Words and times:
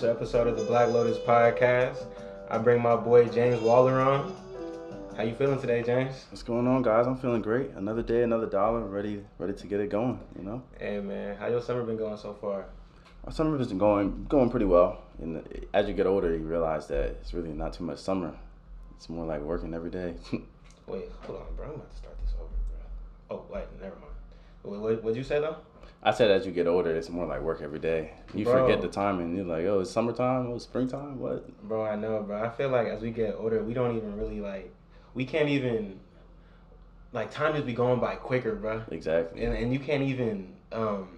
special 0.00 0.16
episode 0.16 0.46
of 0.46 0.56
the 0.56 0.64
Black 0.64 0.88
Lotus 0.88 1.18
podcast. 1.18 2.06
I 2.48 2.56
bring 2.56 2.80
my 2.80 2.96
boy 2.96 3.28
James 3.28 3.60
Waller 3.60 4.00
on. 4.00 4.34
How 5.14 5.24
you 5.24 5.34
feeling 5.34 5.60
today, 5.60 5.82
James? 5.82 6.24
What's 6.30 6.42
going 6.42 6.66
on, 6.66 6.80
guys? 6.80 7.06
I'm 7.06 7.18
feeling 7.18 7.42
great. 7.42 7.72
Another 7.72 8.02
day, 8.02 8.22
another 8.22 8.46
dollar, 8.46 8.80
ready, 8.80 9.22
ready 9.36 9.52
to 9.52 9.66
get 9.66 9.78
it 9.78 9.90
going. 9.90 10.18
You 10.38 10.44
know, 10.44 10.62
Hey 10.78 11.00
man, 11.00 11.36
how 11.36 11.48
your 11.48 11.60
summer 11.60 11.82
been 11.82 11.98
going 11.98 12.16
so 12.16 12.32
far? 12.32 12.64
my 13.26 13.30
summer 13.30 13.58
has 13.58 13.68
been 13.68 13.76
going, 13.76 14.24
going 14.24 14.48
pretty 14.48 14.64
well. 14.64 15.02
And 15.20 15.46
as 15.74 15.86
you 15.86 15.92
get 15.92 16.06
older, 16.06 16.34
you 16.34 16.44
realize 16.44 16.86
that 16.86 17.18
it's 17.20 17.34
really 17.34 17.52
not 17.52 17.74
too 17.74 17.84
much 17.84 17.98
summer. 17.98 18.32
It's 18.96 19.10
more 19.10 19.26
like 19.26 19.42
working 19.42 19.74
every 19.74 19.90
day. 19.90 20.14
Wait, 20.86 21.10
hold 21.26 21.40
on, 21.40 21.54
bro. 21.56 21.66
I'm 21.66 21.74
about 21.74 21.90
to 21.90 21.96
start 21.98 22.16
this 22.24 22.32
over, 22.40 22.48
bro. 23.28 23.36
Oh, 23.36 23.44
wait, 23.52 23.64
never 23.82 23.96
mind. 23.96 24.14
What, 24.62 24.80
what, 24.80 25.04
what'd 25.04 25.16
you 25.18 25.24
say 25.24 25.40
though? 25.40 25.56
I 26.02 26.12
said 26.12 26.30
as 26.30 26.46
you 26.46 26.52
get 26.52 26.66
older, 26.66 26.94
it's 26.94 27.10
more 27.10 27.26
like 27.26 27.42
work 27.42 27.60
every 27.62 27.78
day. 27.78 28.12
You 28.34 28.44
Bro. 28.44 28.62
forget 28.62 28.80
the 28.80 28.88
time, 28.88 29.20
and 29.20 29.36
you're 29.36 29.44
like, 29.44 29.64
oh, 29.66 29.80
it's 29.80 29.90
summertime, 29.90 30.46
oh, 30.46 30.54
it's 30.54 30.64
springtime, 30.64 31.18
what? 31.18 31.46
Bro, 31.68 31.84
I 31.84 31.96
know, 31.96 32.22
bro. 32.22 32.42
I 32.42 32.48
feel 32.48 32.70
like 32.70 32.86
as 32.88 33.02
we 33.02 33.10
get 33.10 33.34
older, 33.38 33.62
we 33.62 33.74
don't 33.74 33.96
even 33.96 34.16
really 34.16 34.40
like, 34.40 34.72
we 35.12 35.26
can't 35.26 35.50
even, 35.50 36.00
like, 37.12 37.30
time 37.30 37.52
just 37.54 37.66
be 37.66 37.74
going 37.74 38.00
by 38.00 38.14
quicker, 38.14 38.54
bro. 38.54 38.82
Exactly. 38.90 39.44
and, 39.44 39.54
and 39.54 39.72
you 39.72 39.78
can't 39.78 40.02
even 40.02 40.54
um 40.72 41.08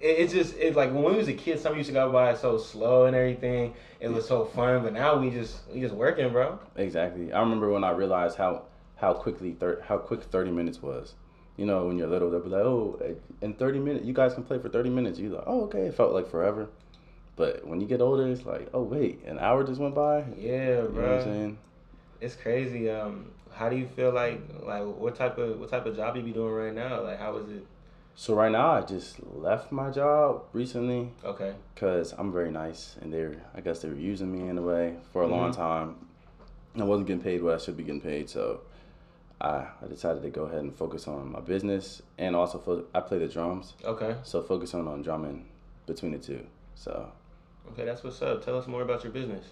it, 0.00 0.18
it's 0.18 0.32
just 0.32 0.54
it's 0.56 0.76
like 0.76 0.92
when 0.92 1.02
we 1.04 1.14
was 1.16 1.28
a 1.28 1.32
kid 1.32 1.58
some 1.58 1.76
used 1.76 1.88
to 1.88 1.92
go 1.92 2.10
by 2.12 2.34
so 2.34 2.58
slow 2.58 3.06
and 3.06 3.16
everything 3.16 3.74
it 4.00 4.08
was 4.08 4.26
so 4.28 4.44
fun 4.44 4.82
but 4.82 4.92
now 4.92 5.16
we 5.18 5.30
just 5.30 5.56
we 5.72 5.80
just 5.80 5.94
working 5.94 6.30
bro 6.30 6.58
Exactly. 6.76 7.32
I 7.32 7.40
remember 7.40 7.70
when 7.70 7.82
I 7.84 7.90
realized 7.90 8.36
how 8.36 8.62
how 8.96 9.14
quickly 9.14 9.52
thir- 9.52 9.82
how 9.86 9.96
quick 9.98 10.22
30 10.24 10.50
minutes 10.50 10.82
was. 10.82 11.14
You 11.58 11.66
know, 11.66 11.86
when 11.86 11.98
you're 11.98 12.08
little, 12.08 12.30
they'll 12.30 12.40
be 12.40 12.48
like, 12.48 12.64
"Oh, 12.64 12.98
in 13.42 13.52
30 13.54 13.80
minutes, 13.80 14.06
you 14.06 14.14
guys 14.14 14.32
can 14.32 14.44
play 14.44 14.58
for 14.58 14.70
30 14.70 14.88
minutes." 14.90 15.18
You're 15.18 15.32
like, 15.34 15.44
"Oh, 15.46 15.64
okay." 15.64 15.86
It 15.88 15.94
felt 15.94 16.12
like 16.14 16.30
forever. 16.30 16.68
But 17.36 17.66
when 17.66 17.80
you 17.80 17.86
get 17.86 18.00
older, 18.00 18.26
it's 18.28 18.46
like, 18.46 18.68
"Oh, 18.72 18.82
wait, 18.82 19.24
an 19.24 19.38
hour 19.38 19.64
just 19.64 19.80
went 19.80 19.94
by." 19.94 20.18
yeah 20.36 20.56
You 20.56 20.74
know 20.76 20.80
what 20.80 20.90
I'm 20.90 20.94
bro 20.94 21.24
saying? 21.24 21.58
it's 22.20 22.34
crazy 22.34 22.90
um 22.90 23.30
how 23.52 23.68
do 23.68 23.76
you 23.76 23.86
feel 23.86 24.12
like 24.12 24.40
like 24.64 24.84
what 24.84 25.14
type 25.14 25.38
of 25.38 25.58
what 25.60 25.68
type 25.70 25.86
of 25.86 25.94
job 25.94 26.16
you 26.16 26.22
be 26.22 26.32
doing 26.32 26.52
right 26.52 26.74
now 26.74 27.02
like 27.02 27.18
how 27.18 27.36
is 27.36 27.48
it 27.48 27.64
So 28.16 28.34
right 28.34 28.50
now, 28.50 28.70
I 28.72 28.80
just 28.82 29.22
left 29.46 29.70
my 29.70 29.90
job 29.90 30.42
recently 30.52 31.12
okay 31.24 31.52
because 31.74 32.12
I'm 32.18 32.32
very 32.32 32.50
nice, 32.50 32.96
and 33.00 33.12
they're 33.12 33.36
I 33.54 33.60
guess 33.60 33.80
they 33.82 33.88
were 33.88 33.94
using 34.12 34.30
me 34.32 34.48
in 34.48 34.58
a 34.58 34.62
way 34.62 34.96
for 35.12 35.22
a 35.22 35.28
long 35.28 35.50
Mhm. 35.50 35.56
time. 35.64 35.88
I 36.76 36.84
wasn't 36.84 37.06
getting 37.08 37.22
paid 37.22 37.42
what 37.42 37.54
I 37.54 37.58
should 37.58 37.76
be 37.76 37.84
getting 37.84 38.00
paid, 38.00 38.28
so 38.28 38.60
I, 39.40 39.66
I 39.82 39.86
decided 39.88 40.22
to 40.22 40.30
go 40.30 40.44
ahead 40.44 40.60
and 40.60 40.74
focus 40.74 41.06
on 41.06 41.32
my 41.32 41.40
business 41.40 42.02
and 42.18 42.34
also 42.34 42.58
fo- 42.58 42.84
I 42.94 43.00
play 43.00 43.18
the 43.18 43.28
drums. 43.28 43.74
okay 43.84 44.16
So 44.22 44.42
focusing 44.42 44.86
on 44.86 45.02
drumming 45.02 45.46
between 45.86 46.12
the 46.12 46.18
two. 46.18 46.46
So 46.74 47.12
okay 47.72 47.84
that's 47.84 48.02
what's 48.02 48.20
up 48.22 48.44
tell 48.44 48.56
us 48.58 48.66
more 48.66 48.82
about 48.82 49.04
your 49.04 49.12
business 49.12 49.44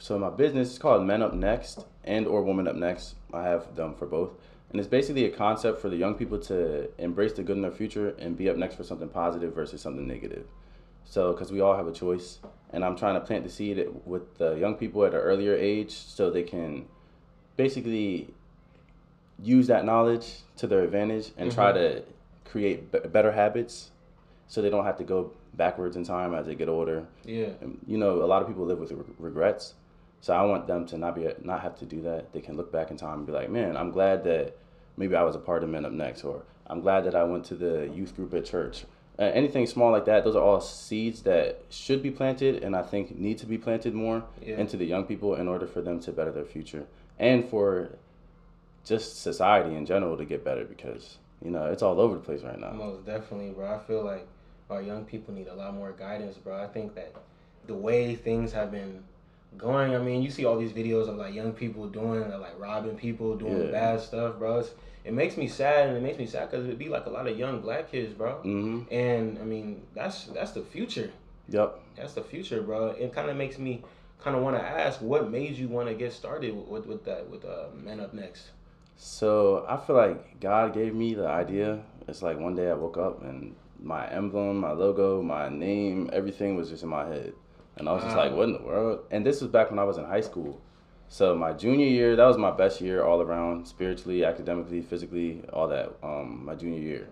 so 0.00 0.18
my 0.18 0.30
business 0.30 0.72
is 0.72 0.78
called 0.78 1.04
Men 1.04 1.22
Up 1.22 1.34
Next 1.34 1.84
and 2.04 2.26
or 2.26 2.42
Woman 2.42 2.66
Up 2.66 2.74
Next. 2.74 3.16
I 3.34 3.42
have 3.42 3.76
them 3.76 3.94
for 3.94 4.06
both. 4.06 4.30
And 4.70 4.80
it's 4.80 4.88
basically 4.88 5.26
a 5.26 5.30
concept 5.30 5.78
for 5.78 5.90
the 5.90 5.96
young 5.96 6.14
people 6.14 6.38
to 6.38 6.88
embrace 6.96 7.34
the 7.34 7.42
good 7.42 7.56
in 7.56 7.62
their 7.62 7.70
future 7.70 8.14
and 8.18 8.34
be 8.34 8.48
up 8.48 8.56
next 8.56 8.76
for 8.76 8.82
something 8.82 9.10
positive 9.10 9.54
versus 9.54 9.82
something 9.82 10.06
negative. 10.06 10.46
So 11.04 11.32
because 11.32 11.52
we 11.52 11.60
all 11.60 11.76
have 11.76 11.86
a 11.86 11.92
choice 11.92 12.38
and 12.72 12.82
I'm 12.82 12.96
trying 12.96 13.14
to 13.14 13.20
plant 13.20 13.44
the 13.44 13.50
seed 13.50 13.86
with 14.06 14.38
the 14.38 14.54
young 14.54 14.76
people 14.76 15.04
at 15.04 15.12
an 15.12 15.20
earlier 15.20 15.54
age 15.54 15.90
so 15.90 16.30
they 16.30 16.44
can 16.44 16.86
basically 17.56 18.32
use 19.42 19.66
that 19.68 19.84
knowledge 19.84 20.40
to 20.56 20.66
their 20.66 20.82
advantage 20.82 21.32
and 21.38 21.50
try 21.52 21.72
to 21.72 22.02
create 22.44 22.90
b- 22.92 22.98
better 23.12 23.32
habits 23.32 23.90
so 24.48 24.60
they 24.60 24.70
don't 24.70 24.84
have 24.84 24.96
to 24.98 25.04
go 25.04 25.32
backwards 25.54 25.96
in 25.96 26.04
time 26.04 26.34
as 26.34 26.46
they 26.46 26.54
get 26.54 26.68
older 26.68 27.04
yeah 27.24 27.48
and, 27.60 27.78
you 27.86 27.96
know, 27.98 28.22
a 28.22 28.26
lot 28.26 28.42
of 28.42 28.48
people 28.48 28.64
live 28.66 28.78
with 28.78 28.92
re- 28.92 29.04
regrets. 29.18 29.74
So 30.22 30.34
I 30.34 30.42
want 30.44 30.66
them 30.66 30.84
to 30.86 30.98
not 30.98 31.14
be 31.14 31.26
not 31.42 31.62
have 31.62 31.78
to 31.78 31.86
do 31.86 32.02
that. 32.02 32.32
They 32.34 32.40
can 32.42 32.56
look 32.56 32.70
back 32.70 32.90
in 32.90 32.98
time 32.98 33.18
and 33.18 33.26
be 33.26 33.32
like, 33.32 33.48
man, 33.48 33.74
I'm 33.76 33.90
glad 33.90 34.22
that 34.24 34.54
maybe 34.98 35.16
I 35.16 35.22
was 35.22 35.34
a 35.34 35.38
part 35.38 35.62
of 35.64 35.70
Men 35.70 35.86
Up 35.86 35.92
Next, 35.92 36.24
or 36.24 36.42
I'm 36.66 36.82
glad 36.82 37.04
that 37.04 37.14
I 37.14 37.24
went 37.24 37.46
to 37.46 37.54
the 37.54 37.88
youth 37.94 38.14
group 38.14 38.34
at 38.34 38.44
church. 38.44 38.84
Uh, 39.18 39.22
anything 39.32 39.66
small 39.66 39.90
like 39.90 40.04
that, 40.04 40.24
those 40.24 40.36
are 40.36 40.42
all 40.42 40.60
seeds 40.60 41.22
that 41.22 41.62
should 41.70 42.02
be 42.02 42.10
planted, 42.10 42.62
and 42.62 42.76
I 42.76 42.82
think 42.82 43.18
need 43.18 43.38
to 43.38 43.46
be 43.46 43.56
planted 43.56 43.94
more 43.94 44.22
Yeah. 44.42 44.56
into 44.58 44.76
the 44.76 44.84
young 44.84 45.04
people 45.04 45.34
in 45.36 45.48
order 45.48 45.66
for 45.66 45.80
them 45.80 46.00
to 46.00 46.12
better 46.12 46.32
their 46.32 46.44
future 46.44 46.84
and 47.18 47.42
for 47.48 47.96
just 48.84 49.22
society 49.22 49.74
in 49.74 49.86
general 49.86 50.16
to 50.16 50.24
get 50.24 50.44
better 50.44 50.64
because 50.64 51.18
you 51.44 51.50
know 51.50 51.66
it's 51.66 51.82
all 51.82 52.00
over 52.00 52.14
the 52.14 52.20
place 52.20 52.42
right 52.42 52.58
now. 52.58 52.70
Most 52.72 53.04
definitely, 53.06 53.50
bro. 53.50 53.74
I 53.74 53.78
feel 53.78 54.02
like 54.04 54.26
our 54.70 54.82
young 54.82 55.04
people 55.04 55.34
need 55.34 55.48
a 55.48 55.54
lot 55.54 55.74
more 55.74 55.92
guidance, 55.92 56.36
bro. 56.38 56.62
I 56.62 56.66
think 56.68 56.94
that 56.94 57.14
the 57.66 57.74
way 57.74 58.14
things 58.14 58.52
have 58.52 58.70
been 58.70 59.02
going, 59.58 59.94
I 59.94 59.98
mean, 59.98 60.22
you 60.22 60.30
see 60.30 60.44
all 60.44 60.56
these 60.56 60.72
videos 60.72 61.08
of 61.08 61.16
like 61.16 61.34
young 61.34 61.52
people 61.52 61.88
doing, 61.88 62.32
uh, 62.32 62.38
like 62.38 62.58
robbing 62.58 62.96
people, 62.96 63.36
doing 63.36 63.64
Yeah. 63.64 63.70
bad 63.70 64.00
stuff, 64.00 64.38
bro. 64.38 64.60
It's, 64.60 64.70
it 65.04 65.12
makes 65.12 65.36
me 65.36 65.48
sad, 65.48 65.88
and 65.88 65.96
it 65.96 66.02
makes 66.02 66.18
me 66.18 66.26
sad 66.26 66.50
because 66.50 66.66
it'd 66.66 66.78
be 66.78 66.88
like 66.88 67.06
a 67.06 67.10
lot 67.10 67.26
of 67.26 67.38
young 67.38 67.60
black 67.60 67.90
kids, 67.90 68.12
bro. 68.12 68.34
hmm 68.42 68.82
And 68.90 69.38
I 69.38 69.44
mean, 69.44 69.82
that's 69.94 70.26
that's 70.26 70.52
the 70.52 70.62
future. 70.62 71.10
Yep. 71.48 71.80
That's 71.96 72.12
the 72.14 72.22
future, 72.22 72.62
bro. 72.62 72.88
It 72.88 73.12
kind 73.12 73.28
of 73.28 73.36
makes 73.36 73.58
me 73.58 73.82
kind 74.20 74.36
of 74.36 74.42
want 74.42 74.56
to 74.56 74.62
ask, 74.62 75.00
what 75.00 75.30
made 75.30 75.56
you 75.56 75.66
want 75.68 75.88
to 75.88 75.94
get 75.94 76.12
started 76.12 76.54
with, 76.54 76.66
with, 76.68 76.86
with 76.86 77.04
that 77.06 77.28
with 77.28 77.44
uh, 77.44 77.66
Men 77.74 77.98
Up 78.00 78.12
Next? 78.14 78.50
So 79.02 79.64
I 79.66 79.78
feel 79.78 79.96
like 79.96 80.40
God 80.40 80.74
gave 80.74 80.94
me 80.94 81.14
the 81.14 81.26
idea. 81.26 81.80
It's 82.06 82.20
like 82.20 82.38
one 82.38 82.54
day 82.54 82.68
I 82.70 82.74
woke 82.74 82.98
up 82.98 83.22
and 83.22 83.56
my 83.82 84.06
emblem, 84.10 84.58
my 84.58 84.72
logo, 84.72 85.22
my 85.22 85.48
name, 85.48 86.10
everything 86.12 86.54
was 86.54 86.68
just 86.68 86.82
in 86.82 86.90
my 86.90 87.06
head. 87.08 87.32
And 87.76 87.88
I 87.88 87.92
was 87.92 88.04
just 88.04 88.14
like, 88.14 88.32
what 88.32 88.42
in 88.42 88.52
the 88.52 88.62
world? 88.62 89.06
And 89.10 89.24
this 89.24 89.40
was 89.40 89.50
back 89.50 89.70
when 89.70 89.78
I 89.78 89.84
was 89.84 89.96
in 89.96 90.04
high 90.04 90.20
school. 90.20 90.60
So 91.08 91.34
my 91.34 91.54
junior 91.54 91.86
year, 91.86 92.14
that 92.14 92.26
was 92.26 92.36
my 92.36 92.50
best 92.50 92.82
year 92.82 93.02
all 93.02 93.22
around, 93.22 93.66
spiritually, 93.66 94.22
academically, 94.22 94.82
physically, 94.82 95.44
all 95.50 95.68
that. 95.68 95.94
Um, 96.02 96.44
my 96.44 96.54
junior 96.54 96.80
year. 96.80 97.08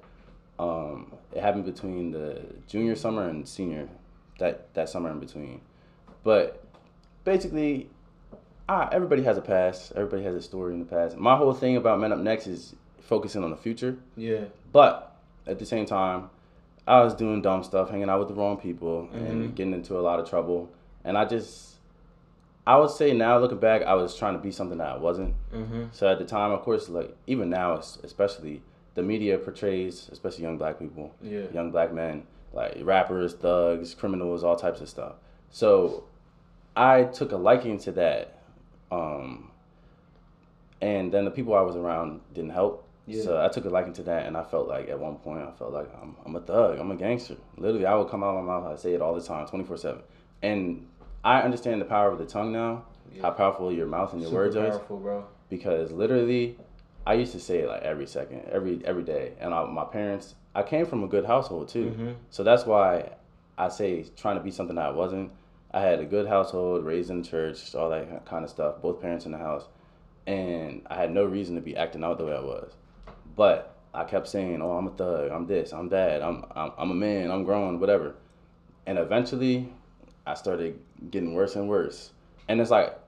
Um, 0.58 1.14
it 1.32 1.40
happened 1.40 1.64
between 1.64 2.10
the 2.10 2.42
junior 2.66 2.96
summer 2.96 3.30
and 3.30 3.48
senior, 3.48 3.88
that 4.40 4.74
that 4.74 4.90
summer 4.90 5.10
in 5.10 5.20
between. 5.20 5.62
But 6.22 6.62
basically, 7.24 7.88
ah, 8.68 8.88
everybody 8.92 9.22
has 9.22 9.38
a 9.38 9.42
past. 9.42 9.92
Everybody 9.96 10.22
has 10.24 10.34
a 10.34 10.42
story 10.42 10.72
in 10.74 10.80
the 10.80 10.84
past. 10.86 11.16
My 11.16 11.36
whole 11.36 11.52
thing 11.54 11.76
about 11.76 12.00
Men 12.00 12.12
Up 12.12 12.18
Next 12.18 12.46
is 12.46 12.74
focusing 13.00 13.42
on 13.44 13.50
the 13.50 13.56
future. 13.56 13.96
Yeah, 14.16 14.44
But 14.72 15.16
at 15.46 15.58
the 15.58 15.64
same 15.66 15.86
time, 15.86 16.28
I 16.86 17.00
was 17.02 17.14
doing 17.14 17.40
dumb 17.42 17.62
stuff, 17.64 17.88
hanging 17.90 18.08
out 18.10 18.18
with 18.18 18.28
the 18.28 18.34
wrong 18.34 18.56
people, 18.58 19.08
Mhm. 19.12 19.30
and 19.30 19.54
getting 19.54 19.72
into 19.74 19.98
a 19.98 20.02
lot 20.02 20.20
of 20.20 20.28
trouble. 20.28 20.68
And 21.04 21.16
I 21.16 21.24
just, 21.24 21.76
I 22.66 22.76
would 22.76 22.90
say 22.90 23.12
now 23.14 23.38
looking 23.38 23.58
back, 23.58 23.82
I 23.82 23.94
was 23.94 24.14
trying 24.16 24.34
to 24.34 24.40
be 24.40 24.50
something 24.50 24.76
that 24.78 24.96
I 24.96 24.98
wasn't. 24.98 25.34
mm-hmm. 25.54 25.84
So 25.92 26.06
at 26.08 26.18
the 26.18 26.24
time, 26.26 26.50
of 26.52 26.60
course, 26.62 26.88
like 26.90 27.14
even 27.26 27.48
now, 27.48 27.74
especially 28.02 28.62
the 28.94 29.02
media 29.02 29.38
portrays, 29.38 30.08
especially 30.12 30.42
young 30.44 30.58
black 30.58 30.78
people, 30.78 31.12
yeah, 31.22 31.44
young 31.52 31.70
black 31.70 31.92
men, 31.92 32.24
like 32.52 32.76
rappers, 32.82 33.32
thugs, 33.34 33.94
criminals, 33.94 34.44
all 34.44 34.56
types 34.56 34.80
of 34.82 34.88
stuff. 34.88 35.14
So 35.50 36.04
I 36.76 37.04
took 37.04 37.32
a 37.32 37.36
liking 37.36 37.78
to 37.80 37.92
that. 37.92 38.34
Um, 38.90 39.50
and 40.80 41.12
then 41.12 41.24
the 41.24 41.30
people 41.30 41.54
I 41.54 41.60
was 41.62 41.76
around 41.76 42.20
didn't 42.34 42.50
help. 42.50 42.84
Yeah. 43.06 43.22
So 43.22 43.42
I 43.44 43.48
took 43.48 43.64
a 43.64 43.68
liking 43.70 43.94
to 43.94 44.02
that, 44.04 44.26
and 44.26 44.36
I 44.36 44.44
felt 44.44 44.68
like 44.68 44.88
at 44.88 44.98
one 44.98 45.16
point 45.16 45.40
I 45.42 45.50
felt 45.52 45.72
like 45.72 45.88
I'm, 46.00 46.14
I'm 46.26 46.36
a 46.36 46.40
thug, 46.40 46.78
I'm 46.78 46.90
a 46.90 46.96
gangster. 46.96 47.36
Literally, 47.56 47.86
I 47.86 47.94
would 47.94 48.08
come 48.08 48.22
out 48.22 48.36
of 48.36 48.44
my 48.44 48.52
mouth, 48.60 48.66
I 48.70 48.76
say 48.76 48.92
it 48.92 49.00
all 49.00 49.14
the 49.14 49.22
time, 49.22 49.46
24 49.46 49.76
seven. 49.78 50.02
And 50.42 50.86
I 51.24 51.40
understand 51.40 51.80
the 51.80 51.86
power 51.86 52.10
of 52.12 52.18
the 52.18 52.26
tongue 52.26 52.52
now, 52.52 52.84
Yeah. 53.14 53.22
how 53.22 53.30
powerful 53.30 53.72
your 53.72 53.86
mouth 53.86 54.12
and 54.12 54.20
your 54.20 54.30
Super 54.30 54.42
words 54.42 54.56
are 54.56 54.70
powerful, 54.70 54.98
bro. 54.98 55.24
because 55.48 55.90
literally 55.90 56.58
I 57.06 57.14
used 57.14 57.32
to 57.32 57.40
say 57.40 57.60
it 57.60 57.68
like 57.68 57.82
every 57.82 58.06
second, 58.06 58.42
every 58.52 58.82
every 58.84 59.02
day. 59.02 59.32
And 59.40 59.54
I, 59.54 59.64
my 59.64 59.84
parents, 59.84 60.34
I 60.54 60.62
came 60.62 60.84
from 60.84 61.02
a 61.02 61.08
good 61.08 61.24
household 61.24 61.68
too, 61.68 61.86
Mhm. 61.98 62.14
so 62.30 62.44
that's 62.44 62.66
why 62.66 63.10
I 63.56 63.68
say 63.70 64.04
trying 64.16 64.36
to 64.36 64.42
be 64.44 64.50
something 64.50 64.76
that 64.76 64.86
I 64.86 64.90
wasn't. 64.90 65.32
I 65.78 65.82
had 65.82 66.00
a 66.00 66.04
good 66.04 66.26
household, 66.26 66.84
raised 66.84 67.08
in 67.08 67.22
church, 67.22 67.72
all 67.72 67.90
that 67.90 68.26
kind 68.26 68.42
of 68.44 68.50
stuff. 68.50 68.82
Both 68.82 69.00
parents 69.00 69.26
in 69.26 69.32
the 69.32 69.38
house, 69.38 69.64
and 70.26 70.82
I 70.88 70.96
had 70.96 71.12
no 71.12 71.24
reason 71.24 71.54
to 71.54 71.60
be 71.60 71.76
acting 71.76 72.02
out 72.02 72.18
the 72.18 72.24
way 72.24 72.34
I 72.34 72.40
was. 72.40 72.72
But 73.36 73.76
I 73.94 74.02
kept 74.02 74.26
saying, 74.26 74.60
"Oh, 74.60 74.72
I'm 74.72 74.88
a 74.88 74.90
thug. 74.90 75.30
I'm 75.30 75.46
this. 75.46 75.72
I'm 75.72 75.88
that. 75.90 76.20
I'm 76.20 76.44
I'm, 76.56 76.72
I'm 76.76 76.90
a 76.90 76.94
man. 76.94 77.30
I'm 77.30 77.44
grown. 77.44 77.78
Whatever." 77.78 78.16
And 78.86 78.98
eventually, 78.98 79.72
I 80.26 80.34
started 80.34 80.80
getting 81.12 81.34
worse 81.34 81.54
and 81.54 81.68
worse. 81.68 82.10
And 82.48 82.60
it's 82.60 82.70
like, 82.72 82.98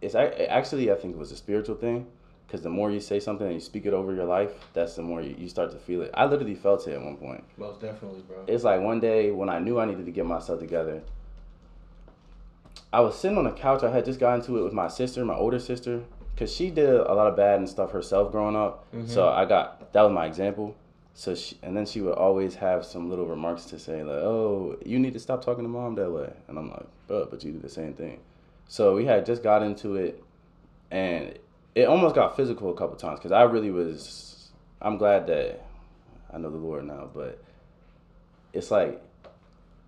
it's 0.00 0.14
ac- 0.14 0.46
actually 0.46 0.90
I 0.90 0.94
think 0.94 1.16
it 1.16 1.18
was 1.18 1.30
a 1.32 1.36
spiritual 1.36 1.74
thing, 1.74 2.06
because 2.46 2.62
the 2.62 2.70
more 2.70 2.90
you 2.90 3.00
say 3.00 3.20
something 3.20 3.46
and 3.46 3.54
you 3.54 3.60
speak 3.60 3.84
it 3.84 3.92
over 3.92 4.14
your 4.14 4.24
life, 4.24 4.52
that's 4.72 4.94
the 4.96 5.02
more 5.02 5.20
you, 5.20 5.34
you 5.36 5.48
start 5.50 5.72
to 5.72 5.78
feel 5.78 6.00
it. 6.00 6.10
I 6.14 6.24
literally 6.24 6.54
felt 6.54 6.88
it 6.88 6.94
at 6.94 7.02
one 7.02 7.18
point. 7.18 7.44
Most 7.58 7.80
definitely, 7.82 8.22
bro. 8.22 8.44
It's 8.46 8.64
like 8.64 8.80
one 8.80 9.00
day 9.00 9.30
when 9.30 9.50
I 9.50 9.58
knew 9.58 9.78
I 9.78 9.84
needed 9.84 10.06
to 10.06 10.12
get 10.12 10.24
myself 10.24 10.60
together. 10.60 11.02
I 12.94 13.00
was 13.00 13.18
sitting 13.18 13.36
on 13.36 13.42
the 13.42 13.50
couch. 13.50 13.82
I 13.82 13.90
had 13.90 14.04
just 14.04 14.20
gotten 14.20 14.40
into 14.40 14.56
it 14.56 14.62
with 14.62 14.72
my 14.72 14.86
sister, 14.86 15.24
my 15.24 15.34
older 15.34 15.58
sister, 15.58 16.04
because 16.32 16.54
she 16.54 16.70
did 16.70 16.88
a 16.88 17.12
lot 17.12 17.26
of 17.26 17.34
bad 17.34 17.58
and 17.58 17.68
stuff 17.68 17.90
herself 17.90 18.30
growing 18.30 18.54
up. 18.54 18.86
Mm-hmm. 18.92 19.08
So 19.08 19.28
I 19.28 19.46
got 19.46 19.92
that 19.92 20.02
was 20.02 20.12
my 20.12 20.26
example. 20.26 20.76
So 21.12 21.34
she, 21.34 21.58
and 21.60 21.76
then 21.76 21.86
she 21.86 22.00
would 22.00 22.14
always 22.14 22.54
have 22.54 22.84
some 22.84 23.10
little 23.10 23.26
remarks 23.26 23.64
to 23.66 23.80
say 23.80 24.04
like, 24.04 24.22
"Oh, 24.22 24.76
you 24.86 25.00
need 25.00 25.12
to 25.14 25.18
stop 25.18 25.44
talking 25.44 25.64
to 25.64 25.68
mom 25.68 25.96
that 25.96 26.08
way," 26.08 26.32
and 26.46 26.56
I'm 26.56 26.70
like, 26.70 26.86
"But, 27.08 27.32
but 27.32 27.42
you 27.42 27.50
do 27.50 27.58
the 27.58 27.68
same 27.68 27.94
thing." 27.94 28.20
So 28.68 28.94
we 28.94 29.06
had 29.06 29.26
just 29.26 29.42
got 29.42 29.64
into 29.64 29.96
it, 29.96 30.22
and 30.92 31.36
it 31.74 31.88
almost 31.88 32.14
got 32.14 32.36
physical 32.36 32.70
a 32.70 32.74
couple 32.74 32.94
times 32.94 33.18
because 33.18 33.32
I 33.32 33.42
really 33.42 33.72
was. 33.72 34.52
I'm 34.80 34.98
glad 34.98 35.26
that 35.26 35.66
I 36.32 36.38
know 36.38 36.50
the 36.50 36.58
Lord 36.58 36.84
now, 36.86 37.10
but 37.12 37.42
it's 38.52 38.70
like 38.70 39.02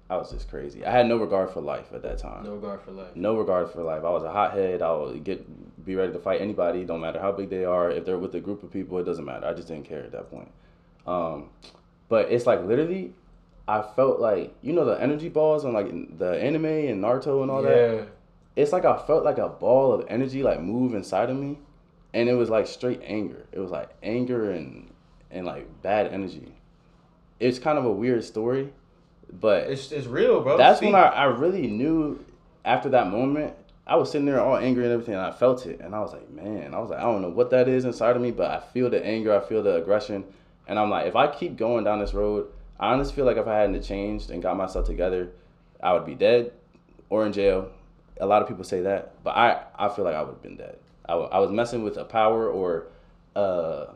I 0.08 0.17
was 0.17 0.31
just 0.31 0.49
crazy. 0.49 0.85
I 0.85 0.93
had 0.93 1.06
no 1.06 1.17
regard 1.17 1.50
for 1.50 1.61
life 1.61 1.87
at 1.93 2.03
that 2.03 2.19
time. 2.19 2.44
No 2.44 2.55
regard 2.55 2.81
for 2.82 2.93
life. 2.93 3.17
No 3.17 3.37
regard 3.37 3.70
for 3.70 3.82
life. 3.82 4.05
I 4.05 4.11
was 4.11 4.23
a 4.23 4.31
hothead. 4.31 4.81
I 4.81 4.94
would 4.94 5.25
get 5.25 5.85
be 5.85 5.97
ready 5.97 6.12
to 6.12 6.19
fight 6.19 6.41
anybody. 6.41 6.85
Don't 6.85 7.00
matter 7.00 7.20
how 7.20 7.32
big 7.32 7.50
they 7.50 7.64
are. 7.64 7.91
If 7.91 8.05
they're 8.05 8.19
with 8.19 8.35
a 8.35 8.41
group 8.41 8.62
of 8.62 8.73
people, 8.73 8.99
it 8.99 9.05
doesn't 9.05 9.25
matter. 9.25 9.47
I 9.47 9.53
just 9.53 9.69
didn't 9.69 9.87
care 9.87 10.05
at 10.05 10.12
that 10.12 10.31
point. 10.31 10.50
Um, 11.06 11.50
but 12.08 12.31
it's 12.31 12.47
like 12.47 12.62
literally, 12.64 13.14
I 13.67 13.82
felt 13.82 14.20
like 14.20 14.55
you 14.62 14.73
know 14.73 14.85
the 14.85 15.00
energy 15.00 15.29
balls 15.29 15.64
on 15.64 15.73
like 15.73 16.19
the 16.19 16.41
anime 16.41 16.67
and 16.67 17.02
Naruto 17.02 17.43
and 17.43 17.50
all 17.50 17.62
that? 17.62 17.70
yeah. 17.70 17.97
that. 17.97 18.09
It's 18.55 18.73
like 18.73 18.85
I 18.85 18.99
felt 19.06 19.25
like 19.25 19.38
a 19.38 19.49
ball 19.49 19.93
of 19.93 20.06
energy 20.09 20.43
like 20.43 20.61
move 20.61 20.94
inside 20.94 21.31
of 21.31 21.37
me, 21.37 21.59
and 22.14 22.29
it 22.29 22.35
was 22.35 22.49
like 22.49 22.69
straight 22.69 23.00
anger. 23.05 23.44
It 23.50 23.59
was 23.59 23.73
like 23.73 23.91
anger 24.05 24.52
and 24.52 24.91
and 25.32 25.47
like 25.47 25.82
bad 25.82 26.12
energy. 26.12 26.55
It's 27.41 27.59
kind 27.59 27.76
of 27.76 27.85
a 27.85 27.93
weird 27.93 28.25
story, 28.25 28.73
but 29.32 29.64
It's 29.70 29.93
it's 29.93 30.06
real, 30.06 30.40
bro. 30.40 30.56
that's 30.56 30.78
Speak. 30.78 30.93
when 30.93 31.00
I, 31.02 31.08
I 31.08 31.25
really 31.25 31.67
knew 31.67 32.25
after 32.64 32.88
that 32.90 33.08
moment 33.11 33.55
i 33.87 33.94
was 33.94 34.11
sitting 34.11 34.26
there 34.26 34.40
all 34.40 34.56
angry 34.56 34.84
and 34.84 34.93
everything 34.93 35.14
and 35.14 35.23
i 35.23 35.31
felt 35.31 35.67
it. 35.67 35.81
And 35.81 35.94
i 35.94 36.00
was 36.00 36.12
like 36.12 36.28
man 36.31 36.75
i 36.75 36.78
was 36.78 36.90
like 36.90 36.99
i 36.99 37.02
don't 37.02 37.23
know 37.23 37.28
what 37.28 37.50
that 37.50 37.69
is 37.69 37.84
inside 37.84 38.17
of 38.17 38.23
me 38.23 38.31
but 38.32 38.50
i 38.50 38.61
feel 38.73 38.90
the 38.90 39.05
anger 39.05 39.34
i 39.37 39.40
feel 39.46 39.62
the 39.62 39.76
aggression. 39.76 40.25
And 40.69 40.78
i'm 40.78 40.90
like 40.90 41.06
if 41.06 41.14
i 41.17 41.26
keep 41.28 41.56
going 41.56 41.84
down 41.84 42.00
this 42.00 42.12
road 42.14 42.49
i 42.81 42.93
honestly 42.93 43.14
feel 43.14 43.25
like 43.25 43.37
if 43.37 43.46
i 43.46 43.56
hadn't 43.56 43.81
changed 43.82 44.31
and 44.31 44.43
got 44.43 44.56
myself 44.56 44.87
together 44.87 45.28
i 45.82 45.93
would 45.93 46.05
be 46.06 46.14
dead 46.14 46.52
or 47.08 47.25
in 47.26 47.32
jail. 47.32 47.70
A 48.20 48.26
lot 48.26 48.43
of 48.43 48.49
people 48.49 48.64
say 48.64 48.81
that 48.82 49.23
but 49.23 49.37
i, 49.37 49.62
I 49.78 49.88
feel 49.88 50.05
like 50.05 50.14
i 50.14 50.23
would 50.23 50.31
have 50.34 50.43
been 50.43 50.56
dead. 50.56 50.76
I, 51.08 51.14
I 51.14 51.38
was 51.38 51.50
messing 51.52 51.84
with 51.84 51.96
a 51.99 52.05
power 52.05 52.49
or 52.50 52.87
uh, 53.37 53.87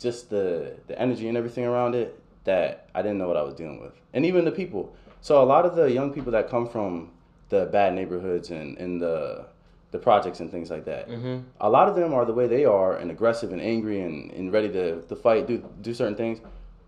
just 0.00 0.30
the 0.30 0.74
the 0.88 0.98
energy 1.00 1.28
and 1.28 1.36
everything 1.36 1.64
around 1.64 1.94
it 1.94 2.18
that 2.44 2.88
I 2.94 3.02
didn't 3.02 3.18
know 3.18 3.28
what 3.28 3.36
I 3.36 3.42
was 3.42 3.54
dealing 3.54 3.80
with. 3.80 3.92
And 4.12 4.26
even 4.26 4.44
the 4.44 4.52
people. 4.52 4.94
So 5.20 5.42
a 5.42 5.44
lot 5.44 5.64
of 5.64 5.76
the 5.76 5.90
young 5.90 6.12
people 6.12 6.32
that 6.32 6.48
come 6.48 6.68
from 6.68 7.10
the 7.48 7.66
bad 7.66 7.94
neighborhoods 7.94 8.50
and, 8.50 8.76
and 8.78 9.00
the 9.00 9.46
the 9.92 9.98
projects 9.98 10.40
and 10.40 10.50
things 10.50 10.70
like 10.70 10.86
that. 10.86 11.06
Mm-hmm. 11.08 11.40
A 11.60 11.68
lot 11.68 11.86
of 11.86 11.94
them 11.94 12.14
are 12.14 12.24
the 12.24 12.32
way 12.32 12.46
they 12.46 12.64
are 12.64 12.96
and 12.96 13.10
aggressive 13.10 13.52
and 13.52 13.60
angry 13.60 14.00
and, 14.00 14.30
and 14.32 14.50
ready 14.50 14.70
to, 14.70 15.02
to 15.02 15.14
fight, 15.14 15.46
do 15.46 15.62
do 15.82 15.94
certain 15.94 16.16
things. 16.16 16.40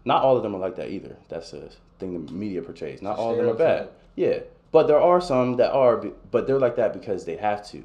Not 0.07 0.23
all 0.23 0.37
of 0.37 0.43
them 0.43 0.55
are 0.55 0.59
like 0.59 0.77
that 0.77 0.91
either. 0.91 1.17
That's 1.29 1.53
a 1.53 1.69
thing 1.99 2.27
the 2.27 2.33
media 2.33 2.63
portrays. 2.63 3.03
Not 3.03 3.19
all 3.19 3.33
of 3.33 3.37
them 3.37 3.49
are 3.49 3.55
bad. 3.55 3.91
Yeah. 4.17 4.41
But 4.73 4.87
there 4.87 5.01
are 5.01 5.21
some 5.21 5.57
that 5.57 5.73
are 5.73 5.99
but 6.31 6.47
they're 6.47 6.59
like 6.59 6.77
that 6.77 6.93
because 6.93 7.27
they 7.27 7.37
have 7.37 7.67
to 7.69 7.85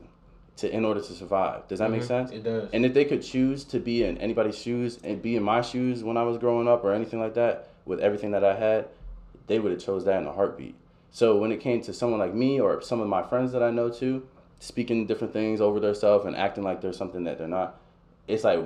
to 0.59 0.73
in 0.73 0.85
order 0.85 1.01
to 1.01 1.13
survive. 1.13 1.67
Does 1.67 1.79
that 1.79 1.91
make 1.91 2.01
Mhm. 2.01 2.07
sense? 2.07 2.31
It 2.31 2.43
does. 2.43 2.69
And 2.73 2.85
if 2.85 2.93
they 2.93 3.05
could 3.05 3.21
choose 3.21 3.63
to 3.65 3.79
be 3.79 4.03
in 4.03 4.17
anybody's 4.17 4.57
shoes 4.57 4.99
and 5.03 5.21
be 5.21 5.35
in 5.35 5.43
my 5.43 5.61
shoes 5.61 6.03
when 6.03 6.17
I 6.17 6.23
was 6.23 6.37
growing 6.37 6.67
up 6.67 6.83
or 6.83 6.91
anything 6.93 7.19
like 7.19 7.33
that, 7.35 7.67
with 7.85 7.99
everything 7.99 8.31
that 8.31 8.43
I 8.43 8.55
had, 8.55 8.87
they 9.47 9.59
would 9.59 9.71
have 9.71 9.81
chose 9.81 10.05
that 10.05 10.21
in 10.21 10.27
a 10.27 10.31
heartbeat. 10.31 10.75
So 11.11 11.37
when 11.37 11.51
it 11.51 11.59
came 11.59 11.81
to 11.81 11.93
someone 11.93 12.19
like 12.19 12.33
me 12.33 12.59
or 12.59 12.81
some 12.81 13.01
of 13.01 13.07
my 13.07 13.23
friends 13.23 13.51
that 13.53 13.63
I 13.63 13.71
know 13.71 13.89
too, 13.89 14.27
speaking 14.59 15.05
different 15.07 15.33
things 15.33 15.59
over 15.59 15.79
themselves 15.79 16.25
and 16.25 16.35
acting 16.35 16.63
like 16.63 16.81
they're 16.81 16.93
something 16.93 17.23
that 17.23 17.37
they're 17.37 17.47
not, 17.47 17.79
it's 18.27 18.43
like 18.43 18.59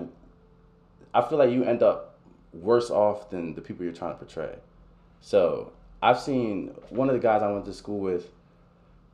I 1.13 1.21
feel 1.21 1.37
like 1.37 1.51
you 1.51 1.63
end 1.63 1.83
up 1.83 2.15
worse 2.53 2.89
off 2.89 3.29
than 3.29 3.53
the 3.53 3.61
people 3.61 3.83
you're 3.85 3.93
trying 3.93 4.13
to 4.13 4.17
portray. 4.17 4.55
So 5.21 5.71
I've 6.01 6.19
seen 6.19 6.73
one 6.89 7.07
of 7.07 7.13
the 7.13 7.19
guys 7.21 7.41
I 7.41 7.51
went 7.51 7.65
to 7.65 7.73
school 7.73 7.99
with. 7.99 8.29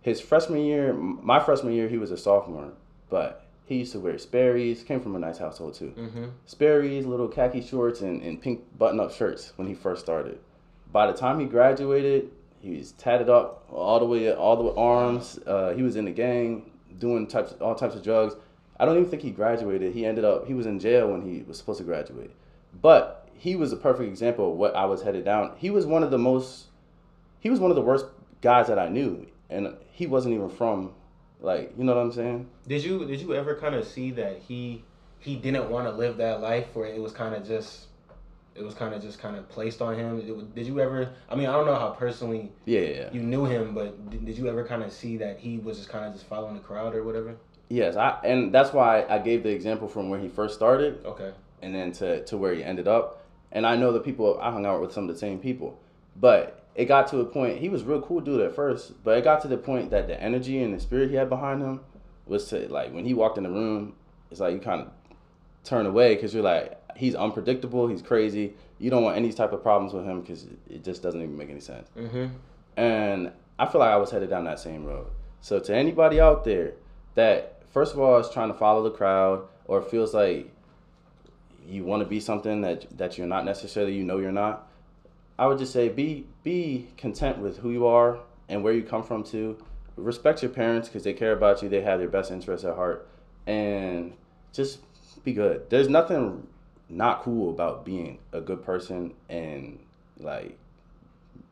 His 0.02 0.22
freshman 0.22 0.62
year, 0.62 0.94
my 0.94 1.40
freshman 1.40 1.74
year, 1.74 1.90
he 1.90 1.98
was 1.98 2.12
a 2.12 2.18
sophomore, 2.18 2.72
but 3.10 3.46
he 3.66 3.76
used 3.78 3.92
to 3.92 4.00
wear 4.00 4.18
Sperry's. 4.18 4.84
Came 4.84 5.02
from 5.02 5.16
a 5.16 5.20
nice 5.20 5.38
household 5.38 5.74
too. 5.76 5.94
mm-hmm. 5.98 6.26
Sperry's, 6.46 7.06
little 7.06 7.28
khaki 7.28 7.62
shorts, 7.62 8.02
and, 8.02 8.22
and 8.22 8.42
pink 8.42 8.62
button-up 8.78 9.12
shirts 9.12 9.54
when 9.58 9.68
he 9.68 9.74
first 9.74 10.02
started. 10.02 10.40
By 10.92 11.08
the 11.12 11.14
time 11.14 11.40
he 11.40 11.46
graduated, 11.46 12.32
he 12.62 12.78
was 12.78 12.94
tatted 12.94 13.30
up 13.30 13.66
all 13.72 14.00
the 14.00 14.06
way, 14.06 14.34
all 14.34 14.64
the 14.64 14.74
arms. 14.80 15.40
Uh, 15.46 15.74
he 15.74 15.84
was 15.84 15.96
in 15.96 16.06
the 16.06 16.12
gang, 16.12 16.72
doing 16.98 17.28
types, 17.28 17.54
all 17.62 17.76
types 17.76 17.96
of 17.96 18.04
drugs. 18.04 18.36
I 18.80 18.86
don't 18.86 18.98
even 18.98 19.10
think 19.10 19.22
he 19.22 19.32
graduated. 19.32 19.94
He 19.94 20.06
ended 20.06 20.24
up, 20.26 20.48
he 20.48 20.54
was 20.54 20.66
in 20.66 20.80
jail 20.80 21.12
when 21.12 21.22
he 21.22 21.44
was 21.44 21.58
supposed 21.58 21.80
to 21.80 21.84
graduate. 21.84 22.32
But 22.82 23.28
he 23.34 23.56
was 23.56 23.72
a 23.72 23.78
perfect 23.78 24.10
example 24.10 24.52
of 24.52 24.58
what 24.58 24.76
I 24.76 24.86
was 24.86 25.02
headed 25.02 25.26
down. 25.26 25.54
He 25.58 25.70
was 25.70 25.86
one 25.86 26.04
of 26.04 26.12
the 26.12 26.18
most, 26.18 26.68
he 27.40 27.50
was 27.50 27.60
one 27.60 27.72
of 27.72 27.76
the 27.76 27.82
worst 27.82 28.06
guys 28.42 28.68
that 28.68 28.80
I 28.80 28.90
knew, 28.90 29.28
and 29.50 29.74
he 29.92 30.08
wasn't 30.08 30.34
even 30.36 30.50
from, 30.50 30.92
like, 31.42 31.74
you 31.78 31.84
know 31.84 31.96
what 31.96 32.02
I'm 32.02 32.12
saying? 32.12 32.48
Did 32.68 32.84
you 32.84 33.06
did 33.06 33.20
you 33.22 33.34
ever 33.34 33.56
kind 33.56 33.76
of 33.76 33.88
see 33.88 34.12
that 34.12 34.40
he 34.48 34.84
he 35.20 35.36
didn't 35.36 35.70
want 35.70 35.86
to 35.88 35.92
live 35.92 36.18
that 36.18 36.42
life 36.42 36.68
where 36.74 36.86
it 36.88 37.02
was 37.02 37.12
kind 37.12 37.36
of 37.36 37.46
just 37.46 37.86
it 38.56 38.64
was 38.64 38.74
kind 38.74 38.94
of 38.94 39.02
just 39.02 39.20
kind 39.20 39.36
of 39.38 39.48
placed 39.50 39.82
on 39.82 39.96
him? 39.96 40.16
Was- 40.16 40.44
did 40.56 40.68
you 40.68 40.80
ever? 40.80 41.10
I 41.30 41.36
mean, 41.36 41.48
I 41.48 41.54
don't 41.54 41.66
know 41.66 41.76
how 41.76 41.90
personally 41.92 42.52
Yeah, 42.66 42.82
yeah, 42.82 42.88
yeah. 42.90 43.10
you 43.14 43.22
knew 43.22 43.46
him, 43.46 43.74
but 43.74 44.10
did, 44.10 44.26
did 44.26 44.38
you 44.38 44.48
ever 44.48 44.66
kind 44.66 44.84
of 44.84 44.92
see 44.92 45.18
that 45.18 45.40
he 45.40 45.58
was 45.60 45.78
just 45.78 45.90
kind 45.90 46.06
of 46.06 46.14
just 46.14 46.26
following 46.26 46.56
the 46.56 46.62
crowd 46.62 46.94
or 46.96 47.04
whatever? 47.04 47.36
Yes, 47.70 47.96
I 47.96 48.20
and 48.24 48.54
that's 48.54 48.74
why 48.74 49.06
I 49.08 49.20
gave 49.20 49.44
the 49.44 49.50
example 49.52 49.88
from 49.88 50.10
where 50.10 50.20
he 50.20 50.28
first 50.28 50.56
started 50.56 51.06
Okay. 51.06 51.32
and 51.62 51.74
then 51.74 51.92
to, 51.94 52.24
to 52.26 52.38
where 52.38 52.54
he 52.54 52.64
ended 52.64 52.88
up. 52.88 53.24
And 53.52 53.66
I 53.66 53.76
know 53.76 53.92
the 53.92 54.00
people 54.00 54.40
I 54.42 54.52
hung 54.52 54.66
out 54.66 54.82
with 54.82 54.92
some 54.92 55.08
of 55.08 55.14
the 55.14 55.20
same 55.20 55.40
people. 55.40 55.80
But 56.16 56.66
it 56.80 56.86
got 56.86 57.08
to 57.10 57.20
a 57.20 57.26
point 57.26 57.58
he 57.58 57.68
was 57.68 57.84
real 57.84 58.02
cool 58.02 58.22
dude 58.22 58.40
at 58.40 58.56
first, 58.56 59.04
but 59.04 59.18
it 59.18 59.26
got 59.26 59.42
to 59.42 59.50
the 59.50 59.58
point 59.58 59.92
that 59.92 60.08
the 60.08 60.20
energy 60.24 60.64
and 60.64 60.74
the 60.74 60.80
spirit 60.80 61.10
he 61.10 61.18
had 61.18 61.28
behind 61.28 61.62
him 61.62 61.82
was 62.26 62.48
to 62.48 62.70
like 62.70 62.94
when 62.94 63.04
he 63.04 63.14
walked 63.14 63.38
in 63.38 63.44
the 63.44 63.50
room, 63.50 63.96
it's 64.32 64.40
like 64.40 64.54
you 64.54 64.60
kind 64.62 64.84
of 64.84 64.88
turn 65.66 65.86
away 65.86 66.16
because 66.16 66.34
you're 66.34 66.42
like 66.42 66.80
he's 66.96 67.16
unpredictable, 67.16 67.90
he's 67.90 68.02
crazy. 68.02 68.54
You 68.78 68.90
don't 68.90 69.04
want 69.04 69.18
any 69.18 69.34
type 69.34 69.52
of 69.52 69.62
problems 69.62 69.92
with 69.92 70.06
him 70.06 70.22
because 70.22 70.48
it 70.70 70.86
just 70.86 71.04
doesn't 71.04 71.22
even 71.22 71.38
make 71.38 71.50
any 71.50 71.60
sense. 71.60 71.90
Mm-hmm. 71.98 72.28
And 72.78 73.34
I 73.60 73.66
feel 73.66 73.80
like 73.82 73.92
I 73.92 73.98
was 73.98 74.10
headed 74.10 74.30
down 74.30 74.46
that 74.46 74.60
same 74.60 74.86
road. 74.86 75.08
So 75.42 75.60
to 75.60 75.76
anybody 75.76 76.22
out 76.22 76.46
there 76.46 76.76
that 77.16 77.62
first 77.74 77.94
of 77.94 78.00
all 78.00 78.18
is 78.20 78.30
trying 78.30 78.54
to 78.54 78.58
follow 78.58 78.84
the 78.84 78.92
crowd 78.92 79.46
or 79.66 79.82
feels 79.82 80.14
like 80.14 80.50
you 81.68 81.84
want 81.84 82.02
to 82.02 82.08
be 82.08 82.22
something 82.22 82.62
that 82.62 82.86
that 82.98 83.18
you're 83.18 83.28
not 83.28 83.44
necessarily 83.44 83.94
you 83.94 84.06
know 84.06 84.20
you're 84.20 84.32
not, 84.32 84.69
I 85.40 85.48
would 85.48 85.58
just 85.58 85.72
say 85.72 85.88
be 85.88 86.26
be 86.44 86.90
content 86.98 87.38
with 87.38 87.60
who 87.60 87.72
you 87.72 87.88
are 87.88 88.20
and 88.50 88.62
where 88.62 88.74
you 88.74 88.84
come 88.84 89.04
from 89.04 89.24
too. 89.24 89.58
Respect 89.96 90.44
your 90.44 90.52
parents 90.52 90.90
because 90.90 91.06
they 91.06 91.14
care 91.14 91.32
about 91.32 91.64
you. 91.64 91.70
They 91.70 91.82
have 91.82 92.00
their 92.00 92.10
best 92.10 92.30
interests 92.30 92.66
at 92.66 92.76
heart, 92.76 93.08
and 93.48 94.14
just 94.52 94.80
be 95.24 95.32
good. 95.32 95.70
There's 95.70 95.88
nothing 95.88 96.46
not 96.90 97.22
cool 97.22 97.52
about 97.52 97.86
being 97.86 98.20
a 98.34 98.42
good 98.42 98.66
person 98.66 99.14
and 99.30 99.80
like 100.18 100.58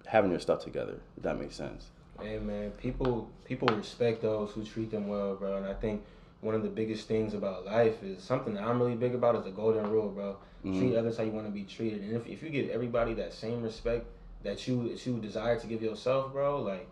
having 0.05 0.31
your 0.31 0.41
stuff 0.41 0.65
together. 0.65 0.99
If 1.15 1.23
that 1.23 1.39
makes 1.39 1.55
sense. 1.55 1.87
Hey 2.21 2.39
man, 2.39 2.71
people 2.71 3.31
people 3.45 3.69
respect 3.69 4.21
those 4.21 4.51
who 4.51 4.65
treat 4.65 4.91
them 4.91 5.07
well, 5.07 5.35
bro. 5.35 5.55
And 5.55 5.65
I 5.65 5.73
think 5.73 6.03
one 6.41 6.55
of 6.55 6.63
the 6.63 6.69
biggest 6.69 7.07
things 7.07 7.33
about 7.33 7.65
life 7.65 8.03
is 8.03 8.23
something 8.23 8.53
that 8.53 8.63
I'm 8.63 8.79
really 8.79 8.95
big 8.95 9.15
about 9.15 9.35
is 9.35 9.43
the 9.43 9.51
golden 9.51 9.89
rule, 9.89 10.09
bro. 10.09 10.37
Treat 10.63 10.93
Mhm. 10.93 10.97
others 10.97 11.17
how 11.17 11.23
you 11.23 11.31
want 11.31 11.47
to 11.47 11.51
be 11.51 11.63
treated. 11.63 12.01
And 12.01 12.13
if, 12.15 12.27
if 12.27 12.43
you 12.43 12.49
give 12.49 12.69
everybody 12.69 13.13
that 13.15 13.33
same 13.33 13.63
respect 13.63 14.05
that 14.43 14.67
you 14.67 14.89
that 14.89 15.05
you 15.05 15.17
desire 15.19 15.59
to 15.59 15.67
give 15.67 15.81
yourself, 15.81 16.31
bro, 16.31 16.61
like 16.61 16.87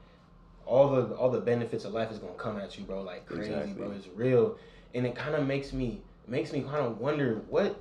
all 0.66 0.90
the 0.90 1.16
all 1.16 1.30
the 1.30 1.42
benefits 1.42 1.86
of 1.86 1.94
life 1.94 2.12
is 2.12 2.18
gonna 2.18 2.34
come 2.34 2.58
at 2.58 2.78
you, 2.78 2.86
bro, 2.86 3.02
like 3.02 3.26
crazy, 3.26 3.52
Exactly. 3.52 3.74
bro. 3.74 3.92
It's 3.92 4.08
real. 4.16 4.58
And 4.94 5.06
it 5.06 5.16
kind 5.16 5.36
of 5.36 5.46
makes 5.46 5.74
me 5.74 6.02
makes 6.28 6.52
me 6.54 6.62
kind 6.62 6.86
of 6.86 7.00
wonder 7.00 7.42
what 7.50 7.80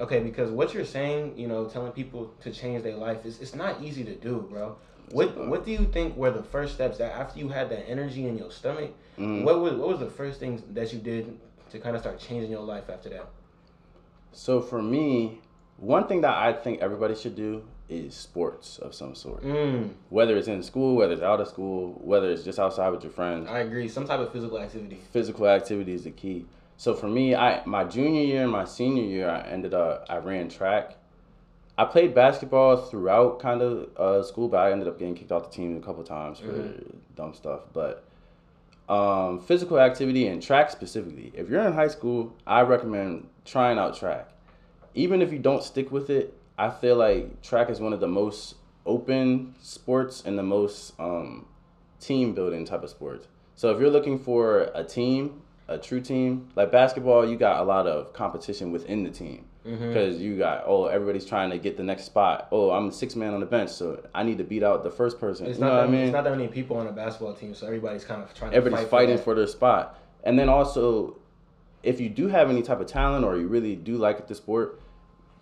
okay, 0.00 0.20
because 0.20 0.50
what 0.50 0.74
you're 0.74 0.84
saying, 0.84 1.38
you 1.38 1.46
know, 1.48 1.66
telling 1.66 1.92
people 1.92 2.32
to 2.40 2.50
change 2.50 2.82
their 2.82 2.96
life 2.96 3.24
is 3.24 3.40
it's 3.40 3.54
not 3.54 3.82
easy 3.82 4.04
to 4.04 4.14
do, 4.14 4.46
bro. 4.50 4.76
What 5.12 5.36
not. 5.36 5.48
what 5.48 5.64
do 5.64 5.72
you 5.72 5.84
think 5.86 6.16
were 6.16 6.30
the 6.30 6.42
first 6.42 6.74
steps 6.74 6.98
that 6.98 7.12
after 7.12 7.38
you 7.38 7.48
had 7.48 7.70
that 7.70 7.88
energy 7.88 8.26
in 8.26 8.36
your 8.36 8.50
stomach, 8.50 8.90
Mhm. 9.18 9.44
what 9.44 9.60
was 9.60 9.74
what 9.74 9.88
was 9.88 9.98
the 10.00 10.06
first 10.10 10.40
things 10.40 10.62
that 10.74 10.92
you 10.92 10.98
did 10.98 11.38
to 11.70 11.78
kind 11.78 11.94
of 11.96 12.02
start 12.02 12.18
changing 12.18 12.50
your 12.50 12.62
life 12.62 12.88
after 12.90 13.08
that? 13.10 13.26
So 14.32 14.60
for 14.60 14.82
me, 14.82 15.40
one 15.78 16.06
thing 16.06 16.20
that 16.22 16.34
I 16.36 16.52
think 16.52 16.80
everybody 16.82 17.14
should 17.14 17.36
do 17.36 17.62
is 17.88 18.14
sports 18.14 18.78
of 18.80 18.92
some 18.94 19.14
sort. 19.14 19.44
Mm, 19.44 19.90
Whether 20.10 20.36
it's 20.36 20.48
in 20.48 20.60
school, 20.62 20.96
whether 20.96 21.12
it's 21.12 21.22
out 21.22 21.40
of 21.40 21.46
school, 21.46 22.00
whether 22.02 22.28
it's 22.28 22.42
just 22.42 22.58
outside 22.58 22.88
with 22.90 23.04
your 23.04 23.12
friends. 23.12 23.48
I 23.48 23.60
agree. 23.60 23.86
Some 23.88 24.06
type 24.06 24.18
of 24.18 24.32
physical 24.32 24.58
activity. 24.58 24.98
physical 25.12 25.46
activity 25.46 25.92
is 25.94 26.02
the 26.04 26.10
key. 26.10 26.46
So 26.78 26.94
for 26.94 27.06
me, 27.08 27.34
I 27.34 27.64
my 27.64 27.84
junior 27.84 28.22
year 28.22 28.42
and 28.42 28.52
my 28.52 28.64
senior 28.64 29.04
year, 29.04 29.30
I 29.30 29.40
ended 29.48 29.72
up 29.72 30.04
I 30.08 30.18
ran 30.18 30.48
track. 30.48 30.96
I 31.78 31.84
played 31.84 32.14
basketball 32.14 32.76
throughout 32.76 33.38
kind 33.40 33.60
of 33.60 33.88
uh, 33.96 34.22
school, 34.22 34.48
but 34.48 34.58
I 34.58 34.72
ended 34.72 34.88
up 34.88 34.98
getting 34.98 35.14
kicked 35.14 35.30
off 35.32 35.50
the 35.50 35.54
team 35.56 35.76
a 35.76 35.80
couple 35.80 36.02
times 36.04 36.38
for 36.38 36.52
Mhm. 36.52 36.94
dumb 37.14 37.34
stuff. 37.34 37.60
But 37.72 38.02
um, 38.88 39.40
physical 39.40 39.80
activity 39.80 40.28
and 40.28 40.40
track 40.40 40.70
specifically, 40.70 41.32
if 41.34 41.48
you're 41.50 41.60
in 41.62 41.72
high 41.72 41.88
school, 41.88 42.34
I 42.46 42.60
recommend 42.62 43.28
trying 43.44 43.78
out 43.78 43.96
track. 43.96 44.28
even 44.94 45.20
if 45.20 45.30
you 45.30 45.38
don't 45.38 45.62
stick 45.62 45.92
with 45.92 46.08
it, 46.08 46.32
I 46.56 46.70
feel 46.70 46.96
like 46.96 47.42
track 47.42 47.68
is 47.68 47.80
one 47.80 47.92
of 47.92 48.00
the 48.00 48.08
most 48.08 48.54
open 48.86 49.54
sports 49.60 50.22
and 50.24 50.38
the 50.38 50.42
most 50.42 50.94
um, 50.98 51.44
team 52.00 52.32
building 52.32 52.64
type 52.64 52.82
of 52.82 52.88
sports. 52.88 53.26
So 53.56 53.70
if 53.74 53.80
you're 53.80 53.90
looking 53.90 54.18
for 54.18 54.70
a 54.74 54.82
team, 54.84 55.42
a 55.68 55.76
true 55.76 56.00
team, 56.00 56.48
like 56.54 56.72
basketball, 56.72 57.28
you 57.28 57.36
got 57.36 57.60
a 57.60 57.64
lot 57.64 57.86
of 57.86 58.12
competition 58.14 58.70
within 58.72 59.02
the 59.02 59.10
team 59.10 59.45
because 59.66 60.14
mm-hmm. 60.14 60.22
you 60.22 60.38
got 60.38 60.62
oh 60.66 60.86
everybody's 60.86 61.26
trying 61.26 61.50
to 61.50 61.58
get 61.58 61.76
the 61.76 61.82
next 61.82 62.04
spot. 62.04 62.48
Oh, 62.52 62.70
I'm 62.70 62.92
six 62.92 63.16
man 63.16 63.34
on 63.34 63.40
the 63.40 63.46
bench, 63.46 63.70
so 63.70 64.00
I 64.14 64.22
need 64.22 64.38
to 64.38 64.44
beat 64.44 64.62
out 64.62 64.84
the 64.84 64.90
first 64.90 65.18
person. 65.18 65.46
It's 65.46 65.58
you 65.58 65.64
not 65.64 65.74
that, 65.74 65.84
I 65.84 65.86
mean? 65.88 66.00
It's 66.02 66.12
not 66.12 66.24
that 66.24 66.30
many 66.30 66.48
people 66.48 66.76
on 66.76 66.86
a 66.86 66.92
basketball 66.92 67.34
team, 67.34 67.54
so 67.54 67.66
everybody's 67.66 68.04
kind 68.04 68.22
of 68.22 68.32
trying. 68.32 68.54
Everybody's 68.54 68.86
fight 68.88 69.04
Everybody's 69.04 69.14
fighting 69.14 69.18
for, 69.18 69.24
for 69.24 69.34
their 69.34 69.46
spot, 69.46 69.98
and 70.24 70.38
then 70.38 70.48
also, 70.48 71.16
if 71.82 72.00
you 72.00 72.08
do 72.08 72.28
have 72.28 72.48
any 72.48 72.62
type 72.62 72.80
of 72.80 72.86
talent 72.86 73.24
or 73.24 73.36
you 73.36 73.48
really 73.48 73.74
do 73.74 73.96
like 73.96 74.28
the 74.28 74.34
sport, 74.34 74.80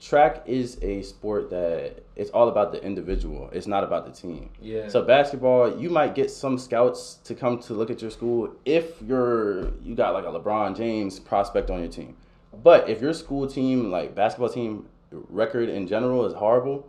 track 0.01 0.43
is 0.47 0.79
a 0.83 1.03
sport 1.03 1.51
that 1.51 2.03
it's 2.17 2.31
all 2.31 2.49
about 2.49 2.73
the 2.73 2.83
individual. 2.83 3.49
It's 3.53 3.67
not 3.67 3.85
about 3.85 4.07
the 4.07 4.13
team. 4.13 4.51
Yeah. 4.61 4.89
So 4.89 5.03
basketball, 5.03 5.79
you 5.79 5.91
might 5.91 6.15
get 6.15 6.31
some 6.31 6.59
scouts 6.59 7.19
to 7.25 7.35
come 7.35 7.59
to 7.61 7.75
look 7.75 7.91
at 7.91 8.03
your 8.03 8.11
school 8.11 8.55
if 8.65 9.01
you're 9.03 9.73
you 9.83 9.95
got 9.95 10.13
like 10.15 10.25
a 10.25 10.29
LeBron 10.29 10.77
James 10.77 11.19
prospect 11.19 11.71
on 11.71 11.81
your 11.81 11.89
team. 11.89 12.17
But 12.63 12.89
if 12.89 13.01
your 13.01 13.13
school 13.13 13.47
team, 13.47 13.91
like 13.91 14.15
basketball 14.15 14.49
team, 14.49 14.87
record 15.11 15.69
in 15.69 15.87
general 15.87 16.25
is 16.27 16.35
horrible, 16.35 16.89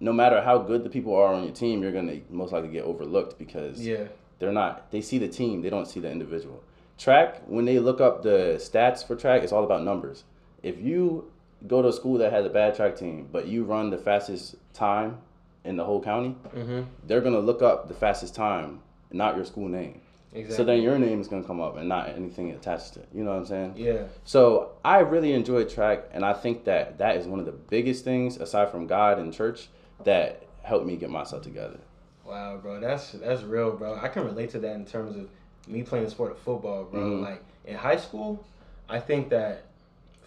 no 0.00 0.12
matter 0.12 0.40
how 0.40 0.58
good 0.58 0.84
the 0.84 0.90
people 0.90 1.14
are 1.14 1.34
on 1.34 1.44
your 1.44 1.52
team, 1.52 1.82
you're 1.82 1.92
gonna 1.92 2.20
most 2.30 2.52
likely 2.52 2.68
get 2.68 2.84
overlooked 2.84 3.38
because 3.38 3.84
yeah. 3.84 4.04
they're 4.38 4.52
not. 4.52 4.90
They 4.90 5.00
see 5.00 5.18
the 5.18 5.28
team, 5.28 5.62
they 5.62 5.70
don't 5.70 5.86
see 5.86 6.00
the 6.00 6.10
individual. 6.10 6.62
Track, 6.96 7.42
when 7.46 7.64
they 7.64 7.78
look 7.78 8.00
up 8.00 8.22
the 8.22 8.56
stats 8.58 9.06
for 9.06 9.16
track, 9.16 9.42
it's 9.42 9.52
all 9.52 9.64
about 9.64 9.84
numbers. 9.84 10.24
If 10.62 10.80
you 10.80 11.30
go 11.66 11.82
to 11.82 11.88
a 11.88 11.92
school 11.92 12.18
that 12.18 12.32
has 12.32 12.44
a 12.44 12.48
bad 12.50 12.74
track 12.74 12.96
team, 12.96 13.28
but 13.30 13.46
you 13.46 13.64
run 13.64 13.90
the 13.90 13.98
fastest 13.98 14.56
time 14.72 15.18
in 15.64 15.76
the 15.76 15.84
whole 15.84 16.00
county, 16.00 16.36
mm-hmm. 16.54 16.82
they're 17.06 17.20
gonna 17.20 17.40
look 17.40 17.62
up 17.62 17.88
the 17.88 17.94
fastest 17.94 18.34
time, 18.34 18.80
not 19.12 19.36
your 19.36 19.44
school 19.44 19.68
name. 19.68 20.00
Exactly. 20.32 20.56
So 20.56 20.64
then 20.64 20.82
your 20.82 20.98
name 20.98 21.20
is 21.20 21.28
gonna 21.28 21.44
come 21.44 21.60
up 21.60 21.76
and 21.76 21.88
not 21.88 22.10
anything 22.10 22.50
attached 22.50 22.94
to 22.94 23.00
it. 23.00 23.08
You 23.14 23.24
know 23.24 23.30
what 23.30 23.38
I'm 23.38 23.46
saying? 23.46 23.74
Yeah. 23.76 24.02
So 24.24 24.72
I 24.84 24.98
really 24.98 25.32
enjoy 25.32 25.64
track, 25.64 26.04
and 26.12 26.24
I 26.24 26.34
think 26.34 26.64
that 26.64 26.98
that 26.98 27.16
is 27.16 27.26
one 27.26 27.40
of 27.40 27.46
the 27.46 27.52
biggest 27.52 28.04
things 28.04 28.36
aside 28.36 28.70
from 28.70 28.86
God 28.86 29.18
and 29.18 29.32
church 29.32 29.68
that 30.04 30.42
helped 30.62 30.86
me 30.86 30.96
get 30.96 31.10
myself 31.10 31.42
together. 31.42 31.78
Wow, 32.26 32.58
bro, 32.58 32.78
that's 32.78 33.12
that's 33.12 33.42
real, 33.42 33.72
bro. 33.72 33.98
I 34.00 34.08
can 34.08 34.24
relate 34.24 34.50
to 34.50 34.58
that 34.58 34.74
in 34.74 34.84
terms 34.84 35.16
of 35.16 35.28
me 35.66 35.82
playing 35.82 36.04
the 36.04 36.10
sport 36.10 36.32
of 36.32 36.38
football, 36.38 36.84
bro. 36.84 37.00
Mm-hmm. 37.00 37.24
Like 37.24 37.42
in 37.64 37.76
high 37.76 37.96
school, 37.96 38.44
I 38.88 39.00
think 39.00 39.30
that 39.30 39.64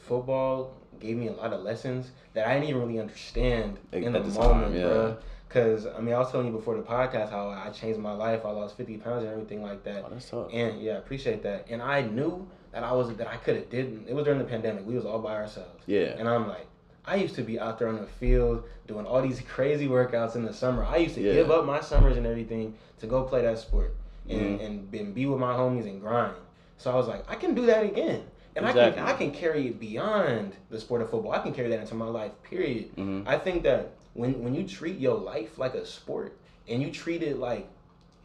football 0.08 0.74
gave 1.00 1.18
me 1.18 1.28
a 1.28 1.34
lot 1.34 1.54
of 1.54 1.62
lessons 1.62 2.12
that 2.34 2.48
I 2.48 2.56
didn't 2.56 2.70
even 2.70 2.82
really 2.82 3.00
understand 3.00 3.78
in 3.92 4.14
the, 4.14 4.20
the 4.20 4.40
moment, 4.40 4.74
time, 4.74 4.76
yeah. 4.76 4.88
bro. 4.88 5.18
Cause 5.54 5.86
I 5.86 6.00
mean, 6.00 6.16
I 6.16 6.20
was 6.20 6.32
telling 6.32 6.48
you 6.48 6.54
before 6.54 6.78
the 6.78 6.82
podcast 6.82 7.30
how 7.30 7.50
I 7.50 7.70
changed 7.72 8.00
my 8.00 8.14
life. 8.14 8.46
I 8.46 8.52
lost 8.52 8.78
fifty 8.78 8.96
pounds 8.96 9.24
and 9.24 9.34
everything 9.34 9.62
like 9.62 9.84
that. 9.84 10.06
Oh, 10.06 10.10
that's. 10.10 10.32
And 10.32 10.82
yeah, 10.82 10.94
I 10.94 10.98
appreciate 10.98 11.44
that. 11.44 11.66
And 11.70 11.82
I 11.82 12.04
knew 12.04 12.48
that 12.72 12.84
I 12.84 12.94
was 12.94 13.14
that 13.18 13.28
I 13.28 13.36
could 13.36 13.58
have 13.58 13.70
didn't. 13.70 14.08
It 14.08 14.16
was 14.16 14.24
during 14.24 14.40
the 14.40 14.46
pandemic. 14.46 14.86
We 14.86 14.96
was 14.96 15.06
all 15.06 15.20
by 15.20 15.36
ourselves. 15.36 15.84
Yeah. 15.88 16.16
And 16.18 16.30
I'm 16.30 16.48
like, 16.48 16.68
I 17.04 17.16
used 17.16 17.36
to 17.36 17.42
be 17.42 17.60
out 17.60 17.80
there 17.80 17.90
on 17.90 18.00
the 18.00 18.08
field 18.08 18.64
doing 18.88 19.06
all 19.06 19.22
these 19.22 19.42
crazy 19.42 19.88
workouts 19.88 20.36
in 20.36 20.46
the 20.46 20.54
summer. 20.54 20.86
I 20.86 20.98
used 20.98 21.16
to 21.16 21.22
yeah. 21.22 21.34
give 21.34 21.52
up 21.52 21.66
my 21.66 21.82
summers 21.82 22.16
and 22.16 22.26
everything 22.26 22.76
to 23.00 23.08
go 23.08 23.24
play 23.24 23.42
that 23.42 23.60
sport 23.60 23.94
and 24.30 24.40
mm-hmm. 24.40 24.66
and, 24.66 24.94
and 24.94 25.14
be 25.14 25.26
with 25.26 25.40
my 25.40 25.54
homies 25.54 25.84
and 25.84 26.00
grind. 26.00 26.36
So 26.78 26.92
I 26.92 26.96
was 26.96 27.08
like, 27.08 27.30
I 27.30 27.36
can 27.36 27.54
do 27.54 27.66
that 27.66 27.84
again. 27.84 28.24
And 28.56 28.66
exactly. 28.66 29.02
I 29.02 29.06
can 29.06 29.16
I 29.16 29.18
can 29.18 29.32
carry 29.32 29.68
it 29.68 29.80
beyond 29.80 30.56
the 30.70 30.80
sport 30.80 31.02
of 31.02 31.10
football. 31.10 31.32
I 31.32 31.40
can 31.40 31.54
carry 31.54 31.70
that 31.70 31.80
into 31.80 31.96
my 31.96 32.08
life. 32.08 32.32
Period. 32.44 32.96
Mm-hmm. 32.96 33.28
I 33.28 33.38
think 33.38 33.64
that 33.64 33.94
when 34.14 34.44
when 34.44 34.54
you 34.54 34.68
treat 34.68 35.00
your 35.00 35.18
life 35.18 35.58
like 35.58 35.74
a 35.74 35.86
sport 35.86 36.38
and 36.68 36.82
you 36.82 36.92
treat 36.92 37.24
it 37.24 37.38
like 37.38 37.68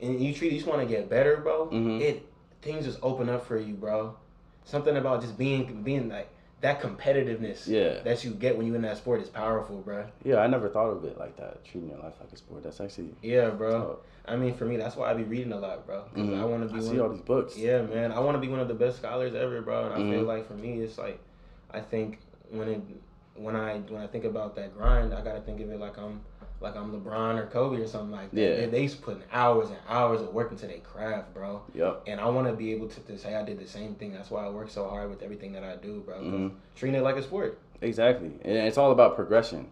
and 0.01 0.21
you 0.23 0.35
treat 0.35 0.53
you 0.53 0.59
just 0.59 0.69
want 0.69 0.81
to 0.81 0.87
get 0.87 1.09
better, 1.09 1.39
bro. 1.39 1.67
Mm-hmm. 1.67 2.01
It 2.01 2.27
things 2.63 2.85
just 2.85 2.99
open 3.03 3.29
up 3.29 3.47
for 3.47 3.59
you, 3.59 3.75
bro. 3.75 4.17
Something 4.65 4.97
about 4.97 5.23
just 5.23 5.39
being 5.39 5.83
being 5.83 6.09
like 6.09 6.31
that 6.61 6.81
competitiveness 6.81 7.69
yeah. 7.69 8.01
that 8.03 8.25
you 8.25 8.31
get 8.31 8.57
when 8.57 8.67
you 8.67 8.75
in 8.75 8.83
that 8.83 8.97
sport 8.97 9.21
is 9.21 9.29
powerful, 9.29 9.79
bro. 9.79 10.07
Yeah, 10.25 10.39
I 10.39 10.47
never 10.47 10.69
thought 10.69 10.89
of 10.89 11.05
it 11.05 11.19
like 11.19 11.37
that. 11.37 11.65
Treating 11.65 11.91
your 11.91 11.99
life 11.99 12.15
like 12.19 12.33
a 12.33 12.37
sport. 12.37 12.63
That's 12.63 12.81
actually 12.81 13.11
yeah, 13.23 13.51
bro. 13.51 13.89
Tough. 13.89 13.97
I 14.29 14.37
mean, 14.37 14.55
for 14.55 14.65
me, 14.65 14.77
that's 14.77 14.97
why 14.97 15.11
I 15.11 15.15
be 15.15 15.23
reading 15.23 15.53
a 15.53 15.59
lot, 15.59 15.87
bro. 15.87 16.05
Because 16.13 16.29
mm-hmm. 16.29 16.41
I 16.41 16.45
want 16.45 16.69
to 16.69 16.75
be. 16.75 16.81
I 16.81 16.91
see 16.91 16.99
all 16.99 17.11
these 17.11 17.21
books. 17.21 17.57
Yeah, 17.57 17.83
man. 17.83 18.11
I 18.11 18.19
want 18.19 18.37
to 18.37 18.41
be 18.41 18.49
one 18.49 18.59
of 18.59 18.69
the 18.69 18.75
best 18.75 18.97
scholars 18.97 19.35
ever, 19.35 19.61
bro. 19.63 19.87
And 19.87 19.95
I 19.95 19.99
mm-hmm. 19.99 20.13
feel 20.13 20.23
like 20.23 20.49
for 20.49 20.55
me, 20.55 20.81
it's 20.81 20.99
like, 20.99 21.21
I 21.71 21.81
think 21.81 22.19
when 22.51 22.69
it 22.69 22.81
when 23.39 23.57
I 23.57 23.79
when 23.79 24.03
I 24.03 24.07
think 24.07 24.25
about 24.25 24.57
that 24.57 24.77
grind, 24.77 25.13
I 25.15 25.23
gotta 25.23 25.41
think 25.41 25.61
of 25.61 25.71
it 25.71 25.81
like 25.81 25.99
I'm 25.99 26.21
like 26.61 26.77
I'm 26.77 26.93
LeBron 26.93 27.39
or 27.39 27.47
Kobe 27.47 27.81
or 27.81 27.87
something 27.87 28.11
like 28.11 28.31
that. 28.31 28.41
Yeah. 28.41 28.57
They, 28.57 28.67
they 28.67 28.83
used 28.83 28.97
to 28.97 29.03
put 29.03 29.23
hours 29.33 29.69
and 29.69 29.79
hours 29.89 30.21
of 30.21 30.33
work 30.33 30.51
into 30.51 30.67
their 30.67 30.79
craft, 30.79 31.35
bro. 31.35 31.63
Yep. 31.75 32.05
And 32.07 32.21
I 32.21 32.27
want 32.27 32.47
to 32.47 32.55
be 32.55 32.73
able 32.73 32.89
to, 32.89 33.01
to 33.01 33.19
say 33.19 33.35
I 33.35 33.45
did 33.45 33.59
the 33.59 33.67
same 33.69 33.95
thing. 33.95 34.13
That's 34.13 34.31
why 34.31 34.47
I 34.47 34.49
work 34.49 34.71
so 34.71 34.89
hard 34.89 35.11
with 35.11 35.23
everything 35.23 35.53
that 35.53 35.65
I 35.65 35.77
do, 35.77 36.03
bro. 36.05 36.21
Mm-hmm. 36.21 36.49
Treating 36.75 36.99
it 36.99 37.03
like 37.03 37.17
a 37.17 37.23
sport. 37.23 37.59
Exactly, 37.83 38.33
and 38.43 38.57
it's 38.57 38.79
all 38.79 38.91
about 38.91 39.17
progression. 39.17 39.69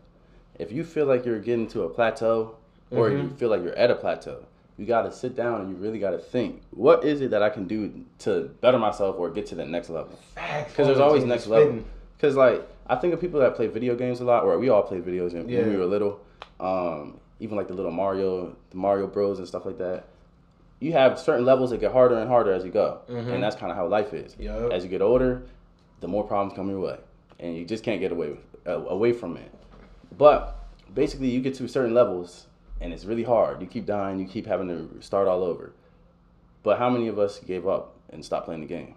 If 0.59 0.71
you 0.71 0.85
feel 0.85 1.07
like 1.07 1.25
you're 1.25 1.41
getting 1.41 1.67
to 1.69 1.83
a 1.83 1.89
plateau, 1.89 2.57
or 2.91 3.09
mm-hmm. 3.09 3.23
you 3.23 3.31
feel 3.31 3.49
like 3.49 3.63
you're 3.63 3.75
at 3.77 3.91
a 3.91 3.95
plateau, 3.95 4.45
you 4.77 4.87
got 4.87 5.03
to 5.03 5.13
sit 5.13 5.37
down 5.37 5.61
and 5.61 5.71
you 5.71 5.77
really 5.77 5.99
got 5.99 6.11
to 6.11 6.19
think 6.19 6.63
what 6.71 7.05
is 7.05 7.21
it 7.21 7.31
that 7.31 7.43
i 7.43 7.49
can 7.49 7.67
do 7.67 8.05
to 8.19 8.51
better 8.61 8.79
myself 8.79 9.17
or 9.19 9.31
get 9.31 9.47
to 9.47 9.55
the 9.55 9.65
next 9.65 9.89
level 9.89 10.19
because 10.35 10.87
there's 10.87 10.99
always 10.99 11.25
next 11.25 11.47
level 11.47 11.83
because 12.17 12.37
like 12.37 12.67
i 12.87 12.97
think 12.97 13.13
of 13.15 13.21
people 13.21 13.41
that 13.41 13.55
play 13.55 13.67
video 13.67 13.95
games 13.95 14.21
a 14.21 14.25
lot 14.25 14.45
or 14.45 14.59
we 14.59 14.69
all 14.69 14.83
played 14.83 15.05
videos 15.05 15.33
when 15.33 15.49
yeah. 15.49 15.63
we 15.63 15.77
were 15.77 15.87
little 15.87 16.21
um, 16.61 17.19
even 17.41 17.57
like 17.57 17.69
the 17.69 17.75
little 17.75 17.91
mario 17.91 18.55
the 18.71 18.77
mario 18.77 19.07
bros 19.07 19.39
and 19.39 19.49
stuff 19.49 19.67
like 19.67 19.79
that 19.79 20.05
you 20.81 20.93
have 20.93 21.19
certain 21.19 21.45
levels 21.45 21.71
that 21.71 21.81
get 21.81 21.93
harder 21.93 22.19
and 22.19 22.29
harder 22.29 22.53
as 22.53 22.65
you 22.65 22.71
go 22.71 23.01
mm-hmm. 23.09 23.31
and 23.31 23.43
that's 23.43 23.57
kind 23.57 23.71
of 23.71 23.77
how 23.77 23.87
life 23.87 24.13
is 24.13 24.37
yep. 24.39 24.71
as 24.73 24.85
you 24.85 24.91
get 24.91 25.03
older 25.03 25.43
the 26.01 26.09
more 26.09 26.25
problems 26.25 26.55
come 26.55 26.69
your 26.69 26.81
way 26.81 26.99
and 27.41 27.57
you 27.57 27.65
just 27.65 27.83
can't 27.83 28.01
get 28.01 28.13
away 28.13 28.31
with, 28.31 28.39
uh, 28.67 28.87
away 28.87 29.13
from 29.13 29.37
it 29.37 29.53
but 30.17 30.67
basically 30.95 31.29
you 31.29 31.41
get 31.41 31.55
to 31.55 31.67
certain 31.67 31.95
levels 31.95 32.47
and 32.81 32.93
it's 32.93 33.05
really 33.05 33.23
hard. 33.23 33.61
You 33.61 33.67
keep 33.67 33.87
dying, 33.87 34.19
you 34.19 34.27
keep 34.27 34.47
having 34.47 34.69
to 34.69 35.01
start 35.01 35.29
all 35.29 35.43
over. 35.43 35.73
But 36.63 36.79
how 36.79 36.91
many 36.91 37.09
of 37.09 37.19
us 37.19 37.39
gave 37.41 37.67
up 37.67 37.97
and 38.11 38.25
stopped 38.25 38.47
playing 38.47 38.63
the 38.63 38.67
game? 38.67 38.95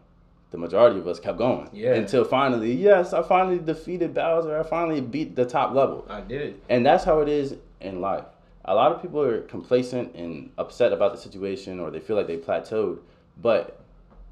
The 0.51 0.57
majority 0.57 0.99
of 0.99 1.07
us 1.07 1.19
kept 1.19 1.37
going. 1.37 1.69
Yeah. 1.73 1.93
Until 1.93 2.23
finally, 2.23 2.73
yes, 2.73 3.13
I 3.13 3.21
finally 3.21 3.59
defeated 3.59 4.13
Bowser. 4.13 4.57
I 4.57 4.63
finally 4.63 5.01
beat 5.01 5.35
the 5.35 5.45
top 5.45 5.73
level. 5.73 6.05
I 6.09 6.21
did 6.21 6.41
it. 6.41 6.63
And 6.69 6.85
that's 6.85 7.03
how 7.03 7.19
it 7.19 7.27
is 7.27 7.55
in 7.81 7.99
life. 7.99 8.25
A 8.65 8.73
lot 8.73 8.91
of 8.91 9.01
people 9.01 9.21
are 9.21 9.41
complacent 9.41 10.15
and 10.15 10.51
upset 10.57 10.93
about 10.93 11.13
the 11.13 11.17
situation 11.17 11.79
or 11.79 11.91
they 11.91 11.99
feel 11.99 12.15
like 12.15 12.27
they 12.27 12.37
plateaued, 12.37 12.99
but 13.41 13.81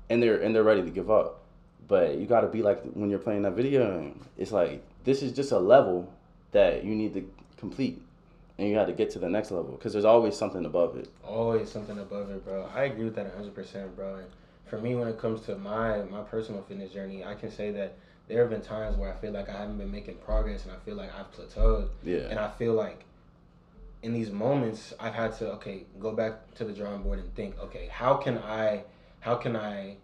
and 0.09 0.21
they're 0.21 0.41
and 0.41 0.53
they're 0.53 0.63
ready 0.63 0.83
to 0.83 0.89
give 0.89 1.09
up. 1.09 1.41
But 1.87 2.17
you 2.17 2.25
got 2.25 2.41
to 2.41 2.47
be 2.47 2.61
like 2.61 2.81
when 2.93 3.09
you're 3.09 3.19
playing 3.19 3.43
that 3.43 3.53
video 3.53 3.99
game. 3.99 4.25
It's 4.37 4.51
like 4.51 4.83
this 5.03 5.21
is 5.21 5.31
just 5.31 5.51
a 5.51 5.59
level 5.59 6.11
that 6.51 6.83
you 6.83 6.95
need 6.95 7.13
to 7.13 7.29
complete 7.57 8.01
and 8.57 8.67
you 8.67 8.75
got 8.75 8.85
to 8.85 8.93
get 8.93 9.09
to 9.11 9.19
the 9.19 9.29
next 9.29 9.51
level 9.51 9.71
because 9.71 9.93
there's 9.93 10.05
always 10.05 10.35
something 10.35 10.65
above 10.65 10.97
it. 10.97 11.09
Always 11.23 11.69
something 11.69 11.99
above 11.99 12.29
it, 12.29 12.45
bro. 12.45 12.69
I 12.73 12.85
agree 12.85 13.05
with 13.05 13.15
that 13.15 13.37
100%, 13.37 13.95
bro. 13.95 14.19
For 14.65 14.79
me, 14.79 14.95
when 14.95 15.07
it 15.07 15.17
comes 15.17 15.41
to 15.41 15.55
my 15.57 16.03
my 16.03 16.21
personal 16.21 16.63
fitness 16.63 16.91
journey, 16.91 17.23
I 17.23 17.35
can 17.35 17.51
say 17.51 17.71
that 17.71 17.95
there 18.27 18.41
have 18.41 18.49
been 18.49 18.61
times 18.61 18.97
where 18.97 19.13
I 19.13 19.17
feel 19.17 19.31
like 19.31 19.49
I 19.49 19.57
haven't 19.57 19.77
been 19.77 19.91
making 19.91 20.15
progress, 20.15 20.63
and 20.63 20.71
I 20.71 20.77
feel 20.85 20.95
like 20.95 21.11
I've 21.17 21.31
plateaued. 21.31 21.89
Yeah. 22.03 22.29
And 22.29 22.39
I 22.39 22.49
feel 22.49 22.73
like 22.73 23.03
in 24.01 24.13
these 24.13 24.31
moments, 24.31 24.93
I've 24.99 25.13
had 25.13 25.37
to 25.37 25.51
okay 25.53 25.85
go 25.99 26.11
back 26.11 26.53
to 26.55 26.65
the 26.65 26.73
drawing 26.73 27.03
board 27.03 27.19
and 27.19 27.33
think, 27.35 27.59
okay, 27.59 27.87
how 27.91 28.15
can 28.15 28.37
I, 28.39 28.83
how 29.19 29.35
can 29.35 29.55
I 29.55 29.97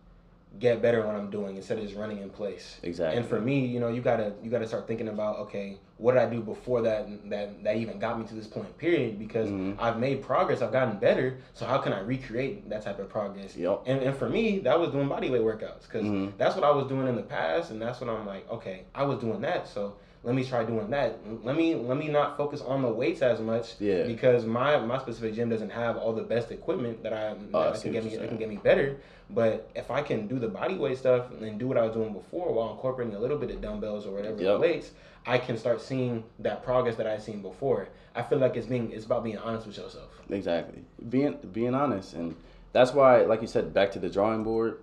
get 0.59 0.81
better 0.81 1.05
what 1.05 1.15
I'm 1.15 1.29
doing 1.29 1.55
instead 1.55 1.77
of 1.77 1.83
just 1.83 1.95
running 1.95 2.19
in 2.19 2.29
place. 2.29 2.77
Exactly. 2.83 3.17
And 3.17 3.27
for 3.27 3.39
me, 3.39 3.65
you 3.65 3.79
know, 3.79 3.89
you 3.89 4.01
gotta 4.01 4.33
you 4.43 4.49
gotta 4.49 4.67
start 4.67 4.87
thinking 4.87 5.07
about 5.07 5.37
okay, 5.39 5.77
what 6.01 6.13
did 6.13 6.23
I 6.23 6.29
do 6.29 6.41
before 6.41 6.81
that 6.81 7.29
that 7.29 7.63
that 7.63 7.77
even 7.77 7.99
got 7.99 8.19
me 8.19 8.25
to 8.25 8.33
this 8.33 8.47
point? 8.47 8.75
Period. 8.77 9.19
Because 9.19 9.49
mm-hmm. 9.49 9.79
I've 9.79 9.99
made 9.99 10.23
progress, 10.23 10.61
I've 10.61 10.71
gotten 10.71 10.97
better. 10.97 11.37
So 11.53 11.65
how 11.65 11.77
can 11.77 11.93
I 11.93 11.99
recreate 11.99 12.67
that 12.69 12.83
type 12.83 12.99
of 12.99 13.07
progress? 13.07 13.55
Yep. 13.55 13.83
And 13.85 14.01
and 14.01 14.17
for 14.17 14.27
me, 14.27 14.59
that 14.59 14.79
was 14.79 14.89
doing 14.89 15.07
bodyweight 15.07 15.41
workouts 15.41 15.83
because 15.83 16.05
mm-hmm. 16.05 16.37
that's 16.37 16.55
what 16.55 16.63
I 16.63 16.71
was 16.71 16.87
doing 16.87 17.07
in 17.07 17.15
the 17.15 17.21
past, 17.21 17.69
and 17.69 17.79
that's 17.79 18.01
what 18.01 18.09
I'm 18.09 18.25
like. 18.25 18.49
Okay, 18.49 18.85
I 18.95 19.03
was 19.03 19.19
doing 19.19 19.41
that, 19.41 19.67
so 19.67 19.95
let 20.23 20.35
me 20.35 20.43
try 20.43 20.63
doing 20.63 20.89
that. 20.91 21.19
Let 21.43 21.55
me 21.55 21.75
let 21.75 21.97
me 21.97 22.07
not 22.07 22.37
focus 22.37 22.61
on 22.61 22.81
the 22.81 22.89
weights 22.89 23.21
as 23.21 23.39
much. 23.39 23.75
Yeah. 23.79 24.03
Because 24.03 24.45
my 24.45 24.77
my 24.79 24.99
specific 24.99 25.35
gym 25.35 25.49
doesn't 25.49 25.71
have 25.71 25.97
all 25.97 26.13
the 26.13 26.23
best 26.23 26.51
equipment 26.51 27.03
that 27.03 27.13
I 27.13 27.35
oh, 27.53 27.71
that 27.71 27.81
can 27.81 27.91
get 27.91 28.03
me 28.03 28.15
that 28.17 28.27
can 28.27 28.37
get 28.37 28.49
me 28.49 28.57
better. 28.57 28.97
But 29.33 29.69
if 29.75 29.89
I 29.91 30.01
can 30.01 30.27
do 30.27 30.39
the 30.39 30.47
body 30.47 30.75
weight 30.75 30.97
stuff 30.97 31.31
and 31.31 31.59
do 31.59 31.67
what 31.67 31.77
I 31.77 31.83
was 31.83 31.93
doing 31.93 32.13
before 32.13 32.53
while 32.53 32.71
incorporating 32.71 33.15
a 33.15 33.19
little 33.19 33.37
bit 33.37 33.51
of 33.51 33.61
dumbbells 33.61 34.05
or 34.05 34.11
whatever 34.11 34.41
yep. 34.41 34.59
weights, 34.59 34.91
I 35.25 35.37
can 35.37 35.57
start 35.57 35.81
seeing 35.81 36.23
that 36.39 36.63
progress 36.63 36.95
that 36.97 37.07
I've 37.07 37.21
seen 37.21 37.41
before. 37.41 37.87
I 38.15 38.23
feel 38.23 38.39
like 38.39 38.57
it's 38.57 38.67
being 38.67 38.91
it's 38.91 39.05
about 39.05 39.23
being 39.23 39.37
honest 39.37 39.67
with 39.67 39.77
yourself. 39.77 40.09
Exactly. 40.29 40.83
Being 41.09 41.37
being 41.53 41.73
honest 41.73 42.13
and 42.13 42.35
that's 42.73 42.93
why 42.93 43.21
like 43.21 43.41
you 43.41 43.47
said 43.47 43.73
back 43.73 43.91
to 43.93 43.99
the 43.99 44.09
drawing 44.09 44.43
board. 44.43 44.79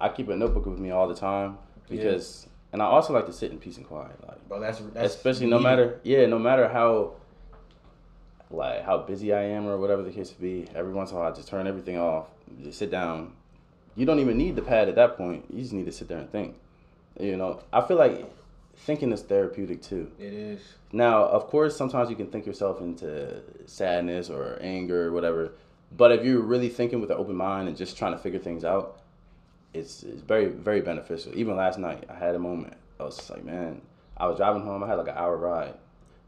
I 0.00 0.08
keep 0.08 0.28
a 0.28 0.36
notebook 0.36 0.66
with 0.66 0.80
me 0.80 0.90
all 0.90 1.06
the 1.06 1.14
time 1.14 1.58
because 1.88 2.48
and 2.72 2.82
I 2.82 2.86
also 2.86 3.12
like 3.12 3.26
to 3.26 3.32
sit 3.32 3.50
in 3.50 3.58
peace 3.58 3.76
and 3.76 3.86
quiet. 3.86 4.16
Like, 4.26 4.48
bro, 4.48 4.60
that's, 4.60 4.80
that's 4.92 5.14
especially 5.14 5.46
no 5.46 5.58
matter 5.58 6.00
yeah, 6.02 6.26
no 6.26 6.38
matter 6.38 6.68
how 6.68 7.14
like 8.50 8.84
how 8.84 8.98
busy 8.98 9.32
I 9.32 9.42
am 9.42 9.66
or 9.66 9.78
whatever 9.78 10.02
the 10.02 10.10
case 10.10 10.34
may 10.38 10.62
be. 10.62 10.68
Every 10.74 10.92
once 10.92 11.10
in 11.10 11.16
a 11.16 11.20
while, 11.20 11.32
I 11.32 11.34
just 11.34 11.48
turn 11.48 11.66
everything 11.66 11.98
off, 11.98 12.28
just 12.62 12.78
sit 12.78 12.90
down. 12.90 13.32
You 13.98 14.06
don't 14.06 14.20
even 14.20 14.38
need 14.38 14.54
the 14.54 14.62
pad 14.62 14.88
at 14.88 14.94
that 14.94 15.16
point. 15.16 15.46
You 15.52 15.60
just 15.60 15.72
need 15.72 15.86
to 15.86 15.92
sit 15.92 16.06
there 16.06 16.18
and 16.18 16.30
think. 16.30 16.54
You 17.18 17.36
know, 17.36 17.60
I 17.72 17.80
feel 17.80 17.96
like 17.96 18.30
thinking 18.76 19.10
is 19.10 19.22
therapeutic 19.22 19.82
too. 19.82 20.12
It 20.20 20.32
is. 20.32 20.60
Now, 20.92 21.24
of 21.24 21.48
course, 21.48 21.76
sometimes 21.76 22.08
you 22.08 22.14
can 22.14 22.28
think 22.28 22.46
yourself 22.46 22.80
into 22.80 23.42
sadness 23.66 24.30
or 24.30 24.56
anger 24.62 25.08
or 25.08 25.12
whatever. 25.12 25.50
But 25.96 26.12
if 26.12 26.24
you're 26.24 26.42
really 26.42 26.68
thinking 26.68 27.00
with 27.00 27.10
an 27.10 27.16
open 27.16 27.34
mind 27.34 27.66
and 27.66 27.76
just 27.76 27.98
trying 27.98 28.12
to 28.12 28.18
figure 28.18 28.38
things 28.38 28.64
out, 28.64 29.00
it's, 29.74 30.04
it's 30.04 30.22
very, 30.22 30.46
very 30.46 30.80
beneficial. 30.80 31.32
Even 31.34 31.56
last 31.56 31.80
night, 31.80 32.04
I 32.08 32.14
had 32.14 32.36
a 32.36 32.38
moment. 32.38 32.74
I 33.00 33.02
was 33.02 33.16
just 33.16 33.30
like, 33.30 33.44
man, 33.44 33.82
I 34.16 34.28
was 34.28 34.36
driving 34.36 34.62
home. 34.62 34.84
I 34.84 34.86
had 34.86 34.94
like 34.94 35.08
an 35.08 35.16
hour 35.16 35.36
ride. 35.36 35.74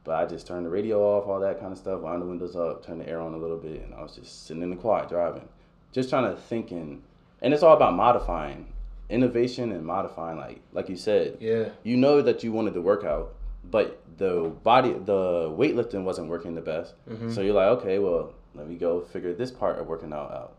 But 0.02 0.16
I 0.16 0.26
just 0.26 0.44
turned 0.44 0.66
the 0.66 0.70
radio 0.70 1.00
off, 1.00 1.28
all 1.28 1.38
that 1.38 1.60
kind 1.60 1.70
of 1.70 1.78
stuff, 1.78 2.00
wound 2.00 2.20
the 2.20 2.26
windows 2.26 2.56
up, 2.56 2.84
turned 2.84 3.00
the 3.00 3.08
air 3.08 3.20
on 3.20 3.32
a 3.32 3.36
little 3.36 3.58
bit, 3.58 3.82
and 3.82 3.94
I 3.94 4.02
was 4.02 4.16
just 4.16 4.48
sitting 4.48 4.64
in 4.64 4.70
the 4.70 4.76
quiet 4.76 5.08
driving. 5.08 5.48
Just 5.92 6.10
trying 6.10 6.34
to 6.34 6.40
think 6.40 6.72
and 6.72 7.02
and 7.42 7.52
it's 7.54 7.62
all 7.62 7.74
about 7.76 7.94
modifying. 7.94 8.66
Innovation 9.08 9.72
and 9.72 9.84
modifying, 9.84 10.36
like 10.38 10.60
like 10.72 10.88
you 10.88 10.96
said. 10.96 11.38
Yeah. 11.40 11.70
You 11.82 11.96
know 11.96 12.22
that 12.22 12.44
you 12.44 12.52
wanted 12.52 12.74
to 12.74 12.80
work 12.80 13.04
out, 13.04 13.34
but 13.68 14.00
the 14.18 14.52
body 14.62 14.92
the 14.92 15.50
weightlifting 15.50 16.04
wasn't 16.04 16.28
working 16.28 16.54
the 16.54 16.60
best. 16.60 16.94
Mhm. 17.08 17.34
So 17.34 17.40
you're 17.40 17.54
like, 17.54 17.68
okay, 17.80 17.98
well, 17.98 18.34
let 18.54 18.68
me 18.68 18.76
go 18.76 19.00
figure 19.00 19.34
this 19.34 19.50
part 19.50 19.78
of 19.80 19.88
working 19.88 20.12
out 20.12 20.30
out. 20.30 20.52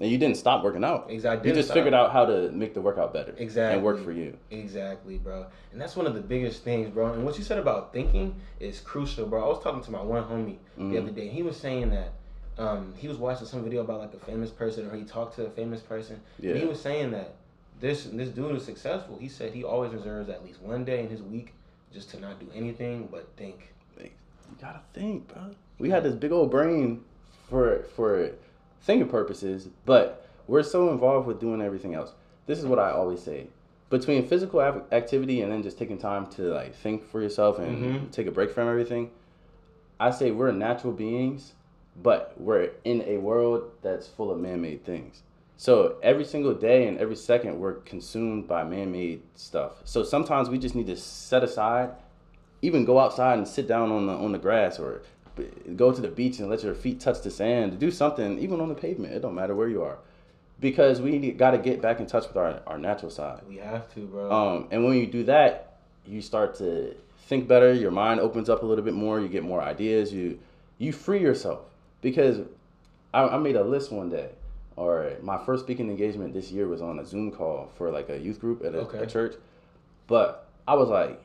And 0.00 0.08
you 0.08 0.16
didn't 0.16 0.36
stop 0.36 0.62
working 0.62 0.84
out. 0.84 1.06
Exactly. 1.10 1.48
You 1.48 1.54
just 1.56 1.68
Stop. 1.70 1.74
figured 1.78 1.92
out 1.92 2.12
how 2.12 2.24
to 2.24 2.52
make 2.52 2.72
the 2.72 2.80
workout 2.80 3.12
better. 3.12 3.34
Exactly. 3.36 3.74
And 3.74 3.82
work 3.84 3.98
for 4.04 4.12
you. 4.12 4.36
Exactly, 4.52 5.18
bro. 5.18 5.46
And 5.72 5.80
that's 5.80 5.96
one 5.96 6.06
of 6.06 6.14
the 6.14 6.20
biggest 6.20 6.62
things, 6.62 6.88
bro. 6.88 7.12
And 7.14 7.24
what 7.24 7.36
you 7.36 7.42
said 7.42 7.58
about 7.58 7.92
thinking 7.92 8.36
is 8.60 8.78
crucial, 8.78 9.26
bro. 9.26 9.44
I 9.44 9.48
was 9.48 9.60
talking 9.60 9.82
to 9.82 9.90
my 9.90 10.00
one 10.00 10.22
homie 10.22 10.58
Mhm. 10.78 10.92
the 10.92 10.98
other 10.98 11.10
day. 11.10 11.26
He 11.26 11.42
was 11.42 11.56
saying 11.56 11.90
that 11.90 12.12
um, 12.58 12.92
he 12.96 13.08
was 13.08 13.16
watching 13.16 13.46
some 13.46 13.62
video 13.62 13.82
about 13.82 14.00
like 14.00 14.14
a 14.14 14.18
famous 14.24 14.50
person, 14.50 14.88
or 14.90 14.96
he 14.96 15.04
talked 15.04 15.36
to 15.36 15.46
a 15.46 15.50
famous 15.50 15.80
person. 15.80 16.20
Yeah. 16.40 16.50
And 16.52 16.60
he 16.60 16.66
was 16.66 16.80
saying 16.80 17.12
that 17.12 17.34
this 17.80 18.04
this 18.04 18.28
dude 18.30 18.56
is 18.56 18.64
successful. 18.64 19.16
He 19.18 19.28
said 19.28 19.52
he 19.52 19.64
always 19.64 19.92
reserves 19.92 20.28
at 20.28 20.44
least 20.44 20.60
one 20.60 20.84
day 20.84 21.00
in 21.00 21.08
his 21.08 21.22
week 21.22 21.52
just 21.92 22.10
to 22.10 22.20
not 22.20 22.38
do 22.40 22.46
anything 22.54 23.08
but 23.10 23.28
think. 23.36 23.72
You 24.00 24.56
gotta 24.60 24.80
think, 24.94 25.28
bro. 25.28 25.50
We 25.78 25.90
had 25.90 26.02
this 26.04 26.14
big 26.14 26.32
old 26.32 26.50
brain 26.50 27.04
for 27.50 27.82
for 27.94 28.30
thinking 28.82 29.08
purposes, 29.08 29.68
but 29.84 30.26
we're 30.46 30.62
so 30.62 30.90
involved 30.90 31.26
with 31.26 31.38
doing 31.38 31.60
everything 31.60 31.94
else. 31.94 32.12
This 32.46 32.58
is 32.58 32.64
what 32.64 32.78
I 32.78 32.90
always 32.90 33.22
say: 33.22 33.48
between 33.90 34.26
physical 34.26 34.60
activity 34.90 35.42
and 35.42 35.52
then 35.52 35.62
just 35.62 35.78
taking 35.78 35.98
time 35.98 36.26
to 36.30 36.42
like 36.54 36.74
think 36.74 37.04
for 37.04 37.20
yourself 37.20 37.58
and 37.58 37.84
Mhm. 37.84 38.10
take 38.10 38.26
a 38.26 38.30
break 38.30 38.50
from 38.50 38.68
everything. 38.68 39.10
I 40.00 40.10
say 40.10 40.30
we're 40.30 40.50
natural 40.52 40.94
beings, 40.94 41.52
but 42.02 42.34
we're 42.36 42.70
in 42.84 43.02
a 43.06 43.18
world 43.18 43.70
that's 43.82 44.06
full 44.06 44.30
of 44.30 44.38
man-made 44.38 44.84
things. 44.84 45.22
So 45.56 45.96
every 46.02 46.24
single 46.24 46.54
day 46.54 46.86
and 46.86 46.98
every 46.98 47.16
second, 47.16 47.58
we're 47.58 47.74
consumed 47.74 48.46
by 48.46 48.62
man-made 48.64 49.22
stuff. 49.34 49.72
So 49.84 50.04
sometimes 50.04 50.48
we 50.48 50.58
just 50.58 50.74
need 50.74 50.86
to 50.86 50.96
set 50.96 51.42
aside 51.42 51.90
even 52.62 52.84
go 52.84 52.98
outside 52.98 53.38
and 53.38 53.46
sit 53.46 53.68
down 53.68 53.90
on 53.90 54.06
the 54.06 54.12
on 54.12 54.32
the 54.32 54.38
grass 54.38 54.78
or 54.78 55.02
go 55.76 55.92
to 55.92 56.00
the 56.00 56.08
beach 56.08 56.40
and 56.40 56.50
let 56.50 56.62
your 56.62 56.74
feet 56.74 57.00
touch 57.00 57.22
the 57.22 57.30
sand. 57.30 57.78
Do 57.78 57.90
something 57.90 58.38
even 58.38 58.60
on 58.60 58.68
the 58.68 58.74
pavement. 58.74 59.14
It 59.14 59.20
don't 59.20 59.34
matter 59.34 59.54
where 59.54 59.68
you 59.68 59.82
are, 59.82 59.98
because 60.58 61.00
we 61.00 61.30
got 61.32 61.52
to 61.52 61.58
get 61.58 61.80
back 61.80 62.00
in 62.00 62.06
touch 62.06 62.26
with 62.26 62.36
our, 62.36 62.60
our 62.66 62.78
natural 62.78 63.10
side. 63.10 63.42
We 63.48 63.58
have 63.58 63.92
to, 63.94 64.00
bro. 64.00 64.32
Um, 64.32 64.68
and 64.70 64.84
when 64.84 64.96
you 64.96 65.06
do 65.06 65.24
that, 65.24 65.78
you 66.04 66.20
start 66.20 66.56
to 66.56 66.94
think 67.26 67.46
better. 67.46 67.72
Your 67.72 67.92
mind 67.92 68.20
opens 68.20 68.48
up 68.48 68.62
a 68.62 68.66
little 68.66 68.84
bit 68.84 68.94
more. 68.94 69.20
You 69.20 69.28
get 69.28 69.44
more 69.44 69.62
ideas. 69.62 70.12
You 70.12 70.38
you 70.78 70.92
free 70.92 71.20
yourself 71.20 71.60
because 72.00 72.40
I, 73.12 73.22
I 73.22 73.38
made 73.38 73.56
a 73.56 73.64
list 73.64 73.90
one 73.92 74.10
day. 74.10 74.30
Or 74.76 75.12
my 75.22 75.44
first 75.44 75.64
speaking 75.64 75.90
engagement 75.90 76.32
this 76.32 76.52
year 76.52 76.68
was 76.68 76.80
on 76.80 77.00
a 77.00 77.04
Zoom 77.04 77.32
call 77.32 77.70
for 77.74 77.90
like 77.90 78.08
a 78.10 78.18
youth 78.18 78.38
group 78.38 78.64
at 78.64 78.74
a, 78.74 78.78
Okay. 78.78 78.98
a 78.98 79.06
church. 79.06 79.34
But 80.06 80.46
I 80.68 80.74
was 80.74 80.88
like, 80.88 81.20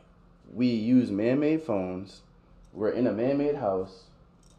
we 0.52 0.68
use 0.68 1.12
man-made 1.12 1.62
phones. 1.62 2.22
We're 2.74 2.90
in 2.90 3.06
a 3.06 3.12
man-made 3.12 3.56
house. 3.56 4.06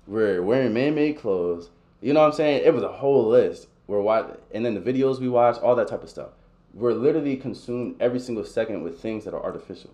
We're 0.06 0.42
wearing 0.42 0.72
man-made 0.72 1.18
clothes. 1.18 1.70
You 2.00 2.12
know 2.12 2.20
what 2.20 2.26
I'm 2.26 2.32
saying? 2.32 2.62
It 2.64 2.72
was 2.72 2.84
a 2.84 2.92
whole 2.92 3.26
list. 3.28 3.66
We're 3.86 4.00
watch, 4.00 4.30
and 4.52 4.64
then 4.64 4.74
the 4.74 4.80
videos 4.80 5.18
we 5.20 5.28
watch, 5.28 5.58
all 5.58 5.74
that 5.76 5.88
type 5.88 6.02
of 6.02 6.08
stuff. 6.10 6.30
We're 6.72 6.92
literally 6.94 7.36
consumed 7.36 7.96
every 8.00 8.20
single 8.20 8.44
second 8.44 8.82
with 8.82 9.00
things 9.00 9.24
that 9.24 9.34
are 9.34 9.42
artificial. 9.42 9.90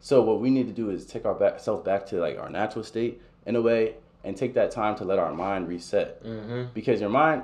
So 0.00 0.22
what 0.22 0.40
we 0.40 0.50
need 0.50 0.66
to 0.66 0.72
do 0.72 0.90
is 0.90 1.06
take 1.06 1.24
our 1.24 1.34
back, 1.34 1.58
self 1.60 1.84
back 1.84 2.04
to 2.06 2.16
like 2.16 2.38
our 2.38 2.50
natural 2.50 2.84
state 2.84 3.22
in 3.46 3.56
a 3.56 3.62
way, 3.62 3.94
and 4.24 4.36
take 4.36 4.54
that 4.54 4.70
time 4.70 4.94
to 4.96 5.04
let 5.04 5.18
our 5.18 5.32
mind 5.32 5.68
reset. 5.68 6.22
mm-hmm. 6.24 6.64
Because 6.74 7.00
your 7.00 7.10
mind, 7.10 7.42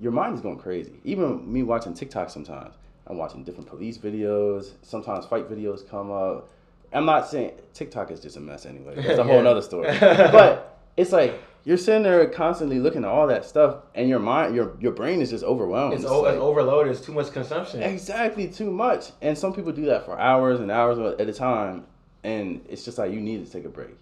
your 0.00 0.12
mind 0.12 0.34
is 0.34 0.40
going 0.40 0.58
crazy. 0.58 1.00
Even 1.04 1.50
me 1.50 1.62
watching 1.62 1.94
TikTok 1.94 2.30
sometimes, 2.30 2.74
I'm 3.06 3.16
watching 3.16 3.42
different 3.44 3.68
police 3.68 3.96
videos. 3.98 4.72
Sometimes 4.82 5.24
fight 5.26 5.48
videos 5.50 5.88
come 5.88 6.10
up. 6.10 6.48
I'm 6.92 7.04
not 7.06 7.28
saying 7.28 7.52
TikTok 7.74 8.10
is 8.10 8.20
just 8.20 8.36
a 8.36 8.40
mess 8.40 8.66
anyway. 8.66 8.94
That's 8.96 9.18
a 9.18 9.24
whole 9.30 9.36
Yeah. 9.36 9.42
nother 9.42 9.62
story. 9.62 9.88
but 10.00 10.78
it's 10.96 11.12
like 11.12 11.40
you're 11.64 11.76
sitting 11.76 12.02
there 12.02 12.26
constantly 12.28 12.78
looking 12.78 13.04
at 13.04 13.10
all 13.10 13.26
that 13.26 13.44
stuff, 13.44 13.76
and 13.94 14.08
your 14.08 14.18
mind, 14.20 14.54
your 14.54 14.74
your 14.80 14.92
brain 14.92 15.20
is 15.20 15.28
just 15.30 15.44
overwhelmed. 15.44 15.94
It's, 15.94 16.02
It's 16.04 16.10
o- 16.12 16.22
like- 16.22 16.34
it's 16.34 16.40
overloaded. 16.42 16.92
It's 16.92 17.00
too 17.04 17.12
much 17.12 17.30
consumption. 17.32 17.82
Exactly, 17.82 18.48
too 18.48 18.70
much. 18.70 19.12
And 19.20 19.36
some 19.36 19.52
people 19.52 19.72
do 19.72 19.84
that 19.86 20.04
for 20.06 20.18
hours 20.18 20.60
and 20.60 20.70
hours 20.70 20.98
at 21.20 21.28
a 21.28 21.32
time, 21.32 21.84
and 22.24 22.64
it's 22.68 22.84
just 22.84 22.96
like 22.98 23.12
you 23.12 23.20
need 23.20 23.44
to 23.44 23.50
take 23.52 23.64
a 23.64 23.68
break. 23.68 23.96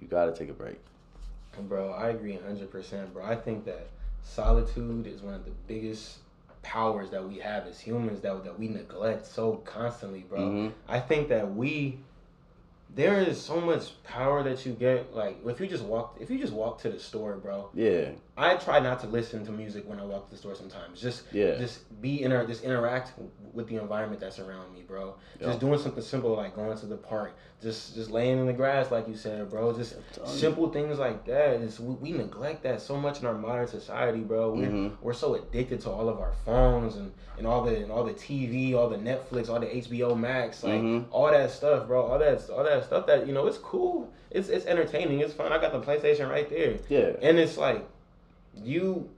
You 0.00 0.08
got 0.08 0.26
to 0.26 0.32
take 0.34 0.50
a 0.50 0.52
break. 0.54 0.78
Bro, 1.62 1.92
I 1.92 2.10
agree 2.10 2.34
100%, 2.36 3.12
bro. 3.12 3.24
I 3.24 3.36
think 3.36 3.64
that 3.64 3.88
solitude 4.22 5.06
is 5.06 5.22
one 5.22 5.34
of 5.34 5.44
the 5.44 5.52
biggest 5.66 6.18
powers 6.62 7.10
that 7.10 7.26
we 7.26 7.38
have 7.38 7.66
as 7.66 7.78
humans 7.78 8.20
that, 8.22 8.44
that 8.44 8.58
we 8.58 8.68
neglect 8.68 9.26
so 9.26 9.56
constantly, 9.64 10.24
bro. 10.28 10.40
Mhm. 10.40 10.72
I 10.88 11.00
think 11.00 11.28
that 11.28 11.54
we 11.54 11.98
there 12.94 13.20
is 13.20 13.40
so 13.40 13.60
much 13.60 14.02
power 14.04 14.42
that 14.42 14.64
you 14.64 14.72
get 14.72 15.14
like 15.14 15.36
if 15.46 15.60
you 15.60 15.66
just 15.66 15.84
walk 15.84 16.16
if 16.20 16.30
you 16.30 16.38
just 16.38 16.52
walk 16.52 16.80
to 16.80 16.88
the 16.88 16.98
store, 16.98 17.36
bro. 17.36 17.68
Yeah, 17.74 18.10
I 18.38 18.56
try 18.56 18.80
not 18.80 19.00
to 19.00 19.06
listen 19.06 19.46
to 19.46 19.50
music 19.52 19.88
when 19.88 19.98
I 19.98 20.04
walk 20.04 20.26
to 20.26 20.30
the 20.32 20.36
store 20.36 20.54
sometimes. 20.54 21.00
Just 21.00 21.22
Yeah. 21.32 21.56
just 21.56 21.80
be 22.02 22.22
inter 22.22 22.46
just 22.46 22.64
interact 22.64 23.12
with 23.54 23.66
the 23.68 23.76
environment 23.76 24.20
that's 24.20 24.38
around 24.38 24.74
me, 24.74 24.82
bro. 24.86 25.14
Yeah. 25.40 25.46
Just 25.46 25.60
doing 25.60 25.78
something 25.78 26.02
simple 26.02 26.34
like 26.36 26.54
going 26.54 26.76
to 26.76 26.86
the 26.86 26.96
park, 26.98 27.34
just 27.62 27.94
just 27.94 28.10
laying 28.10 28.38
in 28.38 28.46
the 28.46 28.52
grass 28.52 28.90
like 28.90 29.08
you 29.08 29.16
said, 29.16 29.48
bro. 29.48 29.72
Just 29.72 29.96
simple 30.26 30.68
things 30.70 30.98
like 30.98 31.24
that. 31.24 31.62
Is 31.62 31.80
we, 31.80 31.94
we 31.94 32.12
neglect 32.12 32.62
that 32.64 32.82
so 32.82 32.96
much 32.98 33.20
in 33.20 33.26
our 33.26 33.32
modern 33.34 33.66
society, 33.68 34.20
bro. 34.20 34.52
We're 34.52 34.68
Mhm. 34.68 34.92
we're 35.00 35.14
so 35.14 35.34
addicted 35.34 35.80
to 35.82 35.90
all 35.90 36.08
of 36.10 36.20
our 36.20 36.32
phones 36.44 36.96
and, 36.96 37.12
and 37.38 37.46
all 37.46 37.62
the 37.64 37.74
and 37.76 37.90
all 37.90 38.04
the 38.04 38.12
TV, 38.12 38.74
all 38.74 38.90
the 38.90 38.98
Netflix, 38.98 39.48
all 39.48 39.60
the 39.60 39.74
HBO 39.74 40.14
Max, 40.14 40.62
like 40.62 40.82
Mhm. 40.82 41.04
all 41.10 41.30
that 41.30 41.50
stuff, 41.50 41.86
bro. 41.86 42.02
All 42.02 42.18
that 42.18 42.50
all 42.50 42.64
that 42.64 42.84
stuff 42.84 43.06
that 43.06 43.26
you 43.26 43.32
know 43.32 43.46
it's 43.46 43.58
cool. 43.58 44.10
It's 44.30 44.50
it's 44.50 44.66
entertaining. 44.66 45.20
It's 45.20 45.32
fun. 45.32 45.52
I 45.54 45.58
got 45.58 45.72
the 45.72 45.80
PlayStation 45.80 46.28
right 46.28 46.50
there. 46.50 46.76
yeah, 46.90 47.12
And 47.22 47.38
it's 47.38 47.56
like 47.56 47.86
you 48.64 49.08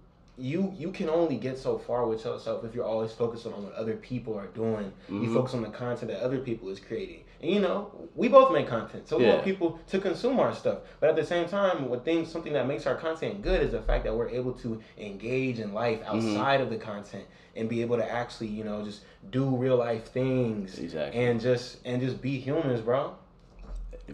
you 0.40 0.72
you 0.78 0.92
can 0.92 1.08
only 1.08 1.36
get 1.36 1.58
so 1.58 1.76
far 1.78 2.06
with 2.06 2.24
yourself 2.24 2.64
if 2.64 2.72
you're 2.72 2.84
always 2.84 3.10
focusing 3.12 3.52
on 3.52 3.64
what 3.64 3.74
other 3.74 3.96
people 3.96 4.38
are 4.38 4.46
doing. 4.48 4.92
You 5.08 5.28
Mhm. 5.28 5.34
focus 5.34 5.54
on 5.54 5.62
the 5.62 5.68
content 5.70 6.10
that 6.12 6.22
other 6.22 6.38
people 6.38 6.68
is 6.68 6.78
creating. 6.78 7.24
And 7.42 7.50
you 7.52 7.60
know, 7.60 7.90
we 8.14 8.28
both 8.28 8.52
make 8.52 8.66
content, 8.68 9.08
so 9.08 9.16
we 9.18 9.24
want 9.26 9.44
people 9.44 9.78
to 9.88 9.98
consume 10.00 10.38
our 10.40 10.52
stuff. 10.52 10.78
But 11.00 11.10
at 11.10 11.16
the 11.16 11.24
same 11.24 11.48
time, 11.48 11.88
what 11.88 12.04
things 12.04 12.28
something 12.30 12.52
that 12.52 12.66
makes 12.68 12.86
our 12.86 12.94
content 12.96 13.42
good 13.42 13.62
is 13.62 13.72
the 13.72 13.80
fact 13.80 14.04
that 14.04 14.14
we're 14.16 14.28
able 14.28 14.52
to 14.54 14.80
engage 14.96 15.58
in 15.60 15.72
life 15.72 16.00
Mm-hmm. 16.02 16.16
outside 16.16 16.60
of 16.60 16.70
the 16.70 16.76
content 16.76 17.24
and 17.56 17.68
be 17.68 17.80
able 17.82 17.96
to 17.96 18.08
actually, 18.08 18.48
you 18.48 18.62
know, 18.64 18.82
just 18.84 19.02
do 19.30 19.44
real 19.56 19.76
life 19.76 20.04
things 20.12 20.78
Exactly. 20.78 21.20
and 21.20 21.40
just 21.40 21.78
and 21.84 22.00
just 22.00 22.20
be 22.22 22.38
humans, 22.38 22.80
bro. 22.80 23.14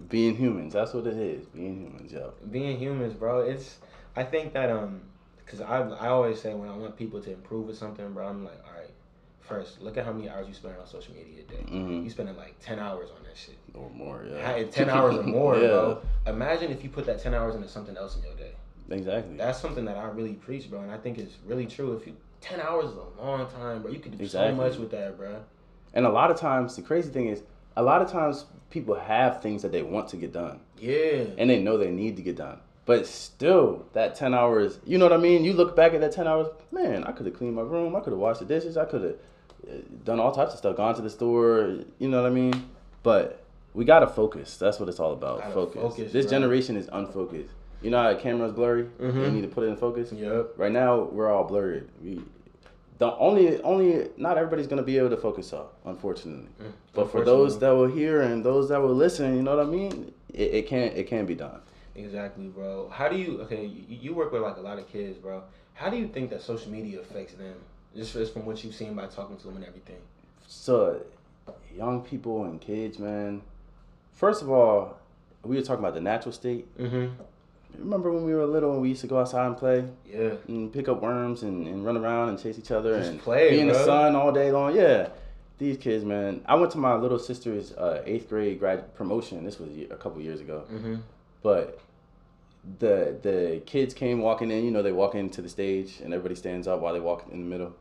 being 0.08 0.37
humans. 0.37 0.72
That's 0.72 0.92
what 0.94 1.06
it 1.06 1.16
is. 1.16 1.44
Being 1.46 1.80
humans, 1.82 2.12
yo. 2.12 2.32
being 2.50 2.78
humans, 2.78 3.14
bro. 3.14 3.40
It's 3.40 3.78
I 4.16 4.24
think 4.24 4.52
that 4.54 4.70
um, 4.70 5.02
cause 5.46 5.61
I 5.61 5.80
I 5.83 6.09
always 6.09 6.40
say 6.40 6.54
when 6.54 6.68
I 6.68 6.76
want 6.76 6.96
people 6.96 7.20
to 7.22 7.33
improve 7.33 7.66
with 7.66 7.78
something, 7.78 8.12
bro, 8.12 8.26
I'm 8.28 8.44
like, 8.44 8.61
all 8.66 8.78
right, 8.80 8.90
first 9.40 9.80
look 9.83 9.96
at 9.96 10.04
how 10.04 10.12
many 10.12 10.28
hours 10.28 10.48
you 10.48 10.54
spend 10.54 10.74
on 10.78 10.87
social 10.87 11.14
media 11.14 11.42
a 11.46 11.50
day. 11.52 11.64
Mhm. 11.72 12.04
You 12.04 12.11
spending 12.11 12.37
like 12.37 12.54
ten 12.61 12.78
hours 12.78 13.11
on 13.11 13.22
that 13.24 13.37
shit. 13.37 13.57
Or 13.74 13.90
more, 13.90 14.24
yeah. 14.28 14.62
Ten 14.64 14.88
hours 14.88 15.16
or 15.16 15.22
more, 15.22 15.54
yeah. 15.61 15.68
bro. 15.68 16.02
Imagine 16.26 16.70
if 16.70 16.83
you 16.83 16.90
put 16.90 17.07
that 17.07 17.20
ten 17.22 17.35
hours 17.35 17.54
into 17.54 17.68
something 17.68 17.96
else 17.96 18.16
in 18.16 18.22
your 18.22 18.35
day. 18.37 18.52
Exactly. 18.90 19.37
That's 19.37 19.59
something 19.61 19.85
that 19.87 19.96
I 19.96 20.04
really 20.11 20.35
preach, 20.35 20.68
bro, 20.70 20.80
and 20.80 20.90
I 20.90 20.98
think 20.98 21.18
it's 21.18 21.35
really 21.46 21.66
true. 21.66 21.96
If 21.96 22.07
you 22.07 22.16
ten 22.40 22.61
hours 22.61 22.90
is 22.90 22.96
a 22.96 23.22
long 23.22 23.48
time, 23.50 23.83
bro. 23.83 23.90
You 23.90 23.98
could 23.98 24.16
do 24.18 24.22
Exactly. 24.24 24.50
so 24.52 24.57
much 24.57 24.76
with 24.78 24.90
that, 24.90 25.16
bro. 25.16 25.37
And 25.94 26.04
a 26.07 26.11
lot 26.11 26.30
of 26.30 26.37
times, 26.37 26.76
the 26.76 26.83
crazy 26.83 27.11
thing 27.11 27.28
is, 27.28 27.42
a 27.76 27.83
lot 27.83 28.02
of 28.02 28.11
times 28.11 28.44
people 28.70 28.94
have 28.94 29.40
things 29.40 29.62
that 29.62 29.72
they 29.72 29.83
want 29.83 30.09
to 30.09 30.16
get 30.16 30.33
done, 30.33 30.61
Yeah. 30.78 31.24
and 31.38 31.48
they 31.48 31.62
know 31.62 31.78
they 31.78 31.90
need 31.90 32.16
to 32.16 32.22
get 32.22 32.37
done. 32.37 32.59
But 32.87 33.07
still, 33.07 33.87
that 33.94 34.14
ten 34.14 34.35
hours, 34.35 34.79
you 34.85 34.99
know 34.99 35.07
what 35.07 35.12
I 35.12 35.16
mean? 35.16 35.44
You 35.44 35.55
look 35.55 35.75
back 35.75 35.94
at 35.94 36.01
that 36.03 36.12
ten 36.12 36.27
hours, 36.27 36.49
man. 36.70 37.05
I 37.05 37.12
could 37.12 37.25
have 37.27 37.35
cleaned 37.37 37.57
my 37.57 37.62
room. 37.62 37.97
I 37.97 38.01
could 38.01 38.12
have 38.12 38.20
washed 38.20 38.40
the 38.40 38.47
dishes. 38.47 38.77
I 38.77 38.85
could 38.85 39.03
have 39.03 40.05
done 40.05 40.20
all 40.20 40.33
types 40.33 40.53
of 40.53 40.59
stuff. 40.59 40.77
Gone 40.77 40.94
to 40.94 41.03
the 41.03 41.09
store. 41.11 41.79
You 41.99 42.09
know 42.09 42.23
what 42.23 42.31
I 42.31 42.35
mean? 42.35 42.68
But 43.03 43.42
we 43.73 43.85
gotta 43.87 44.07
focus. 44.07 44.57
That's 44.59 44.79
what 44.79 44.88
it's 44.90 45.01
all 45.01 45.12
about. 45.12 45.40
Gotta 45.40 45.55
Focus. 45.55 45.83
focus, 45.83 46.12
this 46.12 46.27
bro. 46.27 46.31
generation 46.31 46.77
is 46.77 46.88
unfocused. 46.92 47.55
You 47.81 47.90
know 47.90 48.03
how 48.03 48.11
a 48.11 48.16
camera's 48.16 48.53
blurry? 48.53 48.85
Mhm. 49.01 49.25
You 49.25 49.31
need 49.31 49.42
to 49.42 49.49
put 49.49 49.64
it 49.64 49.68
in 49.68 49.77
focus. 49.77 50.12
Yep. 50.12 50.53
Right 50.57 50.73
now, 50.73 51.03
we're 51.05 51.31
all 51.31 51.44
blurred. 51.44 51.88
We, 52.03 52.20
the 52.99 53.14
only, 53.16 53.61
only, 53.62 54.09
not 54.16 54.37
everybody's 54.38 54.66
gonna 54.66 54.83
be 54.83 54.97
able 54.99 55.11
to 55.11 55.16
focus 55.16 55.53
up, 55.53 55.75
unfortunately. 55.87 56.49
But 56.94 57.11
for 57.11 57.25
those 57.25 57.59
that 57.59 57.70
will 57.70 57.88
hear 57.88 58.23
and 58.23 58.44
those 58.44 58.68
that 58.68 58.81
will 58.81 58.94
listen, 58.94 59.37
you 59.37 59.42
know 59.42 59.57
what 59.57 59.66
I 59.66 59.68
mean? 59.68 60.12
It, 60.33 60.55
it 60.55 60.66
can, 60.66 60.92
it 60.92 61.07
can 61.07 61.27
be 61.27 61.35
done. 61.35 61.61
Exactly, 61.96 62.46
bro. 62.48 62.88
How 62.92 63.09
do 63.09 63.16
you? 63.16 63.40
Okay, 63.42 63.66
you, 63.66 64.14
work 64.14 64.33
with 64.33 64.42
like 64.42 64.57
a 64.57 64.61
lot 64.61 64.78
of 64.78 64.88
kids, 64.90 65.16
bro. 65.18 65.42
How 65.74 65.90
do 65.90 65.96
you 65.96 66.09
think 66.09 66.30
that 66.30 66.42
social 66.42 66.70
media 66.70 67.00
affects 67.00 67.35
them? 67.35 67.54
Just, 67.96 68.12
just 68.12 68.33
from 68.33 68.44
what 68.46 68.62
you've 68.64 68.74
seen 68.74 68.94
by 68.94 69.07
talking 69.07 69.37
to 69.37 69.46
them 69.46 69.57
and 69.57 69.64
everything. 69.64 69.98
So, 70.46 71.00
young 71.76 72.02
people 72.02 72.44
and 72.44 72.61
kids, 72.61 72.98
man. 72.98 73.42
First 74.12 74.42
of 74.42 74.50
all, 74.50 74.98
we 75.44 75.57
were 75.57 75.62
talking 75.62 75.85
about 75.85 75.94
the 75.94 76.00
natural 76.00 76.33
state. 76.33 76.66
Mm-hmm. 76.78 77.12
Remember 77.78 78.12
when 78.12 78.24
we 78.24 78.35
were 78.35 78.46
little 78.46 78.72
and 78.72 78.83
we 78.83 78.90
used 78.90 79.00
to 79.00 79.07
go 79.09 79.18
outside 79.18 79.46
and 79.46 79.57
play 79.57 79.85
Yeah. 80.07 80.35
and 80.46 80.72
pick 80.72 80.88
up 80.88 81.02
worms 81.02 81.42
and, 81.42 81.66
and 81.66 81.85
run 81.85 81.96
around 81.96 82.28
and 82.28 82.40
chase 82.40 82.57
each 82.59 82.70
other 82.70 82.98
Just 82.98 83.11
and 83.11 83.20
play, 83.20 83.50
be 83.50 83.61
in 83.61 83.68
the 83.68 83.74
sun 83.74 84.14
all 84.14 84.30
day 84.30 84.52
long? 84.52 84.76
Yeah. 84.76 85.09
These 85.59 85.78
kids, 85.78 86.04
man. 86.04 86.40
I 86.46 86.54
went 86.57 86.72
to 86.72 86.78
my 86.78 86.94
little 86.94 87.18
sister's 87.18 87.72
uh, 87.72 88.02
eighth 88.07 88.28
grade 88.28 88.59
grad 88.59 88.94
promotion. 88.94 89.44
This 89.44 89.59
was 89.59 89.70
a 89.70 89.92
a 89.92 89.96
couple 89.96 90.20
years 90.20 90.40
ago. 90.40 90.64
Mm-hmm. 90.72 90.96
But 91.44 91.78
the 92.78 93.18
the 93.20 93.62
kids 93.66 93.92
came 93.92 94.20
walking 94.20 94.50
in. 94.50 94.64
You 94.64 94.70
know, 94.70 94.83
they 94.83 94.92
walk 94.92 95.14
into 95.14 95.42
the 95.42 95.48
stage 95.48 96.00
and 96.02 96.12
everybody 96.12 96.35
stands 96.35 96.66
up 96.66 96.80
while 96.80 96.94
they 96.94 97.00
walk 97.00 97.26
in 97.30 97.38
the 97.38 97.46
middle. 97.46 97.76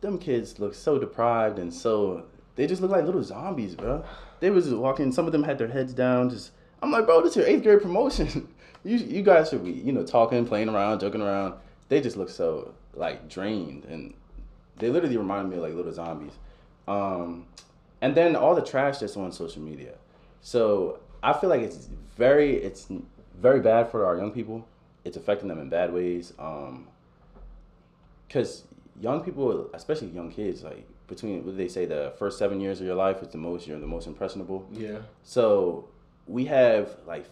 Them 0.00 0.18
kids 0.18 0.58
look 0.58 0.74
so 0.74 0.98
deprived 0.98 1.58
and 1.58 1.72
so 1.72 2.24
they 2.56 2.66
just 2.66 2.80
look 2.80 2.90
like 2.90 3.04
little 3.04 3.22
zombies, 3.22 3.74
bro. 3.74 4.02
They 4.40 4.48
was 4.48 4.64
just 4.64 4.76
walking. 4.76 5.12
Some 5.12 5.26
of 5.26 5.32
them 5.32 5.42
had 5.42 5.58
their 5.58 5.68
heads 5.68 5.92
down. 5.92 6.30
Just 6.30 6.52
I'm 6.82 6.90
like, 6.90 7.04
bro, 7.04 7.20
this 7.20 7.32
is 7.32 7.36
your 7.36 7.46
eighth 7.46 7.62
grade 7.62 7.82
promotion. 7.82 8.48
you 8.84 8.96
you 8.96 9.22
guys 9.22 9.50
should 9.50 9.62
be 9.62 9.72
you 9.72 9.92
know 9.92 10.04
talking, 10.04 10.46
playing 10.46 10.70
around, 10.70 11.00
joking 11.00 11.20
around. 11.20 11.54
They 11.90 12.00
just 12.00 12.16
look 12.16 12.30
so 12.30 12.72
like 12.94 13.28
drained 13.28 13.84
and 13.84 14.14
they 14.78 14.88
literally 14.88 15.18
remind 15.18 15.50
me 15.50 15.56
of 15.56 15.62
like 15.62 15.74
little 15.74 15.92
zombies. 15.92 16.32
Um, 16.88 17.46
and 18.00 18.14
then 18.14 18.34
all 18.34 18.54
the 18.54 18.62
trash 18.62 18.98
that's 18.98 19.14
on 19.18 19.30
social 19.30 19.60
media. 19.60 19.92
So 20.40 21.00
I 21.24 21.32
feel 21.32 21.48
like 21.48 21.62
it's 21.62 21.88
very 22.16 22.54
it's 22.56 22.86
very 23.40 23.60
bad 23.60 23.90
for 23.90 24.04
our 24.04 24.16
young 24.16 24.30
people. 24.30 24.68
It's 25.04 25.16
affecting 25.16 25.48
them 25.48 25.58
in 25.58 25.70
bad 25.70 25.92
ways. 25.92 26.34
Um, 26.38 26.86
cause 28.28 28.64
young 29.00 29.22
people, 29.22 29.70
especially 29.72 30.08
young 30.08 30.30
kids, 30.30 30.62
like 30.62 30.86
between 31.08 31.44
what 31.44 31.56
they 31.56 31.68
say 31.68 31.86
the 31.86 32.12
first 32.18 32.38
seven 32.38 32.60
years 32.60 32.80
of 32.80 32.86
your 32.86 32.94
life 32.94 33.22
is 33.22 33.28
the 33.28 33.38
most 33.38 33.66
you're 33.66 33.78
the 33.78 33.86
most 33.86 34.06
impressionable. 34.06 34.68
Yeah. 34.70 34.98
So 35.22 35.88
we 36.26 36.44
have 36.44 36.94
like 37.06 37.24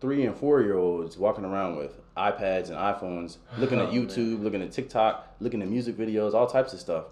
three 0.00 0.24
and 0.24 0.36
four 0.36 0.62
year 0.62 0.78
olds 0.78 1.18
walking 1.18 1.44
around 1.44 1.76
with 1.76 2.00
iPads 2.16 2.68
and 2.68 2.76
iPhones, 2.76 3.38
looking 3.58 3.80
at 3.80 3.88
Oh, 3.90 3.92
YouTube, 3.92 4.42
looking 4.44 4.62
at 4.62 4.70
TikTok, 4.70 5.34
looking 5.40 5.60
at 5.60 5.68
music 5.68 5.96
videos, 5.96 6.34
all 6.34 6.46
types 6.46 6.72
of 6.72 6.78
stuff, 6.78 7.06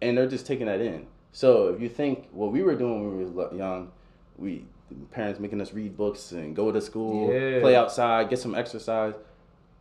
and 0.00 0.16
they're 0.16 0.26
just 0.26 0.46
taking 0.46 0.66
that 0.66 0.80
in. 0.80 1.06
So 1.32 1.68
if 1.68 1.82
you 1.82 1.90
think 1.90 2.28
what 2.32 2.50
we 2.50 2.62
were 2.62 2.74
doing 2.74 3.04
when 3.04 3.18
we 3.18 3.24
were 3.24 3.54
young, 3.54 3.92
we 4.36 4.64
parents 5.10 5.40
making 5.40 5.60
us 5.60 5.72
read 5.72 5.96
books 5.96 6.32
and 6.32 6.54
go 6.54 6.70
to 6.72 6.80
school, 6.80 7.32
Yeah. 7.32 7.60
play 7.60 7.76
outside, 7.76 8.28
get 8.30 8.38
some 8.38 8.54
exercise, 8.54 9.14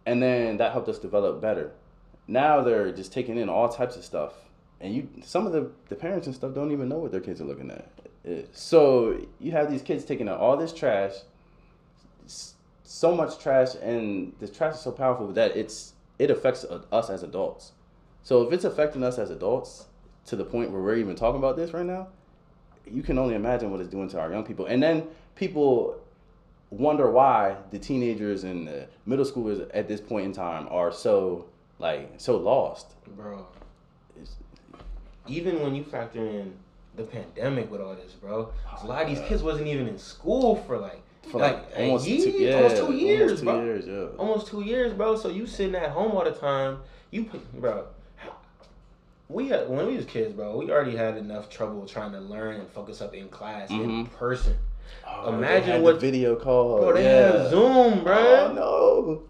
and 0.06 0.22
then 0.22 0.58
that 0.58 0.72
helped 0.72 0.90
us 0.90 1.00
develop 1.00 1.42
better. 1.42 1.72
Now 2.28 2.62
they're 2.62 2.92
just 2.92 3.12
taking 3.12 3.38
in 3.38 3.50
all 3.50 3.70
types 3.70 3.96
of 3.96 4.04
stuff, 4.04 4.34
and 4.80 4.94
you 4.94 5.08
some 5.24 5.46
of 5.48 5.52
the 5.54 5.72
the 5.90 5.96
parents 5.96 6.28
and 6.28 6.36
stuff 6.36 6.54
don't 6.54 6.72
even 6.72 6.88
know 6.90 6.98
what 7.00 7.12
their 7.12 7.22
kids 7.22 7.42
are 7.42 7.46
looking 7.46 7.72
at. 7.72 7.88
Uh, 8.28 8.42
So 8.52 9.18
you 9.40 9.52
have 9.52 9.70
these 9.72 9.82
kids 9.82 10.06
taking 10.06 10.28
out 10.30 10.40
all 10.40 10.56
this 10.58 10.72
trash, 10.74 11.14
so 12.84 13.16
much 13.16 13.40
trash, 13.40 13.76
and 13.82 14.34
this 14.40 14.52
trash 14.52 14.76
is 14.76 14.82
so 14.82 14.92
powerful 14.92 15.28
that 15.34 15.56
it's 15.56 15.94
it 16.18 16.30
affects 16.30 16.66
us 16.92 17.10
as 17.10 17.24
adults. 17.24 17.72
So 18.24 18.42
if 18.44 18.52
it's 18.54 18.66
affecting 18.66 19.04
us 19.04 19.18
as 19.18 19.30
adults 19.32 19.86
to 20.26 20.36
the 20.36 20.44
point 20.44 20.72
where 20.72 20.82
we're 20.82 20.98
even 20.98 21.16
talking 21.16 21.40
about 21.40 21.56
this 21.56 21.72
right 21.74 21.86
now, 21.86 22.08
you 22.92 23.04
can 23.04 23.18
only 23.18 23.36
imagine 23.36 23.72
what 23.72 23.80
it's 23.80 23.90
doing 23.90 24.10
to 24.10 24.20
our 24.20 24.32
young 24.32 24.44
people. 24.44 24.66
And 24.68 24.82
then 24.82 25.08
people 25.36 26.00
wonder 26.72 27.10
why 27.10 27.56
the 27.72 27.80
teenagers 27.80 28.44
and 28.44 28.68
the 28.68 28.88
middle 29.06 29.26
schoolers 29.26 29.68
at 29.74 29.88
this 29.88 30.00
point 30.02 30.26
in 30.26 30.34
time 30.34 30.68
are 30.70 30.92
so 30.92 31.46
like 31.80 32.12
so 32.18 32.38
lost. 32.38 32.88
Bro. 33.16 33.46
It's- 34.16 34.36
Even 35.28 35.62
when 35.62 35.76
you 35.76 35.84
factor 35.84 36.26
in 36.26 36.54
the 36.96 37.04
pandemic 37.04 37.72
with 37.72 37.82
all 37.82 37.96
this, 37.96 38.14
bro, 38.14 38.50
a 38.82 38.86
lot 38.86 39.04
of 39.04 39.08
these 39.10 39.20
Oh, 39.20 39.28
kids 39.28 39.42
wasn't 39.44 39.68
even 39.68 39.88
in 39.88 39.98
school 39.98 40.56
for 40.68 40.78
like 40.78 41.02
For 41.32 41.40
like, 41.40 41.56
like, 41.72 41.80
almost 41.80 42.08
year, 42.08 42.26
two, 42.26 42.32
yeah, 42.38 42.56
almost 42.56 42.78
two 42.78 42.94
years, 42.94 43.22
almost 43.22 43.40
two 43.40 43.46
bro. 43.46 43.64
years, 43.64 43.88
yeah. 43.88 44.18
Almost 44.20 44.48
two 44.48 44.62
years, 44.62 44.94
bro. 44.94 45.16
So 45.16 45.30
you 45.30 45.46
sitting 45.46 45.76
at 45.76 45.90
home 45.92 46.12
all 46.12 46.24
the 46.24 46.32
time. 46.32 46.80
You, 47.12 47.30
bro. 47.56 47.86
We 49.30 49.48
had, 49.50 49.70
when 49.70 49.86
we 49.86 49.96
was 49.96 50.06
kids, 50.06 50.34
bro. 50.34 50.58
We 50.58 50.72
already 50.72 50.96
had 50.96 51.16
enough 51.18 51.50
trouble 51.50 51.86
trying 51.86 52.12
to 52.14 52.20
learn 52.20 52.56
and 52.60 52.68
focus 52.70 53.00
up 53.00 53.14
in 53.14 53.30
class 53.30 53.70
in 53.70 54.06
Mhm. 54.08 54.12
person. 54.12 54.56
Oh, 55.08 55.30
Imagine 55.30 55.66
they 55.68 55.72
had 55.74 55.82
what- 55.84 55.94
the 55.96 56.00
video 56.00 56.36
call. 56.36 56.80
Bro, 56.80 56.94
they 56.94 57.04
yeah. 57.04 57.32
had 57.44 57.50
Zoom, 57.52 58.04
bro. 58.04 58.16
Oh 58.18 58.54
no. 58.54 59.22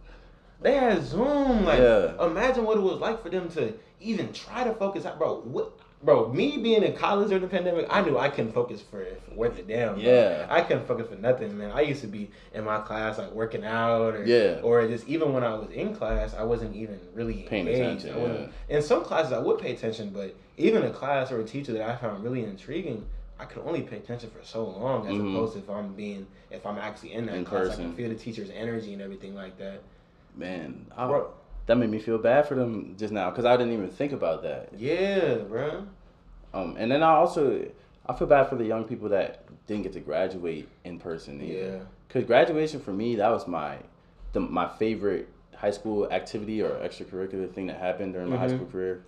They 0.62 0.73
had 0.75 1.03
Zoom. 1.03 1.65
Like, 1.65 1.79
Yeah. 1.79 2.25
imagine 2.25 2.65
what 2.65 2.77
it 2.77 2.81
was 2.81 2.99
like 2.99 3.21
for 3.21 3.29
them 3.29 3.49
to 3.49 3.73
even 3.99 4.31
try 4.31 4.63
to 4.63 4.73
focus. 4.73 5.05
Bro, 5.17 5.41
what? 5.43 5.71
Bro, 6.01 6.29
me 6.31 6.57
being 6.57 6.83
in 6.83 6.93
college 6.93 7.27
during 7.27 7.41
the 7.43 7.49
pandemic, 7.49 7.85
I 7.89 8.01
knew 8.01 8.17
I 8.17 8.29
couldn't 8.29 8.53
focus 8.53 8.81
for, 8.81 9.03
for 9.27 9.35
worth 9.35 9.59
a 9.59 9.63
damn. 9.63 9.95
bro. 9.95 10.03
Yeah. 10.03 10.47
I 10.49 10.62
couldn't 10.62 10.88
focus 10.88 11.07
for 11.09 11.15
nothing, 11.15 11.57
man. 11.57 11.71
I 11.71 11.81
used 11.81 11.99
to 12.01 12.07
be 12.07 12.31
in 12.53 12.63
my 12.63 12.79
class 12.79 13.17
like 13.17 13.31
working 13.33 13.65
out, 13.65 14.15
or 14.15 14.23
Yeah. 14.23 14.62
or 14.63 14.88
just 14.88 15.05
even 15.09 15.33
when 15.33 15.43
I 15.43 15.53
was 15.55 15.69
in 15.71 15.93
class, 15.93 16.33
I 16.33 16.43
wasn't 16.43 16.73
even 16.73 16.99
really 17.13 17.45
Paying 17.49 17.67
engaged. 17.67 18.05
attention, 18.05 18.21
wasn't- 18.21 18.51
In 18.69 18.81
some 18.81 19.03
classes, 19.03 19.33
I 19.33 19.39
would 19.39 19.59
pay 19.59 19.73
attention, 19.73 20.12
but 20.12 20.33
even 20.57 20.83
a 20.83 20.89
class 20.89 21.33
or 21.33 21.41
a 21.41 21.43
teacher 21.43 21.73
that 21.73 21.81
I 21.89 21.95
found 21.97 22.23
really 22.23 22.45
intriguing. 22.45 23.05
I 23.38 23.45
could 23.45 23.63
only 23.65 23.81
pay 23.81 23.97
attention 23.97 24.29
for 24.29 24.43
so 24.45 24.65
long, 24.65 25.05
as 25.07 25.13
Mhm. 25.13 25.33
opposed 25.33 25.53
to 25.53 25.59
if 25.59 25.69
I'm 25.69 25.93
being, 25.95 26.27
if 26.51 26.65
I'm 26.65 26.77
actually 26.77 27.13
in 27.13 27.25
that 27.25 27.35
In 27.35 27.45
class, 27.45 27.71
I 27.71 27.75
can 27.75 27.93
feel 27.93 28.07
the 28.09 28.15
teacher's 28.15 28.49
energy 28.53 28.93
and 28.93 29.01
everything 29.01 29.33
like 29.35 29.57
that. 29.57 29.79
Man, 30.35 30.85
I, 30.95 31.07
Bro, 31.07 31.27
that 31.69 31.75
made 31.77 31.91
me 31.91 31.99
feel 31.99 32.17
bad 32.17 32.47
for 32.47 32.55
them 32.55 32.95
just 32.97 33.13
now 33.13 33.29
because 33.29 33.45
I 33.45 33.55
didn't 33.55 33.73
even 33.73 33.91
think 33.91 34.12
about 34.12 34.41
that. 34.41 34.69
Yeah, 34.75 35.36
bro. 35.36 35.86
Um, 36.51 36.75
and 36.79 36.91
then 36.91 37.03
I 37.03 37.12
also 37.12 37.63
I 38.08 38.13
feel 38.15 38.25
bad 38.25 38.49
for 38.49 38.55
the 38.55 38.65
young 38.65 38.86
people 38.86 39.10
that 39.10 39.45
didn't 39.67 39.84
get 39.84 39.93
to 39.93 39.99
graduate 39.99 40.67
in 40.84 40.97
person. 40.97 41.39
Either. 41.39 41.53
Yeah. 41.53 41.79
Cause 42.10 42.23
graduation 42.23 42.79
for 42.79 42.91
me 42.91 43.17
that 43.17 43.29
was 43.29 43.47
my 43.47 43.77
the 44.34 44.39
my 44.39 44.67
favorite 44.67 45.29
high 45.55 45.69
school 45.69 46.12
activity 46.12 46.60
or 46.63 46.71
extracurricular 46.71 47.53
thing 47.53 47.67
that 47.67 47.77
happened 47.77 48.13
during 48.13 48.32
my 48.32 48.38
high 48.38 48.47
Mhm. 48.47 48.55
school 48.55 48.65
career. 48.71 49.03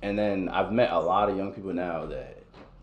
And 0.00 0.16
then 0.16 0.48
I've 0.50 0.70
met 0.70 0.92
a 0.92 1.00
lot 1.00 1.28
of 1.28 1.36
young 1.36 1.52
people 1.52 1.72
now 1.72 2.06
that 2.06 2.36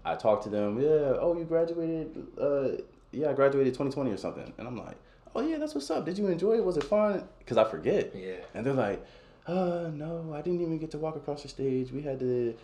I 0.03 0.15
talk 0.15 0.43
to 0.43 0.49
them. 0.49 0.77
Yeah, 0.77 1.15
oh, 1.21 1.33
you 1.37 1.45
graduated. 1.45 2.27
Uh, 2.37 2.83
yeah, 3.13 3.29
I 3.29 3.33
graduated 3.33 3.73
2020 3.75 4.11
or 4.11 4.17
something. 4.17 4.51
And 4.57 4.67
I'm 4.67 4.75
like, 4.75 4.97
oh 5.35 5.41
yeah, 5.41 5.57
that's 5.57 5.75
what's 5.75 5.89
up. 5.91 6.05
Did 6.05 6.17
you 6.17 6.27
enjoy 6.27 6.53
it? 6.53 6.63
Was 6.63 6.77
it 6.77 6.83
fun? 6.85 7.27
Cause 7.45 7.57
I 7.57 7.63
forget. 7.65 8.13
Yeah. 8.15 8.35
And 8.53 8.65
they're 8.65 8.73
like, 8.73 9.05
uh, 9.47 9.89
no, 9.93 10.33
I 10.33 10.41
didn't 10.41 10.61
even 10.61 10.79
get 10.79 10.91
to 10.91 10.97
walk 10.97 11.15
across 11.15 11.43
the 11.43 11.49
stage. 11.49 11.91
We 11.91 12.01
had 12.01 12.19
to 12.19 12.55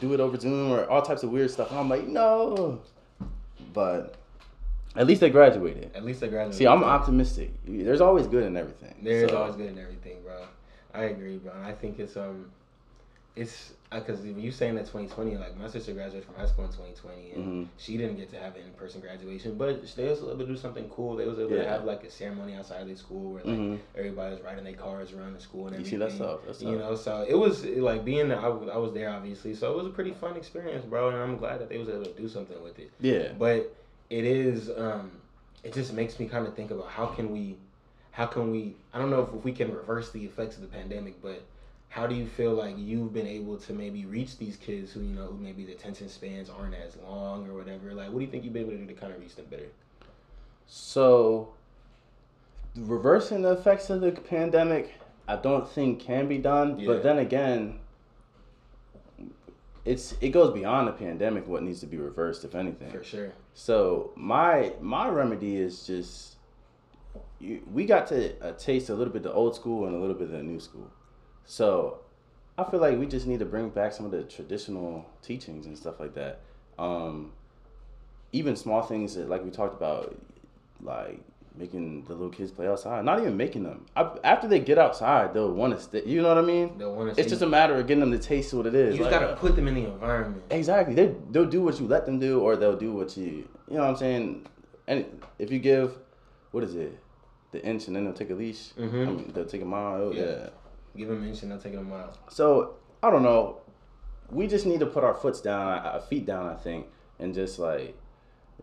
do 0.00 0.12
it 0.12 0.20
over 0.20 0.38
Zoom 0.38 0.72
or 0.72 0.84
all 0.90 1.00
types 1.02 1.22
of 1.22 1.30
weird 1.30 1.50
stuff. 1.50 1.70
And 1.70 1.78
I'm 1.80 1.88
like, 1.88 2.06
no. 2.06 2.80
But 3.72 4.16
at 4.96 5.06
least 5.06 5.20
they 5.20 5.30
graduated. 5.30 5.92
At 5.94 6.04
least 6.04 6.22
I 6.22 6.26
graduated. 6.28 6.58
See, 6.58 6.66
I'm 6.66 6.84
optimistic. 6.84 7.52
There's 7.66 8.00
always 8.00 8.26
good 8.26 8.44
in 8.44 8.56
everything. 8.56 8.94
There's 9.02 9.30
So, 9.30 9.38
always 9.38 9.56
good 9.56 9.70
in 9.70 9.78
everything, 9.78 10.18
bro. 10.22 10.44
I 10.94 11.04
agree, 11.04 11.36
bro. 11.36 11.52
I 11.64 11.72
think 11.72 11.98
it's 11.98 12.16
um, 12.16 12.50
it's 13.36 13.72
because 13.92 14.24
you 14.24 14.50
saying 14.50 14.74
that 14.74 14.86
2020, 14.86 15.36
like 15.36 15.56
my 15.58 15.68
sister 15.68 15.92
graduated 15.92 16.24
from 16.24 16.34
high 16.34 16.46
school 16.46 16.64
in 16.64 16.70
2020, 16.72 17.30
and 17.32 17.44
Mhm. 17.66 17.68
she 17.76 17.96
didn't 17.96 18.16
get 18.16 18.30
to 18.30 18.38
have 18.38 18.56
an 18.56 18.62
in-person 18.62 19.00
graduation, 19.00 19.56
but 19.56 19.80
they 19.94 20.08
was 20.08 20.20
able 20.22 20.38
to 20.38 20.46
do 20.46 20.56
something 20.56 20.88
cool. 20.88 21.14
They 21.16 21.26
was 21.26 21.38
able 21.38 21.50
to 21.50 21.64
have 21.68 21.84
like 21.84 22.02
a 22.02 22.10
ceremony 22.10 22.54
outside 22.54 22.82
of 22.82 22.88
the 22.88 22.96
school 22.96 23.34
where 23.34 23.44
like 23.44 23.54
Mhm. 23.58 23.78
everybody 23.94 24.34
was 24.34 24.42
riding 24.42 24.64
their 24.64 24.72
cars 24.74 25.12
around 25.12 25.34
the 25.34 25.40
school 25.40 25.66
and 25.66 25.76
everything. 25.76 26.00
You 26.00 26.08
see, 26.10 26.16
that's 26.16 26.18
tough. 26.18 26.40
That's 26.46 26.62
You 26.62 26.76
know, 26.78 26.94
so 26.96 27.24
it 27.28 27.34
was 27.38 27.64
like 27.64 28.04
being 28.04 28.28
there. 28.28 28.40
I, 28.40 28.48
was- 28.48 28.68
I 28.68 28.76
was 28.76 28.92
there 28.92 29.10
obviously, 29.10 29.54
so 29.54 29.70
it 29.72 29.76
was 29.76 29.86
a 29.86 29.90
pretty 29.90 30.12
fun 30.12 30.36
experience, 30.36 30.84
bro. 30.84 31.08
And 31.10 31.16
I'm 31.18 31.36
glad 31.36 31.60
that 31.60 31.68
they 31.68 31.78
was 31.78 31.88
able 31.88 32.04
to 32.06 32.12
do 32.12 32.28
something 32.28 32.60
with 32.62 32.78
it. 32.80 32.90
Yeah. 33.00 33.32
But 33.38 33.72
it 34.10 34.24
is, 34.24 34.70
um, 34.76 35.12
it 35.62 35.72
just 35.72 35.92
makes 35.92 36.18
me 36.18 36.26
kind 36.26 36.46
of 36.46 36.54
think 36.54 36.70
about 36.70 36.88
how 36.88 37.06
can 37.06 37.30
we, 37.32 37.56
how 38.10 38.26
can 38.26 38.50
we? 38.50 38.74
I 38.92 38.98
don't 38.98 39.10
know 39.10 39.20
if 39.22 39.44
we 39.44 39.52
can 39.52 39.72
reverse 39.72 40.10
the 40.10 40.24
effects 40.24 40.56
of 40.56 40.62
the 40.62 40.68
pandemic, 40.68 41.20
but 41.22 41.42
how 41.96 42.06
do 42.06 42.14
you 42.14 42.26
feel 42.26 42.52
like 42.52 42.74
you've 42.76 43.14
been 43.14 43.26
able 43.26 43.56
to 43.56 43.72
maybe 43.72 44.04
reach 44.04 44.36
these 44.36 44.56
kids 44.58 44.92
who 44.92 45.00
you 45.00 45.14
know 45.14 45.28
who 45.28 45.38
maybe 45.38 45.64
the 45.64 45.72
attention 45.72 46.10
spans 46.10 46.50
aren't 46.50 46.74
as 46.74 46.94
long 46.96 47.48
or 47.48 47.54
whatever? 47.54 47.94
Like, 47.94 48.10
what 48.10 48.18
do 48.18 48.24
you 48.26 48.30
think 48.30 48.44
you've 48.44 48.52
been 48.52 48.64
able 48.64 48.72
to 48.72 48.78
do 48.78 48.86
to 48.86 48.92
kind 48.92 49.14
of 49.14 49.18
reach 49.18 49.34
them 49.34 49.46
better? 49.46 49.68
So, 50.66 51.54
reversing 52.76 53.40
the 53.40 53.52
effects 53.52 53.88
of 53.88 54.02
the 54.02 54.12
pandemic, 54.12 54.92
I 55.26 55.36
don't 55.36 55.66
think 55.66 56.00
can 56.00 56.28
be 56.28 56.36
done. 56.36 56.78
Yeah. 56.78 56.86
But 56.86 57.02
then 57.02 57.18
again, 57.18 57.78
it's 59.86 60.16
it 60.20 60.30
goes 60.30 60.52
beyond 60.52 60.88
the 60.88 60.92
pandemic. 60.92 61.48
What 61.48 61.62
needs 61.62 61.80
to 61.80 61.86
be 61.86 61.96
reversed, 61.96 62.44
if 62.44 62.54
anything. 62.54 62.90
For 62.90 63.04
sure. 63.04 63.32
So 63.54 64.12
my 64.16 64.74
my 64.82 65.08
remedy 65.08 65.56
is 65.56 65.86
just 65.86 66.36
you, 67.40 67.62
we 67.72 67.86
got 67.86 68.06
to 68.08 68.38
uh, 68.46 68.52
taste 68.52 68.90
a 68.90 68.94
little 68.94 69.14
bit 69.14 69.22
the 69.22 69.32
old 69.32 69.56
school 69.56 69.86
and 69.86 69.96
a 69.96 69.98
little 69.98 70.14
bit 70.14 70.24
of 70.24 70.32
the 70.32 70.42
new 70.42 70.60
school. 70.60 70.90
So 71.46 72.00
I 72.58 72.64
feel 72.64 72.80
like 72.80 72.98
we 72.98 73.06
just 73.06 73.26
need 73.26 73.38
to 73.38 73.44
bring 73.46 73.68
back 73.70 73.92
some 73.92 74.04
of 74.04 74.12
the 74.12 74.22
traditional 74.24 75.06
teachings 75.22 75.66
and 75.66 75.76
stuff 75.76 76.00
like 76.00 76.14
that. 76.14 76.40
Um, 76.78 77.32
even 78.32 78.56
small 78.56 78.82
things 78.82 79.14
that 79.14 79.28
like 79.28 79.44
we 79.44 79.50
talked 79.50 79.74
about, 79.74 80.16
like 80.82 81.20
making 81.58 82.04
the 82.04 82.12
little 82.12 82.28
kids 82.28 82.50
play 82.50 82.68
outside. 82.68 83.04
Not 83.04 83.20
even 83.20 83.36
making 83.36 83.62
them. 83.62 83.86
I, 83.96 84.10
after 84.24 84.46
they 84.46 84.58
get 84.60 84.76
outside, 84.78 85.32
they'll 85.32 85.52
want 85.52 85.74
to 85.76 85.82
stay. 85.82 86.02
You 86.04 86.20
know 86.22 86.28
what 86.28 86.38
I 86.38 86.42
mean? 86.42 86.76
They'll 86.76 86.94
want 86.94 87.14
to. 87.14 87.20
It's 87.20 87.30
just 87.30 87.42
a 87.42 87.46
matter 87.46 87.74
of 87.76 87.86
getting 87.86 88.00
them 88.00 88.12
to 88.12 88.18
taste 88.18 88.52
what 88.52 88.66
it 88.66 88.74
is. 88.74 88.96
You 88.96 89.04
just 89.04 89.10
Like, 89.10 89.20
gotta 89.20 89.36
put 89.36 89.56
them 89.56 89.68
in 89.68 89.74
the 89.74 89.84
environment. 89.86 90.42
Exactly. 90.50 90.94
They 90.94 91.14
they'll 91.30 91.46
do 91.46 91.62
what 91.62 91.80
you 91.80 91.86
let 91.86 92.04
them 92.04 92.18
do, 92.18 92.40
or 92.40 92.56
they'll 92.56 92.76
do 92.76 92.92
what 92.92 93.16
you 93.16 93.24
you 93.68 93.76
know 93.76 93.80
what 93.82 93.90
I'm 93.90 93.96
saying. 93.96 94.46
And 94.86 95.04
if 95.38 95.50
you 95.50 95.58
give, 95.58 95.96
what 96.52 96.62
is 96.62 96.74
it, 96.74 96.98
the 97.52 97.64
inch, 97.64 97.86
and 97.88 97.96
then 97.96 98.04
they'll 98.04 98.12
take 98.14 98.30
a 98.30 98.34
leash. 98.34 98.72
Mhm. 98.78 98.92
I 99.02 99.10
mean, 99.10 99.32
they'll 99.34 99.46
take 99.46 99.62
a 99.62 99.66
mile. 99.66 100.14
Yeah. 100.14 100.22
Yeah. 100.22 100.48
Give 100.96 101.08
them 101.08 101.22
an 101.22 101.28
inch 101.28 101.42
and 101.42 101.50
they'll 101.50 101.58
take 101.58 101.72
them 101.72 101.86
a 101.86 101.90
mile. 101.90 102.16
So 102.28 102.76
I 103.02 103.10
don't 103.10 103.22
know. 103.22 103.60
We 104.30 104.46
just 104.46 104.66
need 104.66 104.80
to 104.80 104.86
put 104.86 105.04
our 105.04 105.14
foots 105.14 105.40
down, 105.40 105.78
our 105.78 106.00
feet 106.00 106.26
down. 106.26 106.48
I 106.48 106.54
think, 106.54 106.86
and 107.18 107.34
just 107.34 107.58
like 107.58 107.96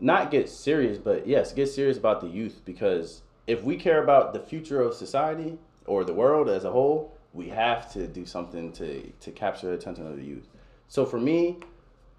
not 0.00 0.30
get 0.30 0.48
serious, 0.48 0.98
but 0.98 1.26
yes, 1.26 1.52
get 1.52 1.68
serious 1.68 1.96
about 1.96 2.20
the 2.20 2.28
youth 2.28 2.62
because 2.64 3.22
if 3.46 3.62
we 3.62 3.76
care 3.76 4.02
about 4.02 4.32
the 4.32 4.40
future 4.40 4.80
of 4.82 4.94
society 4.94 5.58
or 5.86 6.04
the 6.04 6.14
world 6.14 6.48
as 6.48 6.64
a 6.64 6.70
whole, 6.70 7.16
we 7.32 7.48
have 7.48 7.92
to 7.92 8.06
do 8.06 8.26
something 8.26 8.72
to 8.72 9.10
to 9.20 9.30
capture 9.32 9.68
the 9.68 9.74
attention 9.74 10.06
of 10.06 10.16
the 10.16 10.24
youth. 10.24 10.48
So 10.88 11.04
for 11.04 11.18
me, 11.18 11.58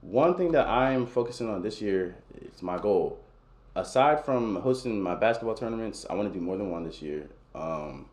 one 0.01 0.35
thing 0.35 0.51
that 0.51 0.67
I'm 0.67 1.05
focusing 1.05 1.49
on 1.49 1.61
this 1.61 1.81
year 1.81 2.15
is 2.41 2.61
my 2.61 2.77
goal. 2.77 3.19
Aside 3.75 4.23
from 4.23 4.57
hosting 4.57 5.01
my 5.01 5.15
basketball 5.15 5.55
tournaments, 5.55 6.05
I 6.09 6.13
want 6.13 6.31
to 6.31 6.37
do 6.37 6.43
more 6.43 6.57
than 6.57 6.71
one 6.71 6.83
this 6.83 7.01
year. 7.01 7.29
Um, 7.53 8.05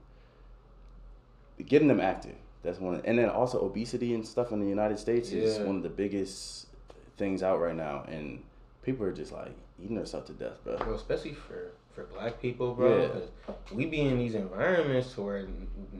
getting 1.66 1.88
them 1.88 2.00
active. 2.00 2.34
That's 2.62 2.78
one, 2.78 3.00
and 3.04 3.18
then 3.18 3.28
also 3.28 3.60
obesity 3.64 4.14
and 4.14 4.26
stuff 4.26 4.52
in 4.52 4.60
the 4.60 4.68
United 4.68 4.98
States 4.98 5.32
is 5.32 5.58
Yeah. 5.58 5.64
one 5.64 5.76
of 5.76 5.82
the 5.82 5.88
biggest 5.88 6.68
things 7.16 7.42
out 7.42 7.60
right 7.60 7.74
now, 7.74 8.04
and 8.08 8.42
people 8.82 9.04
are 9.04 9.12
just 9.12 9.32
like 9.32 9.50
eating 9.82 9.96
themselves 9.96 10.28
to 10.28 10.32
death, 10.32 10.62
bro. 10.64 10.76
Bro, 10.78 10.94
especially 10.94 11.34
for 11.34 11.72
for 11.94 12.04
black 12.04 12.40
people, 12.40 12.72
bro. 12.74 13.02
Yeah. 13.02 13.54
we 13.74 13.84
be 13.84 14.00
in 14.00 14.16
these 14.16 14.34
environments 14.34 15.14
where 15.18 15.46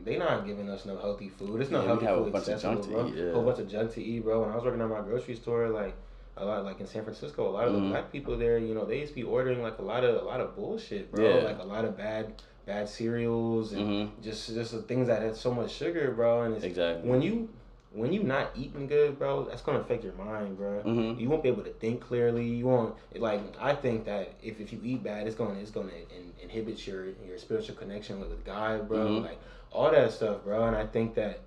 they 0.04 0.16
not 0.16 0.46
giving 0.46 0.70
us 0.70 0.86
no 0.86 0.96
healthy 0.96 1.28
food. 1.28 1.60
It's 1.60 1.70
not 1.70 1.84
Yeah, 1.84 1.96
we 1.98 2.04
healthy 2.06 2.24
food 2.24 2.32
bunch 2.32 2.48
of 2.48 2.54
accessible, 2.54 2.74
junk 2.82 2.84
to 2.86 2.90
bro. 2.92 3.06
eat, 3.08 3.14
yeah. 3.14 3.24
A 3.30 3.34
whole 3.34 3.42
bunch 3.44 3.58
of 3.58 3.68
junk 3.68 3.92
to 3.94 4.02
eat, 4.02 4.20
bro. 4.24 4.40
When 4.40 4.50
I 4.50 4.54
was 4.54 4.64
working 4.64 4.80
at 4.80 4.88
my 4.88 5.00
grocery 5.02 5.34
store, 5.34 5.68
like 5.68 5.94
a 6.38 6.46
lot, 6.46 6.64
like 6.64 6.80
in 6.80 6.86
San 6.86 7.02
Francisco, 7.04 7.46
a 7.46 7.50
lot 7.50 7.68
of 7.68 7.74
Mhm. 7.74 7.82
the 7.82 7.88
black 7.90 8.10
people 8.10 8.38
there, 8.38 8.56
you 8.56 8.72
know, 8.74 8.86
they 8.86 9.00
used 9.00 9.10
to 9.12 9.14
be 9.16 9.22
ordering 9.22 9.62
like 9.62 9.78
a 9.80 9.82
lot 9.82 10.02
of 10.02 10.22
a 10.22 10.24
lot 10.24 10.40
of 10.40 10.56
bullshit, 10.56 11.12
bro. 11.12 11.22
Yeah. 11.28 11.44
Like 11.44 11.58
a 11.60 11.64
lot 11.66 11.84
of 11.84 11.94
bad 11.94 12.40
bad 12.66 12.88
cereals 12.88 13.72
and 13.72 14.08
hmm 14.08 14.22
just 14.22 14.54
just 14.54 14.72
the 14.72 14.82
things 14.82 15.06
that 15.08 15.22
have 15.22 15.36
so 15.36 15.52
much 15.52 15.70
sugar, 15.72 16.10
bro. 16.12 16.42
And 16.42 16.54
it's 16.54 16.64
Exactly. 16.64 17.08
when 17.08 17.22
you 17.22 17.48
when 17.94 18.10
you 18.12 18.22
not 18.22 18.50
eating 18.56 18.86
good, 18.86 19.18
bro, 19.18 19.44
that's 19.44 19.60
gonna 19.62 19.80
affect 19.80 20.02
your 20.04 20.14
mind, 20.14 20.56
bro. 20.56 20.82
Mhm. 20.82 21.20
You 21.20 21.28
won't 21.28 21.42
be 21.42 21.48
able 21.50 21.64
to 21.64 21.72
think 21.74 22.00
clearly. 22.00 22.46
You 22.46 22.66
won't 22.66 22.94
like. 23.16 23.40
I 23.60 23.74
think 23.74 24.06
that 24.06 24.34
if, 24.42 24.60
if 24.60 24.72
you 24.72 24.80
eat 24.82 25.02
bad, 25.02 25.26
it's 25.26 25.36
gonna 25.36 25.58
it's 25.60 25.70
gonna 25.70 25.90
in, 26.16 26.32
inhibit 26.42 26.86
your 26.86 27.06
your 27.26 27.36
spiritual 27.38 27.74
connection 27.76 28.20
with, 28.20 28.30
with 28.30 28.44
God, 28.44 28.88
bro. 28.88 28.98
Mhm. 28.98 29.22
Like 29.24 29.38
all 29.70 29.90
that 29.90 30.12
stuff, 30.12 30.44
bro. 30.44 30.64
And 30.64 30.76
I 30.76 30.86
think 30.86 31.14
that 31.16 31.40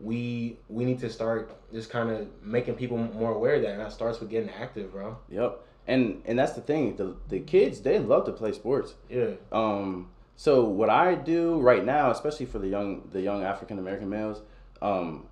we 0.00 0.56
we 0.68 0.84
need 0.84 1.00
to 1.00 1.10
start 1.10 1.50
just 1.72 1.90
kind 1.90 2.10
of 2.10 2.26
making 2.42 2.74
people 2.74 2.96
more 2.96 3.32
aware 3.32 3.56
of 3.56 3.62
that, 3.62 3.72
and 3.72 3.80
that 3.80 3.92
starts 3.92 4.18
with 4.20 4.30
getting 4.30 4.50
active, 4.50 4.92
bro. 4.92 5.16
Yep. 5.28 5.60
And 5.86 6.22
and 6.24 6.38
that's 6.38 6.52
the 6.52 6.60
thing. 6.62 6.96
The 6.96 7.16
the 7.28 7.40
kids 7.40 7.80
they 7.80 7.98
love 7.98 8.24
to 8.26 8.32
play 8.32 8.52
sports. 8.52 8.94
Yeah. 9.10 9.32
Um, 9.50 10.08
so 10.36 10.64
what 10.64 10.90
I 10.90 11.14
do 11.14 11.60
right 11.60 11.84
now, 11.84 12.10
especially 12.10 12.46
for 12.46 12.58
the 12.58 12.68
young 12.68 13.08
the 13.12 13.20
young 13.20 13.42
African 13.44 13.78
American 13.78 14.08
males, 14.08 14.40
um, 14.80 15.26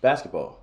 basketball. 0.00 0.58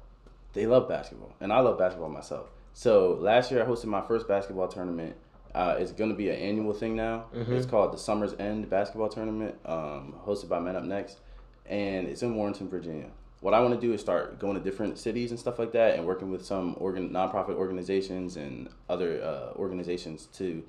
They 0.53 0.65
love 0.65 0.87
basketball, 0.89 1.33
and 1.39 1.53
I 1.53 1.59
love 1.59 1.77
basketball 1.77 2.09
myself. 2.09 2.49
So 2.73 3.13
last 3.19 3.51
year 3.51 3.63
I 3.63 3.65
hosted 3.67 3.85
my 3.85 4.01
first 4.01 4.27
basketball 4.27 4.67
tournament. 4.67 5.15
Uh, 5.53 5.75
it's 5.79 5.91
going 5.91 6.09
to 6.09 6.15
be 6.15 6.29
an 6.29 6.35
annual 6.35 6.73
thing 6.73 6.95
now. 6.95 7.25
Mhm. 7.33 7.49
It's 7.49 7.65
called 7.65 7.91
the 7.93 7.97
Summers 7.97 8.33
End 8.37 8.69
Basketball 8.69 9.09
Tournament, 9.09 9.55
um, 9.65 10.13
hosted 10.25 10.49
by 10.49 10.59
Men 10.59 10.75
Up 10.75 10.83
Next, 10.83 11.19
and 11.65 12.07
it's 12.07 12.21
in 12.21 12.35
Warrenton, 12.35 12.69
Virginia. 12.69 13.09
What 13.41 13.53
I 13.53 13.61
want 13.61 13.73
to 13.75 13.79
do 13.79 13.93
is 13.93 14.01
start 14.01 14.39
going 14.39 14.55
to 14.55 14.59
different 14.59 14.97
cities 14.97 15.29
and 15.31 15.39
stuff 15.39 15.59
like 15.59 15.71
that, 15.73 15.95
and 15.95 16.05
working 16.07 16.31
with 16.31 16.43
some 16.45 16.75
organ 16.79 17.09
nonprofit 17.09 17.55
organizations 17.55 18.35
and 18.35 18.69
other 18.89 19.21
uh, 19.23 19.57
organizations 19.57 20.27
to 20.33 20.63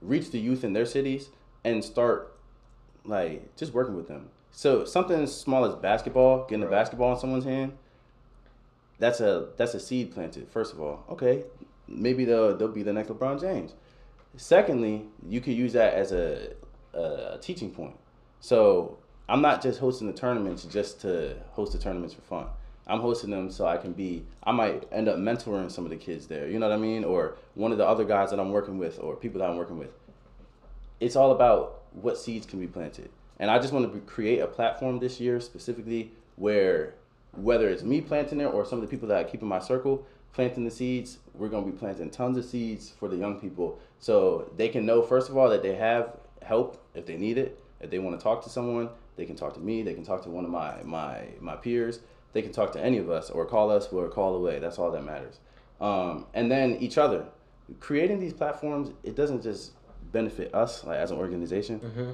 reach 0.00 0.30
the 0.30 0.38
youth 0.38 0.64
in 0.64 0.72
their 0.72 0.86
cities 0.86 1.30
and 1.64 1.84
start 1.84 2.36
like 3.04 3.56
just 3.56 3.72
working 3.72 3.96
with 3.96 4.08
them. 4.08 4.30
So 4.50 4.84
something 4.84 5.22
as 5.22 5.38
small 5.38 5.64
as 5.64 5.74
basketball, 5.74 6.46
getting 6.46 6.64
a 6.64 6.70
basketball 6.70 7.12
in 7.12 7.18
someone's 7.18 7.44
hand, 7.44 7.76
that's 8.98 9.20
a 9.20 9.48
that's 9.56 9.74
a 9.74 9.80
seed 9.80 10.12
planted. 10.12 10.48
First 10.48 10.72
of 10.72 10.80
all, 10.80 11.04
okay, 11.10 11.44
maybe 11.86 12.24
they'll 12.24 12.56
they'll 12.56 12.68
be 12.68 12.82
the 12.82 12.92
next 12.92 13.08
LeBron 13.08 13.40
James. 13.40 13.74
Secondly, 14.36 15.04
you 15.28 15.40
could 15.40 15.54
use 15.54 15.72
that 15.74 15.94
as 15.94 16.12
a 16.12 16.54
a 16.94 17.38
teaching 17.40 17.70
point. 17.70 17.96
So 18.40 18.98
I'm 19.28 19.42
not 19.42 19.62
just 19.62 19.80
hosting 19.80 20.06
the 20.06 20.12
tournaments 20.12 20.64
just 20.64 21.00
to 21.02 21.36
host 21.50 21.72
the 21.72 21.78
tournaments 21.78 22.14
for 22.14 22.22
fun. 22.22 22.46
I'm 22.86 23.00
hosting 23.00 23.30
them 23.30 23.50
so 23.50 23.66
I 23.66 23.76
can 23.76 23.92
be. 23.92 24.24
I 24.44 24.52
might 24.52 24.84
end 24.92 25.08
up 25.08 25.16
mentoring 25.16 25.70
some 25.70 25.84
of 25.84 25.90
the 25.90 25.96
kids 25.96 26.28
there. 26.28 26.48
You 26.48 26.58
know 26.58 26.68
what 26.68 26.74
I 26.74 26.78
mean? 26.78 27.02
Or 27.02 27.36
one 27.54 27.72
of 27.72 27.78
the 27.78 27.86
other 27.86 28.04
guys 28.04 28.30
that 28.30 28.38
I'm 28.38 28.52
working 28.52 28.78
with, 28.78 29.00
or 29.00 29.16
people 29.16 29.40
that 29.40 29.50
I'm 29.50 29.56
working 29.56 29.78
with. 29.78 29.90
It's 31.00 31.16
all 31.16 31.32
about 31.32 31.82
what 31.92 32.18
seeds 32.18 32.46
can 32.46 32.60
be 32.60 32.66
planted, 32.66 33.10
and 33.38 33.50
I 33.50 33.58
just 33.58 33.72
want 33.72 33.92
to 33.92 34.00
create 34.00 34.40
a 34.40 34.46
platform 34.46 34.98
this 34.98 35.20
year 35.20 35.40
specifically 35.40 36.12
where 36.36 36.94
whether 37.32 37.68
it's 37.68 37.82
me 37.82 38.00
planting 38.00 38.40
it 38.40 38.46
or 38.46 38.64
some 38.64 38.78
of 38.78 38.82
the 38.82 38.90
people 38.90 39.08
that 39.08 39.18
I 39.18 39.24
keep 39.24 39.42
in 39.42 39.48
my 39.48 39.58
circle 39.58 40.06
planting 40.32 40.64
the 40.64 40.70
seeds, 40.70 41.18
we're 41.34 41.48
gonna 41.48 41.66
be 41.66 41.72
planting 41.72 42.10
tons 42.10 42.36
of 42.36 42.44
seeds 42.44 42.90
for 42.90 43.08
the 43.08 43.16
young 43.16 43.40
people 43.40 43.78
so 43.98 44.50
they 44.56 44.68
can 44.68 44.84
know 44.84 45.02
first 45.02 45.30
of 45.30 45.36
all 45.36 45.48
that 45.48 45.62
they 45.62 45.74
have 45.74 46.16
help 46.42 46.82
if 46.94 47.06
they 47.06 47.16
need 47.16 47.38
it. 47.38 47.58
If 47.80 47.90
they 47.90 47.98
want 47.98 48.18
to 48.18 48.22
talk 48.22 48.42
to 48.44 48.50
someone, 48.50 48.88
they 49.16 49.26
can 49.26 49.36
talk 49.36 49.54
to 49.54 49.60
me. 49.60 49.82
They 49.82 49.94
can 49.94 50.04
talk 50.04 50.22
to 50.22 50.30
one 50.30 50.44
of 50.44 50.50
my 50.50 50.82
my 50.82 51.28
my 51.40 51.56
peers. 51.56 52.00
They 52.32 52.42
can 52.42 52.52
talk 52.52 52.72
to 52.72 52.82
any 52.82 52.98
of 52.98 53.10
us 53.10 53.30
or 53.30 53.46
call 53.46 53.70
us. 53.70 53.90
We're 53.90 54.08
call 54.08 54.34
away. 54.34 54.58
That's 54.58 54.78
all 54.78 54.90
that 54.90 55.04
matters. 55.04 55.40
Um, 55.80 56.26
and 56.34 56.50
then 56.50 56.76
each 56.80 56.98
other. 56.98 57.26
Creating 57.80 58.20
these 58.20 58.32
platforms, 58.32 58.92
it 59.02 59.16
doesn't 59.16 59.42
just 59.42 59.72
benefit 60.12 60.54
us 60.54 60.84
like 60.84 60.98
as 60.98 61.10
an 61.10 61.18
organization 61.18 61.80
Mm-hmm. 61.80 62.10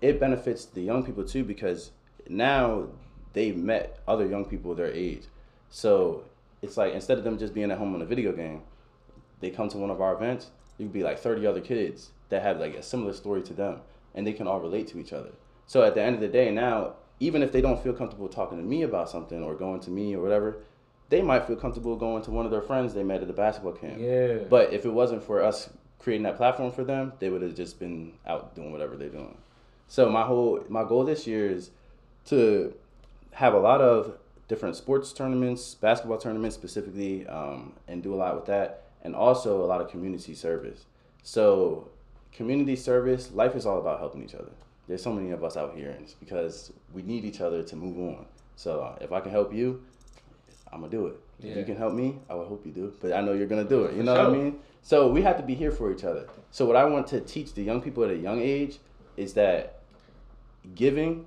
it 0.00 0.20
benefits 0.20 0.64
the 0.66 0.80
young 0.82 1.04
people 1.04 1.24
too 1.24 1.44
because 1.44 1.90
now 2.28 2.88
they've 3.32 3.56
met 3.56 3.98
other 4.06 4.26
young 4.26 4.44
people 4.44 4.74
their 4.74 4.92
age. 4.92 5.24
So 5.70 6.24
it's 6.62 6.76
like 6.76 6.94
instead 6.94 7.18
of 7.18 7.24
them 7.24 7.38
just 7.38 7.52
being 7.54 7.70
at 7.70 7.78
home 7.78 7.94
on 7.94 8.02
a 8.02 8.06
video 8.06 8.32
game, 8.32 8.62
they 9.40 9.50
come 9.50 9.68
to 9.70 9.78
one 9.78 9.90
of 9.90 10.00
our 10.00 10.14
events. 10.14 10.50
You 10.78 10.86
could 10.86 10.92
be 10.92 11.02
like 11.02 11.18
thirty 11.18 11.46
other 11.46 11.60
kids 11.60 12.10
that 12.30 12.42
have 12.42 12.58
like 12.60 12.74
a 12.74 12.82
similar 12.82 13.12
story 13.12 13.42
to 13.42 13.52
them, 13.54 13.80
and 14.14 14.26
they 14.26 14.32
can 14.32 14.46
all 14.46 14.60
relate 14.60 14.88
to 14.88 14.98
each 14.98 15.12
other. 15.12 15.30
So 15.66 15.82
at 15.82 15.94
the 15.94 16.02
end 16.02 16.14
of 16.14 16.20
the 16.20 16.28
day, 16.28 16.50
now 16.50 16.94
even 17.20 17.42
if 17.42 17.52
they 17.52 17.60
don't 17.60 17.80
feel 17.82 17.92
comfortable 17.92 18.28
talking 18.28 18.58
to 18.58 18.64
me 18.64 18.82
about 18.82 19.08
something 19.10 19.42
or 19.42 19.54
going 19.54 19.80
to 19.80 19.90
me 19.90 20.14
or 20.16 20.22
whatever, 20.22 20.56
they 21.10 21.22
might 21.22 21.46
feel 21.46 21.56
comfortable 21.56 21.96
going 21.96 22.22
to 22.24 22.30
one 22.30 22.44
of 22.44 22.50
their 22.50 22.60
friends 22.62 22.92
they 22.92 23.04
met 23.04 23.20
at 23.20 23.28
the 23.28 23.32
basketball 23.32 23.72
camp. 23.72 23.98
Yeah. 23.98 24.38
But 24.48 24.72
if 24.72 24.84
it 24.84 24.92
wasn't 24.92 25.22
for 25.22 25.42
us 25.42 25.70
creating 26.04 26.24
that 26.24 26.36
platform 26.36 26.70
for 26.70 26.84
them, 26.84 27.14
they 27.18 27.30
would 27.30 27.40
have 27.40 27.54
just 27.54 27.80
been 27.80 28.12
out 28.26 28.54
doing 28.54 28.70
whatever 28.70 28.94
they're 28.94 29.08
doing. 29.08 29.36
So 29.88 30.10
my 30.10 30.22
whole 30.22 30.62
my 30.68 30.84
goal 30.84 31.02
this 31.04 31.26
year 31.26 31.50
is 31.50 31.70
to 32.26 32.74
have 33.32 33.54
a 33.54 33.58
lot 33.58 33.80
of 33.80 34.18
different 34.46 34.76
sports 34.76 35.14
tournaments, 35.14 35.74
basketball 35.74 36.18
tournaments 36.18 36.54
specifically, 36.54 37.26
um, 37.26 37.72
and 37.88 38.02
do 38.02 38.14
a 38.14 38.16
lot 38.16 38.36
with 38.36 38.44
that, 38.46 38.82
and 39.02 39.16
also 39.16 39.64
a 39.64 39.66
lot 39.66 39.80
of 39.80 39.88
community 39.88 40.34
service. 40.34 40.84
So 41.22 41.88
community 42.32 42.76
service, 42.76 43.32
life 43.32 43.56
is 43.56 43.64
all 43.64 43.78
about 43.78 43.98
helping 43.98 44.22
each 44.22 44.34
other. 44.34 44.52
There's 44.86 45.02
so 45.02 45.12
many 45.12 45.30
of 45.30 45.42
us 45.42 45.56
out 45.56 45.74
here, 45.74 45.88
and 45.90 46.04
it's 46.04 46.12
because 46.12 46.70
we 46.92 47.00
need 47.00 47.24
each 47.24 47.40
other 47.40 47.62
to 47.62 47.76
move 47.76 47.98
on. 47.98 48.26
So 48.56 48.80
uh, 48.80 48.98
if 49.00 49.10
I 49.10 49.20
can 49.20 49.30
help 49.30 49.54
you, 49.54 49.82
I'm 50.70 50.80
gonna 50.80 50.92
do 50.92 51.06
it. 51.06 51.23
If 51.40 51.56
you 51.56 51.64
can 51.64 51.76
help 51.76 51.92
me, 51.94 52.18
I 52.30 52.34
would 52.34 52.48
hope 52.48 52.64
you 52.64 52.72
do. 52.72 52.92
But 53.00 53.12
I 53.12 53.20
know 53.20 53.32
you're 53.32 53.46
gonna 53.46 53.64
do 53.64 53.84
it. 53.84 53.94
You 53.94 54.02
know 54.02 54.12
what 54.12 54.26
I 54.26 54.30
mean? 54.30 54.58
So 54.82 55.08
we 55.08 55.22
have 55.22 55.36
to 55.38 55.42
be 55.42 55.54
here 55.54 55.70
for 55.70 55.92
each 55.92 56.04
other. 56.04 56.26
So 56.50 56.64
what 56.66 56.76
I 56.76 56.84
want 56.84 57.06
to 57.08 57.20
teach 57.20 57.54
the 57.54 57.62
young 57.62 57.80
people 57.80 58.04
at 58.04 58.10
a 58.10 58.16
young 58.16 58.40
age 58.40 58.78
is 59.16 59.34
that 59.34 59.80
giving 60.74 61.26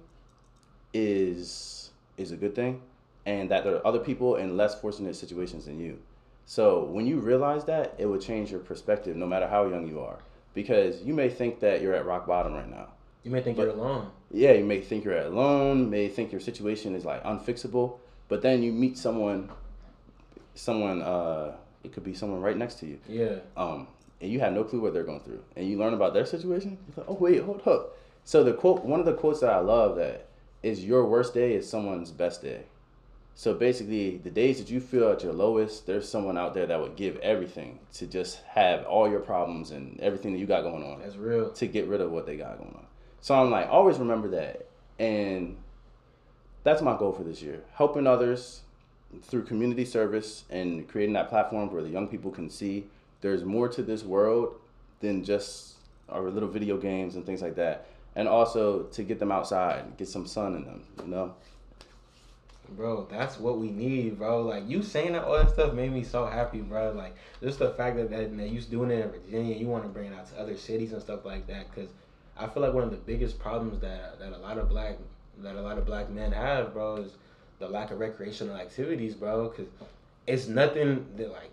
is 0.93 1.91
is 2.17 2.31
a 2.31 2.37
good 2.37 2.55
thing 2.55 2.81
and 3.25 3.51
that 3.51 3.63
there 3.63 3.75
are 3.75 3.85
other 3.85 3.99
people 3.99 4.37
in 4.37 4.57
less 4.57 4.79
fortunate 4.79 5.15
situations 5.15 5.65
than 5.65 5.79
you. 5.79 5.99
So 6.45 6.85
when 6.85 7.05
you 7.05 7.19
realize 7.19 7.65
that, 7.65 7.93
it 7.97 8.05
will 8.05 8.19
change 8.19 8.49
your 8.51 8.61
perspective 8.61 9.17
no 9.17 9.27
matter 9.27 9.47
how 9.47 9.67
young 9.67 9.85
you 9.87 9.99
are. 9.99 10.17
Because 10.53 11.03
you 11.03 11.13
may 11.13 11.29
think 11.29 11.59
that 11.59 11.81
you're 11.81 11.93
at 11.93 12.05
rock 12.05 12.25
bottom 12.25 12.53
right 12.53 12.69
now. 12.69 12.87
you 13.23 13.31
may 13.31 13.41
think 13.41 13.57
but- 13.57 13.63
you're 13.63 13.75
alone. 13.75 14.09
Yeah, 14.31 14.53
you 14.53 14.63
may 14.63 14.79
think 14.81 15.03
you're 15.03 15.17
alone, 15.19 15.89
may 15.89 16.07
think 16.07 16.31
your 16.31 16.41
situation 16.41 16.95
is 16.95 17.03
like 17.05 17.23
unfixable, 17.23 17.99
but 18.29 18.41
then 18.41 18.63
you 18.63 18.71
meet 18.71 18.97
someone 18.97 19.49
someone. 20.57 21.01
Uh, 21.01 21.55
it 21.83 21.93
could 21.93 22.03
be 22.03 22.13
someone 22.13 22.41
right 22.41 22.57
next 22.57 22.79
to 22.79 22.85
you. 22.85 22.99
Yeah. 23.07 23.35
Um, 23.55 23.87
and 24.19 24.31
you 24.31 24.39
have 24.39 24.53
no 24.53 24.63
clue 24.63 24.81
what 24.81 24.93
they're 24.93 25.03
going 25.03 25.21
through, 25.21 25.43
and 25.55 25.69
you 25.69 25.77
learn 25.77 25.93
about 25.93 26.13
their 26.13 26.25
situation. 26.25 26.77
You're 26.87 27.05
like, 27.05 27.09
oh 27.09 27.17
wait, 27.19 27.43
hold 27.43 27.67
up. 27.67 27.97
So 28.23 28.43
the 28.43 28.53
quote, 28.53 28.83
one 28.83 28.99
of 28.99 29.05
the 29.05 29.13
quotes 29.13 29.39
that 29.39 29.51
I 29.51 29.59
love 29.59 29.95
that 29.97 30.27
is 30.63 30.83
your 30.83 31.05
worst 31.05 31.33
day 31.33 31.53
is 31.53 31.69
someone's 31.69 32.11
best 32.11 32.41
day. 32.41 32.63
So 33.35 33.53
basically, 33.53 34.17
the 34.17 34.31
days 34.31 34.57
that 34.57 34.71
you 34.71 34.79
feel 34.79 35.11
at 35.11 35.23
your 35.23 35.31
lowest, 35.31 35.85
there's 35.85 36.09
someone 36.09 36.39
out 36.39 36.55
there 36.55 36.65
that 36.65 36.81
would 36.81 36.95
give 36.95 37.17
everything 37.17 37.77
to 37.93 38.07
just 38.07 38.41
have 38.47 38.83
all 38.85 39.07
your 39.07 39.19
problems 39.19 39.69
and 39.69 39.99
everything 39.99 40.33
that 40.33 40.39
you 40.39 40.47
got 40.47 40.63
going 40.63 40.83
on. 40.83 40.99
That's 41.01 41.15
real. 41.15 41.51
To 41.51 41.67
get 41.67 41.85
rid 41.85 42.01
of 42.01 42.11
what 42.11 42.25
they 42.25 42.35
got 42.35 42.57
going 42.57 42.73
on. 42.73 42.85
So 43.21 43.35
I'm 43.35 43.51
like, 43.51 43.69
always 43.69 43.99
remember 43.99 44.29
that. 44.29 44.67
And 44.97 45.57
that's 46.63 46.81
my 46.81 46.97
goal 46.97 47.13
for 47.13 47.23
this 47.23 47.41
year. 47.43 47.61
Helping 47.75 48.07
others 48.07 48.61
through 49.23 49.43
community 49.43 49.85
service 49.85 50.43
and 50.49 50.87
creating 50.87 51.13
that 51.13 51.29
platform 51.29 51.71
where 51.71 51.81
the 51.81 51.89
young 51.89 52.07
people 52.07 52.31
can 52.31 52.49
see 52.49 52.85
there's 53.21 53.43
more 53.43 53.67
to 53.67 53.81
this 53.81 54.03
world 54.03 54.55
than 54.99 55.23
just 55.23 55.75
our 56.09 56.29
little 56.29 56.49
video 56.49 56.77
games 56.77 57.15
and 57.15 57.25
things 57.25 57.41
like 57.41 57.55
that. 57.55 57.87
And 58.15 58.27
also 58.27 58.83
to 58.83 59.03
get 59.03 59.19
them 59.19 59.31
outside, 59.31 59.97
get 59.97 60.07
some 60.07 60.25
sun 60.25 60.55
in 60.55 60.65
them, 60.65 60.83
you 61.01 61.07
know? 61.07 61.35
Bro, 62.69 63.07
that's 63.09 63.39
what 63.39 63.59
we 63.59 63.69
need, 63.69 64.17
bro. 64.17 64.41
Like 64.41 64.67
you 64.67 64.83
saying 64.83 65.13
that 65.13 65.23
all 65.23 65.37
that 65.37 65.51
stuff 65.51 65.73
made 65.73 65.91
me 65.91 66.03
so 66.03 66.25
happy, 66.25 66.59
bro. 66.59 66.91
Like 66.91 67.15
just 67.41 67.59
the 67.59 67.69
fact 67.71 67.95
that 67.95 68.09
that, 68.09 68.35
that 68.37 68.49
you 68.49 68.59
doing 68.61 68.91
it 68.91 69.05
in 69.05 69.11
Virginia, 69.11 69.55
you 69.55 69.67
want 69.67 69.83
to 69.83 69.89
bring 69.89 70.11
it 70.11 70.15
out 70.15 70.27
to 70.31 70.39
other 70.39 70.57
cities 70.57 70.91
and 70.91 71.01
stuff 71.01 71.23
like 71.23 71.47
that. 71.47 71.73
Cause 71.73 71.87
I 72.37 72.47
feel 72.47 72.61
like 72.63 72.73
one 72.73 72.83
of 72.83 72.91
the 72.91 72.97
biggest 72.97 73.39
problems 73.39 73.79
that 73.79 74.19
that 74.19 74.33
a 74.33 74.37
lot 74.37 74.57
of 74.57 74.67
black 74.67 74.97
that 75.39 75.55
a 75.55 75.61
lot 75.61 75.77
of 75.77 75.85
black 75.85 76.09
men 76.09 76.31
have, 76.33 76.73
bro, 76.73 76.97
is 76.97 77.11
the 77.59 77.67
lack 77.67 77.91
of 77.91 77.99
recreational 77.99 78.55
activities, 78.55 79.13
bro. 79.15 79.49
Cause 79.49 79.65
it's 80.25 80.47
nothing 80.47 81.05
that 81.17 81.31
like 81.31 81.51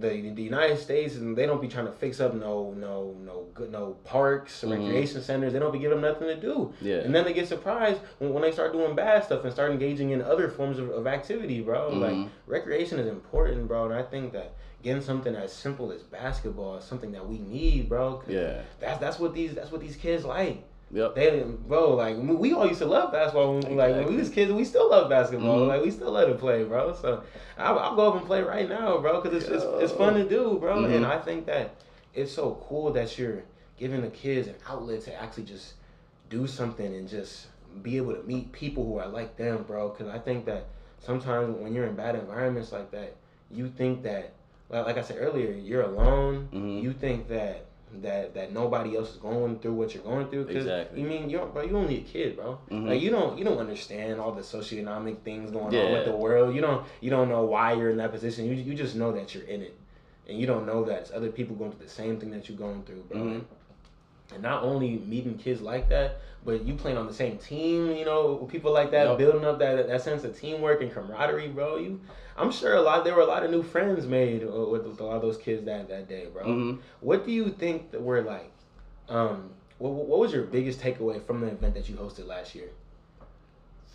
the 0.00 0.30
the 0.30 0.42
United 0.42 0.78
States 0.78 1.14
and 1.14 1.36
they 1.36 1.46
don't 1.46 1.62
be 1.62 1.68
trying 1.68 1.86
to 1.86 1.92
fix 1.92 2.20
up 2.20 2.34
no 2.34 2.74
no 2.76 3.14
no 3.24 3.46
good 3.54 3.72
no 3.72 3.96
parks 4.04 4.60
mm-hmm. 4.60 4.72
recreation 4.72 5.22
centers. 5.22 5.52
They 5.52 5.58
don't 5.58 5.72
be 5.72 5.78
giving 5.78 6.00
them 6.00 6.12
nothing 6.12 6.28
to 6.28 6.36
do. 6.36 6.74
Yeah. 6.80 6.96
And 6.96 7.14
then 7.14 7.24
they 7.24 7.32
get 7.32 7.48
surprised 7.48 8.00
when, 8.18 8.32
when 8.34 8.42
they 8.42 8.52
start 8.52 8.72
doing 8.72 8.94
bad 8.94 9.24
stuff 9.24 9.44
and 9.44 9.52
start 9.52 9.70
engaging 9.70 10.10
in 10.10 10.20
other 10.20 10.48
forms 10.48 10.78
of, 10.78 10.90
of 10.90 11.06
activity, 11.06 11.60
bro. 11.60 11.90
Mm-hmm. 11.90 12.00
Like 12.00 12.30
recreation 12.46 12.98
is 12.98 13.06
important, 13.06 13.66
bro. 13.66 13.86
And 13.86 13.94
I 13.94 14.02
think 14.02 14.32
that 14.34 14.52
getting 14.82 15.02
something 15.02 15.34
as 15.34 15.52
simple 15.52 15.90
as 15.90 16.02
basketball 16.02 16.76
is 16.76 16.84
something 16.84 17.12
that 17.12 17.26
we 17.26 17.38
need, 17.38 17.88
bro. 17.88 18.22
Yeah. 18.28 18.60
That's 18.80 19.00
that's 19.00 19.18
what 19.18 19.32
these 19.32 19.54
that's 19.54 19.72
what 19.72 19.80
these 19.80 19.96
kids 19.96 20.24
like. 20.24 20.62
Yep. 20.90 21.14
They 21.14 21.44
bro, 21.66 21.94
like 21.94 22.16
we 22.16 22.52
all 22.54 22.66
used 22.66 22.80
to 22.80 22.86
love 22.86 23.12
basketball. 23.12 23.54
When, 23.54 23.58
exactly. 23.58 23.76
Like 23.76 24.06
when 24.06 24.14
we 24.14 24.16
was 24.16 24.30
kids, 24.30 24.52
we 24.52 24.64
still 24.64 24.88
love 24.88 25.10
basketball. 25.10 25.60
Mm-hmm. 25.60 25.68
Like 25.68 25.82
we 25.82 25.90
still 25.90 26.12
love 26.12 26.28
to 26.28 26.34
play, 26.34 26.64
bro. 26.64 26.94
So 26.94 27.22
I'll, 27.58 27.78
I'll, 27.78 27.96
go 27.96 28.08
up 28.08 28.16
and 28.16 28.26
play 28.26 28.42
right 28.42 28.68
now, 28.68 28.98
bro, 28.98 29.20
because 29.20 29.42
it's, 29.42 29.52
it's, 29.52 29.64
it's 29.82 29.92
fun 29.92 30.14
to 30.14 30.26
do, 30.26 30.56
bro. 30.58 30.82
Mm-hmm. 30.82 30.94
And 30.94 31.06
I 31.06 31.18
think 31.18 31.46
that 31.46 31.74
it's 32.14 32.32
so 32.32 32.62
cool 32.68 32.90
that 32.92 33.18
you're 33.18 33.42
giving 33.78 34.00
the 34.00 34.08
kids 34.08 34.48
an 34.48 34.54
outlet 34.66 35.02
to 35.02 35.14
actually 35.14 35.44
just 35.44 35.74
do 36.30 36.46
something 36.46 36.94
and 36.94 37.08
just 37.08 37.48
be 37.82 37.96
able 37.98 38.14
to 38.14 38.22
meet 38.22 38.50
people 38.52 38.84
who 38.84 38.98
are 38.98 39.08
like 39.08 39.36
them, 39.36 39.64
bro. 39.64 39.90
Because 39.90 40.08
I 40.08 40.18
think 40.18 40.46
that 40.46 40.68
sometimes 41.00 41.54
when 41.58 41.74
you're 41.74 41.86
in 41.86 41.96
bad 41.96 42.14
environments 42.14 42.72
like 42.72 42.90
that, 42.92 43.14
you 43.50 43.68
think 43.68 44.02
that, 44.04 44.32
like, 44.70 44.86
like 44.86 44.98
I 44.98 45.02
said 45.02 45.18
earlier, 45.20 45.52
you're 45.52 45.82
alone. 45.82 46.48
Mm-hmm. 46.52 46.78
You 46.78 46.92
think 46.94 47.28
that 47.28 47.66
that 48.02 48.34
that 48.34 48.52
nobody 48.52 48.96
else 48.96 49.10
is 49.10 49.16
going 49.16 49.58
through 49.58 49.74
what 49.74 49.94
you're 49.94 50.02
going 50.02 50.28
through. 50.28 50.46
Cause 50.46 50.56
exactly. 50.56 51.00
You 51.00 51.06
mean 51.06 51.30
you're 51.30 51.46
bro, 51.46 51.62
you 51.62 51.76
only 51.76 51.98
a 51.98 52.00
kid, 52.00 52.36
bro. 52.36 52.58
Mm-hmm. 52.70 52.88
Like 52.88 53.00
you 53.00 53.10
don't 53.10 53.38
you 53.38 53.44
don't 53.44 53.58
understand 53.58 54.20
all 54.20 54.32
the 54.32 54.42
socioeconomic 54.42 55.22
things 55.22 55.50
going 55.50 55.72
yeah. 55.72 55.82
on 55.82 55.92
with 55.92 56.04
the 56.04 56.16
world. 56.16 56.54
You 56.54 56.60
don't 56.60 56.86
you 57.00 57.10
don't 57.10 57.28
know 57.28 57.44
why 57.44 57.72
you're 57.72 57.90
in 57.90 57.98
that 57.98 58.12
position. 58.12 58.46
You 58.46 58.52
you 58.54 58.74
just 58.74 58.94
know 58.94 59.12
that 59.12 59.34
you're 59.34 59.44
in 59.44 59.62
it, 59.62 59.78
and 60.28 60.38
you 60.38 60.46
don't 60.46 60.66
know 60.66 60.84
that 60.84 61.00
it's 61.00 61.10
other 61.10 61.30
people 61.30 61.56
going 61.56 61.72
through 61.72 61.86
the 61.86 61.92
same 61.92 62.18
thing 62.20 62.30
that 62.30 62.48
you're 62.48 62.58
going 62.58 62.82
through, 62.82 63.02
bro. 63.08 63.18
Mm-hmm. 63.18 64.34
And 64.34 64.42
not 64.42 64.62
only 64.62 64.98
meeting 64.98 65.38
kids 65.38 65.60
like 65.60 65.88
that, 65.88 66.20
but 66.44 66.64
you 66.64 66.74
playing 66.74 66.96
on 66.96 67.06
the 67.06 67.14
same 67.14 67.38
team, 67.38 67.92
you 67.92 68.04
know, 68.04 68.38
with 68.40 68.50
people 68.50 68.72
like 68.72 68.90
that, 68.92 69.06
yep. 69.06 69.18
building 69.18 69.44
up 69.44 69.58
that 69.58 69.88
that 69.88 70.02
sense 70.02 70.24
of 70.24 70.38
teamwork 70.38 70.80
and 70.82 70.92
camaraderie, 70.92 71.48
bro. 71.48 71.76
You, 71.76 72.00
I'm 72.36 72.50
sure 72.52 72.74
a 72.74 72.80
lot 72.80 73.04
there 73.04 73.14
were 73.14 73.22
a 73.22 73.26
lot 73.26 73.44
of 73.44 73.50
new 73.50 73.62
friends 73.62 74.06
made 74.06 74.44
with, 74.44 74.86
with 74.86 75.00
a 75.00 75.04
lot 75.04 75.16
of 75.16 75.22
those 75.22 75.36
kids 75.36 75.64
that 75.64 75.88
that 75.88 76.08
day, 76.08 76.26
bro. 76.32 76.44
Mm-hmm. 76.44 76.80
What 77.00 77.26
do 77.26 77.32
you 77.32 77.50
think 77.50 77.90
that 77.90 78.02
were 78.02 78.22
like? 78.22 78.50
Um, 79.08 79.50
what, 79.78 79.90
what 79.90 80.18
was 80.18 80.32
your 80.32 80.44
biggest 80.44 80.80
takeaway 80.80 81.24
from 81.24 81.40
the 81.40 81.48
event 81.48 81.74
that 81.74 81.88
you 81.88 81.96
hosted 81.96 82.26
last 82.26 82.54
year? 82.54 82.68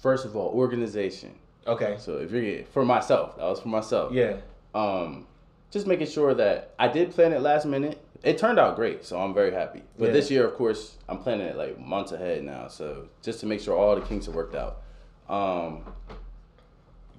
First 0.02 0.26
of 0.26 0.36
all, 0.36 0.50
organization. 0.50 1.36
Okay. 1.66 1.96
So 1.98 2.18
if 2.18 2.32
you're 2.32 2.66
for 2.66 2.84
myself, 2.84 3.38
that 3.38 3.44
was 3.44 3.62
for 3.62 3.70
myself. 3.70 4.12
Yeah. 4.12 4.38
Um, 4.76 5.28
just 5.72 5.88
making 5.88 6.08
sure 6.08 6.34
that 6.34 6.74
I 6.78 6.88
did 6.88 7.12
plan 7.12 7.32
it 7.34 7.42
last 7.42 7.66
minute 7.66 8.03
it 8.24 8.38
turned 8.38 8.58
out 8.58 8.78
great, 8.78 9.06
so 9.06 9.20
I'm 9.20 9.34
very 9.34 9.52
happy. 9.52 9.84
But 10.00 10.08
yeah. 10.08 10.12
this 10.14 10.32
year, 10.32 10.48
of 10.48 10.56
course, 10.56 10.98
I'm 11.10 11.20
planning 11.20 11.46
it 11.46 11.58
like 11.58 11.78
months 11.78 12.14
ahead 12.14 12.44
now, 12.44 12.70
so 12.70 13.10
just 13.22 13.42
to 13.42 13.46
make 13.46 13.60
sure 13.60 13.78
all 13.78 13.96
the 13.96 14.02
kinks 14.02 14.28
are 14.30 14.32
worked 14.32 14.56
out. 14.56 14.82
Um, 15.30 15.84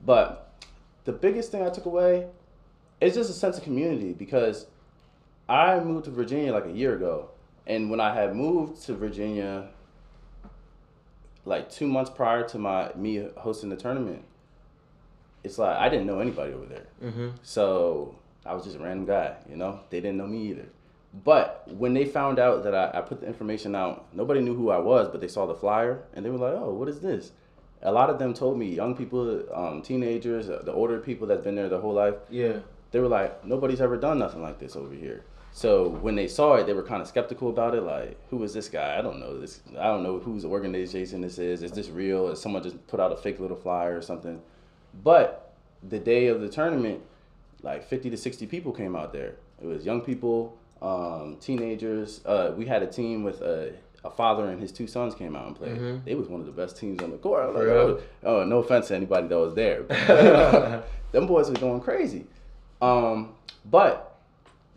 but 0.04 0.62
the 1.04 1.12
biggest 1.12 1.52
thing 1.52 1.62
I 1.62 1.68
took 1.68 1.84
away 1.84 2.26
is 3.00 3.14
just 3.14 3.28
a 3.28 3.34
sense 3.34 3.58
of 3.58 3.64
community 3.64 4.14
because 4.14 4.66
I 5.46 5.78
moved 5.80 6.06
to 6.06 6.10
Virginia 6.10 6.52
like 6.52 6.66
a 6.66 6.72
year 6.72 6.94
ago, 6.94 7.28
and 7.66 7.90
when 7.90 8.00
I 8.00 8.14
had 8.14 8.34
moved 8.34 8.82
to 8.86 8.94
Virginia, 8.94 9.68
like 11.44 11.70
two 11.70 11.86
months 11.86 12.10
prior 12.10 12.48
to 12.48 12.58
my 12.58 12.90
me 12.94 13.28
hosting 13.36 13.68
the 13.68 13.76
tournament, 13.76 14.24
it's 15.42 15.58
like 15.58 15.76
I 15.76 15.90
didn't 15.90 16.06
know 16.06 16.20
anybody 16.20 16.54
over 16.54 16.64
there. 16.64 16.86
Mm-hmm. 17.02 17.28
So 17.42 18.14
I 18.46 18.54
was 18.54 18.64
just 18.64 18.76
a 18.76 18.78
random 18.78 19.04
guy, 19.04 19.36
you 19.50 19.56
know. 19.56 19.80
They 19.90 20.00
didn't 20.00 20.16
know 20.16 20.26
me 20.26 20.48
either. 20.48 20.66
But 21.22 21.68
when 21.68 21.94
they 21.94 22.06
found 22.06 22.40
out 22.40 22.64
that 22.64 22.74
I, 22.74 22.98
I, 22.98 23.00
put 23.00 23.20
the 23.20 23.26
information 23.26 23.76
out, 23.76 24.06
nobody 24.12 24.40
knew 24.40 24.54
who 24.54 24.70
I 24.70 24.78
was, 24.78 25.08
but 25.08 25.20
they 25.20 25.28
saw 25.28 25.46
the 25.46 25.54
flyer 25.54 26.02
and 26.12 26.24
they 26.24 26.30
were 26.30 26.38
like, 26.38 26.54
"Oh, 26.54 26.72
what 26.72 26.88
is 26.88 27.00
this?" 27.00 27.30
A 27.82 27.92
lot 27.92 28.10
of 28.10 28.18
them 28.18 28.34
told 28.34 28.58
me, 28.58 28.74
young 28.74 28.96
people, 28.96 29.44
um, 29.54 29.82
teenagers, 29.82 30.46
the 30.48 30.72
older 30.72 30.98
people 30.98 31.26
that's 31.28 31.42
been 31.42 31.54
there 31.54 31.68
their 31.68 31.80
whole 31.80 31.92
life. 31.92 32.14
Yeah. 32.30 32.60
They 32.90 32.98
were 32.98 33.08
like, 33.08 33.44
"Nobody's 33.44 33.80
ever 33.80 33.96
done 33.96 34.18
nothing 34.18 34.42
like 34.42 34.58
this 34.58 34.74
over 34.74 34.94
here." 34.94 35.24
So 35.52 35.88
when 35.88 36.16
they 36.16 36.26
saw 36.26 36.56
it, 36.56 36.66
they 36.66 36.72
were 36.72 36.82
kind 36.82 37.00
of 37.00 37.06
skeptical 37.06 37.48
about 37.48 37.76
it. 37.76 37.82
Like, 37.82 38.18
who 38.30 38.42
is 38.42 38.52
this 38.52 38.68
guy? 38.68 38.98
I 38.98 39.02
don't 39.02 39.20
know 39.20 39.38
this. 39.38 39.60
I 39.78 39.84
don't 39.84 40.02
know 40.02 40.18
whose 40.18 40.44
organization 40.44 41.20
this 41.20 41.38
is. 41.38 41.62
Is 41.62 41.70
this 41.70 41.90
real? 41.90 42.28
Is 42.28 42.40
someone 42.40 42.64
just 42.64 42.84
put 42.88 42.98
out 42.98 43.12
a 43.12 43.16
fake 43.16 43.38
little 43.38 43.56
flyer 43.56 43.96
or 43.96 44.02
something? 44.02 44.42
But 45.04 45.54
the 45.88 46.00
day 46.00 46.26
of 46.26 46.40
the 46.40 46.48
tournament, 46.48 47.02
like 47.62 47.84
50 47.84 48.10
to 48.10 48.16
60 48.16 48.46
people 48.46 48.72
came 48.72 48.96
out 48.96 49.12
there. 49.12 49.36
It 49.62 49.66
was 49.66 49.86
young 49.86 50.00
people, 50.00 50.58
um, 50.82 51.36
teenagers. 51.40 52.20
Uh, 52.24 52.52
we 52.56 52.66
had 52.66 52.82
a 52.82 52.86
team 52.86 53.22
with 53.22 53.40
a, 53.40 53.72
a, 54.04 54.10
father 54.10 54.50
and 54.50 54.60
his 54.60 54.72
two 54.72 54.86
sons 54.86 55.14
came 55.14 55.34
out 55.34 55.46
and 55.46 55.56
played. 55.56 55.76
Mm-hmm. 55.76 56.04
They 56.04 56.14
was 56.14 56.28
one 56.28 56.40
of 56.40 56.46
the 56.46 56.52
best 56.52 56.76
teams 56.76 57.02
on 57.02 57.10
the 57.10 57.16
court. 57.16 57.54
Like, 57.54 57.64
oh, 57.64 58.00
oh, 58.22 58.44
no 58.44 58.58
offense 58.58 58.88
to 58.88 58.96
anybody 58.96 59.28
that 59.28 59.38
was 59.38 59.54
there. 59.54 59.82
them 61.12 61.26
boys 61.26 61.48
were 61.48 61.56
going 61.56 61.80
crazy. 61.80 62.26
Um, 62.82 63.34
but 63.64 64.18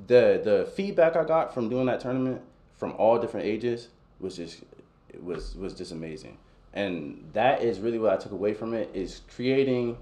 the 0.08 0.42
the 0.44 0.72
feedback 0.76 1.16
I 1.16 1.24
got 1.26 1.54
from 1.54 1.70
doing 1.70 1.88
that 1.88 2.00
tournament 2.00 2.42
from 2.78 2.94
all 2.94 3.20
different 3.20 3.46
ages 3.46 3.90
was 4.20 4.38
just 4.38 4.62
it 5.10 5.24
was 5.24 5.56
was 5.56 5.74
just 5.74 5.92
amazing. 5.92 6.38
And 6.74 7.28
that 7.34 7.64
is 7.64 7.80
really 7.80 7.98
what 7.98 8.14
I 8.14 8.18
took 8.18 8.32
away 8.32 8.54
from 8.54 8.74
it 8.74 8.92
is 8.94 9.22
creating 9.34 9.98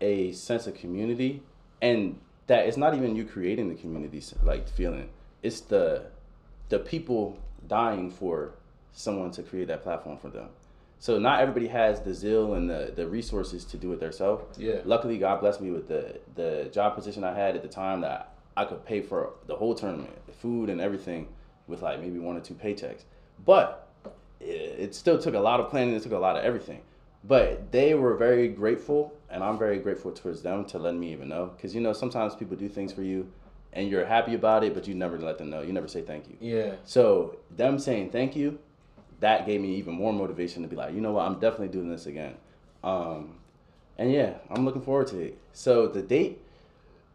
a 0.00 0.32
sense 0.32 0.66
of 0.66 0.74
community 0.74 1.42
and 1.80 2.18
that 2.48 2.66
it's 2.66 2.76
not 2.76 2.94
even 2.94 3.16
you 3.16 3.24
creating 3.24 3.68
the 3.68 3.74
community 3.74 4.22
like 4.42 4.68
feeling 4.68 5.08
it's 5.42 5.60
the 5.60 6.06
the 6.68 6.78
people 6.78 7.38
dying 7.68 8.10
for 8.10 8.54
someone 8.92 9.30
to 9.32 9.42
create 9.42 9.68
that 9.68 9.82
platform 9.82 10.16
for 10.16 10.28
them. 10.28 10.48
So 10.98 11.18
not 11.18 11.40
everybody 11.40 11.66
has 11.66 12.00
the 12.00 12.14
zeal 12.14 12.54
and 12.54 12.70
the, 12.70 12.92
the 12.94 13.06
resources 13.08 13.64
to 13.66 13.76
do 13.76 13.92
it 13.92 13.98
themselves. 13.98 14.56
Yeah. 14.56 14.80
Luckily, 14.84 15.18
God 15.18 15.40
blessed 15.40 15.60
me 15.60 15.70
with 15.70 15.88
the 15.88 16.20
the 16.34 16.70
job 16.72 16.94
position 16.94 17.24
I 17.24 17.34
had 17.34 17.56
at 17.56 17.62
the 17.62 17.68
time 17.68 18.00
that 18.02 18.34
I 18.56 18.64
could 18.64 18.84
pay 18.84 19.00
for 19.00 19.30
the 19.46 19.56
whole 19.56 19.74
tournament, 19.74 20.14
the 20.26 20.32
food 20.32 20.70
and 20.70 20.80
everything, 20.80 21.28
with 21.66 21.82
like 21.82 22.00
maybe 22.00 22.18
one 22.18 22.36
or 22.36 22.40
two 22.40 22.54
paychecks. 22.54 23.02
But 23.44 23.88
it, 24.40 24.44
it 24.78 24.94
still 24.94 25.18
took 25.18 25.34
a 25.34 25.40
lot 25.40 25.58
of 25.58 25.70
planning. 25.70 25.94
It 25.94 26.02
took 26.02 26.12
a 26.12 26.18
lot 26.18 26.36
of 26.36 26.44
everything. 26.44 26.82
But 27.24 27.70
they 27.70 27.94
were 27.94 28.16
very 28.16 28.48
grateful, 28.48 29.12
and 29.30 29.44
I'm 29.44 29.58
very 29.58 29.78
grateful 29.78 30.10
towards 30.12 30.42
them 30.42 30.64
to 30.66 30.78
let 30.78 30.94
me 30.94 31.12
even 31.12 31.28
know. 31.28 31.52
Because 31.56 31.74
you 31.74 31.80
know 31.80 31.92
sometimes 31.92 32.34
people 32.34 32.56
do 32.56 32.68
things 32.68 32.92
for 32.92 33.02
you 33.02 33.30
and 33.72 33.88
you're 33.88 34.04
happy 34.04 34.34
about 34.34 34.64
it, 34.64 34.74
but 34.74 34.86
you 34.86 34.94
never 34.94 35.18
let 35.18 35.38
them 35.38 35.50
know. 35.50 35.62
You 35.62 35.72
never 35.72 35.88
say 35.88 36.02
thank 36.02 36.28
you. 36.28 36.36
Yeah. 36.40 36.74
So 36.84 37.38
them 37.50 37.78
saying 37.78 38.10
thank 38.10 38.36
you, 38.36 38.58
that 39.20 39.46
gave 39.46 39.60
me 39.60 39.76
even 39.76 39.94
more 39.94 40.12
motivation 40.12 40.62
to 40.62 40.68
be 40.68 40.76
like, 40.76 40.94
you 40.94 41.00
know 41.00 41.12
what, 41.12 41.26
I'm 41.26 41.38
definitely 41.38 41.68
doing 41.68 41.88
this 41.88 42.06
again. 42.06 42.34
Um, 42.84 43.34
and 43.98 44.12
yeah, 44.12 44.34
I'm 44.50 44.64
looking 44.64 44.82
forward 44.82 45.06
to 45.08 45.20
it. 45.20 45.38
So 45.52 45.86
the 45.86 46.02
date 46.02 46.40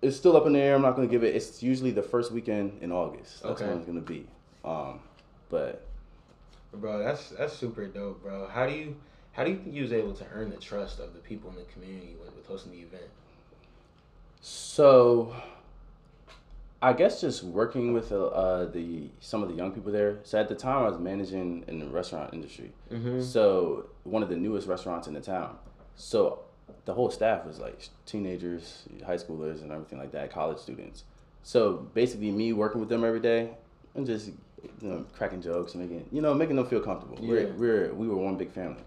is 0.02 0.16
still 0.16 0.38
up 0.38 0.46
in 0.46 0.54
the 0.54 0.60
air. 0.60 0.76
I'm 0.76 0.82
not 0.82 0.96
gonna 0.96 1.08
give 1.08 1.24
it. 1.24 1.36
It's 1.36 1.62
usually 1.62 1.92
the 1.92 2.04
first 2.04 2.32
weekend 2.32 2.80
in 2.82 2.92
August. 2.92 3.44
That's 3.44 3.62
okay. 3.62 3.70
when 3.70 3.78
it's 3.78 3.88
gonna 3.88 4.02
be. 4.02 4.28
Um, 4.64 5.00
but. 5.50 5.86
Bro, 6.74 7.00
that's 7.00 7.30
that's 7.30 7.54
super 7.54 7.88
dope, 7.88 8.22
bro. 8.22 8.48
How 8.48 8.68
do 8.68 8.74
you 8.74 8.96
how 9.38 9.44
do 9.44 9.52
you 9.52 9.58
think 9.58 9.76
you 9.76 9.84
was 9.84 9.94
able 9.94 10.14
to 10.14 10.26
earn 10.34 10.50
the 10.50 10.58
trust 10.58 11.00
of 11.00 11.14
the 11.14 11.20
people 11.20 11.50
in 11.52 11.56
the 11.56 11.64
community 11.64 12.16
with, 12.20 12.36
with 12.36 12.48
hosting 12.48 12.72
the 12.72 12.80
event? 12.80 13.10
So, 14.42 15.36
I 16.82 16.94
guess 16.94 17.22
just 17.22 17.44
working 17.44 17.94
with 17.94 18.12
uh, 18.12 18.28
uh, 18.28 18.66
the 18.66 19.10
some 19.20 19.42
of 19.42 19.50
the 19.50 19.56
young 19.56 19.72
people 19.72 19.92
there. 19.92 20.20
So 20.24 20.40
at 20.40 20.48
the 20.48 20.56
time, 20.56 20.84
I 20.84 20.90
was 20.90 21.00
managing 21.00 21.64
in 21.68 21.80
the 21.80 21.88
restaurant 21.88 22.34
industry. 22.34 22.72
Mm-hmm. 22.92 23.22
So 23.22 23.88
one 24.04 24.22
of 24.22 24.30
the 24.30 24.36
newest 24.36 24.68
restaurants 24.68 25.08
in 25.08 25.14
the 25.14 25.22
town. 25.22 25.58
So 25.96 26.42
the 26.86 26.94
whole 26.94 27.10
staff 27.10 27.46
was 27.46 27.60
like 27.60 27.90
teenagers, 28.06 28.84
high 29.06 29.18
schoolers, 29.18 29.62
and 29.62 29.72
everything 29.72 29.98
like 29.98 30.12
that, 30.12 30.32
college 30.32 30.60
students. 30.60 31.04
So 31.42 31.88
basically, 31.94 32.30
me 32.30 32.54
working 32.54 32.80
with 32.80 32.90
them 32.90 33.04
every 33.04 33.22
day 33.22 33.52
and 33.96 34.06
just 34.06 34.28
you 34.82 34.90
know, 34.90 35.06
cracking 35.14 35.42
jokes 35.42 35.74
and 35.74 35.84
making 35.84 36.08
you 36.12 36.22
know 36.22 36.34
making 36.34 36.58
them 36.58 36.68
feel 36.68 36.82
comfortable. 36.82 37.18
Yeah. 37.22 37.30
We're, 37.30 37.54
we're 37.54 37.94
we 37.94 38.08
were 38.08 38.18
one 38.18 38.38
big 38.38 38.52
family. 38.52 38.84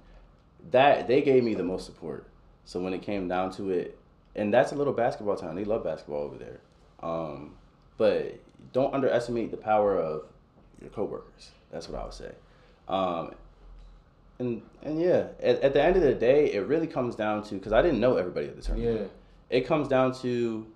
That 0.71 1.09
they 1.09 1.23
gave 1.23 1.43
me 1.43 1.55
the 1.55 1.65
most 1.65 1.87
support. 1.87 2.27
So 2.65 2.81
when 2.81 2.95
it 2.95 3.03
came 3.03 3.27
down 3.27 3.51
to 3.53 3.71
it, 3.71 3.99
and 4.37 4.55
that's 4.55 4.71
a 4.73 4.77
little 4.77 4.93
basketball 4.93 5.37
town. 5.37 5.57
They 5.57 5.65
love 5.65 5.83
basketball 5.83 6.23
over 6.23 6.37
there. 6.37 6.61
Um, 7.03 7.57
but 8.01 8.41
don't 8.73 8.95
underestimate 8.95 9.51
the 9.51 9.59
power 9.59 10.01
of 10.01 10.23
your 10.81 10.89
coworkers. 10.89 11.51
That's 11.71 11.87
what 11.87 12.01
I 12.01 12.05
would 12.05 12.15
say. 12.15 12.33
Um, 12.89 13.35
and 14.39 14.63
and 14.83 14.99
yeah, 14.99 15.27
at, 15.43 15.61
at 15.61 15.75
the 15.75 15.83
end 15.83 15.97
of 15.97 16.03
the 16.03 16.15
day, 16.15 16.51
it 16.51 16.61
really 16.61 16.87
comes 16.87 17.15
down 17.15 17.43
to 17.45 17.57
because 17.57 17.75
I 17.75 17.83
didn't 17.83 18.01
know 18.01 18.17
everybody 18.17 18.47
at 18.47 18.57
the 18.57 18.63
tournament. 18.63 19.01
Yeah. 19.03 19.07
It 19.55 19.67
comes 19.67 19.87
down 19.87 20.15
to 20.23 20.67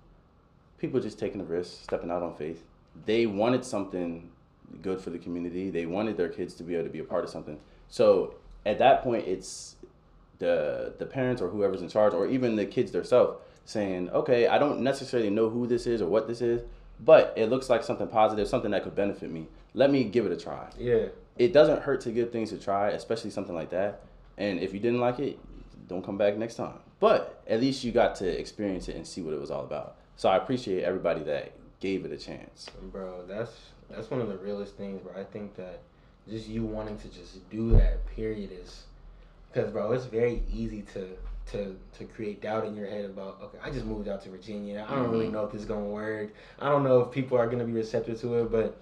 people 0.77 0.99
just 0.99 1.17
taking 1.17 1.41
a 1.41 1.43
risk, 1.43 1.81
stepping 1.81 2.11
out 2.11 2.21
on 2.21 2.35
faith. 2.35 2.63
They 3.07 3.25
wanted 3.25 3.65
something 3.65 4.29
good 4.83 5.01
for 5.01 5.09
the 5.09 5.17
community. 5.17 5.71
They 5.71 5.87
wanted 5.87 6.17
their 6.17 6.29
kids 6.29 6.53
to 6.55 6.63
be 6.63 6.75
able 6.75 6.83
to 6.83 6.91
be 6.91 6.99
a 6.99 7.03
part 7.03 7.23
of 7.23 7.31
something. 7.31 7.57
So 7.87 8.35
at 8.67 8.77
that 8.77 9.01
point, 9.01 9.27
it's 9.27 9.77
the 10.37 10.93
the 10.99 11.07
parents 11.07 11.41
or 11.41 11.49
whoever's 11.49 11.81
in 11.81 11.89
charge, 11.89 12.13
or 12.13 12.27
even 12.27 12.55
the 12.55 12.67
kids 12.67 12.91
themselves, 12.91 13.39
saying, 13.65 14.11
"Okay, 14.11 14.45
I 14.45 14.59
don't 14.59 14.81
necessarily 14.81 15.31
know 15.31 15.49
who 15.49 15.65
this 15.65 15.87
is 15.87 16.03
or 16.03 16.07
what 16.07 16.27
this 16.27 16.41
is, 16.41 16.61
but 16.99 17.33
it 17.35 17.49
looks 17.49 17.69
like 17.69 17.83
something 17.83 18.07
positive, 18.07 18.47
something 18.47 18.71
that 18.71 18.83
could 18.83 18.95
benefit 18.95 19.31
me. 19.31 19.47
Let 19.73 19.91
me 19.91 20.03
give 20.03 20.25
it 20.25 20.31
a 20.31 20.37
try." 20.37 20.69
Yeah. 20.77 21.07
it 21.37 21.51
doesn't 21.51 21.81
hurt 21.81 21.99
to 22.01 22.11
give 22.11 22.31
things 22.31 22.51
a 22.53 22.57
try, 22.57 22.91
especially 22.91 23.29
something 23.29 23.55
like 23.55 23.69
that. 23.71 24.01
And 24.37 24.59
if 24.59 24.73
you 24.73 24.79
didn't 24.79 25.01
like 25.01 25.19
it, 25.19 25.37
don't 25.87 26.03
come 26.03 26.17
back 26.17 26.37
next 26.37 26.55
time. 26.55 26.79
But 26.99 27.41
at 27.47 27.59
least 27.59 27.83
you 27.83 27.91
got 27.91 28.15
to 28.15 28.39
experience 28.39 28.87
it 28.87 28.95
and 28.95 29.05
see 29.05 29.21
what 29.21 29.33
it 29.33 29.39
was 29.39 29.51
all 29.51 29.63
about. 29.63 29.97
So 30.15 30.29
I 30.29 30.37
appreciate 30.37 30.83
everybody 30.83 31.23
that 31.23 31.51
gave 31.81 32.05
it 32.05 32.11
a 32.11 32.17
chance. 32.17 32.69
Bro, 32.91 33.25
that's 33.27 33.51
that's 33.89 34.09
one 34.09 34.21
of 34.21 34.29
the 34.29 34.37
realest 34.37 34.75
things, 34.77 35.01
bro. 35.01 35.11
I 35.19 35.25
think 35.25 35.55
that 35.57 35.79
just 36.29 36.47
you 36.47 36.63
wanting 36.63 36.97
to 36.99 37.07
just 37.09 37.47
do 37.49 37.71
that 37.71 38.05
period 38.15 38.49
is 38.51 38.83
because, 39.51 39.71
bro, 39.71 39.91
it's 39.91 40.05
very 40.05 40.41
easy 40.51 40.81
to 40.93 41.09
to 41.51 41.75
to 41.97 42.05
create 42.05 42.41
doubt 42.41 42.65
in 42.65 42.75
your 42.75 42.87
head 42.87 43.05
about 43.05 43.39
okay, 43.43 43.57
I 43.63 43.69
just 43.69 43.85
moved 43.85 44.07
out 44.07 44.23
to 44.23 44.29
Virginia. 44.29 44.85
I 44.87 44.95
don't 44.95 45.11
really 45.11 45.27
Mhm. 45.27 45.33
know 45.33 45.45
if 45.45 45.51
this 45.51 45.61
is 45.61 45.67
gonna 45.67 45.85
work. 45.85 46.29
I 46.59 46.69
don't 46.69 46.83
know 46.83 47.01
if 47.01 47.11
people 47.11 47.37
are 47.37 47.47
gonna 47.47 47.65
be 47.65 47.73
receptive 47.73 48.19
to 48.21 48.39
it, 48.39 48.51
but 48.51 48.77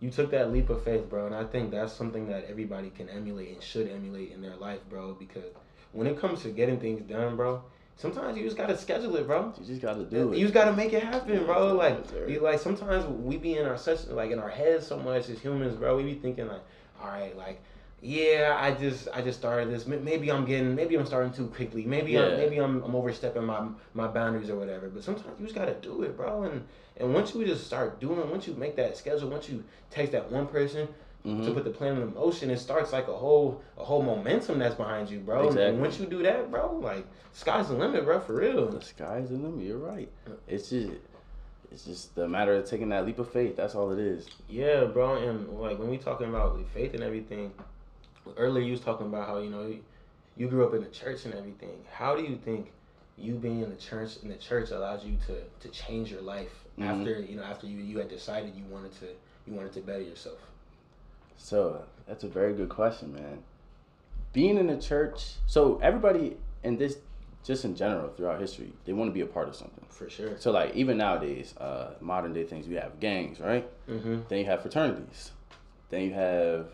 you 0.00 0.10
took 0.10 0.30
that 0.30 0.52
leap 0.52 0.68
of 0.68 0.82
faith, 0.82 1.08
bro, 1.08 1.26
and 1.26 1.34
I 1.34 1.44
think 1.44 1.70
that's 1.70 1.92
something 1.92 2.28
that 2.28 2.44
everybody 2.50 2.90
can 2.90 3.08
emulate 3.08 3.54
and 3.54 3.62
should 3.62 3.90
emulate 3.90 4.32
in 4.32 4.42
their 4.42 4.56
life, 4.56 4.80
bro. 4.90 5.14
Because 5.14 5.44
when 5.92 6.06
it 6.06 6.18
comes 6.20 6.42
to 6.42 6.50
getting 6.50 6.78
things 6.78 7.00
done, 7.02 7.34
bro, 7.34 7.62
sometimes 7.96 8.36
you 8.36 8.44
just 8.44 8.58
gotta 8.58 8.76
schedule 8.76 9.16
it, 9.16 9.26
bro. 9.26 9.54
You 9.58 9.66
just 9.66 9.80
got 9.80 9.94
to 9.94 10.04
do 10.04 10.32
it. 10.32 10.38
You 10.38 10.44
just 10.44 10.54
gotta 10.54 10.76
make 10.76 10.92
it 10.92 11.02
happen, 11.02 11.46
bro. 11.46 11.72
Like, 11.72 11.98
you, 12.28 12.40
like 12.40 12.60
sometimes 12.60 13.06
we 13.06 13.38
be 13.38 13.56
in 13.56 13.66
our 13.66 13.78
such 13.78 14.06
like 14.08 14.30
in 14.30 14.38
our 14.38 14.50
heads 14.50 14.86
so 14.86 14.98
much 14.98 15.30
as 15.30 15.38
humans, 15.38 15.76
bro. 15.76 15.96
We 15.96 16.02
be 16.02 16.14
thinking 16.14 16.46
like, 16.48 16.62
all 17.00 17.08
right, 17.08 17.34
like, 17.36 17.62
yeah, 18.06 18.56
I 18.60 18.70
just 18.70 19.08
I 19.12 19.20
just 19.20 19.38
started 19.38 19.68
this. 19.70 19.84
Maybe 19.86 20.30
I'm 20.30 20.44
getting, 20.44 20.74
maybe 20.76 20.94
I'm 20.96 21.06
starting 21.06 21.32
too 21.32 21.48
quickly. 21.48 21.84
Maybe 21.84 22.12
Yeah. 22.12 22.20
I'm 22.26 22.36
maybe 22.36 22.58
I'm, 22.58 22.82
I'm 22.84 22.94
overstepping 22.94 23.44
my 23.44 23.66
my 23.94 24.06
boundaries 24.06 24.48
or 24.48 24.56
whatever. 24.56 24.88
But 24.88 25.02
sometimes 25.02 25.40
you 25.40 25.46
just 25.46 25.56
gotta 25.56 25.74
do 25.74 26.02
it, 26.04 26.16
bro. 26.16 26.44
And 26.44 26.64
and 26.98 27.12
once 27.12 27.34
you 27.34 27.44
just 27.44 27.66
start 27.66 27.98
doing, 28.00 28.18
it, 28.20 28.26
once 28.28 28.46
you 28.46 28.54
make 28.54 28.76
that 28.76 28.96
schedule, 28.96 29.28
once 29.28 29.48
you 29.48 29.64
text 29.90 30.12
that 30.12 30.30
one 30.30 30.46
person. 30.46 30.88
To 31.24 31.32
Mhm. 31.32 31.54
put 31.54 31.64
the 31.64 31.70
plan 31.70 32.00
in 32.00 32.14
motion, 32.14 32.50
it 32.50 32.58
starts 32.60 32.92
like 32.92 33.08
a 33.08 33.12
whole 33.12 33.60
a 33.76 33.82
whole 33.82 34.00
momentum 34.00 34.60
that's 34.60 34.76
behind 34.76 35.10
you, 35.10 35.18
bro. 35.18 35.46
Exactly. 35.48 35.64
And 35.70 35.80
once 35.80 35.98
you 35.98 36.06
do 36.06 36.22
that, 36.22 36.52
bro, 36.52 36.78
like 36.78 37.04
sky's 37.32 37.66
the 37.66 37.74
limit, 37.74 38.04
bro, 38.04 38.20
for 38.20 38.34
real. 38.36 38.68
The 38.68 38.80
sky's 38.80 39.30
the 39.30 39.34
limit. 39.34 39.64
You're 39.66 39.78
right. 39.78 40.08
It's 40.46 40.70
just, 40.70 40.92
it's 41.72 41.84
just 41.84 42.16
a 42.18 42.28
matter 42.28 42.54
of 42.54 42.70
taking 42.70 42.90
that 42.90 43.04
leap 43.04 43.18
of 43.18 43.28
faith. 43.28 43.56
That's 43.56 43.74
all 43.74 43.90
it 43.90 43.98
is. 43.98 44.28
Yeah, 44.48 44.84
bro, 44.84 45.16
and 45.16 45.48
like 45.58 45.80
when 45.80 45.88
we 45.90 45.98
talking 45.98 46.28
about 46.28 46.56
like, 46.56 46.68
faith 46.72 46.94
and 46.94 47.02
everything, 47.02 47.50
earlier 48.36 48.64
you 48.64 48.72
was 48.72 48.80
talking 48.80 49.06
about 49.06 49.26
how 49.26 49.38
you 49.38 49.50
know 49.50 49.72
you, 50.36 50.48
grew 50.48 50.66
up 50.66 50.74
in 50.74 50.82
the 50.82 50.90
church 50.90 51.24
and 51.24 51.34
everything. 51.34 51.84
How 51.90 52.14
do 52.16 52.22
you 52.22 52.36
think 52.36 52.72
you 53.16 53.34
being 53.34 53.62
in 53.62 53.70
the 53.70 53.76
church 53.76 54.18
in 54.22 54.28
the 54.28 54.36
church 54.36 54.70
allows 54.70 55.04
you 55.04 55.16
to 55.26 55.42
to 55.60 55.68
change 55.68 56.10
your 56.10 56.20
life 56.20 56.52
Mhm. 56.78 56.84
after 56.84 57.20
you 57.20 57.36
know 57.36 57.42
after 57.42 57.66
you 57.66 57.78
you 57.78 57.98
had 57.98 58.08
decided 58.08 58.54
you 58.54 58.64
wanted 58.66 58.92
to 59.00 59.06
you 59.46 59.54
wanted 59.54 59.72
to 59.72 59.80
better 59.80 60.02
yourself? 60.02 60.38
So 61.36 61.84
that's 62.06 62.24
a 62.24 62.28
very 62.28 62.54
good 62.54 62.68
question, 62.68 63.14
man. 63.14 63.42
Being 64.32 64.58
in 64.58 64.66
the 64.66 64.76
church, 64.76 65.36
so 65.46 65.78
everybody 65.82 66.36
in 66.62 66.76
this, 66.76 66.98
just 67.44 67.64
in 67.64 67.74
general 67.76 68.08
throughout 68.10 68.40
history, 68.40 68.72
they 68.84 68.92
want 68.92 69.08
to 69.08 69.12
be 69.12 69.20
a 69.20 69.26
part 69.26 69.48
of 69.48 69.54
something. 69.54 69.84
For 69.88 70.10
sure. 70.10 70.36
So 70.38 70.50
like 70.50 70.74
even 70.74 70.98
nowadays, 70.98 71.54
uh, 71.58 71.94
modern 72.00 72.32
day 72.34 72.44
things, 72.44 72.66
we 72.68 72.74
have 72.74 72.98
gangs, 73.00 73.40
right? 73.40 73.66
Mm-hmm. 73.88 74.22
Then 74.28 74.38
you 74.40 74.44
have 74.46 74.60
fraternities. 74.62 75.30
Then 75.88 76.02
you 76.02 76.12
have 76.12 76.66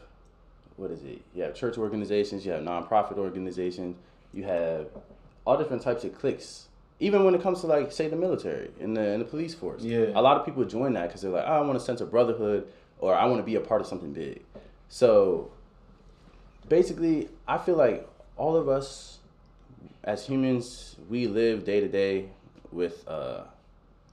what 0.77 0.91
is 0.91 1.03
it? 1.03 1.23
You 1.35 1.43
have 1.45 1.55
church 1.55 1.79
organizations. 1.79 2.45
You 2.45 2.53
have 2.53 2.63
nonprofit 2.63 3.19
organizations. 3.19 3.97
You 4.33 4.45
have 4.45 4.87
all 5.45 5.57
different 5.59 5.83
types 5.83 6.05
of 6.05 6.19
cliques. 6.19 6.69
Even 7.01 7.25
when 7.25 7.35
it 7.35 7.43
comes 7.43 7.61
to 7.63 7.67
like 7.67 7.91
say 7.93 8.09
the 8.09 8.17
military 8.17 8.71
and 8.81 8.97
the, 8.97 9.01
and 9.03 9.21
the 9.21 9.25
police 9.25 9.55
force, 9.55 9.83
Yeah. 9.83 10.07
a 10.15 10.23
lot 10.23 10.37
of 10.39 10.45
people 10.47 10.65
join 10.65 10.93
that 10.95 11.09
because 11.09 11.23
they're 11.23 11.31
like, 11.33 11.45
oh, 11.47 11.53
I 11.53 11.61
want 11.61 11.77
a 11.77 11.81
sense 11.81 12.01
of 12.01 12.11
brotherhood 12.11 12.69
or 12.99 13.15
I 13.15 13.25
want 13.27 13.39
to 13.41 13.45
be 13.45 13.57
a 13.57 13.61
part 13.61 13.81
of 13.81 13.87
something 13.87 14.13
big. 14.13 14.43
So 14.89 15.51
basically, 16.69 17.29
I 17.49 17.59
feel 17.59 17.77
like 17.77 18.09
all 18.37 18.57
of 18.57 18.69
us 18.69 19.19
as 20.05 20.27
humans, 20.27 20.97
we 21.09 21.27
live 21.27 21.65
day 21.65 21.81
to 21.81 21.89
day 21.89 22.29
with 22.71 23.07
uh, 23.09 23.43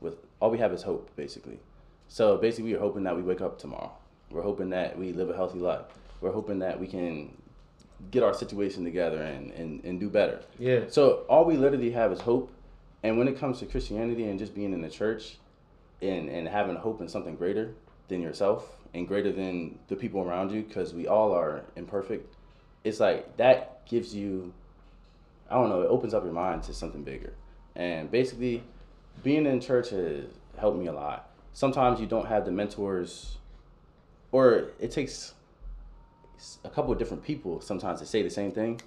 with 0.01 0.15
all 0.39 0.49
we 0.49 0.57
have 0.57 0.73
is 0.73 0.81
hope, 0.81 1.09
basically. 1.15 1.59
So 2.07 2.37
basically, 2.37 2.71
we're 2.73 2.79
hoping 2.79 3.03
that 3.03 3.15
we 3.15 3.21
wake 3.21 3.41
up 3.41 3.59
tomorrow. 3.59 3.91
We're 4.31 4.41
hoping 4.41 4.69
that 4.71 4.97
we 4.97 5.13
live 5.13 5.29
a 5.29 5.35
healthy 5.35 5.59
life. 5.59 5.85
We're 6.21 6.31
hoping 6.31 6.59
that 6.59 6.79
we 6.79 6.87
can 6.87 7.35
get 8.11 8.23
our 8.23 8.33
situation 8.33 8.83
together 8.83 9.21
and, 9.21 9.51
and, 9.51 9.83
and 9.83 9.99
do 9.99 10.09
better. 10.09 10.41
Yeah. 10.57 10.81
So 10.87 11.25
all 11.29 11.45
we 11.45 11.57
literally 11.57 11.91
have 11.91 12.11
is 12.11 12.21
hope. 12.21 12.51
And 13.03 13.17
when 13.17 13.27
it 13.27 13.37
comes 13.37 13.59
to 13.59 13.65
Christianity 13.65 14.29
and 14.29 14.39
just 14.39 14.53
being 14.53 14.73
in 14.73 14.81
the 14.81 14.89
church 14.89 15.37
and, 16.01 16.29
and 16.29 16.47
having 16.47 16.75
hope 16.75 17.01
in 17.01 17.07
something 17.07 17.35
greater 17.35 17.73
than 18.07 18.21
yourself 18.21 18.65
and 18.93 19.07
greater 19.07 19.31
than 19.31 19.79
the 19.87 19.95
people 19.95 20.21
around 20.21 20.51
you, 20.51 20.63
because 20.63 20.93
we 20.93 21.07
all 21.07 21.33
are 21.33 21.63
imperfect, 21.75 22.33
it's 22.83 22.99
like 22.99 23.37
that 23.37 23.85
gives 23.85 24.15
you, 24.15 24.53
I 25.49 25.55
don't 25.55 25.69
know, 25.69 25.81
it 25.81 25.87
opens 25.87 26.13
up 26.13 26.23
your 26.23 26.33
mind 26.33 26.63
to 26.63 26.73
something 26.73 27.03
bigger. 27.03 27.33
And 27.75 28.09
basically, 28.09 28.63
being 29.23 29.45
in 29.45 29.61
church 29.61 29.89
has 29.89 30.25
helped 30.57 30.77
me 30.77 30.87
a 30.87 30.93
lot. 30.93 31.29
Sometimes 31.53 31.99
you 31.99 32.07
don't 32.07 32.27
have 32.27 32.45
the 32.45 32.51
mentors, 32.51 33.37
or 34.31 34.69
it 34.79 34.91
takes 34.91 35.33
a 36.63 36.69
couple 36.69 36.91
of 36.91 36.97
different 36.99 37.23
people 37.23 37.61
sometimes 37.61 37.99
to 37.99 38.05
say 38.05 38.21
the 38.21 38.29
same 38.29 38.51
thing 38.51 38.79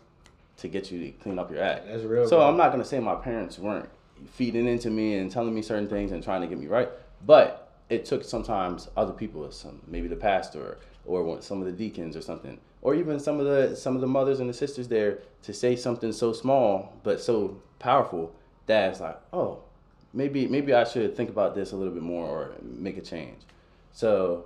to 0.59 0.69
get 0.69 0.91
you 0.91 0.99
to 1.01 1.11
clean 1.19 1.39
up 1.39 1.51
your 1.51 1.63
act. 1.63 1.87
That's 1.87 2.05
real. 2.05 2.27
So 2.27 2.37
bro. 2.37 2.49
I'm 2.49 2.57
not 2.57 2.71
gonna 2.71 2.85
say 2.85 3.01
my 3.01 3.15
parents 3.15 3.59
weren't 3.59 3.89
feeding 4.33 4.67
into 4.67 4.91
me 4.91 5.17
and 5.17 5.31
telling 5.31 5.55
me 5.55 5.63
certain 5.63 5.89
things 5.89 6.13
and 6.13 6.23
trying 6.23 6.41
to 6.43 6.47
get 6.47 6.59
me 6.59 6.67
right, 6.67 6.89
but 7.27 7.73
it 7.91 8.05
took 8.05 8.25
sometimes 8.25 8.89
other 8.97 9.13
people, 9.13 9.51
some 9.51 9.81
maybe 9.87 10.09
the 10.09 10.17
pastor 10.17 10.79
or 11.05 11.23
one- 11.25 11.43
some 11.43 11.59
of 11.61 11.67
the 11.67 11.73
deacons 11.73 12.17
or 12.17 12.21
something, 12.23 12.59
or 12.81 12.95
even 12.95 13.19
some 13.19 13.41
of 13.41 13.47
the 13.47 13.75
some 13.77 13.95
of 13.95 14.01
the 14.01 14.07
mothers 14.07 14.41
and 14.41 14.49
the 14.49 14.55
sisters 14.55 14.89
there 14.89 15.19
to 15.43 15.53
say 15.53 15.75
something 15.75 16.13
so 16.13 16.33
small 16.33 16.93
but 17.03 17.21
so 17.21 17.57
powerful 17.79 18.33
that 18.67 18.91
it's 18.91 19.01
like, 19.01 19.19
oh, 19.33 19.59
maybe 20.13 20.47
maybe 20.47 20.73
I 20.73 20.85
should 20.85 21.17
think 21.17 21.29
about 21.29 21.55
this 21.55 21.73
a 21.73 21.77
little 21.77 21.93
bit 21.93 22.03
more 22.03 22.25
or 22.27 22.53
make 22.63 22.97
a 22.97 23.01
change. 23.03 23.41
So 23.93 24.45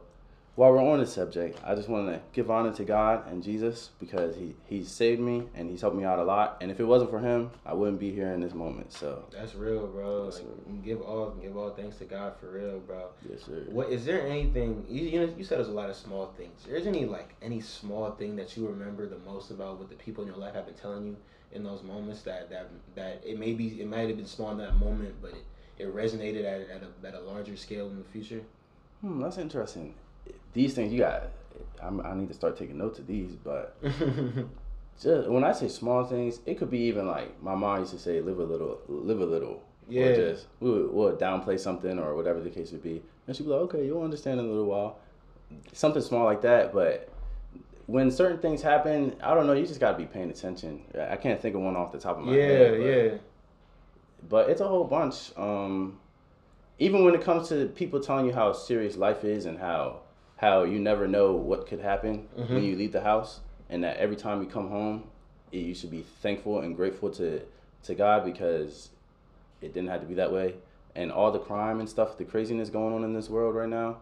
while 0.56 0.72
we're 0.72 0.82
on 0.82 0.98
the 0.98 1.06
subject, 1.06 1.60
I 1.64 1.74
just 1.74 1.88
want 1.88 2.08
to 2.08 2.20
give 2.32 2.50
honor 2.50 2.72
to 2.74 2.84
God 2.84 3.30
and 3.30 3.42
Jesus 3.42 3.90
because 4.00 4.34
he 4.36 4.54
he 4.66 4.82
saved 4.84 5.20
me 5.20 5.44
and 5.54 5.70
he's 5.70 5.82
helped 5.82 5.96
me 5.96 6.04
out 6.04 6.18
a 6.18 6.24
lot. 6.24 6.56
And 6.60 6.70
if 6.70 6.80
it 6.80 6.84
wasn't 6.84 7.10
for 7.10 7.18
him, 7.20 7.50
I 7.64 7.74
wouldn't 7.74 8.00
be 8.00 8.10
here 8.10 8.32
in 8.32 8.40
this 8.40 8.54
moment. 8.54 8.92
So 8.92 9.24
That's 9.30 9.54
real, 9.54 9.86
bro. 9.86 10.24
Yes, 10.24 10.34
Like, 10.36 10.44
sir. 10.44 10.72
give 10.84 11.02
all 11.02 11.30
give 11.42 11.56
all 11.56 11.70
thanks 11.70 11.96
to 11.98 12.04
God 12.06 12.34
for 12.40 12.50
real, 12.50 12.80
bro. 12.80 13.08
yes, 13.30 13.42
sir. 13.44 13.64
What 13.68 13.90
is 13.90 14.04
there 14.06 14.26
anything 14.26 14.84
you, 14.88 15.02
you 15.04 15.20
know? 15.26 15.32
You 15.36 15.44
said 15.44 15.58
there's 15.58 15.68
a 15.68 15.72
lot 15.72 15.90
of 15.90 15.96
small 15.96 16.32
things. 16.38 16.58
Is 16.66 16.84
there 16.84 16.92
any 16.92 17.04
like 17.04 17.34
any 17.42 17.60
small 17.60 18.10
thing 18.12 18.34
that 18.36 18.56
you 18.56 18.66
remember 18.66 19.06
the 19.06 19.18
most 19.26 19.50
about 19.50 19.78
what 19.78 19.90
the 19.90 19.96
people 19.96 20.24
in 20.24 20.28
your 20.28 20.38
life 20.38 20.54
have 20.54 20.66
been 20.66 20.74
telling 20.74 21.06
you 21.06 21.16
in 21.52 21.62
those 21.64 21.82
moments 21.82 22.22
that 22.22 22.48
that 22.50 22.70
that 22.94 23.22
it 23.24 23.38
may 23.38 23.52
be 23.52 23.80
it 23.80 23.86
might 23.86 24.08
have 24.08 24.16
been 24.16 24.26
small 24.26 24.52
in 24.52 24.58
that 24.58 24.76
moment, 24.80 25.14
but 25.20 25.32
it, 25.32 25.44
it 25.84 25.94
resonated 25.94 26.44
at 26.46 26.62
at 26.70 26.82
a, 26.82 27.06
at 27.06 27.14
a 27.14 27.20
larger 27.20 27.56
scale 27.56 27.88
in 27.88 27.98
the 27.98 28.04
future. 28.04 28.40
Hmm, 29.02 29.20
that's 29.20 29.36
interesting. 29.36 29.94
These 30.56 30.72
things 30.72 30.90
you 30.90 31.00
got. 31.00 31.24
I'm, 31.82 32.00
I 32.00 32.14
need 32.14 32.28
to 32.28 32.34
start 32.34 32.56
taking 32.56 32.78
notes 32.78 32.98
of 32.98 33.06
these, 33.06 33.32
but 33.32 33.76
just 35.02 35.28
when 35.28 35.44
I 35.44 35.52
say 35.52 35.68
small 35.68 36.02
things, 36.04 36.40
it 36.46 36.58
could 36.58 36.70
be 36.70 36.78
even 36.78 37.06
like 37.06 37.42
my 37.42 37.54
mom 37.54 37.80
used 37.80 37.92
to 37.92 37.98
say, 37.98 38.22
"Live 38.22 38.38
a 38.38 38.44
little, 38.44 38.80
live 38.88 39.20
a 39.20 39.26
little, 39.26 39.62
Yeah. 39.86 40.04
Or 40.04 40.16
just 40.16 40.46
we 40.60 40.70
would, 40.70 40.90
we'll 40.90 41.16
downplay 41.18 41.60
something 41.60 41.98
or 41.98 42.14
whatever 42.16 42.40
the 42.40 42.48
case 42.48 42.72
would 42.72 42.82
be, 42.82 43.02
and 43.26 43.36
she'd 43.36 43.42
be 43.42 43.50
like, 43.50 43.60
"Okay, 43.68 43.84
you'll 43.84 44.02
understand 44.02 44.40
in 44.40 44.46
a 44.46 44.48
little 44.48 44.64
while." 44.64 44.98
Something 45.74 46.00
small 46.00 46.24
like 46.24 46.40
that, 46.40 46.72
but 46.72 47.10
when 47.84 48.10
certain 48.10 48.38
things 48.38 48.62
happen, 48.62 49.14
I 49.22 49.34
don't 49.34 49.46
know. 49.46 49.52
You 49.52 49.66
just 49.66 49.78
gotta 49.78 49.98
be 49.98 50.06
paying 50.06 50.30
attention. 50.30 50.84
I 50.98 51.16
can't 51.16 51.38
think 51.38 51.54
of 51.54 51.60
one 51.60 51.76
off 51.76 51.92
the 51.92 51.98
top 51.98 52.16
of 52.16 52.24
my 52.24 52.34
yeah, 52.34 52.46
head. 52.46 52.80
Yeah, 52.80 52.86
yeah. 52.86 53.10
But 54.26 54.48
it's 54.48 54.62
a 54.62 54.66
whole 54.66 54.84
bunch. 54.84 55.32
Um, 55.36 56.00
even 56.78 57.04
when 57.04 57.14
it 57.14 57.20
comes 57.20 57.50
to 57.50 57.66
people 57.66 58.00
telling 58.00 58.24
you 58.24 58.32
how 58.32 58.54
serious 58.54 58.96
life 58.96 59.22
is 59.22 59.44
and 59.44 59.58
how 59.58 60.00
how 60.36 60.64
you 60.64 60.78
never 60.78 61.08
know 61.08 61.32
what 61.32 61.66
could 61.66 61.80
happen 61.80 62.28
mm-hmm. 62.36 62.54
when 62.54 62.62
you 62.62 62.76
leave 62.76 62.92
the 62.92 63.00
house, 63.00 63.40
and 63.68 63.82
that 63.84 63.96
every 63.96 64.16
time 64.16 64.42
you 64.42 64.48
come 64.48 64.68
home, 64.68 65.04
you 65.50 65.74
should 65.74 65.90
be 65.90 66.04
thankful 66.22 66.60
and 66.60 66.76
grateful 66.76 67.10
to 67.10 67.40
to 67.84 67.94
God 67.94 68.24
because 68.24 68.90
it 69.60 69.72
didn't 69.72 69.88
have 69.88 70.00
to 70.00 70.06
be 70.06 70.14
that 70.14 70.32
way. 70.32 70.54
And 70.94 71.12
all 71.12 71.30
the 71.30 71.38
crime 71.38 71.78
and 71.80 71.88
stuff, 71.88 72.16
the 72.16 72.24
craziness 72.24 72.70
going 72.70 72.94
on 72.94 73.04
in 73.04 73.12
this 73.12 73.28
world 73.28 73.54
right 73.54 73.68
now, 73.68 73.98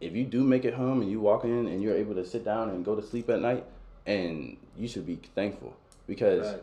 if 0.00 0.14
you 0.14 0.24
do 0.24 0.42
make 0.42 0.64
it 0.64 0.74
home 0.74 1.02
and 1.02 1.10
you 1.10 1.20
walk 1.20 1.44
in 1.44 1.66
and 1.68 1.82
you're 1.82 1.96
able 1.96 2.14
to 2.14 2.24
sit 2.24 2.44
down 2.44 2.70
and 2.70 2.84
go 2.84 2.94
to 2.94 3.02
sleep 3.02 3.28
at 3.30 3.40
night, 3.40 3.64
and 4.06 4.56
you 4.76 4.88
should 4.88 5.06
be 5.06 5.18
thankful 5.34 5.76
because, 6.06 6.56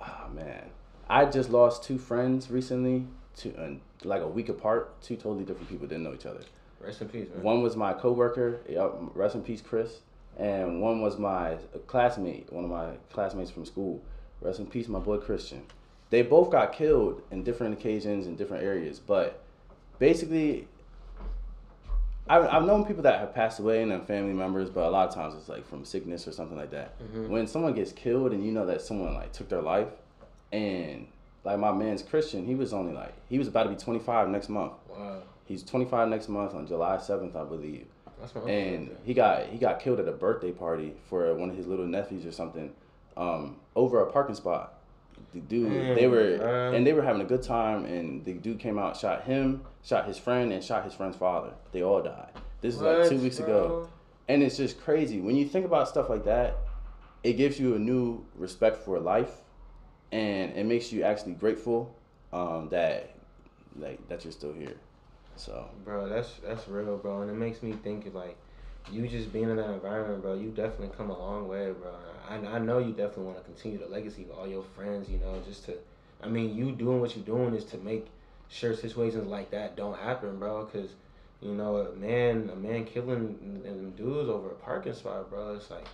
oh 0.00 0.28
man, 0.34 0.70
I 1.08 1.24
just 1.26 1.50
lost 1.50 1.84
two 1.84 1.98
friends 1.98 2.50
recently, 2.50 3.06
two 3.36 3.54
uh, 3.56 3.70
like 4.04 4.22
a 4.22 4.28
week 4.28 4.48
apart, 4.48 5.00
two 5.02 5.16
totally 5.16 5.44
different 5.44 5.68
people 5.68 5.86
didn't 5.86 6.04
know 6.04 6.14
each 6.14 6.26
other. 6.26 6.40
Rest 6.84 7.02
in 7.02 7.08
peace, 7.08 7.28
man. 7.34 7.42
One 7.42 7.62
was 7.62 7.76
my 7.76 7.92
coworker, 7.92 8.60
rest 9.14 9.34
in 9.34 9.42
peace, 9.42 9.60
Chris, 9.60 10.00
and 10.38 10.80
one 10.80 11.00
was 11.00 11.18
my 11.18 11.56
classmate, 11.86 12.52
one 12.52 12.64
of 12.64 12.70
my 12.70 12.90
classmates 13.12 13.50
from 13.50 13.64
school. 13.64 14.02
Rest 14.40 14.58
in 14.58 14.66
peace, 14.66 14.88
my 14.88 14.98
boy 14.98 15.18
Christian. 15.18 15.62
They 16.10 16.22
both 16.22 16.50
got 16.50 16.72
killed 16.72 17.22
in 17.30 17.44
different 17.44 17.74
occasions 17.74 18.26
in 18.26 18.36
different 18.36 18.64
areas, 18.64 18.98
but 18.98 19.42
basically 19.98 20.66
I've, 22.28 22.44
I've 22.46 22.64
known 22.64 22.84
people 22.84 23.02
that 23.02 23.18
have 23.18 23.34
passed 23.34 23.58
away 23.58 23.82
and 23.82 23.90
their 23.90 24.00
family 24.00 24.32
members, 24.32 24.70
but 24.70 24.86
a 24.86 24.90
lot 24.90 25.08
of 25.08 25.14
times 25.14 25.34
it's 25.34 25.48
like 25.48 25.66
from 25.66 25.84
sickness 25.84 26.28
or 26.28 26.32
something 26.32 26.56
like 26.56 26.70
that. 26.70 26.98
Mm-hmm. 27.00 27.28
When 27.28 27.46
someone 27.46 27.74
gets 27.74 27.92
killed 27.92 28.32
and 28.32 28.44
you 28.44 28.52
know 28.52 28.66
that 28.66 28.80
someone 28.80 29.14
like 29.14 29.32
took 29.32 29.48
their 29.48 29.62
life, 29.62 29.88
and 30.52 31.06
like 31.44 31.58
my 31.58 31.72
man's 31.72 32.02
Christian, 32.02 32.46
he 32.46 32.54
was 32.54 32.72
only 32.72 32.92
like 32.92 33.12
he 33.28 33.38
was 33.38 33.48
about 33.48 33.64
to 33.64 33.70
be 33.70 33.76
25 33.76 34.28
next 34.28 34.48
month. 34.48 34.72
Wow. 34.88 35.22
He's 35.44 35.62
25 35.62 36.08
next 36.08 36.28
month 36.28 36.54
on 36.54 36.66
July 36.66 36.96
7th, 36.96 37.36
I 37.36 37.44
believe. 37.44 37.86
and 38.46 38.96
he 39.04 39.14
got 39.14 39.46
he 39.46 39.58
got 39.58 39.80
killed 39.80 39.98
at 39.98 40.06
a 40.06 40.12
birthday 40.12 40.52
party 40.52 40.94
for 41.08 41.34
one 41.34 41.50
of 41.50 41.56
his 41.56 41.66
little 41.66 41.86
nephews 41.86 42.24
or 42.24 42.30
something, 42.32 42.72
um, 43.16 43.56
over 43.74 44.00
a 44.00 44.10
parking 44.10 44.34
spot. 44.36 44.74
The 45.34 45.40
dude, 45.40 45.68
mm, 45.70 45.94
they 45.94 46.06
were 46.06 46.38
man. 46.38 46.74
and 46.74 46.86
they 46.86 46.92
were 46.92 47.02
having 47.02 47.22
a 47.22 47.24
good 47.24 47.42
time, 47.42 47.84
and 47.84 48.24
the 48.24 48.34
dude 48.34 48.58
came 48.60 48.78
out, 48.78 48.96
shot 48.96 49.24
him, 49.24 49.62
shot 49.84 50.06
his 50.06 50.18
friend, 50.18 50.52
and 50.52 50.62
shot 50.62 50.84
his 50.84 50.94
friend's 50.94 51.16
father. 51.16 51.52
They 51.72 51.82
all 51.82 52.02
died. 52.02 52.30
This 52.60 52.76
is 52.76 52.80
like 52.80 53.08
two 53.08 53.18
weeks 53.18 53.38
bro? 53.38 53.46
ago, 53.46 53.88
and 54.28 54.42
it's 54.42 54.56
just 54.56 54.80
crazy 54.80 55.20
when 55.20 55.36
you 55.36 55.46
think 55.46 55.66
about 55.66 55.88
stuff 55.88 56.08
like 56.08 56.24
that. 56.24 56.58
It 57.24 57.34
gives 57.34 57.58
you 57.58 57.74
a 57.74 57.78
new 57.78 58.24
respect 58.36 58.78
for 58.78 58.98
life, 58.98 59.32
and 60.10 60.56
it 60.56 60.66
makes 60.66 60.92
you 60.92 61.02
actually 61.02 61.34
grateful 61.34 61.94
um, 62.32 62.68
that 62.70 63.14
like 63.76 64.06
that 64.08 64.24
you're 64.24 64.32
still 64.32 64.52
here. 64.52 64.76
So, 65.36 65.68
bro, 65.84 66.08
that's 66.08 66.34
that's 66.44 66.68
real, 66.68 66.96
bro, 66.96 67.22
and 67.22 67.30
it 67.30 67.34
makes 67.34 67.62
me 67.62 67.72
think 67.72 68.06
of 68.06 68.14
like 68.14 68.36
you 68.90 69.06
just 69.08 69.32
being 69.32 69.50
in 69.50 69.56
that 69.56 69.70
environment, 69.70 70.22
bro. 70.22 70.34
You 70.34 70.50
definitely 70.50 70.90
come 70.96 71.10
a 71.10 71.18
long 71.18 71.48
way, 71.48 71.72
bro. 71.72 71.94
I 72.28 72.36
I 72.36 72.58
know 72.58 72.78
you 72.78 72.92
definitely 72.92 73.24
want 73.24 73.38
to 73.38 73.44
continue 73.44 73.78
the 73.78 73.86
legacy 73.86 74.24
of 74.24 74.38
all 74.38 74.46
your 74.46 74.62
friends, 74.62 75.08
you 75.08 75.18
know, 75.18 75.40
just 75.46 75.64
to. 75.66 75.76
I 76.22 76.28
mean, 76.28 76.54
you 76.54 76.72
doing 76.72 77.00
what 77.00 77.16
you're 77.16 77.24
doing 77.24 77.54
is 77.54 77.64
to 77.66 77.78
make 77.78 78.06
sure 78.48 78.74
situations 78.74 79.26
like 79.26 79.50
that 79.50 79.76
don't 79.76 79.98
happen, 79.98 80.38
bro. 80.38 80.64
Cause 80.66 80.90
you 81.42 81.52
know, 81.52 81.76
a 81.78 81.96
man, 81.96 82.50
a 82.52 82.56
man 82.56 82.84
killing 82.84 83.62
and 83.66 83.96
dudes 83.96 84.28
over 84.28 84.50
a 84.50 84.54
parking 84.54 84.94
spot, 84.94 85.28
bro. 85.28 85.56
It's 85.56 85.70
like, 85.70 85.88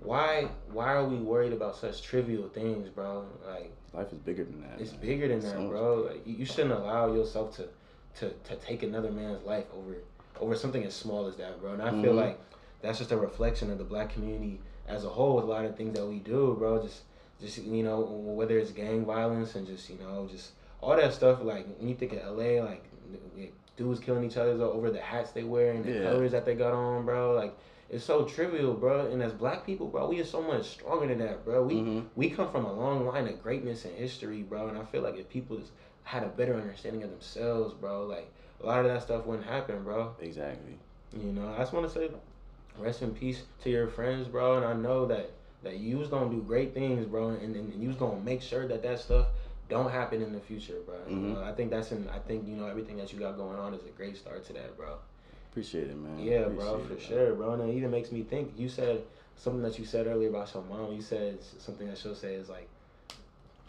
why, 0.00 0.48
why 0.72 0.94
are 0.94 1.04
we 1.04 1.16
worried 1.16 1.52
about 1.52 1.76
such 1.76 2.02
trivial 2.02 2.48
things, 2.48 2.88
bro? 2.88 3.26
Like, 3.46 3.70
life 3.92 4.10
is 4.12 4.18
bigger 4.18 4.44
than 4.44 4.62
that. 4.62 4.80
It's 4.80 4.92
man. 4.92 5.00
bigger 5.00 5.28
than 5.28 5.40
that, 5.40 5.68
bro. 5.68 6.08
Like, 6.10 6.22
you 6.26 6.46
shouldn't 6.46 6.72
allow 6.72 7.12
yourself 7.12 7.54
to 7.56 7.68
to, 8.18 8.30
to 8.30 8.56
take 8.56 8.82
another 8.82 9.10
man's 9.10 9.44
life 9.44 9.64
over 9.76 9.96
over 10.40 10.54
something 10.54 10.84
as 10.84 10.94
small 10.94 11.26
as 11.26 11.36
that, 11.36 11.60
bro. 11.60 11.72
And 11.72 11.82
I 11.82 11.90
mm-hmm. 11.90 12.02
feel 12.02 12.14
like 12.14 12.38
that's 12.80 12.98
just 12.98 13.12
a 13.12 13.16
reflection 13.16 13.70
of 13.70 13.78
the 13.78 13.84
black 13.84 14.12
community 14.12 14.60
as 14.86 15.04
a 15.04 15.08
whole 15.08 15.36
with 15.36 15.44
a 15.44 15.48
lot 15.48 15.64
of 15.64 15.76
things 15.76 15.96
that 15.96 16.06
we 16.06 16.18
do, 16.18 16.54
bro. 16.58 16.82
Just 16.82 17.02
just 17.40 17.58
you 17.58 17.82
know, 17.82 18.00
whether 18.00 18.58
it's 18.58 18.70
gang 18.70 19.04
violence 19.04 19.54
and 19.54 19.66
just, 19.66 19.88
you 19.88 19.98
know, 19.98 20.28
just 20.30 20.52
all 20.80 20.96
that 20.96 21.12
stuff 21.12 21.42
like 21.42 21.66
when 21.78 21.88
you 21.88 21.94
think 21.94 22.12
of 22.12 22.36
LA, 22.36 22.62
like 22.62 22.84
dudes 23.76 24.00
killing 24.00 24.24
each 24.24 24.36
other 24.36 24.62
over 24.64 24.90
the 24.90 25.00
hats 25.00 25.30
they 25.30 25.44
wear 25.44 25.72
and 25.72 25.84
the 25.84 25.92
yeah. 25.92 26.10
colors 26.10 26.32
that 26.32 26.44
they 26.44 26.54
got 26.54 26.72
on, 26.72 27.04
bro. 27.04 27.34
Like 27.34 27.56
it's 27.90 28.04
so 28.04 28.24
trivial, 28.24 28.74
bro. 28.74 29.10
And 29.10 29.22
as 29.22 29.32
black 29.32 29.64
people, 29.64 29.86
bro, 29.86 30.08
we 30.08 30.20
are 30.20 30.24
so 30.24 30.42
much 30.42 30.66
stronger 30.66 31.06
than 31.06 31.18
that, 31.18 31.44
bro. 31.44 31.62
We 31.62 31.74
mm-hmm. 31.74 32.06
we 32.16 32.30
come 32.30 32.50
from 32.50 32.64
a 32.64 32.72
long 32.72 33.06
line 33.06 33.26
of 33.28 33.42
greatness 33.42 33.84
and 33.84 33.94
history, 33.96 34.42
bro. 34.42 34.68
And 34.68 34.78
I 34.78 34.84
feel 34.84 35.02
like 35.02 35.16
if 35.16 35.28
people 35.28 35.56
just 35.56 35.72
had 36.08 36.22
a 36.22 36.28
better 36.28 36.54
understanding 36.54 37.02
of 37.02 37.10
themselves, 37.10 37.74
bro. 37.74 38.06
Like 38.06 38.32
a 38.62 38.66
lot 38.66 38.80
of 38.80 38.86
that 38.86 39.02
stuff 39.02 39.26
wouldn't 39.26 39.46
happen, 39.46 39.84
bro. 39.84 40.14
Exactly. 40.20 40.78
You 41.12 41.32
know, 41.32 41.52
I 41.54 41.58
just 41.58 41.74
want 41.74 41.86
to 41.86 41.92
say, 41.92 42.08
rest 42.78 43.02
in 43.02 43.14
peace 43.14 43.42
to 43.62 43.68
your 43.68 43.88
friends, 43.88 44.26
bro. 44.26 44.56
And 44.56 44.64
I 44.64 44.72
know 44.72 45.04
that 45.04 45.30
that 45.64 45.76
you 45.78 45.98
was 45.98 46.08
gonna 46.08 46.30
do 46.30 46.40
great 46.40 46.72
things, 46.72 47.04
bro, 47.04 47.28
and, 47.28 47.54
and, 47.54 47.74
and 47.74 47.82
you 47.82 47.88
was 47.88 47.96
gonna 47.98 48.20
make 48.20 48.40
sure 48.40 48.66
that 48.66 48.82
that 48.84 49.00
stuff 49.00 49.26
don't 49.68 49.90
happen 49.90 50.22
in 50.22 50.32
the 50.32 50.40
future, 50.40 50.76
bro. 50.86 50.94
Mm-hmm. 50.96 51.34
Know, 51.34 51.42
I 51.42 51.52
think 51.52 51.70
that's 51.70 51.92
in. 51.92 52.08
I 52.08 52.20
think 52.20 52.48
you 52.48 52.56
know 52.56 52.66
everything 52.66 52.96
that 52.96 53.12
you 53.12 53.18
got 53.18 53.36
going 53.36 53.58
on 53.58 53.74
is 53.74 53.82
a 53.82 53.90
great 53.90 54.16
start 54.16 54.46
to 54.46 54.54
that, 54.54 54.78
bro. 54.78 54.96
Appreciate 55.50 55.88
it, 55.88 55.96
man. 55.96 56.20
Yeah, 56.20 56.40
Appreciate 56.40 56.58
bro, 56.58 56.84
for 56.86 56.92
it, 56.94 57.02
sure, 57.02 57.34
bro. 57.34 57.52
And 57.52 57.68
it 57.68 57.76
even 57.76 57.90
makes 57.90 58.12
me 58.12 58.22
think. 58.22 58.54
You 58.56 58.70
said 58.70 59.02
something 59.36 59.62
that 59.62 59.78
you 59.78 59.84
said 59.84 60.06
earlier 60.06 60.30
about 60.30 60.54
your 60.54 60.62
mom. 60.62 60.94
You 60.94 61.02
said 61.02 61.38
something 61.58 61.86
that 61.86 61.98
she'll 61.98 62.14
say 62.14 62.34
is 62.34 62.48
like 62.48 62.68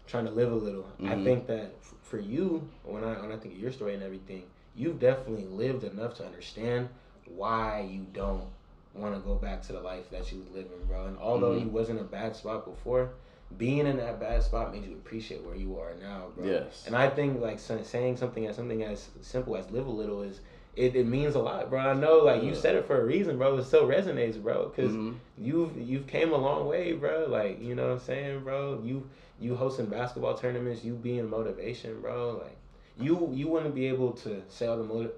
trying 0.07 0.25
to 0.25 0.31
live 0.31 0.53
a 0.53 0.55
little. 0.55 0.87
Mm-hmm. 1.01 1.11
I 1.11 1.23
think 1.23 1.47
that 1.47 1.73
for 2.09 2.19
you, 2.19 2.67
when 2.83 3.03
I 3.03 3.13
when 3.21 3.31
I 3.31 3.37
think 3.37 3.55
of 3.55 3.59
your 3.59 3.71
story 3.71 3.93
and 3.93 4.03
everything, 4.03 4.43
you've 4.75 4.99
definitely 4.99 5.45
lived 5.45 5.83
enough 5.83 6.15
to 6.15 6.25
understand 6.25 6.89
why 7.25 7.87
you 7.89 8.05
don't 8.13 8.45
want 8.93 9.13
to 9.13 9.21
go 9.21 9.35
back 9.35 9.61
to 9.63 9.73
the 9.73 9.79
life 9.79 10.09
that 10.11 10.31
you 10.31 10.39
was 10.39 10.49
living, 10.49 10.85
bro. 10.87 11.05
And 11.05 11.17
although 11.17 11.51
mm-hmm. 11.51 11.67
you 11.67 11.71
was 11.71 11.89
in 11.89 11.97
a 11.97 12.03
bad 12.03 12.35
spot 12.35 12.65
before, 12.65 13.11
being 13.57 13.85
in 13.87 13.97
that 13.97 14.19
bad 14.19 14.43
spot 14.43 14.73
made 14.73 14.85
you 14.85 14.93
appreciate 14.93 15.43
where 15.43 15.55
you 15.55 15.79
are 15.79 15.93
now, 16.01 16.27
bro. 16.35 16.45
Yes. 16.45 16.83
And 16.85 16.95
I 16.95 17.09
think 17.09 17.39
like 17.39 17.59
saying 17.59 18.17
something 18.17 18.47
as 18.47 18.55
something 18.55 18.83
as 18.83 19.07
simple 19.21 19.55
as 19.55 19.69
live 19.69 19.87
a 19.87 19.91
little 19.91 20.21
is 20.21 20.39
it, 20.75 20.95
it 20.95 21.07
means 21.07 21.35
a 21.35 21.39
lot, 21.39 21.69
bro. 21.69 21.79
I 21.79 21.93
know 21.93 22.19
like 22.19 22.43
you 22.43 22.55
said 22.55 22.75
it 22.75 22.85
for 22.85 23.01
a 23.01 23.05
reason, 23.05 23.37
bro. 23.37 23.57
It 23.57 23.65
still 23.65 23.87
resonates, 23.87 24.41
bro, 24.41 24.69
because 24.69 24.91
mm-hmm. 24.91 25.17
you've 25.37 25.77
you've 25.77 26.07
came 26.07 26.31
a 26.31 26.37
long 26.37 26.67
way, 26.67 26.93
bro. 26.93 27.25
Like 27.27 27.61
you 27.61 27.75
know 27.75 27.87
what 27.87 27.93
I'm 27.93 27.99
saying, 27.99 28.43
bro. 28.43 28.81
You 28.83 29.07
you 29.39 29.55
hosting 29.55 29.85
basketball 29.85 30.37
tournaments, 30.37 30.83
you 30.83 30.93
being 30.93 31.29
motivation, 31.29 32.01
bro. 32.01 32.41
Like 32.43 32.57
you 32.99 33.31
you 33.33 33.47
wouldn't 33.47 33.75
be 33.75 33.87
able 33.87 34.11
to 34.13 34.41
say 34.49 34.67
all 34.67 34.77
the 34.77 34.83
motiv- 34.83 35.11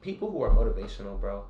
people 0.00 0.30
who 0.30 0.42
are 0.42 0.50
motivational, 0.50 1.20
bro. 1.20 1.44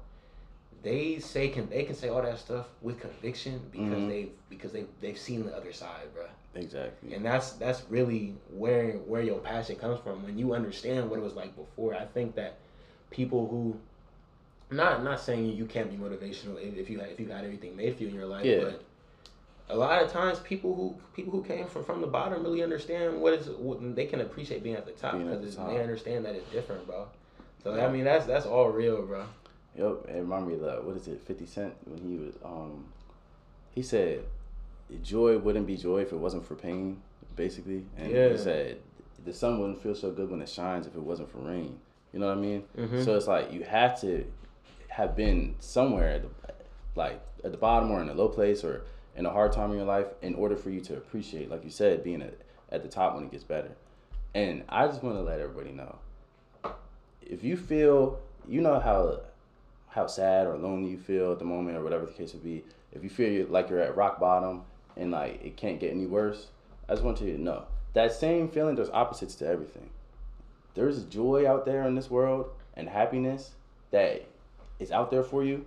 They 0.83 1.18
say 1.18 1.49
can 1.49 1.68
they 1.68 1.85
can 1.85 1.95
say 1.95 2.09
all 2.09 2.22
that 2.22 2.39
stuff 2.39 2.66
with 2.83 3.01
conviction 3.01 3.61
because 3.70 3.89
mm-hmm. 3.89 4.09
they 4.09 4.29
because 4.49 4.72
they 4.72 4.85
they've 5.01 5.18
seen 5.18 5.47
the 5.47 5.57
other 5.57 5.72
side, 5.72 6.12
bro. 6.14 6.27
Exactly. 6.55 7.14
And 7.14 7.24
that's 7.24 7.53
that's 7.53 7.83
really 7.89 8.35
where 8.51 8.93
where 8.93 9.22
your 9.22 9.39
passion 9.39 9.77
comes 9.77 10.01
from 10.01 10.22
when 10.24 10.39
you 10.39 10.55
understand 10.55 11.11
what 11.11 11.18
it 11.18 11.22
was 11.22 11.35
like 11.35 11.55
before. 11.57 11.95
I 11.95 12.05
think 12.05 12.35
that 12.37 12.59
people 13.11 13.49
who 13.49 13.79
not 14.70 15.05
not 15.05 15.20
saying 15.20 15.57
you 15.57 15.66
can't 15.66 15.91
be 15.91 15.97
motivational 15.97 16.61
if, 16.61 16.77
if 16.77 16.91
you 16.91 16.99
had, 16.99 17.11
if 17.11 17.20
you 17.20 17.29
had 17.29 17.45
everything 17.45 17.77
made 17.77 17.97
for 17.97 18.03
you 18.03 18.09
in 18.09 18.14
your 18.14 18.27
life, 18.27 18.45
yeah. 18.45 18.61
but 18.61 18.85
a 19.69 19.77
lot 19.77 20.03
of 20.03 20.12
times 20.12 20.39
people 20.41 20.75
who 20.75 20.97
people 21.14 21.33
who 21.33 21.43
came 21.43 21.67
from 21.67 21.85
from 21.85 22.01
the 22.01 22.07
bottom 22.07 22.43
really 22.43 22.62
understand 22.62 23.21
what 23.21 23.33
is 23.33 23.49
what, 23.49 23.97
they 23.97 24.07
can 24.07 24.21
appreciate 24.21 24.62
being 24.62 24.77
at 24.77 24.87
the 24.87 24.93
top 24.93 25.19
because 25.19 25.57
the 25.57 25.64
they 25.64 25.81
understand 25.81 26.25
that 26.25 26.35
it's 26.35 26.51
different, 26.51 26.87
bro. 26.87 27.07
So 27.62 27.75
yeah. 27.75 27.87
I 27.87 27.91
mean 27.91 28.05
that's 28.05 28.27
that's 28.27 28.47
all 28.47 28.69
real, 28.69 29.03
bro. 29.03 29.25
Yep, 29.77 30.07
it 30.09 30.19
reminded 30.21 30.49
me 30.49 30.55
of 30.55 30.61
the, 30.61 30.83
what 30.83 30.97
is 30.97 31.09
it, 31.09 31.21
Fifty 31.27 31.47
Cent 31.47 31.75
when 31.85 31.99
he 31.99 32.17
was 32.17 32.35
um 32.45 32.87
he 33.75 33.83
said 33.83 34.23
joy 35.03 35.37
wouldn't 35.39 35.67
be 35.67 35.77
joy 35.77 35.99
if 35.99 36.12
it 36.12 36.17
wasn't 36.17 36.47
for 36.47 36.55
pain, 36.55 37.03
basically, 37.35 37.85
and 37.97 38.11
yeah. 38.11 38.29
he 38.29 38.39
said 38.39 38.79
the 39.25 39.33
sun 39.33 39.59
wouldn't 39.59 39.83
feel 39.83 39.95
so 39.95 40.12
good 40.12 40.31
when 40.31 40.41
it 40.41 40.49
shines 40.49 40.87
if 40.87 40.95
it 40.95 41.03
wasn't 41.03 41.31
for 41.31 41.39
rain. 41.39 41.79
You 42.12 42.21
know 42.21 42.29
what 42.29 42.39
I 42.39 42.41
mean? 42.41 42.62
Mm-hmm. 42.79 43.03
So 43.03 43.17
it's 43.17 43.27
like 43.27 43.53
you 43.53 43.64
have 43.64 44.01
to 44.03 44.25
have 44.89 45.17
been 45.17 45.57
somewhere, 45.59 46.09
at 46.09 46.23
the, 46.23 46.55
like 46.95 47.21
at 47.45 47.51
the 47.51 47.59
bottom 47.59 47.91
or 47.91 48.01
in 48.01 48.09
a 48.09 48.14
low 48.14 48.29
place 48.29 48.64
or 48.64 48.85
in 49.17 49.27
a 49.27 49.31
hard 49.31 49.53
time 49.53 49.71
in 49.71 49.77
your 49.79 49.87
life 49.87 50.07
in 50.23 50.35
order 50.35 50.57
for 50.57 50.71
you 50.71 50.81
to 50.83 50.97
appreciate, 50.97 51.51
like 51.51 51.64
you 51.64 51.71
said, 51.71 52.05
being 52.05 52.23
at, 52.23 52.35
at 52.71 52.83
the 52.83 52.89
top 52.89 53.14
when 53.14 53.25
it 53.25 53.31
gets 53.31 53.45
better. 53.45 53.71
And 54.35 54.64
I 54.69 54.87
just 54.87 55.03
want 55.03 55.17
to 55.17 55.23
let 55.23 55.41
everybody 55.41 55.73
know 55.73 55.99
if 57.27 57.43
you 57.43 57.57
feel, 57.57 58.21
you 58.49 58.61
know 58.61 58.79
how 58.79 59.21
how 59.89 60.07
sad 60.07 60.47
or 60.47 60.57
lonely 60.59 60.91
you 60.91 60.99
feel 60.99 61.33
at 61.33 61.39
the 61.39 61.45
moment 61.45 61.77
or 61.77 61.83
whatever 61.83 62.05
the 62.05 62.12
case 62.12 62.35
would 62.35 62.45
be, 62.45 62.62
if 62.93 63.03
you 63.03 63.09
feel 63.09 63.47
like 63.49 63.71
you're 63.71 63.81
at 63.81 63.97
rock 63.97 64.21
bottom 64.21 64.62
and 64.97 65.11
like 65.11 65.43
it 65.43 65.57
can't 65.57 65.81
get 65.81 65.91
any 65.91 66.07
worse, 66.07 66.49
I 66.89 66.93
just 66.93 67.03
want 67.03 67.21
you 67.21 67.33
to 67.33 67.41
know 67.41 67.64
that 67.95 68.12
same 68.12 68.49
feeling, 68.49 68.77
there's 68.77 68.91
opposites 68.91 69.35
to 69.37 69.47
everything. 69.47 69.89
there's 70.75 71.05
joy 71.05 71.51
out 71.51 71.64
there 71.64 71.85
in 71.85 71.95
this 71.95 72.11
world 72.11 72.51
and 72.75 72.87
happiness 72.89 73.53
that 73.91 74.27
is 74.79 74.93
out 74.93 75.11
there 75.11 75.23
for 75.23 75.43
you. 75.43 75.64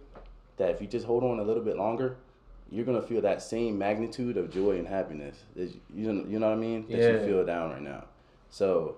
That 0.57 0.69
if 0.69 0.81
you 0.81 0.87
just 0.87 1.07
hold 1.07 1.23
on 1.23 1.39
a 1.39 1.43
little 1.43 1.63
bit 1.63 1.77
longer, 1.77 2.17
you're 2.71 2.85
gonna 2.85 3.01
feel 3.01 3.21
that 3.21 3.41
same 3.41 3.77
magnitude 3.77 4.37
of 4.37 4.51
joy 4.51 4.77
and 4.77 4.87
happiness. 4.87 5.43
That 5.55 5.71
you 5.93 6.13
know, 6.13 6.25
you 6.27 6.39
know 6.39 6.49
what 6.49 6.57
I 6.57 6.61
mean? 6.61 6.85
That 6.89 6.97
Yeah. 6.99 7.11
you 7.13 7.19
feel 7.25 7.45
down 7.45 7.71
right 7.71 7.81
now. 7.81 8.05
So 8.49 8.97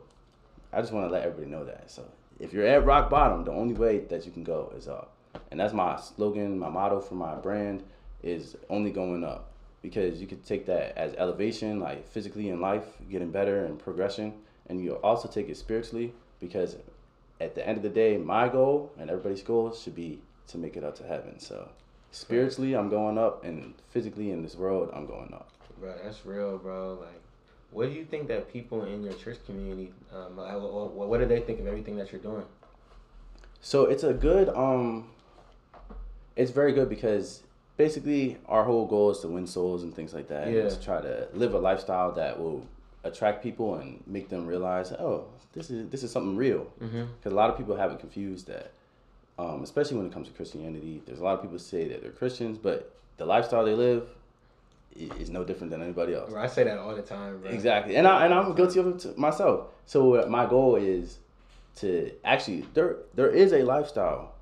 I 0.74 0.82
just 0.82 0.94
want 0.94 1.08
to 1.08 1.12
let 1.12 1.24
everybody 1.24 1.50
know 1.52 1.66
that. 1.66 1.92
So 1.92 2.04
if 2.40 2.54
you're 2.54 2.66
at 2.66 2.86
rock 2.86 3.10
bottom, 3.10 3.44
the 3.44 3.52
only 3.52 3.74
way 3.74 4.00
that 4.00 4.26
you 4.26 4.32
can 4.32 4.44
go 4.44 4.72
is 4.76 4.88
up. 4.88 5.14
And 5.50 5.60
that's 5.60 5.74
my 5.74 5.98
slogan, 5.98 6.58
my 6.60 6.70
motto 6.70 7.00
for 7.00 7.16
my 7.16 7.36
brand 7.36 7.84
is 8.24 8.56
only 8.70 8.92
going 8.92 9.24
up. 9.24 9.52
Because 9.82 10.22
you 10.22 10.28
could 10.28 10.46
take 10.46 10.66
that 10.68 10.98
as 10.98 11.14
elevation, 11.16 11.80
like 11.80 12.08
physically 12.08 12.50
in 12.50 12.62
life, 12.62 12.86
getting 13.10 13.32
better 13.32 13.66
and 13.66 13.80
progression. 13.80 14.34
And 14.68 14.80
you 14.80 14.94
also 14.98 15.28
take 15.28 15.50
it 15.50 15.58
spiritually 15.58 16.14
because 16.40 16.78
at 17.40 17.56
the 17.56 17.68
end 17.68 17.78
of 17.78 17.84
the 17.84 17.90
day, 17.90 18.18
my 18.18 18.48
goal 18.48 18.92
and 19.00 19.10
everybody's 19.10 19.42
goal 19.42 19.74
should 19.74 19.96
be 19.96 20.22
to 20.48 20.58
make 20.58 20.78
it 20.78 20.84
up 20.84 20.96
to 20.98 21.04
heaven. 21.04 21.40
So 21.40 21.68
spiritually, 22.12 22.74
I'm 22.76 22.90
going 22.90 23.18
up, 23.18 23.44
and 23.44 23.74
physically 23.90 24.32
in 24.32 24.44
this 24.44 24.56
world, 24.56 24.90
I'm 24.94 25.06
going 25.06 25.34
up. 25.34 25.50
Bro, 25.80 25.96
that's 26.04 26.26
real, 26.26 26.58
bro. 26.58 27.00
Like, 27.02 27.22
what 27.72 27.90
do 27.90 27.96
you 27.96 28.06
think 28.06 28.28
that 28.28 28.52
people 28.52 28.84
in 28.84 29.02
your 29.04 29.14
church 29.14 29.38
community, 29.46 29.92
um, 30.14 30.36
what, 30.36 31.20
do 31.20 31.26
they 31.26 31.40
think 31.40 31.60
of 31.60 31.68
everything 31.68 31.96
that 31.98 32.12
you're 32.12 32.22
doing? 32.22 32.44
So 33.62 33.86
it's 33.86 34.04
a 34.04 34.14
good 34.14 34.50
um 34.50 35.08
it's 36.36 36.52
very 36.52 36.74
good 36.74 36.90
because 36.90 37.44
basically 37.78 38.38
our 38.48 38.64
whole 38.64 38.86
goal 38.88 39.12
is 39.12 39.20
to 39.20 39.28
win 39.28 39.46
souls 39.46 39.84
and 39.84 39.96
things 39.96 40.14
like 40.14 40.28
that. 40.30 40.48
and 40.48 40.56
Yeah. 40.56 40.70
to 40.70 40.82
try 40.82 41.02
to 41.02 41.28
live 41.34 41.54
a 41.54 41.60
lifestyle 41.60 42.12
that 42.14 42.40
will 42.40 42.66
attract 43.04 43.44
people 43.44 43.76
and 43.76 44.02
make 44.08 44.30
them 44.30 44.46
realize, 44.48 44.92
oh, 44.94 45.26
this 45.54 45.70
is 45.70 45.90
this 45.90 46.04
is 46.04 46.12
something 46.12 46.36
real. 46.36 46.72
Mm-hmm. 46.82 47.04
Because 47.18 47.32
a 47.32 47.36
lot 47.36 47.50
of 47.50 47.58
people 47.58 47.76
have 47.76 47.92
it 47.92 48.00
confused 48.00 48.48
that, 48.48 48.72
um, 49.42 49.64
especially 49.64 49.98
when 49.98 50.06
it 50.08 50.14
comes 50.14 50.28
to 50.28 50.34
Christianity. 50.34 51.02
There's 51.06 51.20
a 51.20 51.24
lot 51.24 51.36
of 51.36 51.42
people 51.42 51.58
say 51.60 51.88
that 51.88 52.02
they're 52.02 52.12
Christians, 52.12 52.58
but 52.58 52.94
the 53.18 53.26
lifestyle 53.26 53.66
they 53.66 53.74
live 53.74 54.08
is 54.96 55.30
no 55.30 55.44
different 55.44 55.72
than 55.72 55.82
anybody 55.82 56.14
else. 56.14 56.32
Bro, 56.32 56.42
I 56.44 56.48
say 56.48 56.64
that 56.66 56.78
all 56.78 56.96
the 56.96 57.02
time, 57.02 57.40
bro. 57.40 57.50
Exactly, 57.50 57.96
and 57.96 58.08
I 58.08 58.26
and 58.26 58.34
I'm 58.34 58.54
guilty 58.56 58.80
of 58.80 58.88
it 58.88 59.18
myself. 59.18 59.68
So 59.86 60.16
uh, 60.16 60.28
my 60.28 60.46
goal 60.46 60.76
is 60.76 61.18
to 61.78 62.12
actually 62.24 62.66
there 62.74 62.98
there 63.16 63.30
is 63.30 63.54
a 63.54 63.64
lifestyle 63.64 64.34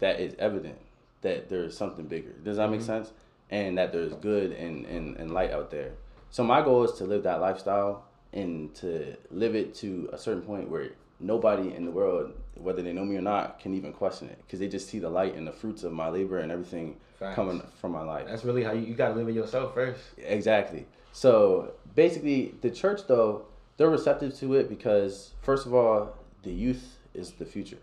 that 0.00 0.20
is 0.20 0.34
evident 0.38 0.78
that 1.22 1.48
there's 1.48 1.76
something 1.76 2.06
bigger. 2.06 2.32
Does 2.44 2.56
that 2.58 2.70
make 2.70 2.80
Mhm. 2.80 2.84
sense? 2.86 3.12
And 3.50 3.78
that 3.78 3.92
there's 3.92 4.12
good 4.14 4.52
and, 4.52 4.84
and, 4.86 5.16
and 5.16 5.32
light 5.32 5.50
out 5.52 5.70
there. 5.70 5.92
So 6.30 6.44
my 6.44 6.60
goal 6.62 6.84
is 6.84 6.92
to 6.98 7.04
live 7.04 7.22
that 7.22 7.40
lifestyle 7.40 8.04
and 8.32 8.74
to 8.76 9.16
live 9.30 9.56
it 9.56 9.74
to 9.76 10.10
a 10.12 10.18
certain 10.18 10.42
point 10.42 10.68
where 10.68 10.90
nobody 11.18 11.74
in 11.74 11.84
the 11.86 11.90
world, 11.90 12.32
whether 12.58 12.82
they 12.82 12.92
know 12.92 13.04
me 13.04 13.16
or 13.16 13.22
not, 13.22 13.60
can 13.60 13.74
even 13.74 13.92
question 13.92 14.28
it 14.28 14.38
because 14.38 14.58
they 14.58 14.68
just 14.68 14.88
see 14.88 14.98
the 14.98 15.08
light 15.08 15.34
and 15.34 15.46
the 15.46 15.52
fruits 15.52 15.82
of 15.82 15.92
my 15.92 16.08
labor 16.08 16.38
and 16.38 16.50
everything 16.52 16.96
Facts. 17.18 17.34
coming 17.34 17.62
from 17.80 17.92
my 17.92 18.02
life. 18.02 18.26
That's 18.26 18.44
really 18.44 18.62
how 18.62 18.72
you, 18.72 18.82
you 18.82 18.94
gotta 18.94 19.14
live 19.14 19.28
it 19.28 19.34
yourself 19.34 19.74
first. 19.74 20.00
Exactly. 20.18 20.86
So 21.12 21.72
basically, 21.94 22.54
the 22.60 22.70
church 22.70 23.02
though 23.06 23.46
they're 23.76 23.88
receptive 23.88 24.36
to 24.40 24.54
it 24.54 24.68
because 24.68 25.32
first 25.40 25.64
of 25.66 25.72
all, 25.72 26.16
the 26.42 26.50
youth 26.50 26.98
is 27.14 27.32
the 27.32 27.46
future. 27.46 27.78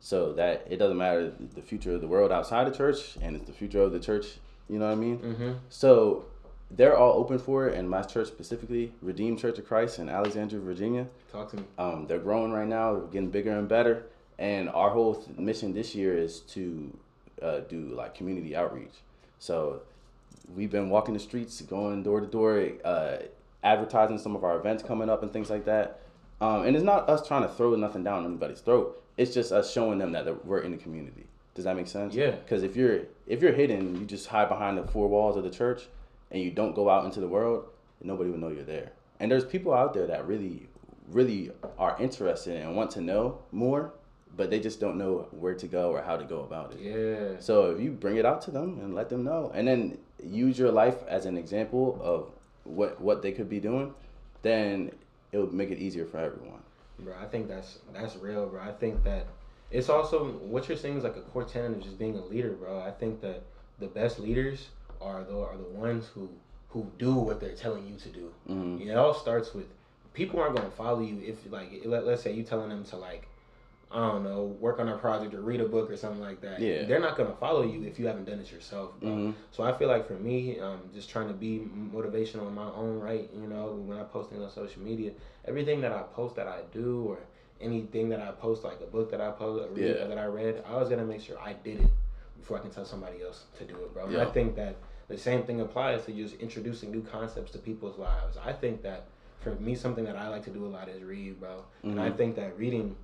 So 0.00 0.32
that 0.34 0.66
it 0.70 0.76
doesn't 0.76 0.96
matter 0.96 1.32
the 1.54 1.62
future 1.62 1.94
of 1.94 2.00
the 2.00 2.06
world 2.06 2.30
outside 2.30 2.72
the 2.72 2.76
church, 2.76 3.16
and 3.20 3.34
it's 3.34 3.46
the 3.46 3.52
future 3.52 3.82
of 3.82 3.92
the 3.92 3.98
church. 3.98 4.38
You 4.68 4.78
know 4.78 4.86
what 4.86 4.92
I 4.92 4.96
mean? 4.96 5.18
Mm-hmm. 5.18 5.52
So 5.70 6.26
they're 6.70 6.96
all 6.96 7.14
open 7.14 7.38
for 7.38 7.68
it, 7.68 7.74
and 7.76 7.88
my 7.88 8.02
church 8.02 8.28
specifically, 8.28 8.92
Redeemed 9.02 9.38
Church 9.38 9.58
of 9.58 9.66
Christ 9.66 9.98
in 9.98 10.08
Alexandria, 10.08 10.60
Virginia. 10.60 11.06
Talk 11.32 11.50
to 11.50 11.56
me. 11.56 11.64
Um, 11.78 12.06
they're 12.06 12.18
growing 12.18 12.52
right 12.52 12.68
now. 12.68 12.94
They're 12.94 13.06
getting 13.06 13.30
bigger 13.30 13.58
and 13.58 13.68
better. 13.68 14.04
And 14.38 14.68
our 14.68 14.90
whole 14.90 15.16
th- 15.16 15.36
mission 15.38 15.74
this 15.74 15.94
year 15.94 16.16
is 16.16 16.40
to 16.40 16.96
uh, 17.42 17.60
do 17.60 17.92
like 17.94 18.14
community 18.14 18.54
outreach. 18.54 18.94
So 19.38 19.82
we've 20.54 20.70
been 20.70 20.90
walking 20.90 21.14
the 21.14 21.20
streets, 21.20 21.60
going 21.62 22.02
door 22.02 22.20
to 22.20 22.26
door, 22.26 22.68
uh, 22.84 23.16
advertising 23.64 24.18
some 24.18 24.36
of 24.36 24.44
our 24.44 24.56
events 24.56 24.82
coming 24.82 25.10
up 25.10 25.22
and 25.22 25.32
things 25.32 25.50
like 25.50 25.64
that. 25.64 26.00
Um, 26.40 26.66
and 26.66 26.76
it's 26.76 26.84
not 26.84 27.08
us 27.08 27.26
trying 27.26 27.42
to 27.42 27.48
throw 27.48 27.74
nothing 27.74 28.04
down 28.04 28.24
anybody's 28.24 28.60
throat. 28.60 29.02
It's 29.16 29.34
just 29.34 29.50
us 29.50 29.72
showing 29.72 29.98
them 29.98 30.12
that 30.12 30.24
that 30.24 30.46
we're 30.46 30.60
in 30.60 30.70
the 30.70 30.76
community. 30.76 31.26
Does 31.54 31.64
that 31.64 31.74
make 31.74 31.88
sense? 31.88 32.14
Yeah. 32.14 32.30
Because 32.30 32.62
if 32.62 32.76
you're 32.76 33.00
if 33.26 33.42
you're 33.42 33.52
hidden, 33.52 33.96
you 33.98 34.06
just 34.06 34.28
hide 34.28 34.48
behind 34.48 34.78
the 34.78 34.84
four 34.84 35.08
walls 35.08 35.36
of 35.36 35.42
the 35.42 35.50
church, 35.50 35.82
and 36.30 36.40
you 36.40 36.52
don't 36.52 36.74
go 36.76 36.88
out 36.88 37.04
into 37.04 37.18
the 37.18 37.26
world, 37.26 37.64
nobody 38.00 38.30
will 38.30 38.38
know 38.38 38.50
you're 38.50 38.62
there. 38.62 38.92
And 39.18 39.30
there's 39.30 39.44
people 39.44 39.74
out 39.74 39.92
there 39.92 40.06
that 40.06 40.26
really, 40.28 40.68
really 41.10 41.50
are 41.76 41.96
interested 41.98 42.56
and 42.62 42.76
want 42.76 42.92
to 42.92 43.00
know 43.00 43.40
more, 43.50 43.92
but 44.38 44.50
they 44.50 44.60
just 44.60 44.78
don't 44.78 44.96
know 44.96 45.26
where 45.32 45.54
to 45.54 45.66
go 45.66 45.90
or 45.90 46.00
how 46.00 46.16
to 46.16 46.24
go 46.24 46.40
about 46.42 46.72
it. 46.72 46.78
Yeah. 46.80 47.40
So 47.40 47.72
if 47.72 47.80
you 47.80 47.90
bring 47.90 48.16
it 48.16 48.24
out 48.24 48.40
to 48.42 48.52
them 48.52 48.78
and 48.80 48.94
let 48.94 49.10
them 49.10 49.24
know, 49.24 49.50
and 49.52 49.66
then 49.66 49.98
use 50.22 50.58
your 50.58 50.70
life 50.70 51.02
as 51.08 51.26
an 51.26 51.36
example 51.36 51.98
of 52.00 52.30
what 52.64 53.00
what 53.00 53.20
they 53.20 53.32
could 53.32 53.50
be 53.50 53.60
doing, 53.60 53.92
then 54.42 54.92
it 55.32 55.38
would 55.38 55.52
make 55.52 55.70
it 55.70 55.78
easier 55.78 56.06
for 56.06 56.18
everyone. 56.18 56.62
Bro, 57.00 57.14
I 57.20 57.26
think 57.26 57.48
that's 57.48 57.80
that's 57.92 58.16
real, 58.16 58.46
bro. 58.46 58.62
I 58.62 58.72
think 58.72 59.02
that 59.04 59.26
it's 59.70 59.88
also 59.88 60.24
what 60.24 60.68
you're 60.68 60.78
saying 60.78 60.98
is 60.98 61.04
like 61.04 61.16
a 61.16 61.20
core 61.20 61.44
tenet 61.44 61.76
of 61.76 61.82
just 61.82 61.98
being 61.98 62.16
a 62.16 62.24
leader, 62.24 62.52
bro. 62.52 62.80
I 62.80 62.92
think 62.92 63.20
that 63.20 63.42
the 63.80 63.88
best 63.88 64.20
leaders 64.20 64.68
are 65.00 65.24
the 65.24 65.36
are 65.36 65.56
the 65.56 65.70
ones 65.78 66.06
who 66.14 66.28
who 66.68 66.86
do 66.98 67.14
what 67.14 67.40
they're 67.40 67.54
telling 67.56 67.86
you 67.88 67.96
to 67.96 68.08
do. 68.08 68.32
Mhm. 68.48 68.86
It 68.86 68.96
all 68.96 69.14
starts 69.14 69.52
with 69.52 69.66
people 70.12 70.40
aren't 70.40 70.56
gonna 70.56 70.70
follow 70.70 71.00
you 71.00 71.20
if 71.24 71.50
like 71.50 71.82
let, 71.84 72.06
let's 72.06 72.22
say 72.22 72.32
you 72.32 72.44
telling 72.44 72.68
them 72.68 72.84
to 72.84 72.96
like 72.96 73.27
I 73.90 73.96
don't 74.12 74.22
know 74.24 74.44
work 74.60 74.78
on 74.80 74.88
a 74.88 74.98
project 74.98 75.32
or 75.34 75.40
read 75.40 75.60
a 75.60 75.68
book 75.68 75.90
or 75.90 75.96
something 75.96 76.20
like 76.20 76.40
that. 76.42 76.60
Yeah. 76.60 76.84
they're 76.84 77.00
not 77.00 77.16
gonna 77.16 77.34
follow 77.36 77.62
you 77.62 77.84
if 77.84 77.98
you 77.98 78.06
haven't 78.06 78.24
done 78.26 78.38
it 78.38 78.52
yourself, 78.52 78.92
bro. 79.00 79.08
Mhm. 79.08 79.34
So 79.50 79.62
I 79.62 79.72
feel 79.72 79.88
like 79.88 80.06
for 80.06 80.14
me, 80.14 80.60
um, 80.60 80.80
just 80.94 81.08
trying 81.08 81.28
to 81.28 81.34
be 81.34 81.60
motivational 81.74 82.46
in 82.48 82.54
my 82.54 82.70
own 82.72 83.00
right, 83.00 83.30
you 83.34 83.46
know, 83.46 83.72
when 83.86 83.98
I 83.98 84.02
post 84.04 84.28
things 84.30 84.42
on 84.42 84.50
social 84.50 84.82
media, 84.82 85.12
everything 85.46 85.80
that 85.80 85.92
I 85.92 86.02
post 86.12 86.36
that 86.36 86.46
I 86.46 86.60
do 86.72 87.04
or 87.08 87.18
anything 87.60 88.08
that 88.10 88.20
I 88.20 88.30
post, 88.32 88.62
like 88.62 88.80
a 88.82 88.86
book 88.86 89.10
that 89.10 89.20
I 89.22 89.30
post, 89.30 89.64
or 89.64 89.72
read, 89.72 89.96
Yeah. 89.96 90.06
that 90.06 90.18
I 90.18 90.26
read, 90.26 90.62
I 90.68 90.76
was 90.76 90.88
gonna 90.90 91.04
make 91.06 91.20
sure 91.22 91.38
I 91.40 91.54
did 91.54 91.80
it 91.80 91.90
before 92.36 92.58
I 92.58 92.60
can 92.60 92.70
tell 92.70 92.84
somebody 92.84 93.22
else 93.22 93.46
to 93.58 93.64
do 93.64 93.74
it, 93.76 93.92
bro. 93.94 94.04
And 94.06 94.18
I 94.18 94.26
think 94.26 94.54
that 94.56 94.76
the 95.08 95.16
same 95.16 95.44
thing 95.44 95.60
applies 95.62 96.04
to 96.04 96.12
just 96.12 96.36
introducing 96.36 96.90
new 96.92 97.02
concepts 97.02 97.52
to 97.52 97.58
people's 97.58 97.98
lives. 97.98 98.36
I 98.36 98.52
think 98.52 98.82
that 98.82 99.06
for 99.40 99.54
me, 99.54 99.74
something 99.74 100.04
that 100.04 100.16
I 100.16 100.28
like 100.28 100.42
to 100.44 100.50
do 100.50 100.66
a 100.66 100.68
lot 100.68 100.88
is 100.88 101.02
read, 101.02 101.40
bro. 101.40 101.64
And 101.82 101.98
I 102.00 102.10
Mhm. 102.10 102.16
think 102.16 102.36
that 102.36 102.58
reading 102.58 102.94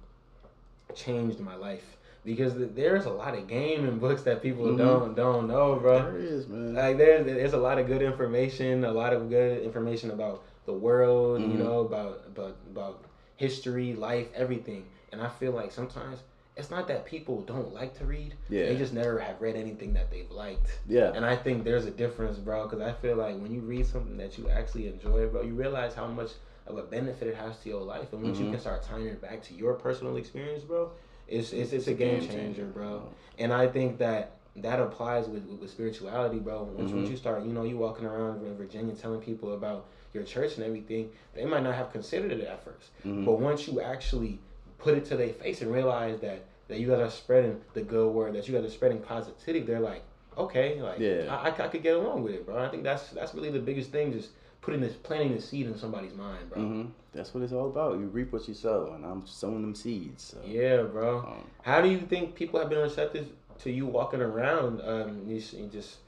changed 0.95 1.41
my 1.41 1.55
life 1.55 1.97
because 2.25 2.55
there's 2.75 3.05
a 3.05 3.11
lot 3.11 3.35
of 3.37 3.47
game 3.47 3.85
in 3.87 3.99
books 3.99 4.23
that 4.23 4.43
people 4.43 4.67
Mhm. 4.67 4.79
don't 4.79 5.15
don't 5.15 5.49
know, 5.49 5.77
bro. 5.77 6.03
There 6.03 6.19
is, 6.19 6.47
man. 6.49 6.75
Like 6.75 6.97
there's 6.99 7.25
there's 7.27 7.53
a 7.53 7.59
lot 7.59 7.79
of 7.79 7.87
good 7.87 8.03
information, 8.03 8.85
a 8.85 8.93
lot 8.93 9.13
of 9.13 9.29
good 9.31 9.63
information 9.63 10.11
about 10.11 10.43
the 10.67 10.73
world, 10.73 11.41
you 11.43 11.49
Mhm. 11.49 11.59
know, 11.59 11.81
about 11.81 12.23
about 12.27 12.57
about 12.71 13.05
history, 13.37 13.95
life, 13.95 14.29
everything. 14.35 14.85
And 15.13 15.21
I 15.21 15.29
feel 15.29 15.53
like 15.53 15.71
sometimes 15.73 16.21
it's 16.57 16.71
not 16.71 16.87
that 16.89 17.05
people 17.05 17.43
don't 17.43 17.75
like 17.75 17.95
to 17.99 18.05
read; 18.05 18.35
Yeah. 18.49 18.67
they 18.67 18.77
just 18.77 18.93
never 18.95 19.19
have 19.19 19.41
read 19.41 19.57
anything 19.57 19.93
that 19.95 20.11
they've 20.11 20.31
liked. 20.31 20.79
yeah. 20.87 21.13
And 21.15 21.25
I 21.25 21.37
think 21.37 21.65
there's 21.65 21.85
a 21.85 21.91
difference, 21.91 22.39
bro, 22.39 22.65
because 22.65 22.81
I 22.81 22.93
feel 22.93 23.17
like 23.17 23.37
when 23.41 23.53
you 23.53 23.61
read 23.61 23.87
something 23.87 24.17
that 24.19 24.39
you 24.39 24.49
actually 24.49 24.87
enjoy, 24.87 25.27
bro, 25.27 25.43
you 25.43 25.55
realize 25.55 25.95
how 25.95 26.07
much 26.07 26.31
of 26.67 26.79
a 26.79 26.83
benefit 26.83 27.29
it 27.29 27.37
has 27.37 27.59
to 27.59 27.69
your 27.69 27.83
life. 27.83 28.13
And 28.13 28.23
once 28.23 28.39
you 28.39 28.47
Mhm. 28.47 28.53
can 28.53 28.61
start 28.61 28.83
tying 28.83 29.07
it 29.07 29.21
back 29.21 29.43
to 29.45 29.55
your 29.55 29.75
personal 29.75 30.17
experience, 30.17 30.63
bro, 30.65 30.91
it's 31.29 31.53
it's, 31.53 31.73
it's 31.73 31.87
a 31.89 31.95
game 31.95 32.21
changer, 32.27 32.67
bro. 32.67 33.03
And 33.39 33.53
I 33.53 33.67
think 33.69 33.99
that 33.99 34.33
that 34.57 34.79
applies 34.79 35.27
with, 35.29 35.45
with, 35.61 35.69
spirituality, 35.69 36.39
bro. 36.39 36.63
Once, 36.63 36.93
once 36.93 37.09
Mhm. 37.09 37.11
you 37.11 37.17
start, 37.17 37.43
you 37.45 37.53
know, 37.53 37.65
you 37.65 37.77
walking 37.77 38.07
around 38.07 38.47
in 38.47 38.57
Virginia 38.57 38.95
telling 38.95 39.21
people 39.21 39.53
about 39.55 39.87
your 40.13 40.23
church 40.23 40.55
and 40.57 40.65
everything, 40.65 41.11
they 41.35 41.45
might 41.45 41.65
not 41.65 41.75
have 41.75 41.91
considered 41.91 42.31
it 42.31 42.41
at 42.47 42.63
1st 42.65 42.91
Mhm. 43.05 43.25
But 43.25 43.41
once 43.41 43.67
you 43.67 43.81
actually 43.81 44.39
put 44.79 44.95
it 44.97 45.05
to 45.07 45.17
their 45.17 45.31
face 45.31 45.61
and 45.61 45.73
realize 45.73 46.21
that, 46.21 46.45
that 46.69 46.79
you 46.79 46.89
guys 46.89 47.01
are 47.01 47.11
spreading 47.11 47.61
the 47.75 47.83
good 47.83 48.09
word, 48.13 48.35
that 48.35 48.47
you 48.49 48.55
guys 48.55 48.65
are 48.65 48.71
spreading 48.71 48.99
positivity, 49.01 49.65
they're 49.67 49.81
like, 49.81 50.03
okay, 50.39 50.81
like 50.81 51.01
Yeah. 51.01 51.27
I, 51.29 51.49
I, 51.49 51.65
I 51.65 51.69
could 51.69 51.83
get 51.83 51.97
along 51.97 52.23
with 52.23 52.35
it, 52.35 52.47
bro. 52.47 52.57
I 52.57 52.69
think 52.69 52.85
that's 52.85 53.11
that's 53.11 53.35
really 53.35 53.51
the 53.51 53.59
biggest 53.59 53.91
thing, 53.91 54.13
just 54.13 54.31
putting 54.65 54.81
this 54.81 54.95
planting 54.95 55.35
the 55.35 55.41
seed 55.43 55.67
in 55.67 55.77
somebody's 55.77 56.15
mind, 56.15 56.49
bro. 56.51 56.61
hmm 56.63 56.85
That's 57.13 57.35
what 57.35 57.43
it's 57.43 57.53
all 57.53 57.67
about. 57.67 57.99
You 57.99 58.07
reap 58.07 58.33
what 58.33 58.49
you 58.49 58.55
sow, 58.55 58.93
and 58.95 59.05
I'm 59.05 59.27
sowing 59.27 59.61
them 59.61 59.75
seeds. 59.75 60.23
So. 60.25 60.39
Yeah, 60.47 60.83
bro. 60.83 61.19
Um, 61.19 61.45
How 61.63 61.83
do 61.83 61.89
you 61.89 62.01
think 62.01 62.35
people 62.35 62.59
have 62.61 62.71
been 62.71 62.79
receptive 62.79 63.29
to 63.59 63.71
you 63.71 63.87
walking 63.87 64.21
around, 64.21 64.81
um, 64.83 65.23
you 65.27 65.37
you 65.53 65.69
just 65.71 65.99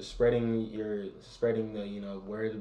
spreading 0.00 0.66
your 0.70 1.04
spreading 1.20 1.72
the 1.72 1.86
you 1.86 2.00
know 2.00 2.18
word, 2.26 2.60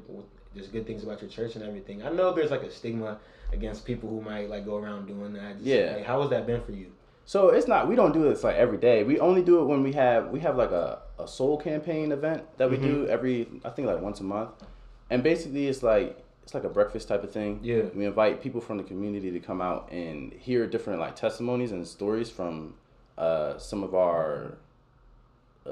just 0.55 0.71
good 0.71 0.85
things 0.85 1.03
about 1.03 1.21
your 1.21 1.29
church 1.29 1.55
and 1.55 1.63
everything? 1.63 2.03
I 2.03 2.09
know 2.09 2.33
there's 2.33 2.51
like 2.51 2.63
a 2.63 2.71
stigma 2.71 3.19
against 3.53 3.85
people 3.85 4.09
who 4.09 4.21
might 4.21 4.49
like 4.49 4.65
go 4.65 4.75
around 4.77 5.07
doing 5.07 5.33
that. 5.33 5.55
Just, 5.55 5.65
Yeah. 5.65 5.93
like, 5.95 6.05
how 6.05 6.21
has 6.21 6.29
that 6.31 6.45
been 6.45 6.61
for 6.61 6.73
you? 6.73 6.91
So 7.25 7.49
it's 7.49 7.67
not. 7.67 7.87
We 7.87 7.95
don't 7.95 8.13
do 8.13 8.23
this 8.23 8.43
like 8.43 8.55
every 8.55 8.77
day. 8.77 9.03
We 9.03 9.19
only 9.19 9.41
do 9.41 9.61
it 9.61 9.65
when 9.65 9.81
we 9.83 9.93
have 9.93 10.29
we 10.29 10.39
have 10.41 10.55
like 10.57 10.71
a, 10.71 10.99
a 11.19 11.27
soul 11.27 11.57
campaign 11.57 12.11
event 12.11 12.43
that 12.57 12.69
we 12.69 12.77
do 12.77 13.07
every 13.07 13.47
I 13.65 13.69
think 13.69 13.87
like 13.87 14.01
once 14.01 14.19
a 14.19 14.23
month, 14.23 14.51
and 15.09 15.23
basically 15.23 15.67
it's 15.67 15.83
like 15.83 16.23
it's 16.43 16.53
like 16.53 16.63
a 16.63 16.69
breakfast 16.69 17.07
type 17.09 17.23
of 17.23 17.31
thing. 17.31 17.59
Yeah. 17.61 17.83
We 17.93 18.05
invite 18.05 18.41
people 18.41 18.61
from 18.61 18.77
the 18.77 18.83
community 18.83 19.31
to 19.31 19.39
come 19.39 19.61
out 19.61 19.89
and 19.91 20.31
hear 20.33 20.65
different 20.65 20.99
like 21.01 21.15
testimonies 21.15 21.71
and 21.73 21.85
stories 21.85 22.29
from 22.29 22.75
uh, 23.17 23.57
some 23.57 23.83
of 23.83 23.93
our 23.93 24.57
uh, 25.65 25.71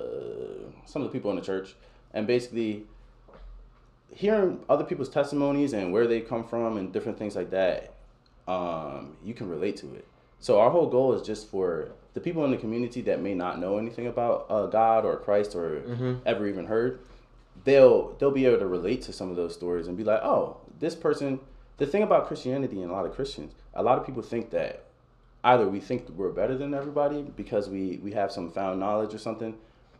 some 0.85 1.01
of 1.01 1.07
the 1.07 1.11
people 1.13 1.29
in 1.31 1.37
the 1.37 1.41
church, 1.43 1.75
and 2.13 2.27
basically 2.27 2.83
hearing 4.13 4.59
other 4.69 4.83
people's 4.83 5.09
testimonies 5.09 5.73
and 5.73 5.91
where 5.91 6.07
they 6.07 6.21
come 6.21 6.43
from 6.43 6.77
and 6.77 6.91
different 6.93 7.17
things 7.17 7.35
like 7.35 7.49
that, 7.51 7.93
um, 8.47 9.15
you 9.23 9.33
can 9.33 9.49
relate 9.49 9.75
to 9.77 9.87
it. 9.95 10.07
So 10.39 10.59
our 10.59 10.69
whole 10.69 10.87
goal 10.87 11.13
is 11.13 11.21
just 11.25 11.49
for 11.49 11.89
the 12.13 12.19
people 12.21 12.45
in 12.45 12.51
the 12.51 12.57
community 12.57 13.01
that 13.01 13.21
may 13.21 13.33
not 13.33 13.59
know 13.59 13.77
anything 13.77 14.07
about 14.07 14.45
uh, 14.49 14.67
God 14.67 15.05
or 15.05 15.17
Christ 15.17 15.55
or 15.55 15.81
Mhm. 15.81 16.19
ever 16.25 16.47
even 16.47 16.65
heard, 16.65 16.99
they'll 17.65 18.13
they'll 18.17 18.31
be 18.31 18.45
able 18.45 18.59
to 18.59 18.67
relate 18.67 19.01
to 19.03 19.13
some 19.13 19.29
of 19.29 19.35
those 19.35 19.53
stories 19.53 19.87
and 19.87 19.97
be 19.97 20.03
like, 20.03 20.21
oh, 20.23 20.57
this 20.79 20.95
person. 20.95 21.39
The 21.77 21.85
thing 21.85 22.03
about 22.03 22.27
Christianity 22.27 22.81
and 22.81 22.89
a 22.89 22.93
lot 22.93 23.05
of 23.05 23.13
Christians, 23.13 23.53
a 23.73 23.83
lot 23.83 23.97
of 23.99 24.05
people 24.05 24.21
think 24.21 24.49
that 24.51 24.85
either 25.43 25.67
we 25.67 25.81
think 25.81 26.07
we're 26.15 26.29
better 26.29 26.57
than 26.57 26.73
everybody 26.73 27.21
because 27.35 27.67
we 27.67 27.99
we 28.01 28.13
have 28.13 28.31
some 28.31 28.49
found 28.49 28.79
knowledge 28.79 29.13
or 29.13 29.17
something, 29.17 29.55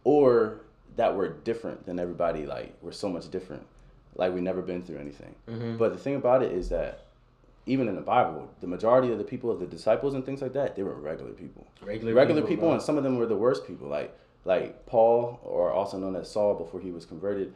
or 0.06 0.62
that 0.96 1.14
we're 1.18 1.28
different 1.28 1.86
than 1.86 2.00
everybody. 2.00 2.46
Like 2.46 2.74
we're 2.82 2.94
so 2.94 3.10
much 3.10 3.30
different, 3.30 3.64
like 4.16 4.34
we've 4.34 4.42
never 4.42 4.62
been 4.62 4.84
through 4.84 5.00
anything. 5.00 5.36
Mhm. 5.50 5.78
But 5.78 5.92
the 5.92 6.00
thing 6.00 6.16
about 6.16 6.42
it 6.44 6.54
is 6.54 6.70
that 6.70 7.02
even 7.66 7.90
in 7.90 7.96
the 7.96 8.02
Bible, 8.02 8.48
the 8.62 8.68
majority 8.68 9.12
of 9.12 9.18
the 9.18 9.24
people, 9.26 9.54
the 9.58 9.66
disciples 9.66 10.14
and 10.14 10.26
things 10.26 10.42
like 10.42 10.54
that, 10.54 10.78
they 10.78 10.84
were 10.84 10.94
regular 10.94 11.32
people 11.32 11.68
Regular, 11.82 12.14
regular 12.14 12.42
people, 12.44 12.68
bro. 12.68 12.74
and 12.76 12.82
some 12.82 12.98
of 12.98 13.04
them 13.04 13.18
were 13.18 13.26
the 13.26 13.36
worst 13.36 13.68
people 13.68 13.90
like 13.90 14.16
like 14.46 14.86
paul 14.86 15.40
or 15.44 15.72
also 15.72 15.98
known 15.98 16.16
as 16.16 16.30
saul 16.32 16.54
before 16.56 16.80
he 16.80 16.92
was 16.92 17.06
converted 17.06 17.54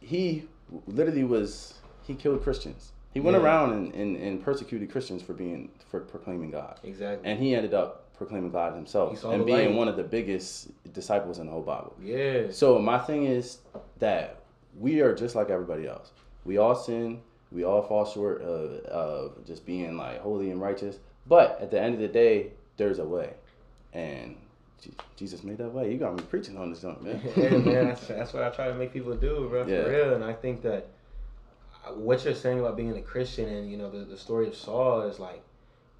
he 0.00 0.44
literally 0.86 1.24
was 1.24 1.74
he 2.06 2.14
killed 2.14 2.42
christians 2.42 2.92
he 3.14 3.20
went 3.20 3.36
Yeah. 3.36 3.42
around 3.42 3.72
and, 3.72 3.94
and, 3.94 4.16
and 4.16 4.42
persecuted 4.44 4.90
christians 4.90 5.22
for 5.22 5.32
being 5.32 5.70
for 5.90 6.00
proclaiming 6.00 6.50
god 6.50 6.78
Exactly. 6.84 7.28
and 7.30 7.38
he 7.40 7.54
ended 7.54 7.74
up 7.74 8.14
proclaiming 8.16 8.50
god 8.50 8.74
himself 8.74 9.22
and 9.24 9.44
being 9.46 9.68
light. 9.70 9.74
one 9.74 9.88
of 9.88 9.96
the 9.96 10.02
biggest 10.04 10.68
disciples 10.92 11.38
in 11.38 11.46
the 11.46 11.52
whole 11.52 11.62
bible 11.62 11.94
yeah. 12.02 12.46
so 12.50 12.78
my 12.78 12.98
thing 12.98 13.24
is 13.24 13.58
that 13.98 14.42
we 14.78 15.00
are 15.00 15.12
just 15.14 15.34
like 15.34 15.50
everybody 15.50 15.88
else. 15.88 16.12
We 16.44 16.58
all 16.58 16.76
sin. 16.76 17.20
We 17.50 17.64
all 17.64 17.82
fall 17.82 18.04
short 18.04 18.42
of, 18.42 18.84
of 18.84 19.44
just 19.44 19.66
being 19.66 19.96
like 19.96 20.20
holy 20.20 20.52
and 20.52 20.60
righteous. 20.60 20.98
But 21.26 21.58
at 21.60 21.72
the 21.72 21.80
end 21.80 21.94
of 21.94 22.00
the 22.00 22.06
day, 22.06 22.52
there's 22.76 23.00
a 23.00 23.04
way, 23.04 23.32
and 23.92 24.36
Jesus 25.16 25.42
made 25.42 25.58
that 25.58 25.72
way. 25.72 25.90
You 25.90 25.98
got 25.98 26.14
me 26.14 26.22
preaching 26.22 26.56
on 26.56 26.70
this, 26.70 26.80
junk, 26.82 27.02
man. 27.02 27.18
hey, 27.34 27.50
man, 27.50 27.88
that's, 27.88 28.06
that's 28.06 28.32
what 28.32 28.42
I 28.44 28.50
try 28.50 28.68
to 28.68 28.74
make 28.74 28.92
people 28.92 29.14
do, 29.16 29.48
bro. 29.48 29.66
Yeah. 29.66 29.84
For 29.84 29.90
real. 29.90 30.14
And 30.14 30.24
I 30.24 30.32
think 30.32 30.62
that 30.62 30.88
uh, 31.84 31.92
what 31.94 32.24
you're 32.24 32.34
saying 32.34 32.60
about 32.60 32.76
being 32.76 32.96
a 32.96 33.02
Christian 33.02 33.48
and 33.48 33.70
you 33.70 33.76
know 33.76 33.90
the, 33.90 34.04
the 34.04 34.16
story 34.16 34.46
of 34.46 34.54
Saul 34.54 35.02
is 35.02 35.18
like 35.18 35.42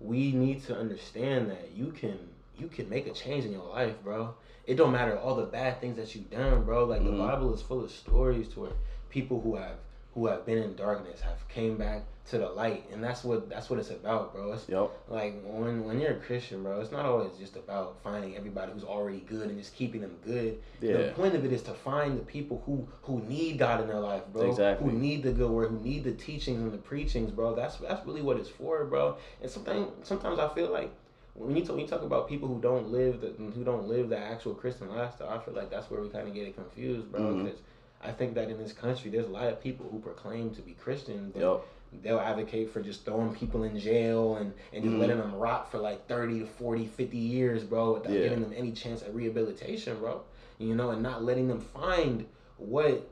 we 0.01 0.33
need 0.33 0.64
to 0.66 0.76
understand 0.79 1.51
that 1.51 1.70
you 1.74 1.91
can 1.91 2.18
you 2.59 2.68
can 2.68 2.89
make 2.89 3.07
a 3.07 3.12
change 3.12 3.45
in 3.45 3.53
your 3.53 3.68
life, 3.68 3.95
bro. 4.03 4.35
It 4.66 4.76
don't 4.76 4.93
matter 4.93 5.18
all 5.18 5.35
the 5.35 5.47
bad 5.47 5.81
things 5.81 5.97
that 5.97 6.14
you've 6.14 6.31
done, 6.31 6.64
bro. 6.64 6.85
Like 6.85 7.01
Mhm. 7.01 7.07
the 7.12 7.18
Bible 7.18 7.55
is 7.55 7.62
full 7.62 7.83
of 7.83 7.91
stories 7.91 8.49
to 8.49 8.61
where 8.61 8.72
people 9.09 9.41
who 9.41 9.57
have 9.57 9.76
who 10.14 10.26
have 10.26 10.45
been 10.47 10.59
in 10.59 10.74
darkness 10.76 11.20
have 11.20 11.47
came 11.49 11.76
back 11.76 12.03
to 12.31 12.39
the 12.39 12.49
light, 12.49 12.85
and 12.93 13.03
that's 13.03 13.24
what 13.24 13.49
that's 13.49 13.70
what 13.70 13.79
it's 13.79 13.91
about, 13.91 14.35
bro. 14.35 14.53
It's 14.53 14.68
Yep. 14.68 14.91
like 15.09 15.35
when 15.45 15.85
when 15.85 15.99
you're 15.99 16.12
a 16.12 16.20
Christian, 16.20 16.62
bro, 16.62 16.81
it's 16.81 16.93
not 16.93 17.07
always 17.07 17.33
just 17.39 17.57
about 17.57 17.97
finding 18.03 18.37
everybody 18.37 18.72
who's 18.72 18.85
already 18.85 19.20
good 19.20 19.49
and 19.49 19.59
just 19.59 19.74
keeping 19.74 20.03
them 20.03 20.16
good. 20.24 20.61
The 20.81 21.12
point 21.16 21.35
of 21.35 21.45
it 21.45 21.53
is 21.53 21.62
to 21.62 21.72
find 21.72 22.18
the 22.18 22.24
people 22.24 22.62
who 22.66 22.87
who 23.03 23.20
need 23.22 23.59
God 23.59 23.81
in 23.81 23.89
their 23.89 24.01
life, 24.01 24.22
bro. 24.33 24.51
Exactly. 24.51 24.91
Who 24.91 24.99
need 24.99 25.22
the 25.22 25.33
good 25.33 25.51
word, 25.51 25.70
who 25.70 25.81
need 25.81 26.05
the 26.05 26.12
teachings 26.12 26.61
and 26.61 26.72
the 26.72 26.79
preachings, 26.79 27.31
bro. 27.31 27.55
That's 27.55 27.76
that's 27.76 28.05
really 28.07 28.22
what 28.22 28.37
it's 28.37 28.49
for, 28.51 28.85
bro. 28.85 29.16
And 29.41 29.51
sometimes 29.51 29.89
sometimes 30.03 30.39
I 30.39 30.49
feel 30.55 30.70
like 30.70 30.91
when 31.35 31.57
you 31.57 31.62
talk, 31.62 31.76
when 31.76 31.81
you 31.81 31.87
talk 31.87 32.03
about 32.03 32.29
people 32.29 32.49
who 32.49 32.61
don't 32.61 32.89
live 32.91 33.20
the 33.20 33.29
who 33.29 33.64
don't 33.64 33.89
live 33.89 34.09
the 34.11 34.18
actual 34.18 34.55
Christian 34.55 34.89
lifestyle, 34.89 35.31
I 35.31 35.39
feel 35.39 35.55
like 35.55 35.70
that's 35.70 35.91
where 35.91 36.01
we 36.03 36.09
kind 36.09 36.29
of 36.29 36.35
get 36.35 36.47
it 36.47 36.57
confused, 36.57 37.11
bro. 37.11 37.20
Mm-hmm. 37.20 37.45
Because 37.45 37.61
I 38.03 38.12
think 38.12 38.35
that 38.35 38.49
in 38.51 38.59
this 38.59 38.72
country, 38.72 39.11
there's 39.11 39.26
a 39.26 39.31
lot 39.31 39.47
of 39.49 39.62
people 39.62 39.89
who 39.91 39.99
proclaim 39.99 40.55
to 40.55 40.62
be 40.62 40.72
Christian, 40.72 41.31
but 41.33 41.41
Yep. 41.41 41.64
They'll 42.03 42.18
advocate 42.20 42.70
for 42.70 42.80
just 42.82 43.05
throwing 43.05 43.34
people 43.34 43.62
in 43.64 43.78
jail 43.78 44.36
and, 44.36 44.53
and 44.72 44.84
just 44.84 44.95
Mhm. 44.95 45.01
letting 45.01 45.18
them 45.18 45.34
rot 45.34 45.70
for 45.70 45.78
like 45.78 46.07
30 46.07 46.41
to 46.41 46.47
40 46.47 46.86
50 46.86 47.16
years 47.16 47.64
bro 47.64 47.95
without 47.95 48.12
Yeah. 48.12 48.22
giving 48.22 48.41
them 48.43 48.53
any 48.57 48.72
chance 48.72 49.03
at 49.03 49.14
rehabilitation 49.14 49.99
bro 49.99 50.20
you 50.59 50.74
know 50.74 50.91
and 50.91 51.03
not 51.03 51.22
letting 51.24 51.49
them 51.49 51.61
find 51.61 52.26
what 52.59 53.09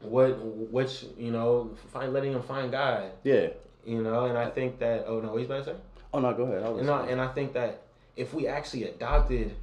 what 0.00 0.30
which 0.70 1.04
you 1.16 1.30
know 1.30 1.70
find 1.92 2.12
letting 2.12 2.32
them 2.32 2.42
find 2.42 2.70
god 2.72 3.10
Yeah. 3.22 3.48
you 3.86 4.02
know 4.02 4.24
and 4.24 4.36
i 4.36 4.50
think 4.50 4.78
that 4.80 5.04
oh 5.06 5.20
no 5.20 5.30
what 5.32 5.38
you 5.40 5.46
about 5.46 5.64
to 5.64 5.72
say 5.72 5.76
Oh 6.14 6.18
no, 6.20 6.34
go 6.34 6.42
ahead. 6.42 6.62
I 6.62 6.66
and 6.78 6.90
I, 6.90 7.06
and 7.06 7.20
I 7.22 7.28
think 7.28 7.54
that 7.54 7.84
if 8.16 8.34
we 8.34 8.46
actually 8.46 8.84
adopted 8.84 9.54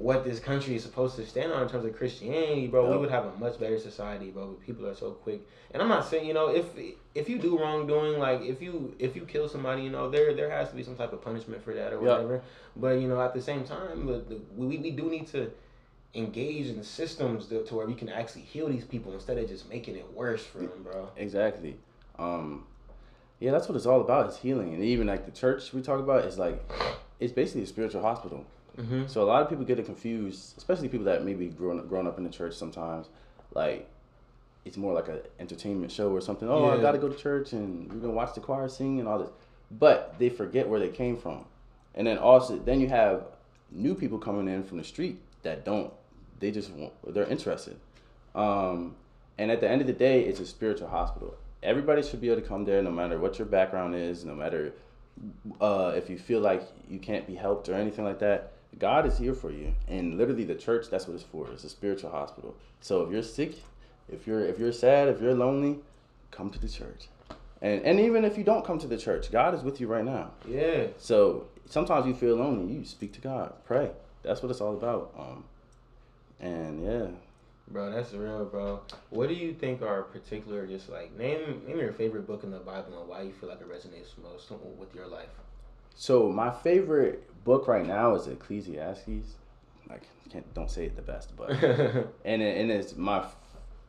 what 0.00 0.24
this 0.24 0.40
country 0.40 0.74
is 0.74 0.82
supposed 0.82 1.14
to 1.16 1.26
stand 1.26 1.52
on 1.52 1.62
in 1.62 1.68
terms 1.68 1.84
of 1.84 1.94
Christianity, 1.94 2.66
bro, 2.66 2.90
we 2.90 2.96
would 2.96 3.10
have 3.10 3.26
a 3.26 3.36
much 3.36 3.60
better 3.60 3.78
society, 3.78 4.30
bro. 4.30 4.46
But 4.48 4.66
people 4.66 4.86
are 4.86 4.94
so 4.94 5.10
quick. 5.10 5.46
And 5.72 5.82
I'm 5.82 5.88
not 5.88 6.08
saying, 6.08 6.26
you 6.26 6.32
know, 6.32 6.48
if 6.48 6.64
if 7.14 7.28
you 7.28 7.38
do 7.38 7.58
wrongdoing, 7.58 8.18
like 8.18 8.40
if 8.40 8.62
you 8.62 8.94
if 8.98 9.14
you 9.14 9.26
kill 9.26 9.46
somebody, 9.48 9.82
you 9.82 9.90
know, 9.90 10.08
there 10.08 10.32
there 10.34 10.50
has 10.50 10.70
to 10.70 10.76
be 10.76 10.82
some 10.82 10.96
type 10.96 11.12
of 11.12 11.20
punishment 11.22 11.62
for 11.62 11.74
that 11.74 11.92
or 11.92 11.96
Yep. 11.96 12.02
whatever. 12.02 12.42
But 12.76 13.00
you 13.00 13.08
know, 13.08 13.20
at 13.20 13.34
the 13.34 13.42
same 13.42 13.64
time, 13.64 14.06
the, 14.06 14.40
we 14.56 14.78
we 14.78 14.90
do 14.90 15.10
need 15.10 15.26
to 15.28 15.50
engage 16.14 16.66
in 16.66 16.82
systems 16.82 17.46
to, 17.48 17.62
to 17.64 17.74
where 17.74 17.86
we 17.86 17.94
can 17.94 18.08
actually 18.08 18.42
heal 18.42 18.68
these 18.68 18.84
people 18.84 19.12
instead 19.12 19.36
of 19.36 19.48
just 19.48 19.68
making 19.68 19.96
it 19.96 20.10
worse 20.14 20.44
for 20.44 20.58
them, 20.58 20.82
bro. 20.82 21.10
Exactly. 21.16 21.76
Um, 22.18 22.64
yeah, 23.38 23.50
that's 23.50 23.68
what 23.68 23.76
it's 23.76 23.86
all 23.86 24.00
about. 24.00 24.30
Is 24.30 24.38
healing, 24.38 24.72
and 24.72 24.82
even 24.82 25.06
like 25.06 25.26
the 25.26 25.30
church 25.30 25.74
we 25.74 25.82
talk 25.82 26.00
about 26.00 26.24
is 26.24 26.38
like, 26.38 26.58
it's 27.20 27.32
basically 27.32 27.62
a 27.62 27.66
spiritual 27.66 28.02
hospital. 28.02 28.46
Mm-hmm. 28.78 29.06
So 29.06 29.22
a 29.22 29.24
lot 29.24 29.42
of 29.42 29.48
people 29.48 29.64
get 29.64 29.78
it 29.78 29.86
confused, 29.86 30.56
especially 30.56 30.88
people 30.88 31.06
that 31.06 31.24
maybe 31.24 31.48
grown 31.48 31.78
up, 31.78 31.88
grown 31.88 32.06
up 32.06 32.18
in 32.18 32.24
the 32.24 32.30
church. 32.30 32.54
Sometimes, 32.54 33.08
like, 33.54 33.88
it's 34.64 34.76
more 34.76 34.92
like 34.92 35.08
an 35.08 35.20
entertainment 35.38 35.90
show 35.90 36.10
or 36.10 36.20
something. 36.20 36.48
Oh, 36.48 36.70
I 36.70 36.80
got 36.80 36.92
to 36.92 36.98
go 36.98 37.08
to 37.08 37.16
church 37.16 37.52
and 37.52 37.90
we're 37.92 38.00
gonna 38.00 38.12
watch 38.12 38.34
the 38.34 38.40
choir 38.40 38.68
sing 38.68 38.98
and 39.00 39.08
all 39.08 39.18
this, 39.18 39.30
but 39.70 40.18
they 40.18 40.28
forget 40.28 40.68
where 40.68 40.78
they 40.78 40.88
came 40.88 41.16
from, 41.16 41.44
and 41.94 42.06
then 42.06 42.18
also 42.18 42.58
then 42.58 42.80
you 42.80 42.88
have 42.88 43.24
new 43.70 43.94
people 43.94 44.18
coming 44.18 44.48
in 44.48 44.62
from 44.62 44.78
the 44.78 44.84
street 44.84 45.20
that 45.42 45.64
don't. 45.64 45.92
They 46.40 46.50
just 46.50 46.70
want, 46.70 46.92
they're 47.14 47.24
interested, 47.26 47.76
um, 48.34 48.96
and 49.38 49.50
at 49.50 49.60
the 49.60 49.68
end 49.68 49.80
of 49.80 49.86
the 49.86 49.92
day, 49.92 50.22
it's 50.22 50.40
a 50.40 50.46
spiritual 50.46 50.88
hospital. 50.88 51.34
Everybody 51.62 52.02
should 52.02 52.20
be 52.20 52.30
able 52.30 52.40
to 52.40 52.48
come 52.48 52.64
there, 52.64 52.82
no 52.82 52.90
matter 52.90 53.18
what 53.18 53.38
your 53.38 53.46
background 53.46 53.94
is, 53.94 54.24
no 54.24 54.34
matter 54.34 54.72
uh, 55.60 55.92
if 55.94 56.08
you 56.08 56.18
feel 56.18 56.40
like 56.40 56.62
you 56.88 56.98
can't 56.98 57.26
be 57.26 57.34
helped 57.34 57.68
or 57.68 57.74
anything 57.74 58.04
like 58.04 58.18
that, 58.20 58.52
God 58.78 59.06
is 59.06 59.18
here 59.18 59.34
for 59.34 59.50
you. 59.50 59.74
And 59.88 60.16
literally, 60.16 60.44
the 60.44 60.54
church 60.54 60.88
that's 60.90 61.06
what 61.06 61.14
it's 61.14 61.24
for. 61.24 61.50
It's 61.50 61.64
a 61.64 61.68
spiritual 61.68 62.10
hospital. 62.10 62.54
So 62.80 63.02
if 63.02 63.10
you're 63.10 63.22
sick, 63.22 63.56
if 64.08 64.26
you're 64.26 64.44
if 64.44 64.58
you're 64.58 64.72
sad, 64.72 65.08
if 65.08 65.20
you're 65.20 65.34
lonely, 65.34 65.78
come 66.30 66.50
to 66.50 66.58
the 66.58 66.68
church. 66.68 67.08
And 67.62 67.82
and 67.82 68.00
even 68.00 68.24
if 68.24 68.38
you 68.38 68.44
don't 68.44 68.64
come 68.64 68.78
to 68.78 68.86
the 68.86 68.98
church, 68.98 69.30
God 69.30 69.54
is 69.54 69.62
with 69.62 69.80
you 69.80 69.86
right 69.86 70.04
now. 70.04 70.30
Yeah. 70.48 70.88
So 70.98 71.46
sometimes 71.66 72.06
you 72.06 72.14
feel 72.14 72.36
lonely, 72.36 72.72
you 72.72 72.84
speak 72.84 73.12
to 73.14 73.20
God, 73.20 73.52
pray. 73.64 73.90
That's 74.22 74.42
what 74.42 74.50
it's 74.50 74.60
all 74.60 74.76
about. 74.76 75.14
Um, 75.18 75.44
and 76.40 76.84
yeah, 76.84 77.06
Bro, 77.70 77.92
that's 77.92 78.12
real, 78.12 78.44
bro. 78.46 78.80
What 79.10 79.28
do 79.28 79.34
you 79.34 79.54
think 79.54 79.80
are 79.80 80.02
particular, 80.02 80.66
just 80.66 80.88
like 80.88 81.16
name 81.16 81.62
name 81.66 81.78
your 81.78 81.92
favorite 81.92 82.26
book 82.26 82.42
in 82.42 82.50
the 82.50 82.58
Bible 82.58 82.98
and 82.98 83.08
why 83.08 83.22
you 83.22 83.32
feel 83.32 83.48
like 83.48 83.60
it 83.60 83.68
resonates 83.68 84.20
most 84.20 84.50
with 84.76 84.92
your 84.92 85.06
life? 85.06 85.28
So 85.94 86.32
my 86.32 86.50
favorite 86.50 87.29
book 87.44 87.68
right 87.68 87.86
now 87.86 88.14
is 88.14 88.26
Ecclesiastes. 88.26 89.36
Like, 89.88 90.02
can't 90.30 90.52
don't 90.54 90.70
say 90.70 90.86
it 90.86 90.96
the 90.96 91.02
best, 91.02 91.36
but 91.36 91.50
and 92.24 92.42
it, 92.42 92.58
and 92.58 92.70
it's 92.70 92.96
my 92.96 93.18
f- 93.18 93.36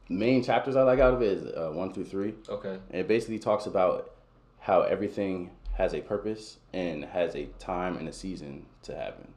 main 0.09 0.43
chapters 0.43 0.75
I 0.75 0.81
like 0.83 0.99
out 0.99 1.13
of 1.13 1.21
it 1.21 1.37
is 1.37 1.45
uh, 1.55 1.69
one 1.71 1.93
through 1.93 2.05
three. 2.05 2.33
okay. 2.49 2.79
And 2.89 3.01
it 3.01 3.07
basically 3.07 3.39
talks 3.39 3.65
about 3.67 4.11
how 4.59 4.81
everything 4.81 5.51
has 5.73 5.93
a 5.93 6.01
purpose 6.01 6.57
and 6.73 7.05
has 7.05 7.35
a 7.35 7.45
time 7.59 7.97
and 7.97 8.07
a 8.07 8.13
season 8.13 8.65
to 8.83 8.95
happen. 8.95 9.33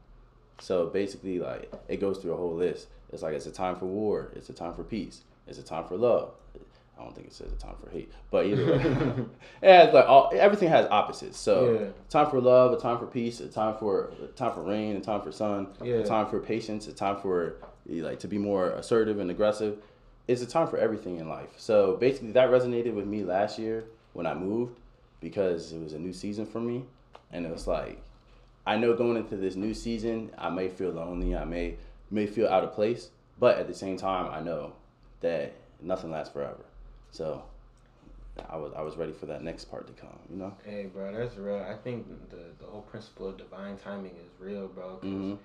So 0.61 0.87
basically, 0.87 1.39
like 1.39 1.73
it 1.89 2.01
goes 2.01 2.19
through 2.19 2.33
a 2.33 2.37
whole 2.37 2.55
list. 2.55 2.89
It's 3.13 3.23
like 3.23 3.35
it's 3.35 3.47
a 3.47 3.53
time 3.53 3.77
for 3.77 3.87
war. 3.87 4.33
It's 4.35 4.49
a 4.49 4.53
time 4.55 4.75
for 4.75 4.85
peace. 4.85 5.23
It's 5.47 5.59
a 5.59 5.63
time 5.63 5.85
for 5.87 5.97
love. 5.97 6.33
I 6.99 7.03
don't 7.03 7.15
think 7.15 7.27
it 7.27 7.33
says 7.33 7.53
a 7.53 7.57
time 7.57 7.75
for 7.83 7.91
hate, 7.91 8.11
but 8.31 8.47
either 8.47 8.65
way, 8.67 8.79
it 9.63 9.69
has 9.69 9.93
like 9.93 10.07
all 10.07 10.31
everything 10.35 10.69
has 10.69 10.87
opposites. 10.91 11.39
So 11.39 11.73
Yeah. 11.81 11.87
time 12.09 12.31
for 12.31 12.41
love, 12.41 12.73
a 12.73 12.77
time 12.79 12.99
for 12.99 13.07
peace, 13.07 13.41
a 13.41 13.49
time 13.49 13.75
for 13.77 14.13
a 14.23 14.27
time 14.29 14.53
for 14.53 14.63
rain, 14.63 14.97
a 14.97 15.01
time 15.01 15.21
for 15.21 15.33
sun, 15.33 15.69
Yeah. 15.83 15.97
a 15.97 16.05
time 16.05 16.27
for 16.27 16.39
patience, 16.41 16.87
a 16.89 16.93
time 16.93 17.17
for 17.17 17.57
like 17.87 18.21
to 18.21 18.29
be 18.29 18.39
more 18.39 18.71
assertive 18.71 19.19
and 19.19 19.31
aggressive. 19.31 19.79
It's 20.29 20.41
a 20.41 20.47
time 20.47 20.69
for 20.69 20.79
everything 20.79 21.19
in 21.19 21.29
life. 21.29 21.51
So 21.59 21.97
basically, 21.97 22.33
that 22.33 22.49
resonated 22.49 22.95
with 22.95 23.07
me 23.07 23.25
last 23.25 23.59
year 23.59 23.85
when 24.15 24.27
I 24.27 24.35
moved 24.35 24.79
because 25.21 25.73
it 25.73 25.83
was 25.83 25.93
a 25.93 25.99
new 25.99 26.13
season 26.13 26.47
for 26.47 26.61
me, 26.61 26.85
and 27.33 27.45
it 27.45 27.53
was 27.53 27.67
like 27.67 28.01
I 28.67 28.77
know 28.77 28.95
going 28.95 29.17
into 29.17 29.37
this 29.37 29.57
new 29.57 29.75
season, 29.75 30.31
I 30.39 30.49
may 30.49 30.69
feel 30.69 30.91
lonely, 30.91 31.37
I 31.37 31.45
may 31.45 31.77
may 32.11 32.27
feel 32.27 32.49
out 32.49 32.63
of 32.65 32.73
place, 32.73 33.11
but 33.39 33.59
at 33.59 33.67
the 33.67 33.75
same 33.75 33.97
time, 33.97 34.31
I 34.33 34.41
know 34.41 34.73
that 35.21 35.53
nothing 35.83 36.11
lasts 36.13 36.33
forever. 36.33 36.65
So 37.15 37.45
I 38.51 38.57
was 38.57 38.73
I 38.77 38.83
was 38.83 38.97
ready 38.97 39.13
for 39.13 39.27
that 39.27 39.45
next 39.45 39.67
part 39.67 39.87
to 39.87 39.93
come. 39.93 40.19
You 40.29 40.37
know. 40.37 40.53
Hey, 40.65 40.87
bro, 40.93 41.13
that's 41.17 41.37
real. 41.37 41.65
I 41.65 41.77
think 41.77 42.07
the 42.31 42.37
the 42.59 42.69
whole 42.69 42.83
principle 42.83 43.29
of 43.29 43.37
divine 43.39 43.77
timing 43.79 44.11
is 44.11 44.31
real, 44.41 44.67
bro. 44.67 44.97
Cause 44.97 45.09
Mhm. 45.09 45.39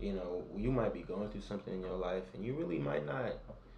you 0.00 0.12
know 0.14 0.42
you 0.56 0.72
might 0.72 0.92
be 0.92 1.02
going 1.02 1.28
through 1.30 1.42
something 1.42 1.72
in 1.72 1.82
your 1.82 1.96
life, 1.96 2.24
and 2.34 2.44
you 2.44 2.54
really 2.54 2.78
might 2.80 3.06
not. 3.06 3.32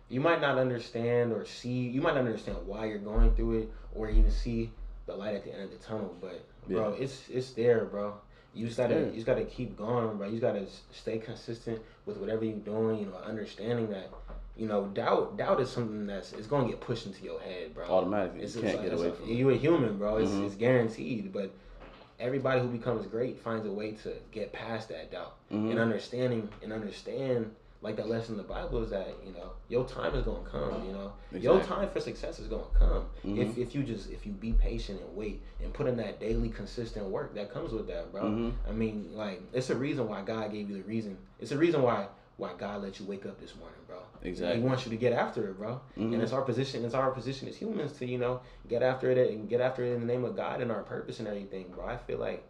You 0.09 0.21
might 0.21 0.41
not 0.41 0.57
understand 0.57 1.33
or 1.35 1.45
see. 1.45 1.89
You 1.89 2.01
might 2.01 2.15
not 2.15 2.25
understand 2.25 2.57
why 2.67 2.87
you're 2.87 2.99
going 2.99 3.35
through 3.35 3.59
it, 3.59 3.73
or 3.95 4.09
even 4.09 4.31
see 4.31 4.71
the 5.05 5.15
light 5.15 5.35
at 5.35 5.45
the 5.45 5.53
end 5.53 5.65
of 5.65 5.71
the 5.73 5.85
tunnel. 5.85 6.15
But 6.19 6.41
bro, 6.67 6.95
Yeah. 6.95 7.03
it's 7.05 7.29
it's 7.29 7.51
there, 7.53 7.85
bro. 7.85 8.15
You 8.55 8.65
just 8.65 8.79
gotta 8.79 8.95
there. 8.95 9.07
you 9.09 9.13
just 9.13 9.27
gotta 9.27 9.45
keep 9.45 9.77
going, 9.77 10.17
bro. 10.17 10.27
You 10.29 10.41
just 10.41 10.43
gotta 10.43 10.67
stay 10.91 11.19
consistent 11.19 11.83
with 12.07 12.17
whatever 12.17 12.47
you're 12.47 12.57
doing. 12.61 13.01
You 13.01 13.07
know, 13.07 13.17
understanding 13.17 13.91
that. 13.91 14.09
You 14.57 14.67
know, 14.67 14.87
doubt 14.87 15.37
doubt 15.37 15.61
is 15.61 15.69
something 15.71 16.07
that's 16.07 16.33
it's 16.33 16.47
gonna 16.47 16.69
get 16.69 16.81
pushed 16.81 17.07
into 17.07 17.23
your 17.25 17.41
head, 17.41 17.75
bro. 17.75 17.85
Automatically, 17.87 18.43
It's, 18.43 18.57
you 18.57 18.63
can't 18.63 18.77
like, 18.79 18.91
get 18.91 18.99
away 18.99 19.11
from 19.11 19.29
it. 19.29 19.35
You're 19.35 19.51
a 19.53 19.57
human, 19.57 19.99
bro. 19.99 20.17
It's, 20.17 20.31
Mhm. 20.31 20.47
it's 20.47 20.55
guaranteed. 20.55 21.33
But 21.33 21.51
everybody 22.19 22.61
who 22.61 22.69
becomes 22.69 23.07
great 23.07 23.39
finds 23.39 23.67
a 23.67 23.71
way 23.71 23.93
to 23.93 24.15
get 24.33 24.53
past 24.53 24.89
that 24.89 25.11
doubt 25.11 25.35
Mhm. 25.53 25.71
and 25.73 25.79
understanding 25.79 26.49
and 26.63 26.73
understand. 26.73 27.55
Like 27.83 27.97
that 27.97 28.09
lesson 28.09 28.33
in 28.35 28.39
the 28.39 28.43
Bible 28.49 28.83
is 28.83 28.89
that 28.91 29.07
you 29.25 29.33
know 29.35 29.51
your 29.69 29.85
time 29.85 30.15
is 30.15 30.25
gonna 30.25 30.49
come. 30.51 30.83
You 30.87 30.93
know 30.93 31.13
your 31.33 31.61
time 31.61 31.91
for 31.91 32.01
success 32.01 32.41
is 32.41 32.49
gonna 32.49 32.65
come 32.73 33.05
Mhm. 33.23 33.39
if 33.39 33.59
if 33.59 33.75
you 33.75 33.83
just 33.83 34.11
if 34.11 34.25
you 34.25 34.33
be 34.33 34.55
patient 34.55 34.99
and 35.03 35.15
wait 35.15 35.43
and 35.63 35.73
put 35.75 35.87
in 35.87 35.99
that 35.99 36.19
daily 36.19 36.49
consistent 36.49 37.07
work 37.07 37.35
that 37.35 37.53
comes 37.53 37.73
with 37.73 37.87
that, 37.89 38.11
bro. 38.11 38.23
Mhm. 38.25 38.53
I 38.67 38.73
mean, 38.73 39.11
like 39.15 39.43
it's 39.53 39.69
a 39.69 39.77
reason 39.77 40.09
why 40.09 40.23
God 40.23 40.51
gave 40.51 40.71
you 40.71 40.77
the 40.79 40.83
reason. 40.89 41.19
It's 41.39 41.53
a 41.53 41.59
reason 41.59 41.83
why 41.83 42.09
why 42.37 42.53
God 42.59 42.83
let 42.83 42.99
you 43.01 43.07
wake 43.07 43.25
up 43.27 43.41
this 43.41 43.55
morning, 43.57 43.79
bro. 43.87 43.99
Exactly. 44.23 44.61
He 44.61 44.67
wants 44.67 44.85
you 44.85 44.91
to 44.91 44.97
get 44.97 45.13
after 45.13 45.49
it, 45.49 45.57
bro. 45.59 45.81
Mhm. 45.97 46.13
And 46.15 46.23
it's 46.23 46.33
our 46.33 46.43
position. 46.43 46.85
It's 46.85 46.95
our 46.95 47.11
position 47.11 47.49
as 47.49 47.57
humans 47.57 47.93
to 47.99 48.07
you 48.07 48.19
know 48.19 48.41
get 48.69 48.83
after 48.83 49.11
it 49.11 49.31
and 49.31 49.49
get 49.49 49.61
after 49.61 49.83
it 49.85 49.93
in 49.95 50.01
the 50.01 50.07
name 50.07 50.25
of 50.25 50.37
God 50.37 50.61
and 50.61 50.71
our 50.71 50.83
purpose 50.83 51.19
and 51.19 51.29
everything, 51.29 51.69
bro. 51.75 51.87
I 51.87 51.97
feel 51.97 52.19
like 52.19 52.45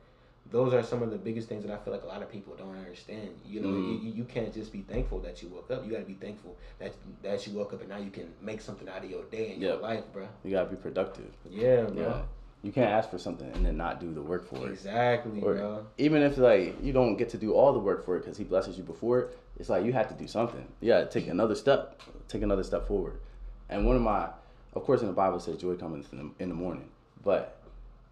those 0.51 0.72
are 0.72 0.82
some 0.82 1.03
of 1.03 1.11
the 1.11 1.18
biggest 1.18 1.49
things 1.49 1.64
that 1.64 1.72
I 1.72 1.76
feel 1.82 1.93
like 1.93 2.05
a 2.05 2.07
lot 2.07 2.22
of 2.22 2.30
people 2.30 2.55
don't 2.57 2.76
understand. 2.76 3.30
You 3.45 3.61
know, 3.62 3.68
Mhm. 3.68 4.05
you, 4.05 4.12
you 4.12 4.24
can't 4.24 4.53
just 4.55 4.72
be 4.72 4.82
thankful 4.82 5.18
that 5.20 5.43
you 5.43 5.49
woke 5.49 5.70
up. 5.72 5.84
You 5.84 5.91
got 5.91 5.99
to 5.99 6.05
be 6.05 6.14
thankful 6.14 6.57
that 6.78 6.93
that 7.22 7.47
you 7.47 7.53
woke 7.59 7.72
up 7.72 7.80
and 7.80 7.89
now 7.89 7.99
you 7.99 8.11
can 8.11 8.32
make 8.41 8.61
something 8.61 8.89
out 8.89 9.05
of 9.05 9.11
your 9.11 9.24
day 9.24 9.53
and 9.53 9.61
your 9.62 9.76
life, 9.76 10.05
bro. 10.12 10.26
You 10.45 10.53
gotta 10.53 10.70
be 10.70 10.76
productive. 10.76 11.32
Yeah, 11.49 11.82
bro. 11.82 12.03
Yeah. 12.03 12.22
You 12.63 12.73
can't 12.73 12.91
ask 12.91 13.11
for 13.11 13.19
something 13.19 13.49
and 13.53 13.65
then 13.65 13.77
not 13.77 14.01
do 14.01 14.13
the 14.13 14.23
work 14.23 14.49
for 14.49 14.67
it. 14.67 14.73
Exactly, 14.73 15.41
Or 15.41 15.55
bro. 15.55 15.87
even 15.99 16.23
if 16.23 16.37
like 16.37 16.83
you 16.83 16.93
don't 16.93 17.17
get 17.17 17.29
to 17.31 17.39
do 17.39 17.53
all 17.53 17.73
the 17.73 17.79
work 17.79 18.05
for 18.05 18.17
it 18.17 18.21
because 18.21 18.37
he 18.39 18.45
blesses 18.45 18.77
you 18.77 18.83
before 18.83 19.21
it, 19.21 19.39
it's 19.59 19.69
like 19.69 19.85
you 19.85 19.93
have 19.93 20.09
to 20.09 20.15
do 20.15 20.27
something. 20.27 20.67
Yeah, 20.81 21.05
take 21.05 21.29
another 21.29 21.55
step, 21.55 22.01
take 22.29 22.43
another 22.43 22.65
step 22.65 22.89
forward. 22.89 23.21
And 23.69 23.87
one 23.87 23.95
of 23.97 24.03
my, 24.03 24.29
of 24.75 24.85
course, 24.85 25.01
in 25.01 25.07
the 25.07 25.13
Bible 25.13 25.37
it 25.37 25.43
says 25.43 25.59
joy 25.59 25.75
cometh 25.77 26.13
in 26.13 26.19
the, 26.19 26.43
in 26.43 26.49
the 26.49 26.55
morning, 26.55 26.89
but 27.23 27.61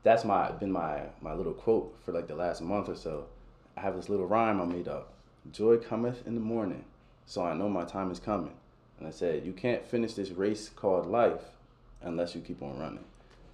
that's 0.05 0.25
my 0.25 0.53
been 0.53 0.71
my 0.71 1.03
my 1.21 1.35
little 1.35 1.55
quote 1.55 1.97
for 2.05 2.13
like 2.13 2.29
the 2.29 2.35
last 2.37 2.61
month 2.63 2.89
or 2.89 2.97
so. 2.97 3.27
I 3.77 3.81
have 3.81 3.97
this 3.97 4.09
little 4.09 4.27
rhyme 4.27 4.61
I 4.61 4.67
made 4.67 4.87
up: 4.87 5.13
joy 5.51 5.79
cometh 5.79 6.25
in 6.27 6.35
the 6.37 6.41
morning, 6.41 6.85
so 7.27 7.43
I 7.45 7.55
know 7.55 7.69
my 7.69 7.85
time 7.85 8.11
is 8.13 8.21
coming. 8.21 8.53
And 9.01 9.09
I 9.09 9.11
said, 9.11 9.45
you 9.45 9.53
can't 9.53 9.85
finish 9.85 10.15
this 10.15 10.31
race 10.31 10.69
called 10.69 11.07
life 11.07 11.43
unless 12.03 12.37
you 12.37 12.41
keep 12.41 12.63
on 12.63 12.79
running. 12.79 13.05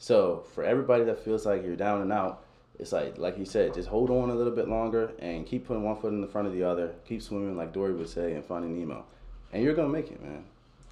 So 0.00 0.44
for 0.54 0.64
everybody 0.64 1.04
that 1.04 1.22
feels 1.22 1.44
like 1.44 1.62
you're 1.62 1.76
down 1.76 2.00
and 2.00 2.10
out, 2.10 2.42
it's 2.78 2.90
like 2.90 3.18
like 3.18 3.36
he 3.36 3.44
said, 3.44 3.74
just 3.74 3.86
hold 3.86 4.08
on 4.08 4.30
a 4.30 4.34
little 4.34 4.54
bit 4.54 4.66
longer 4.66 5.12
and 5.18 5.46
keep 5.46 5.66
putting 5.66 5.82
one 5.82 5.94
foot 5.96 6.14
in 6.14 6.22
the 6.22 6.26
front 6.26 6.48
of 6.48 6.54
the 6.54 6.64
other. 6.64 6.94
Keep 7.06 7.20
swimming 7.20 7.54
like 7.54 7.74
Dory 7.74 7.92
would 7.92 8.08
say 8.08 8.32
in 8.32 8.42
Finding 8.42 8.78
Nemo, 8.78 9.04
and 9.52 9.62
you're 9.62 9.74
gonna 9.74 9.90
make 9.90 10.10
it, 10.10 10.22
man. 10.22 10.42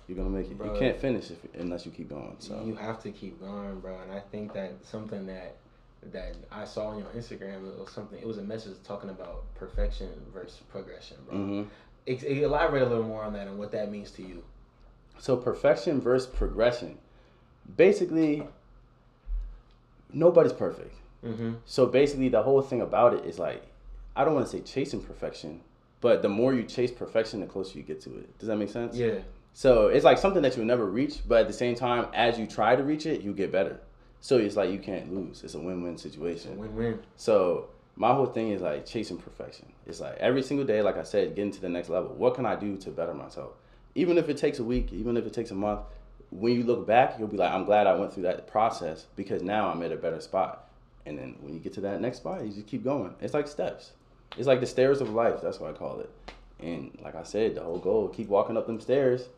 You're 0.06 0.18
gonna 0.18 0.28
make 0.28 0.50
it. 0.50 0.58
Bro. 0.58 0.74
You 0.74 0.78
can't 0.78 1.00
finish 1.00 1.30
if, 1.30 1.38
unless 1.58 1.86
you 1.86 1.90
keep 1.90 2.10
going. 2.10 2.36
So 2.38 2.62
You 2.62 2.74
have 2.76 3.02
to 3.02 3.10
keep 3.10 3.40
going, 3.40 3.80
bro. 3.80 3.98
And 4.02 4.12
I 4.12 4.20
think 4.20 4.52
that 4.52 4.72
something 4.84 5.26
that 5.26 5.56
that 6.12 6.36
I 6.52 6.66
saw 6.66 6.88
on 6.88 6.98
your 6.98 7.08
Instagram 7.08 7.66
it 7.66 7.78
was 7.78 7.90
something. 7.90 8.18
It 8.18 8.26
was 8.26 8.36
a 8.36 8.42
message 8.42 8.76
talking 8.84 9.08
about 9.08 9.44
perfection 9.54 10.10
versus 10.34 10.60
progression, 10.70 11.16
bro. 11.26 11.38
Mm-hmm. 11.38 11.62
Ex- 12.06 12.24
elaborate 12.24 12.82
a 12.82 12.86
little 12.86 13.04
more 13.04 13.22
on 13.22 13.32
that 13.32 13.46
and 13.46 13.58
what 13.58 13.72
that 13.72 13.90
means 13.90 14.10
to 14.12 14.22
you. 14.22 14.44
So 15.18 15.34
perfection 15.34 15.98
versus 15.98 16.28
progression. 16.28 16.98
Basically, 17.76 18.46
nobody's 20.12 20.52
perfect. 20.52 20.94
Mm-hmm. 21.24 21.54
So 21.64 21.86
basically, 21.86 22.28
the 22.28 22.42
whole 22.42 22.62
thing 22.62 22.80
about 22.80 23.14
it 23.14 23.24
is 23.24 23.38
like, 23.38 23.62
I 24.14 24.24
don't 24.24 24.34
want 24.34 24.46
to 24.46 24.52
say 24.52 24.60
chasing 24.60 25.00
perfection, 25.02 25.60
but 26.00 26.22
the 26.22 26.28
more 26.28 26.54
you 26.54 26.62
chase 26.62 26.90
perfection, 26.90 27.40
the 27.40 27.46
closer 27.46 27.78
you 27.78 27.84
get 27.84 28.00
to 28.02 28.16
it. 28.18 28.38
Does 28.38 28.48
that 28.48 28.56
make 28.56 28.70
sense? 28.70 28.96
Yeah. 28.96 29.18
So 29.52 29.88
it's 29.88 30.04
like 30.04 30.18
something 30.18 30.42
that 30.42 30.56
you'll 30.56 30.66
never 30.66 30.86
reach, 30.86 31.20
but 31.26 31.40
at 31.40 31.46
the 31.48 31.52
same 31.52 31.74
time, 31.74 32.06
as 32.14 32.38
you 32.38 32.46
try 32.46 32.76
to 32.76 32.82
reach 32.82 33.06
it, 33.06 33.22
you 33.22 33.32
get 33.32 33.50
better. 33.50 33.80
So 34.20 34.36
it's 34.36 34.56
like 34.56 34.70
you 34.70 34.78
can't 34.78 35.12
lose. 35.12 35.42
It's 35.42 35.54
a 35.54 35.60
win-win 35.60 35.96
situation. 35.96 36.56
win-win. 36.56 37.00
So 37.16 37.68
my 37.96 38.14
whole 38.14 38.26
thing 38.26 38.50
is 38.50 38.62
like 38.62 38.86
chasing 38.86 39.18
perfection. 39.18 39.66
It's 39.86 40.00
like 40.00 40.16
every 40.18 40.42
single 40.42 40.66
day, 40.66 40.82
like 40.82 40.96
I 40.96 41.02
said, 41.02 41.34
getting 41.34 41.50
to 41.52 41.60
the 41.60 41.68
next 41.68 41.88
level. 41.88 42.14
What 42.14 42.34
can 42.34 42.46
I 42.46 42.54
do 42.54 42.76
to 42.78 42.90
better 42.90 43.14
myself? 43.14 43.52
Even 43.94 44.18
if 44.18 44.28
it 44.28 44.36
takes 44.36 44.60
a 44.60 44.64
week, 44.64 44.92
even 44.92 45.16
if 45.16 45.26
it 45.26 45.32
takes 45.32 45.50
a 45.50 45.54
month, 45.54 45.80
when 46.30 46.54
you 46.54 46.62
look 46.64 46.86
back, 46.86 47.16
you'll 47.18 47.28
be 47.28 47.36
like, 47.36 47.52
I'm 47.52 47.64
glad 47.64 47.86
I 47.86 47.94
went 47.94 48.12
through 48.12 48.24
that 48.24 48.46
process 48.46 49.06
because 49.16 49.42
now 49.42 49.70
I'm 49.70 49.82
at 49.82 49.92
a 49.92 49.96
better 49.96 50.20
spot. 50.20 50.68
And 51.06 51.18
then 51.18 51.36
when 51.40 51.54
you 51.54 51.60
get 51.60 51.72
to 51.74 51.80
that 51.82 52.00
next 52.00 52.18
spot, 52.18 52.44
you 52.44 52.52
just 52.52 52.66
keep 52.66 52.84
going. 52.84 53.14
It's 53.20 53.32
like 53.34 53.48
steps. 53.48 53.92
It's 54.36 54.46
like 54.46 54.60
the 54.60 54.66
stairs 54.66 55.00
of 55.00 55.10
life. 55.10 55.40
That's 55.42 55.58
what 55.58 55.74
I 55.74 55.78
call 55.78 56.00
it. 56.00 56.10
And 56.60 56.96
like 57.02 57.14
I 57.14 57.22
said, 57.22 57.54
the 57.54 57.62
whole 57.62 57.78
goal, 57.78 58.08
keep 58.08 58.28
walking 58.28 58.56
up 58.56 58.66
them 58.66 58.80
stairs, 58.80 59.28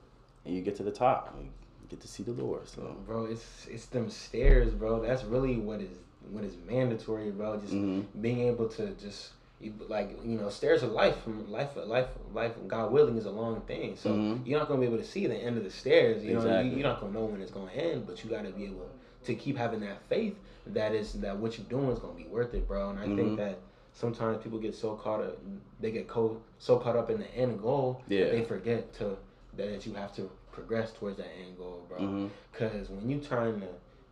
and 0.45 0.55
you 0.55 0.62
get 0.62 0.74
to 0.76 0.82
the 0.82 0.91
top. 0.91 1.36
You 1.38 1.49
get 1.88 2.01
to 2.01 2.09
see 2.09 2.22
the 2.22 2.32
Lord. 2.32 2.68
So. 2.68 2.97
Bro, 3.07 3.26
it's 3.26 3.66
it's 3.70 3.86
them 3.86 4.11
stairs, 4.11 4.72
bro. 4.72 5.01
That's 5.01 5.22
really 5.24 5.57
what 5.59 5.80
is 5.80 5.91
what 6.30 6.45
is 6.45 6.55
mandatory, 6.66 7.30
bro. 7.30 7.59
Just 7.59 7.72
Mhm. 7.72 8.05
being 8.20 8.41
able 8.41 8.68
to 8.70 8.91
just 8.95 9.30
you- 9.61 9.75
like 9.89 10.11
you 10.25 10.39
know 10.39 10.49
stairs 10.49 10.83
of 10.83 10.93
life 10.93 11.17
from 11.23 11.51
life 11.51 11.71
life 11.77 12.07
life 12.33 12.53
god 12.67 12.91
willing 12.93 13.17
is 13.19 13.27
a 13.27 13.31
long 13.31 13.61
thing 13.63 13.95
so 13.97 14.11
Mhm. 14.11 14.47
you're 14.47 14.59
not 14.59 14.69
going 14.69 14.81
to 14.81 14.87
be 14.87 14.93
able 14.93 15.03
to 15.03 15.09
see 15.09 15.27
the 15.27 15.37
end 15.37 15.59
of 15.59 15.65
the 15.65 15.71
stairs 15.71 16.25
you 16.25 16.33
know 16.35 16.41
Exactly. 16.41 16.71
you, 16.71 16.77
you're 16.79 16.89
not 16.89 17.01
going 17.01 17.13
to 17.13 17.19
know 17.19 17.27
when 17.27 17.41
it's 17.43 17.51
going 17.51 17.69
to 17.69 17.75
end 17.77 18.07
but 18.07 18.23
you 18.25 18.31
got 18.31 18.45
to 18.45 18.51
be 18.51 18.65
able 18.65 18.89
to 19.25 19.35
keep 19.35 19.57
having 19.59 19.81
that 19.81 20.01
faith 20.09 20.35
that 20.67 20.93
is 20.95 21.13
that 21.15 21.37
what 21.37 21.59
you're 21.59 21.67
doing 21.69 21.91
is 21.91 21.99
going 21.99 22.17
to 22.17 22.23
be 22.23 22.29
worth 22.29 22.55
it 22.55 22.67
bro 22.67 22.91
and 22.91 22.99
i 22.99 23.07
Mhm. 23.07 23.17
think 23.17 23.37
that 23.37 23.59
sometimes 23.93 24.43
people 24.43 24.59
get 24.59 24.75
so 24.75 24.95
caught 24.95 25.21
up 25.21 25.37
they 25.81 25.91
get 25.91 26.09
co- 26.09 26.41
so 26.59 26.79
caught 26.79 26.97
up 26.97 27.11
in 27.11 27.19
the 27.19 27.31
end 27.35 27.61
goal 27.61 28.01
Yeah. 28.09 28.25
that 28.25 28.31
they 28.33 28.45
forget 28.45 28.93
to 28.95 29.17
that 29.57 29.85
you 29.87 29.93
have 29.95 30.15
to 30.15 30.31
progress 30.53 30.93
towards 30.93 31.17
that 31.19 31.29
end 31.45 31.59
goal 31.59 31.85
bro 31.89 32.31
because 32.53 32.89
when 32.89 33.09
you 33.11 33.21
trying 33.21 33.61
to 33.61 33.67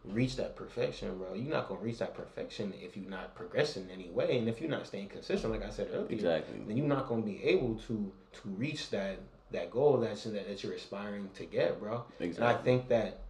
reach 0.04 0.36
that 0.36 0.56
perfection, 0.56 1.16
bro, 1.18 1.34
you're 1.34 1.52
not 1.52 1.68
gonna 1.68 1.80
reach 1.80 1.98
that 1.98 2.14
perfection 2.14 2.72
if 2.80 2.96
you're 2.96 3.10
not 3.10 3.34
progressing 3.34 3.84
in 3.84 3.90
any 3.90 4.08
way, 4.10 4.38
and 4.38 4.48
if 4.48 4.60
you're 4.60 4.70
not 4.70 4.86
staying 4.86 5.08
consistent, 5.08 5.52
like 5.52 5.64
I 5.64 5.70
said 5.70 5.88
earlier, 5.92 6.06
Exactly. 6.10 6.58
then 6.66 6.76
you're 6.76 6.86
not 6.86 7.08
gonna 7.08 7.22
be 7.22 7.42
able 7.44 7.74
to 7.88 8.10
to 8.32 8.48
reach 8.56 8.90
that 8.90 9.18
that 9.50 9.70
goal 9.70 9.96
that's 9.98 10.24
that, 10.24 10.46
that 10.48 10.62
you're 10.62 10.74
aspiring 10.74 11.28
to 11.34 11.44
get, 11.46 11.80
bro. 11.80 12.04
And 12.20 12.38
I 12.44 12.54
think 12.54 12.88
that 12.88 13.20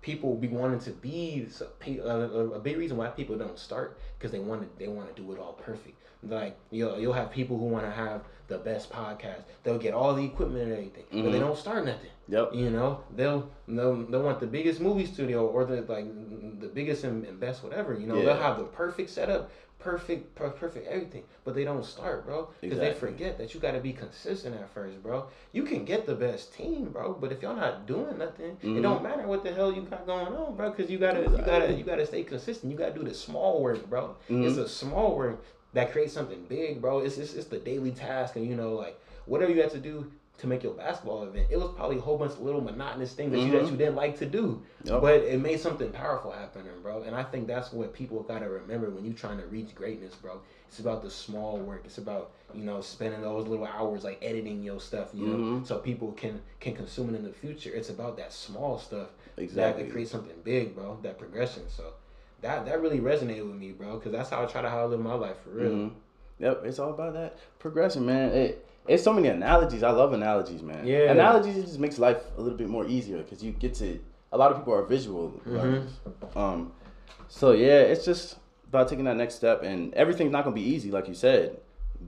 people 0.00 0.34
be 0.36 0.48
wanting 0.48 0.78
to 0.80 0.90
be 0.92 1.46
a, 1.86 2.08
a 2.54 2.58
big 2.60 2.76
reason 2.78 2.96
why 2.96 3.08
people 3.08 3.36
don't 3.36 3.58
start 3.58 3.98
because 4.18 4.30
they 4.30 4.38
want 4.38 4.62
to 4.62 4.78
they 4.78 4.88
want 4.88 5.14
to 5.14 5.22
do 5.22 5.30
it 5.32 5.38
all 5.38 5.52
perfect. 5.54 5.96
Like 6.22 6.56
you'll 6.70 6.98
you'll 6.98 7.12
have 7.12 7.30
people 7.30 7.58
who 7.58 7.66
want 7.66 7.84
to 7.84 7.90
have 7.90 8.22
the 8.48 8.58
best 8.58 8.90
podcast. 8.90 9.42
They'll 9.62 9.78
get 9.78 9.94
all 9.94 10.14
the 10.14 10.24
equipment 10.24 10.64
and 10.64 10.72
everything, 10.72 11.04
but 11.10 11.30
they 11.32 11.38
Mhm. 11.38 11.40
don't 11.40 11.58
start 11.58 11.84
nothing. 11.84 12.10
Yep. 12.28 12.54
You 12.54 12.70
know, 12.70 13.00
they'll 13.16 13.50
they'll 13.66 13.96
they'll 14.06 14.22
want 14.22 14.40
the 14.40 14.46
biggest 14.46 14.80
movie 14.80 15.06
studio 15.06 15.46
or 15.46 15.64
the 15.64 15.82
like 15.82 16.06
the 16.60 16.68
biggest 16.68 17.04
and, 17.04 17.24
and 17.24 17.40
best 17.40 17.64
whatever. 17.64 17.94
You 17.98 18.06
know, 18.06 18.16
they'll 18.24 18.36
have 18.42 18.58
the 18.58 18.64
perfect 18.64 19.08
setup, 19.10 19.50
perfect 19.78 20.34
per- 20.34 20.50
perfect 20.50 20.86
everything, 20.88 21.22
but 21.44 21.54
they 21.54 21.64
don't 21.64 21.84
start, 21.84 22.26
bro, 22.26 22.50
because 22.60 22.78
they 22.78 22.92
forget 22.92 23.38
that 23.38 23.54
you 23.54 23.60
got 23.60 23.72
to 23.72 23.80
be 23.80 23.92
consistent 23.94 24.54
at 24.56 24.68
first, 24.74 25.02
bro. 25.02 25.26
You 25.52 25.62
can 25.62 25.84
get 25.86 26.04
the 26.04 26.14
best 26.14 26.52
team, 26.52 26.90
bro, 26.90 27.14
but 27.14 27.32
if 27.32 27.40
y'all 27.40 27.56
not 27.56 27.86
doing 27.86 28.18
nothing, 28.18 28.58
it 28.62 28.66
Mhm. 28.66 28.82
don't 28.82 29.02
matter 29.02 29.26
what 29.26 29.42
the 29.42 29.52
hell 29.52 29.72
you 29.72 29.82
got 29.82 30.04
going 30.04 30.26
on, 30.26 30.54
bro, 30.54 30.70
because 30.70 30.90
you 30.90 30.98
gotta 30.98 31.22
you 31.22 31.42
gotta 31.44 31.72
you 31.72 31.84
gotta 31.84 32.04
stay 32.04 32.22
consistent. 32.24 32.70
You 32.70 32.76
gotta 32.78 32.92
do 32.94 33.04
the 33.04 33.14
small 33.14 33.62
work, 33.62 33.88
bro. 33.88 34.16
Mhm. 34.28 34.44
It's 34.46 34.58
a 34.58 34.68
small 34.68 35.16
work 35.16 35.42
that 35.72 35.92
creates 35.92 36.12
something 36.12 36.44
big, 36.48 36.80
bro. 36.82 36.98
It's, 36.98 37.16
it's 37.16 37.32
it's 37.34 37.46
the 37.46 37.58
daily 37.58 37.92
task, 37.92 38.36
and 38.36 38.46
you 38.46 38.54
know, 38.56 38.74
like 38.74 38.98
whatever 39.26 39.52
you 39.52 39.62
have 39.62 39.72
to 39.72 39.78
do 39.78 40.10
to 40.38 40.46
make 40.46 40.62
your 40.62 40.72
basketball 40.72 41.24
event. 41.24 41.48
It 41.50 41.58
was 41.58 41.70
probably 41.74 41.96
a 41.98 42.00
whole 42.00 42.16
bunch 42.16 42.32
of 42.32 42.40
little 42.40 42.60
monotonous 42.60 43.12
things 43.12 43.32
that 43.32 43.40
you 43.40 43.50
that 43.52 43.62
Mhm. 43.62 43.70
you 43.72 43.76
didn't 43.76 43.96
like 43.96 44.18
to 44.18 44.26
do, 44.26 44.62
Yep. 44.84 45.00
but 45.00 45.14
it 45.14 45.40
made 45.40 45.58
something 45.58 45.90
powerful 45.90 46.30
happen, 46.30 46.62
bro. 46.82 47.02
And 47.02 47.14
I 47.14 47.24
think 47.24 47.46
that's 47.48 47.72
what 47.72 47.92
people 47.92 48.22
gotta 48.22 48.48
remember 48.48 48.88
when 48.90 49.04
you're 49.04 49.14
trying 49.14 49.38
to 49.38 49.46
reach 49.46 49.74
greatness, 49.74 50.14
bro. 50.14 50.40
It's 50.68 50.78
about 50.78 51.02
the 51.02 51.10
small 51.10 51.58
work. 51.58 51.82
It's 51.84 51.98
about 51.98 52.30
you 52.54 52.62
know 52.64 52.80
spending 52.80 53.20
those 53.20 53.46
little 53.46 53.66
hours 53.66 54.04
like 54.04 54.18
editing 54.22 54.62
your 54.62 54.80
stuff, 54.80 55.10
you 55.12 55.26
know, 55.26 55.36
Mhm. 55.36 55.66
so 55.66 55.78
people 55.78 56.12
can 56.12 56.40
can 56.60 56.74
consume 56.74 57.10
it 57.14 57.16
in 57.18 57.24
the 57.24 57.32
future. 57.32 57.70
It's 57.74 57.90
about 57.90 58.16
that 58.18 58.32
small 58.32 58.78
stuff 58.78 59.08
Exactly. 59.36 59.84
that 59.84 59.92
creates 59.92 60.10
something 60.10 60.36
big, 60.44 60.74
bro. 60.74 60.98
That 61.02 61.18
progression. 61.18 61.64
So 61.68 61.84
that 62.42 62.64
that 62.66 62.80
really 62.80 63.00
resonated 63.00 63.44
with 63.46 63.56
me, 63.58 63.72
bro, 63.72 63.94
because 63.96 64.12
that's 64.12 64.30
how 64.30 64.42
I 64.42 64.46
try 64.46 64.62
to 64.62 64.68
how 64.70 64.82
I 64.82 64.84
live 64.84 65.00
my 65.00 65.14
life 65.14 65.38
for 65.42 65.50
real. 65.50 65.70
Mhm. 65.72 65.90
Yep, 66.38 66.64
it's 66.66 66.78
all 66.78 66.90
about 66.90 67.14
that 67.14 67.36
progression, 67.58 68.06
man. 68.06 68.30
It 68.30 68.64
it's 68.88 69.02
so 69.02 69.12
many 69.12 69.28
analogies. 69.28 69.82
I 69.82 69.90
love 69.90 70.12
analogies, 70.12 70.62
man. 70.62 70.86
Yeah. 70.86 71.10
Analogies 71.12 71.62
just 71.64 71.78
makes 71.78 71.98
life 71.98 72.18
a 72.36 72.40
little 72.40 72.56
bit 72.58 72.68
more 72.68 72.86
easier 72.86 73.18
because 73.18 73.42
you 73.42 73.52
get 73.52 73.74
to 73.74 73.98
a 74.32 74.36
lot 74.38 74.50
of 74.50 74.58
people 74.58 74.74
are 74.74 74.82
visual 74.84 75.40
learners. 75.46 75.90
Um, 76.36 76.72
so 77.28 77.52
yeah, 77.52 77.80
it's 77.80 78.04
just 78.04 78.36
about 78.68 78.88
taking 78.88 79.04
that 79.06 79.16
next 79.16 79.34
step, 79.36 79.62
and 79.62 79.94
everything's 79.94 80.32
not 80.32 80.44
gonna 80.44 80.54
be 80.56 80.62
easy, 80.62 80.90
like 80.90 81.08
you 81.08 81.14
said. 81.14 81.58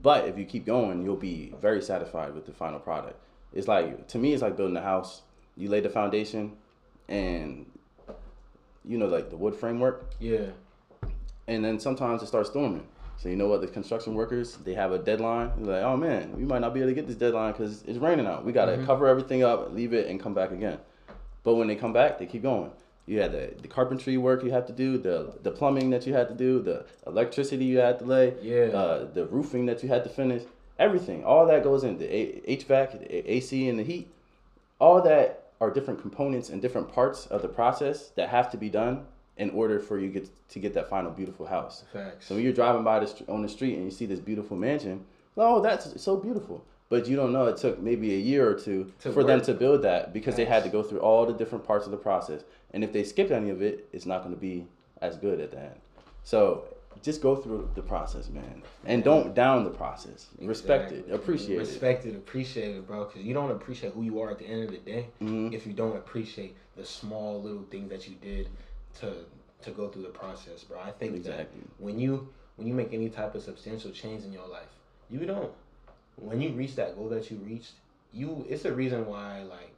But 0.01 0.27
if 0.27 0.37
you 0.37 0.45
keep 0.45 0.65
going, 0.65 1.01
you'll 1.03 1.15
be 1.15 1.53
very 1.61 1.81
satisfied 1.81 2.33
with 2.33 2.45
the 2.45 2.51
final 2.53 2.79
product. 2.79 3.17
It's 3.53 3.67
like 3.67 4.07
to 4.09 4.17
me, 4.17 4.33
it's 4.33 4.41
like 4.41 4.55
building 4.57 4.77
a 4.77 4.81
house. 4.81 5.21
You 5.57 5.69
lay 5.69 5.79
the 5.81 5.89
foundation, 5.89 6.53
and 7.09 7.65
you 8.85 8.97
know, 8.97 9.07
like 9.07 9.29
the 9.29 9.37
wood 9.37 9.55
framework, 9.55 10.05
Yeah. 10.19 10.47
and 11.47 11.63
then 11.63 11.79
sometimes 11.79 12.23
it 12.23 12.27
starts 12.27 12.49
storming. 12.49 12.87
So 13.21 13.29
you 13.29 13.35
know 13.35 13.47
what? 13.47 13.61
The 13.61 13.67
construction 13.67 14.15
workers 14.15 14.57
they 14.63 14.73
have 14.73 14.91
a 14.93 14.97
deadline. 14.97 15.51
They're 15.57 15.75
like, 15.75 15.83
oh 15.83 15.95
man, 15.95 16.35
we 16.35 16.43
might 16.43 16.59
not 16.59 16.73
be 16.73 16.79
able 16.79 16.89
to 16.89 16.95
get 16.95 17.05
this 17.05 17.15
deadline 17.15 17.51
because 17.51 17.83
it's 17.83 17.99
raining 17.99 18.25
out. 18.25 18.43
We 18.43 18.51
gotta 18.51 18.83
cover 18.83 19.07
everything 19.07 19.43
up, 19.43 19.71
leave 19.73 19.93
it, 19.93 20.07
and 20.07 20.19
come 20.19 20.33
back 20.33 20.51
again. 20.51 20.79
But 21.43 21.53
when 21.55 21.67
they 21.67 21.75
come 21.75 21.93
back, 21.93 22.17
they 22.17 22.25
keep 22.25 22.41
going. 22.41 22.71
You 23.05 23.21
had 23.21 23.31
the, 23.31 23.53
the 23.61 23.67
carpentry 23.67 24.17
work 24.17 24.43
you 24.43 24.49
have 24.51 24.65
to 24.67 24.73
do, 24.73 24.97
the 24.97 25.35
the 25.43 25.51
plumbing 25.51 25.91
that 25.91 26.07
you 26.07 26.13
had 26.15 26.29
to 26.29 26.33
do, 26.33 26.63
the 26.63 26.85
electricity 27.05 27.65
you 27.65 27.77
had 27.77 27.99
to 27.99 28.05
lay, 28.05 28.33
Yeah. 28.41 28.75
uh, 28.75 29.05
the 29.13 29.25
roofing 29.27 29.67
that 29.67 29.83
you 29.83 29.89
had 29.89 30.03
to 30.03 30.09
finish. 30.09 30.41
Everything, 30.79 31.23
all 31.23 31.45
that 31.45 31.63
goes 31.63 31.83
in 31.83 31.99
the 31.99 32.07
A- 32.11 32.57
HVAC, 32.57 33.07
the 33.07 33.31
AC, 33.33 33.69
and 33.69 33.77
the 33.77 33.83
heat. 33.83 34.11
All 34.79 34.99
that 35.03 35.51
are 35.59 35.69
different 35.69 36.01
components 36.01 36.49
and 36.49 36.59
different 36.59 36.91
parts 36.91 37.27
of 37.27 37.43
the 37.43 37.47
process 37.47 38.07
that 38.15 38.29
have 38.29 38.49
to 38.49 38.57
be 38.57 38.67
done 38.69 39.05
in 39.41 39.49
order 39.49 39.79
for 39.79 39.97
you 39.99 40.07
get 40.07 40.29
to 40.49 40.59
get 40.59 40.71
that 40.75 40.87
final 40.87 41.09
beautiful 41.09 41.47
house. 41.47 41.83
Facts. 41.91 42.27
So 42.27 42.35
when 42.35 42.43
you're 42.43 42.53
driving 42.53 42.83
by 42.83 42.99
the 42.99 43.25
on 43.27 43.41
the 43.41 43.49
street 43.49 43.73
and 43.75 43.83
you 43.83 43.89
see 43.91 44.05
this 44.05 44.19
beautiful 44.19 44.55
mansion, 44.55 45.03
oh, 45.35 45.59
that's 45.61 45.99
so 45.99 46.15
beautiful. 46.15 46.63
But 46.89 47.07
you 47.07 47.15
don't 47.15 47.33
know 47.33 47.45
it 47.47 47.57
took 47.57 47.79
maybe 47.79 48.13
a 48.13 48.19
year 48.19 48.47
or 48.47 48.53
two 48.53 48.91
To 48.99 49.11
for 49.11 49.23
them 49.23 49.41
to 49.41 49.53
build 49.55 49.81
that 49.81 50.13
because 50.13 50.35
they 50.35 50.45
had 50.45 50.63
to 50.63 50.69
go 50.69 50.83
through 50.83 50.99
all 50.99 51.25
the 51.25 51.33
different 51.33 51.65
parts 51.65 51.85
of 51.85 51.91
the 51.91 51.97
process. 51.97 52.43
And 52.73 52.83
if 52.83 52.93
they 52.93 53.03
skip 53.03 53.31
any 53.31 53.49
of 53.49 53.63
it, 53.63 53.89
it's 53.91 54.05
not 54.05 54.21
going 54.23 54.35
to 54.35 54.39
be 54.39 54.67
as 55.01 55.15
good 55.17 55.39
at 55.39 55.49
the 55.51 55.59
end. 55.59 55.79
So 56.23 56.65
just 57.01 57.21
go 57.23 57.35
through 57.35 57.71
the 57.73 57.81
process, 57.81 58.29
man, 58.29 58.61
and 58.85 59.03
don't 59.03 59.33
down 59.33 59.63
the 59.63 59.71
process. 59.71 60.27
Respect 60.39 60.91
it, 60.91 60.95
Exactly. 60.97 61.15
appreciate 61.15 61.55
it. 61.55 61.59
Respect 61.59 62.05
it, 62.05 62.15
appreciate 62.15 62.75
it, 62.75 62.85
bro. 62.85 63.05
Because 63.05 63.23
you 63.23 63.33
don't 63.33 63.49
appreciate 63.49 63.93
who 63.93 64.03
you 64.03 64.21
are 64.21 64.29
at 64.29 64.37
the 64.37 64.45
end 64.45 64.65
of 64.65 64.71
the 64.71 64.77
day 64.77 65.07
Mhm. 65.19 65.51
if 65.51 65.65
you 65.65 65.73
don't 65.73 65.95
appreciate 65.95 66.55
the 66.75 66.85
small 66.85 67.41
little 67.41 67.63
things 67.71 67.89
that 67.89 68.07
you 68.07 68.15
did 68.21 68.47
to 68.99 69.13
to 69.63 69.71
go 69.71 69.87
through 69.89 70.03
the 70.03 70.09
process, 70.09 70.63
bro. 70.63 70.79
I 70.79 70.91
think 70.91 71.15
Exactly. 71.15 71.43
that 71.61 71.83
when 71.83 71.99
you 71.99 72.27
when 72.57 72.67
you 72.67 72.73
make 72.73 72.93
any 72.93 73.09
type 73.09 73.35
of 73.35 73.43
substantial 73.43 73.91
change 73.91 74.23
in 74.23 74.33
your 74.33 74.47
life, 74.47 74.69
you 75.09 75.25
don't. 75.25 75.51
When 76.15 76.41
you 76.41 76.49
reach 76.49 76.75
that 76.75 76.95
goal 76.95 77.09
that 77.09 77.31
you 77.31 77.37
reached, 77.37 77.73
you 78.11 78.45
it's 78.49 78.63
the 78.63 78.73
reason 78.73 79.05
why 79.05 79.43
like 79.43 79.71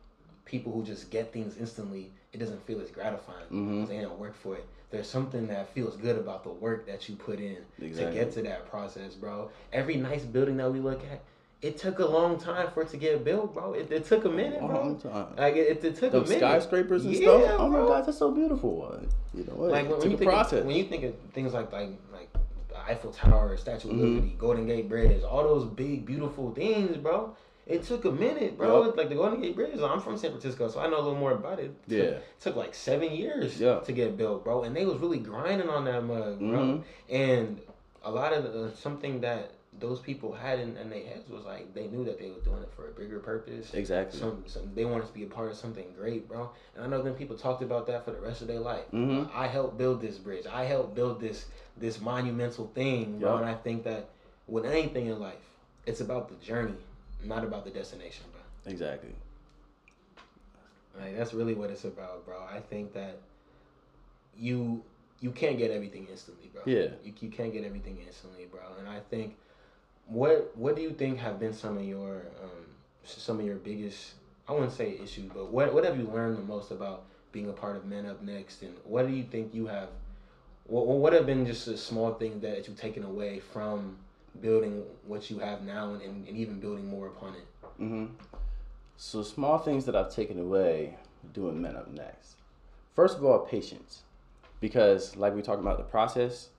people 0.46 0.72
who 0.74 0.84
just 0.84 1.10
get 1.10 1.32
things 1.32 1.58
instantly, 1.58 2.12
it 2.34 2.38
doesn't 2.38 2.66
feel 2.66 2.82
as 2.82 2.92
gratifying 2.92 3.48
Mhm. 3.50 3.76
because 3.82 3.90
they 3.90 4.02
don't 4.02 4.20
work 4.20 4.36
for 4.36 4.56
it. 4.56 4.66
There's 4.90 5.08
something 5.08 5.48
that 5.48 5.70
feels 5.70 5.96
good 5.98 6.18
about 6.18 6.44
the 6.44 6.52
work 6.52 6.86
that 6.86 7.08
you 7.10 7.16
put 7.16 7.40
in 7.40 7.58
Exactly. 7.80 8.06
to 8.20 8.26
get 8.26 8.32
to 8.34 8.42
that 8.44 8.68
process, 8.68 9.16
bro. 9.16 9.50
Every 9.72 9.96
nice 9.96 10.24
building 10.24 10.58
that 10.58 10.72
we 10.72 10.80
look 10.80 11.02
at, 11.06 11.22
it 11.64 11.78
took 11.78 12.00
a 12.00 12.06
long 12.06 12.38
time 12.38 12.70
for 12.74 12.82
it 12.84 12.90
to 12.90 12.98
get 12.98 13.24
built, 13.24 13.54
bro. 13.54 13.74
It, 13.74 13.90
it 13.92 14.06
took 14.06 14.26
a 14.26 14.30
minute, 14.30 14.60
bro. 14.60 14.68
Long 14.82 15.00
time. 15.00 15.28
Like 15.38 15.56
it, 15.56 15.84
it 15.84 15.96
took 15.96 16.12
Those 16.12 16.30
a 16.30 16.34
minute. 16.34 16.40
skyscrapers 16.40 17.06
and 17.06 17.14
Yeah, 17.16 17.22
stuff. 17.22 17.56
Oh 17.60 17.70
my 17.70 17.80
god, 17.80 18.06
that's 18.06 18.18
so 18.18 18.32
beautiful. 18.32 19.00
You 19.34 19.46
know 19.46 19.54
what? 19.54 19.72
Like 19.72 19.90
when, 19.90 20.00
when 20.00 20.12
you 20.12 20.18
think 20.18 20.30
process. 20.30 20.60
of, 20.60 20.66
when 20.66 20.76
you 20.76 20.84
think 20.84 21.04
of 21.06 21.14
things 21.34 21.54
like 21.54 21.72
like 21.72 21.92
like 22.12 22.30
the 22.70 22.78
Eiffel 22.80 23.12
Tower, 23.12 23.56
Statue 23.58 23.90
of 23.90 23.96
Mhm. 23.96 24.02
Liberty, 24.16 24.36
Golden 24.38 24.68
Gate 24.68 24.90
Bridge, 24.90 25.24
all 25.24 25.44
those 25.44 25.66
big 25.66 26.06
beautiful 26.06 26.52
things, 26.54 26.98
bro. 26.98 27.36
It 27.66 27.84
took 27.84 28.04
a 28.04 28.12
minute, 28.12 28.58
bro. 28.58 28.84
Yup. 28.88 28.98
Like 28.98 29.08
the 29.08 29.16
Golden 29.16 29.40
Gate 29.42 29.56
Bridge. 29.56 29.80
I'm 29.80 30.02
from 30.02 30.18
San 30.18 30.32
Francisco, 30.32 30.68
so 30.68 30.82
I 30.82 30.88
know 30.90 30.98
a 30.98 31.04
little 31.04 31.16
more 31.16 31.32
about 31.32 31.60
it. 31.60 31.68
It 31.68 31.90
took- 31.90 31.98
Yeah. 31.98 32.04
it 32.04 32.24
took 32.42 32.56
like 32.58 32.76
seven 32.76 33.14
years 33.14 33.58
Yeah. 33.62 33.80
to 33.80 33.92
get 33.94 34.18
built, 34.18 34.44
bro. 34.44 34.64
And 34.64 34.76
they 34.76 34.86
was 34.86 34.98
really 34.98 35.20
grinding 35.20 35.70
on 35.70 35.86
that 35.86 36.04
mug, 36.04 36.40
bro. 36.40 36.60
Mhm. 36.60 36.84
And 37.10 37.62
a 38.04 38.12
lot 38.12 38.34
of 38.34 38.44
the, 38.52 38.72
something 38.76 39.22
that 39.22 39.52
those 39.80 40.00
people 40.00 40.32
had 40.34 40.60
in, 40.60 40.78
in 40.78 40.90
their 40.90 41.04
heads 41.04 41.30
was 41.30 41.44
like 41.46 41.74
they 41.74 41.88
knew 41.88 42.06
that 42.06 42.20
they 42.20 42.30
were 42.30 42.40
doing 42.44 42.62
it 42.62 42.70
for 42.76 42.88
a 42.88 42.92
bigger 42.92 43.20
purpose. 43.20 43.74
exactly. 43.74 44.20
Some, 44.20 44.44
some 44.48 44.70
they 44.76 44.86
wanted 44.86 45.08
to 45.08 45.14
be 45.14 45.24
a 45.24 45.28
part 45.28 45.52
of 45.52 45.58
something 45.58 45.86
great, 45.98 46.28
bro. 46.28 46.52
And 46.76 46.84
I 46.84 46.88
know 46.88 47.02
then 47.02 47.14
people 47.16 47.36
talked 47.36 47.64
about 47.64 47.88
that 47.88 48.06
for 48.06 48.12
the 48.12 48.20
rest 48.20 48.42
of 48.42 48.48
their 48.48 48.60
life. 48.60 48.86
Mhm. 48.92 49.30
I 49.34 49.48
helped 49.48 49.78
build 49.78 50.02
this 50.02 50.18
bridge. 50.18 50.46
I 50.46 50.66
helped 50.66 50.96
build 50.96 51.20
this 51.20 51.46
this 51.78 52.00
monumental 52.00 52.68
thing, 52.76 53.20
bro. 53.20 53.38
And 53.38 53.46
I 53.46 53.56
think 53.56 53.84
that 53.84 54.10
with 54.48 54.66
anything 54.66 55.08
in 55.08 55.20
life, 55.20 55.46
it's 55.86 56.02
about 56.02 56.30
the 56.30 56.36
journey, 56.46 56.78
not 57.24 57.44
about 57.44 57.66
the 57.66 57.72
destination, 57.72 58.26
bro. 58.32 58.72
exactly. 58.72 59.16
Like 61.00 61.18
that's 61.18 61.34
really 61.34 61.56
what 61.56 61.72
it's 61.72 61.86
about, 61.86 62.26
bro. 62.26 62.38
I 62.44 62.60
think 62.60 62.94
that 62.94 63.18
you 64.38 64.84
you 65.20 65.32
can't 65.32 65.58
get 65.58 65.72
everything 65.72 66.08
instantly, 66.12 66.50
bro. 66.54 66.62
Yeah. 66.66 66.90
You, 67.04 67.14
you 67.20 67.30
can't 67.30 67.54
get 67.54 67.64
everything 67.64 67.98
instantly, 68.06 68.46
bro. 68.46 68.62
And 68.78 68.88
I 68.88 69.00
think 69.10 69.36
what 70.06 70.52
what 70.56 70.76
do 70.76 70.82
you 70.82 70.92
think 70.92 71.20
have 71.20 71.40
been 71.40 71.54
some 71.54 71.78
of 71.78 71.84
your 71.84 72.28
um 72.42 72.66
some 73.04 73.40
of 73.40 73.46
your 73.46 73.56
biggest 73.58 74.14
I 74.48 74.52
wouldn't 74.52 74.74
say 74.74 74.98
issues, 75.02 75.32
but 75.34 75.52
what 75.52 75.74
what 75.74 75.84
have 75.86 75.98
you 75.98 76.06
learned 76.06 76.38
the 76.38 76.42
most 76.42 76.72
about 76.72 77.04
being 77.32 77.50
a 77.50 77.54
part 77.54 77.76
of 77.76 77.86
Men 77.86 78.06
Up 78.06 78.22
Next, 78.22 78.62
and 78.62 78.76
what 78.84 79.08
do 79.08 79.14
you 79.14 79.24
think 79.24 79.54
you 79.54 79.68
have? 79.68 79.90
What 80.66 80.86
what 80.86 81.14
have 81.14 81.26
been 81.26 81.46
just 81.46 81.66
the 81.66 81.78
small 81.78 82.14
things 82.14 82.42
that 82.42 82.68
you've 82.68 82.80
taken 82.80 83.04
away 83.04 83.40
from 83.40 83.98
building 84.42 84.84
what 85.06 85.30
you 85.30 85.40
have 85.40 85.62
now, 85.62 85.94
and, 85.94 86.02
and, 86.02 86.28
and 86.28 86.38
even 86.38 86.60
building 86.60 86.88
more 86.88 87.08
upon 87.08 87.36
it? 87.36 87.46
hmm 87.78 88.06
So 88.98 89.24
small 89.24 89.58
things 89.58 89.86
that 89.86 89.96
I've 89.96 90.14
taken 90.14 90.40
away 90.40 90.98
doing 91.34 91.62
Men 91.62 91.76
Up 91.78 91.90
Next. 91.92 92.36
First 92.94 93.18
of 93.18 93.26
all, 93.26 93.40
patience, 93.40 94.02
because 94.60 95.16
like 95.16 95.34
we 95.34 95.42
talked 95.42 95.62
about 95.62 95.78
the 95.78 95.84
process, 95.84 96.50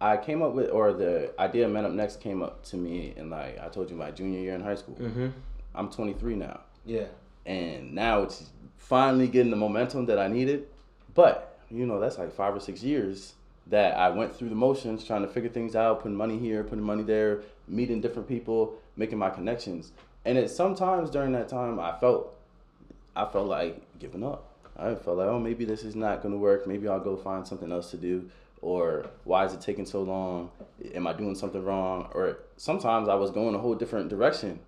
I 0.00 0.16
came 0.18 0.42
up 0.42 0.52
with 0.52 0.70
or 0.70 0.92
the 0.92 1.32
idea 1.40 1.66
of 1.66 1.72
Men 1.72 1.84
Up 1.86 1.92
Next 1.92 2.20
came 2.20 2.42
up 2.42 2.62
to 2.66 2.76
me 2.76 3.14
in 3.16 3.30
like 3.30 3.58
I 3.62 3.68
told 3.68 3.90
you 3.90 3.96
my 3.96 4.10
junior 4.10 4.40
year 4.40 4.54
in 4.54 4.62
high 4.62 4.74
school. 4.74 4.96
Mm-hmm. 4.96 5.28
I'm 5.74 5.90
23 5.90 6.36
now, 6.36 6.60
Yeah. 6.84 7.06
and 7.44 7.94
now 7.94 8.22
it's 8.22 8.50
finally 8.78 9.26
getting 9.28 9.50
the 9.50 9.56
momentum 9.56 10.06
that 10.06 10.18
I 10.18 10.28
needed. 10.28 10.66
But 11.14 11.58
you 11.70 11.86
know 11.86 11.98
that's 11.98 12.18
like 12.18 12.32
five 12.32 12.54
or 12.54 12.60
six 12.60 12.82
years 12.82 13.34
that 13.68 13.96
I 13.96 14.10
went 14.10 14.34
through 14.36 14.50
the 14.50 14.54
motions, 14.54 15.02
trying 15.04 15.22
to 15.22 15.28
figure 15.28 15.50
things 15.50 15.74
out, 15.74 16.00
putting 16.02 16.16
money 16.16 16.38
here, 16.38 16.62
putting 16.62 16.84
money 16.84 17.02
there, 17.02 17.40
meeting 17.66 18.00
different 18.00 18.28
people, 18.28 18.76
making 18.96 19.18
my 19.18 19.30
connections. 19.30 19.92
And 20.24 20.36
it 20.38 20.50
sometimes 20.50 21.10
during 21.10 21.32
that 21.32 21.48
time 21.48 21.80
I 21.80 21.98
felt 21.98 22.36
I 23.14 23.24
felt 23.24 23.46
like 23.48 23.80
giving 23.98 24.22
up. 24.24 24.50
I 24.78 24.94
felt 24.94 25.16
like, 25.16 25.26
oh, 25.28 25.38
maybe 25.38 25.64
this 25.64 25.84
is 25.84 25.96
not 25.96 26.20
going 26.22 26.32
to 26.34 26.38
work. 26.38 26.66
Maybe 26.66 26.86
I'll 26.86 27.00
go 27.00 27.16
find 27.16 27.46
something 27.48 27.72
else 27.72 27.90
to 27.92 27.96
do. 27.96 28.28
Or 28.66 29.06
why 29.22 29.44
is 29.44 29.52
it 29.52 29.60
taking 29.60 29.86
so 29.86 30.02
long? 30.02 30.50
Am 30.92 31.06
I 31.06 31.12
doing 31.12 31.36
something 31.36 31.64
wrong? 31.64 32.10
Or 32.12 32.38
sometimes 32.56 33.08
I 33.08 33.14
was 33.14 33.30
going 33.30 33.54
a 33.54 33.58
whole 33.58 33.76
different 33.76 34.08
direction, 34.08 34.58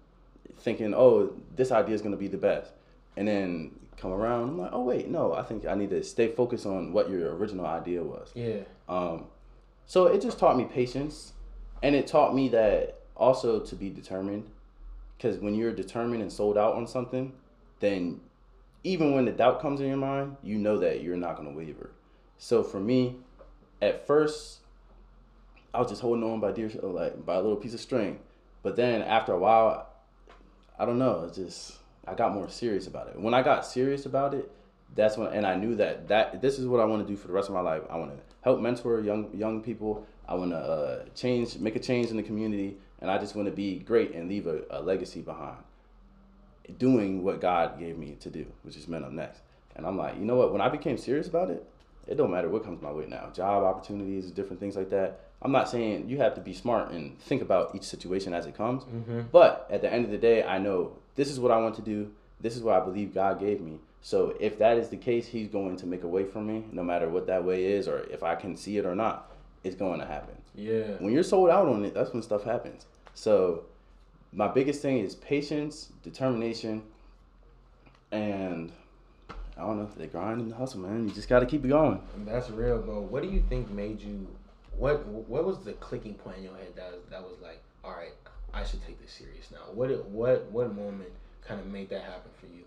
thinking, 0.61 0.94
oh, 0.94 1.32
this 1.57 1.72
idea 1.72 1.96
is 1.96 2.01
going 2.01 2.12
to 2.12 2.16
be 2.16 2.28
the 2.28 2.38
best. 2.38 2.70
And 3.16 3.26
then 3.26 3.72
come 3.96 4.12
around, 4.12 4.51
I'm 4.51 4.59
like, 4.59 4.70
oh, 4.72 4.84
wait, 4.84 5.09
no, 5.09 5.34
I 5.34 5.42
think 5.42 5.66
I 5.66 5.74
need 5.74 5.90
to 5.90 6.05
stay 6.05 6.28
focused 6.28 6.64
on 6.64 6.92
what 6.92 7.11
your 7.11 7.34
original 7.34 7.66
idea 7.66 8.05
was. 8.05 8.30
Yeah. 8.36 8.61
Um, 8.88 9.24
so 9.86 10.07
it 10.07 10.22
just 10.22 10.38
taught 10.38 10.57
me 10.57 10.66
patience, 10.66 11.32
and 11.82 11.96
it 11.96 12.07
taught 12.07 12.36
me 12.36 12.49
that 12.51 13.01
also 13.16 13.59
to 13.59 13.74
be 13.74 13.90
determined. 13.90 14.49
Because 15.16 15.38
when 15.38 15.57
you're 15.57 15.72
determined 15.72 16.22
and 16.22 16.30
sold 16.30 16.57
out 16.57 16.76
on 16.76 16.86
something, 16.86 17.32
then 17.80 18.20
even 18.84 19.12
when 19.16 19.24
the 19.24 19.32
doubt 19.32 19.61
comes 19.61 19.80
in 19.80 19.88
your 19.88 19.96
mind, 19.96 20.36
you 20.44 20.57
know 20.57 20.78
that 20.78 21.03
you're 21.03 21.16
not 21.16 21.34
going 21.34 21.51
to 21.51 21.57
waver. 21.57 21.90
So 22.36 22.62
for 22.62 22.78
me, 22.78 23.16
at 23.81 24.07
first, 24.07 24.59
I 25.72 25.81
was 25.81 25.89
just 25.89 26.03
holding 26.03 26.24
on 26.24 26.41
by 26.41 26.53
dear, 26.53 26.70
like 26.83 27.24
by 27.24 27.35
a 27.35 27.41
little 27.41 27.57
piece 27.57 27.74
of 27.74 27.81
string. 27.81 28.18
But 28.62 28.76
then 28.76 29.03
after 29.03 29.33
a 29.33 29.39
while, 29.39 29.89
I 30.79 30.85
don't 30.85 30.99
know. 30.99 31.24
It's 31.26 31.37
just 31.37 31.79
I 32.07 32.14
got 32.14 32.35
more 32.35 32.49
serious 32.49 32.87
about 32.87 33.09
it. 33.09 33.20
When 33.20 33.35
I 33.35 33.43
got 33.43 33.66
serious 33.66 34.07
about 34.07 34.35
it, 34.35 34.51
that's 34.95 35.16
when 35.16 35.33
and 35.33 35.47
I 35.47 35.55
knew 35.55 35.76
that 35.76 36.09
that 36.09 36.41
this 36.41 36.59
is 36.59 36.66
what 36.66 36.81
I 36.81 36.85
want 36.85 37.07
to 37.07 37.12
do 37.12 37.16
for 37.16 37.29
the 37.29 37.33
rest 37.33 37.49
of 37.49 37.55
my 37.55 37.61
life. 37.61 37.83
I 37.91 37.97
want 37.97 38.12
to 38.12 38.18
help 38.43 38.61
mentor 38.61 39.01
young 39.01 39.31
young 39.35 39.62
people. 39.62 40.07
I 40.26 40.35
want 40.35 40.51
to 40.51 40.59
uh, 40.59 41.05
change, 41.14 41.57
make 41.59 41.74
a 41.74 41.81
change 41.81 42.11
in 42.11 42.16
the 42.18 42.22
community, 42.22 42.76
and 43.01 43.11
I 43.11 43.16
just 43.16 43.35
want 43.35 43.47
to 43.47 43.53
be 43.53 43.79
great 43.79 44.14
and 44.14 44.29
leave 44.29 44.47
a, 44.47 44.61
a 44.70 44.83
legacy 44.83 45.22
behind. 45.22 45.57
Doing 46.76 47.22
what 47.22 47.41
God 47.41 47.79
gave 47.79 47.97
me 47.97 48.16
to 48.20 48.29
do, 48.29 48.45
which 48.62 48.76
is 48.76 48.89
men 48.89 49.05
up 49.05 49.12
next. 49.12 49.41
And 49.74 49.87
I'm 49.87 49.97
like, 49.97 50.16
you 50.18 50.26
know 50.26 50.37
what? 50.37 50.53
When 50.53 50.61
I 50.61 50.68
became 50.68 50.99
serious 50.99 51.29
about 51.29 51.49
it, 51.49 51.64
it 52.09 52.16
don't 52.16 52.30
matter 52.30 52.48
what 52.48 52.64
comes 52.64 52.80
my 52.80 52.90
way 52.90 53.06
now. 53.06 53.30
Job 53.34 53.62
opportunities, 53.62 54.30
different 54.30 54.59
things 54.59 54.76
like 54.76 54.90
that. 54.90 55.20
I'm 55.42 55.52
not 55.52 55.68
saying 55.68 56.09
you 56.09 56.18
have 56.18 56.34
to 56.34 56.40
be 56.40 56.54
smart 56.54 56.90
and 56.90 57.18
think 57.20 57.42
about 57.42 57.74
each 57.74 57.84
situation 57.84 58.32
as 58.32 58.46
it 58.46 58.56
comes. 58.56 58.84
Mm-hmm. 58.84 59.22
But 59.30 59.68
at 59.70 59.82
the 59.82 59.92
end 59.92 60.04
of 60.04 60.11
the 60.11 60.18
day, 60.18 60.42
I 60.42 60.59
know 60.59 60.96
this 61.14 61.30
is 61.30 61.38
what 61.38 61.52
I 61.52 61.59
want 61.59 61.76
to 61.76 61.82
do. 61.82 62.11
This 62.40 62.56
is 62.56 62.62
what 62.62 62.80
I 62.80 62.84
believe 62.84 63.14
God 63.14 63.38
gave 63.38 63.61
me. 63.61 63.78
So 64.00 64.34
if 64.40 64.59
that 64.59 64.78
is 64.78 64.88
the 64.88 64.96
case, 64.96 65.26
He's 65.26 65.48
going 65.48 65.76
to 65.76 65.86
make 65.86 66.02
a 66.02 66.09
way 66.09 66.24
for 66.24 66.40
me, 66.40 66.64
no 66.72 66.82
matter 66.82 67.09
what 67.09 67.26
that 67.26 67.44
way 67.44 67.64
is, 67.64 67.86
or 67.86 68.00
if 68.11 68.22
I 68.22 68.34
can 68.34 68.56
see 68.56 68.78
it 68.78 68.86
or 68.86 68.94
not. 68.94 69.30
It's 69.64 69.76
going 69.76 70.00
to 70.00 70.06
happen. 70.06 70.36
Yeah. 70.54 70.92
When 70.98 71.12
you're 71.12 71.24
sold 71.24 71.50
out 71.50 71.68
on 71.68 71.84
it, 71.84 71.92
that's 71.92 72.12
when 72.12 72.22
stuff 72.22 72.44
happens. 72.44 72.86
So 73.14 73.64
my 74.32 74.48
biggest 74.48 74.80
thing 74.80 74.98
is 74.98 75.16
patience, 75.16 75.90
determination, 76.02 76.82
and 78.12 78.72
I 79.59 79.62
don't 79.62 79.78
know. 79.78 79.90
They 79.96 80.06
grind 80.06 80.40
and 80.40 80.52
hustle, 80.52 80.80
man. 80.80 81.09
You 81.09 81.14
just 81.14 81.28
got 81.28 81.40
to 81.40 81.46
keep 81.46 81.64
it 81.64 81.68
going. 81.68 82.00
That's 82.18 82.48
real, 82.50 82.78
bro. 82.78 83.00
What 83.00 83.22
do 83.22 83.28
you 83.28 83.42
think 83.48 83.70
made 83.70 84.00
you? 84.00 84.28
What 84.76 85.04
What 85.06 85.44
was 85.44 85.59
the 85.59 85.72
clicking 85.74 86.14
point 86.14 86.38
in 86.38 86.44
your 86.44 86.56
head 86.56 86.76
that 86.76 86.92
was, 86.92 87.00
that 87.11 87.22
was 87.22 87.36
like, 87.42 87.61
all 87.82 87.92
right, 87.92 88.12
I 88.54 88.64
should 88.64 88.84
take 88.86 89.02
this 89.02 89.12
serious 89.12 89.50
now. 89.50 89.72
What 89.74 89.90
What 90.06 90.50
What 90.52 90.74
moment 90.74 91.11
kind 91.44 91.61
of 91.61 91.66
made 91.66 91.90
that 91.90 92.02
happen 92.02 92.30
for 92.38 92.46
you? 92.46 92.62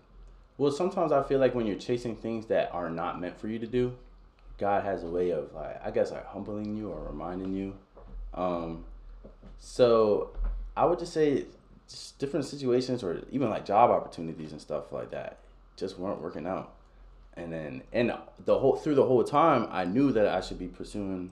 Well, 0.58 0.70
sometimes 0.70 1.12
I 1.12 1.22
feel 1.22 1.40
like 1.40 1.54
when 1.54 1.66
you're 1.66 1.78
chasing 1.78 2.14
things 2.14 2.46
that 2.46 2.70
are 2.72 2.90
not 2.90 3.20
meant 3.20 3.40
for 3.40 3.48
you 3.48 3.58
to 3.58 3.66
do, 3.66 3.94
God 4.58 4.84
has 4.84 5.02
a 5.02 5.08
way 5.08 5.30
of 5.30 5.52
like, 5.54 5.84
I 5.84 5.90
guess, 5.90 6.10
like 6.10 6.26
humbling 6.26 6.76
you 6.76 6.90
or 6.90 7.06
reminding 7.06 7.54
you. 7.54 7.74
Um, 8.34 8.84
so 9.58 10.30
I 10.76 10.84
would 10.84 10.98
just 10.98 11.14
say, 11.14 11.46
just 11.88 12.18
different 12.18 12.44
situations 12.44 13.02
or 13.02 13.22
even 13.30 13.48
like 13.48 13.64
job 13.64 13.90
opportunities 13.90 14.52
and 14.52 14.60
stuff 14.60 14.92
like 14.92 15.10
that 15.10 15.38
just 15.76 15.98
weren't 15.98 16.20
working 16.20 16.46
out 16.46 16.74
and 17.34 17.52
then 17.52 17.82
and 17.92 18.12
the 18.44 18.58
whole 18.58 18.76
through 18.76 18.94
the 18.94 19.04
whole 19.04 19.24
time 19.24 19.68
I 19.70 19.84
knew 19.84 20.12
that 20.12 20.26
I 20.26 20.40
should 20.40 20.58
be 20.58 20.68
pursuing 20.68 21.30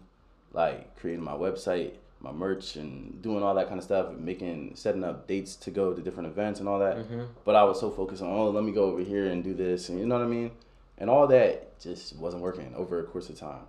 like 0.53 0.97
creating 0.97 1.23
my 1.23 1.33
website, 1.33 1.93
my 2.21 2.33
merch 2.33 2.77
and 2.77 3.21
doing 3.23 3.43
all 3.43 3.55
that 3.55 3.69
kind 3.69 3.79
of 3.79 3.85
stuff, 3.85 4.13
making 4.17 4.73
setting 4.75 5.05
up 5.05 5.29
dates 5.29 5.57
to 5.57 5.71
go 5.71 5.93
to 5.93 6.03
different 6.03 6.29
events 6.29 6.61
and 6.61 6.69
all 6.69 6.79
that. 6.79 6.97
Mm-hmm. 6.97 7.25
But 7.45 7.57
I 7.57 7.65
was 7.65 7.79
so 7.79 7.91
focused 7.91 8.23
on 8.23 8.29
oh 8.29 8.51
let 8.51 8.65
me 8.65 8.73
go 8.73 8.85
over 8.85 9.03
here 9.03 9.27
and 9.27 9.45
do 9.45 9.55
this 9.55 9.89
and 9.89 9.99
you 9.99 10.07
know 10.07 10.19
what 10.19 10.25
I 10.25 10.29
mean? 10.29 10.51
And 10.99 11.09
all 11.09 11.27
that 11.29 11.81
just 11.81 12.17
wasn't 12.17 12.43
working 12.43 12.75
over 12.75 13.01
a 13.01 13.05
course 13.05 13.29
of 13.29 13.39
time. 13.39 13.63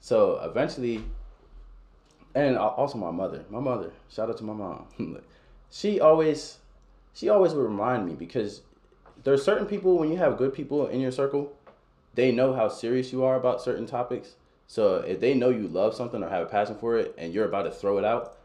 So 0.00 0.40
eventually 0.42 1.04
and 2.34 2.56
also 2.56 2.98
my 2.98 3.10
mother. 3.10 3.44
My 3.50 3.60
mother. 3.60 3.92
Shout 4.10 4.28
out 4.28 4.38
to 4.38 4.44
my 4.44 4.52
mom. 4.52 4.86
she 5.70 6.00
always 6.00 6.58
she 7.14 7.28
always 7.28 7.52
would 7.54 7.64
remind 7.64 8.06
me 8.06 8.14
because 8.14 8.62
there's 9.24 9.42
certain 9.42 9.66
people 9.66 9.98
when 9.98 10.10
you 10.10 10.16
have 10.16 10.36
good 10.36 10.54
people 10.54 10.86
in 10.86 11.00
your 11.00 11.10
circle 11.10 11.52
they 12.18 12.32
know 12.32 12.52
how 12.52 12.68
serious 12.68 13.12
you 13.12 13.22
are 13.22 13.36
about 13.36 13.62
certain 13.62 13.86
topics. 13.86 14.34
So 14.66 14.96
if 14.96 15.20
they 15.20 15.34
know 15.34 15.50
you 15.50 15.68
love 15.68 15.94
something 15.94 16.20
or 16.20 16.28
have 16.28 16.42
a 16.42 16.50
passion 16.50 16.74
for 16.74 16.98
it, 16.98 17.14
and 17.16 17.32
you're 17.32 17.44
about 17.44 17.62
to 17.62 17.70
throw 17.70 17.96
it 17.96 18.04
out, 18.04 18.36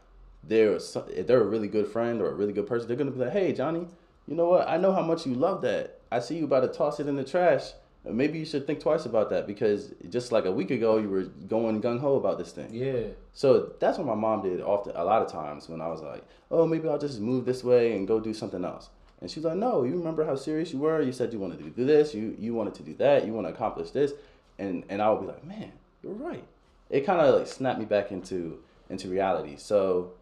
they're 0.44 0.76
if 0.76 1.26
they're 1.26 1.40
a 1.40 1.52
really 1.54 1.66
good 1.66 1.88
friend 1.88 2.22
or 2.22 2.28
a 2.30 2.34
really 2.34 2.52
good 2.52 2.68
person, 2.68 2.86
they're 2.86 2.96
gonna 2.96 3.10
be 3.10 3.18
like, 3.18 3.32
"Hey, 3.32 3.52
Johnny, 3.52 3.88
you 4.28 4.36
know 4.36 4.48
what? 4.48 4.68
I 4.68 4.76
know 4.76 4.92
how 4.92 5.02
much 5.02 5.26
you 5.26 5.34
love 5.34 5.60
that. 5.62 5.98
I 6.12 6.20
see 6.20 6.36
you 6.38 6.44
about 6.44 6.60
to 6.60 6.68
toss 6.68 7.00
it 7.00 7.08
in 7.08 7.16
the 7.16 7.24
trash. 7.24 7.72
Maybe 8.04 8.38
you 8.38 8.44
should 8.44 8.64
think 8.64 8.78
twice 8.78 9.06
about 9.06 9.30
that 9.30 9.46
because 9.46 9.92
just 10.08 10.30
like 10.30 10.44
a 10.44 10.52
week 10.52 10.70
ago, 10.70 10.98
you 10.98 11.08
were 11.08 11.24
going 11.24 11.82
gung 11.82 11.98
ho 11.98 12.14
about 12.14 12.38
this 12.38 12.52
thing. 12.52 12.68
Yeah. 12.70 13.08
So 13.32 13.72
that's 13.80 13.98
what 13.98 14.06
my 14.06 14.14
mom 14.14 14.42
did 14.42 14.60
often. 14.60 14.92
A 14.94 15.04
lot 15.04 15.22
of 15.22 15.32
times 15.32 15.68
when 15.68 15.80
I 15.80 15.88
was 15.88 16.00
like, 16.00 16.22
"Oh, 16.48 16.64
maybe 16.64 16.88
I'll 16.88 17.04
just 17.08 17.18
move 17.20 17.44
this 17.44 17.64
way 17.64 17.96
and 17.96 18.06
go 18.06 18.20
do 18.20 18.34
something 18.34 18.64
else." 18.64 18.90
And 19.24 19.30
she's 19.30 19.42
like, 19.42 19.56
no, 19.56 19.84
you 19.84 19.96
remember 19.96 20.22
how 20.26 20.36
serious 20.36 20.70
you 20.70 20.80
were? 20.80 21.00
You 21.00 21.10
said 21.10 21.32
you 21.32 21.38
wanted 21.38 21.58
to 21.60 21.70
do 21.70 21.86
this, 21.86 22.12
you 22.12 22.36
you 22.38 22.52
wanted 22.52 22.74
to 22.74 22.82
do 22.82 22.92
that, 22.96 23.24
you 23.24 23.32
want 23.32 23.46
to 23.46 23.54
accomplish 23.54 23.90
this. 23.90 24.12
And 24.58 24.84
and 24.90 25.00
I 25.00 25.08
would 25.08 25.22
be 25.22 25.26
like, 25.28 25.42
man, 25.42 25.72
you're 26.02 26.12
right. 26.12 26.44
It 26.90 27.06
kind 27.06 27.22
of 27.22 27.34
like 27.34 27.46
snapped 27.46 27.78
me 27.78 27.86
back 27.86 28.12
into 28.12 28.58
into 28.90 29.08
reality. 29.08 29.56
So 29.56 30.12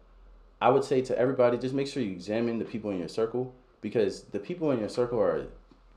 I 0.61 0.69
would 0.69 0.85
say 0.85 1.01
to 1.01 1.19
everybody, 1.19 1.57
just 1.57 1.75
make 1.75 1.87
sure 1.87 2.01
you 2.01 2.13
examine 2.13 2.59
the 2.59 2.63
people 2.63 2.91
in 2.91 2.97
your 2.97 3.09
circle 3.09 3.53
because 3.81 4.21
the 4.21 4.39
people 4.39 4.71
in 4.71 4.79
your 4.79 4.87
circle 4.87 5.19
are 5.19 5.47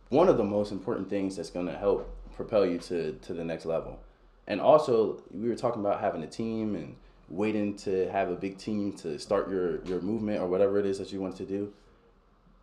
one 0.09 0.29
of 0.29 0.37
the 0.37 0.43
most 0.43 0.73
important 0.73 1.09
things 1.09 1.37
that's 1.37 1.51
going 1.51 1.67
to 1.67 1.79
help 1.79 2.13
propel 2.35 2.67
you 2.67 2.79
to 2.79 3.13
to 3.23 3.35
the 3.35 3.45
next 3.45 3.67
level. 3.67 4.01
And 4.49 4.61
also, 4.61 5.23
we 5.31 5.49
were 5.49 5.55
talking 5.55 5.81
about 5.81 6.01
having 6.01 6.25
a 6.25 6.27
team 6.27 6.75
and 6.75 6.97
waiting 7.29 7.77
to 7.77 8.11
have 8.11 8.31
a 8.31 8.35
big 8.35 8.59
team 8.59 8.93
to 8.95 9.17
start 9.17 9.49
your 9.49 9.81
your 9.85 10.01
movement 10.01 10.41
or 10.41 10.49
whatever 10.49 10.81
it 10.81 10.87
is 10.87 10.99
that 10.99 11.13
you 11.13 11.21
want 11.21 11.37
to 11.37 11.45
do 11.45 11.73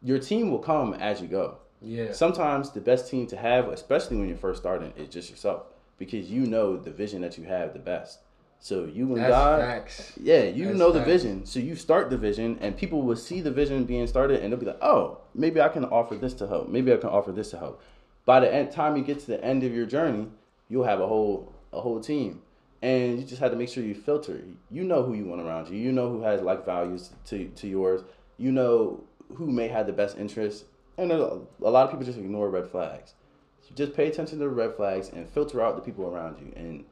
your 0.04 0.20
team 0.20 0.51
will 0.51 0.60
come 0.60 0.93
as 0.93 1.22
you 1.22 1.28
go. 1.28 1.58
Yeah. 1.82 2.12
Sometimes 2.12 2.72
the 2.72 2.82
best 2.82 3.10
team 3.10 3.28
to 3.28 3.38
have, 3.38 3.68
especially 3.70 4.18
when 4.18 4.28
you're 4.28 4.38
first 4.38 4.62
starting, 4.62 4.93
is 4.95 5.10
just 5.10 5.30
yourself 5.30 5.64
because 5.97 6.30
you 6.30 6.45
know 6.45 6.78
the 6.78 6.91
vision 6.91 7.22
that 7.22 7.38
you 7.38 7.45
have 7.45 7.74
the 7.74 7.80
best. 7.80 8.20
So 8.60 8.86
you 8.86 9.08
and 9.08 9.18
That's 9.18 9.30
God, 9.30 9.60
facts. 9.60 10.14
yeah, 10.22 10.43
you 10.43 10.68
That's 10.68 10.80
know 10.80 10.91
the 10.91 10.99
facts. 10.99 11.12
vision. 11.12 11.45
So 11.45 11.60
you 11.60 11.76
start 11.76 12.10
the 12.10 12.18
vision, 12.18 12.58
and 12.62 12.78
people 12.78 13.01
will 13.01 13.18
see 13.18 13.41
the 13.41 13.51
vision 13.51 13.84
being 13.84 14.08
started, 14.08 14.41
and 14.41 14.51
they'll 14.54 14.60
be 14.60 14.66
like, 14.66 14.82
"Oh, 14.82 15.18
maybe 15.36 15.60
I 15.60 15.68
can 15.68 15.84
offer 15.84 16.16
this 16.16 16.34
to 16.36 16.47
help. 16.47 16.70
Maybe 16.70 16.93
I 16.93 16.97
can 16.97 17.10
offer 17.10 17.34
this 17.34 17.49
to 17.51 17.58
help." 17.58 17.82
By 18.26 18.39
the 18.39 18.54
end, 18.54 18.72
time 18.72 18.95
you 18.95 19.04
get 19.04 19.20
to 19.20 19.28
the 19.28 19.43
end 19.43 19.64
of 19.64 19.74
your 19.74 19.86
journey, 19.86 20.28
you'll 20.70 20.86
have 20.86 21.01
a 21.01 21.08
whole 21.08 21.51
a 21.74 21.82
whole 21.82 21.99
team, 21.99 22.41
and 22.82 23.20
you 23.20 23.26
just 23.26 23.41
have 23.41 23.51
to 23.51 23.58
make 23.58 23.68
sure 23.68 23.84
you 23.84 23.95
filter. 23.95 24.41
You 24.72 24.86
know 24.86 25.03
who 25.03 25.14
you 25.14 25.26
want 25.26 25.41
around 25.41 25.68
you. 25.68 25.77
You 25.77 25.91
know 25.91 26.10
who 26.10 26.22
has 26.22 26.41
like 26.41 26.65
values 26.65 27.10
to 27.26 27.49
to 27.49 27.68
yours. 27.68 28.02
You 28.38 28.53
know 28.53 29.03
who 29.36 29.52
may 29.52 29.68
have 29.68 29.88
the 29.88 29.94
best 29.94 30.18
interest, 30.18 30.66
and 30.98 31.12
a, 31.12 31.40
lot 31.60 31.86
of 31.86 31.91
people 31.91 32.06
just 32.06 32.18
ignore 32.18 32.50
red 32.50 32.70
flags. 32.70 33.14
So 33.62 33.74
just 33.76 33.95
pay 33.95 34.08
attention 34.08 34.40
to 34.40 34.44
the 34.44 34.50
red 34.50 34.76
flags 34.76 35.10
and 35.10 35.28
filter 35.30 35.62
out 35.62 35.76
the 35.76 35.82
people 35.82 36.06
around 36.06 36.38
you, 36.40 36.52
and 36.56 36.86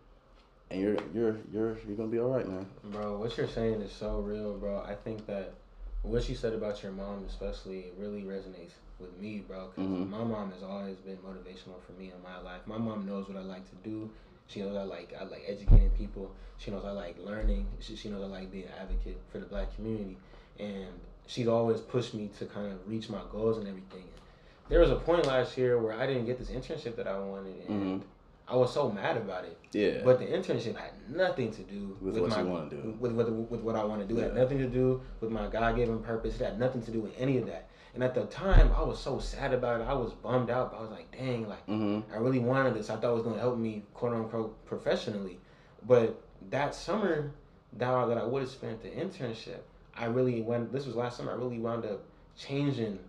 and 0.70 0.82
you're 0.82 0.98
you're 1.14 1.38
you're 1.52 1.78
you're 1.86 1.98
gonna 1.98 2.10
be 2.10 2.20
all 2.20 2.30
right, 2.30 2.48
man. 2.48 2.66
Bro, 2.86 3.18
what 3.18 3.38
you're 3.38 3.48
saying 3.48 3.82
is 3.82 3.92
so 3.92 4.20
real, 4.20 4.58
bro. 4.58 4.82
I 4.88 4.96
think 4.96 5.26
that 5.28 5.54
what 6.04 6.28
you 6.28 6.36
said 6.36 6.54
about 6.54 6.82
your 6.82 6.92
mom, 6.92 7.26
especially, 7.28 7.92
really 7.98 8.24
resonates 8.24 8.74
with 9.00 9.16
me, 9.20 9.44
bro. 9.48 9.70
Because 9.76 9.90
mm-hmm. 9.90 10.10
my 10.10 10.24
mom 10.24 10.52
has 10.52 10.64
always 10.64 10.98
been 10.98 11.18
motivational 11.18 11.82
for 11.86 11.92
me 12.00 12.12
in 12.16 12.24
my 12.24 12.40
life. 12.40 12.62
My 12.66 12.78
mom 12.78 13.06
knows 13.06 13.28
what 13.28 13.38
I 13.38 13.42
like 13.42 13.70
to 13.70 13.90
do. 13.90 14.10
She 14.48 14.62
knows 14.62 14.76
I 14.76 14.84
like 14.84 15.14
I 15.20 15.24
like 15.26 15.44
educating 15.48 15.90
people. 15.92 16.32
She 16.58 16.72
knows 16.72 16.86
I 16.86 16.92
like 16.92 17.18
learning. 17.20 17.68
She, 17.80 17.96
she 17.96 18.10
knows 18.10 18.24
I 18.24 18.28
like 18.28 18.52
being 18.52 18.66
an 18.66 18.74
advocate 18.80 19.18
for 19.32 19.40
the 19.40 19.46
black 19.46 19.76
community. 19.76 20.18
And 20.60 20.90
she'd 21.28 21.48
always 21.48 21.80
pushed 21.80 22.14
me 22.14 22.30
to 22.40 22.46
kind 22.46 22.72
of 22.72 22.80
reach 22.88 23.10
my 23.10 23.22
goals 23.32 23.58
and 23.58 23.68
everything. 23.68 24.04
There 24.70 24.80
was 24.80 24.92
a 24.92 24.96
point 24.96 25.26
last 25.26 25.58
year 25.58 25.80
where 25.82 25.94
I 25.94 26.08
didn't 26.08 26.26
get 26.26 26.38
this 26.38 26.50
internship 26.50 26.96
that 26.96 27.08
I 27.08 27.20
wanted, 27.20 27.56
and 27.68 28.02
mm-hmm. 28.02 28.08
I 28.48 28.56
was 28.56 28.74
so 28.74 28.90
mad 28.90 29.18
about 29.18 29.44
it. 29.44 29.58
Yeah. 29.74 30.02
But 30.04 30.20
the 30.20 30.26
internship 30.26 30.78
had 30.78 30.92
nothing 31.10 31.52
to 31.52 31.62
do 31.64 31.98
with, 32.02 32.16
with 32.16 32.24
what 32.24 32.30
my, 32.32 32.42
you 32.42 32.48
want 32.48 32.70
to 32.70 32.76
do. 32.76 32.98
With, 33.00 33.12
with, 33.14 33.28
with 33.30 33.62
what 33.62 33.76
I 33.76 33.84
want 33.84 34.02
to 34.02 34.08
do. 34.08 34.16
Yeah. 34.16 34.26
It 34.26 34.28
had 34.28 34.36
nothing 34.36 34.60
to 34.60 34.68
do 34.68 35.02
with 35.20 35.30
my 35.30 35.48
God 35.48 35.76
given 35.76 36.00
purpose. 36.00 36.40
It 36.40 36.44
had 36.46 36.60
nothing 36.60 36.82
to 36.84 36.92
do 36.92 37.00
with 37.00 37.12
any 37.18 37.38
of 37.38 37.48
that. 37.48 37.68
And 37.94 38.04
at 38.04 38.16
the 38.16 38.26
time, 38.26 38.72
I 38.76 38.84
was 38.84 39.00
so 39.00 39.20
sad 39.20 39.54
about 39.54 39.82
it. 39.82 39.88
I 39.88 39.94
was 39.94 40.14
bummed 40.14 40.50
out. 40.50 40.74
I 40.78 40.82
was 40.82 40.92
like, 40.92 41.12
dang, 41.12 41.48
like, 41.50 41.66
mm-hmm. 41.68 42.14
I 42.14 42.18
really 42.18 42.40
wanted 42.40 42.74
this. 42.74 42.90
I 42.90 42.96
thought 42.96 43.12
it 43.12 43.16
was 43.16 43.24
going 43.24 43.36
to 43.36 43.42
help 43.42 43.58
me, 43.58 43.84
quote 43.94 44.14
unquote, 44.14 44.66
professionally. 44.66 45.40
But 45.86 46.22
that 46.50 46.74
summer, 46.74 47.32
that, 47.74 48.08
that 48.08 48.18
I 48.18 48.24
would 48.24 48.42
have 48.42 48.52
spent 48.52 48.82
the 48.82 48.90
internship, 48.90 49.60
I 49.96 50.06
really 50.06 50.42
went. 50.42 50.72
This 50.72 50.86
was 50.86 50.96
last 50.96 51.18
summer. 51.18 51.32
I 51.32 51.36
really 51.36 51.60
wound 51.60 51.86
up 51.86 52.04
changing 52.38 53.00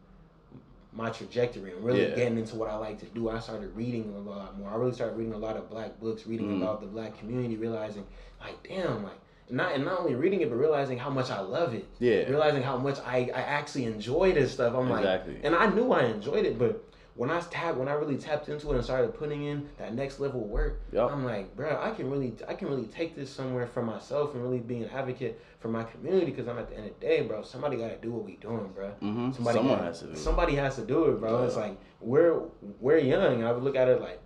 my 0.92 1.10
trajectory 1.10 1.72
and 1.72 1.82
really 1.84 2.02
yeah. 2.02 2.14
getting 2.14 2.38
into 2.38 2.56
what 2.56 2.68
I 2.68 2.76
like 2.76 2.98
to 3.00 3.06
do. 3.06 3.30
I 3.30 3.40
started 3.40 3.74
reading 3.74 4.12
a 4.14 4.18
lot 4.18 4.58
more. 4.58 4.70
I 4.70 4.76
really 4.76 4.92
started 4.92 5.16
reading 5.16 5.32
a 5.32 5.38
lot 5.38 5.56
of 5.56 5.70
black 5.70 5.98
books, 6.00 6.26
reading 6.26 6.48
mm. 6.48 6.62
about 6.62 6.80
the 6.80 6.86
black 6.86 7.18
community, 7.18 7.56
realizing 7.56 8.06
like, 8.40 8.62
damn, 8.68 9.02
like 9.02 9.18
not 9.48 9.74
and 9.74 9.84
not 9.84 10.00
only 10.00 10.14
reading 10.14 10.40
it 10.40 10.48
but 10.48 10.56
realizing 10.56 10.98
how 10.98 11.10
much 11.10 11.30
I 11.30 11.40
love 11.40 11.74
it. 11.74 11.86
Yeah. 11.98 12.28
Realizing 12.28 12.62
how 12.62 12.76
much 12.76 12.98
I, 13.04 13.30
I 13.34 13.40
actually 13.40 13.84
enjoy 13.84 14.32
this 14.32 14.52
stuff. 14.52 14.74
I'm 14.74 14.90
exactly. 14.90 15.34
like 15.34 15.44
and 15.44 15.54
I 15.54 15.66
knew 15.66 15.92
I 15.92 16.04
enjoyed 16.04 16.44
it, 16.44 16.58
but 16.58 16.84
when 17.14 17.30
I 17.30 17.40
tapped, 17.40 17.76
when 17.76 17.88
I 17.88 17.92
really 17.92 18.16
tapped 18.16 18.48
into 18.48 18.72
it 18.72 18.76
and 18.76 18.84
started 18.84 19.14
putting 19.14 19.44
in 19.44 19.68
that 19.78 19.94
next 19.94 20.18
level 20.18 20.40
work, 20.40 20.80
yep. 20.92 21.10
I'm 21.10 21.24
like, 21.24 21.54
bro, 21.54 21.78
I 21.80 21.90
can 21.90 22.10
really, 22.10 22.34
I 22.48 22.54
can 22.54 22.68
really 22.68 22.86
take 22.86 23.14
this 23.14 23.30
somewhere 23.30 23.66
for 23.66 23.82
myself 23.82 24.34
and 24.34 24.42
really 24.42 24.60
be 24.60 24.82
an 24.82 24.88
advocate 24.90 25.40
for 25.60 25.68
my 25.68 25.84
community. 25.84 26.26
Because 26.26 26.48
I'm 26.48 26.58
at 26.58 26.70
the 26.70 26.76
end 26.76 26.88
of 26.88 26.98
the 26.98 27.06
day, 27.06 27.20
bro, 27.22 27.42
somebody 27.42 27.76
got 27.76 27.88
to 27.88 27.96
do 27.96 28.12
what 28.12 28.24
we 28.24 28.36
doing, 28.36 28.70
bro. 28.74 28.88
Mm-hmm. 29.02 29.32
Somebody 29.32 29.58
Someone 29.58 29.76
gotta, 29.76 29.88
has 29.88 30.00
to 30.00 30.06
do. 30.06 30.16
Somebody 30.16 30.54
has 30.54 30.76
to 30.76 30.86
do 30.86 31.04
it, 31.06 31.20
bro. 31.20 31.40
Yeah. 31.40 31.46
It's 31.46 31.56
like 31.56 31.76
we're 32.00 32.40
we're 32.80 32.98
young, 32.98 33.44
I 33.44 33.52
would 33.52 33.62
look 33.62 33.76
at 33.76 33.88
it 33.88 34.00
like. 34.00 34.20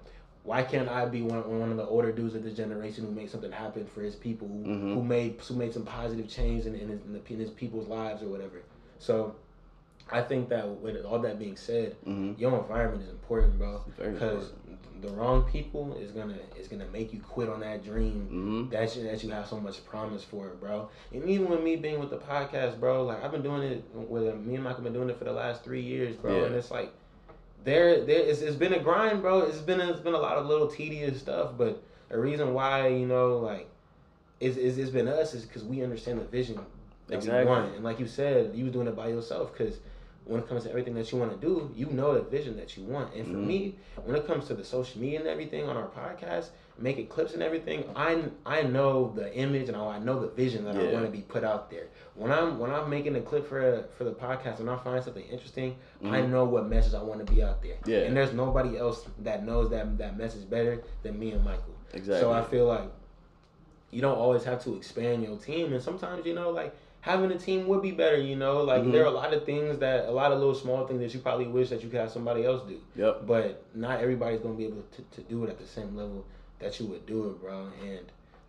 Why 0.44 0.62
can't 0.62 0.88
I 0.88 1.06
be 1.06 1.22
one, 1.22 1.58
one 1.58 1.72
of 1.72 1.76
the 1.76 1.84
older 1.84 2.12
dudes 2.12 2.36
of 2.36 2.44
this 2.44 2.54
generation 2.54 3.04
who 3.04 3.10
made 3.10 3.28
something 3.28 3.50
happen 3.50 3.84
for 3.84 4.00
his 4.00 4.14
people, 4.14 4.46
who, 4.46 4.62
mm-hmm. 4.62 4.94
who 4.94 5.02
made 5.02 5.40
who 5.40 5.56
made 5.56 5.74
some 5.74 5.84
positive 5.84 6.28
change 6.28 6.66
in, 6.66 6.76
in, 6.76 6.88
his, 6.88 7.00
in, 7.00 7.14
the, 7.14 7.32
in 7.34 7.40
his 7.40 7.50
people's 7.50 7.88
lives 7.88 8.22
or 8.22 8.28
whatever? 8.28 8.62
So 9.00 9.34
I 10.10 10.22
think 10.22 10.48
that 10.50 10.68
with 10.68 11.04
all 11.04 11.18
that 11.20 11.38
being 11.38 11.56
said, 11.56 11.96
mm-hmm. 12.06 12.40
your 12.40 12.58
environment 12.58 13.02
is 13.02 13.08
important, 13.08 13.58
bro. 13.58 13.82
Because 13.98 14.52
the 15.02 15.08
wrong 15.08 15.42
people 15.44 15.96
is 15.96 16.10
gonna 16.12 16.38
is 16.58 16.68
gonna 16.68 16.86
make 16.86 17.12
you 17.12 17.20
quit 17.20 17.48
on 17.48 17.60
that 17.60 17.84
dream 17.84 18.28
mm-hmm. 18.30 18.70
that 18.70 18.96
you, 18.96 19.02
that 19.02 19.22
you 19.22 19.30
have 19.30 19.46
so 19.46 19.58
much 19.58 19.84
promise 19.84 20.22
for, 20.22 20.48
bro. 20.60 20.88
And 21.12 21.28
even 21.28 21.48
with 21.48 21.62
me 21.62 21.76
being 21.76 21.98
with 21.98 22.10
the 22.10 22.18
podcast, 22.18 22.78
bro, 22.78 23.04
like 23.04 23.22
I've 23.22 23.32
been 23.32 23.42
doing 23.42 23.62
it 23.62 23.84
with 23.94 24.34
me 24.36 24.54
and 24.54 24.64
Michael 24.64 24.84
been 24.84 24.92
doing 24.92 25.10
it 25.10 25.18
for 25.18 25.24
the 25.24 25.32
last 25.32 25.64
three 25.64 25.82
years, 25.82 26.16
bro. 26.16 26.38
Yeah. 26.38 26.46
And 26.46 26.54
it's 26.54 26.70
like 26.70 26.92
there 27.64 28.04
there 28.04 28.20
it's, 28.20 28.40
it's 28.40 28.56
been 28.56 28.74
a 28.74 28.80
grind, 28.80 29.22
bro. 29.22 29.40
It's 29.40 29.58
been 29.58 29.80
a, 29.80 29.90
it's 29.90 30.00
been 30.00 30.14
a 30.14 30.20
lot 30.20 30.38
of 30.38 30.46
little 30.46 30.68
tedious 30.68 31.18
stuff, 31.18 31.52
but 31.58 31.82
the 32.08 32.18
reason 32.18 32.54
why 32.54 32.88
you 32.88 33.06
know 33.06 33.38
like 33.38 33.68
it's, 34.38 34.56
it's, 34.56 34.76
it's 34.76 34.90
been 34.90 35.08
us 35.08 35.34
is 35.34 35.44
because 35.44 35.64
we 35.64 35.82
understand 35.82 36.20
the 36.20 36.24
vision 36.24 36.60
that 37.08 37.16
exactly. 37.16 37.44
we 37.44 37.50
want. 37.50 37.74
And 37.74 37.84
like 37.84 37.98
you 37.98 38.06
said, 38.06 38.54
you 38.54 38.64
was 38.64 38.72
doing 38.72 38.86
it 38.86 38.96
by 38.96 39.08
yourself 39.08 39.52
because 39.52 39.78
when 40.26 40.40
it 40.40 40.48
comes 40.48 40.64
to 40.64 40.70
everything 40.70 40.94
that 40.94 41.10
you 41.12 41.18
want 41.18 41.30
to 41.30 41.36
do, 41.46 41.70
you 41.74 41.86
know 41.86 42.14
the 42.14 42.20
vision 42.20 42.56
that 42.56 42.76
you 42.76 42.82
want. 42.82 43.14
And 43.14 43.24
for 43.26 43.34
Mhm. 43.34 43.46
me, 43.46 43.76
when 44.04 44.16
it 44.16 44.26
comes 44.26 44.46
to 44.48 44.54
the 44.54 44.64
social 44.64 45.00
media 45.00 45.20
and 45.20 45.28
everything 45.28 45.68
on 45.68 45.76
our 45.76 45.86
podcast, 45.88 46.50
making 46.78 47.06
clips 47.06 47.32
and 47.32 47.42
everything, 47.42 47.84
I 47.94 48.24
I 48.44 48.62
know 48.62 49.12
the 49.14 49.32
image 49.34 49.68
and 49.68 49.76
I 49.76 49.98
know 50.00 50.18
the 50.20 50.28
vision 50.28 50.64
that 50.64 50.76
I 50.76 50.92
want 50.92 51.06
to 51.06 51.10
be 51.12 51.22
put 51.22 51.44
out 51.44 51.70
there. 51.70 51.86
When 52.16 52.32
I'm 52.32 52.58
when 52.58 52.72
I'm 52.72 52.90
making 52.90 53.14
a 53.14 53.20
clip 53.20 53.46
for 53.48 53.84
for 53.96 54.02
the 54.04 54.12
podcast 54.12 54.58
and 54.58 54.68
I 54.68 54.76
find 54.76 55.02
something 55.02 55.24
interesting, 55.30 55.76
I 56.04 56.20
know 56.22 56.44
what 56.44 56.66
message 56.68 56.94
I 56.94 57.02
want 57.02 57.24
to 57.24 57.32
be 57.32 57.42
out 57.42 57.62
there. 57.62 57.74
Mm-hmm. 57.76 57.90
Yeah. 57.90 57.98
And 58.06 58.16
there's 58.16 58.32
nobody 58.32 58.76
else 58.76 59.06
that 59.20 59.44
knows 59.46 59.70
that 59.70 59.96
that 59.98 60.18
message 60.18 60.50
better 60.50 60.82
than 61.02 61.18
me 61.18 61.30
and 61.32 61.44
Michael. 61.44 61.76
Exactly. 61.94 62.20
So 62.20 62.32
I 62.32 62.42
feel 62.42 62.66
like 62.66 62.90
you 63.92 64.02
don't 64.02 64.18
always 64.18 64.42
have 64.44 64.62
to 64.64 64.74
expand 64.76 65.22
your 65.22 65.36
team, 65.36 65.72
and 65.72 65.80
sometimes 65.80 66.26
you 66.26 66.34
know 66.34 66.50
like 66.50 66.74
having 67.06 67.30
a 67.30 67.38
team 67.38 67.68
would 67.68 67.80
be 67.82 67.92
better. 67.92 68.18
You 68.18 68.34
know, 68.36 68.62
like 68.64 68.82
Mhm. 68.82 68.90
there 68.92 69.02
are 69.04 69.06
a 69.06 69.10
lot 69.22 69.32
of 69.32 69.44
things 69.44 69.78
that 69.78 70.08
a 70.08 70.10
lot 70.10 70.32
of 70.32 70.38
little 70.40 70.54
small 70.56 70.86
things 70.86 70.98
that 71.00 71.14
you 71.14 71.20
probably 71.20 71.46
wish 71.46 71.70
that 71.70 71.82
you 71.82 71.88
could 71.88 72.00
have 72.00 72.10
somebody 72.10 72.44
else 72.44 72.62
do, 72.68 72.78
Yep. 72.96 73.26
but 73.26 73.62
not 73.74 74.00
everybody's 74.00 74.40
gonna 74.40 74.54
be 74.54 74.66
able 74.66 74.82
to, 74.96 75.02
to 75.16 75.20
do 75.28 75.44
it 75.44 75.50
at 75.50 75.58
the 75.58 75.66
same 75.66 75.96
level 75.96 76.24
that 76.58 76.78
you 76.80 76.86
would 76.86 77.06
do 77.06 77.28
it, 77.30 77.40
bro. 77.40 77.68
And 77.84 78.00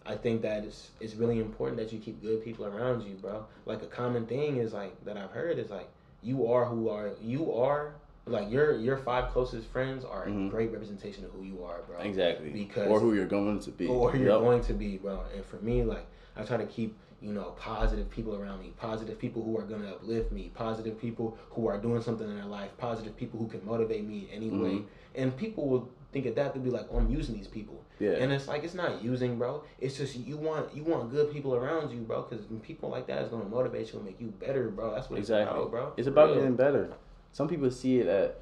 I 0.07 0.15
think 0.15 0.41
that 0.41 0.63
it's 0.65 0.89
it's 0.99 1.13
really 1.15 1.39
important 1.39 1.77
that 1.77 1.93
you 1.93 1.99
keep 1.99 2.19
good 2.21 2.43
people 2.43 2.65
around 2.65 3.03
you, 3.03 3.13
bro. 3.15 3.45
Like 3.67 3.83
a 3.83 3.87
common 3.87 4.25
thing 4.25 4.57
is 4.57 4.73
like 4.73 4.93
that 5.05 5.17
I've 5.17 5.31
heard 5.31 5.59
is 5.59 5.69
like 5.69 5.87
you 6.23 6.47
are 6.51 6.65
who 6.65 6.89
are 6.89 7.11
you 7.21 7.53
are 7.53 7.93
like 8.25 8.49
your 8.49 8.75
your 8.77 8.97
five 8.97 9.29
closest 9.33 9.67
friends 9.67 10.03
are 10.03 10.25
Mhm. 10.25 10.47
a 10.47 10.49
great 10.49 10.71
representation 10.71 11.23
of 11.25 11.31
who 11.31 11.43
you 11.43 11.63
are, 11.63 11.81
bro 11.87 11.99
Exactly. 11.99 12.49
Because- 12.49 12.87
or 12.89 12.99
who 12.99 13.13
you're 13.13 13.25
going 13.27 13.59
to 13.59 13.69
be. 13.71 13.87
or 13.87 14.15
you're 14.15 14.39
going 14.39 14.61
to 14.61 14.73
be, 14.73 14.97
bro. 14.97 15.19
And 15.35 15.45
for 15.45 15.57
me, 15.57 15.83
like 15.83 16.05
I 16.35 16.43
try 16.43 16.57
to 16.57 16.65
keep 16.65 16.95
you 17.21 17.33
know 17.33 17.55
positive 17.57 18.09
people 18.09 18.35
around 18.35 18.59
me, 18.61 18.73
positive 18.77 19.17
people 19.17 19.43
who 19.43 19.57
are 19.57 19.63
gonna 19.63 19.89
uplift 19.89 20.31
me, 20.31 20.51
positive 20.53 20.99
people 20.99 21.37
who 21.49 21.67
are 21.67 21.77
doing 21.77 22.01
something 22.01 22.29
in 22.29 22.35
their 22.35 22.45
life, 22.45 22.69
positive 22.77 23.15
people 23.17 23.39
who 23.39 23.47
can 23.47 23.65
motivate 23.65 24.05
me 24.05 24.29
anyway. 24.31 24.75
Mhm. 24.75 24.85
And 25.15 25.35
people 25.35 25.67
will 25.67 25.89
think 26.11 26.27
of 26.27 26.35
that 26.35 26.53
to 26.53 26.59
be 26.59 26.69
like, 26.69 26.87
oh, 26.91 26.97
I'm 26.97 27.09
using 27.11 27.35
these 27.35 27.47
people. 27.47 27.83
Yeah. 27.99 28.11
And 28.11 28.31
it's 28.31 28.47
like 28.47 28.63
it's 28.63 28.75
not 28.75 29.03
using, 29.03 29.37
bro. 29.37 29.63
It's 29.79 29.97
just 29.97 30.15
you 30.15 30.37
want 30.37 30.75
you 30.75 30.83
want 30.83 31.09
good 31.09 31.31
people 31.31 31.55
around 31.55 31.91
you, 31.91 32.01
bro. 32.01 32.21
Because 32.23 32.45
people 32.61 32.89
like 32.89 33.07
that 33.07 33.23
is 33.23 33.29
gonna 33.29 33.45
motivate 33.45 33.91
you 33.91 33.99
and 33.99 34.05
make 34.05 34.21
you 34.21 34.27
better, 34.27 34.69
bro. 34.69 34.93
That's 34.93 35.09
what 35.09 35.17
Exactly, 35.19 35.43
it's 35.45 35.51
about, 35.51 35.71
bro. 35.71 35.93
It's 35.97 36.07
about 36.07 36.27
Real. 36.27 36.35
getting 36.35 36.55
better. 36.55 36.93
Some 37.31 37.47
people 37.47 37.69
see 37.71 37.99
it 37.99 38.07
at, 38.07 38.39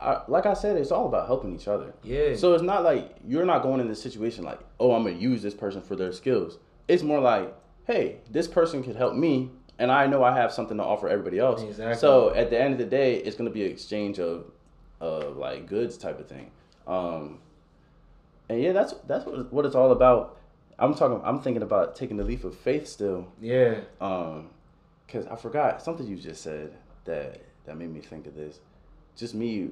I, 0.00 0.22
like 0.28 0.46
I 0.46 0.54
said, 0.54 0.76
it's 0.76 0.90
all 0.90 1.06
about 1.06 1.26
helping 1.26 1.54
each 1.54 1.68
other. 1.68 1.92
Yeah. 2.02 2.34
So 2.36 2.54
it's 2.54 2.62
not 2.62 2.84
like 2.84 3.16
you're 3.26 3.44
not 3.44 3.62
going 3.62 3.80
in 3.80 3.88
this 3.88 4.02
situation 4.02 4.44
like, 4.44 4.60
oh, 4.78 4.92
I'm 4.92 5.02
gonna 5.02 5.16
use 5.16 5.42
this 5.42 5.54
person 5.54 5.82
for 5.82 5.96
their 5.96 6.12
skills. 6.12 6.58
It's 6.88 7.02
more 7.02 7.20
like, 7.20 7.54
hey, 7.86 8.18
this 8.30 8.46
person 8.46 8.82
could 8.82 8.96
help 8.96 9.14
me, 9.14 9.50
and 9.78 9.90
I 9.90 10.06
know 10.06 10.22
I 10.22 10.34
have 10.36 10.52
something 10.52 10.76
to 10.76 10.84
offer 10.84 11.08
everybody 11.08 11.38
else. 11.38 11.62
Exactly. 11.62 11.96
So 11.98 12.34
at 12.34 12.50
the 12.50 12.60
end 12.60 12.72
of 12.74 12.78
the 12.78 12.84
day, 12.86 13.16
it's 13.16 13.36
gonna 13.36 13.50
be 13.50 13.64
an 13.64 13.70
exchange 13.72 14.18
of, 14.18 14.44
of 15.00 15.36
like 15.36 15.66
goods 15.66 15.96
type 15.96 16.18
of 16.20 16.26
thing. 16.28 16.50
Um, 16.86 17.38
and 18.48 18.60
yeah, 18.60 18.72
that's 18.72 18.92
that's 19.06 19.24
what, 19.26 19.52
what 19.52 19.64
it's 19.66 19.74
all 19.74 19.92
about. 19.92 20.36
I'm 20.78 20.94
talking. 20.94 21.20
I'm 21.24 21.40
thinking 21.40 21.62
about 21.62 21.94
taking 21.96 22.16
the 22.16 22.24
leap 22.24 22.44
of 22.44 22.56
faith 22.56 22.86
still. 22.88 23.26
yeah. 23.40 23.80
Um, 24.00 24.48
cause 25.08 25.26
I 25.26 25.36
forgot 25.36 25.82
something 25.82 26.06
you 26.06 26.16
just 26.16 26.42
said 26.42 26.72
that 27.04 27.40
that 27.66 27.76
made 27.76 27.92
me 27.92 28.00
think 28.00 28.26
of 28.26 28.34
this. 28.34 28.60
Just 29.16 29.34
me 29.34 29.70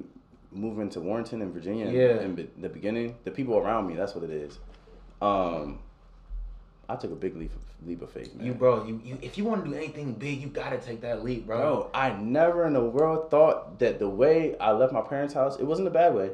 moving 0.51 0.89
to 0.89 0.99
Warrenton 0.99 1.41
in 1.41 1.51
Virginia. 1.51 1.85
in- 1.87 1.93
Yeah. 1.93 2.21
In, 2.21 2.49
the 2.59 2.69
beginning, 2.69 3.15
the 3.23 3.31
people 3.31 3.57
around 3.57 3.87
me. 3.87 3.95
That's 3.95 4.13
what 4.15 4.23
it 4.23 4.29
is. 4.31 4.59
Um, 5.21 5.79
I 6.87 6.95
took 6.95 7.11
a 7.11 7.15
big 7.15 7.35
leap 7.35 7.51
of, 7.53 7.61
leap 7.85 8.01
of 8.01 8.11
faith. 8.11 8.33
Man. 8.35 8.45
You, 8.45 8.53
bro. 8.53 8.85
You, 8.85 9.01
you 9.03 9.17
if 9.21 9.37
you 9.37 9.45
want 9.45 9.63
to 9.63 9.69
do 9.69 9.75
anything 9.75 10.13
big, 10.13 10.41
you 10.41 10.47
gotta 10.47 10.77
take 10.77 11.01
that 11.01 11.23
leap, 11.23 11.45
bro. 11.45 11.57
Bro, 11.57 11.89
I 11.93 12.11
never 12.11 12.65
in 12.65 12.73
the 12.73 12.83
world 12.83 13.29
thought 13.31 13.79
that 13.79 13.99
the 13.99 14.09
way 14.09 14.57
I 14.57 14.71
left 14.71 14.93
my 14.93 15.01
parents' 15.01 15.33
house, 15.33 15.57
it 15.57 15.63
wasn't 15.63 15.87
a 15.87 15.91
bad 15.91 16.13
way, 16.13 16.31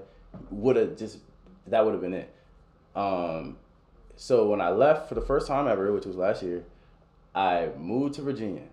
would 0.50 0.76
have 0.76 0.98
just 0.98 1.20
that 1.68 1.84
would 1.84 1.94
have 1.94 2.02
been 2.02 2.14
it. 2.14 2.34
Um, 2.96 3.58
so 4.16 4.48
when 4.48 4.62
I 4.62 4.70
left 4.70 5.10
for 5.10 5.16
the 5.16 5.22
first 5.22 5.48
time 5.48 5.68
ever, 5.68 5.92
which 5.92 6.06
was 6.06 6.16
last 6.16 6.42
year, 6.42 6.64
I 7.34 7.70
moved 7.78 8.16
to 8.16 8.22
Virginia. 8.22 8.64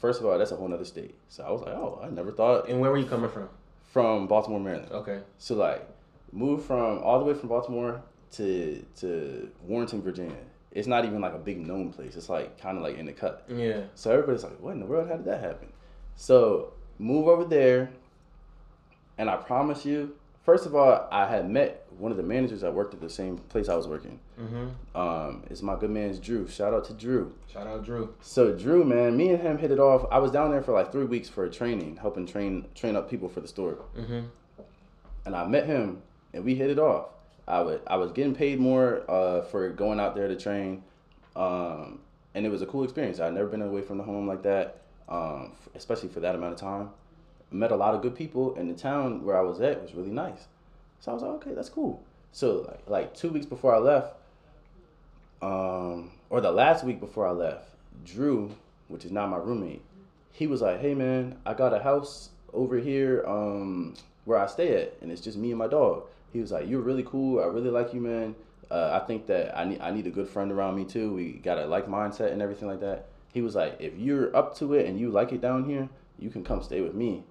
First 0.00 0.20
of 0.20 0.26
all, 0.26 0.36
that's 0.36 0.50
a 0.50 0.56
whole 0.56 0.68
nother 0.68 0.84
state. 0.84 1.14
So 1.28 1.44
I 1.44 1.50
was 1.50 1.62
like, 1.62 1.74
oh, 1.74 2.00
I 2.02 2.10
never 2.10 2.32
thought 2.32 2.68
And 2.68 2.80
where 2.80 2.90
were 2.90 2.98
you 2.98 3.06
coming 3.06 3.30
from? 3.30 3.48
from 3.92 4.26
Baltimore, 4.26 4.58
Maryland. 4.58 4.90
Okay. 4.90 5.20
So 5.38 5.54
like, 5.54 5.86
moved 6.32 6.66
from 6.66 6.98
all 7.00 7.18
the 7.18 7.24
way 7.26 7.34
from 7.34 7.48
Baltimore 7.48 8.02
to 8.32 8.84
to 9.00 9.50
Warrenton, 9.62 10.02
Virginia. 10.02 10.36
It's 10.72 10.88
not 10.88 11.04
even 11.04 11.20
like 11.20 11.34
a 11.34 11.38
big 11.38 11.64
known 11.64 11.92
place. 11.92 12.16
It's 12.16 12.28
like 12.28 12.60
kind 12.60 12.76
of 12.76 12.82
like 12.82 12.96
in 12.96 13.06
the 13.06 13.12
cut. 13.12 13.44
Yeah. 13.48 13.82
So 13.94 14.10
everybody's 14.10 14.42
like, 14.42 14.58
what 14.60 14.72
in 14.72 14.80
the 14.80 14.86
world? 14.86 15.08
How 15.08 15.16
did 15.16 15.26
that 15.26 15.40
happen? 15.40 15.68
So 16.16 16.72
move 16.98 17.28
over 17.28 17.44
there, 17.44 17.90
and 19.18 19.28
I 19.28 19.36
promise 19.36 19.84
you, 19.84 20.14
first 20.44 20.66
of 20.66 20.74
all, 20.74 21.08
I 21.10 21.26
had 21.26 21.48
met 21.50 21.86
one 21.98 22.10
of 22.10 22.16
the 22.16 22.22
managers 22.22 22.62
that 22.62 22.72
worked 22.72 22.94
at 22.94 23.00
the 23.00 23.10
same 23.10 23.36
place 23.36 23.68
I 23.68 23.74
was 23.74 23.86
working. 23.86 24.18
Mm-hmm. 24.40 24.96
Um, 24.96 25.42
it's 25.50 25.62
my 25.62 25.76
good 25.76 25.90
man's 25.90 26.18
Drew. 26.18 26.48
Shout 26.48 26.72
out 26.72 26.84
to 26.86 26.94
Drew. 26.94 27.34
Shout 27.52 27.66
out 27.66 27.84
Drew. 27.84 28.14
So 28.20 28.52
Drew, 28.52 28.84
man, 28.84 29.16
me 29.16 29.30
and 29.30 29.42
him 29.42 29.58
hit 29.58 29.70
it 29.70 29.78
off. 29.78 30.06
I 30.10 30.18
was 30.18 30.30
down 30.30 30.50
there 30.50 30.62
for 30.62 30.72
like 30.72 30.90
three 30.90 31.04
weeks 31.04 31.28
for 31.28 31.44
a 31.44 31.50
training, 31.50 31.96
helping 31.96 32.26
train 32.26 32.66
train 32.74 32.96
up 32.96 33.10
people 33.10 33.28
for 33.28 33.40
the 33.40 33.48
store. 33.48 33.78
Mm-hmm. 33.96 34.20
And 35.24 35.36
I 35.36 35.46
met 35.46 35.66
him, 35.66 36.02
and 36.32 36.44
we 36.44 36.54
hit 36.54 36.70
it 36.70 36.78
off. 36.78 37.08
I 37.46 37.60
would 37.60 37.80
I 37.86 37.96
was 37.96 38.12
getting 38.12 38.34
paid 38.34 38.60
more 38.60 39.02
uh, 39.10 39.42
for 39.42 39.68
going 39.70 39.98
out 39.98 40.14
there 40.14 40.28
to 40.28 40.36
train, 40.36 40.82
um, 41.34 41.98
and 42.34 42.46
it 42.46 42.50
was 42.50 42.62
a 42.62 42.66
cool 42.66 42.84
experience. 42.84 43.20
I'd 43.20 43.34
never 43.34 43.48
been 43.48 43.62
away 43.62 43.82
from 43.82 43.98
the 43.98 44.04
home 44.04 44.26
like 44.26 44.42
that, 44.42 44.82
um, 45.08 45.52
especially 45.74 46.08
for 46.08 46.20
that 46.20 46.34
amount 46.34 46.54
of 46.54 46.60
time. 46.60 46.90
Met 47.50 47.72
a 47.72 47.76
lot 47.76 47.94
of 47.94 48.02
good 48.02 48.14
people, 48.14 48.54
and 48.56 48.70
the 48.70 48.74
town 48.74 49.24
where 49.24 49.36
I 49.36 49.42
was 49.42 49.60
at 49.60 49.82
was 49.82 49.92
really 49.94 50.10
nice. 50.10 50.46
So 51.00 51.10
I 51.10 51.14
was 51.14 51.22
like, 51.22 51.32
okay, 51.32 51.52
that's 51.52 51.68
cool. 51.68 52.02
So 52.30 52.64
like, 52.68 52.82
like 52.86 53.14
two 53.14 53.28
weeks 53.30 53.44
before 53.44 53.74
I 53.74 53.78
left, 53.78 54.14
um, 55.42 56.12
or 56.30 56.40
the 56.40 56.52
last 56.52 56.84
week 56.84 57.00
before 57.00 57.26
I 57.26 57.32
left, 57.32 57.68
Drew, 58.04 58.54
which 58.88 59.04
is 59.04 59.10
not 59.10 59.28
my 59.28 59.36
roommate, 59.36 59.82
he 60.30 60.46
was 60.46 60.62
like, 60.62 60.80
"Hey 60.80 60.94
man, 60.94 61.36
I 61.44 61.54
got 61.54 61.74
a 61.74 61.82
house 61.82 62.30
over 62.54 62.78
here 62.78 63.24
um, 63.26 63.94
where 64.24 64.38
I 64.38 64.46
stay 64.46 64.80
at, 64.80 64.94
and 65.02 65.10
it's 65.10 65.20
just 65.20 65.36
me 65.36 65.50
and 65.50 65.58
my 65.58 65.66
dog." 65.66 66.04
He 66.32 66.40
was 66.40 66.50
like, 66.52 66.68
"You're 66.68 66.80
really 66.80 67.02
cool. 67.04 67.40
I 67.40 67.46
really 67.46 67.70
like 67.70 67.92
you, 67.94 68.00
man. 68.00 68.34
Uh, 68.70 68.98
I 69.02 69.06
think 69.06 69.26
that 69.26 69.56
I 69.56 69.64
need 69.64 69.80
I 69.80 69.90
need 69.90 70.06
a 70.06 70.10
good 70.10 70.28
friend 70.28 70.50
around 70.50 70.76
me 70.76 70.84
too. 70.84 71.12
We 71.12 71.32
got 71.34 71.58
a 71.58 71.66
like 71.66 71.86
mindset 71.86 72.32
and 72.32 72.40
everything 72.40 72.68
like 72.68 72.80
that." 72.80 73.06
He 73.32 73.42
was 73.42 73.54
like, 73.54 73.76
"If 73.80 73.98
you're 73.98 74.34
up 74.36 74.56
to 74.58 74.74
it 74.74 74.86
and 74.86 74.98
you 74.98 75.10
like 75.10 75.32
it 75.32 75.40
down 75.40 75.64
here, 75.64 75.88
you 76.18 76.30
can 76.30 76.42
come 76.44 76.62
stay 76.62 76.80
with 76.80 76.94
me, 76.94 77.24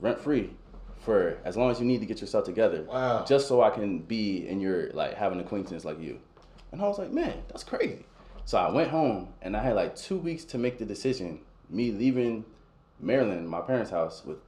rent 0.00 0.18
free, 0.20 0.50
for 0.98 1.36
as 1.44 1.56
long 1.56 1.70
as 1.70 1.78
you 1.80 1.86
need 1.86 2.00
to 2.00 2.06
get 2.06 2.20
yourself 2.20 2.44
together, 2.44 2.84
Wow. 2.88 3.24
just 3.24 3.48
so 3.48 3.62
I 3.62 3.70
can 3.70 3.98
be 4.00 4.46
in 4.48 4.60
your 4.60 4.90
like 4.92 5.14
have 5.14 5.32
an 5.32 5.40
acquaintance 5.40 5.84
like 5.84 6.00
you." 6.00 6.18
And 6.72 6.80
I 6.80 6.84
was 6.88 6.98
like, 6.98 7.10
"Man, 7.12 7.34
that's 7.48 7.64
crazy." 7.64 8.06
So 8.44 8.58
I 8.58 8.70
went 8.70 8.90
home 8.90 9.28
and 9.42 9.56
I 9.56 9.62
had 9.62 9.76
like 9.76 9.94
two 9.94 10.16
weeks 10.16 10.44
to 10.46 10.58
make 10.58 10.78
the 10.78 10.84
decision. 10.86 11.40
Me 11.70 11.90
leaving 11.92 12.44
Maryland, 13.00 13.48
my 13.48 13.60
parents' 13.60 13.90
house, 13.90 14.24
with 14.24 14.38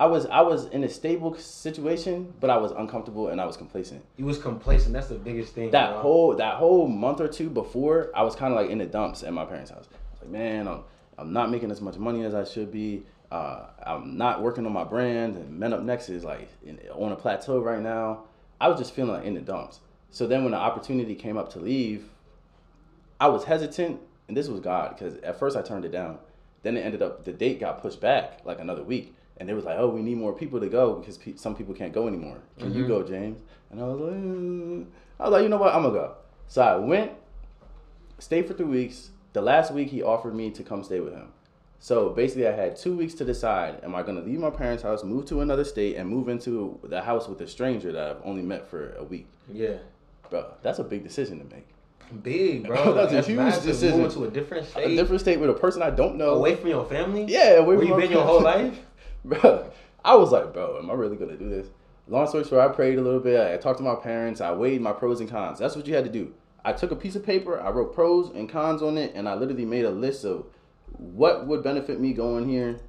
I 0.00 0.06
was 0.06 0.24
I 0.24 0.40
was 0.40 0.64
in 0.68 0.82
a 0.82 0.88
stable 0.88 1.36
situation, 1.36 2.32
but 2.40 2.48
I 2.48 2.56
was 2.56 2.72
uncomfortable 2.72 3.28
and 3.28 3.38
I 3.38 3.44
was 3.44 3.58
complacent. 3.58 4.02
You 4.16 4.24
was 4.24 4.38
complacent. 4.38 4.94
That's 4.94 5.08
the 5.08 5.14
biggest 5.16 5.54
thing. 5.54 5.70
That 5.72 5.90
bro. 5.90 6.00
whole 6.00 6.36
that 6.36 6.54
whole 6.54 6.88
month 6.88 7.20
or 7.20 7.28
two 7.28 7.50
before, 7.50 8.10
I 8.16 8.22
was 8.22 8.34
kind 8.34 8.54
of 8.54 8.58
like 8.58 8.70
in 8.70 8.78
the 8.78 8.86
dumps 8.86 9.22
at 9.22 9.34
my 9.34 9.44
parents' 9.44 9.70
house. 9.70 9.86
I 9.92 10.12
was 10.12 10.22
like, 10.22 10.30
man, 10.30 10.66
I'm 10.66 10.84
I'm 11.18 11.34
not 11.34 11.50
making 11.50 11.70
as 11.70 11.82
much 11.82 11.98
money 11.98 12.24
as 12.24 12.34
I 12.34 12.44
should 12.44 12.72
be. 12.72 13.02
Uh, 13.30 13.66
I'm 13.84 14.16
not 14.16 14.42
working 14.42 14.64
on 14.64 14.72
my 14.72 14.84
brand, 14.84 15.36
and 15.36 15.58
Men 15.58 15.74
Up 15.74 15.82
Next 15.82 16.08
is 16.08 16.24
like 16.24 16.48
in, 16.64 16.80
on 16.94 17.12
a 17.12 17.16
plateau 17.16 17.60
right 17.60 17.82
now. 17.82 18.22
I 18.58 18.68
was 18.68 18.78
just 18.78 18.94
feeling 18.94 19.12
like 19.12 19.26
in 19.26 19.34
the 19.34 19.42
dumps. 19.42 19.80
So 20.10 20.26
then 20.26 20.44
when 20.44 20.52
the 20.52 20.58
opportunity 20.58 21.14
came 21.14 21.36
up 21.36 21.52
to 21.52 21.58
leave, 21.58 22.08
I 23.20 23.28
was 23.28 23.44
hesitant, 23.44 24.00
and 24.28 24.36
this 24.36 24.48
was 24.48 24.60
God 24.60 24.96
because 24.96 25.16
at 25.18 25.38
first 25.38 25.58
I 25.58 25.62
turned 25.62 25.84
it 25.84 25.92
down. 25.92 26.20
Then 26.62 26.78
it 26.78 26.86
ended 26.86 27.02
up 27.02 27.26
the 27.26 27.34
date 27.34 27.60
got 27.60 27.82
pushed 27.82 28.00
back 28.00 28.40
like 28.46 28.60
another 28.60 28.82
week, 28.82 29.14
and 29.40 29.48
they 29.48 29.54
was 29.54 29.64
like, 29.64 29.76
"Oh, 29.78 29.88
we 29.88 30.02
need 30.02 30.18
more 30.18 30.34
people 30.34 30.60
to 30.60 30.68
go 30.68 30.94
because 30.94 31.16
pe- 31.18 31.34
some 31.36 31.56
people 31.56 31.74
can't 31.74 31.92
go 31.92 32.06
anymore. 32.06 32.38
Can 32.58 32.72
you 32.72 32.86
go, 32.86 33.02
James?" 33.02 33.40
And 33.70 33.80
I 33.80 33.84
was 33.84 33.98
like, 33.98 34.12
"Uh." 34.12 34.84
"I 35.18 35.24
was 35.24 35.32
like, 35.32 35.42
you 35.42 35.48
know 35.48 35.56
what? 35.56 35.74
I'm 35.74 35.82
gonna 35.82 35.94
go." 35.94 36.14
So 36.46 36.62
I 36.62 36.76
went, 36.76 37.12
stayed 38.18 38.46
for 38.46 38.52
three 38.54 38.66
weeks. 38.66 39.10
The 39.32 39.40
last 39.40 39.72
week 39.72 39.88
he 39.88 40.02
offered 40.02 40.34
me 40.34 40.50
to 40.50 40.62
come 40.62 40.84
stay 40.84 41.00
with 41.00 41.14
him. 41.14 41.32
So 41.78 42.10
basically, 42.10 42.46
I 42.46 42.52
had 42.52 42.76
two 42.76 42.94
weeks 42.94 43.14
to 43.14 43.24
decide: 43.24 43.82
Am 43.82 43.94
I 43.94 44.02
gonna 44.02 44.20
leave 44.20 44.38
my 44.38 44.50
parents' 44.50 44.82
house, 44.82 45.02
move 45.02 45.24
to 45.26 45.40
another 45.40 45.64
state, 45.64 45.96
and 45.96 46.08
move 46.08 46.28
into 46.28 46.78
the 46.84 47.00
house 47.00 47.26
with 47.26 47.40
a 47.40 47.46
stranger 47.46 47.90
that 47.92 48.10
I've 48.10 48.22
only 48.24 48.42
met 48.42 48.68
for 48.68 48.92
a 48.96 49.04
week? 49.04 49.26
Yeah. 49.50 49.78
Bro, 50.28 50.44
that's 50.62 50.78
a 50.78 50.84
big 50.84 51.02
decision 51.02 51.38
to 51.38 51.54
make. 51.54 51.66
Big, 52.22 52.66
bro. 52.66 52.92
That's 52.92 53.12
a 53.12 53.22
huge 53.22 53.62
decision. 53.62 54.02
Moving 54.02 54.18
to 54.18 54.24
a 54.24 54.30
different 54.30 54.68
state. 54.68 54.90
A 54.90 54.96
different 54.96 55.20
state 55.20 55.40
with 55.40 55.48
a 55.50 55.54
person 55.54 55.80
I 55.80 55.90
don't 55.90 56.16
know. 56.16 56.34
away 56.34 56.56
from 56.56 56.68
your 56.68 56.84
family. 56.84 57.24
Yeah, 57.26 57.52
away 57.54 57.76
Where 57.76 57.78
from 57.78 57.88
you 57.88 57.96
been 57.96 58.10
your 58.10 58.24
whole 58.24 58.42
life? 58.42 58.78
bro. 59.24 59.70
I 60.04 60.14
was 60.16 60.32
like, 60.32 60.52
bro, 60.52 60.78
am 60.78 60.90
I 60.90 60.94
really 60.94 61.16
gonna 61.16 61.36
do 61.36 61.48
this? 61.48 61.68
Long 62.08 62.26
story 62.26 62.44
short, 62.44 62.68
I 62.68 62.74
prayed 62.74 62.98
a 62.98 63.02
little 63.02 63.20
bit. 63.20 63.40
I 63.40 63.56
talked 63.58 63.78
to 63.78 63.84
my 63.84 63.94
parents. 63.94 64.40
I 64.40 64.52
weighed 64.52 64.80
my 64.80 64.92
pros 64.92 65.20
and 65.20 65.30
cons. 65.30 65.58
That's 65.58 65.76
what 65.76 65.86
you 65.86 65.94
had 65.94 66.04
to 66.04 66.10
do. 66.10 66.32
I 66.64 66.72
took 66.72 66.90
a 66.90 66.96
piece 66.96 67.16
of 67.16 67.24
paper. 67.24 67.60
I 67.60 67.70
wrote 67.70 67.94
pros 67.94 68.30
and 68.30 68.48
cons 68.48 68.82
on 68.82 68.98
it, 68.98 69.12
and 69.14 69.28
I 69.28 69.34
literally 69.34 69.64
made 69.64 69.84
a 69.84 69.90
list 69.90 70.24
of 70.24 70.46
what 70.96 71.46
would 71.46 71.62
benefit 71.62 72.00
me 72.00 72.12
going 72.12 72.48
here, 72.48 72.80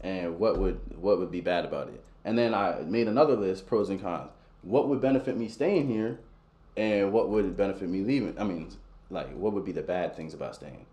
and 0.00 0.38
what 0.38 0.58
would 0.58 0.80
what 0.96 1.18
would 1.18 1.30
be 1.30 1.40
bad 1.40 1.64
about 1.64 1.88
it. 1.88 2.02
And 2.24 2.38
then 2.38 2.54
I 2.54 2.80
made 2.80 3.08
another 3.08 3.36
list, 3.36 3.66
pros 3.66 3.90
and 3.90 4.00
cons. 4.00 4.30
What 4.62 4.88
would 4.88 5.00
benefit 5.00 5.36
me 5.36 5.48
staying 5.48 5.88
here, 5.88 6.20
and 6.76 7.12
what 7.12 7.28
would 7.28 7.56
benefit 7.56 7.88
me 7.88 8.02
leaving? 8.02 8.38
I 8.38 8.44
mean, 8.44 8.70
like 9.10 9.30
what 9.34 9.52
would 9.52 9.64
be 9.64 9.72
the 9.72 9.82
bad 9.82 10.16
things 10.16 10.34
about 10.34 10.54
staying? 10.54 10.86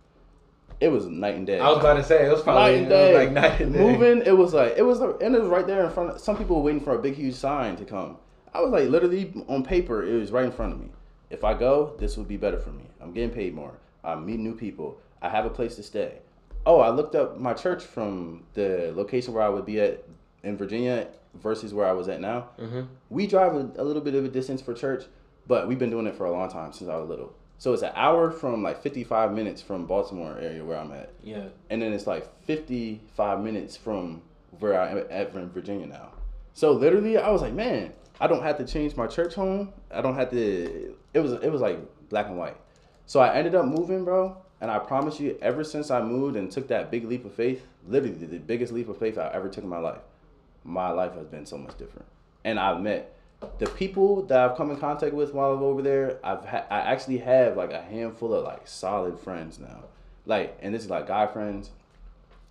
It 0.79 0.89
was 0.89 1.07
night 1.07 1.35
and 1.35 1.47
day. 1.47 1.59
I 1.59 1.69
was 1.69 1.79
about 1.79 1.95
to 1.95 2.03
say 2.03 2.25
it 2.27 2.31
was 2.31 2.43
probably 2.43 2.71
night 2.71 2.79
and 2.79 2.89
day. 2.89 3.17
like 3.17 3.31
night 3.31 3.61
and 3.61 3.73
day. 3.73 3.79
Moving, 3.79 4.21
it 4.25 4.37
was 4.37 4.53
like 4.53 4.73
it 4.77 4.83
was, 4.83 4.99
and 4.99 5.35
it 5.35 5.41
was 5.41 5.49
right 5.49 5.65
there 5.65 5.83
in 5.85 5.91
front. 5.91 6.11
of 6.11 6.19
Some 6.19 6.37
people 6.37 6.57
were 6.57 6.61
waiting 6.61 6.81
for 6.81 6.95
a 6.95 6.99
big, 6.99 7.15
huge 7.15 7.35
sign 7.35 7.75
to 7.77 7.85
come. 7.85 8.17
I 8.53 8.61
was 8.61 8.71
like, 8.71 8.89
literally 8.89 9.33
on 9.47 9.63
paper, 9.63 10.05
it 10.05 10.17
was 10.19 10.31
right 10.31 10.45
in 10.45 10.51
front 10.51 10.73
of 10.73 10.79
me. 10.79 10.89
If 11.29 11.43
I 11.43 11.53
go, 11.53 11.95
this 11.99 12.15
would 12.17 12.27
be 12.27 12.37
better 12.37 12.59
for 12.59 12.71
me. 12.71 12.83
I'm 13.01 13.11
getting 13.11 13.31
paid 13.31 13.53
more. 13.53 13.73
I'm 14.03 14.25
meeting 14.25 14.43
new 14.43 14.55
people. 14.55 14.99
I 15.21 15.29
have 15.29 15.45
a 15.45 15.49
place 15.49 15.75
to 15.75 15.83
stay. 15.83 16.19
Oh, 16.65 16.79
I 16.79 16.89
looked 16.89 17.15
up 17.15 17.39
my 17.39 17.53
church 17.53 17.83
from 17.83 18.43
the 18.53 18.93
location 18.95 19.33
where 19.33 19.43
I 19.43 19.49
would 19.49 19.65
be 19.65 19.79
at 19.79 20.03
in 20.43 20.57
Virginia 20.57 21.07
versus 21.35 21.73
where 21.73 21.85
I 21.87 21.91
was 21.91 22.07
at 22.07 22.21
now. 22.21 22.49
Mm-hmm. 22.59 22.81
We 23.09 23.27
drive 23.27 23.53
a, 23.55 23.69
a 23.77 23.83
little 23.83 24.01
bit 24.01 24.15
of 24.15 24.25
a 24.25 24.29
distance 24.29 24.61
for 24.61 24.73
church, 24.73 25.05
but 25.47 25.67
we've 25.67 25.79
been 25.79 25.89
doing 25.89 26.07
it 26.07 26.15
for 26.15 26.25
a 26.25 26.31
long 26.31 26.49
time 26.49 26.73
since 26.73 26.89
I 26.89 26.97
was 26.97 27.09
little. 27.09 27.33
So 27.59 27.73
it's 27.73 27.81
an 27.83 27.91
hour 27.95 28.29
from 28.31 28.61
like 28.63 28.81
55 28.81 29.33
minutes 29.33 29.61
from 29.61 29.85
Baltimore 29.85 30.37
area 30.39 30.63
where 30.63 30.77
I'm 30.77 30.91
at 30.91 31.09
Yeah. 31.23 31.45
and 31.69 31.81
then 31.81 31.91
it's 31.93 32.05
like 32.07 32.27
55 32.45 33.41
minutes 33.41 33.75
from 33.75 34.21
where 34.59 34.79
I 34.79 34.91
am 34.91 34.97
at 35.09 35.33
in 35.35 35.49
Virginia 35.49 35.87
now. 35.87 36.09
So 36.53 36.71
literally, 36.71 37.17
I 37.17 37.29
was 37.29 37.41
like, 37.41 37.53
man, 37.53 37.93
I 38.19 38.27
don't 38.27 38.41
have 38.43 38.57
to 38.57 38.65
change 38.65 38.95
my 38.95 39.05
church 39.07 39.35
home. 39.35 39.73
I 39.91 40.01
don't 40.01 40.15
have 40.15 40.31
to. 40.31 40.95
It 41.13 41.19
was 41.19 41.33
it 41.33 41.51
was 41.51 41.61
like 41.61 41.79
black 42.09 42.27
and 42.27 42.37
white. 42.37 42.57
So 43.05 43.19
I 43.19 43.35
ended 43.35 43.53
up 43.55 43.65
moving, 43.65 44.03
bro. 44.05 44.37
And 44.59 44.71
I 44.71 44.79
promise 44.79 45.19
you, 45.19 45.37
ever 45.39 45.63
since 45.63 45.91
I 45.91 46.01
moved 46.01 46.35
and 46.35 46.51
took 46.51 46.67
that 46.69 46.89
big 46.89 47.05
leap 47.05 47.25
of 47.25 47.33
faith, 47.33 47.63
literally 47.87 48.15
the 48.25 48.39
biggest 48.39 48.73
leap 48.73 48.89
of 48.89 48.97
faith 48.97 49.17
I 49.19 49.29
ever 49.33 49.49
took 49.49 49.63
in 49.63 49.69
my 49.69 49.77
life, 49.77 50.01
my 50.63 50.89
life 50.89 51.13
has 51.13 51.27
been 51.27 51.45
so 51.45 51.59
much 51.59 51.77
different. 51.77 52.07
And 52.43 52.59
I've 52.59 52.81
met 52.81 53.15
the 53.59 53.67
people 53.67 54.23
that 54.23 54.39
I've 54.39 54.57
come 54.57 54.71
in 54.71 54.77
contact 54.77 55.13
with 55.13 55.33
while 55.33 55.53
I'm 55.53 55.63
over 55.63 55.81
there. 55.81 56.19
I've 56.23 56.45
ha- 56.45 56.65
I 56.69 56.79
actually 56.79 57.19
have 57.19 57.57
like 57.57 57.71
a 57.71 57.81
handful 57.81 58.33
of 58.33 58.43
like 58.43 58.67
solid 58.67 59.19
friends 59.19 59.59
now, 59.59 59.83
like, 60.25 60.57
and 60.61 60.73
this 60.73 60.83
is 60.83 60.89
like 60.89 61.07
guy 61.07 61.27
friends 61.27 61.69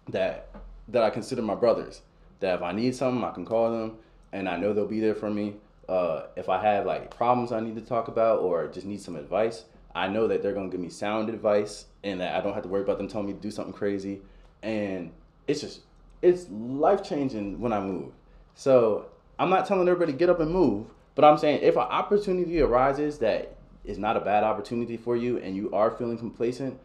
that 0.08 0.48
that 0.88 1.02
I 1.02 1.10
consider 1.10 1.42
my 1.42 1.54
brothers. 1.54 2.02
That 2.40 2.56
if 2.56 2.62
I 2.62 2.72
need 2.72 2.94
something, 2.94 3.24
I 3.24 3.32
can 3.32 3.44
call 3.44 3.70
them, 3.70 3.96
and 4.32 4.48
I 4.48 4.56
know 4.56 4.72
they'll 4.72 4.86
be 4.86 5.00
there 5.00 5.14
for 5.14 5.30
me. 5.30 5.54
Uh, 5.88 6.26
if 6.36 6.48
I 6.48 6.60
have 6.60 6.86
like 6.86 7.16
problems 7.16 7.52
I 7.52 7.60
need 7.60 7.76
to 7.76 7.80
talk 7.80 8.08
about 8.08 8.40
or 8.40 8.66
just 8.68 8.86
need 8.86 9.00
some 9.00 9.16
advice, 9.16 9.64
I 9.94 10.08
know 10.08 10.28
that 10.28 10.42
they're 10.42 10.52
gonna 10.52 10.68
give 10.68 10.80
me 10.80 10.90
sound 10.90 11.28
advice, 11.28 11.86
and 12.04 12.20
that 12.20 12.36
I 12.36 12.40
don't 12.40 12.54
have 12.54 12.62
to 12.62 12.68
worry 12.68 12.82
about 12.82 12.98
them 12.98 13.08
telling 13.08 13.26
me 13.28 13.32
to 13.32 13.40
do 13.40 13.50
something 13.50 13.74
crazy. 13.74 14.20
And 14.62 15.12
it's 15.48 15.60
just 15.60 15.80
it's 16.22 16.48
life 16.50 17.02
changing 17.02 17.60
when 17.60 17.72
I 17.72 17.80
move. 17.80 18.12
So 18.54 19.06
I'm 19.38 19.50
not 19.50 19.66
telling 19.66 19.88
everybody 19.88 20.12
get 20.12 20.30
up 20.30 20.40
and 20.40 20.50
move, 20.50 20.86
but 21.14 21.24
I'm 21.24 21.38
saying 21.38 21.62
if 21.62 21.74
an 21.74 21.82
opportunity 21.82 22.60
arises 22.60 23.18
that 23.18 23.56
is 23.84 23.98
not 23.98 24.16
a 24.16 24.20
bad 24.20 24.44
opportunity 24.44 24.96
for 24.96 25.16
you 25.16 25.38
and 25.38 25.54
you 25.56 25.70
are 25.72 25.90
feeling 25.90 26.18
complacent, 26.18 26.78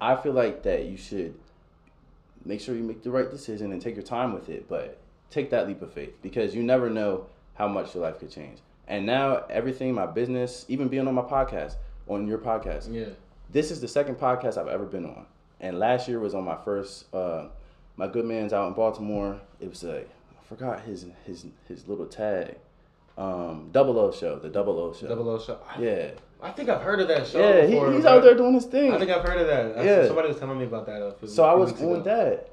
I 0.00 0.16
feel 0.16 0.32
like 0.32 0.62
that 0.64 0.86
you 0.86 0.96
should 0.96 1.34
make 2.44 2.60
sure 2.60 2.74
you 2.74 2.82
make 2.82 3.02
the 3.02 3.10
right 3.10 3.30
decision 3.30 3.72
and 3.72 3.80
take 3.82 3.94
your 3.94 4.04
time 4.04 4.32
with 4.32 4.48
it, 4.48 4.68
but 4.68 4.98
take 5.30 5.50
that 5.50 5.66
leap 5.68 5.82
of 5.82 5.92
faith 5.92 6.14
because 6.22 6.54
you 6.54 6.62
never 6.62 6.88
know 6.88 7.26
how 7.54 7.68
much 7.68 7.94
your 7.94 8.04
life 8.04 8.18
could 8.18 8.30
change. 8.30 8.58
And 8.86 9.04
now 9.04 9.44
everything, 9.50 9.92
my 9.94 10.06
business, 10.06 10.64
even 10.68 10.88
being 10.88 11.06
on 11.06 11.14
my 11.14 11.22
podcast, 11.22 11.74
on 12.06 12.26
your 12.26 12.38
podcast, 12.38 12.92
Yeah. 12.92 13.10
this 13.50 13.70
is 13.70 13.80
the 13.80 13.88
second 13.88 14.14
podcast 14.16 14.56
I've 14.56 14.68
ever 14.68 14.86
been 14.86 15.04
on. 15.04 15.26
And 15.60 15.78
last 15.78 16.08
year 16.08 16.20
was 16.20 16.34
on 16.34 16.44
my 16.44 16.56
first. 16.64 17.12
Uh, 17.14 17.48
my 17.96 18.06
good 18.06 18.24
man's 18.24 18.52
out 18.52 18.68
in 18.68 18.74
Baltimore. 18.74 19.40
It 19.60 19.68
was 19.68 19.82
a 19.84 20.04
forgot 20.48 20.80
his 20.80 21.06
his 21.24 21.46
his 21.66 21.86
little 21.88 22.06
tag. 22.06 22.56
Um, 23.16 23.70
Double 23.72 23.98
O 23.98 24.12
show, 24.12 24.38
the 24.38 24.48
Double 24.48 24.78
O 24.78 24.92
show. 24.92 25.08
Double 25.08 25.28
O 25.28 25.38
show. 25.40 25.58
I, 25.68 25.82
Yeah, 25.82 26.10
I 26.40 26.52
think 26.52 26.68
I've 26.68 26.82
heard 26.82 27.00
of 27.00 27.08
that 27.08 27.26
show. 27.26 27.40
yeah. 27.40 27.66
He, 27.66 27.96
he's 27.96 28.04
out 28.04 28.22
there 28.22 28.36
doing 28.36 28.54
his 28.54 28.64
thing. 28.66 28.92
I 28.92 28.98
think 28.98 29.10
I've 29.10 29.24
heard 29.26 29.40
of 29.40 29.48
that. 29.48 29.74
That's- 29.74 29.84
Yeah. 29.84 30.06
Somebody 30.06 30.28
was 30.28 30.38
telling 30.38 30.56
me 30.58 30.66
about 30.66 30.86
that. 30.86 31.18
Few, 31.18 31.26
So 31.28 31.44
I 31.44 31.52
was 31.54 31.72
ago. 31.72 32.00
that, 32.02 32.50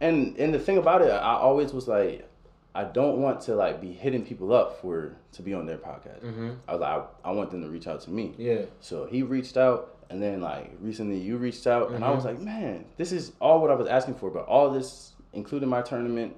and 0.00 0.36
and 0.36 0.52
the 0.52 0.58
thing 0.58 0.76
about 0.78 1.02
it, 1.02 1.10
I 1.10 1.34
always 1.36 1.72
was 1.72 1.86
like, 1.86 2.28
I 2.74 2.82
don't 2.84 3.18
want 3.22 3.40
to 3.42 3.54
like 3.54 3.80
be 3.80 3.92
hitting 3.92 4.24
people 4.24 4.52
up 4.52 4.80
for 4.80 5.14
to 5.32 5.42
be 5.42 5.54
on 5.54 5.66
their 5.66 5.78
podcast. 5.78 6.22
Mhm. 6.24 6.56
I 6.66 6.72
was 6.72 6.80
like, 6.80 6.90
I, 7.24 7.28
I 7.28 7.32
want 7.32 7.50
them 7.52 7.62
to 7.62 7.68
reach 7.68 7.86
out 7.86 8.00
to 8.02 8.10
me. 8.10 8.34
Yeah. 8.38 8.62
So 8.80 9.06
he 9.06 9.22
reached 9.22 9.56
out, 9.56 9.98
and 10.10 10.20
then 10.20 10.40
like 10.40 10.72
recently 10.80 11.18
you 11.18 11.36
reached 11.36 11.68
out, 11.68 11.92
and 11.92 12.04
I 12.04 12.08
Mhm. 12.10 12.16
was 12.16 12.24
like, 12.24 12.40
man, 12.40 12.86
this 12.96 13.12
is 13.12 13.32
all 13.40 13.60
what 13.60 13.70
I 13.70 13.74
was 13.74 13.86
asking 13.86 14.14
for. 14.16 14.30
But 14.30 14.46
all 14.46 14.70
this, 14.70 15.12
including 15.32 15.68
my 15.68 15.82
tournament, 15.82 16.34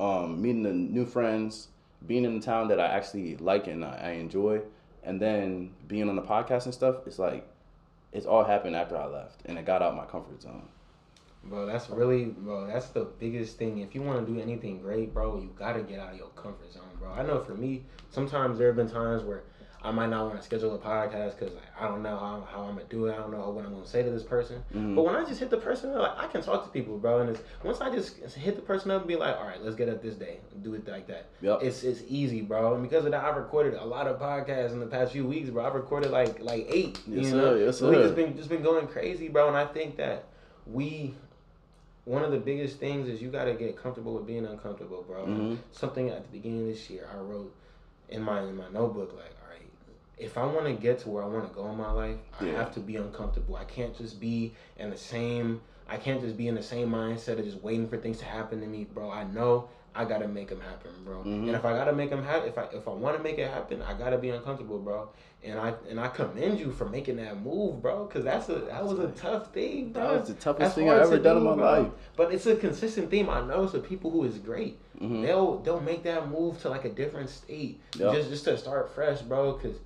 um, 0.00 0.40
meeting 0.40 0.62
the 0.62 0.72
new 0.72 1.06
friends, 1.06 1.68
being 2.06 2.24
in 2.24 2.38
the 2.38 2.44
town 2.44 2.68
that 2.68 2.80
I 2.80 2.86
actually 2.86 3.36
like 3.36 3.66
and 3.66 3.84
I, 3.84 4.00
I 4.02 4.10
enjoy, 4.12 4.60
and 5.02 5.20
then 5.20 5.72
being 5.86 6.08
on 6.08 6.16
the 6.16 6.22
podcast 6.22 6.64
and 6.64 6.74
stuff, 6.74 7.06
it's 7.06 7.18
like, 7.18 7.46
it's 8.12 8.26
all 8.26 8.44
happened 8.44 8.76
after 8.76 8.96
I 8.96 9.06
left, 9.06 9.42
and 9.46 9.58
it 9.58 9.64
got 9.64 9.82
out 9.82 9.96
my 9.96 10.04
comfort 10.04 10.42
zone. 10.42 10.68
Bro, 11.44 11.66
that's 11.66 11.90
really, 11.90 12.26
bro, 12.26 12.66
that's 12.66 12.88
the 12.88 13.04
biggest 13.04 13.58
thing. 13.58 13.78
If 13.78 13.94
you 13.94 14.00
want 14.00 14.26
to 14.26 14.32
do 14.32 14.40
anything 14.40 14.80
great, 14.80 15.12
bro, 15.12 15.36
you 15.36 15.50
got 15.58 15.74
to 15.74 15.82
get 15.82 15.98
out 15.98 16.12
of 16.12 16.18
your 16.18 16.28
comfort 16.28 16.72
zone, 16.72 16.84
bro. 16.98 17.12
I 17.12 17.22
know 17.22 17.40
for 17.40 17.54
me, 17.54 17.82
sometimes 18.10 18.56
there 18.56 18.68
have 18.68 18.76
been 18.76 18.88
times 18.88 19.22
where 19.22 19.44
I 19.84 19.90
might 19.90 20.08
not 20.08 20.24
want 20.26 20.38
to 20.38 20.42
schedule 20.42 20.74
a 20.74 20.78
podcast 20.78 21.38
because 21.38 21.54
like, 21.54 21.64
I 21.78 21.86
don't 21.86 22.02
know 22.02 22.16
how, 22.16 22.48
how 22.50 22.62
I'm 22.62 22.74
going 22.76 22.86
to 22.86 22.90
do 22.90 23.04
it. 23.06 23.12
I 23.12 23.16
don't 23.18 23.30
know 23.30 23.50
what 23.50 23.66
I'm 23.66 23.72
going 23.72 23.84
to 23.84 23.88
say 23.88 24.02
to 24.02 24.10
this 24.10 24.22
person. 24.22 24.62
Mhm. 24.74 24.94
But 24.94 25.02
when 25.04 25.14
I 25.14 25.24
just 25.26 25.38
hit 25.38 25.50
the 25.50 25.58
person 25.58 25.90
up, 25.92 25.98
like, 25.98 26.16
I 26.16 26.26
can 26.26 26.40
talk 26.42 26.64
to 26.64 26.70
people, 26.70 26.96
bro. 26.96 27.20
And 27.20 27.28
it's, 27.28 27.42
once 27.62 27.82
I 27.82 27.90
just 27.90 28.16
hit 28.34 28.56
the 28.56 28.62
person 28.62 28.90
up 28.90 29.02
and 29.02 29.08
be 29.08 29.16
like, 29.16 29.36
all 29.36 29.44
right, 29.46 29.62
let's 29.62 29.76
get 29.76 29.90
up 29.90 30.00
this 30.02 30.14
day, 30.14 30.38
do 30.62 30.72
it 30.72 30.88
like 30.88 31.06
that. 31.08 31.26
Yep. 31.42 31.58
It's 31.62 31.84
it's 31.84 32.00
easy, 32.08 32.40
bro. 32.40 32.72
And 32.72 32.82
because 32.82 33.04
of 33.04 33.10
that, 33.10 33.22
I've 33.22 33.36
recorded 33.36 33.74
a 33.74 33.84
lot 33.84 34.06
of 34.06 34.18
podcasts 34.18 34.72
in 34.72 34.80
the 34.80 34.86
past 34.86 35.12
few 35.12 35.26
weeks, 35.26 35.50
bro. 35.50 35.66
I've 35.66 35.74
recorded 35.74 36.10
like 36.10 36.40
like 36.40 36.66
eight. 36.70 36.98
Yes, 37.06 37.24
you 37.26 37.30
sir. 37.30 37.36
know? 37.36 37.54
Yes, 37.54 37.82
we 37.82 37.92
sir. 37.94 38.02
just 38.04 38.14
been 38.16 38.36
just 38.38 38.48
been 38.48 38.62
going 38.62 38.86
crazy, 38.86 39.28
bro. 39.28 39.48
And 39.48 39.56
I 39.56 39.66
think 39.66 39.96
that 39.98 40.24
we 40.66 41.14
one 42.06 42.22
of 42.24 42.30
the 42.30 42.38
biggest 42.38 42.78
things 42.78 43.06
is 43.08 43.20
you 43.20 43.28
got 43.30 43.44
to 43.44 43.54
get 43.54 43.76
comfortable 43.76 44.14
with 44.14 44.26
being 44.26 44.46
uncomfortable, 44.46 45.04
bro. 45.06 45.26
Mhm. 45.26 45.58
Something 45.72 46.08
at 46.10 46.22
the 46.22 46.28
beginning 46.28 46.60
of 46.62 46.66
this 46.68 46.88
year, 46.90 47.06
I 47.14 47.18
wrote 47.18 47.52
in 48.08 48.22
my 48.22 48.40
in 48.42 48.56
my 48.56 48.68
notebook 48.72 49.14
like, 49.16 49.33
if 50.18 50.38
I 50.38 50.44
want 50.46 50.66
to 50.66 50.72
get 50.72 51.00
to 51.00 51.08
where 51.08 51.22
I 51.22 51.26
want 51.26 51.48
to 51.48 51.54
go 51.54 51.68
in 51.70 51.76
my 51.76 51.90
life, 51.90 52.16
I 52.40 52.44
Yeah. 52.46 52.52
have 52.56 52.72
to 52.74 52.80
be 52.80 52.96
uncomfortable. 52.96 53.56
I 53.56 53.64
can't 53.64 53.96
just 53.96 54.20
be 54.20 54.54
in 54.78 54.90
the 54.90 54.96
same. 54.96 55.60
I 55.88 55.96
can't 55.96 56.20
just 56.20 56.36
be 56.36 56.48
in 56.48 56.54
the 56.54 56.62
same 56.62 56.90
mindset 56.90 57.38
of 57.38 57.44
just 57.44 57.62
waiting 57.62 57.88
for 57.88 57.96
things 57.98 58.18
to 58.18 58.24
happen 58.24 58.60
to 58.60 58.66
me, 58.66 58.84
bro. 58.84 59.10
I 59.10 59.24
know 59.24 59.68
I 59.96 60.04
gotta 60.04 60.26
make 60.26 60.48
them 60.48 60.60
happen, 60.60 60.90
bro. 61.04 61.18
Mhm. 61.18 61.46
And 61.46 61.50
if 61.50 61.64
I 61.64 61.72
gotta 61.76 61.92
make 61.92 62.10
them 62.10 62.22
happen, 62.24 62.48
if 62.48 62.58
I 62.58 62.64
if 62.72 62.88
I 62.88 62.90
want 62.92 63.16
to 63.16 63.22
make 63.22 63.38
it 63.38 63.48
happen, 63.48 63.80
I 63.82 63.94
gotta 63.94 64.18
be 64.18 64.30
uncomfortable, 64.30 64.78
bro. 64.78 65.08
And 65.44 65.56
I 65.58 65.74
and 65.90 66.00
I 66.00 66.08
commend 66.08 66.58
you 66.58 66.70
for 66.72 66.86
making 66.86 67.16
that 67.16 67.40
move, 67.42 67.80
bro, 67.82 68.06
because 68.06 68.24
that's 68.24 68.48
a 68.48 68.54
that 68.60 68.84
was 68.84 68.98
a 68.98 69.08
tough 69.08 69.52
thing, 69.52 69.90
bro. 69.92 70.02
That 70.02 70.20
was 70.20 70.28
the 70.28 70.34
toughest 70.34 70.58
That's 70.60 70.74
thing 70.74 70.90
I've 70.90 71.02
ever 71.02 71.18
done 71.18 71.36
do, 71.36 71.38
in 71.42 71.44
my 71.44 71.54
bro. 71.54 71.64
life. 71.82 71.92
But 72.16 72.32
it's 72.34 72.46
a 72.46 72.56
consistent 72.56 73.08
theme 73.10 73.28
I 73.30 73.42
notice 73.46 73.72
with 73.74 73.84
people 73.84 74.10
who 74.10 74.24
is 74.24 74.38
great. 74.38 74.78
Mhm. 75.00 75.22
They'll 75.22 75.58
they'll 75.58 75.80
make 75.80 76.02
that 76.04 76.28
move 76.30 76.60
to 76.62 76.70
like 76.70 76.84
a 76.86 76.90
different 76.90 77.28
state 77.28 77.78
Yep. 77.96 78.14
just 78.14 78.30
just 78.30 78.44
to 78.46 78.56
start 78.56 78.88
fresh, 78.90 79.20
bro. 79.22 79.52
Because 79.52 79.76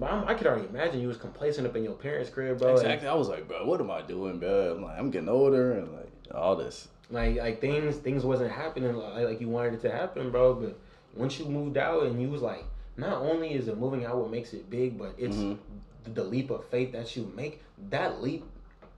I 0.00 0.34
could 0.34 0.46
already 0.46 0.68
imagine 0.68 1.00
you 1.00 1.08
was 1.08 1.16
complacent 1.18 1.66
up 1.66 1.76
in 1.76 1.84
your 1.84 1.92
parents' 1.94 2.30
crib, 2.30 2.58
bro. 2.58 2.72
Exactly. 2.72 3.08
I 3.08 3.14
was 3.14 3.28
like, 3.28 3.46
bro, 3.46 3.66
what 3.66 3.80
am 3.80 3.90
I 3.90 4.02
doing, 4.02 4.38
bro? 4.38 4.74
I'm 4.74 4.82
like, 4.82 4.98
I'm 4.98 5.10
getting 5.10 5.28
older 5.28 5.72
and 5.72 5.92
like 5.92 6.08
all 6.34 6.56
this. 6.56 6.88
like 7.10 7.36
like 7.36 7.60
things 7.60 7.96
things 7.96 8.24
wasn't 8.24 8.50
happening 8.50 8.94
like, 8.94 9.24
like 9.24 9.40
you 9.40 9.48
wanted 9.48 9.74
it 9.74 9.80
to 9.82 9.90
happen, 9.90 10.30
bro. 10.30 10.54
But 10.54 10.78
once 11.14 11.38
you 11.38 11.44
moved 11.44 11.76
out 11.76 12.04
and 12.04 12.20
you 12.22 12.30
was 12.30 12.40
like, 12.42 12.64
not 12.96 13.18
only 13.20 13.52
is 13.52 13.68
it 13.68 13.76
moving 13.78 14.04
out 14.06 14.16
what 14.16 14.30
makes 14.30 14.54
it 14.54 14.70
big, 14.70 14.98
but 14.98 15.14
it's 15.18 15.36
Mhm. 15.36 15.58
the, 16.04 16.10
the 16.10 16.24
leap 16.24 16.50
of 16.50 16.64
faith 16.66 16.92
that 16.92 17.14
you 17.16 17.30
make. 17.36 17.62
That 17.90 18.22
leap 18.22 18.44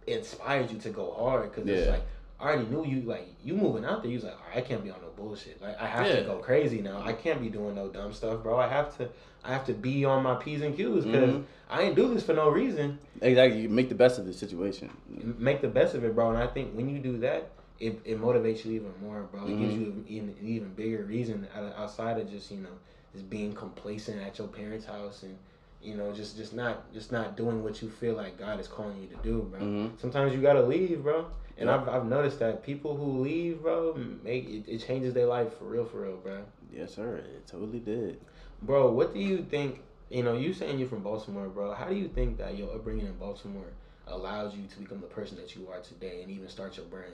inspires 0.07 0.71
you 0.71 0.79
to 0.79 0.91
go 0.91 1.12
hard 1.12 1.51
because 1.51 1.69
it's 1.69 1.89
like 1.89 2.03
I 2.41 2.49
already 2.49 2.66
knew 2.66 2.85
you 2.85 3.03
like 3.03 3.27
you 3.43 3.55
moving 3.55 3.85
out 3.85 4.03
there. 4.03 4.11
You 4.12 4.19
was 4.19 4.25
like, 4.25 4.39
right, 4.49 4.59
I 4.59 4.61
can't 4.61 4.83
be 4.85 4.91
on 4.91 5.01
no 5.01 5.09
bullshit. 5.16 5.61
Like 5.61 5.81
I 5.81 5.87
have 5.87 6.07
Yeah. 6.07 6.16
to 6.16 6.23
go 6.25 6.37
crazy 6.37 6.81
now. 6.83 7.01
I 7.03 7.12
can't 7.15 7.41
be 7.41 7.49
doing 7.49 7.75
no 7.75 7.89
dumb 7.89 8.12
stuff, 8.12 8.43
bro. 8.45 8.59
I 8.59 8.69
have 8.69 8.97
to 8.99 9.09
I 9.45 9.53
have 9.53 9.66
to 9.66 9.73
be 9.75 10.05
on 10.05 10.23
my 10.23 10.37
p's 10.37 10.62
and 10.62 10.77
q's 10.77 11.05
because 11.05 11.35
Mhm. 11.35 11.45
I 11.69 11.83
ain't 11.83 11.97
do 11.97 12.12
this 12.12 12.23
for 12.23 12.33
no 12.35 12.49
reason 12.51 12.99
Exactly. 13.21 13.61
You 13.62 13.69
make 13.69 13.89
the 13.89 13.95
best 13.95 14.19
of 14.19 14.27
the 14.27 14.33
situation. 14.33 14.91
make 15.39 15.61
the 15.61 15.69
best 15.69 15.95
of 15.95 16.05
it, 16.05 16.15
bro. 16.15 16.31
And 16.31 16.39
I 16.39 16.47
think 16.47 16.73
when 16.75 16.89
you 16.89 16.99
do 16.99 17.19
that, 17.19 17.51
it, 17.81 18.01
it 18.05 18.21
motivates 18.21 18.65
you 18.65 18.73
even 18.73 18.93
more, 19.03 19.23
bro. 19.33 19.47
It 19.47 19.59
gives 19.59 19.75
Mhm. 19.75 19.81
you 19.81 19.87
an 19.87 20.05
even, 20.09 20.29
an 20.41 20.47
even 20.47 20.69
bigger 20.75 21.03
reason 21.05 21.47
outside 21.77 22.19
of 22.21 22.31
just 22.31 22.51
you 22.51 22.59
know 22.61 22.77
just 23.12 23.29
being 23.31 23.53
complacent 23.53 24.21
at 24.23 24.39
your 24.39 24.49
parents' 24.49 24.85
house 24.87 25.23
and 25.23 25.37
you 25.83 25.95
know 25.95 26.12
just 26.12 26.37
just 26.37 26.55
not 26.55 26.93
just 26.93 27.12
not 27.12 27.37
doing 27.37 27.62
what 27.62 27.83
you 27.83 27.89
feel 27.91 28.15
like 28.15 28.39
God 28.39 28.59
is 28.61 28.69
calling 28.69 29.01
you 29.03 29.09
to 29.09 29.23
do, 29.23 29.43
bro. 29.51 29.61
Mhm. 29.61 29.91
Sometimes 30.01 30.33
you 30.35 30.41
gotta 30.41 30.62
leave, 30.62 31.03
bro. 31.03 31.27
And 31.57 31.69
Yeah. 31.69 31.77
I've, 31.77 31.89
I've 31.89 32.07
noticed 32.07 32.41
that 32.41 32.65
people 32.65 32.97
who 32.97 33.21
leave, 33.21 33.62
bro, 33.62 33.95
make 34.25 34.49
it, 34.49 34.65
it 34.66 34.79
changes 34.79 35.15
their 35.15 35.27
life 35.27 35.57
for 35.57 35.66
real, 35.66 35.85
for 35.85 35.99
real, 36.01 36.16
bro. 36.16 36.39
Yes, 36.73 36.95
sir. 36.95 37.16
It 37.19 37.47
totally 37.47 37.79
did. 37.79 38.19
Bro, 38.63 38.93
what 38.93 39.15
do 39.15 39.21
you 39.21 39.47
think? 39.51 39.81
You 40.11 40.23
know, 40.23 40.37
you 40.37 40.53
saying 40.53 40.79
you're 40.79 40.89
from 40.89 41.03
Baltimore, 41.03 41.49
bro. 41.49 41.75
How 41.75 41.89
do 41.89 41.95
you 41.95 42.09
think 42.09 42.39
that 42.39 42.57
your 42.57 42.75
upbringing 42.75 43.07
in 43.07 43.15
Baltimore 43.15 43.73
allows 44.07 44.55
you 44.55 44.65
to 44.67 44.79
become 44.79 45.01
the 45.01 45.07
person 45.07 45.37
that 45.39 45.57
you 45.57 45.69
are 45.71 45.81
today 45.81 46.23
and 46.23 46.31
even 46.31 46.49
start 46.49 46.77
your 46.77 46.87
brand? 46.87 47.13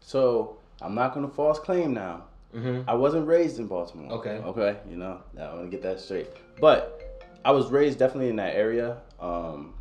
So 0.00 0.56
I'm 0.80 0.94
not 0.94 1.14
gonna 1.14 1.28
false 1.28 1.58
claim 1.58 1.94
now. 1.94 2.24
Mm-hmm. 2.54 2.88
I 2.88 2.94
wasn't 2.94 3.26
raised 3.26 3.58
in 3.58 3.66
Baltimore. 3.66 4.12
Okay. 4.12 4.30
Okay. 4.30 4.76
You 4.88 4.96
know, 4.96 5.20
I 5.38 5.54
want 5.54 5.64
to 5.64 5.70
get 5.70 5.82
that 5.82 6.00
straight. 6.00 6.28
But 6.60 7.24
I 7.44 7.50
was 7.50 7.70
raised 7.70 7.98
definitely 7.98 8.28
in 8.28 8.36
that 8.36 8.54
area, 8.54 8.98
um, 9.20 9.74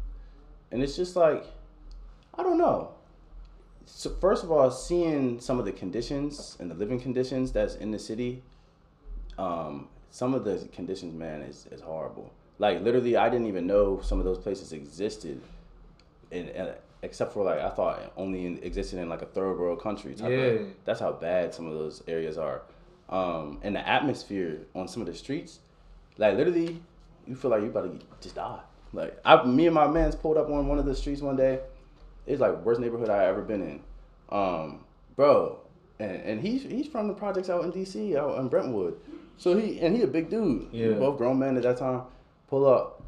and 0.71 0.83
it's 0.83 0.95
just 0.95 1.15
like 1.15 1.45
I 2.37 2.43
don't 2.43 2.57
know. 2.57 2.91
So 3.85 4.09
first 4.09 4.43
of 4.43 4.51
all, 4.51 4.69
seeing 4.71 5.39
some 5.39 5.59
of 5.59 5.65
the 5.65 5.71
conditions 5.71 6.57
and 6.59 6.69
the 6.69 6.75
living 6.75 6.99
conditions 6.99 7.51
that's 7.51 7.75
in 7.75 7.91
the 7.91 7.99
city, 7.99 8.43
um, 9.37 9.87
some 10.15 10.33
of 10.33 10.45
the 10.45 10.65
conditions, 10.71 11.13
man, 11.13 11.41
is, 11.41 11.67
is 11.71 11.81
horrible. 11.81 12.31
Like 12.57 12.81
literally, 12.81 13.17
I 13.17 13.27
didn't 13.27 13.47
even 13.47 13.67
know 13.67 13.99
some 14.01 14.17
of 14.17 14.23
those 14.23 14.37
places 14.37 14.71
existed, 14.71 15.41
in, 16.31 16.47
in 16.47 16.69
except 17.03 17.33
for 17.33 17.43
like 17.43 17.59
I 17.59 17.69
thought 17.69 18.13
only 18.15 18.45
in, 18.45 18.59
existed 18.63 18.97
in 18.99 19.09
like 19.09 19.21
a 19.21 19.25
third 19.25 19.59
world 19.59 19.81
country. 19.81 20.13
Type 20.15 20.29
Yeah. 20.31 20.37
of, 20.37 20.67
that's 20.85 21.01
how 21.01 21.11
bad 21.11 21.53
some 21.53 21.67
of 21.67 21.73
those 21.73 22.01
areas 22.07 22.37
are. 22.37 22.61
Um, 23.09 23.59
and 23.61 23.75
the 23.75 23.85
atmosphere 23.85 24.61
on 24.73 24.87
some 24.87 25.01
of 25.01 25.07
the 25.07 25.13
streets, 25.13 25.59
like 26.17 26.37
literally, 26.37 26.81
you 27.27 27.35
feel 27.35 27.51
like 27.51 27.61
you 27.63 27.67
about 27.67 27.99
to 27.99 28.05
just 28.21 28.35
die. 28.35 28.61
Like 28.93 29.19
I, 29.25 29.43
me 29.45 29.65
and 29.67 29.75
my 29.75 29.87
man's 29.87 30.15
pulled 30.15 30.37
up 30.37 30.49
on 30.49 30.65
one 30.69 30.79
of 30.79 30.85
the 30.85 30.95
streets 30.95 31.21
one 31.21 31.35
day. 31.35 31.59
It's 32.25 32.39
like 32.39 32.63
worst 32.63 32.79
neighborhood 32.79 33.09
I 33.09 33.25
ever 33.25 33.41
been 33.41 33.61
in, 33.61 33.81
um, 34.29 34.85
bro. 35.17 35.59
And, 35.99 36.21
and 36.23 36.41
he's 36.41 36.63
he's 36.63 36.87
from 36.87 37.09
the 37.09 37.13
projects 37.13 37.49
out 37.49 37.65
in 37.65 37.71
D.C. 37.71 38.15
out 38.17 38.37
in 38.39 38.47
Brentwood, 38.47 38.97
so 39.37 39.57
he 39.57 39.79
and 39.79 39.95
he 39.95 40.01
a 40.01 40.07
big 40.07 40.29
dude. 40.29 40.71
We 40.89 40.93
both 40.99 41.17
grown 41.17 41.39
men 41.39 41.57
at 41.57 41.63
that 41.63 41.77
time. 41.77 42.03
Pull 42.47 42.65
up, 42.67 43.01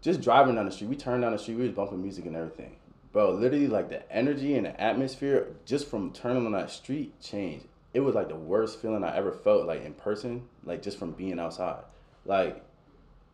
just 0.00 0.20
driving 0.20 0.54
down 0.54 0.64
the 0.66 0.70
street. 0.72 0.88
We 0.88 0.96
turned 0.96 1.22
down 1.22 1.32
the 1.32 1.38
street. 1.38 1.56
We 1.56 1.64
was 1.64 1.72
bumping 1.72 2.02
music 2.02 2.26
and 2.26 2.34
everything, 2.36 2.76
bro. 3.12 3.32
Literally, 3.32 3.66
like 3.66 3.88
the 3.88 4.10
energy 4.10 4.56
and 4.56 4.66
the 4.66 4.80
atmosphere 4.80 5.48
just 5.64 5.88
from 5.88 6.12
turning 6.12 6.46
on 6.46 6.52
that 6.52 6.70
street 6.70 7.20
changed. 7.20 7.66
It 7.92 8.00
was 8.00 8.14
like 8.14 8.28
the 8.28 8.36
worst 8.36 8.80
feeling 8.80 9.02
I 9.04 9.16
ever 9.16 9.32
felt, 9.32 9.66
like 9.66 9.84
in 9.84 9.94
person, 9.94 10.48
like 10.64 10.82
just 10.82 10.98
from 10.98 11.12
being 11.12 11.38
outside. 11.38 11.82
Like 12.24 12.64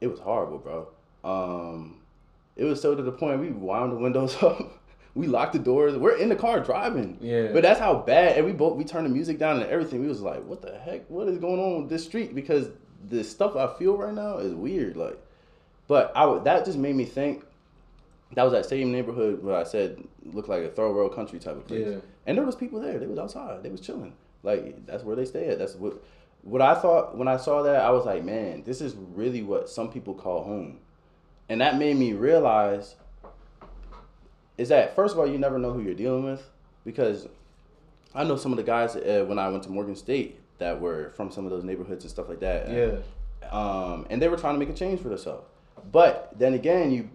it 0.00 0.08
was 0.08 0.18
horrible, 0.20 0.58
bro. 0.58 0.88
Um, 1.24 2.00
it 2.56 2.64
was 2.64 2.80
so 2.80 2.94
to 2.94 3.02
the 3.02 3.12
point 3.12 3.40
we 3.40 3.50
wound 3.50 3.92
the 3.92 3.96
windows 3.96 4.36
up. 4.42 4.80
We 5.16 5.26
locked 5.26 5.54
the 5.54 5.58
doors. 5.58 5.96
We're 5.96 6.18
in 6.18 6.28
the 6.28 6.36
car 6.36 6.60
driving. 6.60 7.16
Yeah. 7.20 7.48
But 7.52 7.62
that's 7.62 7.80
how 7.80 7.94
bad. 7.94 8.36
And 8.36 8.44
we 8.44 8.52
both 8.52 8.76
we 8.76 8.84
turned 8.84 9.06
the 9.06 9.10
music 9.10 9.38
down 9.38 9.56
and 9.56 9.70
everything. 9.70 10.02
We 10.02 10.08
was 10.08 10.20
like, 10.20 10.44
what 10.44 10.60
the 10.60 10.78
heck? 10.78 11.08
What 11.08 11.26
is 11.26 11.38
going 11.38 11.58
on 11.58 11.80
with 11.80 11.90
this 11.90 12.04
street? 12.04 12.34
Because 12.34 12.68
the 13.08 13.24
stuff 13.24 13.56
I 13.56 13.66
feel 13.78 13.96
right 13.96 14.12
now 14.12 14.36
is 14.38 14.52
weird. 14.52 14.96
Like, 14.96 15.18
but 15.88 16.12
I 16.14 16.26
would, 16.26 16.44
that 16.44 16.66
just 16.66 16.78
made 16.78 16.94
me 16.94 17.06
think. 17.06 17.44
That 18.34 18.42
was 18.42 18.52
that 18.52 18.66
same 18.66 18.92
neighborhood 18.92 19.42
where 19.42 19.56
I 19.56 19.62
said 19.62 20.02
looked 20.24 20.48
like 20.48 20.64
a 20.64 20.68
third 20.68 20.92
world 20.92 21.14
country 21.14 21.38
type 21.38 21.56
of 21.56 21.66
place. 21.66 21.86
Yeah. 21.86 21.98
And 22.26 22.36
there 22.36 22.44
was 22.44 22.56
people 22.56 22.80
there. 22.80 22.98
They 22.98 23.06
was 23.06 23.18
outside. 23.18 23.62
They 23.62 23.70
was 23.70 23.80
chilling. 23.80 24.12
Like 24.42 24.84
that's 24.84 25.02
where 25.02 25.16
they 25.16 25.24
stay 25.24 25.48
at. 25.48 25.58
That's 25.58 25.76
what 25.76 26.02
what 26.42 26.60
I 26.60 26.74
thought 26.74 27.16
when 27.16 27.28
I 27.28 27.38
saw 27.38 27.62
that. 27.62 27.82
I 27.82 27.90
was 27.90 28.04
like, 28.04 28.22
man, 28.22 28.64
this 28.64 28.80
is 28.82 28.94
really 29.14 29.42
what 29.42 29.70
some 29.70 29.90
people 29.90 30.12
call 30.12 30.44
home, 30.44 30.80
and 31.48 31.60
that 31.60 31.78
made 31.78 31.96
me 31.96 32.12
realize 32.12 32.96
is 34.58 34.68
that 34.70 34.94
first 34.94 35.14
of 35.14 35.18
all, 35.18 35.26
you 35.26 35.38
never 35.38 35.58
know 35.58 35.72
who 35.72 35.82
you're 35.82 35.94
dealing 35.94 36.24
with 36.24 36.42
because 36.84 37.28
I 38.14 38.24
know 38.24 38.36
some 38.36 38.52
of 38.52 38.56
the 38.56 38.64
guys 38.64 38.96
uh, 38.96 39.24
when 39.26 39.38
I 39.38 39.48
went 39.48 39.64
to 39.64 39.70
Morgan 39.70 39.96
State 39.96 40.40
that 40.58 40.80
were 40.80 41.12
from 41.16 41.30
some 41.30 41.44
of 41.44 41.50
those 41.50 41.64
neighborhoods 41.64 42.04
and 42.04 42.10
stuff 42.10 42.28
like 42.28 42.40
that. 42.40 42.68
Yeah. 42.70 43.48
Um, 43.50 44.06
and 44.10 44.20
they 44.20 44.28
were 44.28 44.36
trying 44.36 44.54
to 44.54 44.58
make 44.58 44.70
a 44.70 44.78
change 44.78 45.00
for 45.00 45.08
themselves. 45.08 45.46
But 45.92 46.32
then 46.36 46.54
again, 46.54 46.90
you 46.90 47.10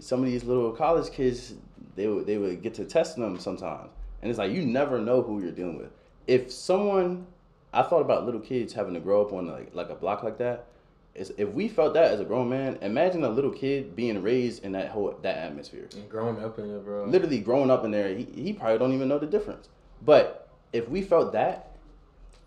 some 0.00 0.20
of 0.20 0.26
these 0.26 0.44
little 0.44 0.72
college 0.72 1.12
kids, 1.12 1.54
they 1.94 2.06
would 2.06 2.26
they 2.26 2.38
would 2.38 2.62
get 2.62 2.74
to 2.74 2.84
testing 2.84 3.22
them 3.22 3.38
sometimes, 3.38 3.90
and 4.20 4.30
it's 4.30 4.38
like 4.38 4.52
you 4.52 4.64
never 4.64 4.98
know 4.98 5.22
who 5.22 5.42
you're 5.42 5.52
dealing 5.52 5.78
with. 5.78 5.90
If 6.26 6.52
someone, 6.52 7.26
I 7.72 7.82
thought 7.82 8.00
about 8.00 8.24
little 8.24 8.40
kids 8.40 8.72
having 8.72 8.94
to 8.94 9.00
grow 9.00 9.22
up 9.22 9.32
on 9.32 9.46
like 9.46 9.74
like 9.74 9.90
a 9.90 9.94
block 9.94 10.22
like 10.22 10.38
that. 10.38 10.66
Is 11.14 11.32
if 11.36 11.48
we 11.48 11.68
felt 11.68 11.94
that 11.94 12.12
as 12.12 12.20
a 12.20 12.24
grown 12.24 12.48
man, 12.48 12.78
imagine 12.82 13.24
a 13.24 13.28
little 13.28 13.50
kid 13.50 13.96
being 13.96 14.22
raised 14.22 14.64
in 14.64 14.72
that 14.72 14.90
whole 14.90 15.18
that 15.22 15.36
atmosphere 15.38 15.88
And 15.92 16.08
growing 16.08 16.42
up 16.42 16.58
in 16.58 16.70
it, 16.70 16.84
bro. 16.84 17.04
literally 17.04 17.40
growing 17.40 17.70
up 17.70 17.84
in 17.84 17.90
there, 17.90 18.14
he, 18.14 18.24
he 18.24 18.52
probably 18.52 18.78
don't 18.78 18.92
even 18.92 19.08
know 19.08 19.18
the 19.18 19.26
difference. 19.26 19.68
But 20.02 20.48
if 20.72 20.88
we 20.88 21.02
felt 21.02 21.32
that, 21.32 21.72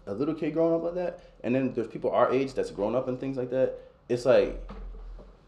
a 0.08 0.14
little 0.14 0.34
kid 0.34 0.54
growing 0.54 0.76
up 0.76 0.84
like 0.84 0.96
that, 0.96 1.20
and 1.44 1.54
then 1.54 1.74
there's 1.74 1.88
people 1.88 2.12
our 2.12 2.32
age 2.32 2.54
that's 2.54 2.72
grown 2.72 2.96
up 2.96 3.08
and 3.10 3.20
things 3.20 3.36
like 3.36 3.50
that, 3.50 3.76
it's 4.08 4.26
like, 4.26 4.62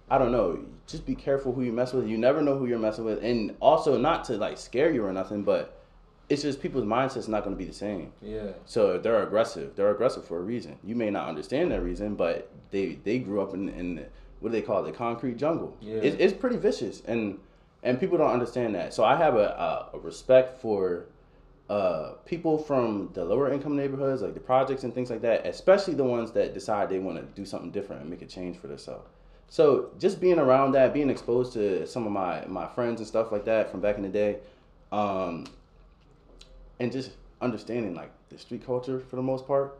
I 0.09 0.17
don't 0.17 0.31
know. 0.31 0.59
Just 0.85 1.05
be 1.05 1.15
careful 1.15 1.51
who 1.51 1.63
you 1.63 1.71
mess 1.71 1.93
with. 1.93 2.07
You 2.07 2.17
never 2.17 2.41
know 2.41 2.57
who 2.57 2.67
you're 2.67 2.77
messing 2.77 3.05
with, 3.05 3.23
and 3.23 3.55
also 3.59 3.97
not 3.97 4.25
to 4.25 4.33
like 4.37 4.57
scare 4.57 4.91
you 4.91 5.03
or 5.05 5.13
nothing, 5.13 5.43
but 5.43 5.74
it's 6.29 6.41
just 6.41 6.61
people's 6.61 6.85
mindsets 6.85 7.27
not 7.27 7.43
going 7.43 7.55
to 7.55 7.57
be 7.57 7.65
the 7.65 7.73
same. 7.73 8.11
Yeah. 8.21 8.51
So 8.65 8.97
they're 8.97 9.21
aggressive. 9.23 9.75
They're 9.75 9.91
aggressive 9.91 10.25
for 10.25 10.37
a 10.37 10.41
reason. 10.41 10.77
You 10.83 10.95
may 10.95 11.09
not 11.09 11.27
understand 11.27 11.71
that 11.71 11.81
reason, 11.81 12.15
but 12.15 12.49
they 12.71 12.97
they 13.03 13.19
grew 13.19 13.41
up 13.41 13.53
in, 13.53 13.69
in 13.69 13.95
the, 13.95 14.05
what 14.39 14.51
do 14.51 14.53
they 14.53 14.61
call 14.61 14.83
it, 14.83 14.91
the 14.91 14.97
concrete 14.97 15.37
jungle. 15.37 15.77
Yeah. 15.81 15.97
It's, 15.97 16.17
it's 16.19 16.33
pretty 16.33 16.57
vicious, 16.57 17.01
and 17.05 17.39
and 17.83 17.99
people 17.99 18.17
don't 18.17 18.31
understand 18.31 18.73
that. 18.75 18.93
So 18.93 19.03
I 19.03 19.15
have 19.15 19.35
a, 19.35 19.89
a, 19.93 19.97
a 19.97 19.99
respect 19.99 20.59
for 20.59 21.05
uh, 21.69 22.13
people 22.25 22.57
from 22.57 23.09
the 23.13 23.23
lower 23.23 23.51
income 23.51 23.75
neighborhoods, 23.75 24.21
like 24.21 24.33
the 24.33 24.39
projects 24.39 24.83
and 24.83 24.93
things 24.93 25.09
like 25.09 25.21
that, 25.21 25.45
especially 25.45 25.93
the 25.93 26.03
ones 26.03 26.31
that 26.31 26.53
decide 26.53 26.89
they 26.89 26.99
want 26.99 27.17
to 27.17 27.23
do 27.39 27.45
something 27.45 27.71
different 27.71 28.01
and 28.01 28.09
make 28.09 28.21
a 28.21 28.25
change 28.25 28.57
for 28.57 28.67
themselves. 28.67 29.07
So 29.47 29.91
just 29.99 30.19
being 30.19 30.39
around 30.39 30.71
that, 30.71 30.93
being 30.93 31.09
exposed 31.09 31.53
to 31.53 31.85
some 31.85 32.05
of 32.05 32.11
my 32.11 32.45
my 32.47 32.67
friends 32.67 32.99
and 32.99 33.07
stuff 33.07 33.31
like 33.31 33.45
that 33.45 33.69
from 33.69 33.79
back 33.79 33.97
in 33.97 34.03
the 34.03 34.09
day, 34.09 34.37
um, 34.91 35.45
and 36.79 36.91
just 36.91 37.11
understanding 37.41 37.95
like 37.95 38.11
the 38.29 38.37
street 38.37 38.65
culture 38.65 38.99
for 38.99 39.15
the 39.15 39.21
most 39.21 39.45
part, 39.47 39.77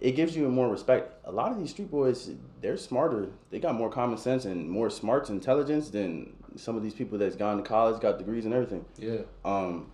it 0.00 0.12
gives 0.12 0.36
you 0.36 0.48
more 0.48 0.68
respect. 0.68 1.12
A 1.24 1.32
lot 1.32 1.52
of 1.52 1.58
these 1.58 1.70
street 1.70 1.90
boys, 1.90 2.30
they're 2.60 2.76
smarter. 2.76 3.28
They 3.50 3.58
got 3.58 3.74
more 3.74 3.90
common 3.90 4.18
sense 4.18 4.44
and 4.44 4.68
more 4.68 4.90
smarts, 4.90 5.30
intelligence 5.30 5.90
than 5.90 6.34
some 6.56 6.76
of 6.76 6.82
these 6.82 6.94
people 6.94 7.16
that's 7.18 7.36
gone 7.36 7.56
to 7.56 7.62
college, 7.62 8.00
got 8.00 8.18
degrees 8.18 8.44
and 8.44 8.52
everything. 8.54 8.84
Yeah. 8.98 9.18
Um, 9.44 9.90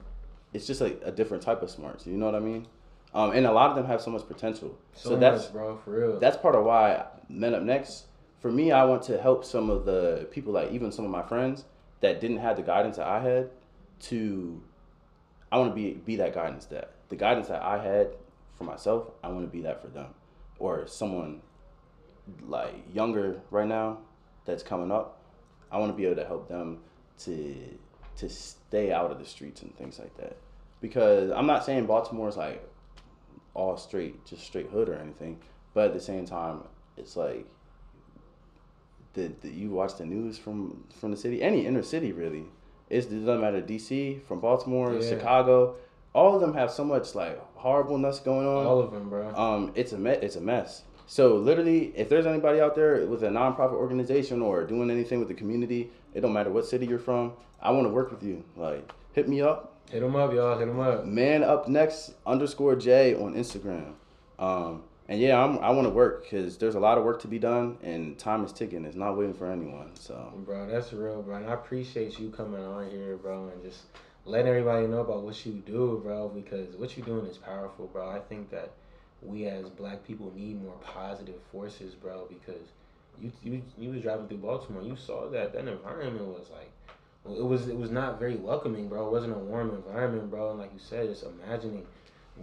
it's 0.52 0.66
just 0.66 0.80
like 0.80 1.00
a 1.04 1.12
different 1.12 1.42
type 1.42 1.62
of 1.62 1.70
smarts. 1.70 2.06
You 2.06 2.14
know 2.16 2.26
what 2.26 2.34
I 2.34 2.40
mean? 2.40 2.66
Um, 3.14 3.32
and 3.32 3.46
a 3.46 3.52
lot 3.52 3.70
of 3.70 3.76
them 3.76 3.86
have 3.86 4.00
so 4.00 4.10
much 4.10 4.26
potential. 4.26 4.76
So, 4.94 5.10
So, 5.10 5.16
that's 5.16 5.46
bro, 5.46 5.76
for 5.84 5.90
real. 5.90 6.18
that's 6.18 6.36
part 6.36 6.54
of 6.54 6.64
why 6.64 7.04
Men 7.28 7.54
Up 7.54 7.62
Next. 7.62 8.06
For 8.40 8.50
me, 8.50 8.72
I 8.72 8.84
want 8.84 9.02
to 9.04 9.20
help 9.20 9.44
some 9.44 9.68
of 9.68 9.84
the 9.84 10.26
people, 10.30 10.52
like 10.52 10.72
even 10.72 10.90
some 10.92 11.04
of 11.04 11.10
my 11.10 11.22
friends 11.22 11.64
that 12.00 12.20
didn't 12.20 12.38
have 12.38 12.56
the 12.56 12.62
guidance 12.62 12.96
that 12.96 13.06
I 13.06 13.20
had. 13.20 13.50
To, 14.04 14.62
I 15.52 15.58
want 15.58 15.70
to 15.70 15.74
be 15.74 15.92
be 15.92 16.16
that 16.16 16.34
guidance 16.34 16.66
that 16.66 16.92
the 17.08 17.16
guidance 17.16 17.48
that 17.48 17.62
I 17.62 17.82
had 17.82 18.10
for 18.56 18.64
myself. 18.64 19.10
I 19.22 19.28
want 19.28 19.44
to 19.44 19.50
be 19.50 19.62
that 19.62 19.82
for 19.82 19.88
them, 19.88 20.08
or 20.58 20.86
someone 20.86 21.40
like 22.46 22.74
younger 22.94 23.40
right 23.50 23.66
now 23.66 23.98
that's 24.44 24.62
coming 24.62 24.92
up. 24.92 25.22
I 25.72 25.78
want 25.78 25.92
to 25.92 25.96
be 25.96 26.04
able 26.06 26.16
to 26.16 26.26
help 26.26 26.48
them 26.48 26.78
to 27.24 27.56
to 28.16 28.28
stay 28.28 28.92
out 28.92 29.10
of 29.10 29.18
the 29.18 29.24
streets 29.24 29.62
and 29.62 29.74
things 29.76 29.98
like 29.98 30.16
that. 30.18 30.36
Because 30.80 31.30
I'm 31.30 31.46
not 31.46 31.64
saying 31.64 31.86
Baltimore 31.86 32.28
is 32.28 32.36
like 32.36 32.62
all 33.54 33.76
straight, 33.76 34.24
just 34.24 34.44
straight 34.44 34.68
hood 34.68 34.88
or 34.88 34.94
anything. 34.94 35.40
But 35.74 35.86
at 35.86 35.94
the 35.94 36.00
same 36.00 36.26
time, 36.26 36.62
it's 36.96 37.16
like 37.16 37.46
the, 39.14 39.32
the 39.40 39.50
you 39.50 39.70
watch 39.70 39.96
the 39.96 40.06
news 40.06 40.38
from 40.38 40.84
from 40.98 41.10
the 41.10 41.16
city, 41.16 41.42
any 41.42 41.66
inner 41.66 41.82
city 41.82 42.12
really. 42.12 42.44
It's, 42.90 43.06
it 43.06 43.24
doesn't 43.24 43.40
matter 43.40 43.62
DC, 43.62 44.22
from 44.24 44.40
Baltimore, 44.40 44.92
Yeah. 44.94 45.08
Chicago. 45.08 45.76
All 46.12 46.34
of 46.34 46.40
them 46.40 46.52
have 46.54 46.70
so 46.72 46.84
much 46.84 47.14
like 47.14 47.40
horribleness 47.54 48.18
going 48.18 48.46
on. 48.46 48.66
All 48.66 48.80
of 48.80 48.90
them, 48.90 49.08
bro. 49.08 49.32
Um, 49.34 49.72
it's 49.76 49.92
a 49.92 49.98
me- 49.98 50.10
it's 50.10 50.36
a 50.36 50.40
mess. 50.40 50.82
So 51.06 51.36
literally, 51.36 51.92
if 51.96 52.08
there's 52.08 52.26
anybody 52.26 52.60
out 52.60 52.74
there 52.74 53.06
with 53.06 53.22
a 53.24 53.28
nonprofit 53.28 53.72
organization 53.74 54.42
or 54.42 54.64
doing 54.64 54.90
anything 54.90 55.18
with 55.18 55.28
the 55.28 55.34
community, 55.34 55.90
it 56.14 56.20
don't 56.20 56.32
matter 56.32 56.50
what 56.50 56.66
city 56.66 56.86
you're 56.86 56.98
from. 56.98 57.32
I 57.62 57.70
want 57.70 57.86
to 57.86 57.92
work 57.92 58.10
with 58.10 58.22
you. 58.22 58.44
Like, 58.56 58.90
hit 59.12 59.28
me 59.28 59.40
up. 59.40 59.76
Hit 59.90 60.00
them 60.00 60.14
up, 60.16 60.32
y'all. 60.32 60.56
Hit 60.58 60.66
them 60.66 60.78
up. 60.80 61.04
Man 61.04 61.42
up 61.42 61.68
next 61.68 62.14
underscore 62.26 62.76
J 62.76 63.14
on 63.14 63.34
Instagram. 63.34 63.92
Um, 64.38 64.82
and 65.10 65.20
yeah, 65.20 65.42
I'm, 65.42 65.58
I 65.58 65.70
want 65.70 65.88
to 65.88 65.90
work 65.90 66.22
because 66.22 66.56
there's 66.56 66.76
a 66.76 66.80
lot 66.80 66.96
of 66.96 67.02
work 67.02 67.20
to 67.22 67.28
be 67.28 67.40
done, 67.40 67.76
and 67.82 68.16
time 68.16 68.44
is 68.44 68.52
ticking. 68.52 68.84
It's 68.84 68.94
not 68.94 69.18
waiting 69.18 69.34
for 69.34 69.50
anyone. 69.50 69.90
So 69.96 70.32
Bro, 70.46 70.68
that's 70.68 70.92
real, 70.92 71.20
bro. 71.20 71.34
And 71.34 71.50
I 71.50 71.54
appreciate 71.54 72.20
you 72.20 72.30
coming 72.30 72.62
on 72.62 72.88
here, 72.88 73.16
bro, 73.16 73.48
and 73.48 73.60
just 73.60 73.82
letting 74.24 74.46
everybody 74.46 74.86
know 74.86 75.00
about 75.00 75.22
what 75.22 75.44
you 75.44 75.54
do, 75.66 76.00
bro, 76.04 76.28
because 76.28 76.76
what 76.76 76.96
you're 76.96 77.04
doing 77.04 77.26
is 77.26 77.38
powerful, 77.38 77.88
bro. 77.88 78.08
I 78.08 78.20
think 78.20 78.50
that 78.52 78.70
we 79.20 79.46
as 79.46 79.68
black 79.68 80.06
people 80.06 80.32
need 80.36 80.62
more 80.62 80.76
positive 80.80 81.42
forces, 81.50 81.94
bro, 81.94 82.28
because 82.28 82.68
you 83.20 83.32
you 83.42 83.62
you 83.76 83.90
was 83.90 84.02
driving 84.02 84.28
through 84.28 84.38
Baltimore, 84.38 84.84
you 84.84 84.94
saw 84.94 85.28
that 85.30 85.52
that 85.54 85.66
environment 85.66 86.24
was 86.24 86.46
like 86.52 86.70
it 87.36 87.44
was 87.44 87.66
it 87.66 87.76
was 87.76 87.90
not 87.90 88.20
very 88.20 88.36
welcoming, 88.36 88.88
bro. 88.88 89.08
It 89.08 89.10
wasn't 89.10 89.34
a 89.34 89.38
warm 89.38 89.70
environment, 89.70 90.30
bro. 90.30 90.50
And 90.50 90.60
like 90.60 90.72
you 90.72 90.78
said, 90.78 91.08
just 91.08 91.24
imagining 91.24 91.84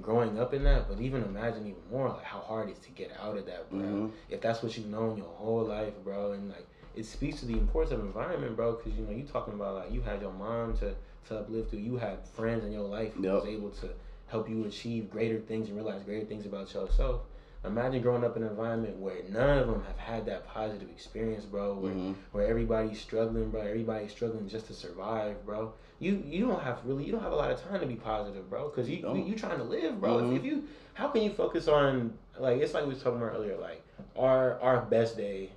growing 0.02 0.40
up 0.40 0.54
in 0.54 0.64
that, 0.64 0.88
but 0.88 1.00
even 1.00 1.24
imagine 1.24 1.68
even 1.68 1.82
more 1.92 2.10
like 2.10 2.24
how 2.24 2.40
hard 2.40 2.70
it 2.70 2.74
is 2.74 2.80
to 2.80 2.92
get 2.92 3.12
out 3.20 3.38
of 3.38 3.46
that, 3.46 3.70
bro. 3.70 3.80
Mhm. 3.80 4.12
If 4.30 4.42
that's 4.42 4.62
what 4.64 4.78
you've 4.78 4.88
known 4.88 5.18
your 5.18 5.28
whole 5.28 5.64
life, 5.64 5.94
bro, 6.04 6.32
and 6.34 6.50
like 6.50 6.68
it 6.96 7.06
speaks 7.06 7.40
to 7.42 7.46
the 7.46 7.54
importance 7.54 7.92
of 7.92 8.00
environment, 8.00 8.56
bro. 8.56 8.74
Because 8.74 8.98
you 8.98 9.06
know 9.06 9.12
you 9.12 9.24
talking 9.24 9.54
about 9.54 9.76
like 9.76 9.92
you 9.92 10.02
had 10.02 10.22
your 10.22 10.34
mom 10.34 10.76
to 10.78 10.96
to 11.28 11.40
uplift 11.40 11.74
you, 11.74 11.80
you 11.80 11.98
had 11.98 12.26
friends 12.28 12.64
in 12.64 12.72
your 12.72 12.88
life 12.88 13.14
who 13.14 13.24
Yep. 13.24 13.34
was 13.34 13.46
able 13.46 13.70
to 13.72 13.90
help 14.28 14.50
you 14.50 14.66
achieve 14.66 15.10
greater 15.10 15.40
things 15.40 15.68
and 15.68 15.76
realize 15.76 16.04
greater 16.04 16.26
things 16.26 16.46
about 16.46 16.74
yourself. 16.74 17.22
Imagine 17.66 18.02
growing 18.02 18.24
up 18.24 18.38
in 18.38 18.44
an 18.44 18.50
environment 18.50 18.98
where 18.98 19.16
none 19.30 19.58
of 19.58 19.68
them 19.68 19.84
have 19.86 19.98
had 19.98 20.26
that 20.28 20.48
positive 20.48 20.90
experience, 20.90 21.44
bro. 21.46 21.76
Where, 21.76 21.94
Mhm. 21.94 22.16
where 22.32 22.48
everybody's 22.48 23.00
struggling, 23.02 23.50
bro. 23.50 23.62
Everybody's 23.62 24.12
struggling 24.12 24.48
just 24.48 24.68
to 24.68 24.74
survive, 24.74 25.44
bro. 25.46 25.74
You 26.00 26.22
you 26.26 26.46
don't 26.48 26.62
have 26.62 26.80
really 26.86 27.04
you 27.04 27.12
don't 27.12 27.24
have 27.24 27.32
a 27.32 27.36
lot 27.36 27.50
of 27.52 27.60
time 27.62 27.80
to 27.80 27.88
be 27.88 27.96
positive, 27.96 28.50
bro. 28.50 28.70
Cause 28.70 28.88
you 28.88 28.98
you, 28.98 29.24
you 29.30 29.36
trying 29.36 29.58
to 29.58 29.64
live, 29.64 30.00
bro. 30.00 30.18
Mhm. 30.18 30.34
If, 30.34 30.40
if 30.40 30.46
you 30.46 30.64
how 30.94 31.08
can 31.08 31.24
you 31.24 31.32
focus 31.32 31.68
on 31.68 32.14
like 32.38 32.62
it's 32.62 32.74
like 32.74 32.84
we 32.84 32.90
was 32.94 33.02
talking 33.02 33.20
about 33.20 33.34
earlier, 33.34 33.58
like 33.58 33.84
our 34.16 34.60
our 34.62 34.82
best 34.86 35.18
day, 35.18 35.52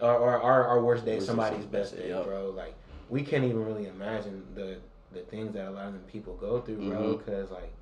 or, 0.00 0.10
or 0.10 0.40
our 0.40 0.64
our 0.66 0.82
worst 0.82 1.04
day, 1.04 1.12
Worst 1.14 1.22
is 1.22 1.26
somebody's 1.26 1.66
best 1.66 1.96
day, 1.96 2.10
bro. 2.24 2.50
Like 2.50 2.74
we 3.10 3.22
can't 3.22 3.44
even 3.44 3.62
really 3.64 3.86
imagine 3.86 4.42
the 4.54 4.78
the 5.12 5.20
things 5.20 5.52
that 5.52 5.68
a 5.68 5.70
lot 5.70 5.88
of 5.88 5.92
them 5.92 6.02
people 6.10 6.34
go 6.34 6.60
through, 6.60 6.88
bro. 6.88 7.16
Mhm. 7.16 7.26
Cause 7.26 7.50
like 7.50 7.72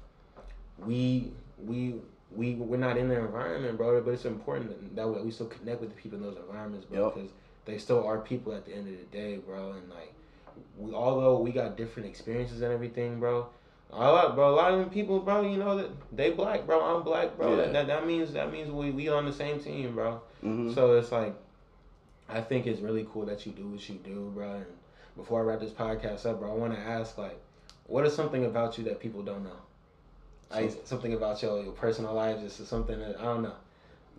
we 0.85 1.33
we 1.65 1.95
we 2.35 2.55
we're 2.55 2.77
not 2.77 2.97
in 2.97 3.09
their 3.09 3.25
environment, 3.25 3.77
bro. 3.77 4.01
But 4.03 4.13
it's 4.15 4.25
important 4.25 4.95
that 4.97 5.09
we, 5.09 5.21
we 5.23 5.31
still 5.31 5.47
connect 5.47 5.81
with 5.81 5.91
the 5.91 5.97
people 5.97 6.19
in 6.19 6.25
those 6.25 6.37
environments, 6.37 6.87
bro. 6.87 7.11
Because 7.11 7.31
they 7.65 7.79
still 7.79 8.05
are 8.07 8.19
people 8.19 8.55
at 8.55 8.65
the 8.67 8.73
end 8.73 8.89
of 8.89 8.95
the 8.99 9.17
day, 9.17 9.37
bro. 9.37 9.73
And 9.73 9.89
like, 9.91 10.15
we 10.79 10.93
although 10.93 11.39
we 11.39 11.51
got 11.51 11.77
different 11.77 12.09
experiences 12.09 12.63
and 12.63 12.73
everything, 12.73 13.19
bro. 13.19 13.49
A 13.93 13.97
lot, 13.97 14.37
bro. 14.37 14.55
A 14.55 14.55
lot 14.55 14.73
of 14.73 14.79
them 14.79 14.91
people, 14.91 15.19
bro. 15.19 15.43
You 15.43 15.57
know 15.57 15.77
that 15.77 15.91
they 16.17 16.31
black, 16.31 16.65
bro. 16.67 16.81
I'm 16.81 17.03
black, 17.03 17.37
bro. 17.37 17.59
Yeah. 17.59 17.73
That, 17.73 17.87
that 17.89 18.07
means 18.07 18.33
that 18.35 18.53
means 18.53 18.71
we 18.71 18.91
we 18.93 19.09
on 19.09 19.27
the 19.27 19.33
same 19.33 19.59
team, 19.59 19.95
bro. 19.95 20.21
Mhm. 20.45 20.75
So 20.75 20.97
it's 20.97 21.11
like, 21.11 21.35
I 22.29 22.41
think 22.41 22.67
it's 22.67 22.81
really 22.81 23.07
cool 23.13 23.27
that 23.27 23.45
you 23.47 23.53
do 23.53 23.69
what 23.69 23.89
you 23.89 23.97
do, 24.05 24.31
bro. 24.35 24.53
And 24.53 24.67
before 25.17 25.41
I 25.41 25.43
wrap 25.43 25.61
this 25.61 25.73
podcast 25.73 26.25
up, 26.25 26.39
bro, 26.39 26.53
I 26.53 26.55
want 26.55 26.73
to 26.75 26.81
ask 26.81 27.19
like, 27.19 27.39
what 27.87 28.07
is 28.07 28.15
something 28.15 28.45
about 28.45 28.79
you 28.79 28.85
that 28.85 29.01
people 29.01 29.23
don't 29.23 29.43
know? 29.43 29.59
Like 30.51 30.73
something 30.85 31.15
about 31.15 31.41
your, 31.43 31.63
your 31.63 31.73
personal 31.73 32.13
life, 32.15 32.41
just 32.41 32.67
something 32.67 32.99
that 32.99 33.19
I 33.21 33.25
don't 33.25 33.43
know. 33.43 33.55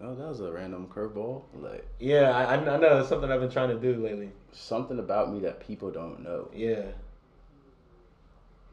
Oh, 0.03 0.15
that 0.15 0.27
was 0.27 0.39
a 0.39 0.51
random 0.51 0.87
curveball. 0.87 1.43
Like 1.53 1.85
Yeah, 1.99 2.31
I, 2.35 2.55
I 2.55 2.77
know 2.77 2.99
it's 2.99 3.09
something 3.09 3.29
I've 3.31 3.41
been 3.41 3.51
trying 3.51 3.69
to 3.69 3.75
do 3.79 4.01
lately. 4.03 4.31
something 4.51 4.97
about 4.99 5.31
me 5.31 5.39
that 5.41 5.59
people 5.59 5.91
don't 5.91 6.23
know. 6.23 6.49
Yeah, 6.55 6.83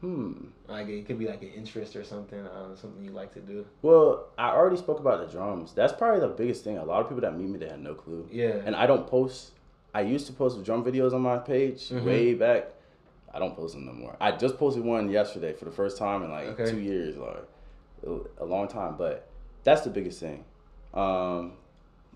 Hmm. 0.01 0.45
like 0.69 0.87
it 0.87 1.05
could 1.05 1.19
be 1.19 1.27
like 1.27 1.41
an 1.41 1.49
interest 1.49 1.95
or 1.97 2.05
something, 2.05 2.39
um, 2.39 2.75
something 2.77 3.03
you 3.03 3.11
like 3.11 3.33
to 3.33 3.41
do. 3.41 3.65
Well, 3.81 4.27
I 4.37 4.51
already 4.51 4.77
spoke 4.77 4.99
about 5.01 5.19
the 5.25 5.31
drums. 5.31 5.73
That's 5.73 5.91
probably 5.91 6.21
the 6.21 6.29
biggest 6.29 6.63
thing. 6.63 6.77
A 6.77 6.85
lot 6.85 7.01
of 7.01 7.09
people 7.09 7.21
that 7.21 7.37
meet 7.37 7.49
me, 7.49 7.57
they 7.57 7.67
have 7.67 7.79
no 7.81 7.95
clue. 7.95 8.25
Yeah, 8.31 8.61
And 8.65 8.75
I 8.77 8.85
don't 8.87 9.05
post. 9.07 9.51
I 9.93 10.01
used 10.01 10.25
to 10.27 10.33
post 10.33 10.63
drum 10.63 10.85
videos 10.85 11.11
on 11.13 11.21
my 11.21 11.37
page 11.37 11.89
Mhm. 11.89 12.03
way 12.05 12.33
back. 12.33 12.67
I 13.33 13.39
don't 13.39 13.55
post 13.55 13.73
them 13.75 13.85
no 13.85 13.93
more. 13.93 14.15
I 14.19 14.31
just 14.31 14.57
posted 14.57 14.83
one 14.83 15.09
yesterday 15.09 15.53
for 15.53 15.65
the 15.65 15.71
first 15.71 15.97
time 15.97 16.23
in 16.23 16.31
like 16.31 16.47
Okay. 16.59 16.69
two 16.71 16.79
years, 16.79 17.15
like 17.17 17.45
a 18.39 18.45
long 18.45 18.67
time. 18.67 18.95
But 18.97 19.27
that's 19.63 19.81
the 19.81 19.89
biggest 19.89 20.19
thing. 20.19 20.43
Um, 20.93 21.53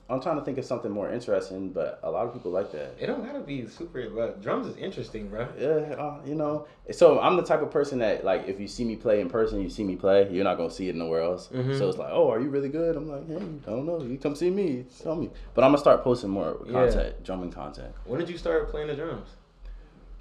I'm 0.09 0.19
trying 0.21 0.37
to 0.37 0.43
think 0.43 0.57
of 0.57 0.65
something 0.65 0.91
more 0.91 1.09
interesting, 1.09 1.69
but 1.69 1.99
a 2.03 2.11
lot 2.11 2.25
of 2.27 2.33
people 2.33 2.51
like 2.51 2.71
that. 2.73 2.95
it 2.99 3.07
don't 3.07 3.25
gotta 3.25 3.39
be 3.39 3.65
super. 3.67 4.09
But 4.09 4.41
drums 4.41 4.67
is 4.67 4.75
interesting, 4.75 5.29
bro. 5.29 5.47
Yeah, 5.57 5.95
uh, 5.95 6.19
you 6.25 6.35
know. 6.35 6.67
So 6.91 7.19
I'm 7.21 7.37
the 7.37 7.41
type 7.43 7.61
of 7.61 7.71
person 7.71 7.99
that 7.99 8.25
like 8.25 8.47
if 8.47 8.59
you 8.59 8.67
see 8.67 8.83
me 8.83 8.95
play 8.97 9.21
in 9.21 9.29
person, 9.29 9.61
you 9.61 9.69
see 9.69 9.83
me 9.83 9.95
play, 9.95 10.27
you're 10.29 10.43
not 10.43 10.57
gonna 10.57 10.69
see 10.69 10.89
it 10.89 10.95
nowhere 10.95 11.21
else. 11.21 11.47
Mhm. 11.53 11.77
So 11.77 11.87
it's 11.87 11.97
like, 11.97 12.09
oh, 12.11 12.29
are 12.29 12.39
you 12.41 12.49
really 12.49 12.69
good? 12.69 12.97
I'm 12.97 13.07
like, 13.07 13.27
hey, 13.27 13.35
I 13.37 13.69
don't 13.69 13.85
know. 13.85 14.01
You 14.01 14.17
come 14.17 14.35
see 14.35 14.49
me, 14.49 14.85
tell 15.01 15.15
me. 15.15 15.29
But 15.53 15.63
I'm 15.63 15.69
gonna 15.69 15.77
start 15.77 16.03
posting 16.03 16.29
more 16.31 16.59
Yeah. 16.65 16.73
content, 16.73 17.23
drumming 17.23 17.51
content. 17.51 17.93
When 18.05 18.19
did 18.19 18.29
you 18.29 18.37
start 18.37 18.69
playing 18.69 18.87
the 18.87 18.95
drums? 18.95 19.29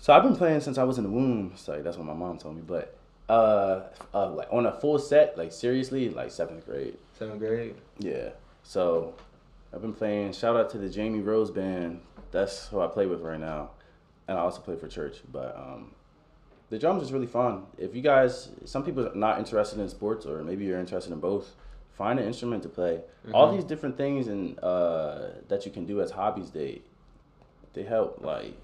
So 0.02 0.12
I've 0.12 0.24
been 0.24 0.34
playing 0.34 0.58
since 0.62 0.78
I 0.78 0.82
was 0.82 0.98
in 0.98 1.04
the 1.04 1.10
womb. 1.10 1.52
Sorry, 1.54 1.80
that's 1.80 1.96
what 1.96 2.04
my 2.04 2.12
mom 2.12 2.36
told 2.36 2.56
me. 2.56 2.62
But 2.66 2.96
uh, 3.28 3.82
uh, 4.12 4.30
like 4.30 4.48
on 4.50 4.66
a 4.66 4.72
full 4.72 4.98
set, 4.98 5.38
like 5.38 5.52
seriously, 5.52 6.08
like 6.08 6.32
seventh 6.32 6.66
grade. 6.66 6.96
Seventh 7.16 7.38
grade. 7.38 7.76
Yeah. 8.00 8.30
So 8.64 9.14
I've 9.72 9.80
been 9.80 9.92
playing. 9.92 10.32
Shout 10.32 10.56
out 10.56 10.70
to 10.70 10.78
the 10.78 10.88
Jamie 10.90 11.20
Rose 11.20 11.52
band. 11.52 12.00
That's 12.32 12.66
who 12.66 12.80
I 12.80 12.88
play 12.88 13.06
with 13.06 13.20
right 13.20 13.38
now, 13.38 13.70
and 14.26 14.36
I 14.36 14.40
also 14.40 14.60
play 14.60 14.74
for 14.74 14.88
church. 14.88 15.18
But 15.30 15.56
um, 15.56 15.92
the 16.70 16.80
drums 16.80 17.04
is 17.04 17.12
really 17.12 17.28
fun. 17.28 17.66
If 17.78 17.94
you 17.94 18.02
guys, 18.02 18.48
some 18.64 18.82
people 18.84 19.06
are 19.06 19.14
not 19.14 19.38
interested 19.38 19.78
in 19.78 19.88
sports, 19.88 20.26
or 20.26 20.42
maybe 20.42 20.64
you're 20.64 20.80
interested 20.80 21.12
in 21.12 21.20
both, 21.20 21.54
find 21.92 22.18
an 22.18 22.26
instrument 22.26 22.64
to 22.64 22.68
play. 22.68 23.02
All 23.32 23.52
Mhm. 23.52 23.54
these 23.54 23.64
different 23.64 23.96
things 23.96 24.26
and 24.26 24.58
uh, 24.64 25.28
that 25.46 25.64
you 25.64 25.70
can 25.70 25.86
do 25.86 26.00
as 26.00 26.10
hobbies, 26.10 26.50
they 26.50 26.82
they 27.74 27.84
help 27.84 28.18
like 28.24 28.54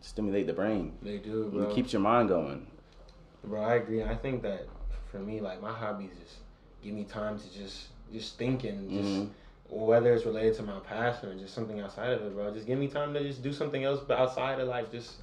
stimulate 0.00 0.46
the 0.46 0.52
brain. 0.52 0.96
They 1.02 1.18
do, 1.18 1.50
bro. 1.52 1.64
It 1.64 1.74
keeps 1.74 1.92
your 1.92 2.02
mind 2.02 2.28
going. 2.28 2.66
Bro, 3.44 3.62
I 3.62 3.76
agree. 3.76 4.02
I 4.02 4.14
think 4.16 4.42
that 4.42 4.66
for 5.10 5.18
me, 5.18 5.40
like 5.40 5.62
my 5.62 5.72
hobbies 5.72 6.10
just 6.22 6.36
give 6.82 6.94
me 6.94 7.04
time 7.04 7.38
to 7.38 7.52
just 7.58 7.88
just 8.12 8.38
think 8.38 8.64
and 8.64 8.90
just 8.90 9.22
Mhm. 9.22 9.28
whether 9.68 10.14
it's 10.14 10.24
related 10.24 10.54
to 10.54 10.62
my 10.62 10.78
passion 10.80 11.28
or 11.28 11.34
just 11.34 11.54
something 11.54 11.78
outside 11.80 12.12
of 12.12 12.22
it, 12.22 12.34
bro. 12.34 12.50
Just 12.52 12.66
give 12.66 12.78
me 12.78 12.88
time 12.88 13.12
to 13.14 13.22
just 13.22 13.42
do 13.42 13.52
something 13.52 13.84
else, 13.84 14.00
but 14.06 14.18
outside 14.18 14.60
of 14.60 14.68
like 14.68 14.90
just 14.90 15.16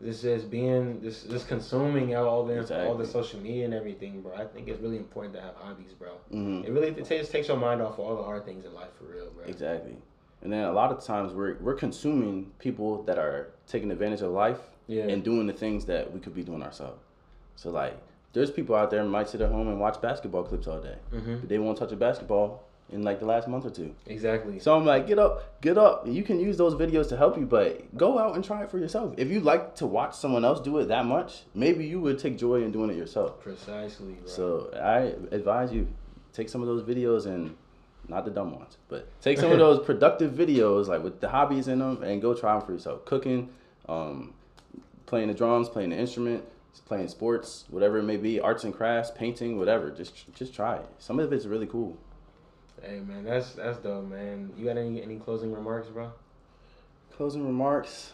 this 0.00 0.22
just 0.22 0.50
being 0.50 1.00
this 1.00 1.22
just 1.24 1.46
consuming 1.48 2.14
all 2.16 2.44
the 2.44 2.84
all 2.84 2.96
the 2.96 3.06
social 3.06 3.40
media 3.40 3.64
and 3.64 3.74
everything, 3.74 4.20
bro. 4.20 4.34
I 4.34 4.44
think 4.46 4.68
it's 4.68 4.80
really 4.80 4.96
important 4.96 5.34
to 5.34 5.40
have 5.40 5.54
hobbies, 5.54 5.92
bro. 5.92 6.12
hmm 6.30 6.62
It 6.64 6.70
really 6.72 6.88
it 6.88 7.04
takes 7.04 7.28
takes 7.28 7.48
your 7.48 7.56
mind 7.56 7.80
off 7.80 7.94
of 7.94 8.00
all 8.00 8.16
the 8.16 8.22
hard 8.22 8.44
things 8.44 8.64
in 8.64 8.74
life 8.74 8.92
for 8.98 9.04
real, 9.04 9.30
bro. 9.30 9.44
Exactly. 9.46 9.96
And 10.44 10.52
then 10.52 10.64
a 10.64 10.72
lot 10.72 10.92
of 10.92 11.02
times 11.02 11.32
we're 11.32 11.54
we're 11.60 11.74
consuming 11.74 12.52
people 12.58 13.02
that 13.04 13.18
are 13.18 13.48
taking 13.66 13.90
advantage 13.90 14.20
of 14.20 14.30
life 14.30 14.60
Yeah. 14.86 15.04
and 15.04 15.24
doing 15.24 15.46
the 15.46 15.52
things 15.54 15.86
that 15.86 16.12
we 16.12 16.20
could 16.20 16.34
be 16.34 16.42
doing 16.44 16.62
ourselves. 16.62 17.00
So 17.56 17.70
like, 17.70 17.96
there's 18.34 18.50
people 18.50 18.74
out 18.76 18.90
there 18.90 19.02
who 19.02 19.08
might 19.08 19.28
sit 19.28 19.40
at 19.40 19.50
home 19.50 19.68
and 19.68 19.80
watch 19.80 20.00
basketball 20.02 20.44
clips 20.44 20.66
all 20.66 20.80
day, 20.80 20.96
hmm 21.10 21.36
but 21.40 21.48
they 21.48 21.58
won't 21.58 21.78
touch 21.78 21.92
a 21.92 21.96
basketball 21.96 22.62
in 22.90 23.02
like 23.02 23.18
the 23.18 23.24
last 23.24 23.48
month 23.48 23.64
or 23.64 23.70
two. 23.70 23.94
Exactly. 24.06 24.58
So 24.58 24.76
I'm 24.76 24.84
like, 24.84 25.06
get 25.06 25.18
up, 25.18 25.60
get 25.62 25.78
up. 25.78 26.06
You 26.06 26.22
can 26.22 26.38
use 26.38 26.56
those 26.58 26.74
videos 26.74 27.08
to 27.08 27.16
help 27.16 27.38
you, 27.38 27.46
but 27.46 27.96
go 27.96 28.18
out 28.18 28.34
and 28.34 28.44
try 28.44 28.62
it 28.62 28.70
for 28.70 28.78
yourself. 28.78 29.14
If 29.16 29.28
you 29.30 29.40
like 29.40 29.74
to 29.76 29.86
watch 29.86 30.14
someone 30.14 30.44
else 30.44 30.60
do 30.60 30.76
it 30.78 30.86
that 30.88 31.06
much, 31.06 31.44
maybe 31.54 31.86
you 31.86 31.98
would 32.02 32.18
take 32.18 32.36
joy 32.36 32.62
in 32.62 32.70
doing 32.72 32.90
it 32.90 32.96
yourself. 32.96 33.40
Precisely, 33.40 34.12
bro. 34.12 34.26
So 34.28 34.70
I 34.74 35.14
advise 35.34 35.72
you 35.72 35.86
take 36.34 36.48
some 36.50 36.60
of 36.60 36.66
those 36.66 36.82
videos 36.82 37.24
and 37.26 37.56
not 38.08 38.24
the 38.24 38.30
dumb 38.30 38.54
ones, 38.54 38.76
but 38.88 39.08
take 39.20 39.38
some 39.38 39.52
of 39.52 39.58
those 39.58 39.84
productive 39.86 40.32
videos 40.32 40.88
like 40.88 41.02
with 41.02 41.20
the 41.20 41.28
hobbies 41.28 41.68
in 41.68 41.78
them 41.78 42.02
and 42.02 42.20
go 42.20 42.34
try 42.34 42.52
them 42.52 42.66
for 42.66 42.72
yourself. 42.72 43.04
Cooking, 43.04 43.50
um, 43.88 44.34
playing 45.06 45.28
the 45.28 45.34
drums, 45.34 45.68
playing 45.68 45.90
the 45.90 45.96
instrument, 45.96 46.44
playing 46.86 47.08
sports, 47.08 47.64
whatever 47.70 47.98
it 47.98 48.02
may 48.02 48.16
be, 48.16 48.40
arts 48.40 48.64
and 48.64 48.74
crafts, 48.74 49.10
painting, 49.14 49.58
whatever. 49.58 49.90
Just 49.90 50.32
just 50.34 50.54
try 50.54 50.76
it. 50.76 50.86
Some 50.98 51.18
of 51.18 51.32
it's 51.32 51.46
really 51.46 51.66
cool. 51.66 51.96
hey 52.82 53.00
man, 53.00 53.24
that's 53.24 53.52
that's 53.52 53.78
dope, 53.78 54.08
man. 54.08 54.52
You 54.56 54.66
got 54.66 54.76
any 54.76 55.02
any 55.02 55.16
closing 55.16 55.52
remarks, 55.52 55.88
bro? 55.88 56.12
Closing 57.16 57.46
remarks. 57.46 58.12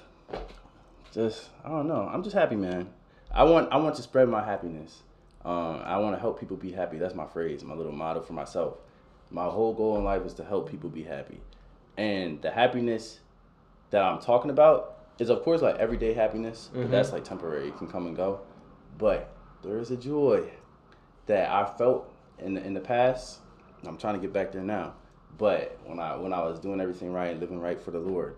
Just 1.13 1.49
I 1.65 1.69
don't 1.69 1.89
know. 1.89 2.09
I'm 2.13 2.23
just 2.23 2.37
happy, 2.37 2.57
man. 2.57 2.89
I 3.33 3.45
want 3.45 3.73
I 3.73 3.77
want 3.77 3.97
to 3.97 4.03
spread 4.03 4.29
my 4.29 4.45
happiness. 4.45 5.03
Um, 5.45 5.81
I 5.85 5.97
want 5.99 6.15
to 6.15 6.21
help 6.21 6.39
people 6.39 6.57
be 6.57 6.73
happy. 6.73 6.99
That's 6.99 7.15
my 7.15 7.27
phrase, 7.27 7.65
my 7.65 7.75
little 7.75 7.93
motto 7.93 8.21
for 8.21 8.35
myself. 8.35 8.77
My 9.31 9.45
whole 9.45 9.73
goal 9.73 9.97
in 9.97 10.05
life 10.05 10.25
is 10.27 10.35
to 10.35 10.45
help 10.45 10.71
people 10.71 10.91
be 10.91 11.05
happy, 11.05 11.41
and 11.97 12.41
the 12.43 12.51
happiness 12.51 13.21
that 13.91 14.03
I'm 14.03 14.21
talking 14.21 14.51
about 14.51 14.97
is, 15.19 15.31
of 15.31 15.43
course, 15.43 15.63
like 15.63 15.77
everyday 15.77 16.15
happiness. 16.15 16.71
But 16.73 16.83
Mhm. 16.87 16.91
that's 16.91 17.13
like 17.13 17.25
temporary; 17.25 17.69
it 17.69 17.79
can 17.79 17.87
come 17.89 18.07
and 18.07 18.17
go. 18.17 18.41
But 18.99 19.29
there 19.63 19.79
is 19.79 19.91
a 19.91 19.97
joy 19.97 20.51
that 21.27 21.51
I 21.51 21.65
felt 21.77 22.11
in 22.39 22.55
the, 22.55 22.65
in 22.65 22.75
the 22.75 22.81
past. 22.81 23.41
I'm 23.87 23.97
trying 23.97 24.15
to 24.15 24.21
get 24.21 24.33
back 24.33 24.53
there 24.53 24.63
now. 24.63 24.95
But 25.39 25.79
when 25.85 25.99
I 25.99 26.17
when 26.17 26.33
I 26.33 26.43
was 26.43 26.59
doing 26.59 26.81
everything 26.81 27.13
right 27.13 27.31
and 27.31 27.41
living 27.41 27.61
right 27.61 27.81
for 27.81 27.93
the 27.93 28.01
Lord, 28.01 28.37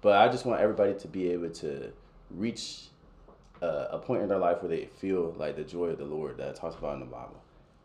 but 0.00 0.16
I 0.16 0.28
just 0.28 0.44
want 0.44 0.60
everybody 0.60 0.94
to 0.94 1.08
be 1.08 1.30
able 1.30 1.50
to 1.50 1.92
reach 2.30 2.88
a, 3.62 3.88
a 3.92 3.98
point 3.98 4.22
in 4.22 4.28
their 4.28 4.38
life 4.38 4.60
where 4.62 4.68
they 4.68 4.86
feel 4.86 5.34
like 5.38 5.56
the 5.56 5.64
joy 5.64 5.86
of 5.90 5.98
the 5.98 6.04
Lord 6.04 6.36
that 6.38 6.48
it 6.48 6.56
talks 6.56 6.74
about 6.74 6.94
in 6.94 7.00
the 7.00 7.06
Bible. 7.06 7.40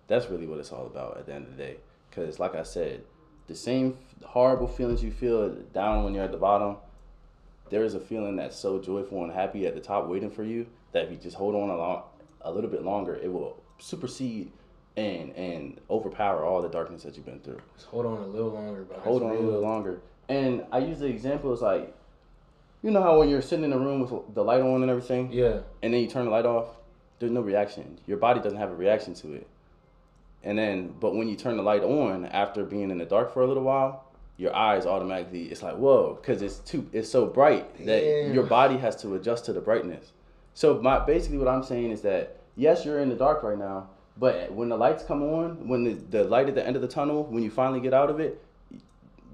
That's 0.08 0.30
really 0.30 0.48
what 0.48 0.60
it's 0.60 0.72
all 0.72 0.86
about 0.88 1.18
at 1.18 1.26
the 1.28 1.34
end 1.34 1.46
of 1.48 1.56
the 1.56 1.64
day. 1.64 1.78
Because, 2.10 2.40
like 2.40 2.56
I 2.56 2.64
said, 2.64 3.04
the 3.48 3.56
same 3.56 3.98
horrible 4.26 4.68
feelings 4.68 5.04
you 5.04 5.12
feel 5.12 5.50
down 5.74 6.04
when 6.04 6.14
you're 6.14 6.24
at 6.24 6.32
the 6.32 6.38
bottom, 6.38 6.78
there 7.70 7.84
is 7.84 7.94
a 7.94 8.00
feeling 8.00 8.36
that's 8.38 8.56
so 8.56 8.80
joyful 8.80 9.24
and 9.24 9.32
happy 9.32 9.66
at 9.68 9.76
the 9.76 9.82
top 9.82 10.08
waiting 10.08 10.32
for 10.32 10.44
you 10.44 10.66
that 10.94 11.06
if 11.06 11.12
you 11.12 11.18
just 11.18 11.36
hold 11.38 11.54
on 11.56 11.70
a, 11.70 11.78
long, 11.78 12.04
a 12.42 12.52
little 12.52 12.70
bit 12.70 12.84
longer, 12.84 13.16
it 13.16 13.32
will 13.32 13.62
supersede 13.80 14.52
and 14.96 15.32
and 15.36 15.80
overpower 15.92 16.44
all 16.44 16.60
the 16.62 16.70
darkness 16.70 17.04
that 17.04 17.16
you've 17.16 17.26
been 17.26 17.40
through 17.42 17.60
Just 17.76 17.88
hold 17.88 18.08
on 18.08 18.18
a 18.18 18.26
little 18.26 18.50
longer, 18.50 18.82
bro. 18.82 18.98
hold 19.00 19.22
on 19.22 19.30
a 19.30 19.40
little 19.40 19.62
longer. 19.62 20.00
And 20.28 20.66
I 20.72 20.80
use 20.80 21.00
the 21.00 21.06
example 21.06 21.54
as 21.54 21.62
like, 21.62 21.94
you 22.82 22.90
know 22.92 23.02
how 23.04 23.20
when 23.20 23.30
you're 23.30 23.42
sitting 23.44 23.64
in 23.66 23.74
a 23.74 23.78
room 23.78 24.00
with 24.02 24.34
the 24.34 24.44
light 24.44 24.62
on 24.62 24.82
and 24.82 24.90
everything, 24.90 25.32
Yeah, 25.32 25.60
and 25.84 25.94
then 25.94 26.02
you 26.02 26.08
turn 26.08 26.26
the 26.26 26.32
light 26.32 26.46
off, 26.48 26.70
there's 27.20 27.32
no 27.32 27.42
reaction. 27.42 28.00
Your 28.08 28.18
body 28.18 28.40
doesn't 28.40 28.58
have 28.58 28.72
a 28.72 28.76
reaction 28.76 29.14
to 29.16 29.34
it. 29.34 29.48
And 30.44 30.58
then, 30.58 30.94
but 31.00 31.16
when 31.16 31.28
you 31.28 31.36
turn 31.36 31.58
the 31.58 31.64
light 31.64 31.84
on 31.84 32.26
after 32.26 32.64
being 32.64 32.92
in 32.92 32.98
the 32.98 33.06
dark 33.06 33.34
for 33.34 33.42
a 33.42 33.48
little 33.48 33.64
while, 33.64 34.06
your 34.38 34.56
eyes 34.56 34.86
automatically 34.86 35.46
it's 35.46 35.64
like 35.64 35.76
whoa, 35.76 36.18
because 36.22 36.42
it's 36.42 36.60
too 36.60 36.88
it's 36.94 37.10
so 37.10 37.26
bright 37.26 37.76
that 37.86 38.04
Yeah. 38.04 38.32
your 38.34 38.44
body 38.44 38.78
has 38.78 38.96
to 38.98 39.16
adjust 39.16 39.46
to 39.46 39.54
the 39.54 39.62
brightness. 39.62 40.12
So 40.54 40.80
my 40.80 41.00
basically 41.00 41.40
what 41.40 41.48
I'm 41.48 41.64
saying 41.64 41.92
is 41.92 42.02
that 42.02 42.38
yes, 42.56 42.86
you're 42.86 43.00
in 43.00 43.10
the 43.10 43.16
dark 43.16 43.42
right 43.44 43.58
now, 43.58 43.90
But 44.20 44.52
when 44.52 44.70
the 44.70 44.78
lights 44.78 45.04
come 45.04 45.22
on, 45.24 45.68
when 45.68 45.84
the, 45.84 45.94
the 45.94 46.24
light 46.24 46.48
at 46.50 46.56
the 46.56 46.66
end 46.66 46.76
of 46.76 46.82
the 46.82 46.88
tunnel, 46.88 47.24
when 47.26 47.44
you 47.44 47.52
finally 47.52 47.80
get 47.80 47.94
out 47.94 48.10
of 48.10 48.20
it, 48.20 48.42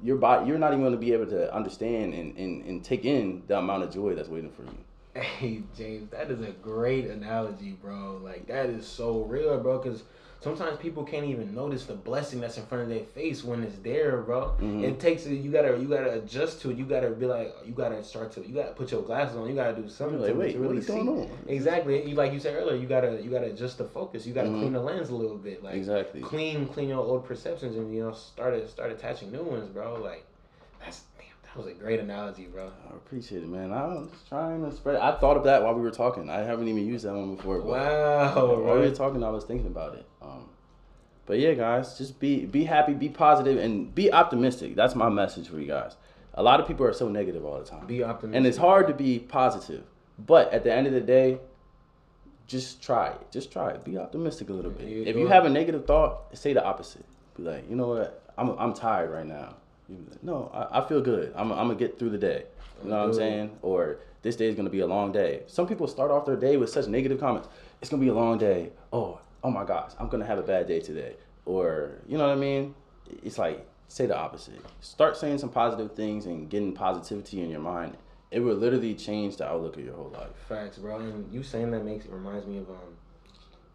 your 0.02 0.18
body, 0.18 0.48
you're 0.48 0.58
not 0.58 0.72
even 0.74 0.82
going 0.82 0.92
to 0.94 0.98
be 0.98 1.14
able 1.14 1.28
to 1.28 1.54
understand 1.54 2.14
and, 2.14 2.38
and, 2.38 2.66
and 2.66 2.84
take 2.84 3.06
in 3.06 3.44
the 3.48 3.58
amount 3.58 3.84
of 3.84 3.94
joy 3.94 4.14
that's 4.16 4.28
waiting 4.28 4.52
for 4.52 4.64
you. 4.64 5.22
Hey 5.22 5.62
James, 5.78 6.10
that 6.12 6.32
is 6.32 6.42
a 6.42 6.52
great 6.52 7.06
analogy, 7.06 7.72
bro. 7.82 8.20
Like 8.24 8.48
that 8.48 8.70
is 8.70 8.86
so 8.88 9.20
real, 9.22 9.58
bro. 9.60 9.78
Because 9.78 10.04
sometimes 10.44 10.78
people 10.78 11.04
can't 11.06 11.26
even 11.26 11.56
notice 11.56 11.86
the 11.86 11.94
blessing 11.94 12.42
that's 12.42 12.58
in 12.58 12.66
front 12.66 12.84
of 12.84 12.90
their 12.90 13.06
face 13.06 13.44
when 13.44 13.64
it's 13.64 13.78
there, 13.78 14.18
bro. 14.18 14.54
Mhm. 14.60 14.84
It 14.84 15.00
takes 15.00 15.26
you 15.26 15.50
gotta 15.52 15.78
you 15.80 15.88
gotta 15.88 16.14
adjust 16.16 16.62
to 16.62 16.72
it. 16.72 16.78
You 16.78 16.86
gotta 16.86 17.10
be 17.12 17.26
like 17.26 17.56
you 17.66 17.72
gotta 17.72 18.04
start 18.04 18.32
to 18.34 18.42
you 18.46 18.54
gotta 18.54 18.74
put 18.74 18.92
your 18.92 19.02
glasses 19.04 19.38
on. 19.38 19.48
You 19.48 19.56
gotta 19.56 19.82
do 19.82 19.88
something 19.88 20.20
like, 20.20 20.34
to, 20.34 20.38
wait, 20.38 20.52
to 20.54 20.60
really 20.60 20.82
see. 20.82 20.88
going 20.94 21.08
on? 21.08 21.30
Exactly. 21.48 22.08
You 22.10 22.16
like 22.16 22.34
you 22.34 22.40
said 22.40 22.56
earlier. 22.56 22.76
You 22.76 22.88
gotta 22.88 23.22
you 23.24 23.30
gotta 23.30 23.48
adjust 23.48 23.78
the 23.78 23.86
focus. 23.86 24.26
You 24.28 24.34
gotta 24.34 24.50
Mhm. 24.50 24.60
clean 24.60 24.74
the 24.74 24.82
lens 24.82 25.10
a 25.10 25.16
little 25.16 25.38
bit. 25.38 25.64
Like 25.64 25.76
Exactly. 25.76 26.22
clean 26.22 26.68
clean 26.68 26.90
your 26.90 27.00
old 27.00 27.26
perceptions 27.26 27.78
and 27.78 27.94
you 27.96 28.04
know 28.04 28.12
start 28.12 28.70
start 28.70 28.92
attaching 28.92 29.32
new 29.32 29.44
ones, 29.44 29.70
bro. 29.70 29.96
Like 30.02 30.26
that's. 30.84 31.02
That 31.54 31.60
was 31.66 31.68
a 31.68 31.74
great 31.74 32.00
analogy, 32.00 32.46
bro. 32.46 32.72
I 32.92 32.96
appreciate 32.96 33.44
it, 33.44 33.48
man. 33.50 33.72
I 33.72 33.86
was 33.86 34.10
just 34.12 34.28
trying 34.28 34.64
to 34.68 34.76
spread. 34.76 34.96
I 34.96 35.12
thought 35.20 35.38
of 35.38 35.44
that 35.44 35.62
while 35.62 35.76
we 35.76 35.82
were 35.82 35.92
talking. 35.92 36.30
I 36.30 36.40
haven't 36.40 36.68
even 36.68 36.86
used 36.86 37.06
that 37.06 37.14
one 37.14 37.36
before. 37.36 37.62
Wow, 37.62 38.34
while 38.64 38.76
we 38.80 38.82
were 38.90 38.92
talking, 38.96 39.24
I 39.24 39.30
was 39.30 39.44
thinking 39.44 39.68
about 39.68 39.94
it. 39.96 40.06
Um, 40.22 40.50
but 41.28 41.38
yeah, 41.38 41.54
guys, 41.54 41.96
just 41.98 42.20
be 42.20 42.46
be 42.46 42.64
happy, 42.64 42.94
be 42.94 43.08
positive, 43.10 43.58
and 43.60 43.94
be 43.94 44.12
optimistic. 44.12 44.76
That's 44.76 44.96
my 44.96 45.10
message 45.10 45.48
for 45.48 45.60
you 45.60 45.68
guys. 45.68 45.96
A 46.34 46.42
lot 46.42 46.60
of 46.60 46.68
people 46.68 46.88
are 46.88 46.94
so 46.94 47.08
negative 47.08 47.46
all 47.46 47.60
the 47.60 47.66
time, 47.66 47.86
Be 47.86 48.04
optimistic. 48.04 48.38
and 48.38 48.48
it's 48.48 48.58
hard 48.58 48.88
to 48.88 48.94
be 48.96 49.20
positive. 49.20 49.84
But 50.18 50.52
at 50.52 50.64
the 50.64 50.74
end 50.74 50.88
of 50.88 50.94
the 50.94 51.02
day, 51.02 51.38
just 52.48 52.82
try 52.82 53.10
it. 53.10 53.22
Just 53.32 53.52
try 53.52 53.70
it. 53.70 53.84
Be 53.86 54.00
optimistic 54.00 54.50
a 54.50 54.54
little 54.54 54.72
bit. 54.72 54.88
You 54.88 55.04
if 55.04 55.16
you 55.16 55.28
have 55.28 55.46
a 55.46 55.50
negative 55.50 55.86
thought, 55.86 56.36
say 56.36 56.54
the 56.54 56.64
opposite. 56.64 57.06
Be 57.38 57.44
like, 57.44 57.70
you 57.70 57.76
know 57.76 57.90
what? 57.90 58.24
I'm 58.40 58.50
I'm 58.58 58.74
tired 58.74 59.12
right 59.12 59.26
now. 59.28 59.56
You 59.98 60.04
be 60.04 60.12
like, 60.12 60.24
no, 60.24 60.50
I, 60.54 60.80
I 60.80 60.88
feel 60.88 61.02
good. 61.02 61.34
I'm, 61.36 61.52
I'm 61.52 61.68
gonna 61.68 61.76
get 61.76 62.00
through 62.00 62.10
the 62.12 62.18
day. 62.18 62.46
You 62.84 62.90
know 62.90 63.00
what 63.00 63.06
I'm 63.10 63.14
saying? 63.14 63.58
Or 63.62 64.00
this 64.24 64.36
day 64.36 64.48
is 64.48 64.56
gonna 64.56 64.70
be 64.70 64.80
a 64.80 64.88
long 64.88 65.12
day. 65.12 65.44
Some 65.48 65.68
people 65.68 65.88
start 65.88 66.12
off 66.12 66.26
their 66.26 66.36
day 66.36 66.58
with 66.58 66.70
such 66.70 66.88
negative 66.88 67.20
comments. 67.20 67.48
It's 67.82 67.90
gonna 67.90 68.02
be 68.02 68.10
a 68.10 68.14
long 68.14 68.38
day. 68.38 68.72
Oh, 68.92 69.20
oh 69.44 69.52
my 69.52 69.64
gosh, 69.64 69.92
I'm 70.00 70.08
gonna 70.10 70.26
have 70.26 70.38
a 70.40 70.44
bad 70.44 70.68
day 70.68 70.80
today. 70.80 71.16
Or 71.46 71.92
you 72.08 72.18
know 72.18 72.28
what 72.28 72.34
I 72.34 72.40
mean? 72.40 72.74
It's 73.24 73.38
like 73.38 73.66
say 73.88 74.06
the 74.08 74.18
opposite. 74.18 74.60
Start 74.82 75.18
saying 75.18 75.38
some 75.38 75.50
positive 75.50 75.94
things 75.96 76.26
and 76.26 76.50
getting 76.50 76.74
positivity 76.74 77.42
in 77.42 77.50
your 77.50 77.60
mind. 77.60 77.96
It 78.32 78.40
will 78.40 78.56
literally 78.56 78.96
change 78.96 79.38
the 79.38 79.48
outlook 79.48 79.78
of 79.78 79.86
your 79.86 79.94
whole 79.94 80.10
life. 80.10 80.32
Facts, 80.50 80.80
bro. 80.80 80.98
And 81.00 81.32
you 81.32 81.44
saying 81.44 81.70
that 81.72 81.86
makes 81.86 82.06
it 82.06 82.12
reminds 82.12 82.48
me 82.48 82.58
of 82.58 82.70
um 82.70 82.78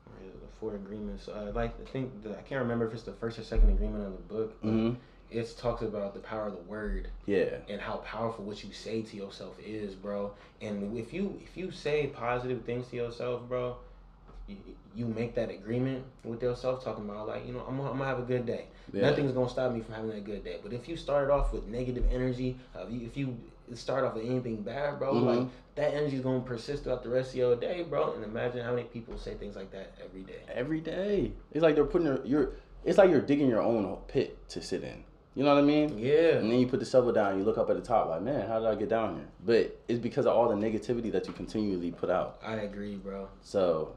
where 0.06 0.28
is 0.28 0.34
it? 0.34 0.40
the 0.40 0.48
four 0.58 0.74
agreements. 0.74 1.28
Uh, 1.28 1.52
like 1.54 1.74
I 1.80 1.88
think 1.90 2.22
the, 2.24 2.30
I 2.30 2.42
can't 2.42 2.60
remember 2.62 2.88
if 2.88 2.94
it's 2.94 3.04
the 3.04 3.12
first 3.12 3.38
or 3.38 3.44
second 3.44 3.70
agreement 3.70 4.04
of 4.06 4.12
the 4.12 4.34
book. 4.34 4.58
but 4.62 4.68
hmm 4.70 4.90
It 5.30 5.55
talks 5.59 5.82
about 5.82 6.14
the 6.14 6.20
power 6.20 6.46
of 6.46 6.52
the 6.52 6.62
word 6.62 7.09
Yeah. 7.26 7.56
and 7.68 7.80
how 7.80 7.96
powerful 7.98 8.44
what 8.44 8.64
you 8.64 8.72
say 8.72 9.02
to 9.02 9.16
yourself 9.16 9.56
is, 9.64 9.94
bro. 9.94 10.32
And 10.62 10.96
if 10.96 11.12
you 11.12 11.38
if 11.42 11.56
you 11.56 11.70
say 11.70 12.06
positive 12.09 12.64
things 12.64 12.88
to 12.88 12.96
yourself, 12.96 13.42
bro, 13.48 13.76
you, 14.48 14.56
you 14.96 15.06
make 15.06 15.34
that 15.34 15.50
agreement 15.50 16.05
with 16.24 16.42
yourself, 16.42 16.82
talking 16.82 17.05
about 17.05 17.28
like 17.28 17.46
you 17.46 17.52
know 17.52 17.62
I'm 17.68 17.76
gonna, 17.76 17.90
I'm 17.90 17.98
gonna 17.98 18.09
have 18.09 18.18
a 18.18 18.22
good 18.22 18.46
day. 18.46 18.64
Yeah. 18.92 19.02
Nothing's 19.10 19.32
gonna 19.32 19.50
stop 19.50 19.72
me 19.72 19.80
from 19.80 19.94
having 19.94 20.12
a 20.12 20.20
good 20.20 20.44
day. 20.44 20.56
But 20.62 20.72
if 20.72 20.88
you 20.88 20.96
started 20.96 21.30
off 21.30 21.52
with 21.52 21.66
negative 21.66 22.05
energy, 22.10 22.56
uh, 22.74 22.86
if 22.88 23.16
you 23.16 23.36
start 23.74 24.05
off 24.05 24.14
with 24.14 24.24
anything 24.24 24.62
bad, 24.62 24.98
bro, 24.98 25.12
Mhm. 25.12 25.24
like 25.40 25.48
that 25.74 25.92
energy's 25.92 26.22
gonna 26.22 26.40
persist 26.40 26.84
throughout 26.84 27.02
the 27.02 27.10
rest 27.10 27.32
of 27.32 27.36
your 27.36 27.55
day, 27.55 27.82
bro. 27.82 28.14
And 28.14 28.24
imagine 28.24 28.64
how 28.64 28.70
many 28.74 28.84
people 28.88 29.18
say 29.18 29.34
things 29.34 29.56
like 29.56 29.70
that 29.72 29.92
every 30.02 30.22
day. 30.22 30.40
Every 30.48 30.80
day. 30.80 31.32
It's 31.52 31.62
like 31.62 31.74
they're 31.74 31.84
putting 31.84 32.06
your 32.06 32.24
you're 32.24 32.52
it's 32.84 32.96
like 32.96 33.10
you're 33.10 33.20
digging 33.20 33.48
your 33.50 33.60
own 33.60 33.94
pit 34.06 34.38
to 34.48 34.62
sit 34.62 34.82
in. 34.82 35.05
You 35.39 35.44
know 35.44 35.55
what 35.55 35.62
I 35.62 35.66
mean? 35.66 35.97
Yeah. 36.01 36.39
And 36.39 36.51
then 36.51 36.59
you 36.59 36.66
put 36.66 36.81
the 36.81 36.85
shovel 36.85 37.12
down, 37.12 37.39
you 37.39 37.44
look 37.44 37.59
up 37.59 37.70
at 37.70 37.77
the 37.77 37.81
top, 37.81 38.09
like, 38.09 38.23
man, 38.23 38.48
how 38.48 38.59
did 38.59 38.66
I 38.66 38.74
get 38.74 38.89
down 38.89 39.15
here? 39.15 39.28
But 39.47 39.81
it's 39.86 40.01
because 40.01 40.27
of 40.27 40.35
all 40.35 40.48
the 40.48 40.56
negativity 40.56 41.12
that 41.12 41.28
you 41.28 41.32
continually 41.32 41.93
put 41.93 42.10
out. 42.10 42.40
I 42.44 42.55
agree, 42.55 42.97
bro. 42.97 43.28
So 43.40 43.94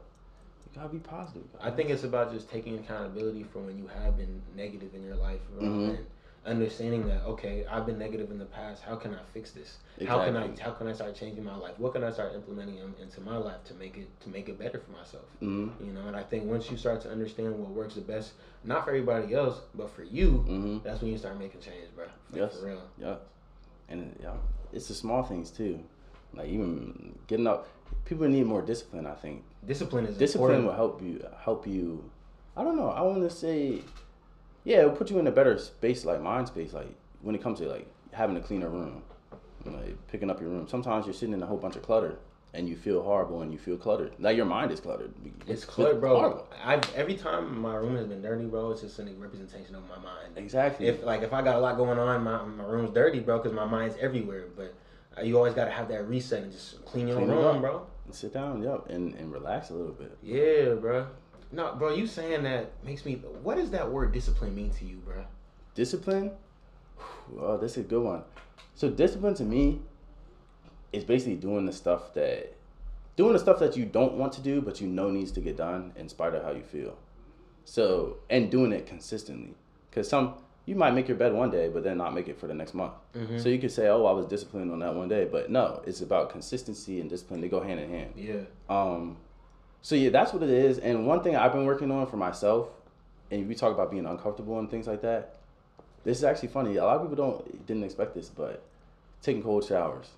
you 0.64 0.80
gotta 0.80 0.92
be 0.92 1.00
positive. 1.00 1.42
I 1.60 1.72
think 1.72 1.90
it's 1.90 2.04
about 2.04 2.32
just 2.32 2.48
taking 2.48 2.78
accountability 2.78 3.42
for 3.42 3.58
when 3.58 3.76
you 3.76 3.88
have 3.88 4.16
been 4.16 4.40
negative 4.56 4.94
in 4.94 5.02
your 5.02 5.16
life, 5.16 5.40
bro, 5.58 5.68
Mhm. 5.68 5.88
and 5.96 6.06
understanding 6.44 7.06
that 7.06 7.22
okay, 7.24 7.64
I've 7.70 7.86
been 7.86 7.98
negative 7.98 8.30
in 8.30 8.38
the 8.38 8.44
past. 8.46 8.82
How 8.82 8.96
can 8.96 9.14
I 9.14 9.20
fix 9.32 9.52
this? 9.52 9.78
How 10.06 10.24
can 10.24 10.36
I 10.36 10.50
how 10.60 10.72
can 10.72 10.88
I 10.88 10.92
start 10.92 11.14
changing 11.14 11.44
my 11.44 11.56
life? 11.56 11.78
What 11.78 11.92
can 11.92 12.02
I 12.04 12.10
start 12.10 12.34
implementing 12.34 12.78
into 13.00 13.20
my 13.20 13.36
life 13.36 13.62
to 13.64 13.74
make 13.74 13.96
it 13.96 14.08
to 14.22 14.28
make 14.28 14.48
it 14.48 14.58
better 14.58 14.78
for 14.78 14.90
myself? 14.92 15.24
hmm 15.40 15.68
You 15.80 15.92
know, 15.92 16.06
and 16.06 16.16
I 16.16 16.22
think 16.22 16.44
once 16.44 16.70
you 16.70 16.76
start 16.76 17.00
to 17.02 17.10
understand 17.10 17.58
what 17.58 17.70
works 17.70 17.94
the 17.94 18.00
best, 18.00 18.32
not 18.64 18.84
for 18.84 18.90
everybody 18.90 19.34
else, 19.34 19.60
but 19.74 19.90
for 19.90 20.02
you, 20.02 20.38
hmm 20.38 20.78
that's 20.82 21.00
when 21.00 21.12
you 21.12 21.18
start 21.18 21.38
making 21.38 21.60
change, 21.60 21.88
bro. 21.94 22.06
Like, 22.30 22.40
Yes. 22.40 22.58
for 22.58 22.66
real. 22.66 22.82
Yeah. 22.98 23.16
And 23.88 24.16
yeah, 24.22 24.34
it's 24.72 24.88
the 24.88 24.94
small 24.94 25.22
things 25.22 25.50
too. 25.50 25.78
Like 26.34 26.48
even 26.48 27.18
getting 27.26 27.46
up 27.46 27.68
people 28.04 28.26
need 28.26 28.46
more 28.46 28.62
discipline, 28.62 29.06
I 29.06 29.14
think. 29.14 29.44
Discipline 29.66 30.06
is 30.06 30.16
discipline 30.16 30.56
important. 30.60 30.66
will 30.66 30.74
help 30.74 31.02
you 31.02 31.24
help 31.44 31.66
you 31.68 32.10
i 32.56 32.62
don't 32.64 32.76
know 32.76 32.90
i 32.90 33.00
want 33.00 33.22
to 33.22 33.30
say 33.30 33.80
yeah 34.64 34.78
it'll 34.78 34.90
put 34.92 35.10
you 35.10 35.18
in 35.18 35.26
a 35.26 35.30
better 35.32 35.58
space 35.58 36.04
like 36.04 36.20
mind 36.20 36.46
space 36.48 36.72
like 36.72 36.94
when 37.20 37.34
it 37.34 37.42
comes 37.42 37.58
to 37.58 37.66
like 37.66 37.86
having 38.12 38.36
a 38.36 38.40
cleaner 38.40 38.68
room 38.68 39.02
like 39.64 39.96
picking 40.08 40.30
up 40.30 40.40
your 40.40 40.50
room 40.50 40.66
sometimes 40.68 41.06
you're 41.06 41.14
sitting 41.14 41.34
in 41.34 41.42
a 41.42 41.46
whole 41.46 41.56
bunch 41.56 41.76
of 41.76 41.82
clutter 41.82 42.18
and 42.54 42.68
you 42.68 42.76
feel 42.76 43.02
horrible 43.02 43.40
and 43.42 43.52
you 43.52 43.58
feel 43.58 43.78
cluttered 43.78 44.12
like 44.18 44.36
your 44.36 44.44
mind 44.44 44.70
is 44.70 44.80
cluttered 44.80 45.12
It's 45.46 45.50
It's 45.50 45.64
cluttered, 45.64 46.00
bro. 46.00 46.16
horrible. 46.18 46.48
I 46.62 46.80
every 46.94 47.14
time 47.14 47.58
my 47.60 47.74
room 47.76 47.96
has 47.96 48.06
been 48.06 48.20
dirty, 48.20 48.44
bro, 48.44 48.72
it's 48.72 48.82
just 48.82 48.98
a 48.98 49.04
representation 49.04 49.74
of 49.74 49.82
my 49.88 49.96
mind. 49.98 50.36
exactly 50.36 50.86
If 50.86 51.02
like 51.02 51.22
if 51.22 51.32
I 51.32 51.40
got 51.42 51.56
a 51.56 51.60
lot 51.60 51.76
going 51.78 51.98
on, 51.98 52.22
my 52.22 52.42
my 52.42 52.64
room's 52.64 52.90
dirty, 52.92 53.20
bro, 53.20 53.38
because 53.38 53.52
my 53.54 53.64
mind's 53.64 53.96
everywhere. 53.98 54.44
But 54.54 54.74
uh, 55.16 55.22
you 55.22 55.36
always 55.38 55.54
gotta 55.54 55.70
have 55.70 55.88
that 55.88 56.06
reset 56.06 56.42
and 56.42 56.52
just 56.52 56.84
clean 56.84 57.08
your 57.08 57.16
Clean 57.16 57.30
room, 57.30 57.60
bro. 57.62 57.86
and 58.04 58.14
sit 58.14 58.34
down 58.34 58.62
yep 58.62 58.86
and, 58.90 59.14
and 59.14 59.32
relax 59.32 59.70
a 59.70 59.74
little 59.74 59.94
bit 59.94 60.18
Yeah, 60.22 60.74
bro. 60.74 61.06
No, 61.52 61.74
bro, 61.74 61.94
you 61.94 62.06
saying 62.06 62.42
that 62.44 62.70
makes 62.84 63.04
me. 63.04 63.16
What 63.42 63.56
does 63.56 63.70
that 63.70 63.90
word 63.90 64.12
discipline 64.12 64.54
mean 64.54 64.70
to 64.70 64.84
you, 64.84 64.96
bro? 64.96 65.24
discipline 65.74 66.30
oh 67.40 67.56
this 67.56 67.72
is 67.72 67.78
a 67.78 67.88
good 67.88 68.02
one 68.02 68.22
so 68.74 68.90
discipline 68.90 69.32
to 69.32 69.42
me 69.42 69.80
is 70.92 71.02
basically 71.02 71.34
doing 71.36 71.64
the 71.64 71.72
stuff 71.72 72.12
that 72.12 72.52
doing 73.16 73.32
the 73.32 73.38
stuff 73.38 73.58
that 73.58 73.74
you 73.74 73.86
don't 73.86 74.12
want 74.12 74.34
to 74.34 74.42
do 74.42 74.60
but 74.60 74.82
you 74.82 74.86
know 74.86 75.10
needs 75.10 75.32
to 75.32 75.40
get 75.40 75.56
done 75.56 75.90
in 75.96 76.10
spite 76.10 76.34
of 76.34 76.42
how 76.42 76.50
you 76.50 76.62
feel 76.62 76.94
so 77.64 78.18
and 78.28 78.50
doing 78.50 78.70
it 78.70 78.86
consistently 78.86 79.54
because 79.88 80.06
some 80.06 80.34
you 80.66 80.74
might 80.76 80.92
make 80.92 81.08
your 81.08 81.16
bed 81.16 81.32
one 81.32 81.50
day 81.50 81.70
but 81.70 81.82
then 81.82 81.96
not 81.96 82.12
make 82.12 82.28
it 82.28 82.38
for 82.38 82.46
the 82.46 82.54
next 82.54 82.74
month 82.74 82.92
Mhm. 83.14 83.40
so 83.42 83.48
you 83.48 83.58
could 83.58 83.72
say 83.72 83.88
oh 83.88 84.04
i 84.04 84.12
was 84.12 84.26
disciplined 84.26 84.70
on 84.70 84.80
that 84.80 84.94
one 84.94 85.08
day 85.08 85.24
but 85.24 85.50
no 85.50 85.80
it's 85.86 86.02
about 86.02 86.28
consistency 86.28 87.00
and 87.00 87.08
discipline 87.08 87.40
they 87.40 87.48
go 87.48 87.62
hand 87.62 87.80
in 87.80 87.88
hand 87.88 88.12
Yeah. 88.14 88.40
um, 88.68 89.16
so 89.82 89.96
yeah, 89.96 90.10
that's 90.10 90.32
what 90.32 90.42
it 90.44 90.50
is. 90.50 90.78
And 90.78 91.06
one 91.06 91.22
thing 91.22 91.36
I've 91.36 91.52
been 91.52 91.66
working 91.66 91.90
on 91.90 92.06
for 92.06 92.16
myself, 92.16 92.68
and 93.30 93.48
we 93.48 93.54
talk 93.54 93.74
about 93.74 93.90
being 93.90 94.06
uncomfortable 94.06 94.58
and 94.58 94.70
things 94.70 94.86
like 94.86 95.02
that. 95.02 95.34
This 96.04 96.18
is 96.18 96.24
actually 96.24 96.48
funny. 96.48 96.76
A 96.76 96.84
lot 96.84 96.96
of 96.96 97.02
people 97.02 97.16
don't 97.16 97.66
didn't 97.66 97.84
expect 97.84 98.14
this, 98.14 98.28
but 98.28 98.62
taking 99.22 99.42
cold 99.42 99.64
showers. 99.64 100.08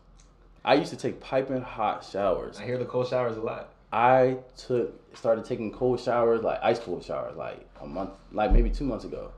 I 0.64 0.74
used 0.74 0.90
to 0.90 0.96
take 0.96 1.20
piping 1.20 1.60
hot 1.60 2.04
showers. 2.04 2.58
I 2.58 2.64
hear 2.64 2.78
the 2.78 2.84
cold 2.84 3.08
showers 3.08 3.36
a 3.36 3.40
lot. 3.40 3.70
I 3.92 4.38
took 4.56 4.92
started 5.16 5.44
taking 5.44 5.72
cold 5.72 6.00
showers, 6.00 6.42
like 6.42 6.58
ice 6.62 6.78
cold 6.78 7.04
showers, 7.04 7.36
like 7.36 7.66
a 7.80 7.86
month, 7.86 8.10
like 8.32 8.52
maybe 8.52 8.70
two 8.70 8.84
months 8.84 9.04
ago. 9.04 9.30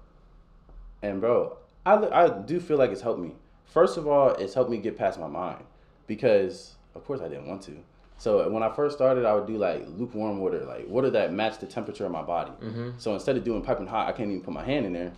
And 1.02 1.20
bro, 1.20 1.56
I 1.84 1.94
I 1.94 2.28
do 2.28 2.58
feel 2.58 2.78
like 2.78 2.90
it's 2.90 3.02
helped 3.02 3.20
me. 3.20 3.32
First 3.66 3.96
of 3.96 4.08
all, 4.08 4.30
it's 4.30 4.54
helped 4.54 4.70
me 4.70 4.78
get 4.78 4.96
past 4.96 5.20
my 5.20 5.26
mind 5.26 5.62
because, 6.06 6.76
of 6.94 7.04
course, 7.04 7.20
I 7.20 7.28
didn't 7.28 7.46
want 7.46 7.62
to. 7.62 7.76
So 8.18 8.48
when 8.48 8.62
I 8.62 8.74
first 8.74 8.96
started, 8.96 9.24
I 9.24 9.34
would 9.34 9.46
do 9.46 9.58
like 9.58 9.84
lukewarm 9.88 10.38
water, 10.38 10.64
like 10.64 10.88
water 10.88 11.10
that 11.10 11.32
matched 11.32 11.60
the 11.60 11.66
temperature 11.66 12.06
of 12.06 12.12
my 12.12 12.22
body. 12.22 12.52
Mm-hmm. 12.62 12.90
So 12.98 13.14
instead 13.14 13.36
of 13.36 13.44
doing 13.44 13.62
piping 13.62 13.86
hot, 13.86 14.08
I 14.08 14.12
can't 14.12 14.30
even 14.30 14.42
put 14.42 14.54
my 14.54 14.64
hand 14.64 14.86
in 14.86 14.92
there. 14.92 15.12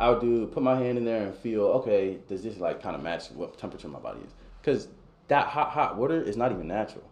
I 0.00 0.10
would 0.10 0.20
do 0.20 0.46
put 0.46 0.62
my 0.62 0.76
hand 0.76 0.98
in 0.98 1.04
there 1.04 1.26
and 1.26 1.34
feel 1.34 1.62
okay. 1.64 2.18
Does 2.28 2.42
this 2.42 2.58
like 2.58 2.82
kind 2.82 2.96
of 2.96 3.02
match 3.02 3.30
what 3.30 3.56
temperature 3.58 3.88
my 3.88 4.00
body 4.00 4.20
is? 4.26 4.32
Because 4.60 4.88
that 5.28 5.46
hot 5.46 5.70
hot 5.70 5.96
water 5.96 6.20
is 6.20 6.36
not 6.36 6.50
even 6.50 6.66
natural. 6.66 7.04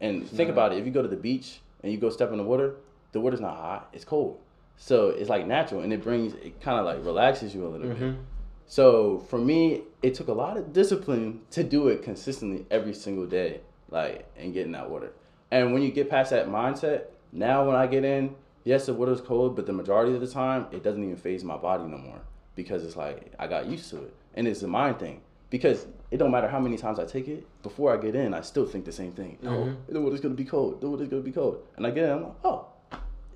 And 0.00 0.26
think 0.26 0.48
not. 0.48 0.54
about 0.54 0.72
it. 0.72 0.78
If 0.78 0.86
you 0.86 0.92
go 0.92 1.02
to 1.02 1.08
the 1.08 1.16
beach 1.16 1.60
and 1.82 1.92
you 1.92 1.98
go 1.98 2.08
step 2.08 2.30
in 2.30 2.38
the 2.38 2.44
water, 2.44 2.76
the 3.12 3.20
water's 3.20 3.40
not 3.40 3.56
hot. 3.56 3.90
It's 3.92 4.04
cold. 4.04 4.40
So 4.78 5.10
it's 5.10 5.28
like 5.28 5.46
natural, 5.46 5.82
and 5.82 5.92
it 5.92 6.02
brings 6.02 6.32
it 6.34 6.58
kind 6.62 6.78
of 6.78 6.86
like 6.86 7.04
relaxes 7.04 7.54
you 7.54 7.66
a 7.66 7.68
little 7.68 7.88
bit. 7.88 7.98
Mm-hmm. 7.98 8.20
So 8.66 9.18
for 9.28 9.38
me, 9.38 9.82
it 10.00 10.14
took 10.14 10.28
a 10.28 10.32
lot 10.32 10.56
of 10.56 10.72
discipline 10.72 11.42
to 11.50 11.62
do 11.62 11.88
it 11.88 12.02
consistently 12.02 12.64
every 12.70 12.94
single 12.94 13.26
day, 13.26 13.60
like 13.90 14.26
and 14.36 14.52
getting 14.54 14.72
that 14.72 14.88
water. 14.90 15.12
And 15.50 15.72
when 15.72 15.82
you 15.82 15.90
get 15.90 16.08
past 16.08 16.30
that 16.30 16.48
mindset, 16.48 17.04
now 17.32 17.66
when 17.66 17.76
I 17.76 17.86
get 17.86 18.04
in, 18.04 18.34
yes, 18.64 18.86
the 18.86 18.94
water's 18.94 19.20
cold, 19.20 19.56
but 19.56 19.66
the 19.66 19.72
majority 19.72 20.14
of 20.14 20.20
the 20.20 20.26
time, 20.28 20.66
it 20.72 20.82
doesn't 20.82 21.02
even 21.02 21.16
phase 21.16 21.44
my 21.44 21.56
body 21.56 21.84
no 21.84 21.98
more 21.98 22.20
because 22.54 22.84
it's 22.84 22.96
like 22.96 23.32
I 23.38 23.46
got 23.46 23.66
used 23.66 23.90
to 23.90 23.98
it, 23.98 24.14
and 24.34 24.46
it's 24.46 24.62
a 24.62 24.68
mind 24.68 24.98
thing. 24.98 25.20
Because 25.50 25.86
it 26.12 26.18
don't 26.18 26.30
matter 26.30 26.46
how 26.48 26.60
many 26.60 26.76
times 26.76 27.00
I 27.00 27.04
take 27.04 27.26
it, 27.26 27.44
before 27.64 27.92
I 27.92 27.96
get 27.96 28.14
in, 28.14 28.34
I 28.34 28.40
still 28.40 28.66
think 28.66 28.84
the 28.84 28.92
same 28.92 29.10
thing. 29.10 29.36
Oh, 29.44 29.48
Mhm. 29.48 29.76
the 29.88 30.00
water's 30.00 30.20
gonna 30.20 30.34
be 30.34 30.44
cold. 30.44 30.80
The 30.80 30.88
water's 30.88 31.08
gonna 31.08 31.22
be 31.22 31.32
cold, 31.32 31.62
and 31.76 31.84
I 31.86 31.90
get 31.90 32.04
in, 32.04 32.10
I'm 32.10 32.22
like, 32.22 32.32
oh, 32.44 32.66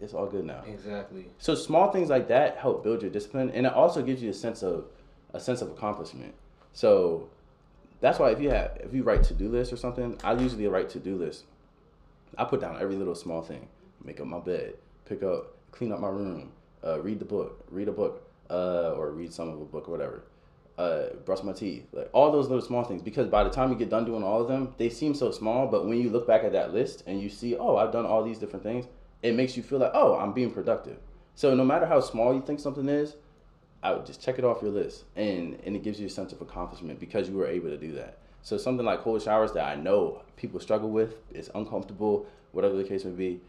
it's 0.01 0.15
all 0.15 0.27
good 0.27 0.45
now. 0.45 0.63
Exactly. 0.67 1.31
So 1.39 1.55
small 1.57 1.91
things 1.91 2.11
like 2.11 2.29
that 2.29 2.57
help 2.57 2.85
build 2.85 3.03
your 3.03 3.11
discipline, 3.11 3.51
and 3.51 3.67
it 3.67 3.73
also 3.73 4.03
gives 4.03 4.23
you 4.23 4.31
a 4.31 4.35
sense 4.35 4.63
of 4.63 4.85
a 5.33 5.41
sense 5.41 5.63
of 5.63 5.71
accomplishment. 5.73 6.35
So 6.73 7.29
that's 8.05 8.19
why 8.19 8.31
if 8.31 8.41
you 8.41 8.51
have 8.51 8.77
if 8.81 8.93
you 8.93 9.03
write 9.03 9.23
to 9.25 9.35
do 9.35 9.49
list 9.49 9.73
or 9.73 9.77
something, 9.77 10.19
I 10.23 10.35
usually 10.35 10.67
write 10.67 10.91
to 10.91 10.99
do 10.99 11.17
list. 11.17 11.45
I 12.37 12.45
put 12.45 12.61
down 12.61 12.81
every 12.81 12.97
little 12.97 13.15
small 13.15 13.41
thing: 13.41 13.67
make 14.05 14.21
up 14.21 14.27
my 14.27 14.41
bed, 14.41 14.75
pick 15.07 15.23
up, 15.23 15.57
clean 15.71 15.91
up 15.91 16.01
my 16.01 16.09
room, 16.09 16.53
uh, 16.85 17.01
read 17.01 17.19
the 17.19 17.25
book, 17.25 17.65
read 17.71 17.89
a 17.89 17.93
book, 17.93 18.29
uh, 18.51 18.93
or 18.93 19.11
read 19.13 19.33
some 19.33 19.49
of 19.49 19.61
a 19.61 19.65
book 19.65 19.89
or 19.89 19.93
whatever. 19.93 20.23
Uh, 20.77 21.15
brush 21.25 21.43
my 21.45 21.53
teeth, 21.53 21.87
like 21.93 22.11
all 22.13 22.33
those 22.33 22.49
little 22.49 22.65
small 22.65 22.83
things. 22.83 23.01
Because 23.01 23.29
by 23.29 23.45
the 23.45 23.51
time 23.51 23.71
you 23.71 23.77
get 23.77 23.91
done 23.91 24.05
doing 24.05 24.25
all 24.25 24.43
of 24.43 24.49
them, 24.49 24.75
they 24.77 24.91
seem 24.91 25.15
so 25.15 25.31
small. 25.31 25.69
But 25.69 25.87
when 25.87 25.99
you 25.99 26.11
look 26.11 26.27
back 26.27 26.43
at 26.43 26.53
that 26.53 26.75
list 26.75 27.05
and 27.07 27.23
you 27.23 27.31
see, 27.31 27.57
oh, 27.57 27.77
I've 27.77 27.93
done 27.93 28.05
all 28.05 28.25
these 28.25 28.39
different 28.39 28.65
things, 28.65 28.87
it 29.23 29.35
makes 29.35 29.57
you 29.57 29.63
feel 29.63 29.79
like, 29.79 29.93
oh, 29.95 30.19
I'm 30.19 30.33
being 30.33 30.51
productive. 30.51 30.99
So 31.37 31.55
no 31.55 31.65
matter 31.65 31.87
how 31.87 32.01
small 32.01 32.35
you 32.35 32.43
think 32.43 32.59
something 32.59 32.89
is, 32.89 33.15
I 33.85 33.93
would 33.93 34.07
just 34.07 34.21
check 34.21 34.39
it 34.39 34.45
off 34.45 34.63
your 34.63 34.73
list, 34.73 35.05
and 35.15 35.59
and 35.65 35.77
it 35.77 35.83
gives 35.85 36.01
you 36.01 36.07
a 36.07 36.11
sense 36.11 36.33
of 36.33 36.41
accomplishment 36.41 36.99
because 36.99 37.29
you 37.29 37.37
were 37.37 37.47
able 37.47 37.69
to 37.69 37.77
do 37.77 37.93
that. 37.93 38.19
So 38.43 38.59
something 38.59 38.85
like 38.85 39.01
cold 39.01 39.23
showers 39.23 39.53
that 39.53 39.65
I 39.65 39.75
know 39.77 40.23
people 40.37 40.59
struggle 40.61 40.91
with, 40.91 41.15
it's 41.33 41.51
uncomfortable, 41.55 42.27
whatever 42.53 42.77
the 42.77 42.85
case 42.85 43.05
may 43.05 43.13
be. 43.13 43.41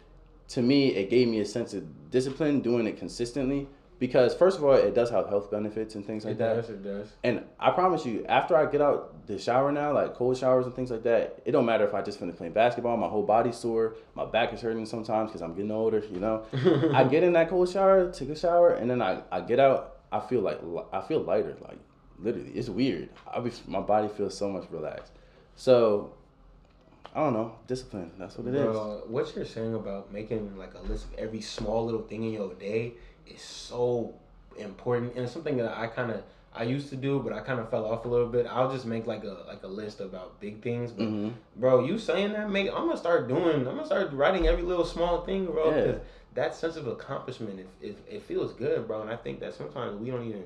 To 0.49 0.61
me, 0.61 0.89
it 0.89 1.09
gave 1.09 1.27
me 1.27 1.39
a 1.39 1.45
sense 1.45 1.73
of 1.73 2.11
discipline 2.11 2.61
doing 2.61 2.85
it 2.85 2.97
consistently 2.97 3.67
because 3.97 4.35
first 4.35 4.57
of 4.57 4.63
all, 4.63 4.73
it 4.73 4.93
does 4.93 5.09
have 5.09 5.27
health 5.27 5.49
benefits 5.49 5.95
and 5.95 6.05
things 6.05 6.25
like 6.25 6.33
it 6.33 6.37
that. 6.39 6.55
does. 6.55 6.69
It 6.69 6.83
does. 6.83 7.13
And 7.23 7.43
I 7.59 7.71
promise 7.71 8.05
you, 8.05 8.25
after 8.27 8.55
I 8.55 8.65
get 8.69 8.81
out 8.81 9.25
the 9.27 9.39
shower 9.39 9.71
now, 9.71 9.93
like 9.93 10.13
cold 10.13 10.37
showers 10.37 10.65
and 10.65 10.75
things 10.75 10.91
like 10.91 11.03
that, 11.03 11.41
it 11.45 11.51
don't 11.51 11.65
matter 11.65 11.85
if 11.85 11.93
I 11.93 12.01
just 12.01 12.19
finished 12.19 12.37
playing 12.37 12.53
basketball, 12.53 12.97
my 12.97 13.07
whole 13.07 13.23
body's 13.23 13.57
sore, 13.57 13.95
my 14.13 14.25
back 14.25 14.53
is 14.53 14.61
hurting 14.61 14.85
sometimes 14.85 15.29
because 15.29 15.41
I'm 15.41 15.55
getting 15.55 15.71
older, 15.71 16.03
you 16.11 16.19
know. 16.19 16.43
I 16.93 17.05
get 17.05 17.23
in 17.23 17.33
that 17.33 17.49
cold 17.49 17.69
shower, 17.69 18.11
take 18.11 18.29
a 18.29 18.35
shower, 18.35 18.73
and 18.73 18.89
then 18.89 19.01
I, 19.01 19.21
I 19.31 19.41
get 19.41 19.59
out, 19.59 19.94
I 20.15 20.19
feel 20.27 20.41
like 20.41 20.59
I 20.93 21.01
feel 21.01 21.21
lighter, 21.21 21.55
like 21.61 21.77
literally, 22.19 22.51
it's 22.51 22.69
weird. 22.69 23.09
I 23.31 23.39
be, 23.39 23.51
my 23.67 23.81
body 23.81 24.07
feels 24.07 24.37
so 24.37 24.49
much 24.49 24.65
relaxed. 24.71 25.11
So 25.55 26.13
I 27.13 27.19
don't 27.19 27.33
know, 27.33 27.55
discipline. 27.67 28.11
That's 28.17 28.37
what 28.37 28.47
it 28.47 28.55
is. 28.55 28.61
Bro, 28.61 29.03
what 29.07 29.35
you're 29.35 29.45
saying 29.45 29.73
about 29.73 30.11
making 30.11 30.57
like 30.57 30.73
a 30.73 30.81
list 30.81 31.05
of 31.05 31.13
every 31.15 31.41
small 31.41 31.85
little 31.85 32.03
thing 32.03 32.23
in 32.23 32.33
your 32.33 32.53
day 32.53 32.93
is 33.27 33.41
so 33.41 34.13
important, 34.57 35.15
and 35.15 35.23
it's 35.23 35.33
something 35.33 35.57
that 35.57 35.77
I 35.77 35.87
kind 35.87 36.11
of 36.11 36.23
I 36.53 36.63
used 36.63 36.89
to 36.89 36.95
do, 36.95 37.19
but 37.19 37.33
I 37.33 37.41
kind 37.41 37.59
of 37.59 37.69
fell 37.69 37.85
off 37.85 38.05
a 38.05 38.07
little 38.07 38.27
bit. 38.27 38.47
I'll 38.49 38.71
just 38.71 38.85
make 38.85 39.05
like 39.05 39.23
a 39.23 39.43
like 39.47 39.63
a 39.63 39.67
list 39.67 39.99
about 39.99 40.39
big 40.39 40.61
things. 40.61 40.91
But 40.91 41.07
hmm 41.07 41.29
bro, 41.57 41.85
you 41.85 41.97
saying 41.97 42.33
that, 42.33 42.49
make 42.49 42.67
I'm 42.69 42.87
gonna 42.87 42.97
start 42.97 43.27
doing. 43.27 43.67
I'm 43.67 43.75
gonna 43.75 43.85
start 43.85 44.13
writing 44.13 44.47
every 44.47 44.63
little 44.63 44.85
small 44.85 45.25
thing, 45.25 45.45
bro. 45.45 45.75
Yeah. 45.75 45.97
Because 46.35 46.51
that 46.51 46.55
sense 46.55 46.75
of 46.75 46.87
accomplishment, 46.87 47.59
it, 47.59 47.67
it, 47.81 47.97
it 48.09 48.21
feels 48.23 48.53
good, 48.53 48.87
bro. 48.87 49.01
And 49.01 49.09
I 49.09 49.15
think 49.15 49.39
that 49.39 49.53
sometimes 49.53 49.99
we 49.99 50.11
don't 50.11 50.27
even. 50.27 50.43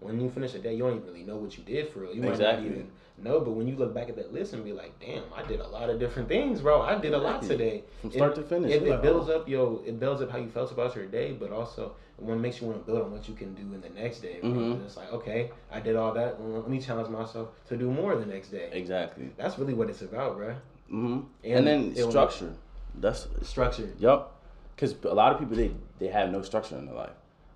When 0.00 0.20
you 0.20 0.28
finish 0.28 0.54
a 0.54 0.58
day, 0.58 0.74
you 0.74 0.80
don't 0.80 0.96
even 0.96 1.06
really 1.06 1.22
know 1.22 1.36
what 1.36 1.56
you 1.56 1.64
did 1.64 1.88
for 1.88 2.00
real. 2.00 2.14
You 2.14 2.20
might 2.20 2.32
Exactly. 2.32 2.68
not 2.68 2.74
even 2.74 2.90
know, 3.22 3.40
but 3.40 3.52
when 3.52 3.66
you 3.66 3.76
look 3.76 3.94
back 3.94 4.08
at 4.10 4.16
that 4.16 4.34
list 4.34 4.52
and 4.52 4.62
be 4.62 4.72
like, 4.72 4.92
"Damn, 5.00 5.22
I 5.34 5.42
did 5.46 5.60
a 5.60 5.66
lot 5.68 5.88
of 5.88 5.98
different 5.98 6.28
things, 6.28 6.60
bro. 6.60 6.82
I 6.82 6.98
did 6.98 7.14
a 7.14 7.18
lot 7.18 7.42
today." 7.42 7.84
From 8.00 8.10
It- 8.10 8.14
start 8.14 8.34
to 8.34 8.42
finish. 8.42 8.72
It, 8.72 8.82
it 8.82 9.00
builds 9.00 9.30
up 9.30 9.48
yo. 9.48 9.82
It 9.86 9.98
builds 9.98 10.20
up 10.20 10.30
how 10.30 10.38
you 10.38 10.48
felt 10.48 10.72
about 10.72 10.94
your 10.94 11.06
day, 11.06 11.32
but 11.32 11.52
also 11.52 11.94
it 12.18 12.24
one 12.24 12.40
makes 12.40 12.60
you 12.60 12.66
want 12.66 12.80
to 12.80 12.84
build 12.84 13.02
on 13.02 13.12
what 13.12 13.26
you 13.28 13.34
can 13.34 13.54
do 13.54 13.62
in 13.62 13.80
the 13.80 13.88
next 13.90 14.20
day. 14.20 14.38
bro. 14.40 14.50
Mhm. 14.50 14.84
It's 14.84 14.96
like, 14.96 15.12
okay, 15.12 15.50
I 15.72 15.80
did 15.80 15.96
all 15.96 16.12
that. 16.12 16.38
well, 16.38 16.60
Let 16.60 16.68
me 16.68 16.80
challenge 16.80 17.08
myself 17.08 17.48
to 17.68 17.76
do 17.76 17.90
more 17.90 18.14
the 18.16 18.26
next 18.26 18.48
day. 18.48 18.68
Exactly. 18.72 19.30
That's 19.38 19.58
really 19.58 19.74
what 19.74 19.88
it's 19.88 20.02
about, 20.02 20.36
bro. 20.36 20.54
hmm 20.90 21.20
And 21.42 21.66
And, 21.66 21.94
then 21.94 22.10
structure. 22.10 22.52
That's 22.96 23.26
Structure. 23.42 23.88
Yup. 23.98 24.33
Because 24.74 24.94
a 25.04 25.14
lot 25.14 25.32
of 25.32 25.38
people 25.38 25.56
they 25.56 25.70
they 25.98 26.08
have 26.08 26.30
no 26.30 26.42
structure 26.42 26.76
in 26.76 26.86
their 26.86 26.94
life. 26.94 27.12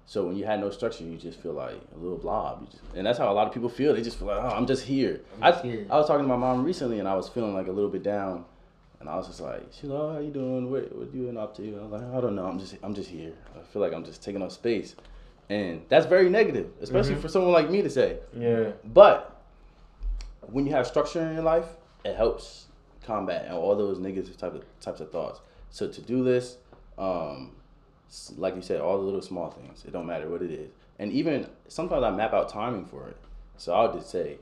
So 0.06 0.24
when 0.26 0.36
you 0.36 0.46
had 0.46 0.60
no 0.60 0.70
structure, 0.70 1.04
you 1.04 1.18
just 1.18 1.38
feel 1.38 1.52
like 1.52 1.78
a 1.94 1.98
little 1.98 2.16
blob. 2.16 2.62
You 2.62 2.66
just, 2.68 2.82
and 2.94 3.06
that's 3.06 3.18
how 3.18 3.30
a 3.30 3.34
lot 3.34 3.46
of 3.46 3.52
people 3.52 3.68
feel. 3.68 3.94
They 3.94 4.00
just 4.00 4.18
feel 4.18 4.28
like, 4.28 4.42
oh, 4.42 4.48
I'm 4.56 4.66
just 4.66 4.84
here. 4.84 5.20
I'm 5.42 5.52
just 5.52 5.64
I, 5.64 5.68
here. 5.68 5.86
I 5.90 5.96
was 5.98 6.06
talking 6.06 6.24
to 6.24 6.28
my 6.28 6.36
mom 6.36 6.64
recently, 6.64 6.98
and 6.98 7.06
I 7.06 7.14
was 7.14 7.28
feeling 7.28 7.52
like 7.52 7.66
a 7.66 7.72
little 7.72 7.90
bit 7.90 8.02
down. 8.02 8.46
And 9.00 9.08
I 9.08 9.16
was 9.16 9.26
just 9.28 9.40
like, 9.40 9.62
she's 9.70 9.84
like, 9.90 10.00
oh, 10.00 10.12
how 10.14 10.18
you 10.18 10.30
doing? 10.30 10.70
What 10.70 10.96
what 10.96 11.14
you 11.14 11.26
been 11.26 11.36
up 11.36 11.54
to? 11.58 11.62
I 11.78 11.82
was 11.82 11.92
like, 11.92 12.02
I 12.02 12.20
don't 12.20 12.34
know. 12.34 12.46
I'm 12.46 12.58
just 12.58 12.76
I'm 12.82 12.94
just 12.94 13.10
here. 13.10 13.32
I 13.54 13.62
feel 13.72 13.82
like 13.82 13.92
I'm 13.92 14.04
just 14.04 14.22
taking 14.24 14.42
up 14.42 14.50
space, 14.50 14.96
and 15.50 15.82
that's 15.90 16.06
very 16.06 16.30
negative, 16.30 16.70
especially 16.80 17.14
Mhm. 17.16 17.20
for 17.20 17.28
someone 17.28 17.52
like 17.52 17.68
me 17.70 17.82
to 17.82 17.90
say. 17.90 18.18
Yeah. 18.34 18.70
But 18.84 19.36
when 20.50 20.66
you 20.66 20.72
have 20.72 20.86
structure 20.86 21.20
in 21.20 21.34
your 21.34 21.42
life, 21.44 21.66
it 22.04 22.16
helps 22.16 22.66
combat 23.04 23.50
all 23.50 23.76
those 23.76 23.98
negative 23.98 24.36
type 24.36 24.54
of 24.54 24.64
types 24.80 25.00
of 25.00 25.12
thoughts. 25.12 25.40
So 25.70 25.86
to 25.88 26.00
do 26.00 26.24
this, 26.24 26.56
um, 26.98 27.52
like 28.36 28.56
you 28.56 28.62
said, 28.62 28.80
all 28.80 28.98
the 28.98 29.04
little 29.04 29.22
small 29.22 29.50
things. 29.50 29.84
It 29.84 29.92
don't 29.92 30.06
matter 30.06 30.28
what 30.28 30.42
it 30.42 30.50
is, 30.50 30.70
and 30.98 31.12
even 31.12 31.46
sometimes 31.68 32.02
I 32.02 32.10
map 32.10 32.32
out 32.32 32.48
timing 32.48 32.84
for 32.84 33.08
it. 33.08 33.16
So 33.56 33.72
I'll 33.74 33.92
just 33.92 34.10
say, 34.10 34.38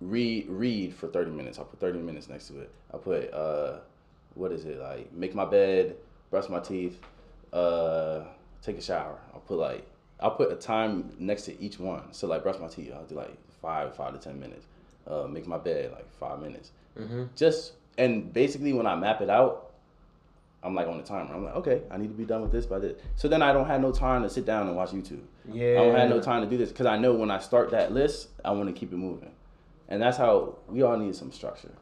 read 0.00 0.48
read 0.48 0.94
for 0.94 1.08
thirty 1.08 1.30
minutes. 1.30 1.58
I'll 1.58 1.64
put 1.64 1.80
thirty 1.80 1.98
minutes 1.98 2.28
next 2.28 2.48
to 2.48 2.60
it. 2.60 2.70
I'll 2.92 3.00
put 3.00 3.32
uh, 3.32 3.78
what 4.34 4.52
is 4.52 4.64
it 4.64 4.78
like? 4.78 5.12
Make 5.12 5.34
my 5.34 5.44
bed, 5.44 5.96
brush 6.30 6.48
my 6.48 6.60
teeth, 6.60 7.00
uh, 7.52 8.22
take 8.62 8.78
a 8.78 8.82
shower. 8.82 9.18
I'll 9.34 9.40
put 9.40 9.58
like 9.58 9.86
I'll 10.20 10.30
put 10.32 10.52
a 10.52 10.56
time 10.56 11.12
next 11.18 11.42
to 11.44 11.60
each 11.60 11.78
one. 11.78 12.12
So 12.12 12.26
like 12.26 12.42
brush 12.42 12.58
my 12.58 12.68
teeth, 12.68 12.92
I'll 12.94 13.04
do 13.04 13.14
like 13.14 13.36
five 13.60 13.94
five 13.94 14.12
to 14.12 14.18
ten 14.18 14.38
minutes. 14.38 14.66
Uh, 15.06 15.26
make 15.26 15.46
my 15.46 15.58
bed 15.58 15.92
like 15.92 16.10
five 16.18 16.40
minutes. 16.40 16.70
Mm-hmm. 16.98 17.24
Just 17.34 17.72
and 17.98 18.32
basically 18.32 18.72
when 18.72 18.86
I 18.86 18.94
map 18.94 19.20
it 19.20 19.30
out, 19.30 19.69
I'm 20.62 20.74
like 20.74 20.88
on 20.88 20.98
the 20.98 21.02
timer. 21.02 21.34
I'm 21.34 21.44
like, 21.44 21.54
okay, 21.56 21.82
I 21.90 21.96
need 21.96 22.08
to 22.08 22.14
be 22.14 22.24
done 22.24 22.42
with 22.42 22.52
this 22.52 22.66
by 22.66 22.78
this. 22.78 23.00
So 23.16 23.28
then 23.28 23.40
I 23.42 23.52
don't 23.52 23.66
have 23.66 23.80
no 23.80 23.92
time 23.92 24.22
to 24.22 24.30
sit 24.30 24.44
down 24.44 24.66
and 24.66 24.76
watch 24.76 24.90
YouTube. 24.90 25.22
Yeah. 25.50 25.80
I 25.80 25.84
don't 25.84 25.96
have 25.96 26.10
no 26.10 26.20
time 26.20 26.42
to 26.42 26.48
do 26.48 26.58
this 26.58 26.70
because 26.70 26.86
I 26.86 26.98
know 26.98 27.14
when 27.14 27.30
I 27.30 27.38
start 27.38 27.70
that 27.70 27.92
list, 27.92 28.28
I 28.44 28.50
want 28.50 28.68
to 28.68 28.78
keep 28.78 28.92
it 28.92 28.96
moving, 28.96 29.30
and 29.88 30.02
that's 30.02 30.18
how 30.18 30.58
we 30.68 30.82
all 30.82 30.96
need 30.96 31.14
some 31.14 31.32
structure. 31.32 31.72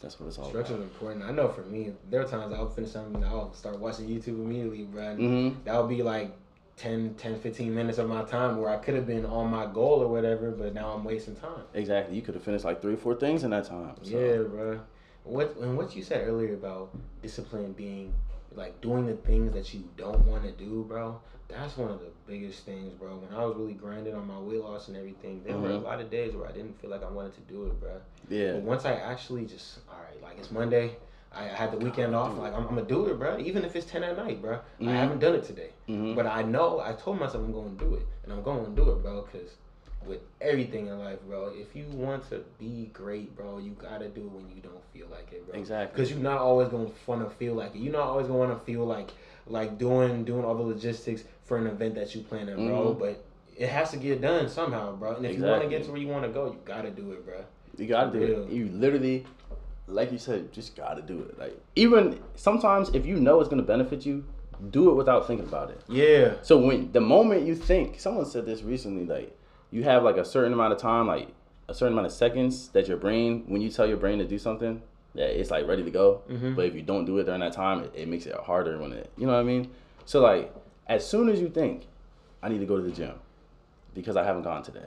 That's 0.00 0.18
what 0.18 0.26
it's 0.26 0.38
all 0.38 0.48
Structure 0.48 0.72
is 0.72 0.78
about. 0.80 0.90
important. 0.90 1.24
I 1.24 1.30
know 1.30 1.48
for 1.48 1.62
me, 1.62 1.92
there 2.10 2.20
are 2.22 2.26
times 2.26 2.52
I'll 2.52 2.68
finish 2.68 2.90
something, 2.90 3.14
and 3.16 3.24
I'll 3.24 3.52
start 3.54 3.78
watching 3.78 4.08
YouTube 4.08 4.28
immediately, 4.28 4.82
bro. 4.82 5.02
Mm-hmm. 5.02 5.62
That'll 5.64 5.86
be 5.86 6.02
like 6.02 6.32
10, 6.76 7.14
10, 7.14 7.38
15 7.38 7.72
minutes 7.72 7.98
of 7.98 8.08
my 8.08 8.24
time 8.24 8.56
where 8.60 8.70
I 8.70 8.78
could 8.78 8.94
have 8.94 9.06
been 9.06 9.24
on 9.24 9.48
my 9.48 9.66
goal 9.66 10.02
or 10.02 10.08
whatever, 10.08 10.50
but 10.50 10.74
now 10.74 10.88
I'm 10.88 11.04
wasting 11.04 11.36
time. 11.36 11.62
Exactly. 11.74 12.16
You 12.16 12.22
could 12.22 12.34
have 12.34 12.42
finished 12.42 12.64
like 12.64 12.82
three 12.82 12.94
or 12.94 12.96
four 12.96 13.14
things 13.14 13.44
in 13.44 13.50
that 13.50 13.66
time. 13.66 13.94
So. 14.02 14.10
Yeah, 14.10 14.42
bro. 14.42 14.80
What 15.24 15.56
and 15.60 15.76
what 15.76 15.94
you 15.94 16.02
said 16.02 16.26
earlier 16.26 16.54
about 16.54 16.90
discipline 17.22 17.72
being 17.72 18.12
like 18.54 18.80
doing 18.80 19.06
the 19.06 19.14
things 19.14 19.52
that 19.52 19.72
you 19.72 19.84
don't 19.96 20.24
want 20.26 20.42
to 20.44 20.50
do, 20.52 20.84
bro. 20.88 21.20
That's 21.48 21.76
one 21.76 21.90
of 21.90 22.00
the 22.00 22.10
biggest 22.26 22.64
things, 22.64 22.92
bro. 22.94 23.16
When 23.16 23.32
I 23.32 23.44
was 23.44 23.56
really 23.56 23.74
grinding 23.74 24.14
on 24.14 24.26
my 24.26 24.38
weight 24.38 24.60
loss 24.60 24.88
and 24.88 24.96
everything, 24.96 25.42
there 25.44 25.56
were 25.56 25.68
a 25.68 25.72
Mhm. 25.72 25.82
lot 25.84 26.00
of 26.00 26.10
days 26.10 26.34
where 26.34 26.48
I 26.48 26.52
didn't 26.52 26.80
feel 26.80 26.90
like 26.90 27.02
I 27.04 27.10
wanted 27.10 27.34
to 27.34 27.40
do 27.42 27.66
it, 27.66 27.78
bro. 27.80 28.00
Yeah. 28.28 28.54
But 28.54 28.62
once 28.62 28.84
I 28.84 28.92
actually 28.94 29.44
just, 29.46 29.78
all 29.90 29.98
right, 29.98 30.20
like 30.22 30.38
it's 30.38 30.50
Monday, 30.50 30.96
I, 31.30 31.44
I 31.44 31.46
had 31.48 31.72
the 31.72 31.78
weekend 31.78 32.14
off, 32.14 32.36
like 32.38 32.52
I'm, 32.54 32.66
I'm 32.66 32.74
gonna 32.74 32.82
do 32.86 33.06
it, 33.06 33.18
bro. 33.18 33.38
Even 33.38 33.64
if 33.64 33.76
it's 33.76 33.86
ten 33.86 34.02
at 34.02 34.16
night, 34.16 34.40
bro. 34.42 34.58
I 34.80 34.84
Mhm. 34.84 34.88
haven't 34.94 35.18
done 35.20 35.34
it 35.34 35.44
today, 35.44 35.70
Mhm. 35.88 36.14
but 36.16 36.26
I 36.26 36.42
know 36.42 36.80
I 36.80 36.92
told 36.94 37.18
myself 37.20 37.44
I'm 37.44 37.52
going 37.52 37.76
to 37.76 37.84
do 37.84 37.94
it, 37.94 38.06
and 38.24 38.32
I'm 38.32 38.42
going 38.42 38.64
to 38.64 38.70
do 38.70 38.90
it, 38.90 39.02
bro. 39.02 39.22
Cause 39.22 39.56
with 40.06 40.20
everything 40.40 40.88
in 40.88 40.98
life, 40.98 41.18
bro, 41.26 41.52
if 41.54 41.74
you 41.74 41.84
want 41.92 42.28
to 42.30 42.44
be 42.58 42.90
great, 42.92 43.34
bro, 43.36 43.58
you 43.58 43.70
gotta 43.70 44.08
do 44.08 44.22
it 44.22 44.30
when 44.30 44.48
you 44.54 44.62
don't 44.62 44.84
feel 44.92 45.06
like 45.10 45.32
it, 45.32 45.46
bro. 45.46 45.58
Exactly. 45.58 45.94
Because 45.94 46.10
you're 46.10 46.22
not 46.22 46.38
always 46.38 46.68
gonna 46.68 46.90
want 47.06 47.28
to 47.28 47.34
feel 47.36 47.54
like 47.54 47.74
it. 47.74 47.78
You're 47.78 47.92
not 47.92 48.08
always 48.08 48.26
gonna 48.26 48.38
want 48.38 48.58
to 48.58 48.64
feel 48.64 48.84
like 48.84 49.10
like 49.46 49.78
doing 49.78 50.24
doing 50.24 50.44
all 50.44 50.54
the 50.54 50.62
logistics 50.62 51.24
for 51.44 51.56
an 51.56 51.66
event 51.66 51.94
that 51.96 52.14
you 52.14 52.22
planning, 52.22 52.68
bro. 52.68 52.94
Mhm. 52.94 52.98
But 52.98 53.24
it 53.56 53.68
has 53.68 53.90
to 53.90 53.96
get 53.96 54.20
done 54.20 54.48
somehow, 54.48 54.96
bro. 54.96 55.16
And 55.16 55.26
if 55.26 55.36
you 55.36 55.44
want 55.44 55.62
to 55.62 55.68
get 55.68 55.84
to 55.84 55.90
where 55.90 56.00
you 56.00 56.08
want 56.08 56.24
to 56.24 56.30
go, 56.30 56.46
you 56.46 56.58
gotta 56.64 56.90
do 56.90 57.12
it, 57.12 57.24
bro. 57.24 57.44
You 57.76 57.86
gotta 57.86 58.18
do 58.18 58.42
it. 58.42 58.50
You 58.50 58.68
literally, 58.68 59.24
like 59.86 60.12
you 60.12 60.18
said, 60.18 60.52
just 60.52 60.76
gotta 60.76 61.02
do 61.02 61.20
it. 61.20 61.38
Like 61.38 61.58
even 61.76 62.18
sometimes 62.34 62.90
if 62.94 63.06
you 63.06 63.16
know 63.16 63.40
it's 63.40 63.48
gonna 63.48 63.62
benefit 63.62 64.06
you, 64.06 64.24
do 64.70 64.90
it 64.90 64.94
without 64.94 65.26
thinking 65.26 65.46
about 65.46 65.70
it. 65.70 65.80
Yeah. 65.88 66.34
So 66.42 66.58
when 66.58 66.92
the 66.92 67.00
moment 67.00 67.46
you 67.46 67.54
think, 67.54 67.98
someone 67.98 68.26
said 68.26 68.46
this 68.46 68.62
recently, 68.62 69.04
like 69.06 69.36
you 69.72 69.82
have 69.84 70.04
like 70.04 70.16
a 70.18 70.24
certain 70.24 70.52
amount 70.52 70.72
of 70.72 70.78
time, 70.78 71.06
like 71.08 71.28
a 71.68 71.74
certain 71.74 71.94
amount 71.94 72.06
of 72.06 72.12
seconds 72.12 72.68
that 72.68 72.86
your 72.86 72.96
brain, 72.98 73.44
when 73.48 73.60
you 73.60 73.70
tell 73.70 73.86
your 73.86 73.96
brain 73.96 74.18
to 74.18 74.24
do 74.24 74.38
something, 74.38 74.80
that 75.14 75.38
it's 75.38 75.50
like 75.50 75.66
ready 75.66 75.82
to 75.82 75.90
go. 75.90 76.22
Mhm. 76.30 76.54
But 76.54 76.66
if 76.66 76.74
you 76.74 76.82
don't 76.82 77.04
do 77.04 77.18
it 77.18 77.24
during 77.24 77.40
that 77.40 77.52
time, 77.52 77.80
it, 77.84 77.92
it 77.94 78.08
makes 78.08 78.26
it 78.26 78.34
harder 78.34 78.78
when 78.78 78.92
it, 78.92 79.10
you 79.16 79.26
know 79.26 79.32
what 79.32 79.40
I 79.40 79.44
mean? 79.44 79.70
So 80.04 80.20
like 80.20 80.54
as 80.86 81.06
soon 81.06 81.28
as 81.28 81.40
you 81.40 81.48
think, 81.48 81.86
I 82.42 82.48
need 82.48 82.58
to 82.60 82.66
go 82.66 82.76
to 82.76 82.82
the 82.82 82.90
gym 82.92 83.14
because 83.94 84.16
I 84.16 84.24
haven't 84.24 84.42
gone 84.42 84.62
today. 84.62 84.86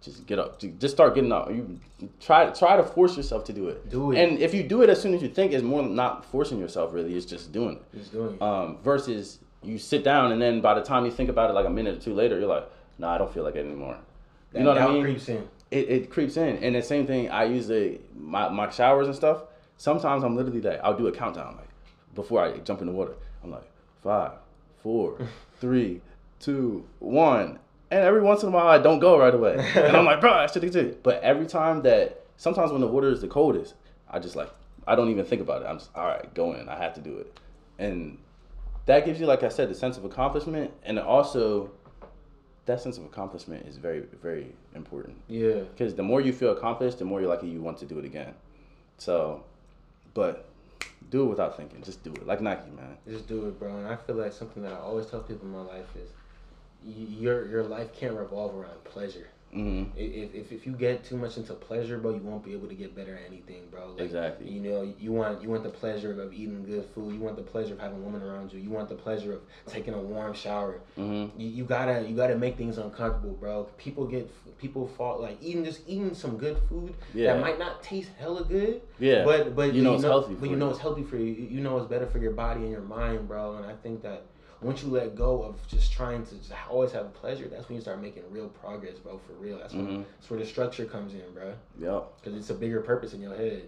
Just 0.00 0.26
get 0.26 0.38
up. 0.38 0.60
Just 0.60 0.94
start 0.94 1.14
getting 1.14 1.32
up. 1.32 1.50
You 1.50 1.80
try 2.20 2.50
try 2.50 2.76
to 2.76 2.82
force 2.82 3.16
yourself 3.16 3.44
to 3.44 3.52
do 3.54 3.68
it. 3.68 3.88
Do 3.88 4.12
it. 4.12 4.18
And 4.22 4.38
if 4.38 4.52
you 4.52 4.62
do 4.62 4.82
it 4.82 4.90
as 4.90 5.00
soon 5.00 5.14
as 5.14 5.22
you 5.22 5.28
think, 5.30 5.52
it's 5.52 5.62
more 5.62 5.82
not 5.82 6.26
forcing 6.26 6.58
yourself. 6.58 6.92
Really, 6.92 7.16
it's 7.16 7.24
just 7.24 7.52
doing 7.52 7.76
it 7.92 7.98
Just 7.98 8.12
doing 8.12 8.34
it. 8.34 8.42
um, 8.42 8.76
versus 8.84 9.38
you 9.62 9.78
sit 9.78 10.04
down 10.04 10.30
and 10.32 10.40
then 10.42 10.60
by 10.60 10.74
the 10.74 10.82
time 10.82 11.06
you 11.06 11.10
think 11.10 11.30
about 11.30 11.48
it 11.48 11.54
like 11.54 11.64
a 11.66 11.70
minute 11.70 11.96
or 11.96 12.00
two 12.00 12.12
later 12.12 12.38
you're 12.38 12.46
like 12.48 12.68
no 12.98 13.08
i 13.08 13.18
don't 13.18 13.32
feel 13.32 13.42
like 13.44 13.56
it 13.56 13.64
anymore 13.66 13.96
That 14.52 14.58
you 14.60 14.64
know 14.64 14.72
what 14.72 14.82
i 14.82 14.92
mean 14.92 15.02
creeps 15.02 15.28
in. 15.28 15.48
it, 15.70 15.88
it 15.88 16.10
creeps 16.10 16.36
in 16.36 16.56
and 16.62 16.74
the 16.74 16.82
same 16.82 17.06
thing 17.06 17.30
i 17.30 17.44
use 17.44 17.66
the 17.68 17.98
my, 18.16 18.48
my 18.48 18.70
showers 18.70 19.06
and 19.06 19.16
stuff 19.16 19.42
sometimes 19.76 20.22
i'm 20.24 20.36
literally 20.36 20.60
like 20.60 20.80
i'll 20.82 20.96
do 20.96 21.06
a 21.06 21.12
countdown 21.12 21.56
like 21.56 21.68
before 22.14 22.42
i 22.44 22.56
jump 22.58 22.80
in 22.80 22.86
the 22.86 22.92
water 22.92 23.14
i'm 23.42 23.50
like 23.50 23.68
five, 24.02 24.32
four, 24.82 25.16
three, 25.62 26.02
two, 26.38 26.84
one. 26.98 27.58
And 27.90 28.00
every 28.00 28.20
once 28.20 28.42
in 28.42 28.50
a 28.50 28.52
while, 28.52 28.66
I 28.68 28.76
don't 28.76 28.98
go 28.98 29.18
right 29.18 29.32
away. 29.34 29.54
And 29.74 29.96
I'm 29.96 30.04
like, 30.04 30.20
bro, 30.20 30.30
I 30.30 30.46
should 30.46 30.70
do 30.70 30.78
it. 30.78 31.02
But 31.02 31.22
every 31.22 31.46
time 31.46 31.80
that, 31.82 32.22
sometimes 32.36 32.70
when 32.70 32.82
the 32.82 32.86
water 32.86 33.08
is 33.08 33.22
the 33.22 33.28
coldest, 33.28 33.72
I 34.10 34.18
just 34.18 34.36
like, 34.36 34.50
I 34.86 34.94
don't 34.94 35.08
even 35.08 35.24
think 35.24 35.40
about 35.40 35.62
it. 35.62 35.64
I'm 35.66 35.78
just, 35.78 35.90
all 35.94 36.04
right, 36.06 36.34
go 36.34 36.52
in. 36.52 36.68
I 36.68 36.76
have 36.76 36.92
to 36.96 37.00
do 37.00 37.16
it. 37.16 37.40
And 37.78 38.18
that 38.84 39.06
gives 39.06 39.18
you, 39.20 39.24
like 39.26 39.42
I 39.42 39.48
said, 39.48 39.70
the 39.70 39.74
sense 39.74 39.96
of 39.96 40.04
accomplishment. 40.04 40.70
And 40.84 40.98
also, 40.98 41.70
that 42.66 42.80
sense 42.80 42.96
of 42.98 43.04
accomplishment 43.04 43.66
is 43.66 43.76
very, 43.76 44.00
very 44.22 44.54
important. 44.74 45.16
Yeah. 45.28 45.60
Because 45.60 45.94
the 45.94 46.02
more 46.02 46.20
you 46.20 46.32
feel 46.32 46.52
accomplished, 46.52 46.98
the 46.98 47.04
more 47.04 47.20
you're 47.20 47.28
likely 47.28 47.50
you 47.50 47.60
want 47.60 47.78
to 47.78 47.86
do 47.86 47.98
it 47.98 48.04
again. 48.04 48.34
So, 48.98 49.44
but 50.14 50.48
do 51.10 51.24
it 51.24 51.26
without 51.26 51.56
thinking. 51.56 51.82
Just 51.82 52.02
do 52.02 52.12
it. 52.12 52.26
Like 52.26 52.40
Nike, 52.40 52.70
man. 52.70 52.96
Just 53.08 53.28
do 53.28 53.46
it, 53.46 53.58
bro. 53.58 53.76
And 53.76 53.86
I 53.86 53.96
feel 53.96 54.16
like 54.16 54.32
something 54.32 54.62
that 54.62 54.72
I 54.72 54.78
always 54.78 55.06
tell 55.06 55.20
people 55.20 55.46
in 55.46 55.52
my 55.52 55.62
life 55.62 55.94
is 55.96 56.10
your 56.86 57.48
your 57.48 57.62
life 57.62 57.94
can't 57.94 58.14
revolve 58.14 58.54
around 58.54 58.82
pleasure. 58.84 59.28
Mm-hmm. 59.54 59.96
If, 59.96 60.34
if 60.34 60.52
if 60.52 60.66
you 60.66 60.72
get 60.72 61.04
too 61.04 61.16
much 61.16 61.36
into 61.36 61.54
pleasure, 61.54 61.98
bro, 61.98 62.14
you 62.14 62.20
won't 62.20 62.44
be 62.44 62.52
able 62.52 62.68
to 62.68 62.74
get 62.74 62.94
better 62.94 63.14
at 63.14 63.22
anything, 63.28 63.68
bro. 63.70 63.92
Like, 63.92 64.00
exactly. 64.00 64.50
You 64.50 64.60
know, 64.60 64.94
you 64.98 65.12
want 65.12 65.42
you 65.42 65.48
want 65.48 65.62
the 65.62 65.70
pleasure 65.70 66.20
of 66.20 66.32
eating 66.32 66.64
good 66.64 66.84
food. 66.94 67.14
You 67.14 67.20
want 67.20 67.36
the 67.36 67.42
pleasure 67.42 67.74
of 67.74 67.80
having 67.80 67.98
a 67.98 68.00
woman 68.00 68.22
around 68.22 68.52
you. 68.52 68.60
You 68.60 68.70
want 68.70 68.88
the 68.88 68.94
pleasure 68.94 69.32
of 69.32 69.42
taking 69.66 69.94
a 69.94 70.00
warm 70.00 70.34
shower. 70.34 70.80
Mm-hmm. 70.98 71.40
You, 71.40 71.48
you 71.48 71.64
gotta 71.64 72.04
you 72.08 72.16
gotta 72.16 72.36
make 72.36 72.56
things 72.56 72.78
uncomfortable, 72.78 73.34
bro. 73.34 73.64
People 73.78 74.06
get 74.06 74.30
people 74.58 74.88
fall 74.88 75.20
like 75.20 75.38
eating 75.40 75.64
just 75.64 75.80
eating 75.86 76.14
some 76.14 76.36
good 76.36 76.58
food 76.68 76.94
Yeah. 77.12 77.34
that 77.34 77.40
might 77.40 77.58
not 77.58 77.82
taste 77.82 78.10
hella 78.18 78.44
good. 78.44 78.82
Yeah. 78.98 79.24
But 79.24 79.54
but 79.54 79.72
You 79.74 79.82
know 79.82 79.94
it's 79.94 80.02
healthy 80.04 80.34
But 80.34 80.40
for 80.40 80.46
you 80.46 80.56
know 80.56 80.70
it's 80.70 80.80
healthy 80.80 81.04
for 81.04 81.16
you. 81.16 81.26
You 81.26 81.60
know 81.60 81.76
it's 81.78 81.88
better 81.88 82.06
for 82.06 82.18
your 82.18 82.32
body 82.32 82.62
and 82.62 82.70
your 82.70 82.82
mind, 82.82 83.28
bro. 83.28 83.56
And 83.56 83.66
I 83.66 83.74
think 83.74 84.02
that 84.02 84.24
once 84.64 84.82
you 84.82 84.88
let 84.90 85.14
go 85.14 85.42
of 85.42 85.54
just 85.68 85.92
trying 85.92 86.24
to 86.26 86.34
just 86.36 86.52
always 86.70 86.90
have 86.92 87.12
pleasure, 87.14 87.46
that's 87.46 87.68
when 87.68 87.76
you 87.76 87.82
start 87.82 88.00
making 88.00 88.22
real 88.30 88.48
progress, 88.48 88.94
bro. 88.98 89.20
For 89.26 89.34
real, 89.34 89.58
that's 89.58 89.74
when 89.74 89.86
Mhm. 89.86 90.04
that's 90.18 90.30
where 90.30 90.40
the 90.40 90.46
structure 90.46 90.84
comes 90.86 91.12
in, 91.14 91.22
bro. 91.34 91.52
Yep. 91.78 92.12
Because 92.22 92.38
it's 92.38 92.50
a 92.50 92.54
bigger 92.54 92.80
purpose 92.80 93.12
in 93.14 93.20
your 93.20 93.34
head. 93.36 93.62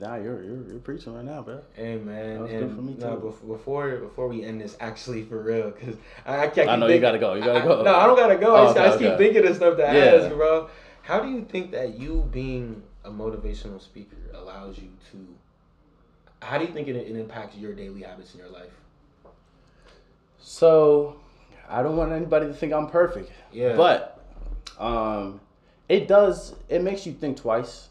Nah, 0.00 0.16
you're 0.16 0.42
you're, 0.42 0.62
you're 0.68 0.78
preaching 0.80 1.14
right 1.14 1.24
now, 1.24 1.42
bro. 1.42 1.60
Hey 1.74 1.96
man, 1.98 2.34
That 2.34 2.42
was 2.42 2.50
and 2.50 2.60
good 2.60 2.74
for 2.76 2.82
me, 2.82 2.94
too. 2.94 3.00
bef- 3.06 3.46
before 3.46 3.96
before 3.98 4.26
we 4.28 4.42
end 4.42 4.60
this, 4.60 4.76
actually 4.80 5.22
for 5.22 5.38
real, 5.40 5.70
because 5.70 5.94
I, 6.26 6.38
I 6.44 6.48
can't. 6.48 6.68
I 6.68 6.72
keep 6.74 6.80
know 6.80 6.86
you 6.88 7.00
gotta 7.00 7.18
go. 7.18 7.34
You 7.34 7.44
gotta 7.44 7.60
I- 7.60 7.64
go. 7.64 7.82
no, 7.82 7.94
I 7.94 8.06
don't 8.06 8.16
gotta 8.16 8.36
go. 8.36 8.56
Oh, 8.56 8.62
I 8.62 8.64
just, 8.64 8.76
I 8.76 8.80
okay, 8.80 8.88
just 8.88 8.98
keep 8.98 9.08
okay. 9.08 9.18
thinking 9.18 9.46
of 9.46 9.56
stuff 9.56 9.76
to 9.76 9.82
Yeah. 9.82 10.24
ask, 10.24 10.34
bro. 10.34 10.68
How 11.02 11.20
do 11.20 11.28
you 11.30 11.44
think 11.44 11.70
that 11.72 11.98
you 11.98 12.26
being 12.32 12.82
a 13.04 13.10
motivational 13.10 13.80
speaker 13.80 14.16
allows 14.34 14.78
you 14.78 14.88
to? 15.12 15.18
How 16.40 16.58
do 16.58 16.64
you 16.64 16.72
think 16.72 16.88
it, 16.88 16.96
it 16.96 17.14
impacts 17.16 17.56
your 17.56 17.72
daily 17.74 18.02
habits 18.02 18.34
in 18.34 18.40
your 18.40 18.48
life? 18.48 18.72
So, 20.46 21.16
I 21.70 21.82
don't 21.82 21.96
want 21.96 22.12
anybody 22.12 22.46
to 22.46 22.52
think 22.52 22.74
I'm 22.74 22.86
perfect. 22.88 23.32
Yeah. 23.50 23.76
But, 23.76 24.22
um, 24.78 25.40
it 25.88 26.06
does. 26.06 26.54
It 26.68 26.82
makes 26.82 27.06
you 27.06 27.14
think 27.14 27.38
twice. 27.38 27.88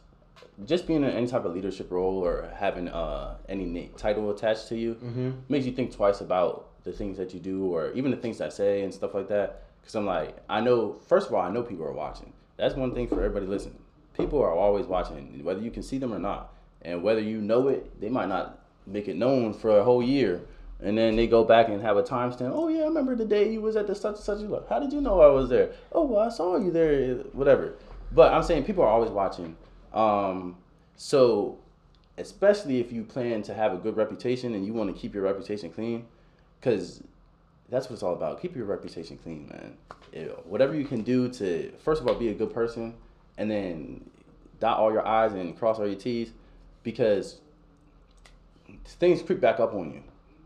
Just 0.67 0.85
being 0.85 1.03
in 1.03 1.09
any 1.09 1.25
type 1.25 1.45
of 1.45 1.55
leadership 1.55 1.89
role 1.89 2.19
or 2.23 2.47
having 2.55 2.87
uh 2.87 3.37
any 3.49 3.89
title 3.97 4.29
attached 4.29 4.67
to 4.67 4.77
you 4.77 4.93
Mm-hmm. 4.95 5.31
makes 5.49 5.65
you 5.65 5.71
think 5.71 5.91
twice 5.95 6.21
about 6.21 6.67
the 6.83 6.91
things 6.91 7.17
that 7.17 7.33
you 7.33 7.39
do 7.39 7.73
or 7.73 7.91
even 7.93 8.11
the 8.11 8.17
things 8.17 8.39
I 8.39 8.49
say 8.49 8.83
and 8.83 8.93
stuff 8.93 9.15
like 9.15 9.27
that. 9.29 9.63
Because 9.81 9.95
I'm 9.95 10.05
like, 10.05 10.37
I 10.47 10.61
know. 10.61 10.93
First 11.07 11.27
of 11.29 11.33
all, 11.33 11.41
I 11.41 11.49
know 11.49 11.63
people 11.63 11.85
are 11.85 11.91
watching. 11.91 12.31
That's 12.57 12.75
one 12.75 12.93
thing 12.93 13.07
for 13.07 13.15
everybody 13.15 13.47
listening. 13.47 13.79
People 14.15 14.39
are 14.43 14.53
always 14.53 14.85
watching, 14.85 15.43
whether 15.43 15.59
you 15.59 15.71
can 15.71 15.81
see 15.81 15.97
them 15.97 16.13
or 16.13 16.19
not, 16.19 16.53
and 16.83 17.01
whether 17.01 17.19
you 17.19 17.41
know 17.41 17.67
it, 17.69 17.99
they 17.99 18.09
might 18.09 18.29
not 18.29 18.59
make 18.85 19.07
it 19.07 19.15
known 19.15 19.53
for 19.53 19.79
a 19.79 19.83
whole 19.83 20.03
year, 20.03 20.41
and 20.83 20.97
then 20.97 21.15
they 21.15 21.27
go 21.27 21.43
back 21.43 21.69
and 21.69 21.81
have 21.81 21.97
a 21.97 22.03
timestamp. 22.03 22.51
Oh 22.53 22.67
yeah, 22.67 22.81
I 22.81 22.85
remember 22.85 23.15
the 23.15 23.25
day 23.25 23.51
you 23.51 23.61
was 23.61 23.75
at 23.75 23.87
the 23.87 23.95
such 23.95 24.15
and 24.15 24.23
such. 24.23 24.39
such. 24.39 24.69
How 24.69 24.79
did 24.79 24.91
you 24.91 25.01
know 25.01 25.21
I 25.21 25.27
was 25.27 25.49
there? 25.49 25.71
Oh 25.91 26.05
well, 26.05 26.19
I 26.19 26.29
saw 26.29 26.57
you 26.57 26.71
there. 26.71 27.15
Whatever. 27.31 27.73
But 28.11 28.33
I'm 28.33 28.43
saying 28.43 28.65
people 28.65 28.83
are 28.83 28.89
always 28.89 29.09
watching. 29.09 29.55
Um, 29.93 30.57
so 30.95 31.59
especially 32.17 32.79
if 32.79 32.91
you 32.91 33.03
plan 33.03 33.41
to 33.43 33.53
have 33.53 33.73
a 33.73 33.77
good 33.77 33.97
reputation 33.97 34.53
and 34.53 34.65
you 34.65 34.73
want 34.73 34.93
to 34.93 34.99
keep 34.99 35.13
your 35.13 35.23
reputation 35.23 35.71
clean, 35.71 36.05
because 36.59 37.01
that's 37.69 37.87
what 37.87 37.93
it's 37.93 38.03
all 38.03 38.13
about. 38.13 38.41
Keep 38.41 38.55
your 38.55 38.65
reputation 38.65 39.17
clean, 39.17 39.47
man. 39.47 39.77
Yeah, 40.11 40.33
whatever 40.45 40.75
you 40.75 40.85
can 40.85 41.01
do 41.01 41.27
to, 41.29 41.71
first 41.79 42.01
of 42.01 42.07
all, 42.07 42.13
be 42.13 42.29
a 42.29 42.33
good 42.33 42.53
person, 42.53 42.93
and 43.37 43.49
then 43.49 44.09
dot 44.59 44.77
all 44.77 44.91
your 44.91 45.07
I's 45.07 45.33
and 45.33 45.57
cross 45.57 45.79
all 45.79 45.87
your 45.87 45.95
T's, 45.95 46.31
because 46.83 47.39
things 48.85 49.21
creep 49.23 49.41
back 49.41 49.59
up 49.59 49.73
on 49.73 49.91
you, 49.91 50.03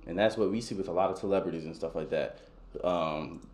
and 0.07 0.17
that's 0.17 0.37
what 0.37 0.49
we 0.49 0.61
see 0.61 0.73
with 0.73 0.87
a 0.87 0.91
lot 0.91 1.11
of 1.11 1.17
celebrities 1.17 1.65
and 1.65 1.75
stuff 1.75 1.95
like 1.95 2.09
that. 2.09 2.39
Um, 2.83 3.47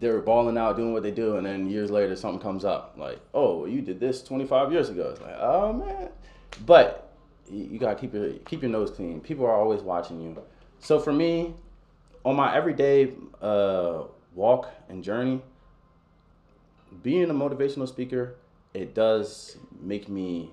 they're 0.00 0.20
balling 0.20 0.56
out, 0.56 0.76
doing 0.76 0.92
what 0.92 1.02
they 1.02 1.10
do, 1.10 1.36
and 1.36 1.46
then 1.46 1.68
years 1.68 1.90
later 1.90 2.14
something 2.14 2.40
comes 2.40 2.64
up, 2.64 2.94
like, 2.96 3.20
oh, 3.34 3.66
you 3.66 3.82
did 3.82 3.98
this 3.98 4.22
25 4.22 4.72
years 4.72 4.88
ago. 4.88 5.10
It's 5.10 5.20
like, 5.20 5.36
oh 5.38 5.72
man, 5.72 6.08
but 6.64 7.12
you, 7.50 7.78
gotta 7.78 7.96
keep 7.96 8.14
your 8.14 8.30
keep 8.44 8.62
your 8.62 8.70
nose 8.70 8.90
clean. 8.90 9.20
People 9.20 9.44
are 9.46 9.54
always 9.54 9.80
watching 9.80 10.20
you. 10.20 10.40
So 10.78 11.00
for 11.00 11.12
me, 11.12 11.54
on 12.24 12.36
my 12.36 12.54
everyday 12.54 13.14
uh, 13.42 14.02
walk 14.34 14.70
and 14.88 15.02
journey, 15.02 15.42
being 17.02 17.28
a 17.30 17.34
motivational 17.34 17.88
speaker, 17.88 18.36
it 18.74 18.94
does 18.94 19.56
make 19.80 20.08
me 20.08 20.50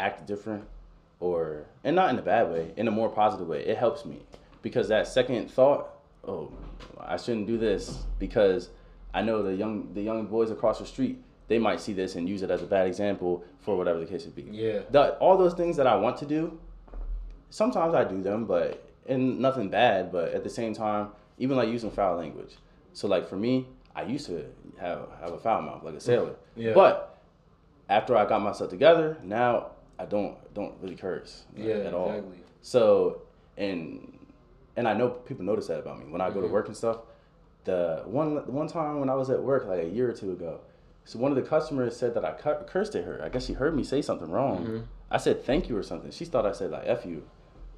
act 0.00 0.26
different, 0.26 0.64
or 1.20 1.66
and 1.84 1.94
not 1.94 2.10
in 2.10 2.18
a 2.18 2.22
bad 2.22 2.50
way, 2.50 2.72
in 2.76 2.88
a 2.88 2.90
more 2.90 3.08
positive 3.08 3.46
way. 3.46 3.60
It 3.64 3.78
helps 3.78 4.04
me 4.04 4.22
because 4.62 4.88
that 4.88 5.06
second 5.06 5.50
thought, 5.50 5.88
oh, 6.26 6.52
I 7.00 7.16
shouldn't 7.16 7.46
do 7.46 7.58
this 7.58 8.04
because 8.18 8.70
I 9.14 9.22
know 9.22 9.42
the 9.42 9.54
young 9.54 9.92
the 9.94 10.02
young 10.02 10.26
boys 10.26 10.50
across 10.50 10.78
the 10.78 10.86
street 10.86 11.22
they 11.48 11.58
might 11.58 11.80
see 11.80 11.92
this 11.92 12.16
and 12.16 12.28
use 12.28 12.42
it 12.42 12.50
as 12.50 12.62
a 12.62 12.66
bad 12.66 12.86
example 12.86 13.44
for 13.60 13.76
whatever 13.76 14.00
the 14.00 14.06
case 14.06 14.24
would 14.24 14.34
be. 14.34 14.48
Yeah. 14.50 14.80
The, 14.90 15.14
all 15.18 15.36
those 15.36 15.54
things 15.54 15.76
that 15.76 15.86
I 15.86 15.94
want 15.96 16.16
to 16.18 16.26
do, 16.26 16.58
sometimes 17.50 17.94
I 17.94 18.04
do 18.04 18.22
them, 18.22 18.46
but 18.46 18.88
and 19.06 19.38
nothing 19.38 19.68
bad. 19.68 20.10
But 20.10 20.32
at 20.34 20.42
the 20.42 20.50
same 20.50 20.74
time, 20.74 21.10
even 21.38 21.56
like 21.56 21.68
using 21.68 21.90
foul 21.90 22.16
language. 22.16 22.56
So 22.92 23.06
like 23.06 23.28
for 23.28 23.36
me, 23.36 23.66
I 23.94 24.02
used 24.02 24.26
to 24.26 24.44
have 24.80 25.08
have 25.20 25.32
a 25.32 25.38
foul 25.38 25.62
mouth 25.62 25.82
like 25.84 25.94
a 25.94 26.00
sailor. 26.00 26.30
Mm, 26.30 26.36
yeah. 26.56 26.72
But 26.74 27.18
after 27.88 28.16
I 28.16 28.26
got 28.26 28.42
myself 28.42 28.70
together, 28.70 29.16
now 29.22 29.68
I 29.98 30.04
don't 30.04 30.36
don't 30.54 30.74
really 30.82 30.96
curse 30.96 31.44
like, 31.56 31.66
Yeah, 31.66 31.74
at 31.74 31.94
all. 31.94 32.10
exactly. 32.10 32.38
So 32.62 33.22
and 33.56 34.15
and 34.76 34.86
I 34.86 34.94
know 34.94 35.08
people 35.10 35.44
notice 35.44 35.66
that 35.68 35.78
about 35.80 35.98
me 35.98 36.06
when 36.10 36.20
I 36.20 36.30
go 36.30 36.40
to 36.40 36.46
Mhm. 36.46 36.50
work 36.50 36.66
and 36.68 36.76
stuff. 36.76 36.98
The 37.64 38.02
one 38.06 38.36
one 38.52 38.68
time 38.68 39.00
when 39.00 39.08
I 39.10 39.14
was 39.14 39.30
at 39.30 39.42
work 39.42 39.66
like 39.66 39.82
a 39.82 39.88
year 39.88 40.08
or 40.08 40.12
two 40.12 40.32
ago, 40.32 40.60
so 41.04 41.18
one 41.18 41.32
of 41.32 41.36
the 41.36 41.42
customers 41.42 41.96
said 41.96 42.14
that 42.14 42.24
I 42.24 42.32
cu- 42.32 42.64
cursed 42.66 42.94
at 42.94 43.04
her. 43.04 43.20
I 43.22 43.28
guess 43.28 43.44
she 43.46 43.54
heard 43.54 43.74
me 43.76 43.82
say 43.82 44.02
something 44.02 44.30
wrong. 44.30 44.64
Mhm. 44.66 44.82
I 45.10 45.16
said 45.18 45.42
thank 45.42 45.68
you 45.68 45.76
or 45.76 45.82
something. 45.82 46.10
She 46.10 46.24
thought 46.24 46.46
I 46.46 46.52
said 46.52 46.70
like 46.70 46.84
f 46.86 47.04
you. 47.06 47.22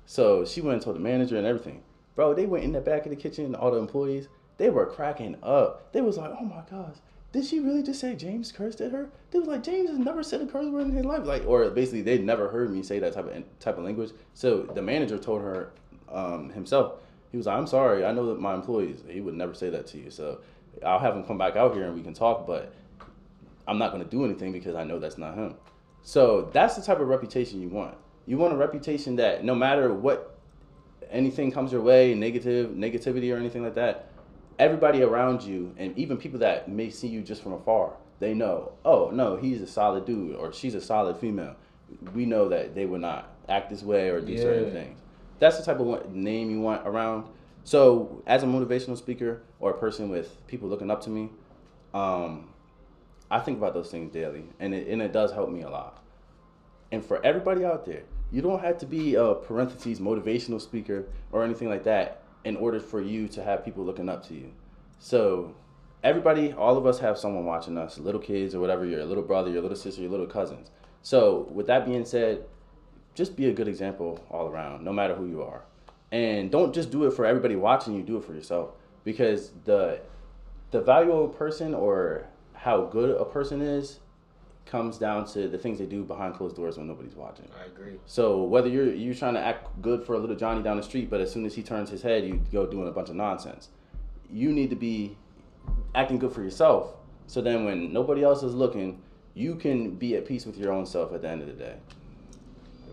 So 0.07 0.45
she 0.45 0.61
went 0.61 0.75
and 0.75 0.83
told 0.83 0.97
the 0.97 1.01
manager 1.01 1.37
and 1.37 1.47
everything. 1.47 1.83
Bro, 2.15 2.35
they 2.35 2.47
went 2.47 2.65
in 2.65 2.73
the 2.73 2.81
back 2.81 3.05
of 3.07 3.11
the 3.11 3.17
kitchen. 3.17 3.55
All 3.55 3.71
the 3.71 3.79
employees, 3.79 4.29
they 4.57 4.71
were 4.71 4.87
cracking 4.87 5.37
up. 5.43 5.93
They 5.93 6.01
was 6.01 6.19
like, 6.19 6.33
oh 6.39 6.45
my 6.45 6.63
gosh. 6.71 6.97
Did 7.31 7.45
she 7.45 7.61
really 7.61 7.83
just 7.83 8.01
say 8.01 8.15
James 8.15 8.51
cursed 8.51 8.81
at 8.81 8.91
her? 8.91 9.11
They 9.31 9.39
was 9.39 9.47
like, 9.49 9.63
James 9.63 9.91
has 9.91 9.99
never 9.99 10.23
said 10.23 10.41
a 10.41 10.47
curse 10.47 10.67
word 10.67 10.87
in 10.87 10.93
his 10.93 11.05
life. 11.05 11.27
Like, 11.27 11.47
or 11.47 11.69
basically, 11.71 12.01
they 12.01 12.17
never 12.19 12.49
heard 12.49 12.71
me 12.71 12.83
say 12.83 12.99
that 13.01 13.13
type 13.13 13.27
of 13.27 13.59
type 13.61 13.77
of 13.79 13.85
language. 13.85 14.13
So 14.35 14.63
the 14.63 14.81
manager 14.83 15.19
told 15.19 15.43
her 15.43 15.71
um, 16.13 16.51
himself. 16.51 16.95
He 17.31 17.37
was 17.37 17.47
like, 17.47 17.59
I'm 17.59 17.67
sorry. 17.67 18.05
I 18.05 18.13
know 18.13 18.27
that 18.27 18.41
my 18.41 18.55
employees. 18.55 19.03
He 19.09 19.21
would 19.21 19.35
never 19.35 19.55
say 19.55 19.71
that 19.71 19.87
to 19.89 19.99
you. 19.99 20.11
So 20.11 20.41
I'll 20.85 20.99
have 20.99 21.15
him 21.15 21.25
come 21.25 21.39
back 21.39 21.57
out 21.57 21.75
here 21.75 21.85
and 21.85 21.95
we 21.95 22.03
can 22.03 22.15
talk. 22.15 22.47
But 22.47 22.73
I'm 23.67 23.79
not 23.79 23.93
going 23.93 24.03
to 24.03 24.09
do 24.09 24.25
anything 24.25 24.53
because 24.53 24.75
I 24.75 24.85
know 24.85 24.99
that's 24.99 25.19
not 25.19 25.35
him. 25.35 25.55
So 26.03 26.49
that's 26.53 26.77
the 26.77 26.83
type 26.83 27.01
of 27.01 27.09
reputation 27.09 27.61
you 27.61 27.69
want. 27.69 27.97
You 28.27 28.39
want 28.39 28.55
a 28.55 28.57
reputation 28.57 29.17
that 29.17 29.45
no 29.45 29.55
matter 29.55 29.93
what 29.93 30.39
anything 31.11 31.53
comes 31.53 31.73
your 31.73 31.81
way, 31.81 32.15
negative, 32.15 32.71
negativity 32.71 33.35
or 33.35 33.37
anything 33.37 33.63
like 33.63 33.75
that, 33.75 34.11
everybody 34.59 35.03
around 35.03 35.43
you 35.43 35.75
and 35.79 35.97
even 35.99 36.17
people 36.17 36.39
that 36.41 36.69
may 36.69 36.91
see 36.91 37.09
you 37.09 37.23
just 37.23 37.43
from 37.43 37.53
afar, 37.53 37.93
they 38.21 38.35
know, 38.35 38.73
oh 38.85 39.11
no, 39.13 39.37
he's 39.37 39.63
a 39.63 39.67
solid 39.67 40.05
dude 40.05 40.35
or 40.37 40.53
she's 40.53 40.75
a 40.75 40.81
solid 40.81 41.17
female. 41.17 41.57
We 42.15 42.27
know 42.27 42.49
that 42.49 42.75
they 42.75 42.87
would 42.87 43.01
not 43.01 43.33
act 43.49 43.71
this 43.71 43.83
way 43.83 44.11
or 44.11 44.21
do 44.21 44.37
certain 44.37 44.73
things. 44.73 44.99
That's 45.39 45.59
the 45.59 45.65
type 45.65 45.81
of 45.81 46.13
name 46.13 46.51
you 46.51 46.61
want 46.61 46.87
around. 46.87 47.29
So 47.65 48.23
as 48.27 48.43
a 48.43 48.47
motivational 48.47 48.97
speaker 48.97 49.43
or 49.61 49.71
a 49.71 49.79
person 49.79 50.09
with 50.09 50.47
people 50.47 50.69
looking 50.69 50.91
up 50.91 51.03
to 51.03 51.11
me, 51.11 51.31
um, 51.95 52.49
I 53.31 53.41
think 53.41 53.59
about 53.59 53.75
those 53.75 53.91
things 53.91 54.13
daily, 54.13 54.45
and 54.59 54.75
it, 54.75 54.89
and 54.89 55.03
it 55.03 55.13
does 55.13 55.33
help 55.33 55.51
me 55.51 55.63
a 55.63 55.69
lot. 55.69 56.03
And 56.91 57.05
for 57.05 57.25
everybody 57.25 57.65
out 57.65 57.85
there, 57.85 58.05
you 58.31 58.41
don't 58.41 58.61
have 58.61 58.79
to 58.79 58.87
be 58.87 59.15
a 59.15 59.35
parentheses 59.35 60.01
motivational 60.01 60.61
speaker 60.61 61.07
or 61.33 61.45
anything 61.45 61.69
like 61.69 61.85
that 61.85 62.23
in 62.45 62.57
order 62.57 62.81
for 62.81 63.01
you 63.01 63.29
to 63.29 63.43
have 63.43 63.65
people 63.65 63.85
looking 63.85 64.09
up 64.09 64.27
to 64.29 64.35
you. 64.35 64.51
So 64.99 65.55
everybody, 66.03 66.53
all 66.53 66.77
of 66.77 66.87
us 66.87 66.99
have 67.01 67.19
someone 67.19 67.45
watching 67.45 67.77
us, 67.77 67.99
little 67.99 68.21
kids 68.21 68.55
or 68.55 68.61
whatever, 68.61 68.87
your 68.87 69.05
little 69.05 69.23
brother, 69.23 69.51
your 69.51 69.63
little 69.63 69.77
sister, 69.77 70.01
your 70.01 70.11
little 70.11 70.27
cousins. 70.27 70.71
So 71.03 71.49
with 71.53 71.67
that 71.67 71.85
being 71.85 72.05
said, 72.05 72.45
just 73.19 73.37
be 73.37 73.47
a 73.51 73.53
good 73.53 73.69
example 73.69 74.25
all 74.31 74.47
around, 74.49 74.85
no 74.85 74.93
matter 74.93 75.15
who 75.15 75.27
you 75.27 75.43
are. 75.43 75.63
and 76.11 76.51
don't 76.51 76.73
just 76.73 76.91
do 76.91 77.05
it 77.07 77.13
for 77.13 77.25
everybody 77.27 77.55
watching 77.57 77.93
you. 77.95 78.03
Do 78.03 78.17
it 78.17 78.25
for 78.25 78.33
yourself 78.33 78.71
because 79.05 79.51
the 79.65 80.01
the 80.71 80.81
value 80.81 81.13
of 81.13 81.31
a 81.31 81.35
person 81.45 81.75
or 81.75 82.25
how 82.55 82.77
good 82.97 83.11
a 83.21 83.25
person 83.25 83.61
is 83.61 83.99
comes 84.65 84.99
down 84.99 85.25
to 85.35 85.49
the 85.49 85.59
things 85.59 85.79
they 85.79 85.87
do 85.87 86.05
behind 86.05 86.35
closed 86.35 86.55
doors 86.57 86.77
when 86.79 86.87
nobody's 86.87 87.15
watching. 87.25 87.49
I 87.63 87.65
agree. 87.67 87.97
So 88.07 88.43
whether 88.55 88.69
you're 88.69 88.93
you're 88.95 89.15
trying 89.23 89.35
to 89.35 89.41
act 89.51 89.63
good 89.83 90.01
for 90.07 90.15
a 90.15 90.19
little 90.19 90.37
Johnny 90.37 90.63
down 90.63 90.77
the 90.77 90.83
street, 90.83 91.11
but 91.11 91.21
as 91.21 91.31
soon 91.33 91.45
as 91.45 91.55
he 91.55 91.63
turns 91.63 91.91
his 91.91 92.03
head, 92.03 92.25
you 92.25 92.35
go 92.53 92.67
doing 92.67 92.89
a 92.89 92.93
bunch 92.93 93.09
of 93.11 93.17
nonsense. 93.17 93.69
You 94.31 94.53
need 94.53 94.71
to 94.71 94.77
be 94.77 95.17
acting 95.95 96.19
good 96.19 96.33
for 96.33 96.43
yourself. 96.43 96.95
So 97.27 97.41
then 97.43 97.65
when 97.67 97.93
nobody 97.93 98.23
else 98.23 98.43
is 98.43 98.55
looking, 98.55 99.03
you 99.35 99.55
can 99.57 99.97
be 99.97 100.17
at 100.17 100.27
peace 100.27 100.45
with 100.47 100.57
your 100.57 100.73
own 100.73 100.87
self 100.87 101.13
at 101.13 101.21
the 101.23 101.29
end 101.29 101.43
of 101.43 101.49
the 101.49 101.59
day. 101.67 101.77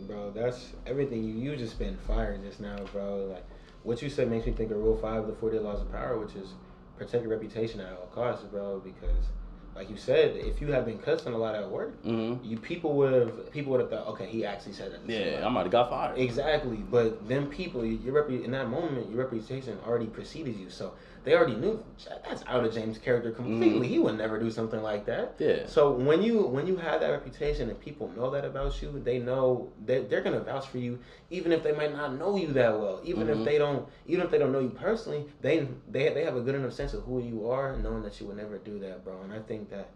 Bro, 0.01 0.31
that's 0.31 0.73
everything 0.85 1.23
you 1.23 1.33
you 1.33 1.55
just 1.55 1.79
been 1.79 1.97
fire 2.07 2.37
just 2.37 2.59
now, 2.59 2.77
bro. 2.91 3.25
Like 3.33 3.45
what 3.83 4.01
you 4.01 4.09
said 4.09 4.29
makes 4.29 4.45
me 4.45 4.51
think 4.51 4.71
of 4.71 4.77
Rule 4.77 4.97
Five 4.97 5.21
of 5.23 5.27
the 5.27 5.35
Forty 5.35 5.57
Laws 5.59 5.81
of 5.81 5.91
Power, 5.91 6.17
which 6.17 6.35
is 6.35 6.53
protect 6.97 7.23
your 7.23 7.31
reputation 7.31 7.79
at 7.79 7.91
all 7.93 8.07
costs, 8.07 8.43
bro. 8.45 8.79
Because 8.79 9.25
like 9.75 9.89
you 9.89 9.97
said, 9.97 10.35
if 10.37 10.61
you 10.61 10.67
have 10.71 10.85
been 10.85 10.97
cussing 10.99 11.33
a 11.33 11.37
lot 11.37 11.53
at 11.55 11.69
work, 11.69 12.01
Mm-hmm. 12.03 12.43
you 12.45 12.57
people 12.57 12.93
would 12.95 13.13
have 13.13 13.51
people 13.51 13.71
would 13.73 13.81
have 13.81 13.89
thought, 13.89 14.07
okay, 14.07 14.25
he 14.25 14.45
actually 14.45 14.73
said 14.73 14.91
that. 14.93 15.09
Yeah. 15.09 15.45
I 15.45 15.49
might 15.49 15.63
have 15.63 15.71
got 15.71 15.89
fired. 15.89 16.17
Exactly, 16.17 16.77
but 16.77 17.27
them 17.27 17.47
people, 17.47 17.85
your 17.85 18.23
repu- 18.23 18.43
in 18.43 18.51
that 18.51 18.69
moment, 18.69 19.09
your 19.09 19.19
reputation 19.19 19.77
already 19.85 20.07
preceded 20.07 20.55
you, 20.55 20.69
so 20.69 20.93
they 21.25 21.33
already 21.33 21.55
knew 21.55 21.83
that's 22.23 22.43
out 22.47 22.63
of 22.63 22.73
James' 22.73 22.97
character 22.99 23.31
completely. 23.31 23.87
He 23.87 23.99
would 23.99 24.17
never 24.17 24.39
do 24.39 24.49
something 24.51 24.81
like 24.81 25.05
that. 25.07 25.37
Mm-hmm. 25.39 25.43
Yeah. 25.61 25.65
So 25.67 25.91
when 25.91 26.21
you 26.21 26.43
when 26.43 26.67
you 26.67 26.77
have 26.77 27.01
that 27.01 27.09
reputation 27.09 27.69
and 27.69 27.79
people 27.79 28.09
know 28.15 28.29
that 28.29 28.45
about 28.45 28.81
you, 28.81 29.01
they 29.03 29.19
know 29.19 29.71
that 29.87 30.09
they're 30.09 30.21
gonna 30.21 30.39
vouch 30.39 30.67
for 30.67 30.77
you, 30.77 30.99
even 31.31 31.51
if 31.51 31.63
they 31.63 31.71
might 31.73 31.93
not 31.93 32.17
know 32.17 32.37
you 32.37 32.53
that 32.53 32.79
well. 32.79 33.01
Even 33.03 33.27
Mhm. 33.27 33.39
if 33.39 33.45
they 33.45 33.57
don't, 33.57 33.87
even 34.07 34.23
if 34.23 34.31
they 34.31 34.37
don't 34.37 34.51
know 34.51 34.59
you 34.59 34.69
personally, 34.69 35.25
they 35.41 35.67
they 35.91 36.09
they 36.13 36.23
have 36.23 36.37
a 36.37 36.41
good 36.41 36.55
enough 36.55 36.73
sense 36.73 36.93
of 36.93 37.03
who 37.03 37.19
you 37.19 37.49
are, 37.49 37.75
knowing 37.77 38.03
that 38.03 38.21
you 38.21 38.27
would 38.27 38.37
never 38.37 38.57
do 38.59 38.79
that, 38.79 39.03
bro. 39.03 39.19
And 39.23 39.33
I 39.33 39.39
think 39.39 39.69
that. 39.71 39.89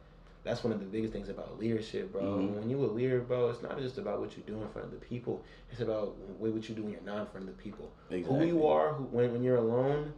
That's 0.46 0.64
one 0.64 0.72
of 0.72 0.80
the 0.80 0.86
biggest 0.86 1.12
things 1.12 1.28
about 1.28 1.60
leadership, 1.60 2.14
bro. 2.14 2.22
Mhm. 2.24 2.56
When 2.56 2.70
you 2.70 2.82
a 2.84 2.88
leader, 2.88 3.20
bro, 3.20 3.50
it's 3.50 3.62
not 3.62 3.78
just 3.78 3.98
about 3.98 4.22
what 4.22 4.38
you 4.38 4.44
do 4.48 4.54
in 4.62 4.68
front 4.70 4.86
of 4.88 4.92
the 4.98 5.06
people. 5.06 5.44
It's 5.70 5.82
about 5.82 6.16
what 6.40 6.54
what 6.54 6.70
you 6.70 6.74
do 6.76 6.84
when 6.84 6.94
you're 6.94 7.02
not 7.02 7.20
in 7.20 7.26
front 7.28 7.50
of 7.50 7.58
the 7.58 7.62
people. 7.62 7.92
Exactly. 8.10 8.40
Who 8.40 8.46
you 8.46 8.66
are 8.66 8.94
who, 8.94 9.04
when, 9.16 9.34
when 9.34 9.44
you're 9.44 9.58
alone 9.58 10.14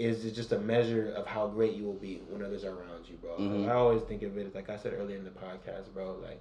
is 0.00 0.32
just 0.32 0.52
a 0.52 0.58
measure 0.58 1.12
of 1.14 1.26
how 1.26 1.46
great 1.46 1.74
you 1.74 1.84
will 1.84 1.92
be 1.94 2.22
when 2.30 2.42
others 2.42 2.64
are 2.64 2.70
around 2.70 3.06
you, 3.08 3.16
bro. 3.20 3.36
Mhm. 3.36 3.68
I 3.68 3.72
always 3.74 4.02
think 4.02 4.22
of 4.22 4.36
it 4.38 4.54
like 4.54 4.70
I 4.70 4.76
said 4.76 4.94
earlier 4.94 5.16
in 5.16 5.24
the 5.24 5.30
podcast, 5.30 5.92
bro. 5.92 6.16
Like 6.22 6.40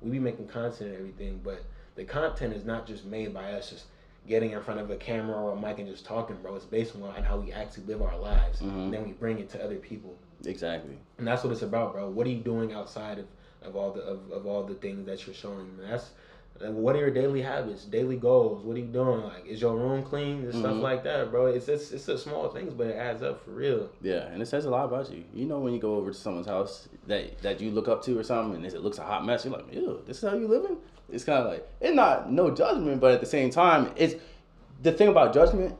we 0.00 0.10
be 0.10 0.18
making 0.18 0.48
content 0.48 0.90
and 0.90 0.98
everything, 0.98 1.40
but 1.44 1.60
the 1.96 2.04
content 2.04 2.54
is 2.54 2.64
not 2.64 2.86
just 2.86 3.04
made 3.04 3.34
by 3.34 3.52
us 3.52 3.70
just 3.70 3.86
getting 4.26 4.52
in 4.52 4.62
front 4.62 4.80
of 4.80 4.90
a 4.90 4.96
camera 4.96 5.36
or 5.36 5.52
a 5.52 5.56
mic 5.60 5.78
and 5.78 5.86
just 5.88 6.06
talking, 6.06 6.36
bro. 6.42 6.56
It's 6.56 6.64
based 6.64 6.96
on 6.96 7.22
how 7.22 7.36
we 7.36 7.52
actually 7.52 7.84
live 7.84 8.00
our 8.00 8.16
lives, 8.18 8.60
Mhm. 8.62 8.84
and 8.84 8.92
then 8.94 9.04
we 9.04 9.12
bring 9.12 9.38
it 9.38 9.50
to 9.50 9.62
other 9.62 9.76
people, 9.76 10.16
Exactly. 10.46 10.96
and 11.18 11.26
that's 11.26 11.44
what 11.44 11.52
it's 11.52 11.60
about, 11.62 11.92
bro. 11.92 12.08
What 12.08 12.26
are 12.26 12.30
you 12.30 12.40
doing 12.40 12.72
outside 12.72 13.18
of, 13.18 13.26
of 13.62 13.76
all 13.76 13.92
the 13.92 14.00
of, 14.02 14.30
of 14.32 14.46
all 14.46 14.62
the 14.64 14.74
things 14.76 15.04
that 15.06 15.26
you're 15.26 15.34
showing? 15.34 15.76
That's 15.78 16.10
like, 16.60 16.70
what 16.72 16.94
are 16.96 17.00
your 17.00 17.10
daily 17.10 17.42
habits, 17.42 17.84
daily 17.84 18.16
goals? 18.16 18.64
What 18.64 18.76
are 18.76 18.80
you 18.80 18.86
doing? 18.86 19.22
Like, 19.24 19.46
is 19.46 19.60
your 19.60 19.76
room 19.76 20.02
clean 20.02 20.44
and 20.44 20.54
stuff 20.54 20.74
Mhm. 20.76 20.80
like 20.82 21.02
that, 21.04 21.30
bro? 21.30 21.46
It's 21.46 21.68
it's 21.68 21.90
it's 21.92 22.06
the 22.06 22.16
small 22.16 22.48
things, 22.48 22.72
but 22.74 22.86
it 22.88 22.96
adds 22.96 23.22
up 23.22 23.44
for 23.44 23.50
real. 23.50 23.88
Yeah, 24.02 24.26
and 24.32 24.40
it 24.40 24.46
says 24.46 24.64
a 24.64 24.70
lot 24.70 24.84
about 24.84 25.10
you. 25.10 25.24
You 25.34 25.46
know 25.46 25.58
when 25.58 25.72
you 25.72 25.80
go 25.80 25.96
over 25.96 26.10
to 26.12 26.16
someone's 26.16 26.46
house 26.46 26.88
that 27.08 27.40
that 27.42 27.60
you 27.60 27.70
look 27.70 27.88
up 27.88 28.02
to 28.04 28.18
or 28.18 28.22
something, 28.22 28.64
and 28.64 28.66
it 28.72 28.82
looks 28.82 28.98
a 28.98 29.02
hot 29.04 29.24
mess, 29.26 29.44
you're 29.44 29.54
like, 29.54 29.72
ew, 29.74 30.00
this 30.06 30.22
is 30.22 30.28
how 30.30 30.36
you 30.36 30.46
living? 30.48 30.76
It's 31.10 31.24
kind 31.24 31.40
of 31.40 31.46
like 31.52 31.68
it's 31.80 31.94
not 31.94 32.30
no 32.30 32.50
judgment, 32.50 33.00
but 33.00 33.12
at 33.12 33.20
the 33.20 33.26
same 33.26 33.50
time, 33.50 33.90
it's 33.96 34.14
the 34.82 34.92
thing 34.92 35.08
about 35.08 35.34
judgment. 35.34 35.76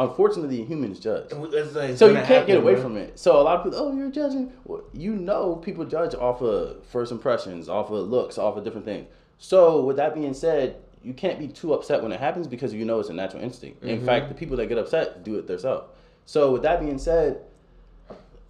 Unfortunately, 0.00 0.64
humans 0.64 0.98
judge. 0.98 1.30
Like, 1.30 1.96
So 1.96 2.08
you 2.08 2.14
can't 2.22 2.46
get 2.46 2.56
away 2.56 2.72
bro. 2.74 2.82
from 2.82 2.96
it. 2.96 3.18
So 3.18 3.38
a 3.38 3.42
lot 3.42 3.58
of 3.58 3.64
people, 3.64 3.78
oh, 3.78 3.94
you're 3.94 4.10
judging. 4.10 4.50
Well, 4.64 4.82
you 4.94 5.12
know, 5.14 5.56
people 5.56 5.84
judge 5.84 6.14
off 6.14 6.40
of 6.40 6.82
first 6.86 7.12
impressions, 7.12 7.68
off 7.68 7.90
of 7.90 8.08
looks, 8.08 8.38
off 8.38 8.56
of 8.56 8.64
different 8.64 8.86
things. 8.86 9.06
So 9.38 9.82
with 9.84 9.96
that 9.98 10.14
being 10.14 10.32
said, 10.32 10.76
you 11.02 11.12
can't 11.12 11.38
be 11.38 11.48
too 11.48 11.74
upset 11.74 12.02
when 12.02 12.12
it 12.12 12.20
happens 12.20 12.46
because 12.46 12.72
you 12.72 12.84
know 12.86 12.98
it's 12.98 13.10
a 13.10 13.12
natural 13.12 13.42
instinct. 13.42 13.82
In 13.84 14.00
Mhm. 14.00 14.06
fact, 14.06 14.28
the 14.30 14.34
people 14.34 14.56
that 14.56 14.66
get 14.68 14.78
upset 14.78 15.22
do 15.22 15.38
it 15.38 15.46
themselves. 15.46 15.84
So 16.24 16.50
with 16.52 16.62
that 16.62 16.80
being 16.80 16.98
said, 16.98 17.42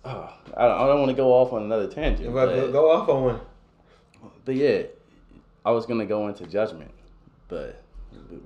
oh, 0.04 0.32
I 0.56 0.68
don't, 0.68 0.80
I 0.80 0.86
don't 0.86 0.98
want 1.00 1.10
to 1.10 1.16
go 1.16 1.32
off 1.32 1.52
on 1.52 1.62
another 1.64 1.88
tangent. 1.88 2.32
But 2.32 2.70
go 2.70 2.92
off 2.92 3.08
on 3.08 3.24
one. 3.24 3.40
but 4.44 4.54
yeah, 4.54 4.82
I 5.64 5.72
was 5.72 5.84
gonna 5.86 6.06
go 6.06 6.28
into 6.28 6.46
judgment, 6.46 6.92
but 7.48 7.79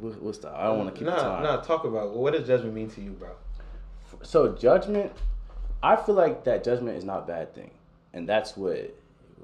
we'll, 0.01 0.17
we'll. 0.21 0.35
I 0.55 0.65
don't 0.65 0.79
want 0.79 0.95
to 0.95 0.99
keep 0.99 1.07
the 1.07 1.15
Nah, 1.17 1.23
time. 1.23 1.43
nah. 1.43 1.57
Talk 1.59 1.85
about 1.85 2.15
what 2.15 2.33
does 2.33 2.47
judgment 2.47 2.75
mean 2.75 2.91
to 2.91 3.01
you, 3.01 3.11
bro? 3.13 3.31
so 4.23 4.53
judgment 4.55 5.11
i 5.83 5.97
feel 5.97 6.15
like 6.15 6.45
that 6.45 6.63
judgment 6.63 6.97
is 6.97 7.05
not 7.05 7.25
a 7.25 7.27
bad 7.27 7.53
thing 7.53 7.71
and 8.13 8.29
that's 8.29 8.57
what 8.57 8.97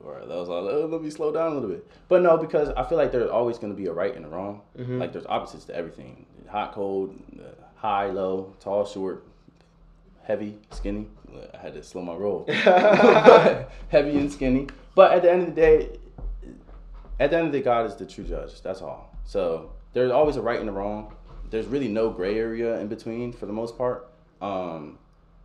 or 0.05 0.21
that 0.21 0.29
was 0.29 0.49
like 0.49 0.59
oh, 0.63 0.87
let 0.91 1.03
me 1.03 1.11
slow 1.11 1.33
down 1.33 1.51
a 1.51 1.55
little 1.55 1.69
bit 1.69 1.85
but 2.09 2.23
no 2.23 2.37
because 2.37 2.69
i 2.77 2.85
feel 2.85 2.97
like 2.97 3.11
there's 3.11 3.29
always 3.29 3.59
going 3.59 3.73
to 3.73 3.77
be 3.77 3.87
a 3.87 3.93
right 3.93 4.15
and 4.15 4.25
a 4.25 4.29
wrong 4.29 4.61
Mhm. 4.79 5.01
like 5.01 5.13
there's 5.13 5.27
opposites 5.27 5.65
to 5.65 5.75
everything 5.75 6.25
hot 6.49 6.73
cold 6.73 7.19
uh, 7.41 7.43
high 7.75 8.07
low 8.11 8.55
tall 8.61 8.87
short 8.87 9.25
heavy 10.23 10.57
skinny 10.71 11.09
i 11.53 11.57
had 11.59 11.75
to 11.75 11.83
slow 11.83 12.03
my 12.03 12.15
roll 12.15 12.45
heavy 13.89 14.17
and 14.17 14.31
skinny 14.33 14.69
but 14.95 15.13
at 15.13 15.23
the 15.23 15.31
end 15.33 15.43
of 15.49 15.55
the 15.55 15.61
day 15.61 15.89
at 17.19 17.31
the 17.31 17.37
end 17.37 17.47
of 17.47 17.53
the 17.53 17.59
day 17.59 17.65
god 17.65 17.87
is 17.87 17.97
the 17.97 18.07
true 18.07 18.25
judge 18.25 18.63
that's 18.63 18.83
all 18.83 19.15
so 19.25 19.73
there's 19.93 20.11
always 20.11 20.37
a 20.37 20.43
right 20.43 20.61
and 20.61 20.69
a 20.69 20.73
wrong. 20.73 21.15
There's 21.51 21.67
really 21.67 21.89
no 21.89 22.11
gray 22.11 22.39
area 22.39 22.79
in 22.81 22.89
between 22.89 23.33
for 23.33 23.47
the 23.47 23.53
most 23.53 23.77
part. 23.77 24.09
Um, 24.41 24.99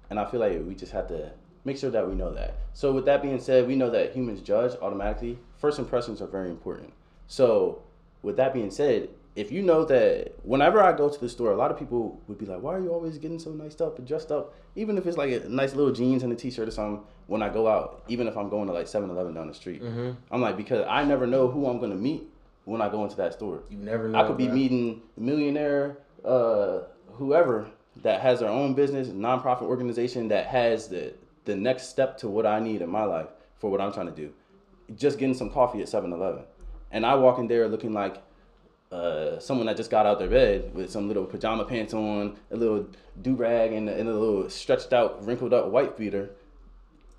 and 0.10 0.20
i 0.20 0.26
feel 0.26 0.40
like 0.40 0.62
we 0.66 0.76
just 0.76 0.92
have 0.92 1.08
to 1.08 1.32
make 1.66 1.78
sure 1.78 1.90
that 1.90 2.08
we 2.08 2.14
know 2.16 2.32
that. 2.34 2.54
So 2.74 2.92
with 2.92 3.06
that 3.06 3.22
being 3.24 3.40
said 3.40 3.68
we 3.68 3.76
know 3.76 3.90
that 3.90 4.14
humans 4.14 4.42
judge 4.42 4.74
automatically. 4.82 5.40
First 5.58 5.80
impressions 5.80 6.22
are 6.22 6.28
very 6.28 6.50
important. 6.50 6.94
So 7.28 7.82
with 8.22 8.38
that 8.38 8.54
being 8.54 8.70
said 8.72 9.10
if 9.36 9.52
you 9.52 9.62
know 9.62 9.84
that 9.84 10.34
whenever 10.46 10.82
i 10.82 10.94
go 10.96 11.10
to 11.10 11.20
the 11.20 11.28
store 11.28 11.52
a 11.52 11.56
lot 11.58 11.70
of 11.70 11.78
people 11.78 12.22
would 12.28 12.38
be 12.38 12.46
like 12.46 12.62
why 12.62 12.74
are 12.74 12.80
you 12.80 12.90
always 12.90 13.18
getting 13.18 13.38
so 13.40 13.50
nice 13.52 13.82
up 13.82 13.98
and 13.98 14.08
dressed 14.08 14.32
up? 14.32 14.54
Even 14.76 14.98
if 14.98 15.06
it's 15.08 15.18
like 15.18 15.32
a 15.32 15.50
nice 15.50 15.74
little 15.76 15.92
jeans 15.92 16.24
and 16.24 16.32
a 16.32 16.36
t-shirt 16.36 16.68
or 16.68 16.72
something 16.72 17.04
when 17.28 17.42
i 17.42 17.50
go 17.50 17.68
out 17.68 18.04
even 18.08 18.28
if 18.28 18.38
i'm 18.38 18.48
going 18.50 18.68
to 18.68 18.74
like 18.74 18.86
7-eleven 18.86 19.34
down 19.34 19.48
the 19.48 19.54
street 19.54 19.82
Mm-hmm. 19.84 20.12
i'm 20.32 20.40
like 20.42 20.56
because 20.56 20.86
i 20.88 21.04
never 21.04 21.26
know 21.28 21.48
who 21.50 21.68
i'm 21.68 21.80
going 21.80 21.92
to 21.92 21.98
meet 21.98 22.24
when 22.66 22.82
i 22.82 22.90
go 22.90 23.04
into 23.04 23.16
that 23.16 23.34
store 23.34 23.64
You 23.70 23.78
never 23.78 24.08
know. 24.10 24.20
I 24.20 24.28
could 24.28 24.38
be 24.38 24.48
bro. 24.48 24.56
meeting 24.56 25.02
a 25.18 25.22
millionaire, 25.22 25.98
uh, 26.24 26.80
whoever 27.14 27.68
that 28.04 28.20
has 28.22 28.40
their 28.42 28.50
own 28.50 28.74
business, 28.74 29.08
nonprofit 29.10 29.64
organization 29.64 30.28
that 30.30 30.48
has 30.48 30.88
the 30.88 31.14
the 31.46 31.56
next 31.56 31.90
step 31.90 32.18
to 32.18 32.28
what 32.28 32.46
I 32.46 32.60
need 32.60 32.82
in 32.82 32.90
my 32.90 33.04
life 33.06 33.30
for 33.60 33.70
what 33.70 33.80
I'm 33.80 33.94
trying 33.94 34.08
to 34.08 34.12
do. 34.24 34.34
Just 34.96 35.20
getting 35.20 35.36
some 35.36 35.50
coffee 35.52 35.80
at 35.82 35.88
7-Eleven. 35.88 36.44
And 36.92 37.06
I 37.06 37.14
walk 37.16 37.38
in 37.38 37.48
there 37.48 37.68
looking 37.68 37.94
like 37.94 38.22
uh, 38.92 39.38
someone 39.40 39.68
that 39.68 39.78
just 39.78 39.92
got 39.92 40.08
out 40.08 40.18
their 40.18 40.28
bed 40.30 40.74
with 40.74 40.90
some 40.92 41.08
little 41.08 41.26
pajama 41.26 41.64
pants 41.66 41.94
on, 41.94 42.36
a 42.52 42.56
little 42.56 42.88
do 43.22 43.36
rag, 43.36 43.74
and, 43.74 43.88
and 43.90 44.10
a 44.10 44.14
little 44.14 44.50
stretched 44.50 44.92
out, 44.92 45.24
wrinkled 45.26 45.54
up 45.54 45.68
white 45.68 45.96
beater. 45.98 46.32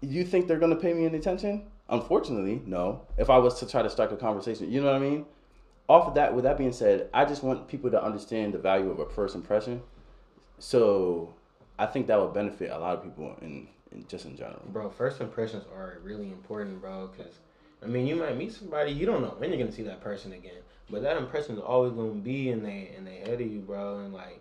You 0.00 0.24
think 0.24 0.48
they're 0.48 0.58
gonna 0.58 0.76
pay 0.76 0.92
me 0.92 1.04
any 1.06 1.18
attention? 1.18 1.66
Unfortunately, 1.88 2.62
no. 2.66 3.02
If 3.16 3.30
I 3.30 3.38
was 3.38 3.58
to 3.60 3.66
try 3.68 3.82
to 3.82 3.90
strike 3.90 4.10
a 4.10 4.16
conversation, 4.16 4.70
you 4.72 4.80
know 4.80 4.86
what 4.86 4.96
I 4.96 4.98
mean? 4.98 5.24
Off 5.88 6.08
of 6.08 6.14
that, 6.14 6.34
with 6.34 6.44
that 6.44 6.58
being 6.58 6.72
said, 6.72 7.08
I 7.14 7.24
just 7.24 7.42
want 7.44 7.68
people 7.68 7.90
to 7.90 8.02
understand 8.02 8.54
the 8.54 8.58
value 8.58 8.90
of 8.90 8.98
a 8.98 9.06
first 9.06 9.34
impression. 9.34 9.82
So 10.58 11.34
I 11.78 11.86
think 11.86 12.06
that 12.08 12.20
would 12.20 12.34
benefit 12.34 12.70
a 12.70 12.78
lot 12.78 12.96
of 12.96 13.04
people 13.04 13.36
in, 13.40 13.68
in 13.92 14.06
just 14.08 14.24
in 14.24 14.36
general. 14.36 14.62
Bro, 14.72 14.90
first 14.90 15.20
impressions 15.20 15.64
are 15.74 15.98
really 16.02 16.28
important, 16.28 16.80
bro. 16.80 17.08
Because 17.08 17.34
I 17.82 17.86
mean, 17.86 18.06
you 18.06 18.16
might 18.16 18.36
meet 18.36 18.52
somebody 18.52 18.90
you 18.92 19.06
don't 19.06 19.22
know 19.22 19.34
when 19.38 19.50
you're 19.50 19.58
gonna 19.58 19.70
see 19.72 19.82
that 19.82 20.00
person 20.00 20.32
again, 20.32 20.62
but 20.90 21.02
that 21.02 21.16
impression 21.18 21.56
is 21.56 21.60
always 21.60 21.92
gonna 21.92 22.10
be 22.14 22.50
in 22.50 22.62
they 22.62 22.92
in 22.96 23.04
they 23.04 23.16
head 23.18 23.40
of 23.40 23.46
you, 23.52 23.60
bro. 23.60 23.98
And 23.98 24.12
like, 24.12 24.40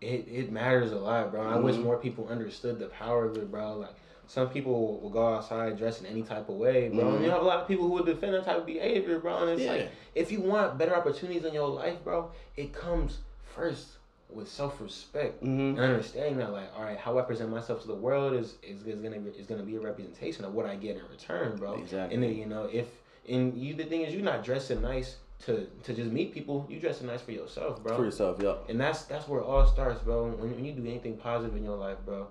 it 0.00 0.26
it 0.28 0.52
matters 0.52 0.92
a 0.92 0.96
lot, 0.98 1.30
bro. 1.30 1.42
I 1.42 1.56
wish 1.56 1.76
Mhm. 1.76 1.84
more 1.84 1.96
people 1.96 2.28
understood 2.28 2.78
the 2.78 2.86
power 2.88 3.24
of 3.24 3.36
it, 3.36 3.50
bro. 3.50 3.76
Like. 3.78 3.94
Some 4.26 4.48
people 4.48 4.98
will 5.00 5.10
go 5.10 5.34
outside 5.34 5.76
dressed 5.76 6.00
in 6.00 6.06
any 6.06 6.22
type 6.22 6.48
of 6.48 6.54
way, 6.56 6.88
bro. 6.88 7.04
Mhm. 7.04 7.24
you 7.24 7.30
have 7.30 7.42
a 7.42 7.44
lot 7.44 7.60
of 7.60 7.68
people 7.68 7.86
who 7.86 7.94
would 7.94 8.06
defend 8.06 8.34
that 8.34 8.44
type 8.44 8.56
of 8.58 8.66
behavior, 8.66 9.18
bro. 9.18 9.38
And 9.38 9.50
it's 9.50 9.62
Yeah. 9.62 9.72
like, 9.72 9.88
if 10.14 10.32
you 10.32 10.40
want 10.40 10.78
better 10.78 10.94
opportunities 10.96 11.44
in 11.44 11.52
your 11.52 11.68
life, 11.68 12.02
bro, 12.04 12.30
it 12.56 12.72
comes 12.72 13.18
first 13.42 13.88
with 14.30 14.48
self 14.48 14.80
respect 14.80 15.42
Mm-hmm. 15.42 15.76
and 15.76 15.78
understanding 15.78 16.38
that 16.38 16.52
like 16.52 16.64
all 16.74 16.82
right 16.82 16.96
how 16.96 17.18
i 17.18 17.22
present 17.22 17.50
myself 17.50 17.82
to 17.82 17.86
the 17.86 17.94
world 17.94 18.32
is 18.32 18.54
is, 18.62 18.82
is 18.86 19.02
gonna 19.02 19.20
be 19.20 19.28
is 19.38 19.46
gonna 19.46 19.62
be 19.62 19.76
a 19.76 19.80
representation 19.80 20.46
of 20.46 20.54
what 20.54 20.64
i 20.64 20.74
get 20.74 20.96
in 20.96 21.02
return 21.10 21.54
bro 21.58 21.74
Exactly. 21.74 22.14
and 22.14 22.22
then 22.24 22.34
you 22.34 22.46
know 22.46 22.66
if 22.72 22.86
and 23.28 23.54
you 23.54 23.74
the 23.74 23.84
thing 23.84 24.00
is 24.00 24.14
you're 24.14 24.24
not 24.24 24.42
dressing 24.42 24.80
nice 24.80 25.16
to 25.40 25.66
to 25.82 25.92
just 25.92 26.10
meet 26.10 26.32
people 26.32 26.66
you 26.70 26.80
dressing 26.80 27.08
nice 27.08 27.20
for 27.20 27.32
yourself 27.32 27.82
bro 27.82 27.94
For 27.94 28.04
yourself, 28.06 28.40
yeah. 28.42 28.54
and 28.70 28.80
that's 28.80 29.02
that's 29.04 29.28
where 29.28 29.40
it 29.40 29.44
all 29.44 29.66
starts 29.66 30.00
bro 30.00 30.24
when, 30.28 30.54
when 30.54 30.64
you 30.64 30.72
do 30.72 30.86
anything 30.86 31.18
positive 31.18 31.54
in 31.54 31.62
your 31.64 31.76
life 31.76 31.98
bro 32.06 32.26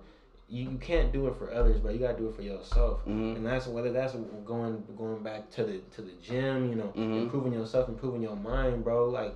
you, 0.52 0.70
you 0.70 0.78
can't 0.78 1.12
do 1.12 1.26
it 1.28 1.34
for 1.36 1.52
others 1.52 1.78
but 1.80 1.92
you 1.94 1.98
gotta 1.98 2.18
do 2.18 2.28
it 2.28 2.34
for 2.36 2.42
yourself 2.42 3.04
Mhm. 3.06 3.36
and 3.36 3.46
that's 3.46 3.66
whether 3.66 3.92
that's 3.92 4.14
going 4.44 4.84
going 4.96 5.22
back 5.22 5.50
to 5.56 5.64
the 5.64 5.78
to 5.94 6.02
the 6.02 6.12
gym 6.26 6.68
you 6.70 6.76
know 6.76 6.92
Mhm. 6.96 7.22
improving 7.22 7.52
yourself 7.52 7.88
improving 7.88 8.22
your 8.22 8.36
mind 8.36 8.84
bro 8.84 9.08
like 9.08 9.34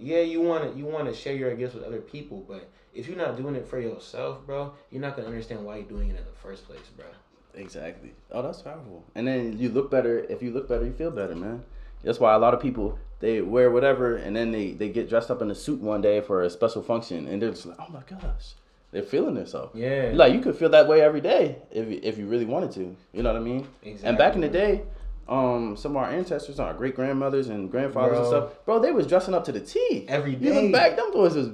yeah, 0.00 0.20
you 0.20 0.40
want 0.40 0.62
to 0.72 0.78
you 0.78 0.84
want 0.84 1.06
to 1.08 1.14
share 1.14 1.34
your 1.34 1.54
gifts 1.56 1.74
with 1.74 1.82
other 1.82 2.00
people, 2.00 2.44
but 2.46 2.68
if 2.94 3.08
you're 3.08 3.16
not 3.16 3.36
doing 3.36 3.56
it 3.56 3.66
for 3.66 3.80
yourself, 3.80 4.46
bro, 4.46 4.72
you're 4.90 5.00
not 5.02 5.16
gonna 5.16 5.26
understand 5.26 5.64
why 5.64 5.78
you're 5.78 5.88
doing 5.88 6.08
it 6.08 6.16
in 6.16 6.24
the 6.24 6.38
first 6.40 6.66
place, 6.68 6.88
bro. 6.96 7.06
Exactly. 7.54 8.14
Oh, 8.30 8.42
that's 8.42 8.62
powerful. 8.62 9.04
And 9.16 9.26
then 9.26 9.58
you 9.58 9.68
look 9.70 9.90
better. 9.90 10.20
If 10.28 10.42
you 10.42 10.52
look 10.52 10.68
better, 10.68 10.84
you 10.84 10.92
feel 10.92 11.10
better, 11.10 11.34
man. 11.34 11.64
That's 12.04 12.20
why 12.20 12.34
a 12.34 12.38
lot 12.38 12.54
of 12.54 12.60
people 12.60 12.96
they 13.18 13.40
wear 13.40 13.70
whatever, 13.72 14.14
and 14.16 14.36
then 14.36 14.52
they 14.52 14.72
they 14.72 14.88
get 14.88 15.08
dressed 15.08 15.30
up 15.30 15.42
in 15.42 15.50
a 15.50 15.54
suit 15.54 15.80
one 15.80 16.00
day 16.00 16.20
for 16.20 16.42
a 16.42 16.50
special 16.50 16.82
function, 16.82 17.26
and 17.26 17.42
they're 17.42 17.50
just 17.50 17.66
like, 17.66 17.78
oh 17.80 17.90
my 17.92 18.02
gosh, 18.08 18.54
they're 18.90 19.02
feeling 19.02 19.34
themselves. 19.34 19.74
Yeah. 19.74 20.12
Like 20.14 20.32
you 20.32 20.40
could 20.40 20.56
feel 20.56 20.70
that 20.70 20.88
way 20.88 21.00
every 21.02 21.20
day 21.20 21.58
if 21.70 21.88
you- 21.88 22.00
if 22.02 22.18
you 22.18 22.26
really 22.26 22.44
wanted 22.46 22.70
to. 22.72 22.96
You 23.12 23.22
know 23.22 23.32
what 23.32 23.40
I 23.40 23.44
mean? 23.44 23.66
Exactly. 23.82 24.08
And 24.08 24.18
back 24.18 24.34
in 24.34 24.40
the 24.40 24.48
day, 24.48 24.82
um, 25.28 25.76
some 25.76 25.92
of 25.92 25.98
our 26.02 26.08
ancestors, 26.10 26.58
our 26.58 26.72
great 26.72 26.96
grandmothers 26.96 27.48
and 27.48 27.70
grandfathers 27.70 28.16
and 28.18 28.26
stuff, 28.26 28.64
bro, 28.64 28.78
they 28.78 28.92
was 28.92 29.06
dressing 29.06 29.34
up 29.34 29.44
to 29.44 29.52
the 29.52 29.60
T 29.60 30.06
every 30.08 30.34
day. 30.34 30.62
Look 30.62 30.72
back, 30.72 30.96
them 30.96 31.10
boys 31.12 31.34
was, 31.36 31.48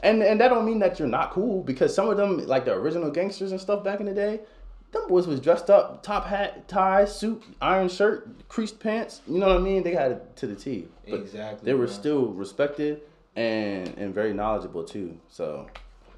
and 0.00 0.22
and 0.22 0.40
that 0.40 0.48
don't 0.48 0.64
mean 0.66 0.80
that 0.80 0.98
you're 0.98 1.06
not 1.08 1.30
cool 1.30 1.62
because 1.62 1.94
some 1.94 2.08
of 2.08 2.16
them, 2.16 2.44
like 2.46 2.64
the 2.64 2.72
original 2.74 3.10
gangsters 3.10 3.52
and 3.52 3.60
stuff 3.60 3.84
back 3.84 4.00
in 4.00 4.06
the 4.06 4.12
day, 4.14 4.40
them 4.90 5.06
boys 5.06 5.28
was 5.28 5.38
dressed 5.38 5.70
up, 5.70 6.02
top 6.02 6.24
hat, 6.24 6.66
tie, 6.66 7.04
suit, 7.04 7.40
iron 7.62 7.88
shirt, 7.88 8.28
creased 8.48 8.80
pants. 8.80 9.20
You 9.28 9.38
know 9.38 9.46
what 9.48 9.58
I 9.58 9.60
mean? 9.60 9.84
They 9.84 9.94
had 9.94 10.10
it 10.12 10.36
to 10.36 10.48
the 10.48 10.56
T. 10.56 10.88
But 11.08 11.20
Exactly, 11.20 11.64
They 11.66 11.74
were 11.74 11.86
bro. 11.86 11.94
still 11.94 12.26
respected 12.26 13.02
and 13.36 13.94
and 13.96 14.12
very 14.12 14.32
knowledgeable 14.34 14.82
too. 14.82 15.16
So 15.28 15.66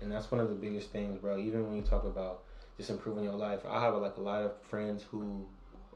And 0.07 0.15
that's 0.15 0.31
one 0.31 0.41
of 0.41 0.49
the 0.49 0.55
biggest 0.55 0.91
things, 0.91 1.19
bro. 1.19 1.37
Even 1.37 1.67
when 1.67 1.75
you 1.75 1.83
talk 1.83 2.05
about 2.05 2.45
just 2.77 2.91
improving 2.91 3.25
your 3.25 3.35
life, 3.35 3.67
I 3.69 3.81
have 3.81 3.95
like 3.97 4.17
a 4.19 4.21
lot 4.21 4.41
of 4.41 4.53
friends 4.63 5.03
who, 5.11 5.45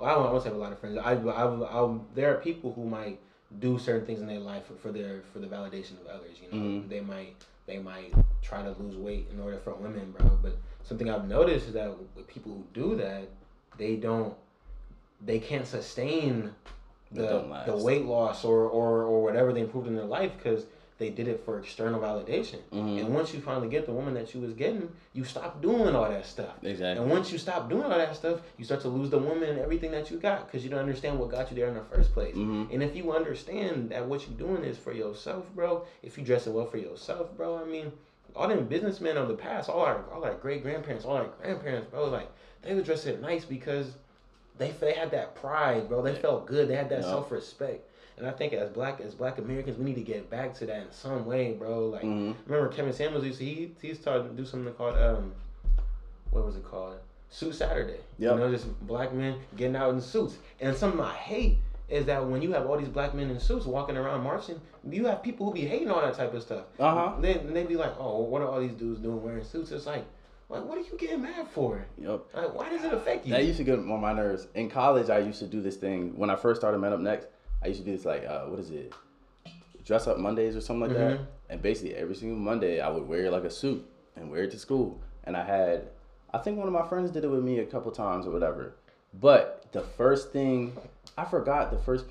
well, 0.01 0.11
I 0.11 0.15
don't 0.15 0.27
I 0.27 0.31
won't 0.33 0.43
say 0.43 0.49
have 0.49 0.57
a 0.57 0.61
lot 0.61 0.73
of 0.73 0.81
friends. 0.81 0.99
I, 0.99 1.13
I, 1.13 1.47
I, 1.47 1.99
there 2.13 2.35
are 2.35 2.41
people 2.41 2.73
who 2.73 2.87
might 2.87 3.21
do 3.61 3.79
certain 3.79 4.05
things 4.05 4.21
in 4.21 4.27
their 4.27 4.41
life 4.41 4.67
for, 4.67 4.75
for 4.75 4.91
their 4.91 5.21
for 5.33 5.39
the 5.39 5.47
validation 5.47 5.93
of 6.01 6.09
others. 6.09 6.39
You 6.43 6.49
know, 6.51 6.65
Mhm. 6.65 6.89
they 6.89 7.01
might 7.01 7.37
they 7.67 7.79
might 7.79 8.13
try 8.43 8.63
to 8.63 8.71
lose 8.81 8.97
weight 8.97 9.29
in 9.33 9.39
order 9.39 9.59
for 9.59 9.75
women, 9.75 10.11
bro. 10.11 10.37
But 10.43 10.57
something 10.83 11.09
I've 11.09 11.29
noticed 11.29 11.69
is 11.69 11.75
that 11.75 11.97
with 12.17 12.27
people 12.27 12.51
who 12.53 12.65
do 12.75 12.97
that, 12.97 13.29
they 13.79 13.95
don't, 13.95 14.35
they 15.25 15.39
can't 15.39 15.69
sustain 15.69 16.51
the 17.13 17.45
the 17.67 17.77
weight 17.77 18.05
loss 18.07 18.45
or 18.45 18.65
or 18.65 19.05
or 19.05 19.23
whatever 19.23 19.53
they 19.53 19.61
improved 19.61 19.87
in 19.87 19.95
their 19.95 20.05
life 20.05 20.33
because 20.37 20.67
they 21.01 21.09
did 21.09 21.27
it 21.27 21.43
for 21.45 21.59
external 21.59 21.99
validation. 21.99 22.59
Mhm. 22.71 23.01
And 23.01 23.15
once 23.15 23.33
you 23.33 23.41
finally 23.41 23.69
get 23.69 23.87
the 23.87 23.93
woman 23.93 24.13
that 24.15 24.35
you 24.35 24.41
was 24.43 24.53
getting, 24.53 24.93
you 25.15 25.25
stop 25.25 25.61
doing 25.63 25.97
all 25.97 26.09
that 26.09 26.27
stuff. 26.27 26.55
exactly. 26.63 27.03
And 27.03 27.11
once 27.11 27.33
you 27.33 27.39
stop 27.39 27.71
doing 27.71 27.85
all 27.85 27.89
that 27.99 28.15
stuff, 28.15 28.41
you 28.59 28.65
start 28.67 28.83
to 28.83 28.89
lose 28.89 29.09
the 29.09 29.19
woman 29.19 29.49
and 29.49 29.59
everything 29.59 29.91
that 29.93 30.11
you 30.11 30.19
got 30.19 30.47
because 30.47 30.63
you 30.63 30.69
don't 30.71 30.79
understand 30.79 31.19
what 31.19 31.31
got 31.31 31.51
you 31.51 31.57
there 31.57 31.69
in 31.69 31.75
the 31.75 31.81
first 31.85 32.13
place. 32.13 32.37
Mhm. 32.37 32.73
And 32.73 32.83
if 32.83 32.95
you 32.95 33.13
understand 33.13 33.89
that 33.91 34.07
what 34.07 34.29
you're 34.29 34.39
doing 34.39 34.63
is 34.63 34.77
for 34.77 34.93
yourself, 34.93 35.47
bro, 35.55 35.85
if 36.03 36.19
you 36.19 36.23
dress 36.25 36.47
it 36.47 36.53
well 36.53 36.67
for 36.67 36.77
yourself, 36.77 37.35
bro, 37.37 37.57
I 37.59 37.65
mean, 37.65 37.93
all 38.37 38.47
them 38.47 38.67
businessmen 38.67 39.17
of 39.17 39.27
the 39.29 39.35
past, 39.35 39.71
all 39.71 39.81
our 39.81 40.05
all 40.13 40.23
our 40.23 40.35
great 40.35 40.63
grandparents, 40.63 41.05
all 41.07 41.17
our 41.17 41.29
grandparents, 41.41 41.89
bro, 41.91 42.05
like 42.11 42.29
they 42.63 42.75
would 42.75 42.85
dress 42.85 43.07
it 43.07 43.23
nice 43.23 43.47
because 43.47 43.95
they 44.61 44.71
they 44.73 44.93
had 44.93 45.11
that 45.11 45.35
pride, 45.35 45.89
bro. 45.89 46.03
They 46.03 46.15
felt 46.15 46.47
good. 46.47 46.69
They 46.69 46.77
had 46.77 46.89
that 46.91 47.01
Yeah. 47.01 47.07
self 47.07 47.33
respect. 47.33 47.89
And 48.19 48.27
I 48.29 48.33
think 48.33 48.53
as 48.53 48.69
black 48.71 49.01
as 49.01 49.15
black 49.15 49.39
Americans, 49.39 49.79
we 49.79 49.85
need 49.87 49.95
to 49.95 50.03
get 50.03 50.29
back 50.31 50.55
to 50.57 50.67
that 50.67 50.83
in 50.83 50.93
some 50.93 51.25
way, 51.27 51.55
bro. 51.55 51.87
Like 51.89 52.03
Mhm. 52.05 52.37
remember 52.47 52.69
Kevin 52.69 52.93
Samuels 52.93 53.25
used 53.25 53.39
to 53.39 53.45
he 53.45 53.75
he 53.81 53.95
started 53.95 54.25
to 54.29 54.35
do 54.35 54.45
something 54.45 54.73
called 54.75 54.97
um 54.97 55.33
what 56.31 56.45
was 56.45 56.55
it 56.57 56.65
called? 56.65 56.99
Suit 57.31 57.55
Saturday. 57.55 58.01
Yep. 58.19 58.33
You 58.35 58.39
know, 58.39 58.51
just 58.51 58.67
black 58.87 59.13
men 59.13 59.37
getting 59.57 59.77
out 59.77 59.95
in 59.95 60.01
suits. 60.01 60.37
And 60.61 60.77
something 60.77 61.01
I 61.01 61.15
hate 61.15 61.59
is 61.89 62.05
that 62.07 62.25
when 62.25 62.43
you 62.43 62.53
have 62.53 62.67
all 62.67 62.77
these 62.77 62.89
black 62.89 63.15
men 63.15 63.31
in 63.31 63.41
suits 63.41 63.67
walking 63.67 63.97
around 63.97 64.23
marching, 64.23 64.61
you 64.89 65.07
have 65.07 65.23
people 65.23 65.47
who 65.47 65.53
be 65.55 65.63
hating 65.63 65.91
all 65.91 66.01
that 66.03 66.15
type 66.15 66.35
of 66.35 66.43
stuff. 66.43 66.65
Uh 66.79 66.95
huh. 66.95 67.13
Then 67.21 67.53
they 67.55 67.65
be 67.65 67.77
like, 67.77 67.95
Oh, 67.99 68.21
what 68.21 68.43
are 68.43 68.49
all 68.49 68.61
these 68.61 68.75
dudes 68.75 69.01
doing 69.01 69.23
wearing 69.23 69.43
suits? 69.45 69.73
It's 69.73 69.87
like, 69.87 70.05
like 70.51 70.65
what 70.65 70.77
are 70.77 70.83
you 70.83 70.97
getting 70.99 71.23
mad 71.23 71.47
for? 71.49 71.85
Yep. 71.99 72.21
Like, 72.35 72.55
why 72.55 72.69
does 72.69 72.85
it 72.85 72.93
affect 72.93 73.25
you? 73.27 73.33
That 73.33 73.45
used 73.45 73.59
to 73.59 73.65
get 73.65 73.79
on 73.79 74.01
my 74.01 74.13
nerves. 74.13 74.49
In 74.55 74.69
college, 74.69 75.09
I 75.09 75.19
used 75.19 75.39
to 75.39 75.47
do 75.47 75.63
this 75.63 75.77
thing. 75.77 76.17
When 76.17 76.29
I 76.29 76.37
first 76.37 76.61
started 76.61 76.79
Men 76.79 76.93
Up 76.93 77.01
Next, 77.01 77.29
I 77.63 77.69
used 77.69 77.81
to 77.81 77.87
do 77.87 77.97
this 77.97 78.05
like, 78.05 78.25
uh, 78.27 78.43
what 78.47 78.59
is 78.59 78.71
it? 78.71 78.93
Dress 79.85 80.07
up 80.07 80.19
Mondays 80.19 80.57
or 80.57 80.61
something 80.61 80.89
like 80.89 80.99
that. 80.99 81.19
Mhm. 81.19 81.27
And 81.49 81.63
basically 81.63 81.95
every 81.95 82.15
single 82.15 82.39
Monday, 82.39 82.81
I 82.81 82.91
would 82.91 83.09
wear 83.09 83.31
like 83.31 83.45
a 83.45 83.51
suit 83.51 83.85
and 84.17 84.31
wear 84.31 84.43
it 84.45 84.51
to 84.51 84.59
school. 84.59 84.99
And 85.25 85.37
I 85.37 85.45
had, 85.45 85.89
I 86.35 86.39
think 86.39 86.59
one 86.59 86.67
of 86.67 86.75
my 86.75 86.87
friends 86.87 87.11
did 87.11 87.25
it 87.25 87.29
with 87.29 87.43
me 87.43 87.61
a 87.61 87.67
couple 87.67 87.91
times 87.93 88.27
or 88.27 88.31
whatever. 88.31 88.75
But 89.15 89.67
the 89.73 89.81
first 89.83 90.33
thing, 90.33 90.77
I 91.17 91.25
forgot 91.25 91.71
the 91.71 91.79
first. 91.79 92.07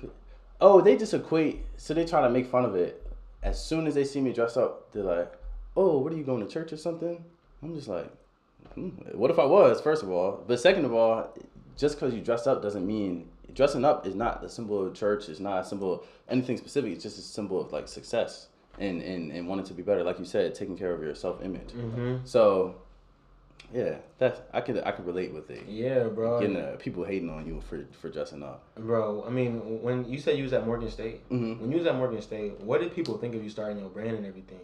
Oh, 0.60 0.80
they 0.80 0.96
just 0.96 1.14
equate. 1.14 1.64
So 1.76 1.94
they 1.94 2.04
try 2.04 2.20
to 2.22 2.28
make 2.30 2.46
fun 2.46 2.64
of 2.64 2.74
it. 2.74 3.06
As 3.42 3.62
soon 3.62 3.86
as 3.86 3.94
they 3.94 4.04
see 4.04 4.20
me 4.20 4.32
dressed 4.32 4.58
up, 4.58 4.92
they're 4.92 5.02
like, 5.02 5.32
"Oh, 5.76 5.98
what 5.98 6.12
are 6.12 6.16
you 6.16 6.24
going 6.24 6.46
to 6.46 6.52
church 6.52 6.72
or 6.72 6.76
something?" 6.76 7.24
I'm 7.62 7.74
just 7.74 7.88
like, 7.88 8.10
what 8.76 9.30
if 9.30 9.38
I 9.38 9.44
was, 9.44 9.80
first 9.80 10.02
of 10.02 10.10
all? 10.10 10.42
But 10.46 10.60
second 10.60 10.84
of 10.84 10.92
all, 10.94 11.36
just 11.76 11.96
because 11.96 12.14
you 12.14 12.20
dress 12.20 12.46
up 12.46 12.62
doesn't 12.62 12.86
mean 12.86 13.28
dressing 13.54 13.84
up 13.84 14.06
is 14.06 14.14
not 14.14 14.44
a 14.44 14.48
symbol 14.48 14.86
of 14.86 14.94
church. 14.94 15.28
It's 15.28 15.40
not 15.40 15.62
a 15.62 15.64
symbol 15.64 15.94
of 15.94 16.06
anything 16.28 16.56
specific. 16.56 16.92
It's 16.92 17.02
just 17.02 17.18
a 17.18 17.22
symbol 17.22 17.60
of 17.60 17.72
like 17.72 17.88
success 17.88 18.48
and, 18.78 19.02
and, 19.02 19.32
and 19.32 19.48
wanting 19.48 19.66
to 19.66 19.74
be 19.74 19.82
better. 19.82 20.02
Like 20.04 20.18
you 20.18 20.24
said, 20.24 20.54
taking 20.54 20.76
care 20.76 20.92
of 20.92 21.02
your 21.02 21.14
self 21.14 21.42
image. 21.42 21.70
mm-hmm. 21.70 22.18
So, 22.24 22.76
yeah, 23.72 23.96
that's 24.18 24.40
I 24.52 24.60
could 24.60 24.82
I 24.84 24.90
could 24.92 25.06
relate 25.06 25.32
with 25.32 25.50
it. 25.50 25.62
Yeah, 25.68 26.04
bro. 26.04 26.40
Getting 26.40 26.56
uh, 26.56 26.76
people 26.78 27.04
hating 27.04 27.30
on 27.30 27.46
you 27.46 27.60
for 27.68 27.84
for 28.00 28.08
dressing 28.08 28.42
up. 28.42 28.64
Bro, 28.76 29.24
I 29.26 29.30
mean, 29.30 29.82
when 29.82 30.04
you 30.08 30.18
said 30.18 30.36
you 30.36 30.42
was 30.44 30.52
at 30.52 30.66
Morgan 30.66 30.90
State, 30.90 31.28
Mhm. 31.30 31.60
when 31.60 31.70
you 31.70 31.78
was 31.78 31.86
at 31.86 31.94
Morgan 31.96 32.20
State, 32.20 32.58
what 32.60 32.80
did 32.80 32.94
people 32.94 33.16
think 33.18 33.34
of 33.34 33.42
you 33.44 33.50
starting 33.50 33.78
your 33.78 33.88
brand 33.88 34.16
and 34.16 34.26
everything? 34.26 34.58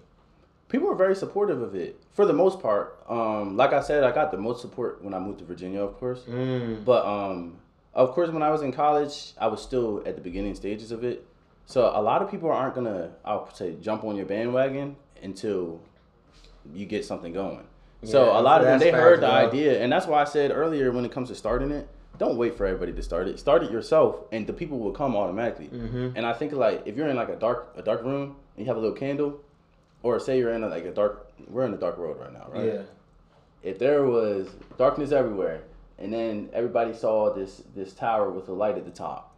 People 0.68 0.88
were 0.88 0.97
very 0.97 1.14
supportive 1.14 1.62
of 1.62 1.74
it 1.74 2.01
for 2.12 2.26
the 2.26 2.32
most 2.32 2.60
part. 2.60 2.98
Um, 3.09 3.56
like 3.56 3.72
I 3.72 3.80
said, 3.80 4.02
I 4.02 4.10
got 4.10 4.32
the 4.32 4.38
most 4.38 4.60
support 4.60 5.02
when 5.02 5.14
I 5.14 5.18
moved 5.18 5.38
to 5.38 5.44
Virginia, 5.44 5.80
of 5.80 5.97
course. 5.98 6.20
Mm. 6.28 6.84
But 6.84 7.06
um, 7.06 7.59
of 7.94 8.12
course, 8.12 8.30
when 8.30 8.43
I 8.43 8.51
was 8.51 8.62
in 8.62 8.72
college, 8.72 9.32
I 9.38 9.47
was 9.47 9.62
still 9.62 10.02
at 10.05 10.16
the 10.16 10.20
beginning 10.20 10.55
stages 10.55 10.90
of 10.90 11.05
it. 11.05 11.26
So 11.66 11.90
a 11.94 12.02
lot 12.02 12.22
of 12.22 12.30
people 12.30 12.51
aren't 12.51 12.74
gonna, 12.74 13.12
I'll 13.24 13.52
say, 13.55 13.76
jump 13.80 14.05
on 14.05 14.16
your 14.16 14.26
bandwagon 14.26 14.97
until 15.22 15.80
you 16.74 16.86
get 16.86 17.05
something 17.05 17.32
going. 17.32 17.64
so 18.05 18.38
a 18.38 18.43
lot 18.43 18.60
of 18.60 18.66
them 18.66 18.78
they 18.78 18.90
heard 18.90 19.20
the 19.20 19.30
idea, 19.30 19.82
and 19.82 19.90
that's 19.90 20.06
why 20.06 20.20
I 20.20 20.24
said 20.24 20.51
earlier 20.51 20.93
when 20.93 21.05
it 21.05 21.12
comes 21.12 21.28
to 21.28 21.34
starting 21.34 21.70
it, 21.70 21.88
don't 22.18 22.36
wait 22.36 22.56
for 22.56 22.66
everybody 22.66 22.93
to 22.93 23.02
start 23.02 23.28
it. 23.28 23.38
Start 23.38 23.62
it 23.62 23.70
yourself, 23.70 24.24
and 24.32 24.47
the 24.47 24.52
people 24.52 24.78
will 24.78 24.93
come 24.93 25.16
automatically. 25.16 25.68
Mm-hmm. 25.68 26.10
And 26.16 26.24
I 26.24 26.32
think 26.32 26.52
like 26.52 26.82
if 26.86 26.97
you're 26.97 27.09
in 27.09 27.16
like 27.16 27.28
a 27.28 27.36
dark 27.36 27.72
a 27.76 27.82
dark 27.82 28.02
room 28.02 28.36
and 28.56 28.64
you 28.64 28.66
have 28.66 28.76
a 28.76 28.80
little 28.80 28.97
candle, 28.97 29.40
or 30.02 30.18
say 30.20 30.39
you're 30.39 30.52
in 30.52 30.62
a, 30.64 30.68
like 30.68 30.85
a 30.85 30.93
dark, 30.93 31.31
we're 31.48 31.64
in 31.64 31.74
a 31.74 31.77
dark 31.78 31.98
world 31.98 32.18
right 32.20 32.32
now, 32.32 32.47
right? 32.51 32.66
Yeah. 32.66 32.82
if 33.62 33.78
there 33.78 34.05
was 34.05 34.48
darkness 34.78 35.12
everywhere 35.12 35.62
and 35.98 36.12
then 36.12 36.48
everybody 36.52 36.93
saw 36.94 37.32
this 37.35 37.62
this 37.74 37.93
tower 37.94 38.31
with 38.31 38.48
a 38.48 38.52
light 38.52 38.77
at 38.77 38.85
the 38.85 38.90
top 38.90 39.35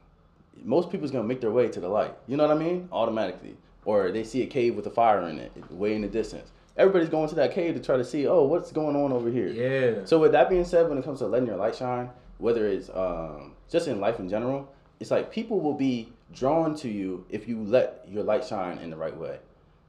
most 0.64 0.90
people's 0.90 1.12
gonna 1.12 1.22
make 1.32 1.40
their 1.40 1.52
way 1.52 1.68
to 1.68 1.78
the 1.80 1.88
light 1.88 2.12
you 2.26 2.36
know 2.36 2.46
what 2.46 2.56
i 2.56 2.58
mean 2.58 2.88
automatically 2.90 3.56
or 3.84 4.10
they 4.10 4.24
see 4.24 4.42
a 4.42 4.46
cave 4.46 4.74
with 4.74 4.84
a 4.86 4.90
fire 4.90 5.22
in 5.28 5.38
it 5.38 5.52
way 5.70 5.94
in 5.94 6.02
the 6.02 6.08
distance 6.08 6.50
everybody's 6.76 7.08
going 7.08 7.28
to 7.28 7.36
that 7.36 7.54
cave 7.54 7.74
to 7.76 7.80
try 7.80 7.96
to 7.96 8.04
see 8.04 8.26
oh 8.26 8.42
what's 8.42 8.72
going 8.72 8.96
on 8.96 9.12
over 9.12 9.30
here 9.30 9.48
Yeah. 9.48 10.04
so 10.04 10.18
with 10.18 10.32
that 10.32 10.50
being 10.50 10.64
said 10.64 10.88
when 10.88 10.98
it 10.98 11.04
comes 11.04 11.20
to 11.20 11.26
letting 11.28 11.46
your 11.46 11.56
light 11.56 11.76
shine 11.76 12.10
whether 12.38 12.66
it's 12.66 12.90
um, 12.90 13.54
just 13.70 13.86
in 13.86 14.00
life 14.00 14.18
in 14.18 14.28
general 14.28 14.68
it's 14.98 15.12
like 15.12 15.30
people 15.30 15.60
will 15.60 15.74
be 15.74 16.12
drawn 16.34 16.74
to 16.74 16.88
you 16.88 17.24
if 17.30 17.46
you 17.48 17.62
let 17.62 18.04
your 18.08 18.24
light 18.24 18.44
shine 18.44 18.78
in 18.78 18.90
the 18.90 18.96
right 18.96 19.16
way 19.16 19.38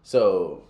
so 0.10 0.64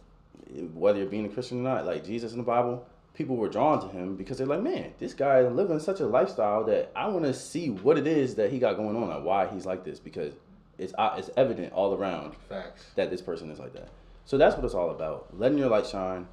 whether 0.74 1.00
you're 1.00 1.08
being 1.08 1.26
a 1.26 1.30
Christian 1.30 1.60
or 1.60 1.64
not, 1.64 1.86
like 1.86 2.04
Jesus 2.04 2.34
in 2.34 2.40
the 2.40 2.44
Bible, 2.44 2.86
people 3.14 3.38
were 3.38 3.48
drawn 3.48 3.80
to 3.80 3.88
him 3.88 4.18
because 4.18 4.38
they're 4.38 4.46
like, 4.46 4.62
man, 4.62 4.92
this 5.00 5.14
guy 5.14 5.40
is 5.40 5.54
living 5.54 5.80
such 5.80 6.02
a 6.02 6.06
lifestyle 6.06 6.66
that 6.66 6.92
I 6.94 7.08
want 7.08 7.24
to 7.24 7.34
see 7.34 7.70
what 7.70 7.98
it 7.98 8.06
is 8.06 8.36
that 8.36 8.52
he 8.52 8.60
got 8.60 8.76
going 8.76 8.98
on, 8.98 9.08
like 9.08 9.24
why 9.24 9.48
he's 9.48 9.66
like 9.66 9.86
this, 9.86 9.98
because 9.98 10.34
it's 10.78 10.92
it's 11.16 11.30
evident 11.38 11.72
all 11.72 11.94
around 11.96 12.36
Facts. 12.50 12.88
that 12.96 13.10
this 13.12 13.22
person 13.22 13.50
is 13.50 13.60
like 13.60 13.72
that. 13.76 13.88
So 14.26 14.38
that's 14.38 14.58
what 14.58 14.66
it's 14.66 14.74
all 14.74 14.90
about: 14.90 15.30
letting 15.40 15.58
your 15.58 15.70
light 15.70 15.88
shine 15.88 16.28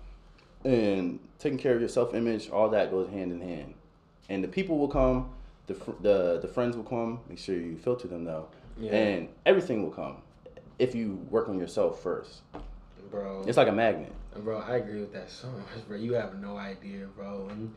and 0.64 1.20
taking 1.38 1.58
care 1.58 1.74
of 1.74 1.78
your 1.80 1.88
self 1.88 2.12
image. 2.12 2.50
All 2.50 2.68
that 2.70 2.90
goes 2.90 3.08
hand 3.08 3.30
in 3.30 3.40
hand, 3.40 3.74
and 4.28 4.42
the 4.42 4.48
people 4.48 4.78
will 4.78 4.88
come, 4.88 5.30
the 5.68 5.74
the 6.00 6.40
the 6.42 6.48
friends 6.48 6.76
will 6.76 6.82
come. 6.82 7.20
Make 7.28 7.38
sure 7.38 7.54
you 7.54 7.76
filter 7.76 8.08
them 8.08 8.24
though, 8.24 8.48
Yeah. 8.76 8.90
and 8.96 9.28
everything 9.44 9.84
will 9.84 9.92
come 9.92 10.16
if 10.80 10.92
you 10.96 11.24
work 11.30 11.48
on 11.48 11.56
yourself 11.56 12.02
first. 12.02 12.40
Bro. 13.10 13.44
It's 13.46 13.56
like 13.56 13.68
a 13.68 13.72
magnet. 13.72 14.12
Bro, 14.36 14.58
I 14.58 14.76
agree 14.76 15.00
with 15.00 15.12
that 15.12 15.30
so 15.30 15.48
much, 15.48 15.88
bro. 15.88 15.96
You 15.96 16.12
have 16.14 16.38
no 16.40 16.56
idea, 16.56 17.06
bro. 17.16 17.46
When 17.46 17.74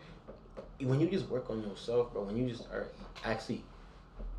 you, 0.80 0.88
when 0.88 1.00
you 1.00 1.08
just 1.10 1.28
work 1.30 1.50
on 1.50 1.62
yourself, 1.64 2.12
bro, 2.12 2.24
when 2.24 2.36
you 2.38 2.50
just 2.50 2.64
are 2.72 2.88
actually 3.24 3.64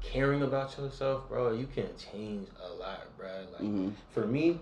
caring 0.03 0.43
about 0.43 0.77
yourself, 0.77 1.29
bro, 1.29 1.53
you 1.53 1.67
can 1.67 1.89
change 1.97 2.49
a 2.63 2.69
lot, 2.75 3.07
bro. 3.17 3.29
Like 3.53 3.63
Mhm. 3.63 3.93
for 4.11 4.27
me, 4.27 4.61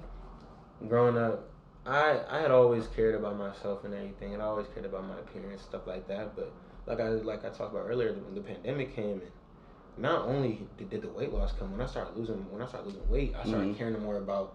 growing 0.89 1.17
up, 1.19 1.49
I 1.87 2.21
I 2.29 2.41
had 2.41 2.51
always 2.51 2.87
cared 2.89 3.15
about 3.15 3.37
myself 3.37 3.85
and 3.85 3.95
everything, 3.95 4.35
and 4.35 4.43
I 4.43 4.47
always 4.47 4.67
cared 4.75 4.87
about 4.87 5.05
my 5.09 5.19
appearance, 5.19 5.63
stuff 5.63 5.87
like 5.87 6.07
that. 6.09 6.37
But 6.37 6.53
like 6.87 7.01
I 7.01 7.09
like 7.09 7.45
I 7.45 7.49
talked 7.49 7.73
about 7.75 7.87
earlier, 7.89 8.13
when 8.13 8.35
the 8.35 8.41
pandemic 8.41 8.95
came, 8.95 9.21
and 9.21 9.33
not 9.97 10.27
only 10.29 10.67
did, 10.77 10.91
did 10.91 11.03
the 11.03 11.09
weight 11.09 11.33
loss 11.33 11.53
come, 11.53 11.73
when 11.73 11.81
I 11.81 11.87
started 11.87 12.17
losing 12.17 12.37
when 12.53 12.63
I 12.63 12.67
started 12.69 12.87
losing 12.87 13.09
weight, 13.09 13.35
I 13.37 13.45
started 13.47 13.69
Mhm. 13.75 13.77
caring 13.77 14.01
more 14.01 14.17
about 14.19 14.55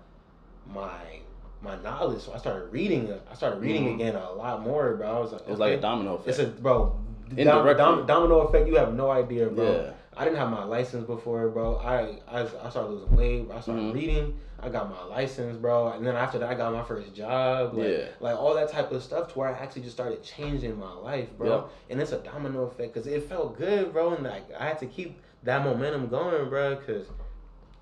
my 0.65 1.19
my 1.63 1.75
knowledge. 1.81 2.21
So 2.21 2.33
I 2.33 2.37
started 2.37 2.71
reading. 2.71 3.11
I 3.31 3.33
started 3.35 3.61
reading 3.61 3.85
Mhm. 3.85 3.95
again 3.95 4.15
a 4.15 4.31
lot 4.33 4.61
more, 4.61 4.95
bro. 4.95 5.07
I 5.15 5.19
was 5.19 5.31
like, 5.31 5.41
It 5.41 5.49
was 5.49 5.59
like 5.59 5.73
a 5.73 5.81
domino 5.81 6.15
effect. 6.15 6.27
It's 6.29 6.39
a 6.39 6.45
bro. 6.47 6.95
Dom, 7.35 7.77
dom, 7.77 8.05
domino 8.05 8.39
effect. 8.41 8.67
You 8.67 8.75
have 8.75 8.93
no 8.93 9.09
idea, 9.09 9.47
bro. 9.47 9.71
Yeah. 9.71 9.91
I 10.15 10.25
didn't 10.25 10.37
have 10.37 10.51
my 10.51 10.63
license 10.65 11.07
before, 11.07 11.49
bro. 11.49 11.77
I 11.77 12.19
I, 12.29 12.41
I 12.63 12.69
started 12.69 12.89
losing 12.91 13.15
weight. 13.15 13.47
I 13.51 13.59
started 13.61 13.85
Mhm. 13.85 13.93
reading. 13.93 14.39
I 14.59 14.69
got 14.69 14.89
my 14.89 15.03
license, 15.05 15.57
bro. 15.57 15.87
And 15.87 16.05
then 16.05 16.15
after 16.15 16.37
that, 16.39 16.49
I 16.49 16.53
got 16.53 16.71
my 16.71 16.83
first 16.83 17.13
job. 17.15 17.73
Like, 17.73 17.87
Yeah. 17.87 18.05
Like 18.19 18.37
all 18.37 18.53
that 18.53 18.69
type 18.69 18.91
of 18.91 19.01
stuff, 19.03 19.33
to 19.33 19.39
where 19.39 19.49
I 19.49 19.53
actually 19.53 19.81
just 19.81 19.95
started 19.95 20.21
changing 20.23 20.77
my 20.79 20.93
life, 20.93 21.29
bro. 21.37 21.65
And 21.89 21.99
it's 22.01 22.11
a 22.11 22.19
domino 22.19 22.63
effect 22.63 22.93
because 22.93 23.07
it 23.07 23.23
felt 23.23 23.57
good, 23.57 23.91
bro. 23.93 24.13
And 24.13 24.23
like 24.23 24.45
I 24.59 24.65
had 24.67 24.79
to 24.79 24.85
keep 24.85 25.19
that 25.43 25.63
momentum 25.63 26.07
going, 26.07 26.49
bro, 26.49 26.75
because 26.75 27.07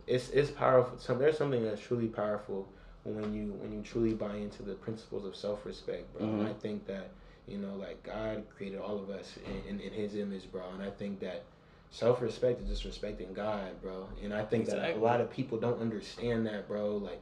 it's 0.07 0.29
it's 0.29 0.49
powerful. 0.51 0.97
So 0.97 1.15
there's 1.15 1.37
something 1.37 1.63
that's 1.63 1.81
truly 1.81 2.07
powerful 2.07 2.67
when 3.03 3.33
you 3.33 3.53
when 3.53 3.71
you 3.73 3.81
truly 3.81 4.13
buy 4.13 4.35
into 4.35 4.63
the 4.63 4.73
principles 4.75 5.25
of 5.25 5.35
self 5.35 5.65
respect, 5.65 6.13
bro. 6.13 6.27
And 6.27 6.41
Mhm. 6.41 6.49
I 6.49 6.53
think 6.53 6.85
that 6.87 7.09
you 7.47 7.57
know, 7.57 7.75
like 7.75 8.01
God 8.03 8.43
created 8.55 8.79
all 8.79 8.97
of 8.99 9.09
us 9.09 9.37
in, 9.45 9.75
in, 9.75 9.79
in 9.81 9.91
His 9.93 10.15
image, 10.15 10.51
bro. 10.51 10.61
And 10.73 10.83
I 10.83 10.89
think 10.91 11.19
that 11.21 11.43
self 11.89 12.21
respect 12.21 12.61
is 12.61 12.69
just 12.69 12.85
respecting 12.85 13.33
God, 13.33 13.81
bro. 13.81 14.07
And 14.23 14.33
I 14.33 14.43
think 14.45 14.67
that 14.67 14.95
a 14.95 14.99
lot 14.99 15.19
of 15.21 15.31
people 15.31 15.57
don't 15.57 15.81
understand 15.81 16.45
that, 16.47 16.67
bro. 16.67 16.97
Like 16.97 17.21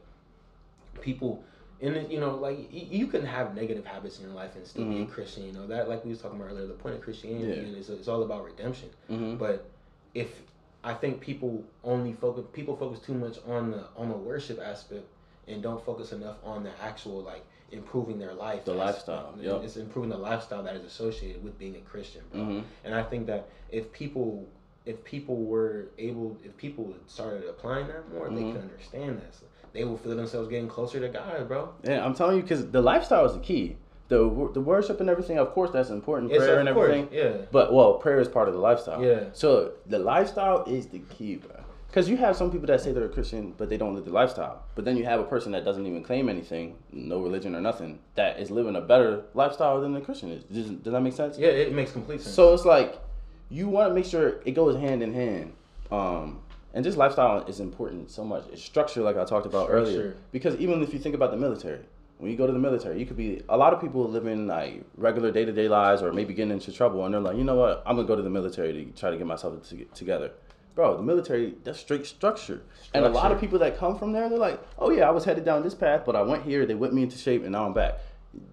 people. 1.00 1.44
And 1.82 2.12
you 2.12 2.20
know, 2.20 2.36
like 2.36 2.68
you 2.70 3.06
can 3.06 3.24
have 3.24 3.54
negative 3.54 3.86
habits 3.86 4.18
in 4.18 4.26
your 4.26 4.34
life 4.34 4.54
and 4.54 4.66
still 4.66 4.84
be 4.84 4.98
a 5.00 5.04
Mhm. 5.06 5.10
Christian. 5.10 5.44
You 5.46 5.52
know 5.52 5.66
that, 5.66 5.88
like 5.88 6.04
we 6.04 6.10
was 6.10 6.20
talking 6.20 6.38
about 6.38 6.50
earlier, 6.52 6.66
the 6.66 6.74
point 6.74 6.94
of 6.96 7.00
Christianity 7.00 7.60
Yeah. 7.72 7.78
is 7.78 7.88
it's 7.88 8.06
all 8.06 8.22
about 8.22 8.44
redemption. 8.44 8.90
hmm 9.08 9.36
But 9.36 9.64
if 10.14 10.42
I 10.84 10.92
think 10.92 11.20
people 11.20 11.64
only 11.84 12.12
focus, 12.12 12.44
people 12.52 12.76
focus 12.76 13.00
too 13.00 13.14
much 13.14 13.38
on 13.46 13.70
the 13.70 13.84
on 13.96 14.10
the 14.10 14.16
worship 14.16 14.60
aspect 14.60 15.06
and 15.50 15.62
don't 15.62 15.84
focus 15.84 16.12
enough 16.12 16.36
on 16.44 16.62
the 16.62 16.70
actual 16.82 17.22
like 17.22 17.44
improving 17.72 18.18
their 18.18 18.34
life. 18.34 18.64
The 18.64 18.74
lifestyle, 18.74 19.30
And 19.34 19.42
yep. 19.42 19.62
It's 19.62 19.76
improving 19.76 20.10
the 20.10 20.18
lifestyle 20.18 20.62
that 20.64 20.74
is 20.74 20.84
associated 20.84 21.42
with 21.44 21.58
being 21.58 21.76
a 21.76 21.80
Christian, 21.80 22.22
bro. 22.32 22.44
hmm 22.44 22.60
And 22.84 22.94
I 22.94 23.02
think 23.02 23.26
that 23.26 23.48
if 23.70 23.92
people 23.92 24.46
if 24.86 25.04
people 25.04 25.36
were 25.44 25.86
able 25.98 26.36
if 26.42 26.56
people 26.56 26.94
started 27.06 27.44
applying 27.48 27.86
that 27.88 28.10
more, 28.12 28.28
they 28.30 28.42
Mhm. 28.42 28.52
could 28.52 28.62
understand 28.62 29.18
that. 29.18 29.34
So 29.34 29.44
they 29.72 29.84
will 29.84 29.96
feel 29.98 30.16
themselves 30.16 30.48
getting 30.48 30.68
closer 30.68 30.98
to 31.00 31.08
God, 31.08 31.46
bro. 31.48 31.68
Yeah, 31.84 32.04
I'm 32.04 32.14
telling 32.14 32.36
you, 32.36 32.42
because 32.42 32.70
the 32.70 32.80
lifestyle 32.80 33.24
is 33.26 33.34
the 33.34 33.40
key. 33.40 33.76
The 34.08 34.18
the 34.52 34.60
worship 34.60 34.98
and 35.00 35.08
everything, 35.08 35.38
of 35.38 35.52
course, 35.52 35.70
that's 35.70 35.90
important. 35.90 36.32
Prayer 36.32 36.58
and 36.58 36.68
course, 36.70 36.90
everything. 36.90 37.08
yeah. 37.16 37.46
But 37.52 37.72
well, 37.72 37.94
prayer 37.94 38.18
is 38.18 38.26
part 38.26 38.48
of 38.48 38.54
the 38.54 38.60
lifestyle. 38.60 39.04
Yeah. 39.04 39.24
So 39.32 39.72
the 39.86 40.00
lifestyle 40.00 40.64
is 40.64 40.86
the 40.88 40.98
key, 41.14 41.36
bro. 41.36 41.54
Because 41.90 42.08
you 42.08 42.16
have 42.18 42.36
some 42.36 42.52
people 42.52 42.68
that 42.68 42.80
say 42.80 42.92
they're 42.92 43.06
a 43.06 43.08
Christian, 43.08 43.52
but 43.58 43.68
they 43.68 43.76
don't 43.76 43.96
live 43.96 44.04
the 44.04 44.12
lifestyle. 44.12 44.62
But 44.76 44.84
then 44.84 44.96
you 44.96 45.04
have 45.06 45.18
a 45.18 45.24
person 45.24 45.50
that 45.52 45.64
doesn't 45.64 45.84
even 45.84 46.04
claim 46.04 46.28
anything, 46.28 46.76
no 46.92 47.20
religion 47.20 47.56
or 47.56 47.60
nothing, 47.60 47.98
that 48.14 48.38
is 48.38 48.48
living 48.48 48.76
a 48.76 48.80
better 48.80 49.24
lifestyle 49.34 49.80
than 49.80 49.92
the 49.92 50.00
Christian 50.00 50.30
is. 50.30 50.44
Does, 50.44 50.70
does 50.70 50.92
that 50.92 51.00
make 51.00 51.14
sense? 51.14 51.36
Yeah, 51.36 51.48
it 51.48 51.74
makes 51.74 51.90
complete 51.90 52.20
sense. 52.20 52.32
So 52.32 52.54
it's 52.54 52.64
like 52.64 52.96
you 53.50 53.68
want 53.68 53.90
to 53.90 53.94
make 53.94 54.04
sure 54.04 54.40
it 54.44 54.52
goes 54.52 54.76
hand 54.76 55.02
in 55.02 55.12
hand. 55.12 55.52
Um, 55.90 56.40
and 56.74 56.84
just 56.84 56.96
lifestyle 56.96 57.44
is 57.46 57.58
important 57.58 58.12
so 58.12 58.24
much. 58.24 58.44
It's 58.52 58.62
structure, 58.62 59.00
like 59.00 59.16
I 59.16 59.24
talked 59.24 59.46
about 59.46 59.68
earlier. 59.70 60.14
Because 60.30 60.54
even 60.56 60.84
if 60.84 60.92
you 60.92 61.00
think 61.00 61.16
about 61.16 61.32
the 61.32 61.36
military, 61.36 61.80
when 62.18 62.30
you 62.30 62.36
go 62.36 62.46
to 62.46 62.52
the 62.52 62.58
military, 62.60 63.00
you 63.00 63.06
could 63.06 63.16
be 63.16 63.42
a 63.48 63.56
lot 63.56 63.72
of 63.72 63.80
people 63.80 64.08
living 64.08 64.46
like 64.46 64.84
regular 64.96 65.32
day 65.32 65.44
to 65.44 65.52
day 65.52 65.68
lives 65.68 66.02
or 66.02 66.12
maybe 66.12 66.34
getting 66.34 66.52
into 66.52 66.70
trouble, 66.70 67.04
and 67.04 67.12
they're 67.12 67.20
like, 67.20 67.36
you 67.36 67.42
know 67.42 67.56
what, 67.56 67.82
I'm 67.84 67.96
gonna 67.96 68.06
go 68.06 68.14
to 68.14 68.22
the 68.22 68.30
military 68.30 68.84
to 68.84 68.92
try 68.92 69.10
to 69.10 69.16
get 69.16 69.26
myself 69.26 69.68
to 69.70 69.84
together. 69.86 70.30
Bro, 70.74 70.96
the 70.98 71.02
military, 71.02 71.54
that's 71.64 71.80
straight 71.80 72.06
structure. 72.06 72.62
And 72.94 73.04
a 73.04 73.08
lot 73.08 73.32
of 73.32 73.40
people 73.40 73.58
that 73.58 73.76
come 73.78 73.98
from 73.98 74.12
there, 74.12 74.28
they're 74.28 74.38
like, 74.38 74.60
oh 74.78 74.90
yeah, 74.90 75.06
I 75.08 75.10
was 75.10 75.24
headed 75.24 75.44
down 75.44 75.62
this 75.62 75.74
path, 75.74 76.02
but 76.06 76.14
I 76.16 76.22
went 76.22 76.44
here, 76.44 76.64
they 76.64 76.74
whipped 76.74 76.94
me 76.94 77.02
into 77.02 77.18
shape, 77.18 77.42
and 77.42 77.52
now 77.52 77.66
I'm 77.66 77.72
back. 77.72 77.94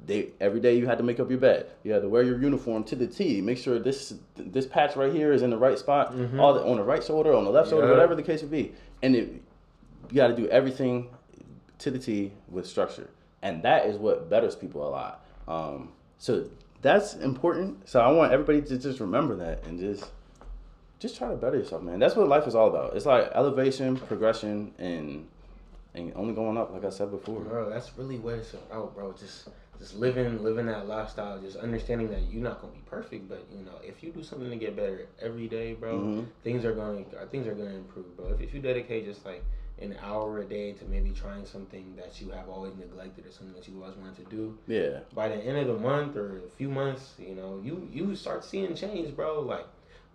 They 0.05 0.29
every 0.41 0.59
day 0.59 0.75
you 0.77 0.87
had 0.87 0.97
to 0.97 1.03
make 1.03 1.19
up 1.19 1.29
your 1.29 1.37
bed. 1.39 1.67
You 1.83 1.91
had 1.93 2.01
to 2.01 2.09
wear 2.09 2.23
your 2.23 2.41
uniform 2.41 2.83
to 2.85 2.95
the 2.95 3.05
T. 3.05 3.41
Make 3.41 3.59
sure 3.59 3.77
this 3.77 4.15
this 4.35 4.65
patch 4.65 4.95
right 4.95 5.13
here 5.13 5.31
is 5.31 5.43
in 5.43 5.51
the 5.51 5.57
right 5.57 5.77
spot, 5.77 6.15
Mhm. 6.15 6.39
all 6.39 6.53
the, 6.55 6.61
on 6.65 6.77
the 6.77 6.83
right 6.83 7.03
shoulder, 7.03 7.33
on 7.33 7.43
the 7.45 7.51
left 7.51 7.69
shoulder, 7.69 7.85
Yeah. 7.85 7.91
whatever 7.93 8.15
the 8.15 8.23
case 8.23 8.41
would 8.41 8.49
be. 8.49 8.73
And 9.03 9.15
it, 9.15 9.29
you 10.09 10.15
got 10.15 10.29
to 10.29 10.35
do 10.35 10.47
everything 10.47 11.09
to 11.77 11.91
the 11.91 11.99
T 11.99 12.31
with 12.49 12.65
structure, 12.65 13.07
and 13.43 13.61
that 13.61 13.85
is 13.85 13.97
what 13.97 14.27
betters 14.31 14.55
people 14.55 14.87
a 14.87 14.89
lot. 14.89 15.23
Um, 15.47 15.89
so 16.17 16.45
that's 16.81 17.13
important. 17.15 17.87
So 17.87 17.99
I 17.99 18.11
want 18.11 18.31
everybody 18.31 18.61
to 18.63 18.77
just 18.79 18.99
remember 18.99 19.35
that 19.35 19.63
and 19.67 19.79
just 19.79 20.09
just 20.99 21.17
try 21.17 21.29
to 21.29 21.35
better 21.35 21.57
yourself, 21.57 21.83
man. 21.83 21.99
That's 21.99 22.15
what 22.15 22.27
life 22.27 22.47
is 22.47 22.55
all 22.55 22.67
about. 22.67 22.95
It's 22.95 23.05
like 23.05 23.29
elevation, 23.33 23.97
progression, 23.97 24.73
and 24.79 25.27
and 25.93 26.13
only 26.15 26.33
going 26.33 26.57
up, 26.57 26.71
like 26.71 26.85
I 26.85 26.89
said 26.89 27.09
before. 27.11 27.41
Bro, 27.41 27.69
that's 27.69 27.91
really 27.97 28.19
what 28.19 28.35
it's 28.35 28.53
about, 28.53 28.95
bro. 28.95 29.13
Just 29.13 29.49
just 29.79 29.95
living 29.95 30.43
living 30.43 30.65
that 30.67 30.87
lifestyle, 30.87 31.39
just 31.39 31.57
understanding 31.57 32.09
that 32.09 32.21
you're 32.31 32.43
not 32.43 32.61
gonna 32.61 32.73
be 32.73 32.81
perfect, 32.85 33.29
but 33.29 33.45
you 33.51 33.63
know, 33.63 33.77
if 33.83 34.03
you 34.03 34.11
do 34.11 34.23
something 34.23 34.49
to 34.49 34.55
get 34.55 34.75
better 34.75 35.07
every 35.21 35.47
day, 35.47 35.73
bro, 35.73 35.99
Mhm. 35.99 36.25
things 36.43 36.65
are 36.65 36.73
going 36.73 37.05
things 37.31 37.47
are 37.47 37.53
gonna 37.53 37.75
improve, 37.75 38.15
bro. 38.17 38.27
If, 38.29 38.41
if 38.41 38.53
you 38.53 38.59
dedicate 38.61 39.05
just 39.05 39.25
like 39.25 39.43
an 39.79 39.95
hour 40.01 40.39
a 40.39 40.45
day 40.45 40.73
to 40.73 40.85
maybe 40.85 41.11
trying 41.11 41.45
something 41.45 41.95
that 41.95 42.19
you 42.19 42.31
have 42.31 42.49
always 42.49 42.73
neglected 42.75 43.23
or 43.27 43.31
something 43.31 43.53
that 43.55 43.67
you 43.67 43.79
always 43.83 43.95
wanted 43.95 44.15
to 44.15 44.23
do, 44.35 44.57
Yeah. 44.65 45.01
by 45.13 45.27
the 45.29 45.35
end 45.35 45.57
of 45.59 45.67
the 45.67 45.79
month 45.79 46.15
or 46.15 46.37
a 46.37 46.49
few 46.57 46.69
months, 46.69 47.13
you 47.19 47.35
know, 47.35 47.61
you 47.63 47.87
you 47.93 48.15
start 48.15 48.43
seeing 48.43 48.73
change, 48.73 49.15
bro. 49.15 49.41
Like 49.41 49.67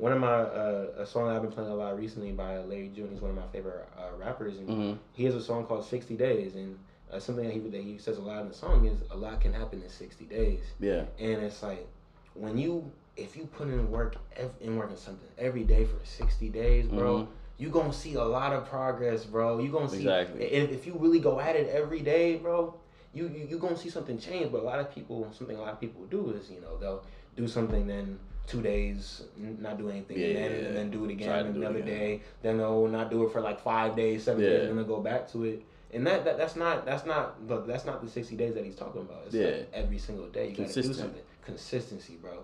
one 0.03 0.13
of 0.13 0.19
my 0.19 0.33
uh, 0.33 0.87
a 0.99 1.07
song 1.07 1.31
I've 1.31 1.43
been 1.43 1.53
playing 1.53 1.71
a 1.71 1.75
lot 1.77 1.97
recently 1.97 2.33
by 2.33 2.59
Larry 2.59 2.91
June. 2.93 3.09
He's 3.13 3.21
one 3.21 3.31
of 3.31 3.37
my 3.37 3.47
favorite 3.53 3.89
uh, 3.97 4.17
rappers, 4.19 4.59
and 4.59 4.69
hmm 4.69 4.93
he 5.13 5.25
has 5.27 5.37
a 5.37 5.41
song 5.41 5.65
called 5.65 5.85
60 5.85 6.17
Days, 6.17 6.57
and 6.57 6.77
uh, 7.13 7.21
something 7.21 7.45
that 7.47 7.55
he 7.55 7.61
that 7.61 7.81
he 7.81 7.99
says 7.99 8.17
a 8.19 8.21
lot 8.21 8.41
in 8.43 8.49
the 8.49 8.55
song 8.55 8.85
is 8.85 8.99
a 9.13 9.17
lot 9.17 9.41
can 9.41 9.53
happen 9.53 9.81
in 9.81 9.89
60 9.89 10.25
days, 10.25 10.65
Yeah. 10.81 11.05
and 11.21 11.41
it's 11.43 11.63
like 11.63 11.87
when 12.35 12.59
you 12.59 12.91
if 13.17 13.37
you 13.37 13.45
put 13.45 13.69
in 13.69 13.93
work 13.93 14.17
ev- 14.37 14.57
in 14.61 14.77
working 14.77 14.97
something 14.97 15.29
every 15.39 15.63
day 15.63 15.85
for 15.85 16.05
60 16.05 16.49
days, 16.49 16.89
bro. 16.89 17.19
Mhm. 17.19 17.27
You 17.59 17.69
gonna 17.69 17.93
see 17.93 18.15
a 18.15 18.25
lot 18.25 18.53
of 18.53 18.67
progress, 18.69 19.25
bro. 19.25 19.61
You 19.61 19.71
gonna 19.71 19.89
see 19.89 19.99
Exactly. 19.99 20.43
if, 20.43 20.71
if 20.73 20.85
you 20.85 20.95
really 20.99 21.21
go 21.21 21.39
at 21.39 21.55
it 21.55 21.69
every 21.69 22.01
day, 22.01 22.35
bro. 22.45 22.75
You, 23.15 23.29
you 23.29 23.47
you 23.51 23.59
gonna 23.59 23.77
see 23.77 23.91
something 23.91 24.19
change. 24.19 24.51
But 24.51 24.63
a 24.63 24.69
lot 24.73 24.81
of 24.81 24.93
people, 24.93 25.31
something 25.39 25.57
a 25.57 25.61
lot 25.61 25.75
of 25.75 25.81
people 25.81 26.03
do 26.07 26.31
is 26.31 26.51
you 26.51 26.61
know 26.61 26.77
they'll 26.81 27.05
do 27.37 27.47
something 27.47 27.87
then 27.87 28.19
two 28.47 28.61
days 28.61 29.23
not 29.37 29.79
do 29.79 29.89
anything 29.89 30.17
and, 30.21 30.37
then, 30.37 30.51
Yeah. 30.51 30.67
and 30.69 30.77
then 30.77 30.91
do 30.91 31.05
it 31.05 31.11
again 31.13 31.45
do 31.45 31.51
it 31.51 31.57
another 31.57 31.79
again. 31.79 31.87
day. 31.99 32.21
Then 32.43 32.59
they'll 32.59 32.89
not 32.89 33.11
do 33.11 33.25
it 33.25 33.33
for 33.33 33.41
like 33.41 33.61
five 33.61 33.95
days, 33.97 34.25
seven 34.25 34.43
days, 34.43 34.69
and 34.69 34.79
then 34.79 34.87
go 34.87 35.01
back 35.01 35.31
to 35.33 35.45
it. 35.45 35.63
And 35.95 36.07
that, 36.07 36.25
that 36.25 36.39
that's 36.39 36.57
not 36.57 36.85
that's 36.87 37.05
not 37.07 37.47
but 37.47 37.67
that's 37.67 37.85
not 37.85 38.03
the 38.03 38.11
sixty 38.11 38.35
days 38.37 38.55
that 38.55 38.65
he's 38.65 38.75
talking 38.77 39.03
about. 39.03 39.23
It's 39.27 39.35
Yeah. 39.35 39.47
like 39.47 39.69
every 39.75 39.99
single 39.99 40.27
day 40.29 40.49
you 40.51 40.57
gotta 40.57 40.73
do 40.83 40.93
something. 40.95 41.21
Consistency, 41.45 42.17
bro. 42.21 42.39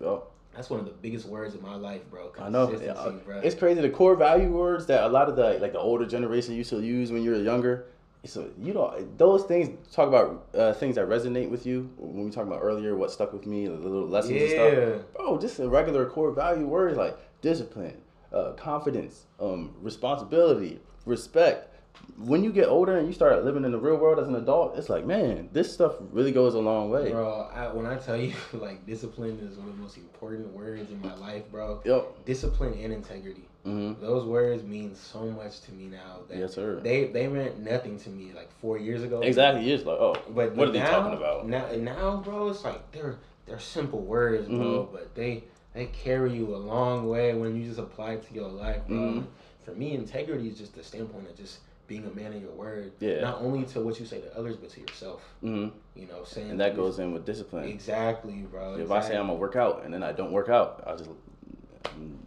Yep. 0.00 0.22
That's 0.54 0.70
one 0.70 0.78
of 0.80 0.86
the 0.86 0.92
biggest 0.92 1.26
words 1.26 1.54
in 1.56 1.62
my 1.62 1.74
life, 1.74 2.08
bro. 2.10 2.30
I 2.40 2.48
know. 2.48 2.70
Yeah, 2.80 3.10
bro. 3.24 3.40
It's 3.40 3.56
crazy. 3.56 3.80
The 3.80 3.90
core 3.90 4.14
value 4.14 4.50
words 4.50 4.86
that 4.86 5.02
a 5.04 5.08
lot 5.08 5.28
of 5.28 5.36
the 5.36 5.58
like 5.60 5.72
the 5.72 5.80
older 5.80 6.06
generation 6.06 6.54
used 6.54 6.70
to 6.70 6.80
use 6.80 7.10
when 7.12 7.22
you 7.22 7.32
were 7.32 7.38
younger. 7.38 7.86
So 8.26 8.50
you 8.58 8.72
know 8.72 9.06
those 9.16 9.44
things 9.44 9.68
talk 9.92 10.08
about 10.08 10.46
uh, 10.54 10.72
things 10.72 10.94
that 10.96 11.08
resonate 11.08 11.50
with 11.50 11.66
you. 11.66 11.90
When 11.96 12.24
we 12.24 12.30
talked 12.30 12.46
about 12.46 12.60
earlier, 12.62 12.96
what 12.96 13.10
stuck 13.10 13.32
with 13.32 13.46
me, 13.46 13.66
the 13.66 13.74
little 13.74 14.08
lessons 14.08 14.40
and 14.40 14.50
stuff. 14.50 14.72
yeah. 14.72 15.02
Bro, 15.14 15.38
just 15.38 15.58
a 15.58 15.68
regular 15.68 16.06
core 16.06 16.30
value 16.32 16.66
words 16.66 16.96
like 16.96 17.16
discipline, 17.42 17.98
uh, 18.32 18.52
confidence, 18.52 19.26
um, 19.40 19.74
responsibility, 19.80 20.80
respect. 21.04 21.70
When 22.18 22.42
you 22.42 22.52
get 22.52 22.68
older 22.68 22.96
and 22.96 23.06
you 23.06 23.12
start 23.12 23.44
living 23.44 23.64
in 23.64 23.70
the 23.70 23.78
real 23.78 23.96
world 23.96 24.18
as 24.18 24.26
an 24.26 24.34
adult, 24.34 24.76
it's 24.76 24.88
like, 24.88 25.06
man, 25.06 25.48
this 25.52 25.72
stuff 25.72 25.94
really 26.10 26.32
goes 26.32 26.54
a 26.54 26.58
long 26.58 26.90
way. 26.90 27.10
Bro, 27.10 27.50
I, 27.54 27.72
when 27.72 27.86
I 27.86 27.96
tell 27.96 28.16
you, 28.16 28.34
like, 28.52 28.84
discipline 28.84 29.38
is 29.40 29.56
one 29.56 29.68
of 29.68 29.76
the 29.76 29.82
most 29.82 29.96
important 29.96 30.52
words 30.52 30.90
in 30.90 31.00
my 31.00 31.14
life, 31.14 31.50
bro. 31.50 31.82
Yep. 31.84 32.24
Discipline 32.24 32.74
and 32.80 32.92
integrity. 32.92 33.48
Hmm 33.64 33.94
Those 34.00 34.26
words 34.26 34.62
mean 34.62 34.94
so 34.94 35.24
much 35.24 35.60
to 35.62 35.72
me 35.72 35.86
now. 35.86 36.20
That 36.28 36.38
Yes, 36.38 36.54
sir. 36.54 36.80
They 36.80 37.06
they 37.06 37.28
meant 37.28 37.58
nothing 37.60 37.98
to 38.00 38.10
me 38.10 38.32
like 38.34 38.50
four 38.60 38.78
years 38.78 39.02
ago. 39.02 39.20
Exactly. 39.20 39.64
You're 39.68 39.78
like, 39.78 39.98
oh, 39.98 40.16
But 40.28 40.54
what 40.54 40.68
are 40.68 40.72
they 40.72 40.80
talking 40.80 41.16
about? 41.16 41.48
Now, 41.48 41.70
now, 41.76 42.16
bro, 42.18 42.50
it's 42.50 42.64
like 42.64 42.92
they're 42.92 43.16
they're 43.46 43.58
simple 43.58 44.00
words, 44.00 44.48
bro, 44.48 44.56
Mhm. 44.56 44.92
but 44.92 45.14
they 45.14 45.44
they 45.72 45.86
carry 45.86 46.32
you 46.34 46.54
a 46.54 46.58
long 46.58 47.08
way 47.08 47.34
when 47.34 47.56
you 47.56 47.66
just 47.66 47.80
apply 47.80 48.12
it 48.12 48.22
to 48.28 48.34
your 48.34 48.48
life, 48.48 48.86
bro. 48.86 48.96
Mhm. 48.96 49.24
For 49.64 49.72
me, 49.72 49.94
integrity 49.94 50.48
is 50.48 50.58
just 50.58 50.74
the 50.74 50.82
standpoint 50.84 51.28
of 51.30 51.36
just 51.36 51.60
being 51.86 52.04
a 52.06 52.10
man 52.10 52.32
of 52.32 52.40
your 52.40 52.52
word. 52.52 52.92
Yeah. 53.00 53.20
Not 53.20 53.42
only 53.42 53.64
to 53.66 53.80
what 53.80 53.98
you 54.00 54.06
say 54.06 54.20
to 54.20 54.38
others, 54.38 54.56
but 54.56 54.70
to 54.70 54.80
yourself. 54.80 55.22
hmm 55.40 55.68
You 55.94 56.06
know, 56.06 56.24
saying 56.24 56.50
And 56.52 56.60
that 56.60 56.76
goes 56.76 56.98
in 56.98 57.12
with 57.12 57.24
discipline. 57.24 57.64
exactly, 57.68 58.46
bro. 58.50 58.76
If 58.76 58.90
I 58.90 59.00
say 59.00 59.16
I'm 59.16 59.26
gonna 59.26 59.38
work 59.38 59.56
out 59.56 59.82
and 59.84 59.92
then 59.92 60.02
I 60.02 60.12
don't 60.12 60.32
work 60.32 60.48
out, 60.48 60.82
I 60.86 60.96
just 60.96 61.10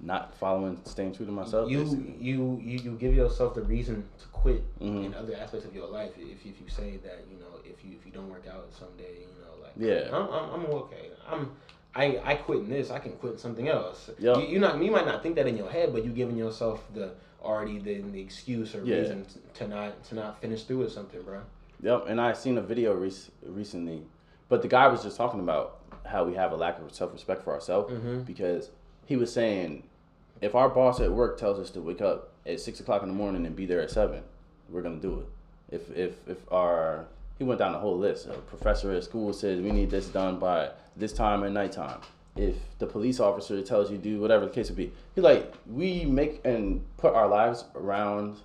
not 0.02 0.36
following, 0.38 0.80
staying 0.86 1.14
true 1.14 1.26
to 1.26 1.32
myself. 1.32 1.70
you, 1.70 1.84
basically. 1.84 2.16
you 2.20 2.60
you 2.64 2.80
you 2.80 2.92
give 2.98 3.14
yourself 3.16 3.54
the 3.56 3.62
reason 3.62 4.06
to 4.20 4.26
quit 4.28 4.64
Mhm. 4.80 5.06
in 5.06 5.14
other 5.14 5.36
aspects 5.36 5.66
of 5.66 5.74
your 5.76 5.88
life 5.88 6.12
if 6.18 6.46
if 6.46 6.62
you 6.62 6.68
say 6.68 6.98
that 6.98 7.26
you 7.30 7.38
know 7.40 7.60
if 7.66 7.84
you 7.84 7.92
if 7.98 8.06
you 8.06 8.12
don't 8.12 8.30
work 8.30 8.46
out 8.48 8.68
someday 8.72 9.14
you 9.22 9.28
know 9.42 9.54
like 9.64 9.74
Yeah. 9.76 10.16
I'm 10.16 10.28
I'm, 10.30 10.46
I'm 10.62 10.66
okay 10.84 11.10
I'm 11.28 11.52
I 11.96 12.20
I 12.24 12.36
quit 12.36 12.60
in 12.60 12.70
this 12.70 12.92
I 12.92 13.00
can 13.00 13.14
quit 13.14 13.34
in 13.34 13.38
something 13.40 13.68
else 13.68 14.10
Yeah. 14.20 14.38
you, 14.38 14.48
you 14.48 14.60
not 14.60 14.82
you 14.82 14.92
might 14.92 15.06
not 15.06 15.22
think 15.24 15.36
that 15.36 15.48
in 15.48 15.58
your 15.58 15.70
head 15.70 15.92
but 15.94 16.06
you 16.06 16.12
giving 16.12 16.38
yourself 16.38 16.86
the 16.94 17.12
already 17.44 17.80
the, 17.80 18.02
the 18.02 18.20
excuse 18.22 18.76
or 18.76 18.84
Yeah. 18.84 18.98
reason 18.98 19.26
to 19.56 19.68
not 19.68 20.04
to 20.06 20.16
not 20.16 20.40
finish 20.42 20.64
through 20.64 20.80
with 20.80 20.92
something 20.92 21.22
bro 21.24 21.42
Yep, 21.82 22.06
and 22.08 22.20
I 22.20 22.34
seen 22.34 22.58
a 22.58 22.62
video 22.62 22.96
rec- 22.96 23.30
recently, 23.46 24.02
but 24.50 24.64
the 24.64 24.68
guy 24.68 24.88
was 24.88 25.04
just 25.04 25.16
talking 25.16 25.40
about 25.40 25.78
how 26.06 26.24
we 26.24 26.34
have 26.34 26.52
a 26.52 26.56
lack 26.56 26.80
of 26.82 26.92
self 26.92 27.14
respect 27.14 27.44
for 27.44 27.54
ourselves 27.54 27.94
Mm-hmm. 27.94 28.22
because 28.22 28.72
he 29.08 29.16
was 29.16 29.34
saying 29.34 29.84
if 30.42 30.54
our 30.54 30.70
boss 30.70 31.00
at 31.00 31.12
work 31.12 31.40
tells 31.40 31.58
us 31.58 31.72
to 31.72 31.82
wake 31.82 32.02
up 32.02 32.32
at 32.46 32.60
six 32.60 32.80
o'clock 32.80 33.02
in 33.02 33.10
the 33.10 33.16
morning 33.16 33.46
and 33.46 33.56
be 33.56 33.66
there 33.66 33.82
at 33.82 33.90
seven, 33.90 34.22
we're 34.70 34.84
gonna 34.84 34.98
do 34.98 35.20
it. 35.20 35.76
If 35.76 35.90
if 35.98 36.16
if 36.28 36.38
our 36.52 37.08
he 37.38 37.44
went 37.44 37.60
down 37.60 37.72
the 37.72 37.80
whole 37.80 37.98
list. 37.98 38.28
A 38.28 38.34
professor 38.34 38.92
at 38.92 39.04
school 39.04 39.32
says 39.34 39.62
we 39.62 39.72
need 39.72 39.90
this 39.90 40.08
done 40.08 40.40
by 40.40 40.72
this 40.96 41.14
time 41.14 41.44
at 41.44 41.52
nighttime. 41.52 42.00
If 42.36 42.56
the 42.80 42.86
police 42.86 43.20
officer 43.20 43.62
tells 43.62 43.92
you 43.92 43.98
do 43.98 44.20
whatever 44.20 44.46
the 44.46 44.52
case 44.52 44.70
would 44.70 44.78
be, 44.78 44.92
he's 45.16 45.24
like 45.24 45.54
we 45.66 46.06
make 46.06 46.42
and 46.46 46.84
put 46.98 47.14
our 47.14 47.28
lives 47.28 47.66
around 47.76 48.38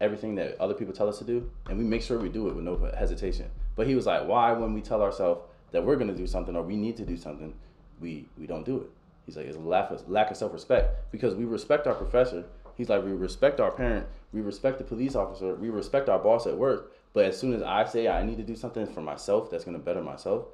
everything 0.00 0.34
that 0.36 0.58
other 0.60 0.74
people 0.74 0.94
tell 0.94 1.08
us 1.08 1.18
to 1.18 1.24
do, 1.24 1.50
and 1.68 1.76
we 1.76 1.84
make 1.84 2.02
sure 2.02 2.18
we 2.18 2.28
do 2.28 2.48
it 2.48 2.54
with 2.54 2.64
no 2.64 2.76
hesitation. 2.96 3.46
But 3.76 3.86
he 3.86 3.94
was 3.94 4.06
like, 4.06 4.26
why 4.26 4.52
when 4.52 4.72
we 4.74 4.80
tell 4.80 5.02
ourselves 5.02 5.42
that 5.72 5.84
we're 5.84 5.96
gonna 5.96 6.14
do 6.14 6.26
something 6.26 6.54
or 6.56 6.62
we 6.62 6.76
need 6.76 6.96
to 6.98 7.04
do 7.04 7.16
something, 7.16 7.52
we 8.00 8.26
we 8.38 8.46
don't 8.46 8.64
do 8.64 8.76
it. 8.78 8.90
He's 9.28 9.36
like, 9.36 9.44
it's 9.44 9.58
a 9.58 9.60
lack 9.60 9.90
of 9.90 10.08
lack 10.08 10.30
of 10.30 10.38
self 10.38 10.54
respect 10.54 11.12
because 11.12 11.34
we 11.34 11.44
respect 11.44 11.86
our 11.86 11.94
professor. 11.94 12.46
He's 12.76 12.88
like, 12.88 13.04
we 13.04 13.12
respect 13.12 13.60
our 13.60 13.70
parent, 13.70 14.06
we 14.32 14.40
respect 14.40 14.78
the 14.78 14.84
police 14.84 15.14
officer, 15.14 15.54
we 15.54 15.68
respect 15.68 16.08
our 16.08 16.18
boss 16.18 16.46
at 16.46 16.56
work. 16.56 16.94
But 17.12 17.26
as 17.26 17.38
soon 17.38 17.52
as 17.52 17.60
I 17.60 17.84
say 17.84 18.08
I 18.08 18.24
need 18.24 18.38
to 18.38 18.42
do 18.42 18.56
something 18.56 18.86
for 18.86 19.02
myself 19.02 19.50
that's 19.50 19.64
gonna 19.64 19.80
better 19.80 20.00
myself, 20.00 20.46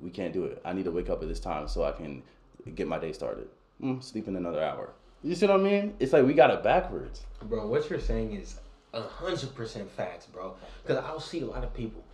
we 0.00 0.10
can't 0.10 0.32
do 0.32 0.44
it. 0.44 0.62
I 0.64 0.72
need 0.72 0.84
to 0.84 0.92
wake 0.92 1.10
up 1.10 1.20
at 1.20 1.26
this 1.26 1.40
time 1.40 1.66
so 1.66 1.82
I 1.82 1.90
can 1.90 2.22
get 2.76 2.86
my 2.86 3.00
day 3.00 3.12
started. 3.12 3.48
Mm, 3.82 4.00
sleep 4.00 4.28
in 4.28 4.36
another 4.36 4.62
hour. 4.62 4.92
You 5.24 5.34
see 5.34 5.48
what 5.48 5.58
I 5.58 5.62
mean? 5.64 5.94
It's 5.98 6.12
like 6.12 6.24
we 6.24 6.32
got 6.32 6.50
it 6.50 6.62
backwards. 6.62 7.22
Bro, 7.42 7.66
what 7.66 7.90
you're 7.90 7.98
saying 7.98 8.36
is 8.36 8.60
hundred 8.94 9.52
percent 9.56 9.90
facts, 9.90 10.26
bro. 10.26 10.54
Because 10.84 11.04
I'll 11.04 11.18
see 11.18 11.40
a 11.40 11.46
lot 11.46 11.64
of 11.64 11.74
people 11.74 12.04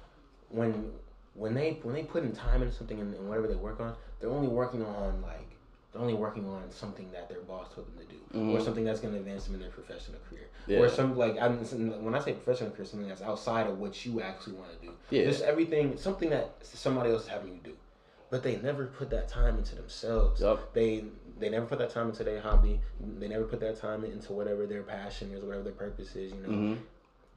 when 0.48 0.90
when 1.34 1.52
they 1.52 1.80
when 1.82 1.94
they 1.94 2.04
put 2.04 2.22
in 2.24 2.32
time 2.32 2.62
into 2.62 2.74
something 2.74 2.98
and, 2.98 3.14
and 3.14 3.28
whatever 3.28 3.46
they 3.46 3.56
work 3.56 3.78
on, 3.78 3.94
they're 4.20 4.30
only 4.30 4.48
working 4.48 4.82
on 4.82 5.20
like 5.20 5.52
they're 5.92 6.00
only 6.02 6.14
working 6.14 6.46
on 6.48 6.62
something 6.70 7.10
that 7.12 7.28
their 7.28 7.40
boss 7.40 7.68
told 7.74 7.86
them 7.86 8.04
to 8.06 8.12
do, 8.14 8.50
or 8.54 8.60
something 8.60 8.84
that's 8.84 9.00
going 9.00 9.12
to 9.14 9.20
advance 9.20 9.44
them 9.44 9.54
in 9.54 9.60
their 9.60 9.70
professional 9.70 10.18
career, 10.28 10.48
Yeah. 10.66 10.78
or 10.78 10.88
some 10.88 11.16
like 11.16 11.36
I'm, 11.40 11.58
when 12.04 12.14
I 12.14 12.18
say 12.20 12.32
professional 12.32 12.70
career, 12.70 12.86
something 12.86 13.08
that's 13.08 13.20
outside 13.22 13.66
of 13.66 13.78
what 13.78 14.04
you 14.06 14.22
actually 14.22 14.54
want 14.54 14.70
to 14.80 14.86
do. 14.86 14.92
Yeah. 15.10 15.24
Just 15.24 15.42
everything, 15.42 15.96
something 15.98 16.30
that 16.30 16.54
somebody 16.62 17.10
else 17.10 17.22
is 17.24 17.28
having 17.28 17.52
you 17.54 17.60
do, 17.62 17.74
but 18.30 18.42
they 18.42 18.56
never 18.56 18.86
put 18.86 19.10
that 19.10 19.28
time 19.28 19.58
into 19.58 19.74
themselves. 19.76 20.40
Yup. 20.40 20.72
They 20.72 21.04
they 21.38 21.48
never 21.50 21.66
put 21.66 21.78
that 21.78 21.90
time 21.90 22.08
into 22.10 22.24
their 22.24 22.40
hobby. 22.40 22.80
They 23.18 23.28
never 23.28 23.44
put 23.44 23.60
that 23.60 23.76
time 23.80 24.04
into 24.04 24.32
whatever 24.32 24.66
their 24.66 24.82
passion 24.84 25.32
is, 25.32 25.42
whatever 25.42 25.64
their 25.64 25.72
purpose 25.72 26.14
is. 26.16 26.32
You 26.32 26.40
know, 26.40 26.48
Mm-hmm. 26.48 26.74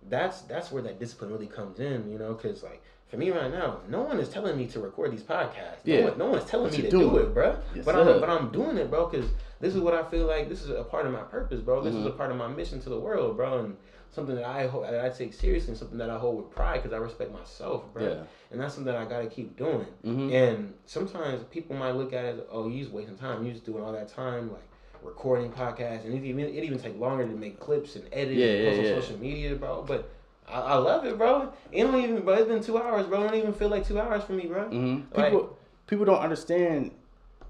that's 0.10 0.42
that's 0.42 0.72
where 0.72 0.84
that 0.84 1.00
discipline 1.00 1.32
really 1.32 1.48
comes 1.48 1.80
in. 1.80 2.10
You 2.10 2.20
know, 2.20 2.34
because 2.34 2.64
like 2.64 2.82
for 3.08 3.18
me 3.18 3.30
right 3.32 3.52
now, 3.52 3.80
no 3.90 4.02
one 4.02 4.20
is 4.20 4.30
telling 4.30 4.58
me 4.58 4.66
to 4.68 4.80
record 4.80 5.12
these 5.12 5.22
podcasts. 5.24 5.80
Yeah. 5.84 6.02
No 6.02 6.10
one, 6.10 6.18
no 6.18 6.26
one 6.28 6.40
is 6.40 6.46
telling 6.46 6.72
me 6.72 6.82
to 6.82 6.90
do 6.90 7.18
it, 7.18 7.34
bro. 7.34 7.58
Yes, 7.76 7.86
but 7.86 7.96
I'm 7.96 8.20
but 8.20 8.30
I'm 8.30 8.52
doing 8.52 8.78
it, 8.78 8.90
bro, 8.90 9.08
because 9.08 9.30
this 9.62 9.76
is 9.76 9.82
what 9.82 9.94
I 9.94 10.04
feel 10.10 10.26
like. 10.26 10.50
This 10.50 10.64
is 10.64 10.70
a 10.70 10.84
part 10.84 11.06
of 11.06 11.14
my 11.14 11.22
purpose, 11.22 11.62
bro. 11.62 11.82
This 11.82 11.94
is 11.94 12.06
a 12.06 12.10
Mm-hmm. 12.10 12.18
part 12.18 12.32
of 12.32 12.38
my 12.38 12.48
mission 12.48 12.80
to 12.82 12.90
the 12.90 13.00
world, 13.00 13.38
bro, 13.38 13.60
and 13.60 13.78
something 14.12 14.36
that 14.36 14.46
I 14.46 14.66
hold, 14.68 14.86
that 14.86 15.04
I 15.06 15.10
take 15.10 15.34
seriously, 15.34 15.70
and 15.70 15.78
something 15.78 15.98
that 16.00 16.10
I 16.10 16.18
hold 16.18 16.38
with 16.38 16.50
pride 16.52 16.82
because 16.82 16.94
I 16.94 16.98
respect 16.98 17.32
myself, 17.32 17.84
bro. 17.94 18.04
Yeah. 18.04 18.24
And 18.52 18.60
that's 18.60 18.74
something 18.74 18.94
I 18.94 19.06
gotta 19.06 19.28
keep 19.28 19.56
doing. 19.58 19.86
Mhm. 20.06 20.32
And 20.34 20.74
sometimes 20.86 21.44
people 21.52 21.76
might 21.76 21.92
look 21.92 22.12
at 22.14 22.26
it 22.26 22.36
as, 22.40 22.42
oh, 22.52 22.68
you 22.70 22.80
just 22.80 22.92
wasting 22.92 23.18
time. 23.18 23.46
You 23.46 23.52
just 23.52 23.66
doing 23.66 23.84
all 23.84 23.92
that 23.92 24.08
time, 24.08 24.52
like 24.52 24.64
recording 25.04 25.52
podcasts, 25.52 26.06
and 26.06 26.14
it 26.16 26.24
even 26.24 26.46
it 26.46 26.64
even 26.64 26.80
take 26.80 27.00
longer 27.00 27.24
to 27.26 27.30
make 27.36 27.60
clips 27.60 27.96
and 27.96 28.06
edit 28.12 28.34
Yeah, 28.36 28.46
and 28.48 28.64
yeah, 28.64 28.70
post 28.72 28.82
yeah. 28.82 28.96
on 28.96 29.02
social 29.02 29.20
media, 29.20 29.56
bro. 29.56 29.84
But 29.86 30.10
I, 30.48 30.60
I 30.62 30.76
love 30.76 31.06
it, 31.06 31.18
bro. 31.18 31.52
It 31.72 31.84
don't 31.84 31.96
even, 32.02 32.22
bro. 32.22 32.36
It's 32.36 32.48
been 32.48 32.64
two 32.64 32.78
hours, 32.78 33.08
bro. 33.08 33.22
It 33.24 33.28
don't 33.30 33.36
even 33.38 33.54
feel 33.54 33.70
like 33.70 33.88
two 33.88 34.00
hours 34.00 34.24
for 34.24 34.34
me, 34.34 34.46
bro. 34.48 34.68
hmm 34.70 35.02
Like- 35.14 35.32
People 35.32 35.58
people 35.88 36.06
don't 36.06 36.20
understand. 36.22 36.92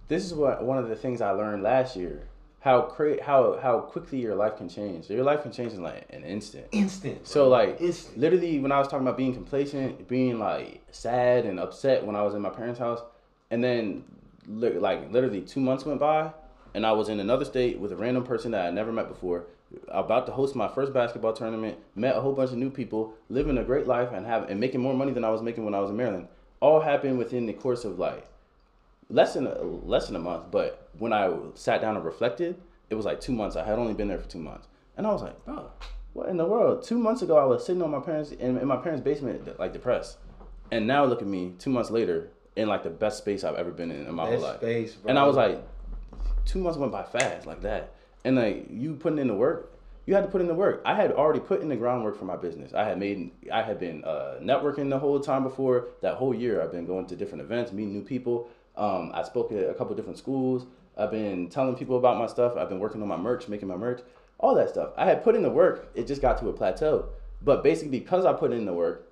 This 0.07 0.23
is 0.25 0.33
what 0.33 0.63
one 0.63 0.77
of 0.77 0.87
the 0.89 0.95
things 0.95 1.21
I 1.21 1.31
learned 1.31 1.63
last 1.63 1.95
year. 1.95 2.27
How 2.61 2.81
cra- 2.81 3.23
how 3.23 3.59
how 3.61 3.79
quickly 3.79 4.19
your 4.19 4.35
life 4.35 4.57
can 4.57 4.69
change. 4.69 5.09
Your 5.09 5.23
life 5.23 5.43
can 5.43 5.51
change 5.51 5.73
in 5.73 5.83
like 5.83 6.05
an 6.11 6.23
instant. 6.23 6.65
Instant. 6.71 7.17
bro. 7.17 7.25
So 7.25 7.47
like 7.49 7.79
instant. 7.81 8.17
literally 8.17 8.59
when 8.59 8.71
I 8.71 8.79
was 8.79 8.87
talking 8.87 9.05
about 9.05 9.17
being 9.17 9.33
complacent, 9.33 10.07
being 10.07 10.39
like 10.39 10.81
sad 10.91 11.45
and 11.45 11.59
upset 11.59 12.05
when 12.05 12.15
I 12.15 12.21
was 12.23 12.33
in 12.33 12.41
my 12.41 12.49
parents' 12.49 12.79
house, 12.79 13.01
and 13.51 13.63
then 13.63 14.03
li- 14.47 14.79
like 14.79 15.11
literally 15.11 15.41
two 15.41 15.59
months 15.59 15.85
went 15.85 15.99
by, 15.99 16.31
and 16.73 16.85
I 16.85 16.91
was 16.93 17.09
in 17.09 17.19
another 17.19 17.45
state 17.45 17.79
with 17.79 17.91
a 17.91 17.95
random 17.95 18.23
person 18.23 18.51
that 18.51 18.65
I 18.65 18.71
never 18.71 18.91
met 18.91 19.07
before, 19.09 19.45
about 19.87 20.25
to 20.27 20.31
host 20.31 20.55
my 20.55 20.67
first 20.67 20.93
basketball 20.93 21.33
tournament, 21.33 21.77
met 21.95 22.15
a 22.15 22.21
whole 22.21 22.33
bunch 22.33 22.51
of 22.51 22.57
new 22.57 22.69
people, 22.69 23.13
living 23.29 23.57
a 23.57 23.63
great 23.63 23.87
life 23.87 24.09
and 24.13 24.25
have 24.25 24.49
and 24.49 24.59
making 24.59 24.81
more 24.81 24.93
money 24.93 25.11
than 25.11 25.23
I 25.23 25.29
was 25.29 25.41
making 25.41 25.65
when 25.65 25.73
I 25.75 25.79
was 25.79 25.89
in 25.89 25.97
Maryland. 25.97 26.27
All 26.59 26.79
happened 26.79 27.17
within 27.17 27.45
the 27.45 27.53
course 27.53 27.85
of 27.85 27.99
like 27.99 28.27
less 29.09 29.33
than 29.33 29.47
a, 29.47 29.61
less 29.61 30.07
than 30.07 30.15
a 30.15 30.19
month. 30.19 30.45
But 30.51 30.89
when 30.97 31.13
I 31.13 31.31
sat 31.53 31.81
down 31.81 31.95
and 31.95 32.05
reflected, 32.05 32.55
it 32.89 32.95
was 32.95 33.05
like 33.05 33.19
two 33.21 33.33
months. 33.33 33.55
I 33.55 33.63
had 33.65 33.77
only 33.79 33.93
been 33.93 34.07
there 34.07 34.19
for 34.19 34.29
two 34.29 34.39
months, 34.39 34.67
and 34.97 35.05
I 35.05 35.11
was 35.11 35.21
like, 35.21 35.43
bro, 35.45 35.69
what 36.13 36.29
in 36.29 36.37
the 36.37 36.45
world? 36.45 36.83
Two 36.83 36.97
months 36.97 37.21
ago, 37.21 37.37
I 37.37 37.45
was 37.45 37.65
sitting 37.65 37.81
on 37.81 37.91
my 37.91 37.99
parents 37.99 38.31
in, 38.31 38.57
in 38.57 38.67
my 38.67 38.77
parents' 38.77 39.03
basement, 39.03 39.59
like 39.59 39.73
depressed, 39.73 40.17
and 40.71 40.87
now 40.87 41.05
look 41.05 41.21
at 41.21 41.27
me, 41.27 41.53
two 41.59 41.69
months 41.69 41.91
later, 41.91 42.29
in 42.55 42.67
like 42.67 42.83
the 42.83 42.89
best 42.89 43.17
space 43.17 43.43
I've 43.43 43.55
ever 43.55 43.71
been 43.71 43.91
in 43.91 44.07
in 44.07 44.15
my 44.15 44.29
Best 44.29 44.41
whole 44.41 44.51
life. 44.51 44.59
space, 44.59 44.95
bro. 44.95 45.09
And 45.09 45.19
I 45.19 45.25
was 45.27 45.35
like, 45.35 45.61
two 46.45 46.59
months 46.59 46.77
went 46.77 46.91
by 46.91 47.03
fast 47.03 47.45
like 47.45 47.61
that, 47.61 47.93
and 48.25 48.35
like 48.35 48.65
you 48.69 48.95
putting 48.95 49.19
in 49.19 49.27
the 49.27 49.35
work. 49.35 49.71
You 50.07 50.13
had 50.13 50.21
to 50.21 50.27
put 50.27 50.41
in 50.41 50.47
the 50.47 50.53
work. 50.53 50.81
I 50.85 50.93
had 50.93 51.11
already 51.13 51.39
put 51.39 51.61
in 51.61 51.69
the 51.69 51.75
groundwork 51.75 52.17
for 52.19 52.25
my 52.25 52.35
business. 52.35 52.73
I 52.73 52.83
had 52.83 52.99
made, 52.99 53.31
I 53.51 53.63
had 53.63 53.79
been 53.79 54.03
uh, 54.03 54.35
networking 54.39 54.89
the 54.89 54.99
whole 54.99 55.19
time 55.19 55.41
before 55.41 55.87
that 56.01 56.15
whole 56.15 56.33
year. 56.33 56.61
I've 56.61 56.71
been 56.71 56.85
going 56.85 57.07
to 57.07 57.15
different 57.15 57.41
events, 57.41 57.71
meeting 57.71 57.93
new 57.93 58.03
people. 58.03 58.47
Um, 58.77 59.11
I 59.15 59.23
spoke 59.23 59.51
at 59.51 59.67
a 59.67 59.73
couple 59.73 59.95
different 59.95 60.19
schools. 60.19 60.67
I've 60.95 61.09
been 61.09 61.49
telling 61.49 61.75
people 61.75 61.97
about 61.97 62.19
my 62.19 62.27
stuff. 62.27 62.55
I've 62.55 62.69
been 62.69 62.79
working 62.79 63.01
on 63.01 63.07
my 63.07 63.17
merch, 63.17 63.47
making 63.47 63.67
my 63.67 63.75
merch, 63.75 64.01
all 64.37 64.53
that 64.55 64.69
stuff. 64.69 64.91
I 64.95 65.05
had 65.05 65.23
put 65.23 65.35
in 65.35 65.41
the 65.41 65.49
work. 65.49 65.89
It 65.95 66.05
just 66.05 66.21
got 66.21 66.37
to 66.39 66.49
a 66.49 66.53
plateau. 66.53 67.09
But 67.41 67.63
basically, 67.63 67.99
because 67.99 68.25
I 68.25 68.33
put 68.33 68.53
in 68.53 68.65
the 68.65 68.73
work, 68.73 69.11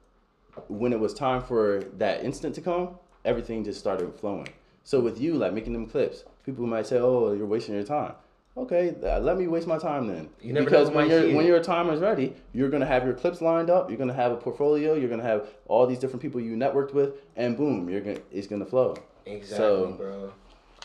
when 0.68 0.94
it 0.94 1.00
was 1.00 1.14
time 1.16 1.42
for 1.42 1.84
that 1.98 2.24
instant 2.24 2.54
to 2.56 2.62
come, 2.62 3.00
everything 3.26 3.64
just 3.64 3.80
started 3.80 4.14
flowing. 4.16 4.50
So 4.84 5.00
with 5.00 5.20
you, 5.20 5.36
like 5.36 5.54
making 5.54 5.74
them 5.74 5.88
clips, 5.88 6.24
people 6.46 6.68
might 6.68 6.86
say, 6.86 7.00
"Oh, 7.00 7.34
you're 7.34 7.48
wasting 7.48 7.74
your 7.74 7.84
time." 7.84 8.14
Okay, 8.56 8.92
th- 9.02 9.22
let 9.24 9.38
me 9.38 9.48
waste 9.48 9.66
my 9.68 9.80
time 9.80 10.08
then. 10.08 10.30
You 10.40 10.54
never 10.54 10.66
because 10.66 10.92
when 10.92 11.10
your 11.10 11.22
see 11.24 11.34
when 11.34 11.46
your 11.48 11.60
time 11.64 11.90
is 11.90 12.00
ready, 12.00 12.36
you're 12.54 12.70
gonna 12.70 12.86
have 12.86 13.04
your 13.04 13.16
clips 13.16 13.42
lined 13.42 13.70
up. 13.72 13.90
You're 13.90 13.98
gonna 13.98 14.14
have 14.14 14.32
a 14.32 14.36
portfolio. 14.38 14.94
You're 14.94 15.10
gonna 15.10 15.24
have 15.24 15.48
all 15.68 15.88
these 15.88 15.98
different 15.98 16.22
people 16.22 16.40
you 16.40 16.56
networked 16.56 16.94
with, 16.94 17.16
and 17.36 17.58
boom, 17.58 17.90
you're 17.90 18.02
gonna 18.02 18.20
it's 18.32 18.46
gonna 18.48 18.66
flow. 18.66 18.96
Exactly, 19.26 19.58
So- 19.58 19.92
bro. 19.94 20.32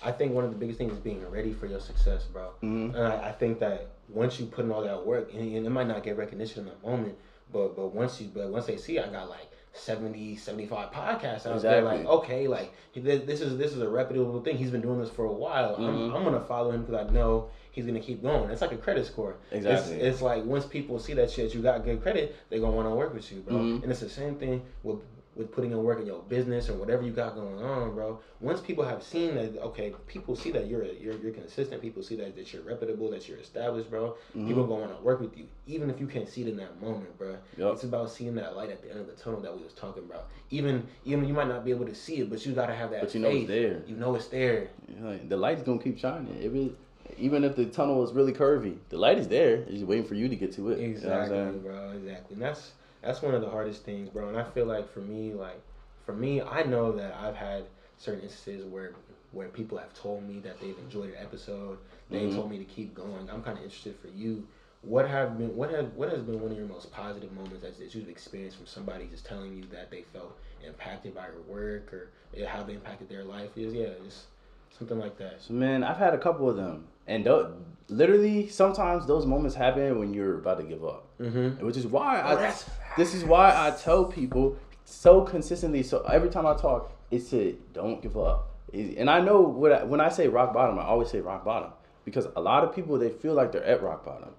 I 0.01 0.13
think 0.13 0.33
one 0.33 0.45
of 0.45 0.51
the 0.51 0.57
biggest 0.57 0.79
things 0.79 0.93
is 0.93 0.99
being 1.01 1.29
ready 1.29 1.53
for 1.53 1.67
your 1.67 1.81
success, 1.81 2.25
bro. 2.33 2.51
Mhm. 2.63 2.95
And 2.95 2.99
I, 2.99 3.31
I 3.31 3.33
think 3.33 3.59
that 3.59 3.89
once 4.09 4.39
you 4.39 4.47
put 4.47 4.65
in 4.65 4.71
all 4.71 4.83
that 4.83 5.05
work, 5.05 5.35
and, 5.35 5.43
and 5.57 5.67
it 5.67 5.71
might 5.71 5.89
not 5.89 6.05
get 6.05 6.17
recognition 6.17 6.61
in 6.69 6.73
the 6.81 6.89
moment, 6.89 7.19
but 7.53 7.75
but 7.77 7.89
once 7.89 8.21
you 8.21 8.29
but 8.33 8.49
once 8.49 8.65
they 8.67 8.77
see 8.77 8.99
I 9.01 9.09
got 9.09 9.29
like 9.29 9.51
70, 9.73 10.37
75 10.37 10.91
podcasts 10.93 11.47
out 11.47 11.61
there, 11.63 11.83
like 11.83 12.07
okay, 12.07 12.47
like 12.49 12.73
this 12.95 13.41
is 13.41 13.59
this 13.59 13.73
is 13.73 13.83
a 13.83 13.89
reputable 13.89 14.41
thing. 14.41 14.57
He's 14.57 14.71
been 14.71 14.81
doing 14.81 15.01
this 15.01 15.11
for 15.11 15.25
a 15.25 15.33
while. 15.33 15.75
I'm, 15.77 15.83
Mhm. 15.85 16.15
I'm 16.15 16.25
gonna 16.25 16.41
follow 16.45 16.71
him 16.71 16.85
because 16.85 17.07
I 17.07 17.13
know 17.13 17.51
he's 17.79 17.87
gonna 17.87 18.01
keep 18.01 18.21
going. 18.23 18.51
It's 18.51 18.61
like 18.61 18.73
a 18.73 18.77
credit 18.77 19.07
score. 19.07 19.37
Exactly. 19.53 19.95
It's, 19.95 20.05
it's 20.05 20.23
like 20.23 20.45
once 20.45 20.67
people 20.67 20.99
see 20.99 21.15
that 21.15 21.31
shit, 21.31 21.55
you 21.55 21.63
got 21.63 21.85
good 21.85 22.03
credit, 22.03 22.35
they're 22.51 22.59
gonna 22.61 22.77
want 22.77 22.89
to 22.89 22.95
work 22.95 23.15
with 23.15 23.31
you, 23.33 23.39
bro. 23.41 23.55
Mhm. 23.55 23.83
And 23.85 23.91
it's 23.93 24.01
the 24.01 24.09
same 24.09 24.35
thing 24.35 24.63
with 24.83 24.99
with 25.37 25.53
putting 25.53 25.71
in 25.71 25.81
work 25.85 26.01
in 26.01 26.07
your 26.07 26.21
business 26.29 26.69
or 26.69 26.75
whatever 26.75 27.05
you 27.05 27.13
got 27.13 27.37
going 27.37 27.63
on, 27.63 27.95
bro. 27.95 28.19
Once 28.41 28.61
people 28.61 28.83
have 28.85 29.01
seen 29.05 29.37
that, 29.37 29.57
okay, 29.63 29.93
people 30.09 30.35
see 30.35 30.51
that 30.51 30.67
you're 30.67 30.85
you're, 30.85 31.15
you're 31.19 31.31
consistent. 31.33 31.81
People 31.81 32.03
see 32.03 32.17
that, 32.17 32.35
that 32.35 32.53
you're 32.53 32.63
reputable, 32.63 33.09
that 33.13 33.29
you're 33.29 33.39
established, 33.39 33.89
bro. 33.89 34.17
People 34.33 34.65
gonna 34.67 34.81
want 34.87 34.99
to 34.99 35.05
work 35.05 35.21
with 35.21 35.39
you, 35.39 35.45
even 35.69 35.91
if 35.91 36.01
you 36.01 36.09
can't 36.09 36.29
see 36.29 36.43
it 36.43 36.49
in 36.49 36.57
that 36.57 36.83
moment, 36.83 37.17
bro. 37.17 37.37
Yup. 37.57 37.75
It's 37.75 37.85
about 37.85 38.11
seeing 38.11 38.35
that 38.35 38.57
light 38.57 38.71
at 38.71 38.83
the 38.83 38.91
end 38.91 38.99
of 38.99 39.07
the 39.07 39.13
tunnel 39.13 39.41
that 39.43 39.57
we 39.57 39.63
was 39.63 39.75
talking 39.75 40.03
about. 40.03 40.27
Even 40.51 40.85
even 41.05 41.25
you 41.29 41.35
might 41.35 41.47
not 41.47 41.65
be 41.65 41.71
able 41.71 41.87
to 41.87 41.95
see 41.95 42.17
it, 42.17 42.29
but 42.31 42.45
you 42.45 42.51
gotta 42.53 42.75
have 42.75 42.91
that. 42.91 43.03
But 43.03 43.15
you 43.15 43.21
know 43.21 43.29
it's 43.29 43.47
there. 43.47 43.83
You 43.87 43.95
know 43.95 44.17
it's 44.17 44.27
there. 44.27 44.71
Know, 45.01 45.17
the 45.29 45.37
light's 45.37 45.63
gonna 45.63 45.79
keep 45.81 45.99
shining. 45.99 46.35
It 46.43 46.53
is, 46.53 46.73
even 47.17 47.45
if 47.45 47.57
the 47.57 47.67
tunnel 47.67 48.05
is 48.05 48.13
really 48.13 48.33
curvy, 48.33 48.77
the 48.89 48.99
light 48.99 49.19
is 49.19 49.29
there. 49.29 49.57
It's 49.57 49.73
just 49.73 49.87
waiting 49.87 50.05
for 50.05 50.15
you 50.15 50.29
to 50.29 50.37
get 50.37 50.53
to 50.55 50.71
it. 50.71 50.79
You 50.79 50.85
know 50.87 50.93
Exactly, 50.93 51.59
bro. 51.59 51.91
Exactly. 51.93 52.35
And 52.35 52.43
that's 52.43 52.73
that's 53.03 53.23
one 53.23 53.35
of 53.35 53.41
the 53.41 53.49
hardest 53.51 53.85
things, 53.85 54.09
bro. 54.09 54.29
And 54.29 54.37
I 54.37 54.45
feel 54.45 54.67
like 54.67 54.93
for 54.93 55.01
me, 55.01 55.33
like 55.33 55.61
for 56.05 56.13
me, 56.13 56.43
I 56.43 56.63
know 56.65 56.93
that 56.93 57.15
I've 57.15 57.37
had 57.37 57.65
certain 57.97 58.23
instances 58.23 58.65
where 58.65 58.93
where 59.33 59.49
people 59.49 59.77
have 59.79 59.93
told 59.95 60.27
me 60.27 60.41
that 60.41 60.61
they've 60.61 60.79
enjoyed 60.79 61.11
an 61.11 61.17
episode. 61.21 61.79
They 62.11 62.25
Mhm. 62.27 62.35
told 62.35 62.51
me 62.51 62.59
to 62.59 62.65
keep 62.65 62.95
going. 62.95 63.29
I'm 63.31 63.43
kind 63.43 63.59
of 63.59 63.65
interested 63.65 63.95
for 63.97 64.09
you. 64.09 64.47
What 64.83 65.09
have 65.09 65.37
been 65.39 65.55
what 65.57 65.71
have 65.71 65.93
what 65.95 66.09
has 66.11 66.23
been 66.23 66.41
one 66.41 66.53
of 66.53 66.57
your 66.57 66.67
most 66.67 66.91
positive 66.93 67.33
moments 67.33 67.63
that, 67.63 67.79
that 67.79 67.95
you've 67.95 68.09
experienced 68.09 68.57
from 68.57 68.67
somebody 68.67 69.07
just 69.07 69.27
telling 69.27 69.57
you 69.57 69.65
that 69.73 69.91
they 69.91 70.03
felt 70.03 70.39
impacted 70.65 71.15
by 71.15 71.27
your 71.27 71.43
work 71.43 71.93
or 71.93 72.11
how 72.47 72.63
they 72.63 72.75
impacted 72.75 73.09
their 73.09 73.25
life? 73.25 73.51
Is 73.57 73.75
yeah, 73.75 73.91
just 74.05 74.27
something 74.79 74.99
like 74.99 75.19
that. 75.19 75.43
So 75.43 75.53
man, 75.53 75.83
I've 75.83 75.97
had 75.97 76.15
a 76.15 76.19
couple 76.19 76.49
of 76.49 76.57
them, 76.57 76.87
and 77.09 77.25
th- 77.25 77.47
literally 77.89 78.49
sometimes 78.49 79.07
those 79.07 79.27
moments 79.27 79.57
happen 79.57 79.99
when 79.99 80.13
you're 80.15 80.39
about 80.39 80.59
to 80.59 80.65
give 80.65 80.85
up, 80.85 81.07
Mm-hmm. 81.21 81.65
which 81.67 81.77
is 81.77 81.87
why 81.87 82.21
Oh, 82.25 82.29
I. 82.29 82.35
that's 82.37 82.65
This 82.97 83.15
is 83.15 83.25
why 83.25 83.51
I 83.51 83.71
tell 83.73 84.05
people 84.05 84.57
so 84.85 85.23
consistently. 85.23 85.83
So 85.83 86.03
every 86.05 86.29
time 86.31 86.47
I 86.47 86.55
talk, 86.55 86.93
it's 87.11 87.31
to 87.31 87.59
don't 87.73 88.01
give 88.03 88.17
up. 88.17 88.51
And 88.73 89.09
I 89.09 89.21
know 89.21 89.41
what 89.41 89.73
I, 89.73 89.83
when 89.85 90.01
I 90.01 90.11
say 90.11 90.29
rock 90.29 90.53
bottom, 90.53 90.79
I 90.79 90.83
always 90.85 91.11
say 91.11 91.21
rock 91.21 91.45
bottom 91.45 91.71
because 92.05 92.27
a 92.37 92.41
lot 92.41 92.63
of 92.65 92.75
people 92.75 92.99
they 92.99 93.09
feel 93.11 93.35
like 93.35 93.51
they're 93.53 93.65
at 93.65 93.83
rock 93.83 94.05
bottom. 94.05 94.31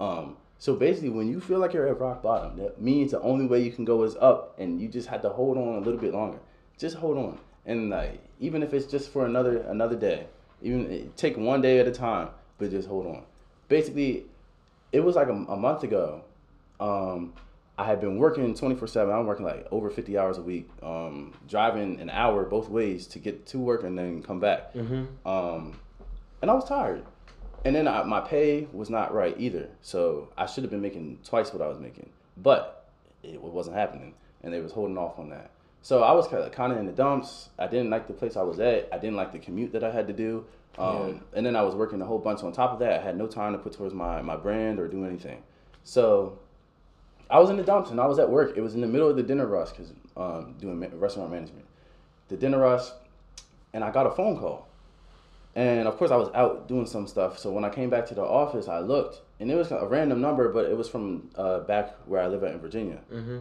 Um, 0.00 0.36
so 0.58 0.74
basically, 0.74 1.10
when 1.10 1.28
you 1.28 1.40
feel 1.40 1.58
like 1.58 1.72
you're 1.72 1.86
at 1.88 2.00
rock 2.00 2.22
bottom, 2.22 2.56
that 2.58 2.80
means 2.80 3.10
the 3.12 3.20
only 3.20 3.46
way 3.46 3.60
you 3.62 3.70
can 3.70 3.84
go 3.84 4.02
is 4.04 4.16
up, 4.16 4.54
and 4.58 4.80
you 4.80 4.88
just 4.88 5.06
have 5.08 5.22
to 5.22 5.28
hold 5.28 5.56
on 5.58 5.76
a 5.76 5.80
little 5.80 6.00
bit 6.00 6.12
longer. 6.14 6.38
Just 6.78 6.96
hold 6.96 7.16
on, 7.18 7.38
and 7.66 7.90
like 7.90 8.20
even 8.40 8.62
if 8.62 8.72
it's 8.74 8.86
just 8.86 9.10
for 9.12 9.24
another 9.26 9.58
another 9.68 9.96
day, 9.96 10.26
even 10.62 11.12
take 11.16 11.36
one 11.36 11.60
day 11.60 11.78
at 11.78 11.86
a 11.86 11.92
time, 11.92 12.28
but 12.58 12.70
just 12.70 12.88
hold 12.88 13.06
on. 13.06 13.22
Basically, 13.68 14.24
it 14.92 15.00
was 15.00 15.16
like 15.16 15.28
a, 15.28 15.32
a 15.32 15.56
month 15.56 15.82
ago. 15.82 16.22
Um, 16.80 17.34
I 17.78 17.84
had 17.84 18.00
been 18.00 18.16
working 18.16 18.54
24 18.54 18.88
7. 18.88 19.14
I'm 19.14 19.26
working 19.26 19.44
like 19.44 19.66
over 19.70 19.90
50 19.90 20.16
hours 20.16 20.38
a 20.38 20.42
week, 20.42 20.68
um, 20.82 21.34
driving 21.48 22.00
an 22.00 22.08
hour 22.08 22.44
both 22.44 22.68
ways 22.68 23.06
to 23.08 23.18
get 23.18 23.46
to 23.46 23.58
work 23.58 23.82
and 23.82 23.98
then 23.98 24.22
come 24.22 24.40
back. 24.40 24.72
Mm-hmm. 24.72 25.28
Um, 25.28 25.78
and 26.40 26.50
I 26.50 26.54
was 26.54 26.64
tired. 26.64 27.04
And 27.64 27.74
then 27.74 27.88
I, 27.88 28.02
my 28.04 28.20
pay 28.20 28.68
was 28.72 28.88
not 28.88 29.12
right 29.12 29.34
either. 29.38 29.68
So 29.82 30.28
I 30.38 30.46
should 30.46 30.62
have 30.64 30.70
been 30.70 30.80
making 30.80 31.18
twice 31.24 31.52
what 31.52 31.60
I 31.60 31.68
was 31.68 31.78
making. 31.78 32.08
But 32.36 32.88
it 33.22 33.42
wasn't 33.42 33.76
happening. 33.76 34.14
And 34.42 34.54
they 34.54 34.60
was 34.60 34.72
holding 34.72 34.96
off 34.96 35.18
on 35.18 35.30
that. 35.30 35.50
So 35.86 36.02
I 36.02 36.10
was 36.10 36.26
kind 36.26 36.72
of 36.72 36.78
in 36.78 36.86
the 36.86 36.90
dumps. 36.90 37.50
I 37.60 37.68
didn't 37.68 37.90
like 37.90 38.08
the 38.08 38.12
place 38.12 38.36
I 38.36 38.42
was 38.42 38.58
at. 38.58 38.88
I 38.92 38.98
didn't 38.98 39.14
like 39.14 39.30
the 39.30 39.38
commute 39.38 39.70
that 39.70 39.84
I 39.84 39.92
had 39.92 40.08
to 40.08 40.12
do. 40.12 40.44
Um, 40.78 40.96
Yeah. 40.96 41.14
And 41.34 41.46
then 41.46 41.54
I 41.54 41.62
was 41.62 41.76
working 41.76 42.02
a 42.02 42.04
whole 42.04 42.18
bunch 42.18 42.42
on 42.42 42.50
top 42.50 42.72
of 42.72 42.80
that. 42.80 42.98
I 42.98 43.04
had 43.04 43.16
no 43.16 43.28
time 43.28 43.52
to 43.52 43.58
put 43.58 43.72
towards 43.72 43.94
my, 43.94 44.20
my 44.20 44.34
brand 44.34 44.80
or 44.80 44.88
do 44.88 45.04
anything. 45.04 45.44
So 45.84 46.40
I 47.30 47.38
was 47.38 47.50
in 47.50 47.56
the 47.56 47.62
dumps 47.62 47.90
and 47.90 48.00
I 48.00 48.06
was 48.06 48.18
at 48.18 48.28
work. 48.28 48.56
It 48.56 48.62
was 48.62 48.74
in 48.74 48.80
the 48.80 48.88
middle 48.88 49.08
of 49.08 49.14
the 49.14 49.22
dinner 49.22 49.46
rush 49.46 49.70
because 49.70 49.92
um, 50.16 50.56
doing 50.58 50.80
ma- 50.80 50.88
restaurant 50.94 51.30
management. 51.30 51.66
The 52.30 52.36
dinner 52.36 52.58
rush, 52.58 52.88
and 53.72 53.84
I 53.84 53.92
got 53.92 54.08
a 54.08 54.10
phone 54.10 54.36
call. 54.40 54.66
And 55.54 55.86
of 55.86 55.96
course, 55.98 56.10
I 56.10 56.16
was 56.16 56.30
out 56.34 56.66
doing 56.66 56.86
some 56.86 57.06
stuff. 57.06 57.38
So 57.38 57.52
when 57.52 57.64
I 57.64 57.70
came 57.70 57.90
back 57.90 58.06
to 58.06 58.14
the 58.14 58.24
office, 58.24 58.66
I 58.66 58.80
looked, 58.80 59.20
and 59.38 59.52
it 59.52 59.54
was 59.54 59.70
a 59.70 59.86
random 59.86 60.20
number, 60.20 60.48
but 60.48 60.64
it 60.64 60.76
was 60.76 60.88
from 60.88 61.30
uh, 61.36 61.60
back 61.60 61.94
where 62.06 62.20
I 62.20 62.26
live 62.26 62.42
at 62.42 62.54
in 62.54 62.58
Virginia. 62.58 62.98
Mm-hmm. 63.12 63.38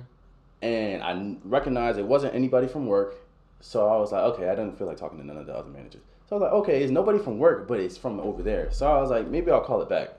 And 0.61 1.03
I 1.03 1.36
recognized 1.44 1.99
it 1.99 2.06
wasn't 2.06 2.34
anybody 2.36 2.68
from 2.68 2.88
work. 2.88 3.15
So 3.60 3.88
I 3.88 3.98
was 3.98 4.11
like, 4.11 4.23
okay, 4.34 4.49
I 4.49 4.56
didn't 4.56 4.77
feel 4.77 4.88
like 4.88 4.98
talking 4.98 5.19
to 5.19 5.26
none 5.26 5.38
of 5.38 5.45
the 5.45 5.53
other 5.53 5.69
managers. 5.69 6.02
So 6.27 6.36
I 6.36 6.40
was 6.40 6.44
like, 6.44 6.53
okay, 6.53 6.82
it's 6.84 6.91
nobody 6.91 7.19
from 7.19 7.38
work, 7.40 7.68
but 7.68 7.80
it's 7.80 7.98
from 7.98 8.19
over 8.19 8.41
there. 8.41 8.72
So 8.72 8.88
I 8.88 8.99
was 9.02 9.10
like, 9.11 9.27
maybe 9.27 9.52
I'll 9.52 9.61
call 9.61 9.82
it 9.82 9.90
back. 9.90 10.10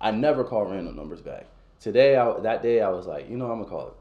I 0.00 0.10
never 0.10 0.44
call 0.44 0.64
random 0.66 0.96
numbers 0.96 1.20
back. 1.20 1.46
Today, 1.80 2.16
I, 2.16 2.40
that 2.40 2.62
day, 2.62 2.80
I 2.80 2.88
was 2.88 3.06
like, 3.06 3.28
you 3.28 3.36
know, 3.36 3.50
I'm 3.50 3.58
gonna 3.58 3.70
call 3.70 3.88
it. 3.88 3.94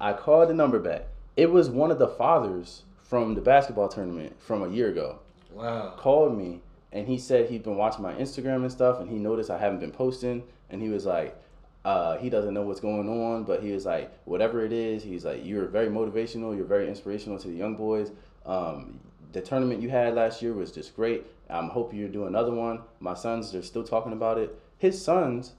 I 0.00 0.12
called 0.12 0.48
the 0.48 0.54
number 0.54 0.78
back. 0.78 1.06
It 1.36 1.50
was 1.50 1.68
one 1.68 1.90
of 1.90 1.98
the 1.98 2.08
fathers 2.08 2.82
from 3.02 3.34
the 3.34 3.40
basketball 3.40 3.88
tournament 3.88 4.34
from 4.40 4.62
a 4.62 4.68
year 4.68 4.88
ago 4.88 5.18
Wow. 5.52 5.94
called 5.96 6.36
me 6.36 6.60
and 6.92 7.06
he 7.06 7.18
said 7.18 7.48
he'd 7.50 7.62
been 7.62 7.76
watching 7.76 8.02
my 8.02 8.14
Instagram 8.14 8.56
and 8.62 8.72
stuff 8.72 8.98
and 9.00 9.08
he 9.10 9.18
noticed 9.18 9.50
I 9.50 9.58
haven't 9.58 9.80
been 9.80 9.90
posting 9.92 10.42
and 10.70 10.80
he 10.80 10.88
was 10.88 11.04
like 11.06 11.36
uh, 11.84 12.16
he 12.18 12.30
doesn't 12.30 12.54
know 12.54 12.62
what's 12.62 12.80
going 12.80 13.08
on 13.08 13.44
but 13.44 13.62
he 13.62 13.72
was 13.72 13.84
like 13.84 14.10
whatever 14.24 14.64
it 14.64 14.72
is 14.72 15.02
he's 15.02 15.24
like 15.24 15.44
you're 15.44 15.66
very 15.66 15.88
motivational 15.88 16.56
you're 16.56 16.64
very 16.64 16.88
inspirational 16.88 17.38
to 17.38 17.48
the 17.48 17.54
young 17.54 17.76
boys. 17.76 18.10
Um, 18.46 19.00
the 19.32 19.40
tournament 19.40 19.82
you 19.82 19.90
had 19.90 20.14
last 20.14 20.42
year 20.42 20.52
was 20.52 20.70
just 20.70 20.94
great. 20.94 21.26
I'm 21.50 21.68
hoping 21.68 21.98
you're 21.98 22.08
doing 22.08 22.28
another 22.28 22.52
one. 22.52 22.80
My 23.00 23.14
sons 23.14 23.52
they're 23.52 23.62
still 23.62 23.84
talking 23.84 24.12
about 24.12 24.38
it. 24.38 24.58
His 24.78 25.02
sons 25.02 25.52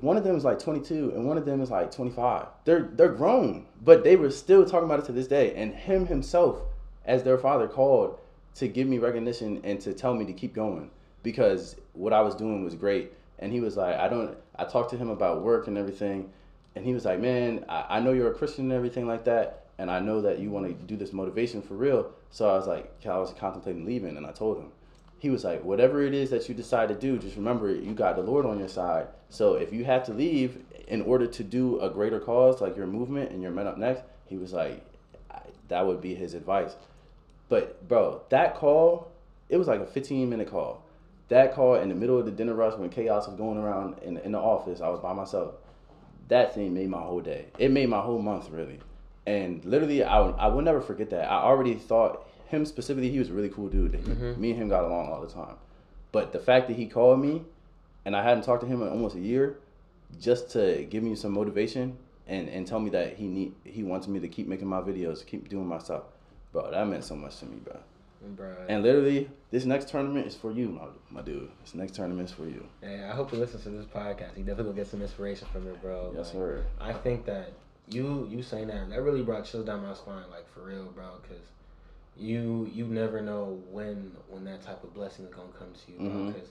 one 0.00 0.16
of 0.16 0.24
them 0.24 0.36
is 0.36 0.44
like 0.44 0.58
22 0.58 1.12
and 1.14 1.24
one 1.24 1.38
of 1.38 1.44
them 1.44 1.60
is 1.60 1.70
like 1.70 1.92
25 1.92 2.46
they're 2.64 2.88
they're 2.94 3.12
grown 3.12 3.64
but 3.80 4.02
they 4.02 4.16
were 4.16 4.28
still 4.30 4.64
talking 4.64 4.86
about 4.86 5.00
it 5.00 5.06
to 5.06 5.12
this 5.12 5.28
day. 5.28 5.54
And 5.54 5.74
him 5.74 6.06
himself 6.06 6.60
as 7.04 7.22
their 7.22 7.38
father 7.38 7.68
called 7.68 8.18
to 8.56 8.68
give 8.68 8.86
me 8.86 8.98
recognition 8.98 9.60
and 9.64 9.80
to 9.80 9.92
tell 9.92 10.14
me 10.14 10.24
to 10.26 10.32
keep 10.32 10.54
going 10.54 10.90
because 11.22 11.76
what 11.92 12.12
I 12.12 12.20
was 12.20 12.34
doing 12.34 12.64
was 12.64 12.74
great. 12.74 13.12
And 13.38 13.52
he 13.52 13.60
was 13.60 13.76
like, 13.76 13.96
I 13.96 14.08
don't, 14.08 14.36
I 14.56 14.64
talked 14.64 14.90
to 14.90 14.96
him 14.96 15.10
about 15.10 15.42
work 15.42 15.66
and 15.66 15.76
everything. 15.76 16.30
And 16.76 16.84
he 16.84 16.94
was 16.94 17.04
like, 17.04 17.20
man, 17.20 17.64
I, 17.68 17.96
I 17.96 18.00
know 18.00 18.12
you're 18.12 18.30
a 18.30 18.34
Christian 18.34 18.64
and 18.64 18.72
everything 18.72 19.06
like 19.06 19.24
that. 19.24 19.66
And 19.78 19.90
I 19.90 19.98
know 19.98 20.20
that 20.22 20.38
you 20.38 20.50
want 20.50 20.66
to 20.66 20.72
do 20.72 20.96
this 20.96 21.12
motivation 21.12 21.60
for 21.60 21.74
real. 21.74 22.12
So 22.30 22.48
I 22.48 22.54
was 22.54 22.66
like, 22.66 22.92
I 23.06 23.18
was 23.18 23.32
contemplating 23.32 23.84
leaving. 23.84 24.16
And 24.16 24.26
I 24.26 24.32
told 24.32 24.58
him, 24.58 24.70
he 25.18 25.30
was 25.30 25.42
like, 25.42 25.64
whatever 25.64 26.02
it 26.02 26.14
is 26.14 26.30
that 26.30 26.48
you 26.48 26.54
decide 26.54 26.88
to 26.90 26.94
do, 26.94 27.18
just 27.18 27.36
remember 27.36 27.74
you 27.74 27.92
got 27.92 28.16
the 28.16 28.22
Lord 28.22 28.46
on 28.46 28.58
your 28.58 28.68
side. 28.68 29.08
So 29.30 29.54
if 29.54 29.72
you 29.72 29.84
have 29.84 30.04
to 30.04 30.12
leave 30.12 30.62
in 30.86 31.02
order 31.02 31.26
to 31.26 31.42
do 31.42 31.80
a 31.80 31.90
greater 31.90 32.20
cause, 32.20 32.60
like 32.60 32.76
your 32.76 32.86
movement 32.86 33.30
and 33.30 33.42
your 33.42 33.50
men 33.50 33.66
up 33.66 33.78
next, 33.78 34.02
he 34.26 34.36
was 34.36 34.52
like, 34.52 34.84
that 35.68 35.86
would 35.86 36.00
be 36.00 36.14
his 36.14 36.34
advice. 36.34 36.76
But 37.48 37.86
bro, 37.88 38.22
that 38.28 38.54
call, 38.54 39.10
it 39.48 39.56
was 39.56 39.68
like 39.68 39.80
a 39.80 39.86
15 39.86 40.28
minute 40.28 40.50
call. 40.50 40.83
That 41.28 41.54
call 41.54 41.76
in 41.76 41.88
the 41.88 41.94
middle 41.94 42.18
of 42.18 42.26
the 42.26 42.30
dinner 42.30 42.54
rush 42.54 42.76
when 42.78 42.90
chaos 42.90 43.26
was 43.26 43.36
going 43.36 43.58
around 43.58 43.98
in, 44.02 44.18
in 44.18 44.32
the 44.32 44.38
office, 44.38 44.80
I 44.80 44.88
was 44.88 45.00
by 45.00 45.12
myself. 45.12 45.54
That 46.28 46.54
thing 46.54 46.74
made 46.74 46.88
my 46.88 47.00
whole 47.00 47.20
day. 47.20 47.46
It 47.58 47.70
made 47.70 47.88
my 47.88 48.00
whole 48.00 48.20
month 48.20 48.50
really. 48.50 48.80
And 49.26 49.64
literally, 49.64 50.04
I, 50.04 50.20
I 50.20 50.48
will 50.48 50.62
never 50.62 50.80
forget 50.80 51.10
that. 51.10 51.30
I 51.30 51.42
already 51.42 51.74
thought 51.74 52.28
him 52.48 52.66
specifically, 52.66 53.10
he 53.10 53.18
was 53.18 53.30
a 53.30 53.32
really 53.32 53.48
cool 53.48 53.68
dude. 53.68 53.94
He- 53.94 54.00
mm-hmm. 54.00 54.40
Me 54.40 54.50
and 54.50 54.60
him 54.60 54.68
got 54.68 54.84
along 54.84 55.08
all 55.08 55.20
the 55.20 55.32
time. 55.32 55.56
But 56.12 56.32
the 56.32 56.38
fact 56.38 56.68
that 56.68 56.76
he 56.76 56.86
called 56.86 57.20
me 57.20 57.42
and 58.04 58.14
I 58.14 58.22
hadn't 58.22 58.44
talked 58.44 58.62
to 58.62 58.68
him 58.68 58.82
in 58.82 58.88
almost 58.88 59.16
a 59.16 59.20
year 59.20 59.56
just 60.20 60.50
to 60.50 60.86
give 60.90 61.02
me 61.02 61.14
some 61.16 61.32
motivation 61.32 61.96
and, 62.26 62.48
and 62.48 62.66
tell 62.66 62.80
me 62.80 62.90
that 62.90 63.16
he 63.16 63.26
need 63.26 63.54
he 63.64 63.82
wants 63.82 64.06
me 64.06 64.20
to 64.20 64.28
keep 64.28 64.46
making 64.46 64.68
my 64.68 64.80
videos, 64.80 65.24
keep 65.24 65.48
doing 65.48 65.66
my 65.66 65.78
stuff. 65.78 66.02
Bro, 66.52 66.70
that 66.70 66.86
meant 66.86 67.04
so 67.04 67.16
much 67.16 67.38
to 67.38 67.46
me, 67.46 67.56
bro. 67.64 67.78
Bruh. 68.36 68.66
And 68.68 68.82
literally, 68.82 69.30
this 69.50 69.64
next 69.64 69.88
tournament 69.88 70.26
is 70.26 70.34
for 70.34 70.50
you, 70.52 70.68
my, 70.68 70.86
my 71.10 71.22
dude. 71.22 71.50
This 71.62 71.74
next 71.74 71.94
tournament 71.94 72.28
is 72.30 72.34
for 72.34 72.44
you. 72.46 72.66
Hey, 72.80 73.04
I 73.04 73.12
hope 73.14 73.30
he 73.30 73.36
listens 73.36 73.62
to 73.64 73.70
this 73.70 73.86
podcast. 73.86 74.34
He 74.36 74.42
definitely 74.42 74.64
will 74.64 74.72
get 74.72 74.86
some 74.86 75.02
inspiration 75.02 75.46
from 75.52 75.66
it, 75.68 75.80
bro. 75.82 76.12
Yes, 76.16 76.26
Like, 76.26 76.32
sir. 76.34 76.64
I 76.80 76.92
think 76.92 77.26
that 77.26 77.52
you 77.88 78.26
you 78.30 78.42
saying 78.42 78.68
that 78.68 78.88
that 78.90 79.02
really 79.02 79.22
brought 79.22 79.44
chills 79.44 79.66
down 79.66 79.82
my 79.82 79.94
spine, 79.94 80.24
like 80.30 80.50
for 80.54 80.60
real, 80.62 80.84
bro. 80.86 81.04
Because 81.22 81.44
you 82.16 82.70
you 82.72 82.86
never 82.86 83.20
know 83.20 83.60
when 83.70 84.12
when 84.28 84.44
that 84.44 84.62
type 84.62 84.82
of 84.84 84.94
blessing 84.94 85.26
is 85.26 85.34
gonna 85.34 85.48
come 85.58 85.68
to 85.72 85.92
you, 85.92 85.98
bro. 85.98 86.08
Mhm. 86.08 86.34
Because 86.34 86.48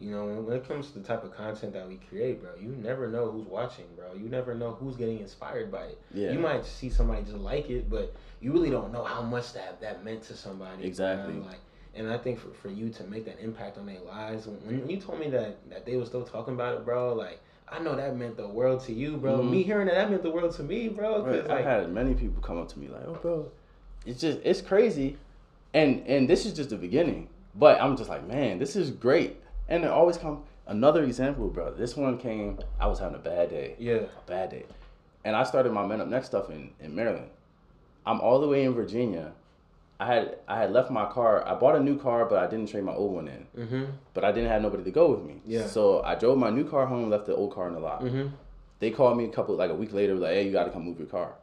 you 0.00 0.10
know 0.10 0.24
when, 0.26 0.56
it 0.56 0.66
comes 0.66 0.90
to 0.90 0.98
the 0.98 1.04
type 1.06 1.24
of 1.24 1.34
content 1.36 1.72
that 1.74 1.86
we 1.86 1.96
create, 2.08 2.42
bro, 2.42 2.50
you 2.60 2.70
never 2.82 3.08
know 3.08 3.30
who's 3.30 3.46
watching, 3.46 3.84
bro. 3.96 4.14
You 4.14 4.28
never 4.28 4.54
know 4.54 4.72
who's 4.72 4.96
getting 4.96 5.20
inspired 5.20 5.70
by 5.70 5.84
it. 5.84 5.98
Yeah. 6.14 6.32
You 6.32 6.38
might 6.38 6.64
see 6.64 6.88
somebody 6.88 7.22
just 7.22 7.36
like 7.36 7.68
it, 7.68 7.90
but 7.90 8.14
you 8.40 8.52
really 8.52 8.70
don't 8.70 8.92
know 8.92 9.04
how 9.04 9.22
much 9.22 9.52
that 9.52 9.80
that 9.80 10.04
meant 10.04 10.22
to 10.24 10.36
somebody. 10.36 10.84
Exactly. 10.84 11.34
Like, 11.34 11.60
and 11.94 12.10
I 12.10 12.16
think 12.18 12.38
for, 12.38 12.48
for 12.54 12.68
you 12.68 12.88
to 12.90 13.04
make 13.04 13.24
that 13.26 13.40
impact 13.40 13.76
on 13.76 13.86
their 13.86 14.00
lives, 14.00 14.46
when, 14.46 14.80
when 14.80 14.88
you 14.88 14.96
told 14.98 15.20
me 15.20 15.28
that 15.30 15.58
that 15.70 15.84
they 15.84 15.96
were 15.96 16.06
still 16.06 16.22
talking 16.24 16.54
about 16.54 16.76
it, 16.76 16.84
bro, 16.84 17.14
like 17.14 17.40
I 17.68 17.78
know 17.78 17.94
that 17.94 18.16
meant 18.16 18.36
the 18.36 18.48
world 18.48 18.80
to 18.86 18.92
you, 18.92 19.16
bro. 19.16 19.38
Mhm. 19.38 19.50
Me 19.50 19.62
hearing 19.62 19.86
that, 19.86 19.94
that 19.94 20.10
meant 20.10 20.22
the 20.22 20.30
world 20.30 20.54
to 20.56 20.62
me, 20.62 20.88
bro. 20.88 21.22
Right, 21.24 21.46
like, 21.46 21.58
I've 21.58 21.64
had 21.64 21.92
many 21.92 22.14
people 22.14 22.42
come 22.42 22.58
up 22.58 22.68
to 22.68 22.78
me 22.78 22.88
like, 22.88 23.04
"Oh, 23.06 23.18
bro, 23.20 23.50
it's 24.06 24.20
just 24.20 24.38
it's 24.44 24.60
crazy," 24.60 25.18
and 25.74 26.06
and 26.06 26.28
this 26.28 26.46
is 26.46 26.54
just 26.54 26.70
the 26.70 26.76
beginning. 26.76 27.28
But 27.54 27.80
I'm 27.80 27.96
just 27.96 28.08
like, 28.08 28.26
man, 28.26 28.58
this 28.58 28.76
is 28.76 28.90
great. 28.90 29.36
And 29.70 29.84
it 29.84 29.90
always 29.90 30.16
come 30.18 30.42
another 30.66 31.02
example, 31.04 31.48
bro. 31.48 31.72
This 31.72 31.96
one 31.96 32.18
came. 32.18 32.58
I 32.78 32.86
was 32.86 32.98
having 32.98 33.16
a 33.16 33.20
bad 33.20 33.50
day. 33.50 33.76
yeah, 33.78 33.94
a 33.94 34.26
bad 34.26 34.50
day. 34.50 34.64
And 35.24 35.36
I 35.36 35.44
started 35.44 35.72
my 35.72 35.86
Men 35.86 36.00
Up 36.00 36.08
Next 36.08 36.26
stuff 36.26 36.50
in, 36.50 36.70
in 36.80 36.94
Maryland. 36.94 37.28
I'm 38.06 38.20
all 38.20 38.40
the 38.40 38.48
way 38.48 38.64
in 38.64 38.74
Virginia. 38.74 39.32
I 40.00 40.06
had 40.06 40.38
I 40.48 40.58
had 40.58 40.72
left 40.72 40.90
my 40.90 41.04
car. 41.10 41.46
I 41.46 41.54
bought 41.54 41.76
a 41.76 41.80
new 41.80 41.98
car, 41.98 42.24
but 42.24 42.38
I 42.38 42.46
didn't 42.46 42.68
trade 42.70 42.84
my 42.84 42.94
old 42.94 43.12
one 43.14 43.28
in. 43.28 43.46
mm-hmm, 43.56 43.84
But 44.14 44.24
I 44.24 44.32
didn't 44.32 44.48
have 44.48 44.62
nobody 44.62 44.82
to 44.84 44.90
go 44.90 45.10
with 45.10 45.22
me. 45.22 45.42
Yeah. 45.46 45.66
So 45.66 46.02
I 46.02 46.14
drove 46.14 46.38
my 46.38 46.48
new 46.50 46.64
car 46.64 46.86
home, 46.86 47.10
left 47.10 47.26
the 47.26 47.34
old 47.36 47.52
car 47.54 47.68
in 47.68 47.74
the 47.74 47.80
lot. 47.80 48.02
mm-hmm. 48.02 48.28
They 48.78 48.90
called 48.90 49.18
me 49.18 49.26
a 49.26 49.28
couple 49.28 49.54
like 49.56 49.70
a 49.70 49.74
week 49.74 49.92
later, 49.92 50.14
like, 50.14 50.30
hey, 50.32 50.46
you 50.46 50.52
got 50.52 50.64
to 50.64 50.70
come 50.70 50.84
move 50.86 50.98
your 50.98 51.06
car. 51.06 51.34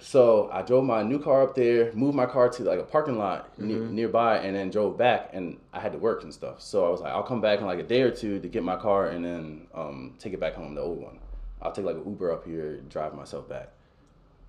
So 0.00 0.48
I 0.52 0.62
drove 0.62 0.84
my 0.84 1.02
new 1.02 1.18
car 1.18 1.42
up 1.42 1.54
there, 1.54 1.92
moved 1.92 2.14
my 2.16 2.26
car 2.26 2.48
to 2.48 2.62
like 2.62 2.78
a 2.78 2.84
parking 2.84 3.18
lot 3.18 3.58
ne- 3.58 3.74
Mhm. 3.74 3.90
nearby, 3.90 4.38
and 4.38 4.54
then 4.56 4.70
drove 4.70 4.96
back. 4.96 5.30
And 5.32 5.58
I 5.72 5.80
had 5.80 5.92
to 5.92 5.98
work 5.98 6.22
and 6.22 6.32
stuff. 6.32 6.60
So 6.60 6.86
I 6.86 6.88
was 6.90 7.00
like, 7.00 7.12
I'll 7.12 7.22
come 7.22 7.40
back 7.40 7.58
in 7.60 7.66
like 7.66 7.78
a 7.78 7.82
day 7.84 8.02
or 8.02 8.10
two 8.10 8.38
to 8.40 8.48
get 8.48 8.62
my 8.62 8.76
car 8.76 9.06
and 9.08 9.24
then 9.24 9.66
um, 9.74 10.14
take 10.18 10.32
it 10.32 10.40
back 10.40 10.54
home, 10.54 10.74
the 10.74 10.80
old 10.82 11.00
one. 11.02 11.18
I'll 11.60 11.72
take 11.72 11.84
like 11.84 11.96
an 11.96 12.04
Uber 12.06 12.30
up 12.32 12.44
here, 12.46 12.74
and 12.74 12.88
drive 12.88 13.14
myself 13.14 13.48
back. 13.48 13.70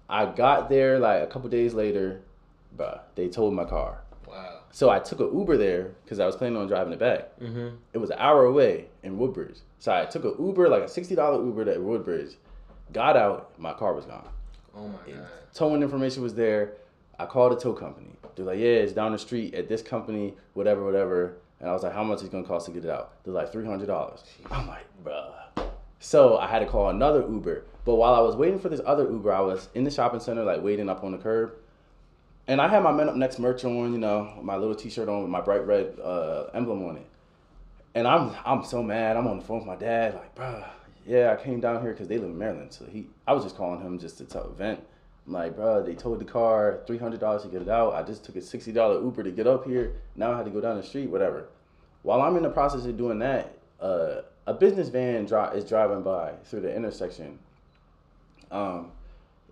I 0.09 0.25
got 0.25 0.69
there 0.69 0.99
like 0.99 1.23
a 1.23 1.27
couple 1.27 1.49
days 1.49 1.73
later, 1.73 2.21
bruh, 2.77 2.99
they 3.15 3.27
towed 3.27 3.53
my 3.53 3.65
car. 3.65 4.01
Wow. 4.27 4.59
So 4.71 4.91
I 4.91 4.99
took 4.99 5.19
an 5.19 5.35
Uber 5.35 5.57
there 5.57 5.91
because 6.03 6.19
I 6.19 6.27
was 6.27 6.35
planning 6.35 6.57
on 6.57 6.67
driving 6.67 6.93
it 6.93 6.99
back 6.99 7.39
Mm-hmm. 7.39 7.69
it 7.93 7.97
was 7.97 8.11
an 8.11 8.17
hour 8.19 8.45
away 8.45 8.85
in 9.01 9.17
Woodbridge. 9.17 9.59
So 9.79 9.91
I 9.91 10.05
took 10.05 10.23
an 10.25 10.35
Uber, 10.39 10.69
like 10.69 10.83
a 10.83 10.87
sixty 10.87 11.15
dollar 11.15 11.43
Uber 11.43 11.65
to 11.65 11.79
Woodbridge. 11.79 12.37
Got 12.93 13.17
out, 13.17 13.51
my 13.57 13.73
car 13.73 13.93
was 13.93 14.05
gone. 14.05 14.27
Oh 14.75 14.87
my 14.87 15.13
god. 15.13 15.27
Towing 15.53 15.81
information 15.81 16.23
was 16.23 16.33
there. 16.35 16.73
I 17.17 17.25
called 17.25 17.53
a 17.53 17.55
tow 17.55 17.73
company. 17.73 18.11
They're 18.35 18.45
like, 18.45 18.59
yeah, 18.59 18.67
it's 18.67 18.93
down 18.93 19.11
the 19.11 19.19
street 19.19 19.53
at 19.53 19.67
this 19.67 19.81
company, 19.81 20.35
whatever, 20.53 20.85
whatever. 20.85 21.37
And 21.59 21.69
I 21.69 21.73
was 21.73 21.83
like, 21.83 21.93
how 21.93 22.03
much 22.03 22.19
is 22.19 22.25
it 22.25 22.31
gonna 22.31 22.47
cost 22.47 22.67
to 22.67 22.71
get 22.71 22.85
it 22.85 22.89
out? 22.89 23.23
They're 23.23 23.33
like, 23.33 23.51
three 23.51 23.65
hundred 23.65 23.87
dollars. 23.87 24.23
I'm 24.49 24.67
like, 24.67 24.85
bruh. 25.03 25.33
So 25.99 26.37
I 26.37 26.47
had 26.47 26.59
to 26.59 26.65
call 26.65 26.89
another 26.89 27.21
Uber. 27.21 27.65
But 27.83 27.95
while 27.95 28.13
I 28.13 28.21
was 28.21 28.35
waiting 28.35 28.59
for 28.59 28.69
this 28.69 28.79
other 28.85 29.09
Uber, 29.09 29.33
I 29.33 29.41
was 29.41 29.67
in 29.75 29.83
the 29.83 29.91
shopping 29.91 30.19
center, 30.19 30.43
like 30.43 30.61
waiting 30.63 30.89
up 30.89 31.03
on 31.03 31.11
the 31.11 31.17
curb. 31.17 31.53
And 32.47 32.61
I 32.61 32.67
had 32.67 32.81
my 32.83 32.91
Men 32.91 33.09
Up 33.09 33.15
Next 33.15 33.37
merch 33.39 33.63
on, 33.65 33.91
you 33.91 33.99
know, 33.99 34.39
my 34.41 34.55
little 34.55 34.75
T-shirt 34.75 35.09
on 35.09 35.21
with 35.21 35.29
my 35.29 35.41
bright 35.41 35.67
red 35.67 35.99
uh, 35.99 36.45
emblem 36.53 36.83
on 36.87 36.97
it. 36.97 37.05
And 37.95 38.07
I'm 38.07 38.33
I'm 38.45 38.63
so 38.63 38.81
mad. 38.81 39.17
I'm 39.17 39.27
on 39.27 39.39
the 39.39 39.43
phone 39.43 39.57
with 39.59 39.67
my 39.67 39.75
dad, 39.75 40.15
like, 40.15 40.35
bruh, 40.35 40.65
yeah, 41.05 41.35
I 41.37 41.43
came 41.43 41.59
down 41.59 41.81
here 41.81 41.91
because 41.91 42.07
they 42.07 42.17
live 42.17 42.29
in 42.29 42.37
Maryland. 42.37 42.73
So 42.73 42.85
he, 42.85 43.07
I 43.27 43.33
was 43.33 43.43
just 43.43 43.55
calling 43.55 43.81
him 43.81 43.99
just 43.99 44.17
to 44.19 44.25
tell 44.25 44.49
vent. 44.49 44.81
I'm 45.27 45.33
like, 45.33 45.55
bro, 45.55 45.83
they 45.83 45.93
towed 45.93 46.19
the 46.19 46.25
car, 46.25 46.81
three 46.87 46.97
hundred 46.97 47.19
dollars 47.19 47.43
to 47.43 47.49
get 47.49 47.61
it 47.61 47.69
out. 47.69 47.93
I 47.93 48.03
just 48.03 48.25
took 48.25 48.35
a 48.35 48.41
sixty 48.41 48.71
dollar 48.71 49.01
Uber 49.01 49.23
to 49.23 49.31
get 49.31 49.47
up 49.47 49.65
here. 49.65 49.93
Now 50.15 50.33
I 50.33 50.37
had 50.37 50.45
to 50.45 50.51
go 50.51 50.61
down 50.61 50.77
the 50.77 50.83
street, 50.83 51.09
whatever. 51.09 51.49
While 52.01 52.21
I'm 52.21 52.35
in 52.37 52.43
the 52.43 52.49
process 52.49 52.85
of 52.85 52.97
doing 52.97 53.19
that, 53.19 53.57
uh, 53.81 54.21
a 54.47 54.53
business 54.53 54.89
van 54.89 55.25
dri- 55.25 55.55
is 55.55 55.65
driving 55.65 56.01
by 56.01 56.33
through 56.45 56.61
the 56.61 56.75
intersection. 56.75 57.39
Um, 58.51 58.91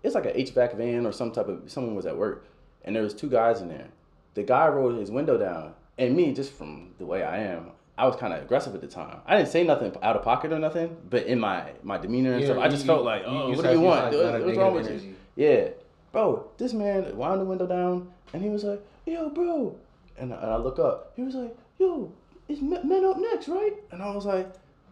it's 0.02 0.14
like 0.14 0.26
an 0.26 0.32
HVAC 0.32 0.76
van 0.76 1.06
or 1.06 1.12
some 1.12 1.30
type 1.30 1.48
of 1.48 1.70
someone 1.70 1.94
was 1.94 2.06
at 2.06 2.16
work, 2.16 2.46
and 2.84 2.96
there 2.96 3.02
was 3.02 3.14
two 3.14 3.28
guys 3.28 3.60
in 3.60 3.68
there. 3.68 3.88
The 4.34 4.42
guy 4.42 4.68
rolled 4.68 4.98
his 4.98 5.10
window 5.10 5.38
down, 5.38 5.74
and 5.98 6.16
me, 6.16 6.32
just 6.32 6.52
from 6.52 6.94
the 6.98 7.06
way 7.06 7.22
I 7.22 7.38
am, 7.38 7.72
I 7.98 8.06
was 8.06 8.16
kind 8.16 8.32
of 8.32 8.42
aggressive 8.42 8.74
at 8.74 8.80
the 8.80 8.86
time. 8.86 9.18
I 9.26 9.36
didn't 9.36 9.48
say 9.50 9.64
nothing 9.64 9.92
out 10.02 10.16
of 10.16 10.22
pocket 10.22 10.52
or 10.52 10.58
nothing, 10.58 10.96
but 11.10 11.24
in 11.26 11.38
my 11.40 11.72
my 11.82 11.98
demeanor 11.98 12.32
and 12.32 12.40
Yeah, 12.42 12.48
stuff, 12.48 12.58
I 12.62 12.68
just 12.68 12.84
you- 12.84 12.86
felt 12.86 13.04
like, 13.04 13.22
oh, 13.26 13.48
what 13.50 13.62
do 13.64 13.72
you 13.72 13.80
want? 13.80 14.04
had 14.04 14.14
a 14.14 14.16
What- 14.16 14.24
lot 14.26 14.34
of 14.40 14.46
What's 14.46 14.58
wrong 14.58 14.74
with 14.74 14.90
you? 15.04 15.14
Yeah, 15.36 15.68
bro, 16.12 16.44
this 16.58 16.72
man 16.72 17.16
wound 17.16 17.40
the 17.40 17.44
window 17.44 17.66
down, 17.66 18.08
and 18.32 18.42
he 18.42 18.48
was 18.50 18.64
like, 18.64 18.80
yo, 19.06 19.28
bro, 19.30 19.74
and 20.16 20.32
I, 20.32 20.36
and 20.36 20.50
I 20.52 20.56
look 20.56 20.78
up. 20.78 21.12
He 21.16 21.22
was 21.22 21.34
like, 21.34 21.56
yo, 21.78 22.12
is 22.48 22.60
Men 22.62 22.88
Men 22.88 23.04
Up 23.04 23.18
Next, 23.18 23.48
right? 23.48 23.74
And 23.90 24.02
I 24.02 24.14
was 24.14 24.24
like, 24.26 24.48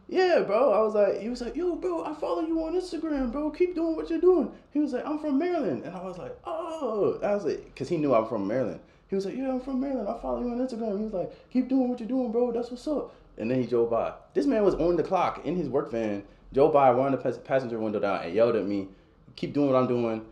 yeah, 0.08 0.40
bro. 0.46 0.72
I 0.72 0.80
was 0.82 0.94
like, 0.94 1.20
he 1.20 1.28
was 1.28 1.40
like, 1.40 1.56
yo, 1.56 1.74
bro, 1.76 2.04
I 2.04 2.14
follow 2.14 2.42
you 2.42 2.62
on 2.64 2.74
Instagram, 2.74 3.32
bro. 3.32 3.50
Keep 3.50 3.74
doing 3.74 3.96
what 3.96 4.08
you're 4.10 4.20
doing. 4.20 4.52
He 4.72 4.78
was 4.78 4.92
like, 4.92 5.04
I'm 5.06 5.18
from 5.18 5.38
Maryland, 5.38 5.84
and 5.84 5.96
I 5.96 6.02
was 6.04 6.18
like, 6.18 6.36
oh, 6.44 7.18
I 7.22 7.34
was 7.34 7.44
like, 7.44 7.74
cause 7.76 7.88
he 7.88 7.96
knew 7.96 8.14
I'm 8.14 8.26
from 8.26 8.46
Maryland. 8.46 8.80
He 9.08 9.14
was 9.14 9.24
like, 9.24 9.36
yeah, 9.36 9.50
I'm 9.50 9.60
from 9.60 9.80
Maryland. 9.80 10.08
I 10.08 10.20
follow 10.20 10.40
you 10.40 10.50
on 10.50 10.58
Instagram. 10.58 10.98
He 10.98 11.04
was 11.04 11.12
like, 11.12 11.50
keep 11.50 11.68
doing 11.68 11.88
what 11.88 12.00
you're 12.00 12.08
doing, 12.08 12.32
bro. 12.32 12.52
That's 12.52 12.70
what's 12.70 12.86
up. 12.88 13.14
And 13.38 13.50
then 13.50 13.60
he 13.60 13.66
drove 13.66 13.90
by. 13.90 14.14
This 14.34 14.46
man 14.46 14.64
was 14.64 14.74
on 14.74 14.96
the 14.96 15.02
clock 15.02 15.44
in 15.44 15.56
his 15.56 15.68
work 15.68 15.90
van. 15.90 16.24
Drove 16.52 16.72
by, 16.72 16.90
wound 16.90 17.14
the 17.14 17.32
passenger 17.40 17.78
window 17.78 18.00
down, 18.00 18.22
and 18.22 18.34
yelled 18.34 18.56
at 18.56 18.66
me, 18.66 18.88
keep 19.36 19.52
doing 19.52 19.70
what 19.70 19.76
I'm 19.76 19.86
doing. 19.86 20.24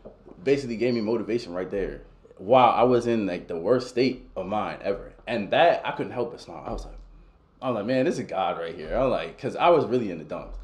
Basically 0.43 0.77
gave 0.77 0.95
me 0.95 1.01
motivation 1.01 1.53
right 1.53 1.71
there. 1.71 2.03
Wow, 2.39 2.71
I 2.71 2.83
was 2.85 3.07
in 3.07 3.27
like 3.27 3.47
the 3.47 3.57
worst 3.57 3.89
state 3.89 4.29
of 4.35 4.47
mind 4.47 4.83
ever, 4.83 5.13
and 5.27 5.51
that 5.53 5.87
I 5.87 5.93
couldn't 5.93 6.13
help 6.13 6.33
but 6.33 6.41
smile. 6.41 6.65
I 6.67 6.73
was 6.73 6.85
like. 6.85 6.95
I'm 7.65 7.73
like, 7.73 7.87
man, 7.87 8.05
this 8.05 8.19
is 8.19 8.27
God 8.27 8.59
right 8.59 8.75
here. 8.75 8.95
I'm 8.95 9.09
like, 9.09 9.39
cause 9.41 9.57
I 9.57 9.71
was 9.71 9.87
really 9.87 10.11
in 10.11 10.19
the 10.19 10.25
dumps. 10.25 10.59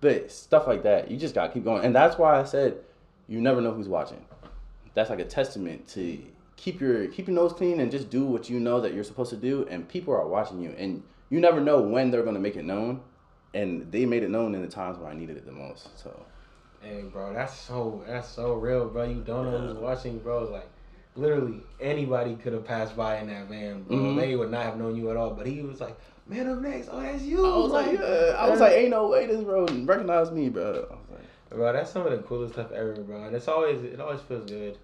But 0.00 0.30
stuff 0.30 0.68
like 0.68 0.84
that, 0.84 1.10
you 1.10 1.16
just 1.16 1.34
gotta 1.34 1.52
keep 1.52 1.64
going. 1.64 1.84
And 1.84 1.92
that's 1.92 2.16
why 2.16 2.38
I 2.38 2.44
said 2.44 2.76
you 3.26 3.40
never 3.40 3.60
know 3.60 3.72
who's 3.72 3.88
watching. 3.88 4.24
That's 4.94 5.10
like 5.10 5.18
a 5.18 5.24
testament 5.24 5.88
to 5.88 6.22
keep 6.56 6.80
your 6.80 7.06
keep 7.08 7.28
your 7.28 7.34
nose 7.34 7.52
clean 7.52 7.80
and 7.80 7.90
just 7.90 8.10
do 8.10 8.24
what 8.24 8.48
you 8.50 8.58
know 8.58 8.80
that 8.80 8.94
you're 8.94 9.04
supposed 9.04 9.30
to 9.30 9.36
do 9.36 9.66
and 9.70 9.88
people 9.88 10.14
are 10.14 10.26
watching 10.26 10.60
you 10.60 10.70
and 10.76 11.02
you 11.28 11.40
never 11.40 11.60
know 11.60 11.80
when 11.80 12.10
they're 12.10 12.22
gonna 12.22 12.38
make 12.38 12.56
it 12.56 12.64
known. 12.64 13.00
And 13.54 13.90
they 13.90 14.04
made 14.04 14.22
it 14.22 14.28
known 14.28 14.54
in 14.54 14.60
the 14.60 14.68
times 14.68 14.98
where 14.98 15.10
I 15.10 15.14
needed 15.14 15.38
it 15.38 15.46
the 15.46 15.52
most. 15.52 15.98
So 15.98 16.26
Hey, 16.82 17.02
bro, 17.02 17.32
that's 17.32 17.58
so 17.58 18.02
that's 18.06 18.28
so 18.28 18.54
real, 18.54 18.88
bro. 18.88 19.04
You 19.04 19.22
don't 19.22 19.50
know 19.50 19.58
who's 19.58 19.78
watching, 19.78 20.18
bro. 20.18 20.44
Like, 20.44 20.68
literally 21.14 21.62
anybody 21.80 22.36
could 22.36 22.52
have 22.52 22.64
passed 22.64 22.96
by 22.96 23.18
in 23.18 23.28
that 23.28 23.48
van, 23.48 23.82
bro. 23.82 23.96
Mhm. 23.96 24.16
They 24.16 24.36
would 24.36 24.50
not 24.50 24.64
have 24.64 24.78
known 24.78 24.94
you 24.94 25.10
at 25.10 25.16
all. 25.16 25.30
But 25.30 25.46
he 25.46 25.62
was 25.62 25.80
like, 25.80 25.96
"Man, 26.28 26.48
up 26.48 26.60
next. 26.60 26.90
Oh, 26.92 27.00
that's 27.00 27.22
you." 27.22 27.44
I 27.44 27.56
was 27.56 27.72
like, 27.72 27.92
yeah. 27.92 28.36
I 28.38 28.48
was 28.50 28.60
like, 28.60 28.72
ain't 28.72 28.90
no 28.90 29.08
way 29.08 29.26
this 29.26 29.42
bro 29.42 29.66
recognize 29.84 30.30
me, 30.30 30.48
bro. 30.48 30.86
I 30.90 30.94
was 30.94 31.10
like, 31.10 31.50
bro, 31.50 31.72
that's 31.72 31.90
some 31.90 32.06
of 32.06 32.12
the 32.12 32.18
coolest 32.18 32.52
stuff 32.52 32.70
ever, 32.72 32.94
bro. 32.94 33.22
And 33.24 33.34
it's 33.34 33.48
always 33.48 33.82
it 33.82 34.00
always 34.00 34.20
feels 34.20 34.48
good 34.48 34.78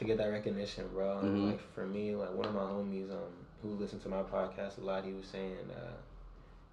to 0.00 0.04
get 0.06 0.16
that 0.18 0.30
recognition, 0.30 0.88
bro. 0.92 1.18
And 1.18 1.36
Mhm. 1.36 1.50
like 1.52 1.60
for 1.74 1.86
me, 1.86 2.16
like 2.16 2.32
one 2.34 2.46
of 2.46 2.54
my 2.54 2.62
homies, 2.62 3.10
um, 3.12 3.30
who 3.62 3.68
listened 3.74 4.02
to 4.02 4.08
my 4.08 4.22
podcast 4.22 4.78
a 4.78 4.80
lot, 4.80 5.04
he 5.04 5.12
was 5.12 5.26
saying, 5.26 5.56
uh, 5.70 5.92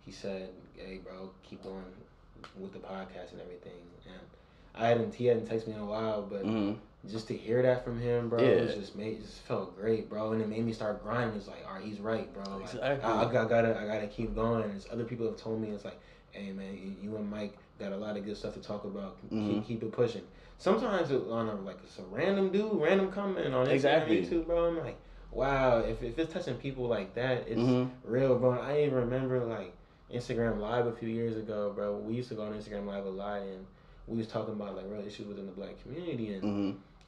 he 0.05 0.11
said, 0.11 0.49
"Hey, 0.75 0.99
bro, 1.03 1.29
keep 1.43 1.61
going 1.61 1.83
with 2.57 2.71
the 2.73 2.79
podcast 2.79 3.33
and 3.33 3.41
everything." 3.41 3.73
And 4.05 4.19
I 4.73 4.87
hadn't 4.87 5.13
he 5.13 5.25
hadn't 5.25 5.47
texted 5.49 5.67
me 5.67 5.73
in 5.73 5.79
a 5.81 5.85
while, 5.85 6.21
but 6.21 6.45
mhm. 6.45 6.77
just 7.09 7.27
to 7.27 7.35
hear 7.35 7.61
that 7.63 7.83
from 7.83 7.99
him, 7.99 8.29
bro, 8.29 8.39
Yeah. 8.39 8.47
it 8.47 8.61
was 8.67 8.75
just 8.75 8.95
made 8.95 9.17
it 9.17 9.21
just 9.23 9.41
felt 9.41 9.75
great, 9.75 10.09
bro, 10.09 10.31
and 10.31 10.41
it 10.41 10.47
made 10.47 10.63
me 10.65 10.71
start 10.71 11.03
grinding. 11.03 11.35
It's 11.37 11.47
like, 11.49 11.65
all 11.67 11.73
right, 11.75 11.83
he's 11.83 11.99
right, 11.99 12.33
bro. 12.33 12.43
Like, 12.53 12.61
Exactly. 12.61 12.81
I, 12.81 12.93
I, 12.93 13.31
got- 13.31 13.45
I 13.45 13.49
gotta, 13.49 13.79
I 13.81 13.85
gotta 13.85 14.07
keep 14.07 14.33
going. 14.35 14.63
And 14.63 14.85
other 14.89 15.03
people 15.03 15.25
have 15.25 15.35
told 15.37 15.59
me, 15.61 15.69
it's 15.71 15.83
like, 15.83 15.99
hey, 16.31 16.53
man, 16.53 16.97
you, 17.01 17.15
and 17.17 17.29
Mike 17.29 17.57
got 17.79 17.91
a 17.91 17.97
lot 17.97 18.15
of 18.15 18.23
good 18.23 18.37
stuff 18.37 18.53
to 18.53 18.61
talk 18.61 18.85
about. 18.85 19.17
Mhm. 19.29 19.45
Keep, 19.55 19.65
keep 19.67 19.83
it 19.83 19.91
pushing. 19.91 20.23
Sometimes 20.57 21.11
it- 21.11 21.27
on 21.29 21.49
a 21.49 21.55
like 21.55 21.77
it's 21.83 21.99
a 21.99 22.03
random 22.03 22.51
dude, 22.51 22.73
random 22.73 23.11
comment 23.11 23.53
on 23.53 23.67
Instagram, 23.67 23.71
Exactly. 23.71 24.25
YouTube, 24.25 24.45
bro. 24.47 24.65
I'm 24.67 24.77
like, 24.79 24.97
wow, 25.31 25.79
if, 25.79 26.01
if 26.01 26.17
it's 26.17 26.33
touching 26.33 26.55
people 26.55 26.87
like 26.87 27.13
that, 27.15 27.47
it's 27.47 27.61
Mhm. 27.61 27.89
real, 28.03 28.37
bro. 28.39 28.51
I 28.59 28.81
even 28.81 28.95
remember 28.95 29.39
like 29.45 29.73
Instagram 30.11 30.59
Live 30.59 30.87
a 30.87 30.91
few 30.93 31.09
years 31.09 31.37
ago, 31.37 31.71
bro. 31.75 31.97
We 31.97 32.15
used 32.15 32.29
to 32.29 32.35
go 32.35 32.43
on 32.43 32.53
Instagram 32.53 32.85
Live 32.87 33.05
a 33.05 33.09
lot, 33.09 33.41
and 33.41 33.65
we 34.07 34.17
was 34.17 34.27
talking 34.27 34.53
about 34.53 34.75
like 34.75 34.85
real 34.89 35.05
issues 35.05 35.27
within 35.27 35.45
the 35.45 35.51
black 35.51 35.81
community, 35.83 36.33
and 36.33 36.43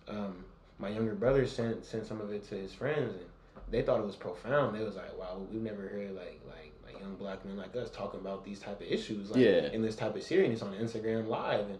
Mhm. 0.09 0.13
um, 0.15 0.45
my 0.77 0.89
younger 0.89 1.15
brother 1.15 1.45
sent 1.47 1.83
sent 1.85 2.05
some 2.05 2.21
of 2.21 2.31
it 2.31 2.43
to 2.49 2.55
his 2.55 2.73
friends, 2.73 3.15
and 3.15 3.25
they 3.71 3.81
thought 3.81 3.99
it 3.99 4.05
was 4.05 4.15
profound. 4.15 4.75
They 4.75 4.83
was 4.83 4.95
like, 4.95 5.17
"Wow, 5.17 5.41
we've 5.51 5.61
never 5.61 5.81
heard 5.87 6.11
like 6.15 6.39
like 6.47 6.73
like 6.85 6.99
young 7.01 7.15
black 7.15 7.43
men 7.45 7.57
like 7.57 7.75
us 7.75 7.89
talking 7.89 8.19
about 8.19 8.43
these 8.43 8.59
type 8.59 8.79
of 8.81 8.87
issues, 8.87 9.31
like 9.31 9.39
Yeah. 9.39 9.71
in 9.71 9.81
this 9.81 9.95
type 9.95 10.15
of 10.15 10.21
seriousness 10.23 10.61
on 10.61 10.73
Instagram 10.75 11.27
Live," 11.27 11.67
and 11.69 11.79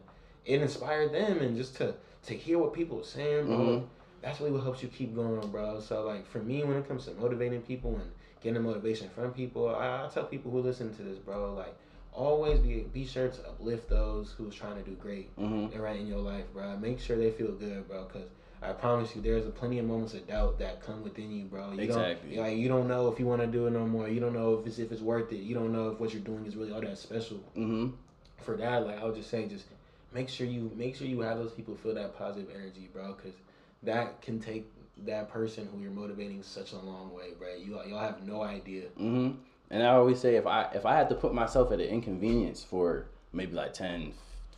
it 0.50 0.62
inspired 0.62 1.14
them, 1.14 1.40
and 1.40 1.56
just 1.56 1.76
to 1.78 1.94
to 2.24 2.34
hear 2.34 2.58
what 2.60 2.74
people 2.74 2.98
were 2.98 3.04
saying, 3.04 3.46
bro. 3.46 3.58
Mhm. 3.58 3.84
That's 4.22 4.40
really 4.42 4.52
what 4.52 4.64
helps 4.64 4.84
you 4.84 4.90
keep 4.90 5.16
going, 5.16 5.48
bro. 5.50 5.80
So 5.80 6.06
like 6.06 6.26
for 6.28 6.40
me, 6.40 6.64
when 6.64 6.76
it 6.76 6.88
comes 6.88 7.06
to 7.06 7.14
motivating 7.14 7.62
people 7.62 7.96
and 7.96 8.12
getting 8.42 8.62
motivation 8.62 9.08
from 9.10 9.32
people, 9.32 9.70
I, 9.70 10.06
I 10.06 10.10
tell 10.14 10.26
people 10.26 10.52
who 10.52 10.60
listen 10.60 10.94
to 10.96 11.04
this, 11.04 11.18
bro, 11.18 11.54
like 11.54 11.74
always 12.12 12.60
be 12.60 12.82
be 12.92 13.06
sure 13.06 13.30
to 13.30 13.48
uplift 13.48 13.90
those 13.90 14.34
who's 14.38 14.54
trying 14.56 14.76
to 14.76 14.82
do 14.82 14.96
great 14.96 15.34
Mhm. 15.38 15.72
and 15.74 15.82
right 15.82 15.98
in 15.98 16.08
your 16.08 16.20
life, 16.20 16.46
bro. 16.54 16.76
Make 16.78 17.00
sure 17.00 17.16
they 17.18 17.32
feel 17.32 17.54
good, 17.54 17.88
bro, 17.88 18.06
because 18.06 18.28
I 18.62 18.74
promise 18.74 19.16
you, 19.16 19.22
there's 19.22 19.46
a 19.46 19.52
plenty 19.52 19.80
of 19.80 19.86
moments 19.86 20.14
of 20.16 20.28
doubt 20.28 20.60
that 20.60 20.82
come 20.82 21.02
within 21.02 21.32
you, 21.32 21.46
bro. 21.46 21.72
You 21.72 21.80
Exactly. 21.80 22.36
Don't, 22.36 22.44
like 22.46 22.58
you 22.58 22.68
don't 22.68 22.90
know 22.90 23.08
if 23.08 23.18
you 23.20 23.26
want 23.26 23.40
to 23.42 23.48
do 23.48 23.68
it 23.68 23.72
no 23.72 23.86
more. 23.86 24.10
You 24.10 24.20
don't 24.20 24.34
know 24.34 24.56
if 24.60 24.68
it's 24.68 24.80
if 24.80 24.92
it's 24.92 25.02
worth 25.02 25.32
it. 25.32 25.38
You 25.50 25.56
don't 25.56 25.72
know 25.72 25.92
if 25.92 26.00
what 26.02 26.14
you're 26.14 26.24
doing 26.24 26.46
is 26.46 26.58
really 26.58 26.74
all 26.74 26.82
that 26.82 26.98
special. 26.98 27.38
Mhm. 27.56 27.94
For 28.42 28.58
that, 28.58 28.86
like 28.86 29.00
I 29.02 29.06
would 29.06 29.16
just 29.16 29.30
say, 29.30 29.48
just 29.48 29.66
make 30.12 30.30
sure 30.30 30.48
you 30.48 30.72
make 30.76 30.96
sure 30.96 31.08
you 31.08 31.20
have 31.22 31.38
those 31.38 31.52
people 31.52 31.76
feel 31.76 31.94
that 31.96 32.18
positive 32.18 32.50
energy, 32.54 32.90
bro, 32.92 33.14
because 33.14 33.38
that 33.84 34.22
can 34.22 34.40
take 34.40 34.70
that 35.06 35.30
person 35.30 35.68
who 35.74 35.82
you're 35.82 35.92
motivating 35.92 36.44
such 36.44 36.74
a 36.74 36.78
long 36.78 37.14
way, 37.14 37.30
bro. 37.38 37.56
You 37.56 37.80
y'all 37.88 38.00
have 38.00 38.24
no 38.24 38.42
idea. 38.42 38.84
hmm 38.98 39.32
And 39.70 39.84
I 39.84 39.88
always 39.96 40.20
say 40.20 40.36
if 40.36 40.46
I 40.48 40.64
if 40.74 40.86
I 40.86 40.96
had 40.96 41.10
to 41.10 41.16
put 41.16 41.34
myself 41.34 41.72
at 41.72 41.80
an 41.80 41.88
inconvenience 41.88 42.64
for 42.64 43.06
maybe 43.32 43.54
like 43.54 43.74
10, 43.74 44.14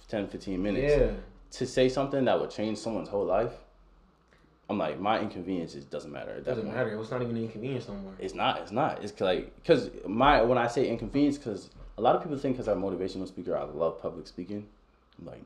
10 0.07 0.27
15 0.27 0.61
minutes 0.61 0.93
Yeah. 0.93 1.11
to 1.51 1.67
say 1.67 1.89
something 1.89 2.25
that 2.25 2.39
would 2.39 2.49
change 2.49 2.77
someone's 2.77 3.09
whole 3.09 3.25
life, 3.25 3.51
I'm 4.69 4.77
like 4.77 4.99
my 4.99 5.19
inconvenience 5.19 5.73
doesn't 5.75 6.11
matter. 6.11 6.31
At 6.31 6.37
that 6.45 6.51
Doesn't 6.51 6.63
point. 6.65 6.75
matter. 6.77 6.99
It's 6.99 7.11
not 7.11 7.21
even 7.21 7.35
an 7.35 7.43
inconvenience 7.43 7.87
no 7.89 7.95
more. 7.95 8.13
It's 8.19 8.33
not. 8.33 8.59
It's 8.61 8.71
not. 8.71 9.03
It's 9.03 9.19
like 9.19 9.53
because 9.57 9.89
my 10.07 10.41
when 10.41 10.57
I 10.57 10.67
say 10.67 10.87
inconvenience, 10.87 11.37
because 11.37 11.69
a 11.97 12.01
lot 12.01 12.15
of 12.15 12.23
people 12.23 12.37
think 12.37 12.55
because 12.55 12.67
I'm 12.69 12.81
a 12.83 12.89
motivational 12.89 13.27
speaker, 13.27 13.55
I 13.57 13.63
love 13.63 14.01
public 14.01 14.27
speaking. 14.27 14.65
I'm 15.19 15.27
like, 15.27 15.41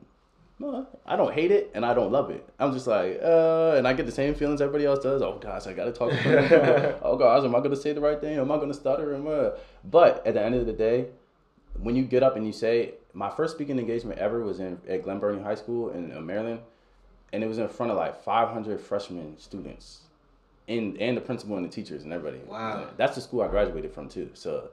no, 0.57 0.87
I 1.05 1.15
don't 1.15 1.33
hate 1.33 1.51
it 1.51 1.71
and 1.73 1.85
I 1.85 1.93
don't 1.93 2.11
love 2.11 2.29
it. 2.29 2.47
I'm 2.59 2.71
just 2.71 2.87
like, 2.87 3.19
uh, 3.21 3.73
and 3.77 3.87
I 3.87 3.93
get 3.93 4.05
the 4.05 4.11
same 4.11 4.33
feelings 4.35 4.61
everybody 4.61 4.85
else 4.85 5.03
does. 5.03 5.21
Oh 5.21 5.37
gosh, 5.37 5.67
I 5.67 5.73
gotta 5.73 5.91
talk. 5.91 6.11
in 6.11 6.17
front 6.17 6.37
of 6.37 6.49
people. 6.49 6.99
oh 7.03 7.17
gosh, 7.17 7.43
am 7.43 7.55
I 7.55 7.59
gonna 7.59 7.75
say 7.75 7.91
the 7.91 8.01
right 8.01 8.19
thing? 8.19 8.37
Am 8.37 8.51
I 8.51 8.57
gonna 8.57 8.73
stutter? 8.73 9.13
Am 9.13 9.27
I? 9.27 9.51
But 9.83 10.25
at 10.25 10.35
the 10.35 10.41
end 10.41 10.55
of 10.55 10.65
the 10.65 10.73
day, 10.73 11.07
when 11.79 11.95
you 11.95 12.03
get 12.03 12.23
up 12.23 12.37
and 12.37 12.45
you 12.45 12.53
say, 12.53 12.93
my 13.13 13.29
first 13.29 13.55
speaking 13.55 13.79
engagement 13.79 14.19
ever 14.19 14.41
was 14.41 14.59
in 14.59 14.79
at 14.87 15.03
Glen 15.03 15.19
Burnie 15.19 15.41
High 15.41 15.55
School 15.55 15.89
in 15.89 16.15
uh, 16.15 16.21
Maryland, 16.21 16.61
and 17.33 17.43
it 17.43 17.47
was 17.47 17.57
in 17.57 17.67
front 17.67 17.91
of 17.91 17.97
like 17.97 18.23
500 18.23 18.79
freshman 18.79 19.37
students, 19.37 20.01
and 20.69 20.97
and 20.97 21.17
the 21.17 21.21
principal 21.21 21.57
and 21.57 21.65
the 21.65 21.69
teachers 21.69 22.03
and 22.03 22.13
everybody. 22.13 22.41
Wow. 22.45 22.89
That's 22.95 23.15
the 23.15 23.21
school 23.21 23.41
I 23.41 23.49
graduated 23.49 23.91
from 23.93 24.07
too. 24.07 24.29
So 24.33 24.69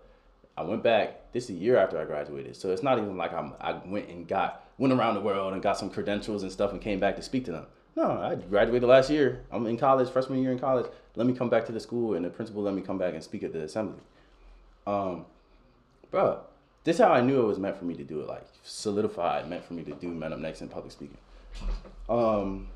I 0.57 0.63
went 0.63 0.85
back. 0.85 1.33
This 1.33 1.45
is 1.45 1.51
a 1.51 1.55
year 1.55 1.77
after 1.77 2.01
I 2.01 2.05
graduated. 2.05 2.55
So 2.55 2.71
it's 2.71 2.83
not 2.85 2.99
even 2.99 3.17
like 3.17 3.33
I'm 3.33 3.55
I 3.61 3.81
went 3.85 4.09
and 4.09 4.29
got 4.29 4.62
went 4.79 4.93
around 4.93 5.15
the 5.15 5.21
world 5.21 5.53
and 5.53 5.63
got 5.63 5.77
some 5.79 5.91
credentials 5.91 6.43
and 6.43 6.51
stuff 6.53 6.73
and 6.73 6.81
came 6.81 6.99
back 7.01 7.17
to 7.17 7.23
speak 7.23 7.45
to 7.47 7.53
them. 7.53 7.67
No, 7.95 8.11
I 8.11 8.35
graduated 8.37 8.89
last 8.89 9.11
year. 9.11 9.45
I'm 9.51 9.67
in 9.67 9.77
college, 9.77 10.09
freshman 10.11 10.43
year 10.43 10.51
in 10.53 10.59
college. 10.59 10.87
Let 11.15 11.27
me 11.27 11.35
come 11.35 11.51
back 11.51 11.67
to 11.67 11.73
the 11.73 11.81
school, 11.81 12.15
and 12.15 12.25
the 12.25 12.31
principal 12.31 12.63
let 12.63 12.75
me 12.75 12.81
come 12.81 12.97
back 12.99 13.13
and 13.15 13.23
speak 13.23 13.43
at 13.43 13.53
the 13.53 13.63
assembly. 13.63 14.01
Um, 14.87 15.27
bro, 16.11 16.41
this 16.85 16.97
is 16.97 17.03
how 17.03 17.13
I 17.13 17.21
knew 17.21 17.41
it 17.43 17.47
was 17.47 17.59
meant 17.59 17.77
for 17.77 17.85
me 17.85 17.95
to 17.97 18.03
do 18.05 18.21
it. 18.21 18.29
Like 18.29 18.47
solidified, 18.63 19.49
meant 19.49 19.65
for 19.65 19.75
me 19.75 19.83
to 19.85 19.93
do 19.93 20.09
Men 20.09 20.33
Up 20.33 20.39
Next 20.39 20.63
in 20.63 20.69
public 20.69 20.93
speaking. 20.93 21.19
Um, 22.09 22.69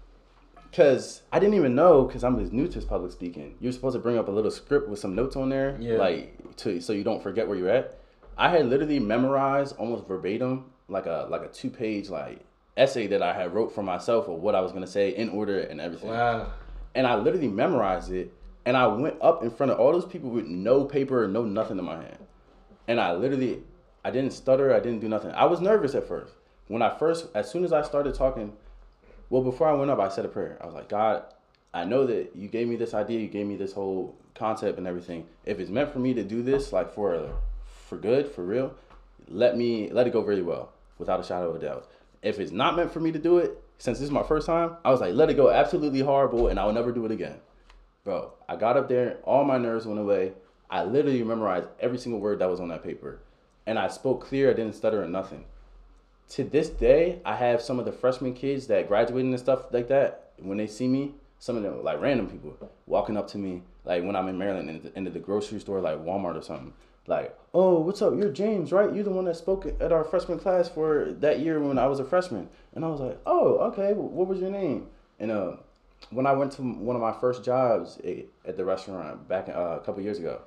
Cause 0.72 1.22
I 1.32 1.38
didn't 1.38 1.54
even 1.54 1.74
know, 1.74 2.04
cause 2.04 2.22
I'm 2.22 2.38
just 2.38 2.52
new 2.52 2.68
to 2.68 2.80
public 2.82 3.10
speaking. 3.10 3.54
You're 3.60 3.72
supposed 3.72 3.94
to 3.94 3.98
bring 3.98 4.18
up 4.18 4.28
a 4.28 4.30
little 4.30 4.50
script 4.50 4.88
with 4.90 4.98
some 4.98 5.14
notes 5.14 5.34
on 5.34 5.48
there, 5.48 5.74
Yeah. 5.80 5.96
like 5.96 6.36
to 6.56 6.80
so 6.82 6.92
you 6.92 7.02
don't 7.02 7.22
forget 7.22 7.48
where 7.48 7.56
you're 7.56 7.70
at. 7.70 7.98
I 8.36 8.50
had 8.50 8.66
literally 8.68 8.98
memorized 8.98 9.74
almost 9.78 10.06
verbatim, 10.06 10.66
like 10.88 11.06
a 11.06 11.26
like 11.28 11.42
a 11.42 11.48
two 11.48 11.70
page 11.70 12.08
like 12.08 12.40
essay 12.76 13.06
that 13.08 13.22
I 13.22 13.32
had 13.32 13.54
wrote 13.54 13.74
for 13.74 13.82
myself 13.82 14.28
of 14.28 14.40
what 14.40 14.54
I 14.54 14.60
was 14.60 14.72
gonna 14.72 14.86
say 14.86 15.10
in 15.10 15.30
order 15.30 15.60
and 15.60 15.80
everything. 15.80 16.10
Wow. 16.10 16.52
And 16.94 17.06
I 17.06 17.16
literally 17.16 17.48
memorized 17.48 18.10
it, 18.12 18.32
and 18.64 18.76
I 18.76 18.86
went 18.86 19.16
up 19.20 19.42
in 19.42 19.50
front 19.50 19.72
of 19.72 19.78
all 19.78 19.92
those 19.92 20.06
people 20.06 20.30
with 20.30 20.46
no 20.46 20.84
paper, 20.84 21.28
no 21.28 21.44
nothing 21.44 21.78
in 21.78 21.84
my 21.84 21.96
hand, 21.96 22.18
and 22.88 23.00
I 23.00 23.12
literally, 23.12 23.62
I 24.04 24.10
didn't 24.10 24.32
stutter, 24.32 24.74
I 24.74 24.80
didn't 24.80 25.00
do 25.00 25.08
nothing. 25.08 25.32
I 25.32 25.44
was 25.44 25.60
nervous 25.60 25.94
at 25.94 26.08
first. 26.08 26.32
When 26.68 26.82
I 26.82 26.96
first, 26.96 27.26
as 27.34 27.50
soon 27.50 27.64
as 27.64 27.72
I 27.72 27.82
started 27.82 28.14
talking, 28.14 28.52
well, 29.28 29.42
before 29.42 29.68
I 29.68 29.72
went 29.72 29.90
up, 29.90 30.00
I 30.00 30.08
said 30.08 30.24
a 30.24 30.28
prayer. 30.28 30.58
I 30.60 30.66
was 30.66 30.74
like, 30.74 30.88
God, 30.88 31.22
I 31.74 31.84
know 31.84 32.06
that 32.06 32.34
you 32.34 32.48
gave 32.48 32.68
me 32.68 32.76
this 32.76 32.94
idea, 32.94 33.20
you 33.20 33.28
gave 33.28 33.46
me 33.46 33.56
this 33.56 33.72
whole 33.72 34.16
concept 34.34 34.78
and 34.78 34.86
everything. 34.86 35.26
If 35.44 35.60
it's 35.60 35.70
meant 35.70 35.92
for 35.92 35.98
me 35.98 36.14
to 36.14 36.22
do 36.22 36.42
this, 36.42 36.72
like 36.72 36.94
for 36.94 37.30
for 37.86 37.98
good, 37.98 38.28
for 38.32 38.44
real, 38.44 38.74
let 39.28 39.56
me 39.56 39.90
let 39.90 40.06
it 40.06 40.12
go 40.12 40.20
really 40.20 40.42
well, 40.42 40.72
without 40.98 41.20
a 41.20 41.24
shadow 41.24 41.50
of 41.50 41.56
a 41.56 41.58
doubt. 41.58 41.88
If 42.22 42.38
it's 42.38 42.52
not 42.52 42.76
meant 42.76 42.92
for 42.92 43.00
me 43.00 43.12
to 43.12 43.18
do 43.18 43.38
it, 43.38 43.62
since 43.78 43.98
this 43.98 44.06
is 44.06 44.10
my 44.10 44.22
first 44.22 44.46
time, 44.46 44.76
I 44.84 44.90
was 44.90 45.00
like, 45.00 45.14
let 45.14 45.30
it 45.30 45.34
go 45.34 45.50
absolutely 45.50 46.00
horrible, 46.00 46.48
and 46.48 46.58
I 46.58 46.64
will 46.64 46.72
never 46.72 46.92
do 46.92 47.04
it 47.04 47.12
again. 47.12 47.36
Bro, 48.04 48.32
I 48.48 48.56
got 48.56 48.76
up 48.76 48.88
there, 48.88 49.18
all 49.24 49.44
my 49.44 49.58
nerves 49.58 49.86
went 49.86 50.00
away. 50.00 50.32
I 50.70 50.84
literally 50.84 51.22
memorized 51.22 51.68
every 51.80 51.98
single 51.98 52.20
word 52.20 52.38
that 52.38 52.50
was 52.50 52.60
on 52.60 52.68
that 52.68 52.82
paper, 52.82 53.20
and 53.66 53.78
I 53.78 53.88
spoke 53.88 54.26
clear. 54.26 54.50
I 54.50 54.54
didn't 54.54 54.74
stutter 54.74 55.02
or 55.02 55.08
nothing 55.08 55.44
to 56.30 56.44
this 56.44 56.68
day, 56.68 57.20
I 57.24 57.36
have 57.36 57.62
some 57.62 57.78
of 57.78 57.84
the 57.84 57.92
freshman 57.92 58.34
kids 58.34 58.66
that 58.66 58.88
graduated 58.88 59.30
and 59.30 59.38
stuff 59.38 59.72
like 59.72 59.88
that. 59.88 60.32
When 60.38 60.58
they 60.58 60.66
see 60.66 60.88
me, 60.88 61.14
some 61.38 61.56
of 61.56 61.62
them 61.62 61.82
like 61.84 62.00
random 62.00 62.28
people 62.28 62.56
walking 62.86 63.16
up 63.16 63.28
to 63.28 63.38
me, 63.38 63.62
like 63.84 64.02
when 64.02 64.16
I'm 64.16 64.28
in 64.28 64.38
Maryland 64.38 64.82
the, 64.82 64.96
into 64.96 65.10
the 65.10 65.18
grocery 65.18 65.60
store, 65.60 65.80
like 65.80 65.98
Walmart 65.98 66.36
or 66.36 66.42
something. 66.42 66.72
Like, 67.06 67.36
oh, 67.54 67.80
what's 67.80 68.02
up? 68.02 68.14
You're 68.16 68.30
James, 68.30 68.72
right? 68.72 68.92
You're 68.92 69.04
the 69.04 69.10
one 69.10 69.26
that 69.26 69.36
spoke 69.36 69.66
at 69.80 69.92
our 69.92 70.04
freshman 70.04 70.38
class 70.38 70.68
for 70.68 71.14
that 71.20 71.40
year 71.40 71.60
when 71.60 71.78
I 71.78 71.86
was 71.86 72.00
a 72.00 72.04
freshman. 72.04 72.48
And 72.74 72.84
I 72.84 72.88
was 72.88 73.00
like, 73.00 73.18
oh, 73.26 73.58
okay. 73.70 73.92
What 73.92 74.26
was 74.26 74.40
your 74.40 74.50
name? 74.50 74.88
And 75.18 75.30
uh, 75.30 75.56
when 76.10 76.26
I 76.26 76.32
went 76.32 76.52
to 76.52 76.62
one 76.62 76.96
of 76.96 77.02
my 77.02 77.12
first 77.12 77.44
jobs 77.44 78.00
at 78.44 78.56
the 78.56 78.64
restaurant 78.64 79.28
back 79.28 79.48
uh, 79.48 79.78
a 79.80 79.80
couple 79.80 80.02
years 80.02 80.18
ago, 80.18 80.40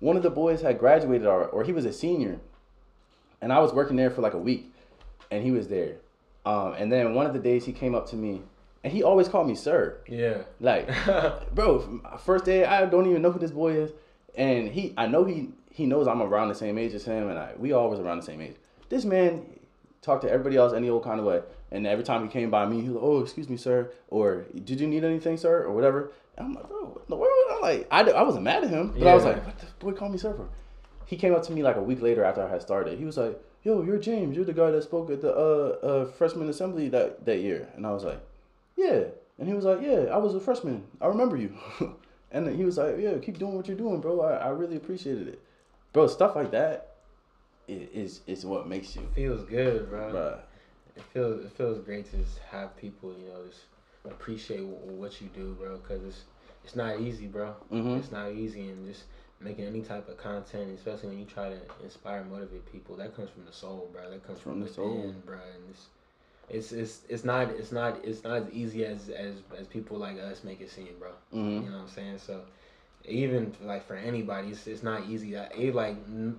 one 0.00 0.16
of 0.16 0.22
the 0.22 0.30
boys 0.30 0.62
had 0.62 0.78
graduated 0.78 1.26
or, 1.26 1.46
or 1.46 1.64
he 1.64 1.72
was 1.72 1.84
a 1.84 1.92
senior, 1.92 2.38
and 3.40 3.52
I 3.52 3.60
was 3.60 3.72
working 3.72 3.96
there 3.96 4.10
for 4.10 4.20
like 4.20 4.34
a 4.34 4.38
week 4.38 4.72
and 5.30 5.42
he 5.42 5.50
was 5.50 5.68
there. 5.68 5.96
Um, 6.44 6.74
and 6.74 6.92
then 6.92 7.14
one 7.14 7.26
of 7.26 7.32
the 7.32 7.38
days 7.38 7.64
he 7.64 7.72
came 7.72 7.94
up 7.94 8.08
to 8.10 8.16
me, 8.16 8.42
and 8.84 8.92
he 8.92 9.02
always 9.02 9.28
called 9.28 9.48
me 9.48 9.54
sir. 9.54 9.98
Yeah. 10.06 10.42
Like, 10.60 10.88
bro, 11.54 12.00
first 12.24 12.44
day 12.44 12.64
I 12.64 12.86
don't 12.86 13.08
even 13.08 13.22
know 13.22 13.32
who 13.32 13.38
this 13.38 13.50
boy 13.50 13.72
is, 13.72 13.90
and 14.36 14.68
he, 14.68 14.94
I 14.96 15.06
know 15.06 15.24
he 15.24 15.50
he 15.76 15.84
knows 15.84 16.08
I'm 16.08 16.22
around 16.22 16.48
the 16.48 16.54
same 16.54 16.78
age 16.78 16.94
as 16.94 17.04
him, 17.04 17.28
and 17.28 17.38
I 17.38 17.52
we 17.58 17.72
always 17.72 18.00
around 18.00 18.16
the 18.16 18.24
same 18.24 18.40
age. 18.40 18.54
This 18.88 19.04
man 19.04 19.44
talked 20.00 20.22
to 20.22 20.30
everybody 20.30 20.56
else 20.56 20.72
any 20.72 20.88
old 20.88 21.04
kind 21.04 21.20
of 21.20 21.26
way, 21.26 21.42
and 21.70 21.86
every 21.86 22.02
time 22.02 22.22
he 22.22 22.28
came 22.30 22.50
by 22.50 22.64
me, 22.64 22.80
he 22.80 22.88
was 22.88 22.94
like, 22.94 23.04
"Oh, 23.04 23.20
excuse 23.20 23.50
me, 23.50 23.58
sir," 23.58 23.90
or 24.08 24.46
"Did 24.64 24.80
you 24.80 24.86
need 24.86 25.04
anything, 25.04 25.36
sir?" 25.36 25.64
or 25.64 25.72
whatever. 25.72 26.12
And 26.38 26.46
I'm 26.46 26.54
like, 26.54 26.66
bro, 26.66 26.84
what 26.84 27.02
in 27.02 27.10
the 27.10 27.16
world? 27.16 27.32
I'm 27.50 27.60
like, 27.60 27.88
I, 27.90 28.00
I 28.10 28.22
wasn't 28.22 28.44
mad 28.44 28.64
at 28.64 28.70
him, 28.70 28.94
but 28.98 29.06
I 29.06 29.14
was 29.14 29.24
like, 29.24 29.44
what 29.44 29.58
the 29.58 29.66
boy 29.78 29.92
called 29.92 30.12
me 30.12 30.18
sir 30.18 30.34
for? 30.34 30.48
He 31.06 31.16
came 31.16 31.34
up 31.34 31.42
to 31.44 31.52
me 31.52 31.62
like 31.62 31.76
a 31.76 31.82
week 31.82 32.00
later 32.00 32.24
after 32.24 32.42
I 32.42 32.48
had 32.48 32.62
started. 32.62 32.98
He 32.98 33.04
was 33.04 33.18
like, 33.18 33.38
"Yo, 33.62 33.82
you're 33.82 33.98
James. 33.98 34.34
You're 34.34 34.46
the 34.46 34.54
guy 34.54 34.70
that 34.70 34.82
spoke 34.82 35.10
at 35.10 35.20
the 35.20 35.34
uh, 35.34 35.86
uh, 35.86 36.04
freshman 36.06 36.48
assembly 36.48 36.88
that 36.88 37.26
that 37.26 37.40
year." 37.40 37.68
And 37.76 37.86
I 37.86 37.92
was 37.92 38.04
like, 38.04 38.20
"Yeah." 38.76 39.04
And 39.38 39.46
he 39.46 39.52
was 39.52 39.66
like, 39.66 39.82
"Yeah, 39.82 40.08
I 40.10 40.16
was 40.16 40.34
a 40.34 40.40
freshman. 40.40 40.84
I 41.02 41.06
remember 41.08 41.36
you." 41.36 41.54
and 42.32 42.46
then 42.46 42.56
he 42.56 42.64
was 42.64 42.78
like, 42.78 42.96
"Yeah, 42.98 43.18
keep 43.18 43.38
doing 43.38 43.54
what 43.54 43.68
you're 43.68 43.76
doing, 43.76 44.00
bro. 44.00 44.22
I, 44.22 44.36
I 44.36 44.48
really 44.48 44.76
appreciated 44.76 45.28
it, 45.28 45.40
bro. 45.96 46.06
Stuff 46.06 46.36
like 46.36 46.50
that 46.50 46.92
is 47.66 48.20
is 48.26 48.44
what 48.44 48.68
makes 48.68 48.94
you, 48.96 49.08
feels 49.14 49.44
good, 49.44 49.88
bro. 49.88 50.10
bro. 50.12 50.38
It 50.94 51.02
feels 51.02 51.44
it 51.44 51.52
feels 51.52 51.78
great 51.80 52.10
to 52.10 52.18
just 52.18 52.38
have 52.50 52.76
people, 52.76 53.14
you 53.18 53.28
know, 53.28 53.46
just 53.48 53.62
appreciate 54.04 54.58
w- 54.58 54.76
what 55.00 55.20
you 55.22 55.28
do, 55.28 55.56
bro. 55.58 55.78
Cause 55.78 56.00
it's 56.06 56.24
it's 56.64 56.76
not 56.76 56.98
easy, 56.98 57.26
bro. 57.26 57.54
Mhm. 57.72 57.98
It's 57.98 58.12
not 58.12 58.30
easy, 58.30 58.68
and 58.68 58.86
just 58.86 59.04
making 59.40 59.64
any 59.64 59.80
type 59.80 60.06
of 60.08 60.18
content, 60.18 60.70
especially 60.76 61.08
when 61.10 61.18
you 61.18 61.24
try 61.24 61.48
to 61.48 61.60
inspire, 61.82 62.22
motivate 62.24 62.70
people, 62.70 62.96
that 62.96 63.14
comes 63.16 63.30
from 63.30 63.46
the 63.46 63.52
soul, 63.52 63.88
bro. 63.92 64.10
That 64.10 64.22
comes 64.26 64.40
From 64.40 64.52
from, 64.52 64.60
the 64.60 64.68
soul. 64.68 64.90
within, 64.90 65.20
bro. 65.24 65.38
And 65.54 65.70
it's 65.70 65.88
it's 66.48 66.72
it's 66.72 67.02
it's 67.08 67.24
not 67.24 67.48
it's 67.50 67.72
not 67.72 67.96
it's 68.04 68.22
not 68.22 68.36
as 68.42 68.48
easy 68.50 68.84
as 68.84 69.08
as 69.08 69.36
as 69.58 69.66
people 69.66 69.96
like 69.96 70.18
us 70.18 70.44
make 70.44 70.60
it 70.60 70.70
seem, 70.70 70.98
bro. 70.98 71.12
hmm 71.32 71.60
You 71.60 71.70
know 71.70 71.76
what 71.76 71.82
I'm 71.82 71.88
saying? 71.88 72.18
So 72.18 72.42
even 73.08 73.54
like 73.62 73.86
for 73.86 73.94
anybody, 73.96 74.48
it's, 74.48 74.66
it's 74.66 74.82
not 74.82 75.06
easy. 75.08 75.32
That 75.32 75.56
it 75.56 75.74
like 75.74 75.96
n- 76.08 76.38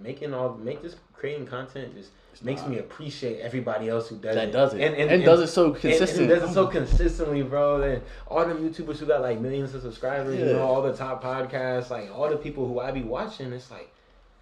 making 0.00 0.34
all 0.34 0.54
make 0.54 0.82
this 0.82 0.96
creating 1.12 1.46
content 1.46 1.94
just 1.94 2.10
makes 2.42 2.62
not. 2.62 2.70
me 2.70 2.78
appreciate 2.78 3.40
everybody 3.40 3.88
else 3.88 4.08
who 4.08 4.16
does 4.16 4.34
That 4.34 4.48
it. 4.48 4.52
does 4.52 4.72
it 4.72 4.80
and, 4.80 5.10
and 5.10 5.24
does 5.24 5.40
it 5.40 5.48
so 5.48 5.66
and- 5.66 5.76
consistent. 5.76 6.30
And, 6.30 6.40
does 6.40 6.50
it 6.50 6.54
so 6.54 6.66
consistently, 6.66 7.42
bro. 7.42 7.82
And 7.82 8.02
all 8.28 8.46
them 8.46 8.58
YouTubers 8.58 8.98
who 8.98 9.06
got 9.06 9.20
like 9.20 9.40
millions 9.40 9.74
of 9.74 9.82
subscribers, 9.82 10.38
you 10.38 10.46
know, 10.46 10.62
all 10.62 10.82
the 10.82 10.94
top 10.96 11.22
podcasts, 11.22 11.90
like 11.90 12.10
all 12.10 12.28
the 12.30 12.36
people 12.36 12.66
who 12.66 12.80
I 12.80 12.90
be 12.92 13.02
watching, 13.02 13.52
it's 13.52 13.70
like 13.70 13.92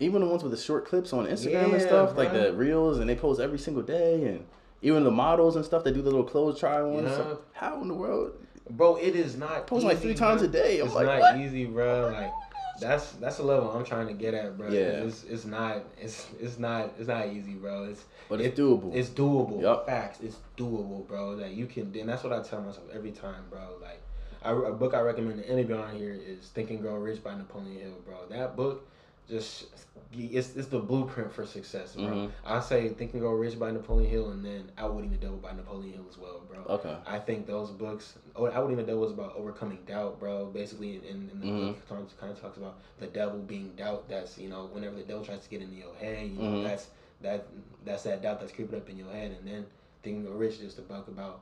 even 0.00 0.20
the 0.20 0.28
ones 0.28 0.42
with 0.44 0.52
the 0.52 0.58
short 0.58 0.86
clips 0.86 1.12
on 1.12 1.26
Instagram 1.26 1.64
and 1.64 1.72
Yeah, 1.72 1.78
stuff, 1.86 2.16
like 2.16 2.32
the 2.32 2.52
reels, 2.52 2.98
and 2.98 3.10
they 3.10 3.16
post 3.16 3.40
every 3.40 3.58
single 3.58 3.82
day, 3.82 4.24
and 4.26 4.46
even 4.80 5.02
the 5.02 5.10
models 5.10 5.56
and 5.56 5.64
stuff, 5.64 5.82
they 5.82 5.90
do 5.90 6.02
the 6.02 6.10
little 6.10 6.22
clothes 6.24 6.60
try 6.60 6.80
on. 6.80 7.02
Yeah. 7.02 7.16
So 7.16 7.22
uh-huh. 7.22 7.34
how 7.54 7.82
in 7.82 7.88
the 7.88 7.94
world? 7.94 8.32
Bro, 8.70 8.96
it 8.96 9.16
is 9.16 9.36
not 9.36 9.66
Post 9.66 9.84
like 9.84 9.98
three 9.98 10.14
times 10.14 10.40
bro. 10.42 10.48
a 10.50 10.52
day. 10.52 10.80
I'm 10.80 10.86
it's 10.86 10.94
like, 10.94 11.06
not 11.06 11.20
what? 11.20 11.36
easy, 11.38 11.64
bro. 11.64 12.10
Like 12.12 12.32
that's 12.80 13.12
that's 13.12 13.38
the 13.38 13.42
level 13.42 13.70
I'm 13.72 13.84
trying 13.84 14.06
to 14.06 14.12
get 14.14 14.34
at, 14.34 14.56
bro. 14.56 14.68
Yeah. 14.70 14.80
It's 15.04 15.24
it's 15.24 15.44
not 15.44 15.82
it's 16.00 16.26
it's 16.40 16.58
not 16.58 16.92
it's 16.98 17.08
not 17.08 17.26
easy, 17.28 17.54
bro. 17.54 17.84
It's 17.84 18.04
But 18.28 18.40
it's 18.40 18.58
it- 18.58 18.62
doable. 18.62 18.94
It's 18.94 19.08
doable. 19.08 19.60
Yup. 19.62 19.86
Facts. 19.86 20.20
It's 20.22 20.36
doable, 20.56 21.06
bro. 21.08 21.36
That 21.36 21.50
you 21.52 21.66
can. 21.66 21.94
And 21.98 22.08
that's 22.08 22.22
what 22.22 22.32
I 22.32 22.42
tell 22.42 22.60
myself 22.60 22.86
every 22.94 23.10
time, 23.12 23.42
bro. 23.50 23.60
Like, 23.80 24.00
I, 24.44 24.52
a 24.52 24.72
book 24.72 24.94
I 24.94 25.00
recommend 25.00 25.42
to 25.42 25.48
anybody 25.50 25.80
on 25.80 25.96
here 25.96 26.14
is 26.14 26.46
Think 26.48 26.70
and 26.70 26.80
Grow 26.80 26.94
Rich 26.96 27.24
by 27.24 27.34
Napoleon 27.34 27.80
Hill, 27.80 27.94
bro. 28.06 28.16
That 28.30 28.54
book 28.54 28.86
just 29.28 29.66
it's 30.12 30.56
it's 30.56 30.68
the 30.68 30.78
blueprint 30.78 31.32
for 31.32 31.44
success, 31.44 31.94
bro. 31.94 32.04
Mhm. 32.06 32.30
I 32.44 32.60
say 32.60 32.88
Think 32.88 33.12
and 33.12 33.20
Grow 33.20 33.32
Rich 33.32 33.58
by 33.58 33.70
Napoleon 33.70 34.10
Hill, 34.10 34.30
and 34.30 34.44
then 34.44 34.70
Outwitting 34.78 35.10
the 35.10 35.18
Devil 35.18 35.36
by 35.36 35.52
Napoleon 35.52 35.92
Hill 35.92 36.06
as 36.08 36.16
well, 36.16 36.40
bro. 36.48 36.64
Okay. 36.76 36.96
I 37.06 37.18
think 37.18 37.46
those 37.46 37.70
books, 37.70 38.14
oh, 38.34 38.46
Outwitting 38.46 38.78
the 38.78 38.84
Devil 38.84 39.04
is 39.06 39.12
about 39.12 39.36
overcoming 39.36 39.78
doubt, 39.86 40.18
bro. 40.18 40.46
Basically, 40.46 40.96
in, 40.96 41.28
in 41.30 41.40
the 41.40 41.46
Mhm. 41.46 41.66
book, 41.74 41.88
Tom 41.88 42.06
kind 42.18 42.32
of 42.32 42.40
talks 42.40 42.56
about 42.56 42.76
the 42.98 43.06
devil 43.08 43.38
being 43.40 43.72
doubt. 43.76 44.08
That's 44.08 44.38
you 44.38 44.48
know, 44.48 44.66
whenever 44.72 44.96
the 44.96 45.02
devil 45.02 45.24
tries 45.24 45.42
to 45.44 45.50
get 45.50 45.60
into 45.60 45.76
your 45.76 45.94
head, 45.94 46.26
you 46.30 46.38
know, 46.38 46.50
Mhm. 46.58 46.62
that's 46.64 46.88
that 47.20 47.46
that's 47.84 48.04
that 48.04 48.22
doubt 48.22 48.40
that's 48.40 48.52
creeping 48.52 48.78
up 48.78 48.88
in 48.88 48.96
your 48.96 49.10
head. 49.12 49.32
And 49.38 49.46
then 49.46 49.66
Think 50.02 50.16
and 50.18 50.26
Grow 50.26 50.36
Rich 50.36 50.60
is 50.60 50.74
the 50.74 50.82
book 50.82 51.06
about 51.08 51.40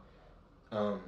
um 0.72 0.98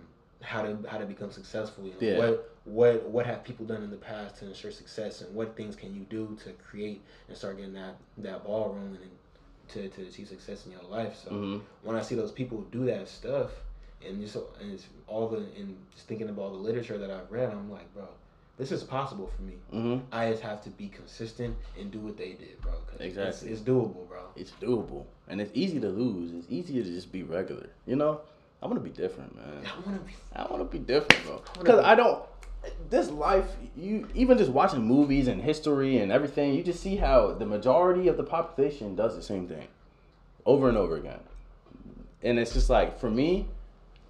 how 0.41 0.62
to 0.62 0.78
how 0.89 0.99
to 0.99 1.07
become 1.07 1.31
successful. 1.31 1.84
You 1.84 1.92
know, 1.92 1.97
Yeah. 2.00 2.18
what 2.18 2.50
what 2.65 3.08
what 3.08 3.26
have 3.26 3.44
people 3.44 3.67
done 3.67 3.83
in 3.83 3.91
the 3.91 3.97
past 3.97 4.36
to 4.36 4.47
ensure 4.47 4.70
success, 4.70 5.20
and 5.23 5.34
what 5.34 5.57
things 5.57 5.75
can 5.76 5.94
you 5.94 6.02
do 6.10 6.36
to 6.44 6.52
create 6.52 7.02
and 7.28 7.36
start 7.36 7.57
getting 7.57 7.73
that 7.75 7.97
that 8.18 8.44
ball 8.44 8.68
rolling 8.70 8.99
and 9.02 9.10
to 9.68 9.89
to 9.89 10.02
achieve 10.08 10.28
success 10.28 10.67
in 10.67 10.73
your 10.73 10.83
life. 10.83 11.17
So 11.25 11.31
hmm 11.31 11.58
when 11.83 11.97
I 11.97 12.02
see 12.02 12.15
those 12.15 12.33
people 12.33 12.62
do 12.70 12.84
that 12.86 13.08
stuff, 13.08 13.50
and 14.07 14.20
just 14.20 14.36
and 14.60 14.73
it's 14.73 14.86
all 15.07 15.28
the 15.28 15.39
and 15.39 15.76
just 15.94 16.07
thinking 16.07 16.28
about 16.28 16.42
all 16.42 16.50
the 16.52 16.57
literature 16.58 16.99
that 16.99 17.10
I've 17.10 17.31
read, 17.31 17.50
I'm 17.50 17.70
like, 17.70 17.92
bro, 17.94 18.08
this 18.58 18.70
is 18.73 18.84
possible 18.84 19.31
for 19.34 19.42
me. 19.42 19.55
hmm 19.70 19.99
I 20.12 20.31
just 20.31 20.42
have 20.42 20.62
to 20.65 20.70
be 20.70 20.89
consistent 20.89 21.57
and 21.78 21.91
do 21.91 21.99
what 21.99 22.17
they 22.17 22.33
did, 22.33 22.60
bro. 22.60 22.73
Exactly. 23.00 23.28
it's, 23.28 23.42
it's 23.42 23.60
doable, 23.60 24.08
bro. 24.08 24.23
It's 24.36 24.52
doable, 24.60 25.05
and 25.28 25.41
it's 25.41 25.50
easy 25.55 25.81
to 25.81 25.89
lose. 25.89 26.33
It's 26.33 26.47
easier 26.50 26.83
to 26.83 26.91
just 26.91 27.10
be 27.12 27.23
regular. 27.23 27.68
You 27.86 27.97
know, 27.97 28.20
I 28.62 28.67
want 28.67 28.83
to 28.83 28.89
be 28.89 28.91
different, 28.91 29.35
man. 29.37 29.65
I 29.65 29.89
want 29.89 30.01
to 30.01 30.07
be. 30.07 30.15
I 30.35 30.43
want 30.47 30.59
to 30.70 30.78
be 30.78 30.85
different, 30.85 31.25
bro. 31.25 31.43
Because 31.59 31.81
be- 31.81 31.87
I 31.87 31.95
don't. 31.95 32.23
This 32.91 33.09
life, 33.11 33.47
you 33.77 34.09
even 34.15 34.37
just 34.37 34.51
watching 34.51 34.83
movies 34.83 35.28
and 35.28 35.41
history 35.41 35.99
and 35.99 36.11
everything, 36.11 36.55
you 36.55 36.62
just 36.62 36.83
see 36.83 36.97
how 36.97 37.33
the 37.33 37.47
majority 37.47 38.09
of 38.09 38.17
the 38.17 38.25
population 38.25 38.97
does 38.97 39.15
the 39.15 39.23
same 39.23 39.47
thing, 39.47 39.69
over 40.45 40.69
and 40.69 40.77
over 40.77 40.97
again. 40.97 41.20
And 42.23 42.39
it's 42.39 42.53
just 42.53 42.69
like 42.69 42.99
for 42.99 43.11
me, 43.11 43.47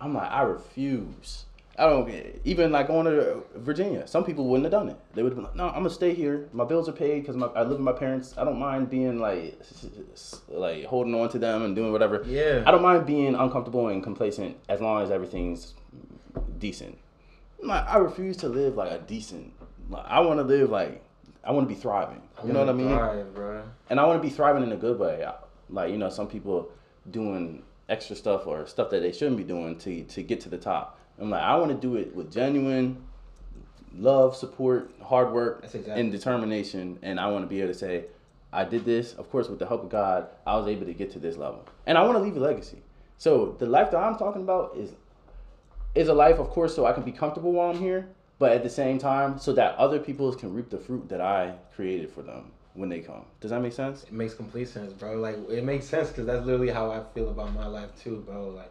I'm 0.01 0.15
like 0.15 0.31
I 0.31 0.43
refuse. 0.43 1.45
I 1.79 1.89
don't 1.89 2.11
even 2.45 2.73
like 2.73 2.89
going 2.89 3.07
to 3.07 3.43
Virginia. 3.55 4.07
Some 4.07 4.25
people 4.25 4.47
wouldn't 4.49 4.65
have 4.65 4.73
done 4.73 4.89
it. 4.89 4.97
They 5.15 5.23
would 5.23 5.31
have 5.31 5.37
been 5.37 5.45
like, 5.45 5.55
"No, 5.55 5.69
I'm 5.69 5.75
gonna 5.75 5.91
stay 5.91 6.13
here. 6.13 6.49
My 6.53 6.65
bills 6.65 6.89
are 6.89 6.93
paid 6.93 7.21
because 7.21 7.41
I 7.55 7.61
live 7.63 7.71
with 7.71 7.81
my 7.81 7.93
parents. 7.93 8.35
I 8.37 8.45
don't 8.45 8.59
mind 8.59 8.91
being 8.91 9.21
like, 9.21 9.61
like 10.49 10.85
holding 10.87 11.15
on 11.15 11.29
to 11.31 11.39
them 11.39 11.63
and 11.63 11.77
doing 11.77 11.93
whatever. 11.93 12.25
Yeah. 12.27 12.65
I 12.67 12.73
don't 12.73 12.83
mind 12.83 13.07
being 13.07 13.35
uncomfortable 13.37 13.89
and 13.89 14.03
complacent 14.03 14.57
as 14.69 14.81
long 14.81 15.03
as 15.03 15.11
everything's 15.13 15.75
decent. 16.59 16.99
Like, 17.63 17.87
I 17.89 17.99
refuse 17.99 18.37
to 18.39 18.49
live 18.49 18.77
like 18.77 18.91
a 18.91 18.99
decent. 18.99 19.53
Like, 19.89 20.05
I 20.07 20.21
want 20.21 20.41
to 20.41 20.45
live 20.45 20.71
like 20.71 21.03
I 21.45 21.53
want 21.53 21.69
to 21.69 21.75
be 21.75 21.81
thriving. 21.81 22.23
You 22.45 22.53
know 22.53 22.61
what 22.61 22.69
I 22.69 22.73
mean? 22.73 22.89
Thrive, 22.89 23.35
bro. 23.35 23.63
And 23.89 23.99
I 23.99 24.05
want 24.05 24.21
to 24.21 24.29
be 24.29 24.35
thriving 24.35 24.63
in 24.63 24.73
a 24.73 24.77
good 24.77 24.99
way. 24.99 25.27
Like 25.71 25.91
you 25.91 25.97
know, 25.97 26.11
some 26.11 26.27
people 26.29 26.71
doing 27.11 27.63
extra 27.89 28.15
stuff 28.17 28.47
or 28.47 28.67
stuff 28.67 28.91
that 28.91 29.01
they 29.01 29.13
shouldn't 29.13 29.37
be 29.37 29.45
doing 29.45 29.79
to 29.79 30.03
to 30.05 30.23
get 30.23 30.41
to 30.43 30.49
the 30.49 30.59
top. 30.59 30.98
I'm 31.21 31.31
like, 31.31 31.43
I 31.43 31.57
want 31.57 31.71
to 31.71 31.77
do 31.77 31.97
it 31.97 32.15
with 32.15 32.33
genuine 32.33 33.03
love, 33.97 34.37
support, 34.37 34.91
hard 35.03 35.33
work, 35.33 35.61
exactly. 35.65 35.93
and 35.93 36.13
determination. 36.13 36.99
And 37.03 37.19
I 37.19 37.29
want 37.29 37.45
to 37.45 37.49
be 37.49 37.61
able 37.61 37.73
to 37.73 37.79
say, 37.79 38.05
I 38.53 38.65
did 38.65 38.85
this. 38.85 39.15
Of 39.15 39.31
course, 39.31 39.49
with 39.49 39.59
the 39.59 39.67
help 39.67 39.85
of 39.85 39.91
God, 39.91 40.29
I 40.47 40.57
was 40.57 40.67
able 40.67 40.87
to 40.87 40.95
get 40.95 41.11
to 41.13 41.19
this 41.19 41.37
level, 41.37 41.65
and 41.87 41.99
I 41.99 42.03
want 42.03 42.17
to 42.17 42.23
leave 42.23 42.37
a 42.37 42.41
legacy. 42.41 42.83
So 43.19 43.57
the 43.59 43.67
life 43.67 43.91
that 43.91 43.99
I'm 43.99 44.17
talking 44.17 44.43
about 44.43 44.77
is 44.77 44.93
is 45.95 46.09
a 46.09 46.15
life, 46.15 46.39
of 46.39 46.51
course, 46.51 46.77
so 46.77 46.87
I 46.87 46.93
can 46.93 47.03
be 47.03 47.13
comfortable 47.13 47.53
while 47.53 47.71
I'm 47.71 47.79
here, 47.79 48.09
but 48.39 48.53
at 48.53 48.63
the 48.63 48.71
same 48.71 48.99
time, 48.99 49.39
so 49.39 49.53
that 49.55 49.75
other 49.77 49.99
people 49.99 50.33
can 50.33 50.55
reap 50.55 50.71
the 50.71 50.79
fruit 50.79 51.09
that 51.09 51.21
I 51.21 51.55
created 51.75 52.11
for 52.11 52.23
them 52.23 52.53
when 52.75 52.89
they 52.89 53.01
come. 53.01 53.25
Does 53.41 53.51
that 53.51 53.61
make 53.61 53.73
sense? 53.73 54.05
It 54.05 54.13
makes 54.13 54.35
complete 54.35 54.69
sense, 54.69 54.93
bro. 54.93 55.17
Like 55.17 55.37
it 55.51 55.65
makes 55.65 55.87
sense 55.87 56.09
because 56.09 56.27
that's 56.27 56.47
literally 56.47 56.73
how 56.73 56.91
I 56.91 57.03
feel 57.15 57.31
about 57.31 57.53
my 57.53 57.67
life 57.67 57.91
too, 58.01 58.23
bro. 58.27 58.51
Like 58.51 58.71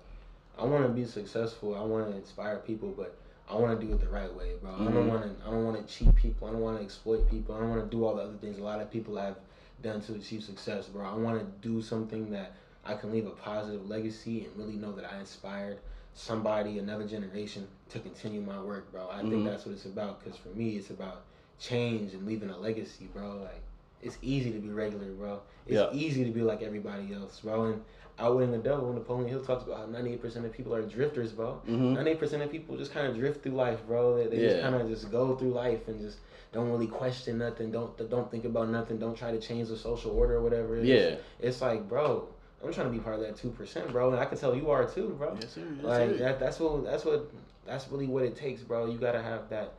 I 0.59 0.65
want 0.65 0.83
to 0.83 0.89
be 0.89 1.05
successful. 1.05 1.75
I 1.75 1.81
want 1.81 2.09
to 2.09 2.17
inspire 2.17 2.57
people, 2.57 2.93
but 2.95 3.17
I 3.49 3.55
want 3.55 3.79
to 3.79 3.85
do 3.85 3.93
it 3.93 4.01
the 4.01 4.09
right 4.09 4.33
way, 4.33 4.53
bro. 4.61 4.71
Mm-hmm. 4.71 4.87
I 4.87 4.91
don't 4.91 5.07
want 5.07 5.23
to. 5.23 5.47
I 5.47 5.51
don't 5.51 5.65
want 5.65 5.87
to 5.87 5.93
cheat 5.93 6.15
people. 6.15 6.47
I 6.47 6.51
don't 6.51 6.61
want 6.61 6.77
to 6.77 6.83
exploit 6.83 7.29
people. 7.29 7.55
I 7.55 7.59
don't 7.59 7.69
want 7.69 7.89
to 7.89 7.95
do 7.95 8.05
all 8.05 8.15
the 8.15 8.23
other 8.23 8.37
things 8.37 8.57
a 8.57 8.63
lot 8.63 8.81
of 8.81 8.91
people 8.91 9.15
have 9.17 9.37
done 9.81 10.01
to 10.01 10.15
achieve 10.15 10.43
success, 10.43 10.87
bro. 10.87 11.05
I 11.05 11.15
want 11.15 11.39
to 11.39 11.67
do 11.67 11.81
something 11.81 12.31
that 12.31 12.53
I 12.83 12.95
can 12.95 13.11
leave 13.11 13.27
a 13.27 13.31
positive 13.31 13.87
legacy 13.87 14.45
and 14.45 14.55
really 14.57 14.77
know 14.77 14.91
that 14.93 15.11
I 15.11 15.19
inspired 15.19 15.79
somebody, 16.13 16.79
another 16.79 17.05
generation, 17.05 17.67
to 17.89 17.99
continue 17.99 18.41
my 18.41 18.59
work, 18.59 18.91
bro. 18.91 19.07
I 19.09 19.19
mm-hmm. 19.19 19.29
think 19.29 19.45
that's 19.45 19.65
what 19.65 19.73
it's 19.73 19.85
about. 19.85 20.23
Cause 20.23 20.35
for 20.35 20.49
me, 20.49 20.77
it's 20.77 20.89
about 20.89 21.23
change 21.59 22.13
and 22.13 22.25
leaving 22.25 22.49
a 22.49 22.57
legacy, 22.57 23.07
bro. 23.13 23.37
Like 23.43 23.61
it's 24.01 24.17
easy 24.21 24.51
to 24.51 24.59
be 24.59 24.69
regular, 24.69 25.11
bro. 25.11 25.41
It's 25.65 25.75
yeah. 25.75 25.89
easy 25.93 26.23
to 26.23 26.31
be 26.31 26.41
like 26.41 26.61
everybody 26.61 27.13
else, 27.13 27.39
bro. 27.41 27.65
And 27.65 27.83
Outwitting 28.19 28.51
the 28.51 28.57
Devil, 28.57 28.87
when 28.87 28.95
Napoleon 28.95 29.29
Hill 29.29 29.43
talks 29.43 29.63
about 29.63 29.77
how 29.77 29.85
98% 29.85 30.43
of 30.43 30.51
people 30.51 30.73
are 30.73 30.81
drifters, 30.81 31.31
bro. 31.31 31.61
Mm-hmm. 31.69 31.95
98% 31.97 32.41
of 32.43 32.51
people 32.51 32.75
just 32.75 32.91
kind 32.91 33.05
of 33.05 33.15
drift 33.15 33.43
through 33.43 33.51
life, 33.51 33.85
bro. 33.85 34.17
They, 34.17 34.27
they 34.27 34.41
yeah. 34.41 34.49
just 34.49 34.61
kind 34.63 34.75
of 34.75 34.89
just 34.89 35.11
go 35.11 35.35
through 35.35 35.51
life 35.51 35.87
and 35.87 36.01
just 36.01 36.17
don't 36.51 36.69
really 36.71 36.87
question 36.87 37.37
nothing. 37.37 37.71
Don't 37.71 38.09
don't 38.09 38.31
think 38.31 38.45
about 38.45 38.69
nothing. 38.69 38.97
Don't 38.97 39.15
try 39.15 39.31
to 39.31 39.39
change 39.39 39.67
the 39.67 39.77
social 39.77 40.11
order 40.11 40.37
or 40.37 40.41
whatever. 40.41 40.77
It's, 40.77 40.87
yeah. 40.87 41.15
It's 41.39 41.61
like, 41.61 41.87
bro, 41.87 42.27
I'm 42.63 42.73
trying 42.73 42.87
to 42.87 42.93
be 42.93 42.99
part 42.99 43.15
of 43.15 43.21
that 43.21 43.35
two 43.35 43.49
percent, 43.49 43.91
bro, 43.91 44.11
and 44.11 44.19
I 44.19 44.25
can 44.25 44.37
tell 44.37 44.55
you 44.55 44.71
are 44.71 44.87
too, 44.87 45.15
bro. 45.17 45.37
Yes, 45.39 45.53
sir. 45.53 45.61
Yes, 45.75 45.83
like 45.83 46.09
sir. 46.09 46.17
that. 46.17 46.39
That's 46.39 46.59
what. 46.59 46.85
That's 46.85 47.05
what. 47.05 47.31
That's 47.65 47.87
really 47.89 48.07
what 48.07 48.23
it 48.23 48.35
takes, 48.35 48.61
bro. 48.61 48.87
You 48.87 48.97
gotta 48.97 49.21
have 49.21 49.49
that, 49.49 49.73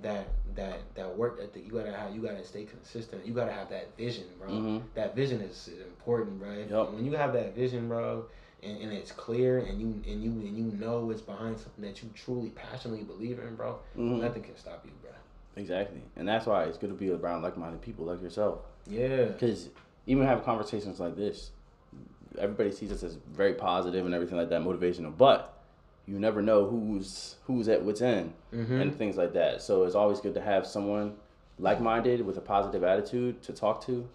that, 0.00 0.28
that, 0.54 0.80
that 0.94 1.16
work 1.16 1.38
ethic. 1.42 1.64
You 1.66 1.72
gotta 1.72 1.92
have. 1.92 2.14
You 2.14 2.22
gotta 2.22 2.44
stay 2.44 2.64
consistent. 2.64 3.26
You 3.26 3.32
gotta 3.34 3.52
have 3.52 3.68
that 3.70 3.96
vision, 3.96 4.24
bro. 4.40 4.48
Mm-hmm. 4.48 4.78
That 4.94 5.14
vision 5.14 5.40
is 5.40 5.70
important, 5.86 6.40
bro. 6.40 6.52
Yep. 6.52 6.94
When 6.94 7.04
you 7.04 7.12
have 7.12 7.32
that 7.34 7.54
vision, 7.54 7.88
bro, 7.88 8.24
and, 8.62 8.78
and 8.78 8.92
it's 8.92 9.12
clear, 9.12 9.58
and 9.58 9.80
you 9.80 10.02
and 10.10 10.22
you 10.22 10.30
and 10.30 10.56
you 10.56 10.64
know 10.78 11.10
it's 11.10 11.20
behind 11.20 11.58
something 11.58 11.84
that 11.84 12.02
you 12.02 12.10
truly 12.14 12.50
passionately 12.50 13.04
believe 13.04 13.38
in, 13.38 13.54
bro. 13.54 13.78
Mm-hmm. 13.96 14.20
Nothing 14.20 14.42
can 14.42 14.56
stop 14.56 14.84
you, 14.84 14.92
bro. 15.02 15.10
Exactly, 15.56 16.00
and 16.16 16.26
that's 16.26 16.46
why 16.46 16.64
it's 16.64 16.78
good 16.78 16.90
to 16.90 16.96
be 16.96 17.10
around 17.10 17.42
like-minded 17.42 17.82
people 17.82 18.06
like 18.06 18.22
yourself. 18.22 18.60
Yeah. 18.86 19.26
Because 19.26 19.68
even 20.06 20.26
have 20.26 20.44
conversations 20.44 20.98
like 20.98 21.16
this, 21.16 21.50
everybody 22.38 22.72
sees 22.72 22.92
us 22.92 23.02
as 23.02 23.18
very 23.32 23.54
positive 23.54 24.04
and 24.04 24.14
everything 24.14 24.36
like 24.36 24.48
that, 24.48 24.62
motivational. 24.62 25.16
But 25.16 25.51
you 26.12 26.18
never 26.18 26.42
know 26.42 26.66
who's 26.66 27.36
who's 27.44 27.68
at 27.68 27.82
what's 27.82 28.02
end 28.02 28.34
mm-hmm. 28.54 28.80
and 28.80 28.94
things 28.94 29.16
like 29.16 29.32
that. 29.32 29.62
So 29.62 29.84
it's 29.84 29.94
always 29.94 30.20
good 30.20 30.34
to 30.34 30.42
have 30.42 30.66
someone 30.66 31.14
like 31.58 31.80
minded 31.80 32.24
with 32.26 32.36
a 32.36 32.40
positive 32.42 32.84
attitude 32.84 33.42
to 33.44 33.52
talk 33.54 33.86
to, 33.86 34.06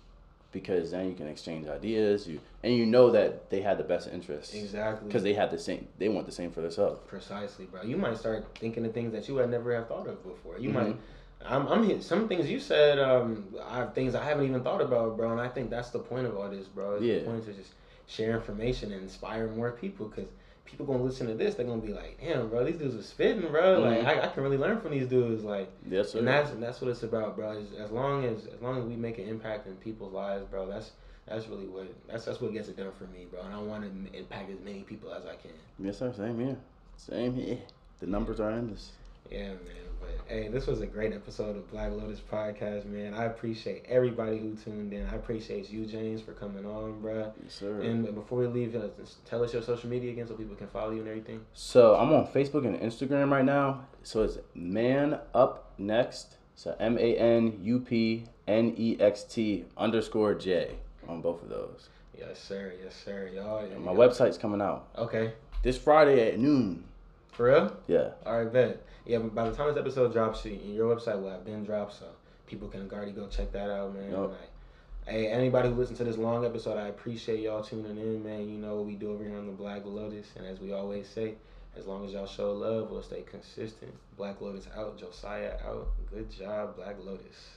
because 0.52 0.92
then 0.92 1.10
you 1.10 1.16
can 1.16 1.28
exchange 1.28 1.68
ideas. 1.68 2.28
You 2.28 2.40
and 2.64 2.76
you 2.76 2.86
know 2.86 3.10
that 3.12 3.50
they 3.50 3.62
had 3.62 3.80
the 3.80 3.84
best 3.84 4.10
interests. 4.10 4.54
Exactly. 4.54 5.08
Because 5.08 5.24
they 5.24 5.34
had 5.34 5.50
the 5.50 5.58
same. 5.58 5.88
They 5.98 6.08
want 6.08 6.28
the 6.28 6.32
same 6.32 6.52
for 6.52 6.62
themselves. 6.62 7.00
Precisely, 7.08 7.66
bro. 7.66 7.82
You 7.82 7.98
might 7.98 8.18
start 8.18 8.46
thinking 8.60 8.86
of 8.86 8.94
things 8.94 9.12
that 9.14 9.28
you 9.28 9.38
had 9.38 9.50
never 9.50 9.74
have 9.74 9.88
thought 9.88 10.08
of 10.08 10.24
before. 10.24 10.60
You 10.60 10.70
mm-hmm. 10.70 10.90
might. 10.90 10.96
I'm, 11.46 11.68
I'm 11.68 11.84
here. 11.84 12.02
Some 12.02 12.28
things 12.28 12.50
you 12.50 12.60
said, 12.60 13.00
um, 13.00 13.46
I 13.64 13.78
have 13.78 13.94
things 13.94 14.16
I 14.16 14.24
haven't 14.24 14.46
even 14.46 14.64
thought 14.64 14.82
about, 14.82 15.18
bro. 15.18 15.32
And 15.32 15.40
I 15.40 15.48
think 15.48 15.70
that's 15.70 15.92
the 15.92 16.00
point 16.00 16.26
of 16.28 16.36
all 16.36 16.50
this, 16.50 16.68
bro. 16.68 16.96
It's 16.96 17.04
yeah. 17.04 17.20
The 17.20 17.26
point 17.26 17.46
to 17.46 17.54
just 17.54 17.72
share 18.08 18.36
information 18.36 18.92
and 18.92 19.04
inspire 19.04 19.48
more 19.48 19.72
people 19.72 20.08
because 20.08 20.30
people 20.68 20.86
gonna 20.86 21.04
listen 21.04 21.28
to 21.28 21.34
this, 21.34 21.56
they're 21.56 21.66
gonna 21.66 21.82
be 21.82 21.94
like, 21.94 22.20
"Damn, 22.22 22.50
bro, 22.50 22.64
these 22.64 22.78
dudes 22.78 22.96
are 22.96 23.02
spitting, 23.02 23.50
bro. 23.50 23.82
Mm-hmm. 23.82 24.06
Like, 24.06 24.18
I, 24.18 24.26
I, 24.26 24.28
can 24.28 24.44
really 24.44 24.58
learn 24.58 24.80
from 24.80 24.92
these 24.92 25.08
dudes." 25.08 25.44
Like, 25.44 25.72
yes, 25.90 26.12
sir. 26.12 26.20
And 26.20 26.28
that's 26.28 26.52
and 26.52 26.62
that's 26.62 26.82
what 26.82 26.92
it's 26.92 27.04
about, 27.04 27.36
bro. 27.36 27.52
As, 27.52 27.80
as 27.80 27.92
long 27.92 28.26
as 28.26 28.46
as 28.46 28.62
long 28.62 28.80
as 28.80 28.86
we 28.86 28.96
make 28.96 29.18
an 29.18 29.28
impact 29.28 29.68
in 29.68 29.76
people's 29.78 30.14
lives, 30.14 30.46
bro, 30.46 30.68
that's 30.68 30.92
that's 31.28 31.48
really 31.48 31.68
what 31.68 31.88
that's 32.08 32.26
that's 32.26 32.42
what 32.42 32.54
gets 32.54 32.68
it 32.68 32.78
done 32.78 32.92
for 32.98 33.06
me, 33.06 33.26
bro. 33.30 33.42
And 33.42 33.54
I 33.54 33.60
want 33.60 33.84
to 33.84 34.18
impact 34.18 34.52
as 34.52 34.60
many 34.60 34.82
people 34.82 35.14
as 35.14 35.26
I 35.26 35.36
can. 35.36 35.52
Yes, 35.80 35.98
sir. 35.98 36.14
Same 36.16 36.40
here. 36.40 36.58
Same 36.98 37.34
here. 37.34 37.60
The 38.00 38.08
numbers 38.08 38.40
are 38.40 38.52
endless. 38.52 38.92
Yeah, 39.32 39.50
man. 39.50 39.87
But 40.08 40.34
hey, 40.34 40.48
this 40.48 40.68
was 40.68 40.82
a 40.82 40.88
great 40.88 41.14
episode 41.14 41.58
of 41.58 41.70
Black 41.70 41.92
Lotus 41.92 42.20
Podcast, 42.20 42.86
man. 42.86 43.14
I 43.14 43.26
appreciate 43.26 43.86
everybody 43.88 44.38
who 44.38 44.56
tuned 44.56 44.94
in. 44.94 45.06
I 45.08 45.16
appreciate 45.16 45.70
you, 45.70 45.86
James, 45.86 46.22
for 46.22 46.32
coming 46.34 46.66
on, 46.66 47.02
bro. 47.02 47.34
Yes, 47.44 47.56
sir. 47.56 47.82
And 47.82 48.14
before 48.16 48.40
we 48.40 48.48
leave, 48.48 48.76
uh, 48.76 48.88
tell 49.26 49.44
us 49.44 49.54
your 49.54 49.62
social 49.62 49.90
media 49.90 50.12
again 50.12 50.28
so 50.28 50.36
people 50.36 50.56
can 50.56 50.68
follow 50.68 50.92
you 50.92 51.00
and 51.00 51.08
everything. 51.08 51.42
So 51.54 51.96
I'm 51.96 52.14
on 52.14 52.28
Facebook 52.28 52.66
and 52.66 52.80
Instagram 52.80 53.32
right 53.32 53.46
now. 53.46 53.86
So 54.04 54.24
it's 54.24 54.38
Man 54.56 55.20
Up 55.34 55.74
Next. 55.78 56.38
So 56.56 56.76
M 56.80 56.98
A 56.98 57.18
N 57.18 57.60
U 57.64 57.80
P 57.80 58.26
N 58.48 58.74
E 58.78 58.98
X 59.00 59.24
T 59.24 59.66
underscore 59.78 60.34
J 60.36 60.78
on 61.08 61.22
both 61.22 61.44
of 61.44 61.50
those. 61.50 61.90
Yes, 62.18 62.40
sir. 62.40 62.74
Yes, 62.84 62.96
sir. 63.06 63.30
Y'all. 63.34 63.68
My 63.80 63.94
website's 63.94 64.38
coming 64.38 64.62
out. 64.62 64.88
Okay. 64.98 65.34
This 65.64 65.78
Friday 65.78 66.32
at 66.32 66.40
noon. 66.40 66.86
For 67.32 67.48
real? 67.48 67.78
Yeah. 67.88 68.10
All 68.26 68.44
right, 68.44 68.52
bet. 68.52 68.82
Yeah, 69.08 69.20
but 69.20 69.34
by 69.34 69.50
the 69.50 69.56
time 69.56 69.70
this 69.70 69.78
episode 69.78 70.12
drops, 70.12 70.46
your 70.46 70.94
website 70.94 71.22
will 71.22 71.30
have 71.30 71.46
been 71.46 71.64
dropped, 71.64 71.94
so 71.94 72.08
people 72.46 72.68
can 72.68 72.92
already 72.92 73.14
go 73.14 73.28
check 73.28 73.54
that 73.54 73.70
out, 73.70 73.96
man. 73.96 74.12
Yep. 74.12 74.20
Like, 74.20 74.52
hey, 75.08 75.28
anybody 75.28 75.70
who 75.70 75.76
listens 75.76 75.98
to 76.00 76.04
this 76.04 76.18
long 76.18 76.46
episode, 76.46 76.78
I 76.78 76.90
appreciate 76.90 77.40
y'all 77.40 77.64
tuning 77.64 77.98
in, 77.98 78.22
man. 78.22 78.50
You 78.50 78.58
know 78.58 78.76
what 78.76 78.86
we 78.86 78.96
do 78.96 79.14
over 79.14 79.24
here 79.24 79.38
on 79.38 79.46
the 79.46 79.54
Black 79.54 79.84
Lotus, 79.86 80.28
and 80.36 80.46
as 80.46 80.60
we 80.60 80.74
always 80.74 81.08
say, 81.08 81.36
as 81.78 81.86
long 81.86 82.04
as 82.06 82.12
y'all 82.12 82.28
show 82.28 82.52
love, 82.52 82.92
we'll 82.92 83.02
stay 83.02 83.22
consistent. 83.22 83.94
Black 84.18 84.42
Lotus 84.42 84.68
out, 84.76 85.00
Josiah 85.00 85.54
out. 85.66 85.88
Good 86.12 86.30
job, 86.30 86.76
Black 86.76 86.98
Lotus. 87.02 87.52